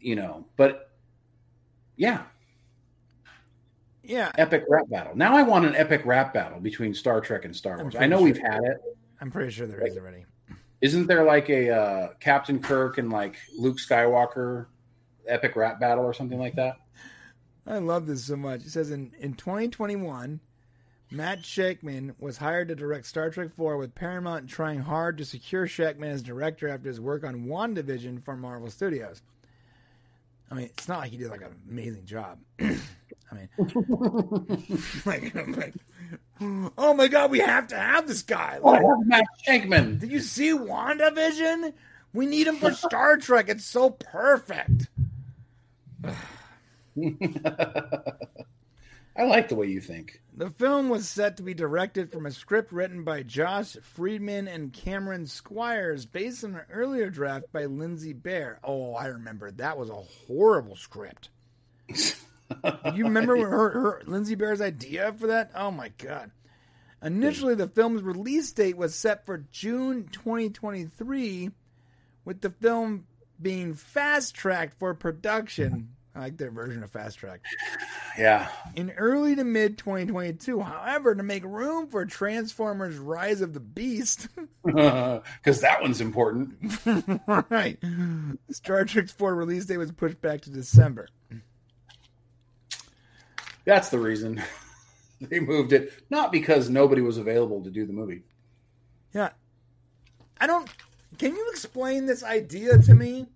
you 0.00 0.16
know, 0.16 0.46
but 0.56 0.90
yeah, 1.96 2.22
Yeah. 4.02 4.30
epic 4.36 4.64
rap 4.68 4.88
battle. 4.88 5.16
Now 5.16 5.36
I 5.36 5.42
want 5.42 5.64
an 5.64 5.74
epic 5.74 6.02
rap 6.04 6.34
battle 6.34 6.60
between 6.60 6.92
Star 6.94 7.20
Trek 7.20 7.44
and 7.44 7.54
Star 7.54 7.78
Wars. 7.78 7.94
I 7.98 8.06
know 8.06 8.18
sure. 8.18 8.24
we've 8.24 8.38
had 8.38 8.62
it. 8.64 8.78
I'm 9.24 9.30
pretty 9.30 9.52
sure 9.52 9.66
there 9.66 9.86
is 9.86 9.96
already. 9.96 10.26
Isn't 10.82 11.06
there 11.06 11.24
like 11.24 11.48
a 11.48 11.70
uh, 11.74 12.08
Captain 12.20 12.60
Kirk 12.60 12.98
and 12.98 13.10
like 13.10 13.38
Luke 13.56 13.78
Skywalker 13.78 14.66
epic 15.26 15.56
rap 15.56 15.80
battle 15.80 16.04
or 16.04 16.12
something 16.12 16.38
like 16.38 16.54
that? 16.56 16.76
I 17.66 17.78
love 17.78 18.04
this 18.04 18.26
so 18.26 18.36
much. 18.36 18.66
It 18.66 18.68
says 18.68 18.90
in, 18.90 19.12
in 19.18 19.32
2021, 19.32 20.40
Matt 21.10 21.40
Shakman 21.40 22.14
was 22.18 22.36
hired 22.36 22.68
to 22.68 22.74
direct 22.74 23.06
Star 23.06 23.30
Trek 23.30 23.50
4 23.50 23.78
with 23.78 23.94
Paramount 23.94 24.46
trying 24.46 24.80
hard 24.80 25.16
to 25.16 25.24
secure 25.24 25.66
Shakman 25.66 26.10
as 26.10 26.22
director 26.22 26.68
after 26.68 26.88
his 26.88 27.00
work 27.00 27.24
on 27.24 27.46
WandaVision 27.46 28.22
for 28.22 28.36
Marvel 28.36 28.70
Studios. 28.70 29.22
I 30.50 30.54
mean, 30.54 30.66
it's 30.66 30.86
not 30.86 30.98
like 30.98 31.12
he 31.12 31.16
did 31.16 31.30
like 31.30 31.40
an 31.40 31.56
amazing 31.70 32.04
job. 32.04 32.40
I 33.30 33.34
mean, 33.34 33.48
like, 35.06 35.34
I'm 35.34 35.52
like, 35.52 35.74
oh 36.78 36.94
my 36.94 37.08
god, 37.08 37.30
we 37.30 37.38
have 37.40 37.68
to 37.68 37.76
have 37.76 38.06
this 38.06 38.22
guy. 38.22 38.58
Oh, 38.62 38.70
like, 38.70 38.82
Matt 39.06 39.24
Shakman. 39.46 40.00
did 40.00 40.10
you 40.10 40.20
see 40.20 40.50
WandaVision? 40.50 41.72
We 42.12 42.26
need 42.26 42.46
him 42.46 42.56
for 42.56 42.72
Star 42.74 43.16
Trek. 43.16 43.48
It's 43.48 43.64
so 43.64 43.90
perfect. 43.90 44.88
I 49.16 49.22
like 49.22 49.48
the 49.48 49.54
way 49.54 49.66
you 49.66 49.80
think. 49.80 50.20
The 50.36 50.50
film 50.50 50.88
was 50.88 51.08
set 51.08 51.36
to 51.36 51.44
be 51.44 51.54
directed 51.54 52.10
from 52.10 52.26
a 52.26 52.32
script 52.32 52.72
written 52.72 53.04
by 53.04 53.22
Josh 53.22 53.76
Friedman 53.82 54.48
and 54.48 54.72
Cameron 54.72 55.26
Squires, 55.26 56.04
based 56.06 56.42
on 56.44 56.56
an 56.56 56.62
earlier 56.72 57.10
draft 57.10 57.52
by 57.52 57.66
Lindsey 57.66 58.12
Beer. 58.12 58.58
Oh, 58.64 58.94
I 58.94 59.06
remember 59.06 59.52
that 59.52 59.78
was 59.78 59.90
a 59.90 59.94
horrible 60.26 60.74
script. 60.74 61.30
You 62.94 63.04
remember 63.04 63.36
her, 63.36 63.70
her 63.70 64.02
Lindsey 64.06 64.34
Beer's 64.34 64.60
idea 64.60 65.12
for 65.12 65.28
that? 65.28 65.50
Oh 65.54 65.70
my 65.70 65.88
god! 65.98 66.30
Initially, 67.02 67.54
the 67.54 67.68
film's 67.68 68.02
release 68.02 68.52
date 68.52 68.76
was 68.76 68.94
set 68.94 69.26
for 69.26 69.38
June 69.50 70.08
2023, 70.12 71.50
with 72.24 72.40
the 72.40 72.50
film 72.50 73.06
being 73.40 73.74
fast 73.74 74.34
tracked 74.34 74.78
for 74.78 74.94
production. 74.94 75.90
I 76.16 76.20
like 76.20 76.36
their 76.36 76.52
version 76.52 76.84
of 76.84 76.92
fast 76.92 77.18
track 77.18 77.40
Yeah. 78.16 78.48
in 78.76 78.92
early 78.92 79.34
to 79.34 79.42
mid 79.42 79.76
2022. 79.78 80.60
However, 80.60 81.12
to 81.16 81.24
make 81.24 81.42
room 81.44 81.88
for 81.88 82.06
Transformers 82.06 82.96
Rise 82.96 83.40
of 83.40 83.52
the 83.52 83.58
Beast, 83.58 84.28
Because 84.64 85.60
that 85.62 85.82
one's 85.82 86.00
important. 86.00 86.54
right, 87.50 87.78
Star 88.50 88.84
Trek 88.84 89.08
4 89.08 89.34
release 89.34 89.64
date 89.66 89.78
was 89.78 89.90
pushed 89.90 90.20
back 90.20 90.42
to 90.42 90.50
December. 90.50 91.08
That's 93.64 93.88
the 93.88 93.98
reason 93.98 94.42
they 95.20 95.40
moved 95.40 95.72
it. 95.72 95.92
Not 96.10 96.32
because 96.32 96.68
nobody 96.68 97.02
was 97.02 97.18
available 97.18 97.62
to 97.64 97.70
do 97.70 97.86
the 97.86 97.92
movie. 97.92 98.22
Yeah. 99.12 99.30
I 100.40 100.46
don't. 100.46 100.68
Can 101.18 101.34
you 101.34 101.48
explain 101.50 102.06
this 102.06 102.22
idea 102.22 102.78
to 102.78 102.94
me? 102.94 103.26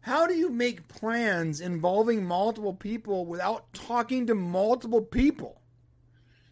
How 0.00 0.26
do 0.26 0.34
you 0.34 0.50
make 0.50 0.88
plans 0.88 1.60
involving 1.60 2.24
multiple 2.24 2.74
people 2.74 3.24
without 3.24 3.72
talking 3.72 4.26
to 4.26 4.34
multiple 4.34 5.00
people? 5.00 5.60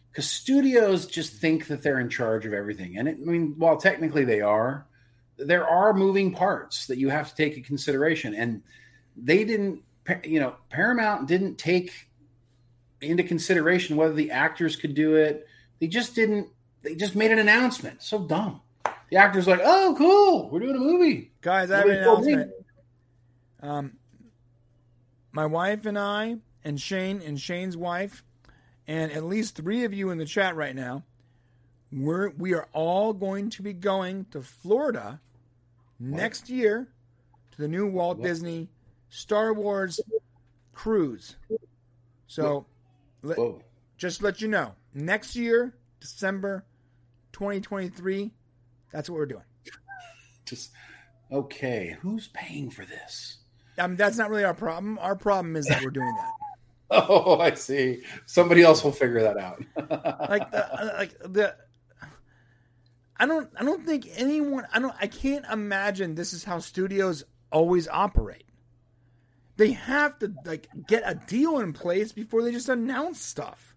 Because 0.09 0.29
studios 0.29 1.05
just 1.05 1.33
think 1.33 1.67
that 1.67 1.83
they're 1.83 1.99
in 1.99 2.09
charge 2.09 2.45
of 2.45 2.53
everything. 2.53 2.97
And 2.97 3.09
it, 3.09 3.17
I 3.21 3.29
mean, 3.29 3.55
while 3.57 3.75
technically 3.75 4.23
they 4.23 4.39
are, 4.39 4.87
there 5.37 5.67
are 5.67 5.93
moving 5.93 6.33
parts 6.33 6.87
that 6.87 6.97
you 6.97 7.09
have 7.09 7.29
to 7.29 7.35
take 7.35 7.55
into 7.55 7.67
consideration. 7.67 8.33
And 8.33 8.63
they 9.17 9.43
didn't, 9.43 9.83
you 10.23 10.39
know, 10.39 10.55
Paramount 10.69 11.27
didn't 11.27 11.57
take 11.57 12.09
into 13.01 13.23
consideration 13.23 13.95
whether 13.95 14.13
the 14.13 14.31
actors 14.31 14.75
could 14.75 14.93
do 14.93 15.15
it. 15.15 15.47
They 15.79 15.87
just 15.87 16.15
didn't, 16.15 16.47
they 16.83 16.95
just 16.95 17.15
made 17.15 17.31
an 17.31 17.39
announcement. 17.39 18.01
So 18.03 18.19
dumb. 18.19 18.61
The 19.09 19.17
actor's 19.17 19.47
like, 19.47 19.59
oh, 19.63 19.95
cool, 19.97 20.49
we're 20.49 20.61
doing 20.61 20.75
a 20.75 20.79
movie. 20.79 21.31
Guys, 21.41 21.69
I 21.69 21.79
have 21.79 21.87
an 21.87 21.97
announcement. 21.97 22.51
Um, 23.61 23.93
my 25.31 25.45
wife 25.45 25.85
and 25.85 25.99
I, 25.99 26.37
and 26.63 26.79
Shane 26.79 27.21
and 27.21 27.39
Shane's 27.39 27.75
wife, 27.75 28.23
and 28.87 29.11
at 29.11 29.23
least 29.23 29.55
three 29.55 29.83
of 29.83 29.93
you 29.93 30.09
in 30.11 30.17
the 30.17 30.25
chat 30.25 30.55
right 30.55 30.75
now, 30.75 31.03
we're 31.91 32.29
we 32.29 32.53
are 32.53 32.67
all 32.71 33.13
going 33.13 33.49
to 33.51 33.61
be 33.61 33.73
going 33.73 34.25
to 34.31 34.41
Florida 34.41 35.19
what? 35.97 36.17
next 36.17 36.49
year 36.49 36.87
to 37.51 37.61
the 37.61 37.67
new 37.67 37.87
Walt 37.87 38.17
what? 38.17 38.27
Disney 38.27 38.69
Star 39.09 39.53
Wars 39.53 39.99
cruise. 40.73 41.35
So, 42.27 42.65
let, 43.21 43.37
just 43.97 44.21
let 44.23 44.41
you 44.41 44.47
know, 44.47 44.73
next 44.93 45.35
year, 45.35 45.75
December 45.99 46.65
2023, 47.33 48.31
that's 48.91 49.09
what 49.09 49.15
we're 49.17 49.25
doing. 49.25 49.43
Just 50.45 50.71
okay. 51.31 51.95
Who's 52.01 52.27
paying 52.29 52.69
for 52.69 52.85
this? 52.85 53.37
I 53.77 53.87
mean, 53.87 53.95
that's 53.95 54.17
not 54.17 54.29
really 54.29 54.43
our 54.43 54.53
problem. 54.53 54.99
Our 54.99 55.15
problem 55.15 55.55
is 55.55 55.65
that 55.67 55.83
we're 55.83 55.91
doing 55.91 56.13
that. 56.17 56.31
oh, 57.09 57.39
I 57.39 57.53
see. 57.53 58.01
Somebody 58.25 58.63
else 58.63 58.83
will 58.83 58.91
figure 58.91 59.21
that 59.21 59.37
out. 59.37 59.63
like 60.29 60.51
the, 60.51 60.73
uh, 60.73 60.93
like 60.97 61.17
the. 61.19 61.55
I 63.17 63.25
don't. 63.25 63.49
I 63.57 63.63
don't 63.63 63.85
think 63.85 64.09
anyone. 64.15 64.65
I 64.73 64.79
don't. 64.79 64.93
I 64.99 65.07
can't 65.07 65.45
imagine 65.51 66.15
this 66.15 66.33
is 66.33 66.43
how 66.43 66.59
studios 66.59 67.23
always 67.51 67.87
operate. 67.87 68.45
They 69.57 69.71
have 69.71 70.17
to 70.19 70.33
like 70.45 70.67
get 70.87 71.03
a 71.05 71.15
deal 71.15 71.59
in 71.59 71.73
place 71.73 72.11
before 72.11 72.43
they 72.43 72.51
just 72.51 72.69
announce 72.69 73.21
stuff. 73.21 73.75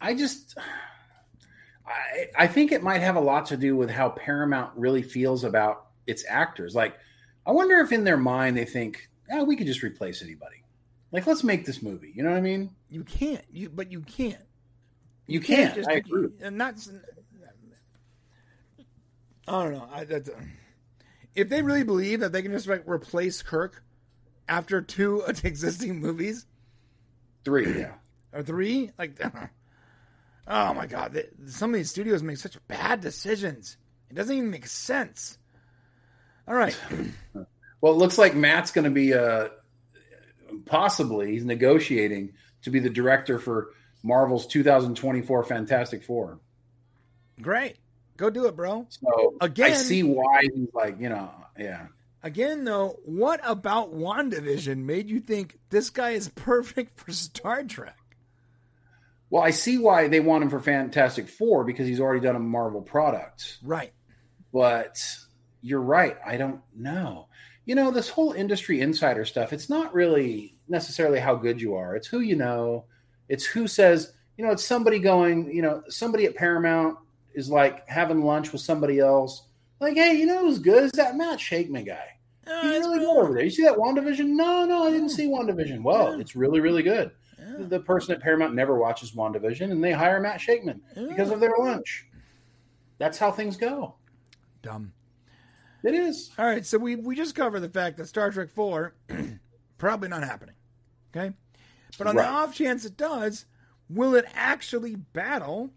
I 0.00 0.14
just. 0.14 0.56
I, 1.86 2.26
I 2.44 2.46
think 2.46 2.72
it 2.72 2.82
might 2.82 3.00
have 3.00 3.16
a 3.16 3.20
lot 3.20 3.46
to 3.46 3.56
do 3.56 3.76
with 3.76 3.90
how 3.90 4.10
Paramount 4.10 4.72
really 4.76 5.02
feels 5.02 5.44
about 5.44 5.86
its 6.06 6.24
actors. 6.28 6.74
Like, 6.74 6.96
I 7.46 7.52
wonder 7.52 7.78
if 7.78 7.92
in 7.92 8.04
their 8.04 8.16
mind 8.16 8.56
they 8.56 8.64
think, 8.64 9.08
"Oh, 9.30 9.44
we 9.44 9.56
could 9.56 9.66
just 9.66 9.82
replace 9.82 10.22
anybody." 10.22 10.62
Like, 11.12 11.26
let's 11.26 11.42
make 11.42 11.66
this 11.66 11.82
movie. 11.82 12.12
You 12.14 12.22
know 12.22 12.30
what 12.30 12.38
I 12.38 12.42
mean? 12.42 12.70
You 12.88 13.04
can't. 13.04 13.44
You 13.52 13.68
but 13.68 13.90
you 13.90 14.00
can't. 14.00 14.44
You, 15.26 15.34
you 15.34 15.40
can't. 15.40 15.74
can't. 15.74 15.74
just, 15.74 15.88
I 15.88 15.94
agree. 15.94 16.28
And 16.40 16.60
that's. 16.60 16.90
I 19.48 19.64
don't 19.64 19.72
know. 19.72 19.88
I, 19.92 20.04
that's, 20.04 20.30
if 21.34 21.48
they 21.48 21.60
really 21.60 21.82
believe 21.82 22.20
that 22.20 22.30
they 22.30 22.42
can 22.42 22.52
just 22.52 22.68
like 22.68 22.84
replace 22.86 23.42
Kirk 23.42 23.82
after 24.48 24.82
two 24.82 25.22
existing 25.44 26.00
movies, 26.00 26.46
three, 27.44 27.80
yeah, 27.80 27.94
or 28.32 28.42
three, 28.42 28.90
like, 28.98 29.20
oh 30.46 30.74
my 30.74 30.86
god, 30.86 31.22
some 31.46 31.70
of 31.70 31.76
these 31.76 31.90
studios 31.90 32.22
make 32.22 32.36
such 32.36 32.56
bad 32.68 33.00
decisions. 33.00 33.76
It 34.10 34.14
doesn't 34.14 34.36
even 34.36 34.50
make 34.50 34.66
sense. 34.66 35.38
All 36.48 36.54
right. 36.54 36.76
well, 37.80 37.92
it 37.92 37.96
looks 37.96 38.18
like 38.18 38.34
Matt's 38.34 38.72
going 38.72 38.84
to 38.84 38.90
be 38.90 39.14
uh, 39.14 39.48
possibly 40.66 41.32
he's 41.32 41.44
negotiating 41.44 42.32
to 42.62 42.70
be 42.70 42.80
the 42.80 42.90
director 42.90 43.38
for 43.38 43.70
Marvel's 44.02 44.46
2024 44.46 45.44
Fantastic 45.44 46.02
Four. 46.02 46.40
Great. 47.40 47.76
Go 48.16 48.30
do 48.30 48.46
it, 48.46 48.56
bro. 48.56 48.86
So 48.90 49.34
again, 49.40 49.72
I 49.72 49.74
see 49.74 50.02
why 50.02 50.42
he's 50.42 50.68
like, 50.74 51.00
you 51.00 51.08
know, 51.08 51.30
yeah. 51.58 51.86
Again, 52.22 52.64
though, 52.64 52.98
what 53.04 53.40
about 53.44 53.94
WandaVision 53.94 54.78
made 54.78 55.08
you 55.08 55.20
think 55.20 55.58
this 55.70 55.90
guy 55.90 56.10
is 56.10 56.28
perfect 56.34 56.98
for 56.98 57.12
Star 57.12 57.64
Trek? 57.64 57.96
Well, 59.30 59.42
I 59.42 59.50
see 59.50 59.78
why 59.78 60.08
they 60.08 60.20
want 60.20 60.42
him 60.42 60.50
for 60.50 60.60
Fantastic 60.60 61.28
Four 61.28 61.64
because 61.64 61.86
he's 61.86 62.00
already 62.00 62.20
done 62.20 62.36
a 62.36 62.40
Marvel 62.40 62.82
product. 62.82 63.58
Right. 63.62 63.92
But 64.52 65.00
you're 65.62 65.80
right. 65.80 66.16
I 66.26 66.36
don't 66.36 66.60
know. 66.74 67.28
You 67.64 67.76
know, 67.76 67.92
this 67.92 68.08
whole 68.08 68.32
industry 68.32 68.80
insider 68.80 69.24
stuff, 69.24 69.52
it's 69.52 69.70
not 69.70 69.94
really 69.94 70.58
necessarily 70.68 71.20
how 71.20 71.36
good 71.36 71.60
you 71.60 71.74
are. 71.74 71.94
It's 71.94 72.08
who 72.08 72.20
you 72.20 72.34
know. 72.34 72.86
It's 73.28 73.46
who 73.46 73.68
says, 73.68 74.12
you 74.36 74.44
know, 74.44 74.50
it's 74.50 74.64
somebody 74.64 74.98
going, 74.98 75.54
you 75.54 75.62
know, 75.62 75.84
somebody 75.88 76.26
at 76.26 76.34
Paramount 76.34 76.98
is 77.32 77.48
like 77.48 77.88
having 77.88 78.24
lunch 78.24 78.50
with 78.50 78.62
somebody 78.62 78.98
else. 78.98 79.42
Like, 79.80 79.96
hey, 79.96 80.14
you 80.14 80.26
know 80.26 80.40
who's 80.40 80.58
good? 80.58 80.84
Is 80.84 80.92
that 80.92 81.16
Matt 81.16 81.38
Shakman 81.38 81.86
guy. 81.86 82.06
Oh, 82.46 82.62
He's 82.62 82.80
really 82.80 82.98
good 82.98 83.16
over 83.16 83.34
there. 83.34 83.44
You 83.44 83.50
see 83.50 83.62
that 83.64 83.76
WandaVision? 83.76 84.26
No, 84.26 84.64
no, 84.66 84.86
I 84.86 84.90
didn't 84.90 85.06
oh. 85.06 85.08
see 85.08 85.26
WandaVision. 85.26 85.82
Well, 85.82 86.14
yeah. 86.14 86.20
it's 86.20 86.36
really, 86.36 86.60
really 86.60 86.82
good. 86.82 87.12
Yeah. 87.38 87.66
The 87.66 87.80
person 87.80 88.14
at 88.14 88.20
Paramount 88.20 88.54
never 88.54 88.76
watches 88.76 89.12
WandaVision, 89.12 89.70
and 89.70 89.82
they 89.82 89.92
hire 89.92 90.20
Matt 90.20 90.40
Shakman 90.40 90.80
yeah. 90.96 91.06
because 91.08 91.30
of 91.30 91.40
their 91.40 91.54
lunch. 91.58 92.06
That's 92.98 93.18
how 93.18 93.32
things 93.32 93.56
go. 93.56 93.94
Dumb. 94.62 94.92
It 95.82 95.94
is. 95.94 96.30
All 96.38 96.44
right, 96.44 96.66
so 96.66 96.76
we 96.76 96.96
we 96.96 97.16
just 97.16 97.34
covered 97.34 97.60
the 97.60 97.68
fact 97.68 97.96
that 97.96 98.06
Star 98.06 98.30
Trek 98.30 98.50
4 98.50 98.94
probably 99.78 100.08
not 100.08 100.22
happening. 100.22 100.54
Okay? 101.16 101.34
But 101.96 102.06
on 102.06 102.16
right. 102.16 102.24
the 102.24 102.28
off 102.28 102.54
chance 102.54 102.84
it 102.84 102.98
does, 102.98 103.46
will 103.88 104.14
it 104.14 104.26
actually 104.34 104.96
battle 104.96 105.70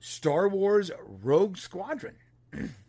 Star 0.00 0.48
Wars 0.48 0.90
Rogue 1.06 1.58
Squadron? 1.58 2.16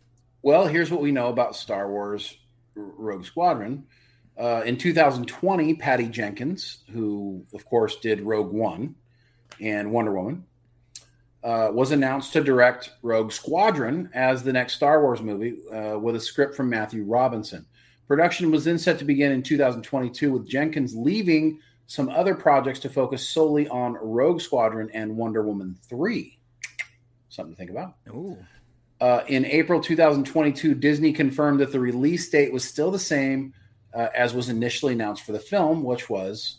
well, 0.46 0.64
here's 0.64 0.92
what 0.92 1.00
we 1.00 1.10
know 1.10 1.26
about 1.26 1.56
Star 1.56 1.90
Wars 1.90 2.38
Rogue 2.76 3.24
Squadron. 3.24 3.84
Uh, 4.38 4.62
in 4.64 4.76
2020, 4.76 5.74
Patty 5.74 6.06
Jenkins, 6.06 6.84
who 6.92 7.44
of 7.52 7.64
course 7.64 7.96
did 7.96 8.20
Rogue 8.20 8.52
One 8.52 8.94
and 9.60 9.90
Wonder 9.90 10.12
Woman, 10.12 10.44
uh, 11.42 11.70
was 11.72 11.90
announced 11.90 12.32
to 12.34 12.44
direct 12.44 12.92
Rogue 13.02 13.32
Squadron 13.32 14.08
as 14.14 14.44
the 14.44 14.52
next 14.52 14.74
Star 14.74 15.02
Wars 15.02 15.20
movie 15.20 15.56
uh, 15.72 15.98
with 15.98 16.14
a 16.14 16.20
script 16.20 16.54
from 16.54 16.70
Matthew 16.70 17.02
Robinson. 17.02 17.66
Production 18.06 18.52
was 18.52 18.62
then 18.62 18.78
set 18.78 19.00
to 19.00 19.04
begin 19.04 19.32
in 19.32 19.42
2022, 19.42 20.30
with 20.30 20.48
Jenkins 20.48 20.94
leaving 20.94 21.58
some 21.88 22.08
other 22.10 22.36
projects 22.36 22.78
to 22.78 22.88
focus 22.88 23.28
solely 23.28 23.66
on 23.66 23.94
Rogue 23.94 24.40
Squadron 24.40 24.90
and 24.94 25.16
Wonder 25.16 25.42
Woman 25.42 25.76
3. 25.88 26.38
Something 27.30 27.52
to 27.52 27.58
think 27.58 27.70
about. 27.72 27.96
Uh, 29.00 29.22
in 29.28 29.44
April 29.44 29.80
2022, 29.80 30.74
Disney 30.74 31.12
confirmed 31.12 31.60
that 31.60 31.72
the 31.72 31.80
release 31.80 32.28
date 32.30 32.52
was 32.52 32.64
still 32.64 32.90
the 32.90 32.98
same 32.98 33.52
uh, 33.94 34.08
as 34.14 34.34
was 34.34 34.48
initially 34.48 34.94
announced 34.94 35.24
for 35.24 35.32
the 35.32 35.38
film, 35.38 35.82
which 35.82 36.08
was 36.08 36.58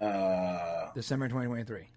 uh, 0.00 0.86
December 0.94 1.28
2023. 1.28 1.88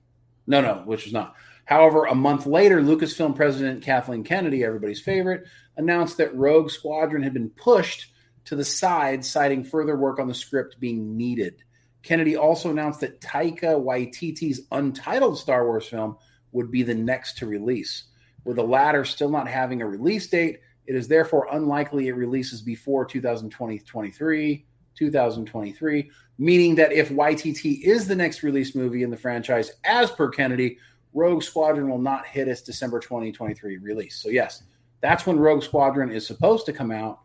No, 0.48 0.62
no, 0.62 0.82
which 0.86 1.06
was 1.06 1.14
not. 1.14 1.36
However, 1.66 2.06
a 2.06 2.16
month 2.16 2.46
later, 2.46 2.82
Lucasfilm 2.82 3.36
president 3.36 3.84
Kathleen 3.84 4.24
Kennedy, 4.24 4.64
everybody's 4.64 5.02
favorite, 5.02 5.46
announced 5.78 6.18
that 6.18 6.36
Rogue 6.36 6.70
Squadron 6.70 7.24
had 7.24 7.34
been 7.34 7.50
pushed 7.50 8.12
to 8.46 8.56
the 8.56 8.66
side, 8.66 9.24
citing 9.24 9.64
further 9.64 9.96
work 9.96 10.20
on 10.20 10.28
the 10.28 10.34
script 10.34 10.80
being 10.80 11.16
needed. 11.16 11.64
Kennedy 12.04 12.36
also 12.36 12.72
announced 12.72 13.02
that 13.02 13.22
Taika 13.22 13.80
Waititi's 13.80 14.62
untitled 14.72 15.38
Star 15.38 15.66
Wars 15.66 15.88
film 15.88 16.18
would 16.52 16.72
be 16.72 16.84
the 16.84 16.96
next 16.96 17.38
to 17.38 17.46
release. 17.46 18.06
With 18.44 18.56
the 18.56 18.64
latter 18.64 19.06
still 19.06 19.30
not 19.30 19.48
having 19.48 19.82
a 19.82 19.88
release 19.88 20.28
date, 20.28 20.60
it 20.88 20.96
is 20.96 21.08
therefore 21.08 21.48
unlikely 21.52 22.08
it 22.08 22.14
releases 22.14 22.62
before 22.62 23.06
2023, 23.06 24.66
2023, 24.96 26.12
meaning 26.38 26.76
that 26.76 26.92
if 26.92 27.10
YTT 27.10 27.82
is 27.82 28.08
the 28.08 28.16
next 28.16 28.44
release 28.44 28.76
movie 28.76 29.04
in 29.04 29.12
the 29.12 29.18
franchise, 29.18 29.72
as 29.84 30.12
per 30.12 30.30
Kennedy, 30.30 30.78
Rogue 31.14 31.44
Squadron 31.44 31.90
will 31.90 32.02
not 32.02 32.26
hit 32.26 32.48
its 32.48 32.62
December 32.62 33.00
2023 33.00 33.78
release. 33.78 34.16
So, 34.22 34.30
yes, 34.30 34.64
that's 35.02 35.26
when 35.26 35.40
Rogue 35.40 35.64
Squadron 35.64 36.12
is 36.12 36.26
supposed 36.26 36.66
to 36.68 36.74
come 36.74 36.92
out. 36.92 37.20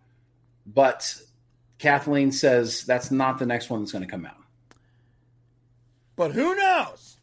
But 0.66 1.14
Kathleen 1.78 2.32
says 2.32 2.84
that's 2.84 3.10
not 3.10 3.38
the 3.38 3.46
next 3.46 3.70
one 3.70 3.80
that's 3.80 3.92
going 3.92 4.04
to 4.04 4.10
come 4.10 4.26
out. 4.26 4.36
But 6.16 6.32
who 6.32 6.56
knows? 6.56 7.15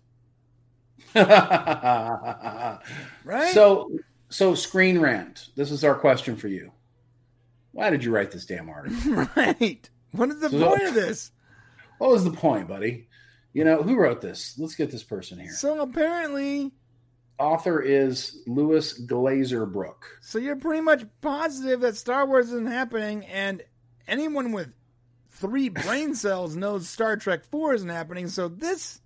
right? 3.23 3.53
So, 3.53 3.91
so 4.29 4.55
Screen 4.55 4.99
Rant. 4.99 5.49
This 5.55 5.71
is 5.71 5.83
our 5.83 5.95
question 5.95 6.35
for 6.35 6.47
you. 6.47 6.71
Why 7.71 7.89
did 7.89 8.03
you 8.03 8.11
write 8.11 8.31
this 8.31 8.45
damn 8.45 8.69
article? 8.69 9.27
right. 9.35 9.89
What 10.11 10.29
is 10.29 10.39
the 10.39 10.49
so, 10.49 10.69
point 10.69 10.83
of 10.83 10.93
this? 10.93 11.31
What 11.97 12.11
was 12.11 12.23
the 12.23 12.31
point, 12.31 12.67
buddy? 12.67 13.07
You 13.53 13.63
know, 13.63 13.83
who 13.83 13.95
wrote 13.95 14.21
this? 14.21 14.55
Let's 14.57 14.75
get 14.75 14.91
this 14.91 15.03
person 15.03 15.39
here. 15.39 15.51
So 15.51 15.81
apparently, 15.81 16.71
author 17.39 17.81
is 17.81 18.41
Louis 18.47 18.99
Glazebrook. 19.05 19.95
So 20.21 20.39
you're 20.39 20.55
pretty 20.55 20.81
much 20.81 21.05
positive 21.21 21.81
that 21.81 21.95
Star 21.95 22.25
Wars 22.25 22.47
isn't 22.47 22.67
happening, 22.67 23.25
and 23.25 23.63
anyone 24.07 24.51
with 24.51 24.73
three 25.29 25.69
brain 25.69 26.15
cells 26.15 26.55
knows 26.55 26.87
Star 26.87 27.17
Trek 27.17 27.45
Four 27.45 27.73
isn't 27.73 27.89
happening. 27.89 28.27
So 28.27 28.47
this. 28.47 28.99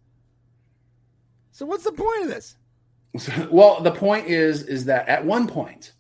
So 1.58 1.66
what's 1.66 1.86
the 1.86 1.92
point 1.92 2.22
of 2.22 2.28
this? 2.28 2.56
well, 3.50 3.82
the 3.82 3.90
point 3.90 4.28
is, 4.28 4.62
is 4.62 4.86
that 4.86 5.10
at 5.10 5.26
one 5.26 5.48
point, 5.48 5.94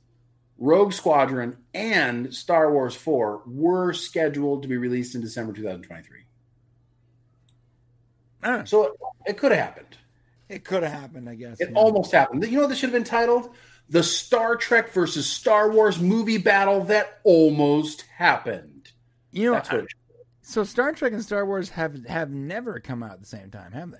Rogue 0.59 0.93
Squadron 0.93 1.57
and 1.73 2.31
Star 2.31 2.71
Wars 2.71 2.93
4 2.93 3.41
were 3.47 3.91
scheduled 3.91 4.61
to 4.61 4.67
be 4.67 4.77
released 4.77 5.15
in 5.15 5.21
December 5.21 5.53
2023. 5.53 6.19
Uh, 8.43 8.65
So 8.65 8.83
it, 8.83 8.91
it 9.29 9.37
could 9.39 9.51
have 9.51 9.59
happened. 9.59 9.97
it 10.47 10.63
could 10.63 10.83
have 10.83 10.91
happened, 10.91 11.27
I 11.27 11.33
guess. 11.33 11.59
It 11.59 11.71
yeah. 11.71 11.75
almost 11.79 12.11
happened. 12.11 12.43
You 12.45 12.51
know 12.51 12.61
what 12.61 12.67
this 12.67 12.77
should 12.77 12.91
have 12.91 12.93
been 12.93 13.03
titled? 13.03 13.49
The 13.89 14.03
Star 14.03 14.57
Trek 14.57 14.93
versus 14.93 15.25
Star 15.25 15.71
Wars 15.71 15.99
movie 15.99 16.37
battle 16.37 16.83
that 16.83 17.19
almost 17.23 18.01
happened. 18.15 18.91
you 19.31 19.45
know, 19.47 19.53
That's 19.53 19.71
what 19.71 19.79
it 19.85 19.87
so 20.43 20.63
Star 20.63 20.91
Trek 20.91 21.13
and 21.13 21.23
Star 21.23 21.47
Wars 21.47 21.69
have 21.69 22.05
have 22.05 22.29
never 22.29 22.79
come 22.79 23.01
out 23.01 23.13
at 23.13 23.19
the 23.21 23.25
same 23.25 23.49
time, 23.49 23.71
have 23.71 23.89
they? 23.89 23.97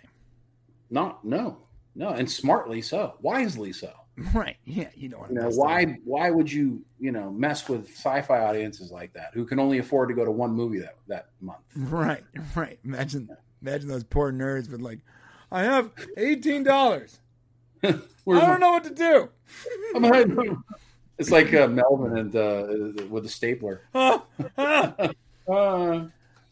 Not 0.90 1.24
no. 1.26 1.58
No, 1.96 2.10
and 2.10 2.30
smartly 2.30 2.82
so. 2.82 3.16
Wisely 3.22 3.74
so. 3.74 3.92
Right. 4.34 4.58
Yeah. 4.66 4.90
You 4.96 5.10
know 5.10 5.20
what? 5.20 5.30
You 5.30 5.36
know, 5.36 5.48
I'm 5.48 5.54
why 5.56 5.86
why 6.04 6.32
would 6.32 6.52
you, 6.52 6.82
you 7.00 7.12
know, 7.12 7.30
mess 7.30 7.70
with 7.70 7.88
sci-fi 7.88 8.40
audiences 8.40 8.92
like 8.92 9.14
that 9.14 9.30
who 9.36 9.46
can 9.46 9.60
only 9.60 9.78
afford 9.78 10.10
to 10.10 10.16
go 10.16 10.26
to 10.26 10.32
one 10.32 10.52
movie 10.54 10.80
that, 10.80 10.96
that 11.08 11.28
month? 11.40 11.60
Right. 11.76 12.24
Right. 12.56 12.80
Imagine 12.84 13.30
imagine 13.62 13.88
those 13.90 14.04
poor 14.04 14.32
nerds 14.34 14.72
with 14.72 14.82
like, 14.82 15.00
I 15.52 15.64
have 15.64 15.92
eighteen 16.18 16.64
dollars. 16.64 17.20
I 17.84 17.92
don't 18.26 18.60
know 18.60 18.72
what 18.72 18.86
to 18.86 18.90
do. 18.94 19.30
my- 20.00 20.26
It's 21.20 21.30
like 21.30 21.54
uh, 21.54 21.68
Melvin 21.68 22.18
and 22.18 22.36
uh, 22.36 23.04
with 23.10 23.22
the 23.24 23.30
stapler. 23.30 23.82
Ah, 23.94 24.24
ah. 24.58 25.10
Uh, 25.48 26.08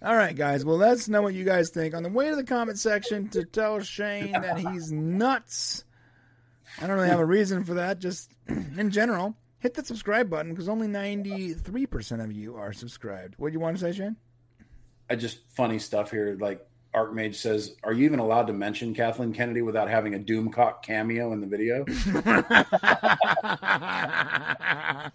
All 0.06 0.16
right, 0.16 0.36
guys. 0.36 0.64
Well, 0.64 0.78
let 0.78 0.92
us 0.92 1.08
know 1.08 1.24
what 1.24 1.34
you 1.34 1.44
guys 1.44 1.72
think 1.72 1.96
on 1.96 2.04
the 2.04 2.10
way 2.10 2.30
to 2.30 2.36
the 2.36 2.44
comment 2.44 2.78
section 2.78 3.28
to 3.30 3.44
tell 3.44 3.80
Shane 3.80 4.32
that 4.34 4.60
he's 4.60 4.92
nuts. 4.92 5.84
I 6.80 6.86
don't 6.86 6.96
really 6.96 7.10
have 7.10 7.20
a 7.20 7.26
reason 7.26 7.64
for 7.64 7.74
that. 7.74 7.98
Just 7.98 8.32
in 8.48 8.92
general, 8.92 9.36
hit 9.58 9.74
that 9.74 9.88
subscribe 9.88 10.30
button 10.30 10.52
because 10.52 10.70
only 10.70 10.88
ninety 10.88 11.56
three 11.56 11.88
percent 11.88 12.22
of 12.22 12.32
you 12.32 12.56
are 12.56 12.72
subscribed. 12.72 13.34
What 13.38 13.50
do 13.50 13.54
you 13.54 13.60
want 13.60 13.78
to 13.78 13.82
say, 13.82 13.98
Shane? 13.98 14.16
I 15.10 15.16
just 15.16 15.40
funny 15.50 15.80
stuff 15.80 16.12
here. 16.12 16.38
Like 16.40 16.64
Archmage 16.94 17.36
says, 17.36 17.76
"Are 17.84 17.92
you 17.92 18.06
even 18.06 18.20
allowed 18.20 18.46
to 18.46 18.54
mention 18.54 18.94
Kathleen 18.94 19.34
Kennedy 19.34 19.64
without 19.64 19.90
having 19.90 20.14
a 20.14 20.20
Doomcock 20.20 20.84
cameo 20.84 21.34
in 21.34 21.42
the 21.42 21.48
video?" 21.48 21.84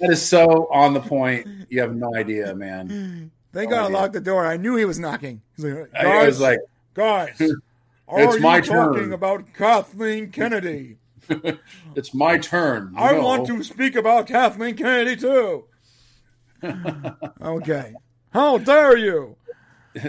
That 0.00 0.12
is 0.12 0.26
so 0.26 0.66
on 0.72 0.94
the 0.94 1.00
point. 1.00 1.46
You 1.68 1.82
have 1.82 1.94
no 1.94 2.16
idea, 2.16 2.54
man. 2.54 3.30
They 3.52 3.66
Oh, 3.66 3.70
gotta 3.70 3.92
yeah. 3.92 3.98
lock 3.98 4.12
the 4.12 4.20
door. 4.20 4.46
I 4.46 4.56
knew 4.56 4.76
he 4.76 4.84
was 4.84 4.98
knocking. 4.98 5.42
He's 5.56 5.64
like, 5.64 5.90
I, 5.94 6.06
I 6.06 6.26
was 6.26 6.38
guys, 6.38 6.40
like, 6.40 6.58
guys, 6.94 7.40
are 8.08 8.20
It's 8.22 8.34
you 8.36 8.40
my 8.40 8.60
talking 8.60 9.02
turn. 9.04 9.12
about 9.12 9.52
Kathleen 9.54 10.30
Kennedy? 10.30 10.96
"It's 11.96 12.12
my 12.14 12.38
turn." 12.38 12.92
I 12.96 13.12
No. 13.12 13.22
want 13.22 13.46
to 13.48 13.62
speak 13.62 13.94
about 13.96 14.26
Kathleen 14.26 14.76
Kennedy 14.76 15.16
too. 15.16 15.64
okay. 17.42 17.94
How 18.32 18.58
dare 18.58 18.96
you? 18.96 19.36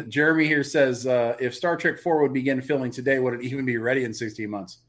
Jeremy 0.07 0.45
here 0.45 0.63
says, 0.63 1.07
uh, 1.07 1.35
"If 1.39 1.55
Star 1.55 1.75
Trek 1.75 1.97
Four 1.99 2.21
would 2.21 2.33
begin 2.33 2.61
filming 2.61 2.91
today, 2.91 3.19
would 3.19 3.33
it 3.35 3.41
even 3.41 3.65
be 3.65 3.77
ready 3.77 4.03
in 4.03 4.13
16 4.13 4.49
months?" 4.49 4.79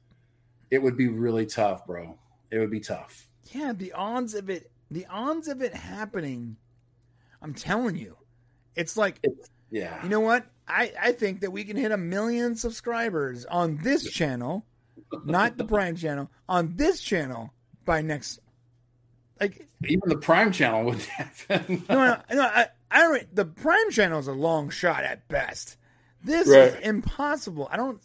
It 0.71 0.83
would 0.83 0.97
be 0.97 1.09
really 1.09 1.45
tough, 1.47 1.87
bro. 1.87 2.19
It 2.51 2.59
would 2.59 2.71
be 2.71 2.81
tough. 2.81 3.27
Yeah, 3.53 3.73
the 3.75 3.93
odds 3.93 4.35
of 4.35 4.49
it, 4.51 4.71
the 4.91 5.07
odds 5.11 5.49
of 5.49 5.61
it 5.63 5.75
happening. 5.75 6.57
I'm 7.43 7.53
telling 7.55 7.97
you, 7.97 8.17
it's 8.77 8.97
like 8.97 9.25
Yeah. 9.71 10.03
you 10.03 10.09
know 10.09 10.21
what? 10.21 10.47
I 10.69 10.93
I 11.01 11.13
think 11.13 11.41
that 11.41 11.51
we 11.51 11.65
can 11.65 11.77
hit 11.77 11.93
a 11.93 11.97
million 11.97 12.55
subscribers 12.57 13.45
on 13.47 13.79
this 13.83 14.05
channel, 14.11 14.65
not 15.25 15.57
the 15.57 15.65
Prime 15.65 15.97
channel, 15.97 16.31
on 16.49 16.75
this 16.77 17.01
channel 17.01 17.53
by 17.85 18.01
next. 18.03 18.39
Like 19.41 19.67
Even 19.85 20.09
the 20.09 20.19
Prime 20.19 20.53
Channel 20.53 20.85
would 20.85 21.03
happen. 21.03 21.85
no, 21.89 21.97
no, 21.97 22.21
no 22.33 22.43
I, 22.43 22.69
I 22.91 23.01
don't. 23.01 23.35
The 23.35 23.45
Prime 23.45 23.91
channel 23.91 24.21
is 24.21 24.29
a 24.29 24.33
long 24.33 24.71
shot 24.71 25.03
at 25.05 25.27
best. 25.29 25.77
This 26.25 26.47
Right. 26.49 26.69
is 26.69 26.75
impossible. 26.87 27.69
I 27.71 27.77
don't. 27.77 28.01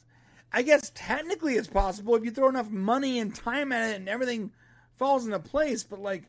I 0.52 0.64
guess 0.64 0.92
technically 0.96 1.54
it's 1.56 1.68
possible 1.68 2.16
if 2.16 2.24
you 2.26 2.32
throw 2.32 2.50
enough 2.50 2.70
money 2.72 3.20
and 3.20 3.36
time 3.36 3.72
at 3.72 3.92
it 3.92 3.96
and 3.98 4.10
everything 4.10 4.52
falls 4.96 5.26
into 5.26 5.38
place. 5.40 5.84
But 5.84 6.00
like, 6.00 6.24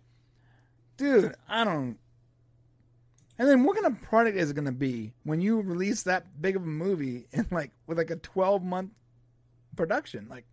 dude, 0.99 1.35
I 1.49 1.65
don't. 1.65 1.97
And 3.39 3.49
then 3.49 3.63
what 3.63 3.77
kind 3.77 3.87
of 3.87 4.03
product 4.03 4.37
is 4.37 4.51
it 4.51 4.55
going 4.55 4.65
to 4.65 4.73
be 4.73 5.13
when 5.23 5.41
you 5.41 5.61
release 5.61 6.03
that 6.03 6.41
big 6.41 6.57
of 6.57 6.63
a 6.63 6.67
movie 6.67 7.27
in 7.33 7.47
like 7.51 7.71
with 7.87 7.99
like 7.99 8.11
a 8.11 8.17
twelve 8.17 8.63
month 8.63 8.91
production? 9.77 10.27
Like, 10.29 10.45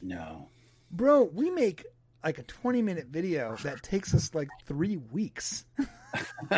no. 0.00 0.48
bro, 0.90 1.24
we 1.24 1.50
make 1.50 1.84
like 2.22 2.38
a 2.38 2.44
twenty 2.44 2.82
minute 2.82 3.06
video 3.08 3.56
that 3.62 3.82
takes 3.82 4.14
us 4.14 4.34
like 4.34 4.48
three 4.66 4.96
weeks. 4.96 5.64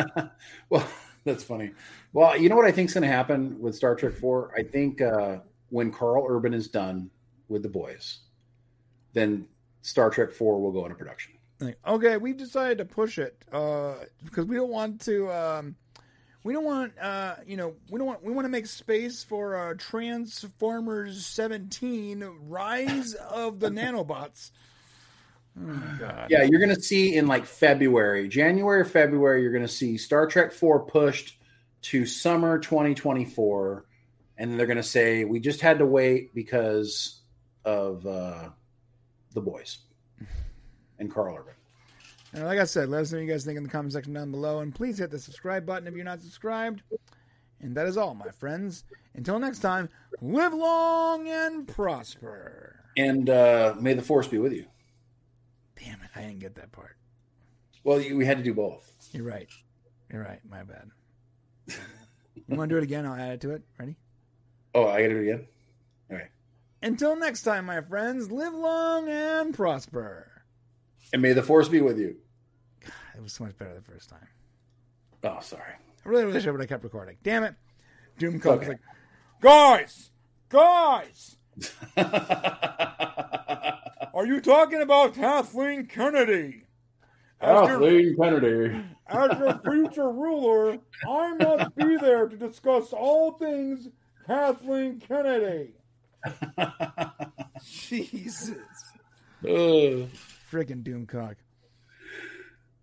well, 0.69 0.87
that's 1.25 1.43
funny. 1.43 1.71
Well, 2.11 2.37
you 2.37 2.49
know 2.49 2.55
what 2.55 2.65
I 2.65 2.71
think 2.71 2.89
is 2.89 2.93
going 2.93 3.03
to 3.03 3.07
happen 3.07 3.59
with 3.59 3.75
Star 3.75 3.95
Trek 3.95 4.13
Four? 4.13 4.53
I 4.55 4.63
think 4.63 5.01
uh, 5.01 5.37
when 5.69 5.91
Karl 5.91 6.25
Urban 6.29 6.53
is 6.53 6.67
done 6.67 7.09
with 7.47 7.63
the 7.63 7.69
boys, 7.69 8.19
then 9.13 9.47
Star 9.81 10.09
Trek 10.09 10.31
Four 10.31 10.61
will 10.61 10.71
go 10.71 10.85
into 10.85 10.95
production. 10.95 11.32
Like, 11.65 11.77
okay, 11.87 12.17
we've 12.17 12.37
decided 12.37 12.77
to 12.79 12.85
push 12.85 13.17
it 13.17 13.35
uh, 13.51 13.95
because 14.23 14.45
we 14.45 14.55
don't 14.55 14.69
want 14.69 15.01
to. 15.01 15.31
Um, 15.31 15.75
we 16.43 16.51
don't 16.51 16.65
want, 16.65 16.93
uh, 16.99 17.35
you 17.45 17.55
know, 17.55 17.75
we 17.89 17.97
don't 17.97 18.07
want. 18.07 18.23
We 18.23 18.33
want 18.33 18.45
to 18.45 18.49
make 18.49 18.67
space 18.67 19.23
for 19.23 19.55
uh, 19.55 19.73
Transformers 19.77 21.25
17: 21.25 22.25
Rise 22.47 23.13
of 23.13 23.59
the 23.59 23.69
Nanobots. 23.69 24.51
Oh 25.59 25.97
god! 25.99 26.27
Yeah, 26.29 26.43
you're 26.43 26.59
going 26.59 26.75
to 26.75 26.81
see 26.81 27.15
in 27.15 27.27
like 27.27 27.45
February, 27.45 28.27
January 28.27 28.81
or 28.81 28.85
February, 28.85 29.41
you're 29.41 29.51
going 29.51 29.65
to 29.65 29.67
see 29.67 29.97
Star 29.97 30.27
Trek 30.27 30.51
Four 30.51 30.81
pushed 30.81 31.37
to 31.83 32.05
summer 32.05 32.59
2024, 32.59 33.85
and 34.37 34.51
then 34.51 34.57
they're 34.57 34.67
going 34.67 34.77
to 34.77 34.83
say 34.83 35.25
we 35.25 35.39
just 35.39 35.61
had 35.61 35.79
to 35.79 35.85
wait 35.85 36.33
because 36.33 37.21
of 37.63 38.05
uh, 38.05 38.49
the 39.33 39.41
boys 39.41 39.77
and 40.99 41.11
Karl 41.11 41.35
Urban. 41.37 41.53
And 42.33 42.45
like 42.45 42.59
I 42.59 42.63
said, 42.63 42.89
let 42.89 43.01
us 43.01 43.11
know 43.11 43.19
what 43.19 43.25
you 43.25 43.31
guys 43.31 43.45
think 43.45 43.57
in 43.57 43.63
the 43.63 43.69
comment 43.69 43.93
section 43.93 44.13
down 44.13 44.31
below, 44.31 44.59
and 44.59 44.73
please 44.73 44.97
hit 44.97 45.11
the 45.11 45.19
subscribe 45.19 45.65
button 45.65 45.87
if 45.87 45.93
you're 45.93 46.03
not 46.03 46.21
subscribed. 46.21 46.81
And 47.61 47.75
that 47.77 47.87
is 47.87 47.95
all, 47.95 48.15
my 48.15 48.29
friends. 48.29 48.83
Until 49.13 49.39
next 49.39 49.59
time, 49.59 49.87
live 50.21 50.53
long 50.53 51.27
and 51.29 51.67
prosper. 51.67 52.75
And 52.97 53.29
uh, 53.29 53.75
may 53.79 53.93
the 53.93 54.01
force 54.01 54.27
be 54.27 54.39
with 54.39 54.51
you. 54.51 54.65
Damn 55.79 56.01
it, 56.01 56.09
I 56.15 56.21
didn't 56.21 56.39
get 56.39 56.55
that 56.55 56.71
part. 56.71 56.97
Well, 57.83 58.01
you, 58.01 58.17
we 58.17 58.25
had 58.25 58.37
to 58.37 58.43
do 58.43 58.53
both. 58.53 58.91
You're 59.11 59.25
right. 59.25 59.49
You're 60.11 60.23
right. 60.23 60.39
My 60.49 60.63
bad. 60.63 60.89
you 61.67 61.77
want 62.57 62.69
to 62.69 62.75
do 62.75 62.77
it 62.77 62.83
again? 62.83 63.05
I'll 63.05 63.15
add 63.15 63.33
it 63.33 63.41
to 63.41 63.51
it. 63.51 63.63
Ready? 63.77 63.95
Oh, 64.73 64.87
I 64.87 65.01
got 65.01 65.09
to 65.09 65.13
do 65.13 65.17
it 65.17 65.21
again. 65.21 65.47
Okay. 66.11 66.27
Until 66.81 67.15
next 67.15 67.43
time, 67.43 67.65
my 67.65 67.81
friends, 67.81 68.31
live 68.31 68.53
long 68.53 69.07
and 69.07 69.53
prosper. 69.53 70.32
And 71.13 71.21
may 71.21 71.33
the 71.33 71.43
force 71.43 71.69
be 71.69 71.81
with 71.81 71.99
you. 71.99 72.15
It 73.15 73.21
was 73.21 73.31
so 73.31 73.45
much 73.45 73.55
better 73.57 73.75
the 73.75 73.81
first 73.81 74.09
time. 74.09 74.27
Oh, 75.23 75.37
sorry. 75.41 75.73
I 76.05 76.09
really 76.09 76.25
wish 76.25 76.45
I 76.45 76.51
would 76.51 76.59
have 76.59 76.67
kept 76.67 76.83
recording. 76.83 77.17
Damn 77.23 77.43
it. 77.43 77.53
Doom 78.17 78.39
was 78.39 78.45
okay. 78.45 78.67
like, 78.69 78.79
guys, 79.39 80.09
guys, 80.49 81.37
are 84.13 84.25
you 84.25 84.41
talking 84.41 84.81
about 84.81 85.13
Kathleen 85.13 85.85
Kennedy? 85.85 86.65
As 87.39 87.69
your, 87.69 87.79
Kathleen 87.79 88.15
Kennedy. 88.19 88.83
as 89.07 89.39
your 89.39 89.61
future 89.65 90.11
ruler, 90.11 90.79
I 91.07 91.33
must 91.35 91.75
be 91.75 91.95
there 91.97 92.27
to 92.27 92.35
discuss 92.35 92.91
all 92.91 93.33
things 93.33 93.87
Kathleen 94.25 94.99
Kennedy. 94.99 95.73
Jesus. 97.63 98.55
Ugh. 99.47 100.09
Freaking 100.53 100.83
Doomcock. 100.83 101.35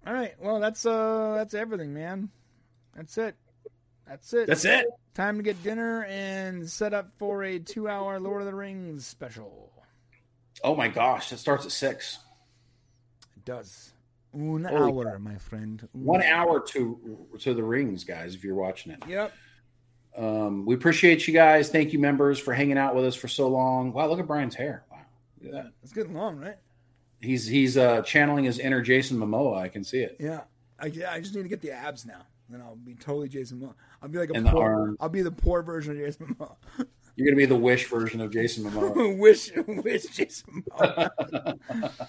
All 0.07 0.13
right, 0.13 0.35
well 0.43 0.59
that's 0.59 0.85
uh 0.87 1.35
that's 1.37 1.55
everything, 1.55 1.95
man. 1.95 2.31
That's 2.97 3.17
it. 3.19 3.37
That's 4.09 4.33
it. 4.35 4.47
That's 4.49 4.65
it. 4.65 4.87
Time 5.15 5.37
to 5.37 5.43
get 5.45 5.63
dinner 5.63 6.05
and 6.05 6.69
set 6.69 6.93
up 6.95 7.11
for 7.19 7.45
a 7.45 7.59
two-hour 7.61 8.19
Lord 8.19 8.43
of 8.43 8.47
the 8.47 8.55
Rings 8.55 9.07
special. 9.07 9.71
Oh 10.65 10.75
my 10.75 10.89
gosh, 10.89 11.33
it 11.33 11.39
starts 11.39 11.65
at 11.65 11.71
six. 11.71 12.19
It 13.37 13.45
does. 13.45 13.93
One 14.33 14.65
Holy 14.65 15.07
hour, 15.07 15.19
my 15.21 15.37
friend. 15.37 15.81
Un- 15.95 16.05
One 16.05 16.23
hour 16.23 16.61
to 16.61 17.27
to 17.41 17.55
the 17.55 17.63
rings, 17.63 18.03
guys. 18.05 18.35
If 18.35 18.43
you're 18.43 18.55
watching 18.57 18.93
it, 18.93 19.03
Yep. 19.07 19.33
um, 20.17 20.67
we 20.67 20.75
appreciate 20.75 21.29
you 21.29 21.35
guys. 21.35 21.69
Thank 21.69 21.93
you, 21.93 21.99
members, 22.01 22.39
for 22.41 22.53
hanging 22.53 22.79
out 22.79 22.95
with 22.97 23.05
us 23.05 23.15
for 23.15 23.29
so 23.29 23.49
long. 23.49 23.93
Wow, 23.93 24.09
look 24.09 24.19
at 24.19 24.27
Brian's 24.27 24.55
hair. 24.57 24.85
Wow, 24.91 24.99
look 25.43 25.55
at 25.55 25.65
that. 25.65 25.73
It's 25.85 25.93
getting 25.93 26.15
long, 26.15 26.37
right? 26.39 26.57
He's 27.21 27.47
he's 27.47 27.77
uh, 27.77 28.03
channeling 28.03 28.45
his 28.45 28.59
inner 28.59 28.81
Jason 28.83 29.19
Momoa. 29.19 29.59
I 29.59 29.69
can 29.69 29.85
see 29.85 29.99
it. 30.01 30.17
Yeah. 30.19 30.41
I, 30.79 30.87
yeah, 30.87 31.13
I 31.13 31.21
just 31.21 31.35
need 31.35 31.43
to 31.43 31.49
get 31.49 31.61
the 31.61 31.71
abs 31.73 32.07
now. 32.07 32.23
and 32.53 32.63
I'll 32.63 32.77
be 32.77 32.95
totally 32.95 33.29
Jason 33.29 33.59
Momoa. 33.61 33.75
I'll 34.03 34.09
be 34.09 34.19
like 34.19 34.31
a 34.31 34.35
And 34.35 34.47
the 34.47 34.51
poor. 34.51 34.63
arm. 34.65 34.97
I'll 35.01 35.09
be 35.11 35.21
the 35.23 35.31
poor 35.31 35.63
version 35.63 35.93
of 35.93 35.99
Jason 35.99 36.35
Momoa. 36.35 36.57
You're 37.17 37.27
gonna 37.27 37.37
be 37.37 37.45
the 37.47 37.57
Wish 37.57 37.87
version 37.89 38.21
of 38.23 38.33
Jason 38.33 38.65
Momoa. 38.65 39.19
wish, 39.19 39.51
wish 39.67 40.05
Jason 40.07 40.65
Momoa. 40.71 41.59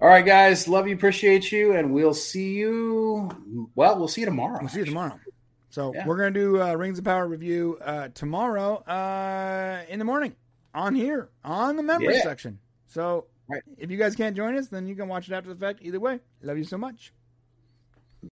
All 0.00 0.08
right, 0.08 0.24
guys, 0.26 0.68
love 0.68 0.86
you, 0.88 0.94
appreciate 0.94 1.50
you, 1.52 1.72
and 1.72 1.92
we'll 1.94 2.14
see 2.14 2.54
you. 2.54 3.70
Well, 3.74 3.98
we'll 3.98 4.08
see 4.08 4.20
you 4.22 4.26
tomorrow. 4.26 4.58
We'll 4.60 4.68
see 4.68 4.80
you 4.80 4.84
tomorrow. 4.84 5.18
So 5.70 5.92
Yeah. 5.94 6.06
we're 6.06 6.16
gonna 6.16 6.30
do 6.30 6.60
uh, 6.62 6.74
Rings 6.74 6.98
of 6.98 7.04
Power 7.04 7.26
review 7.26 7.78
uh, 7.82 8.08
tomorrow 8.14 8.76
uh, 8.84 9.82
in 9.88 9.98
the 9.98 10.04
morning 10.04 10.34
on 10.74 10.94
here 10.94 11.28
on 11.44 11.76
the 11.76 11.82
members 11.82 12.16
Yeah. 12.16 12.22
section. 12.22 12.58
So 12.86 13.26
Right. 13.48 13.62
if 13.76 13.90
you 13.90 13.98
guys 13.98 14.16
can't 14.16 14.34
join 14.34 14.56
us, 14.56 14.68
then 14.68 14.86
you 14.86 14.94
can 14.96 15.08
watch 15.08 15.28
it 15.28 15.34
after 15.34 15.52
the 15.52 15.58
fact. 15.58 15.80
Either 15.82 16.00
way, 16.00 16.20
love 16.42 16.56
you 16.56 16.64
so 16.64 16.78
much. 16.78 17.12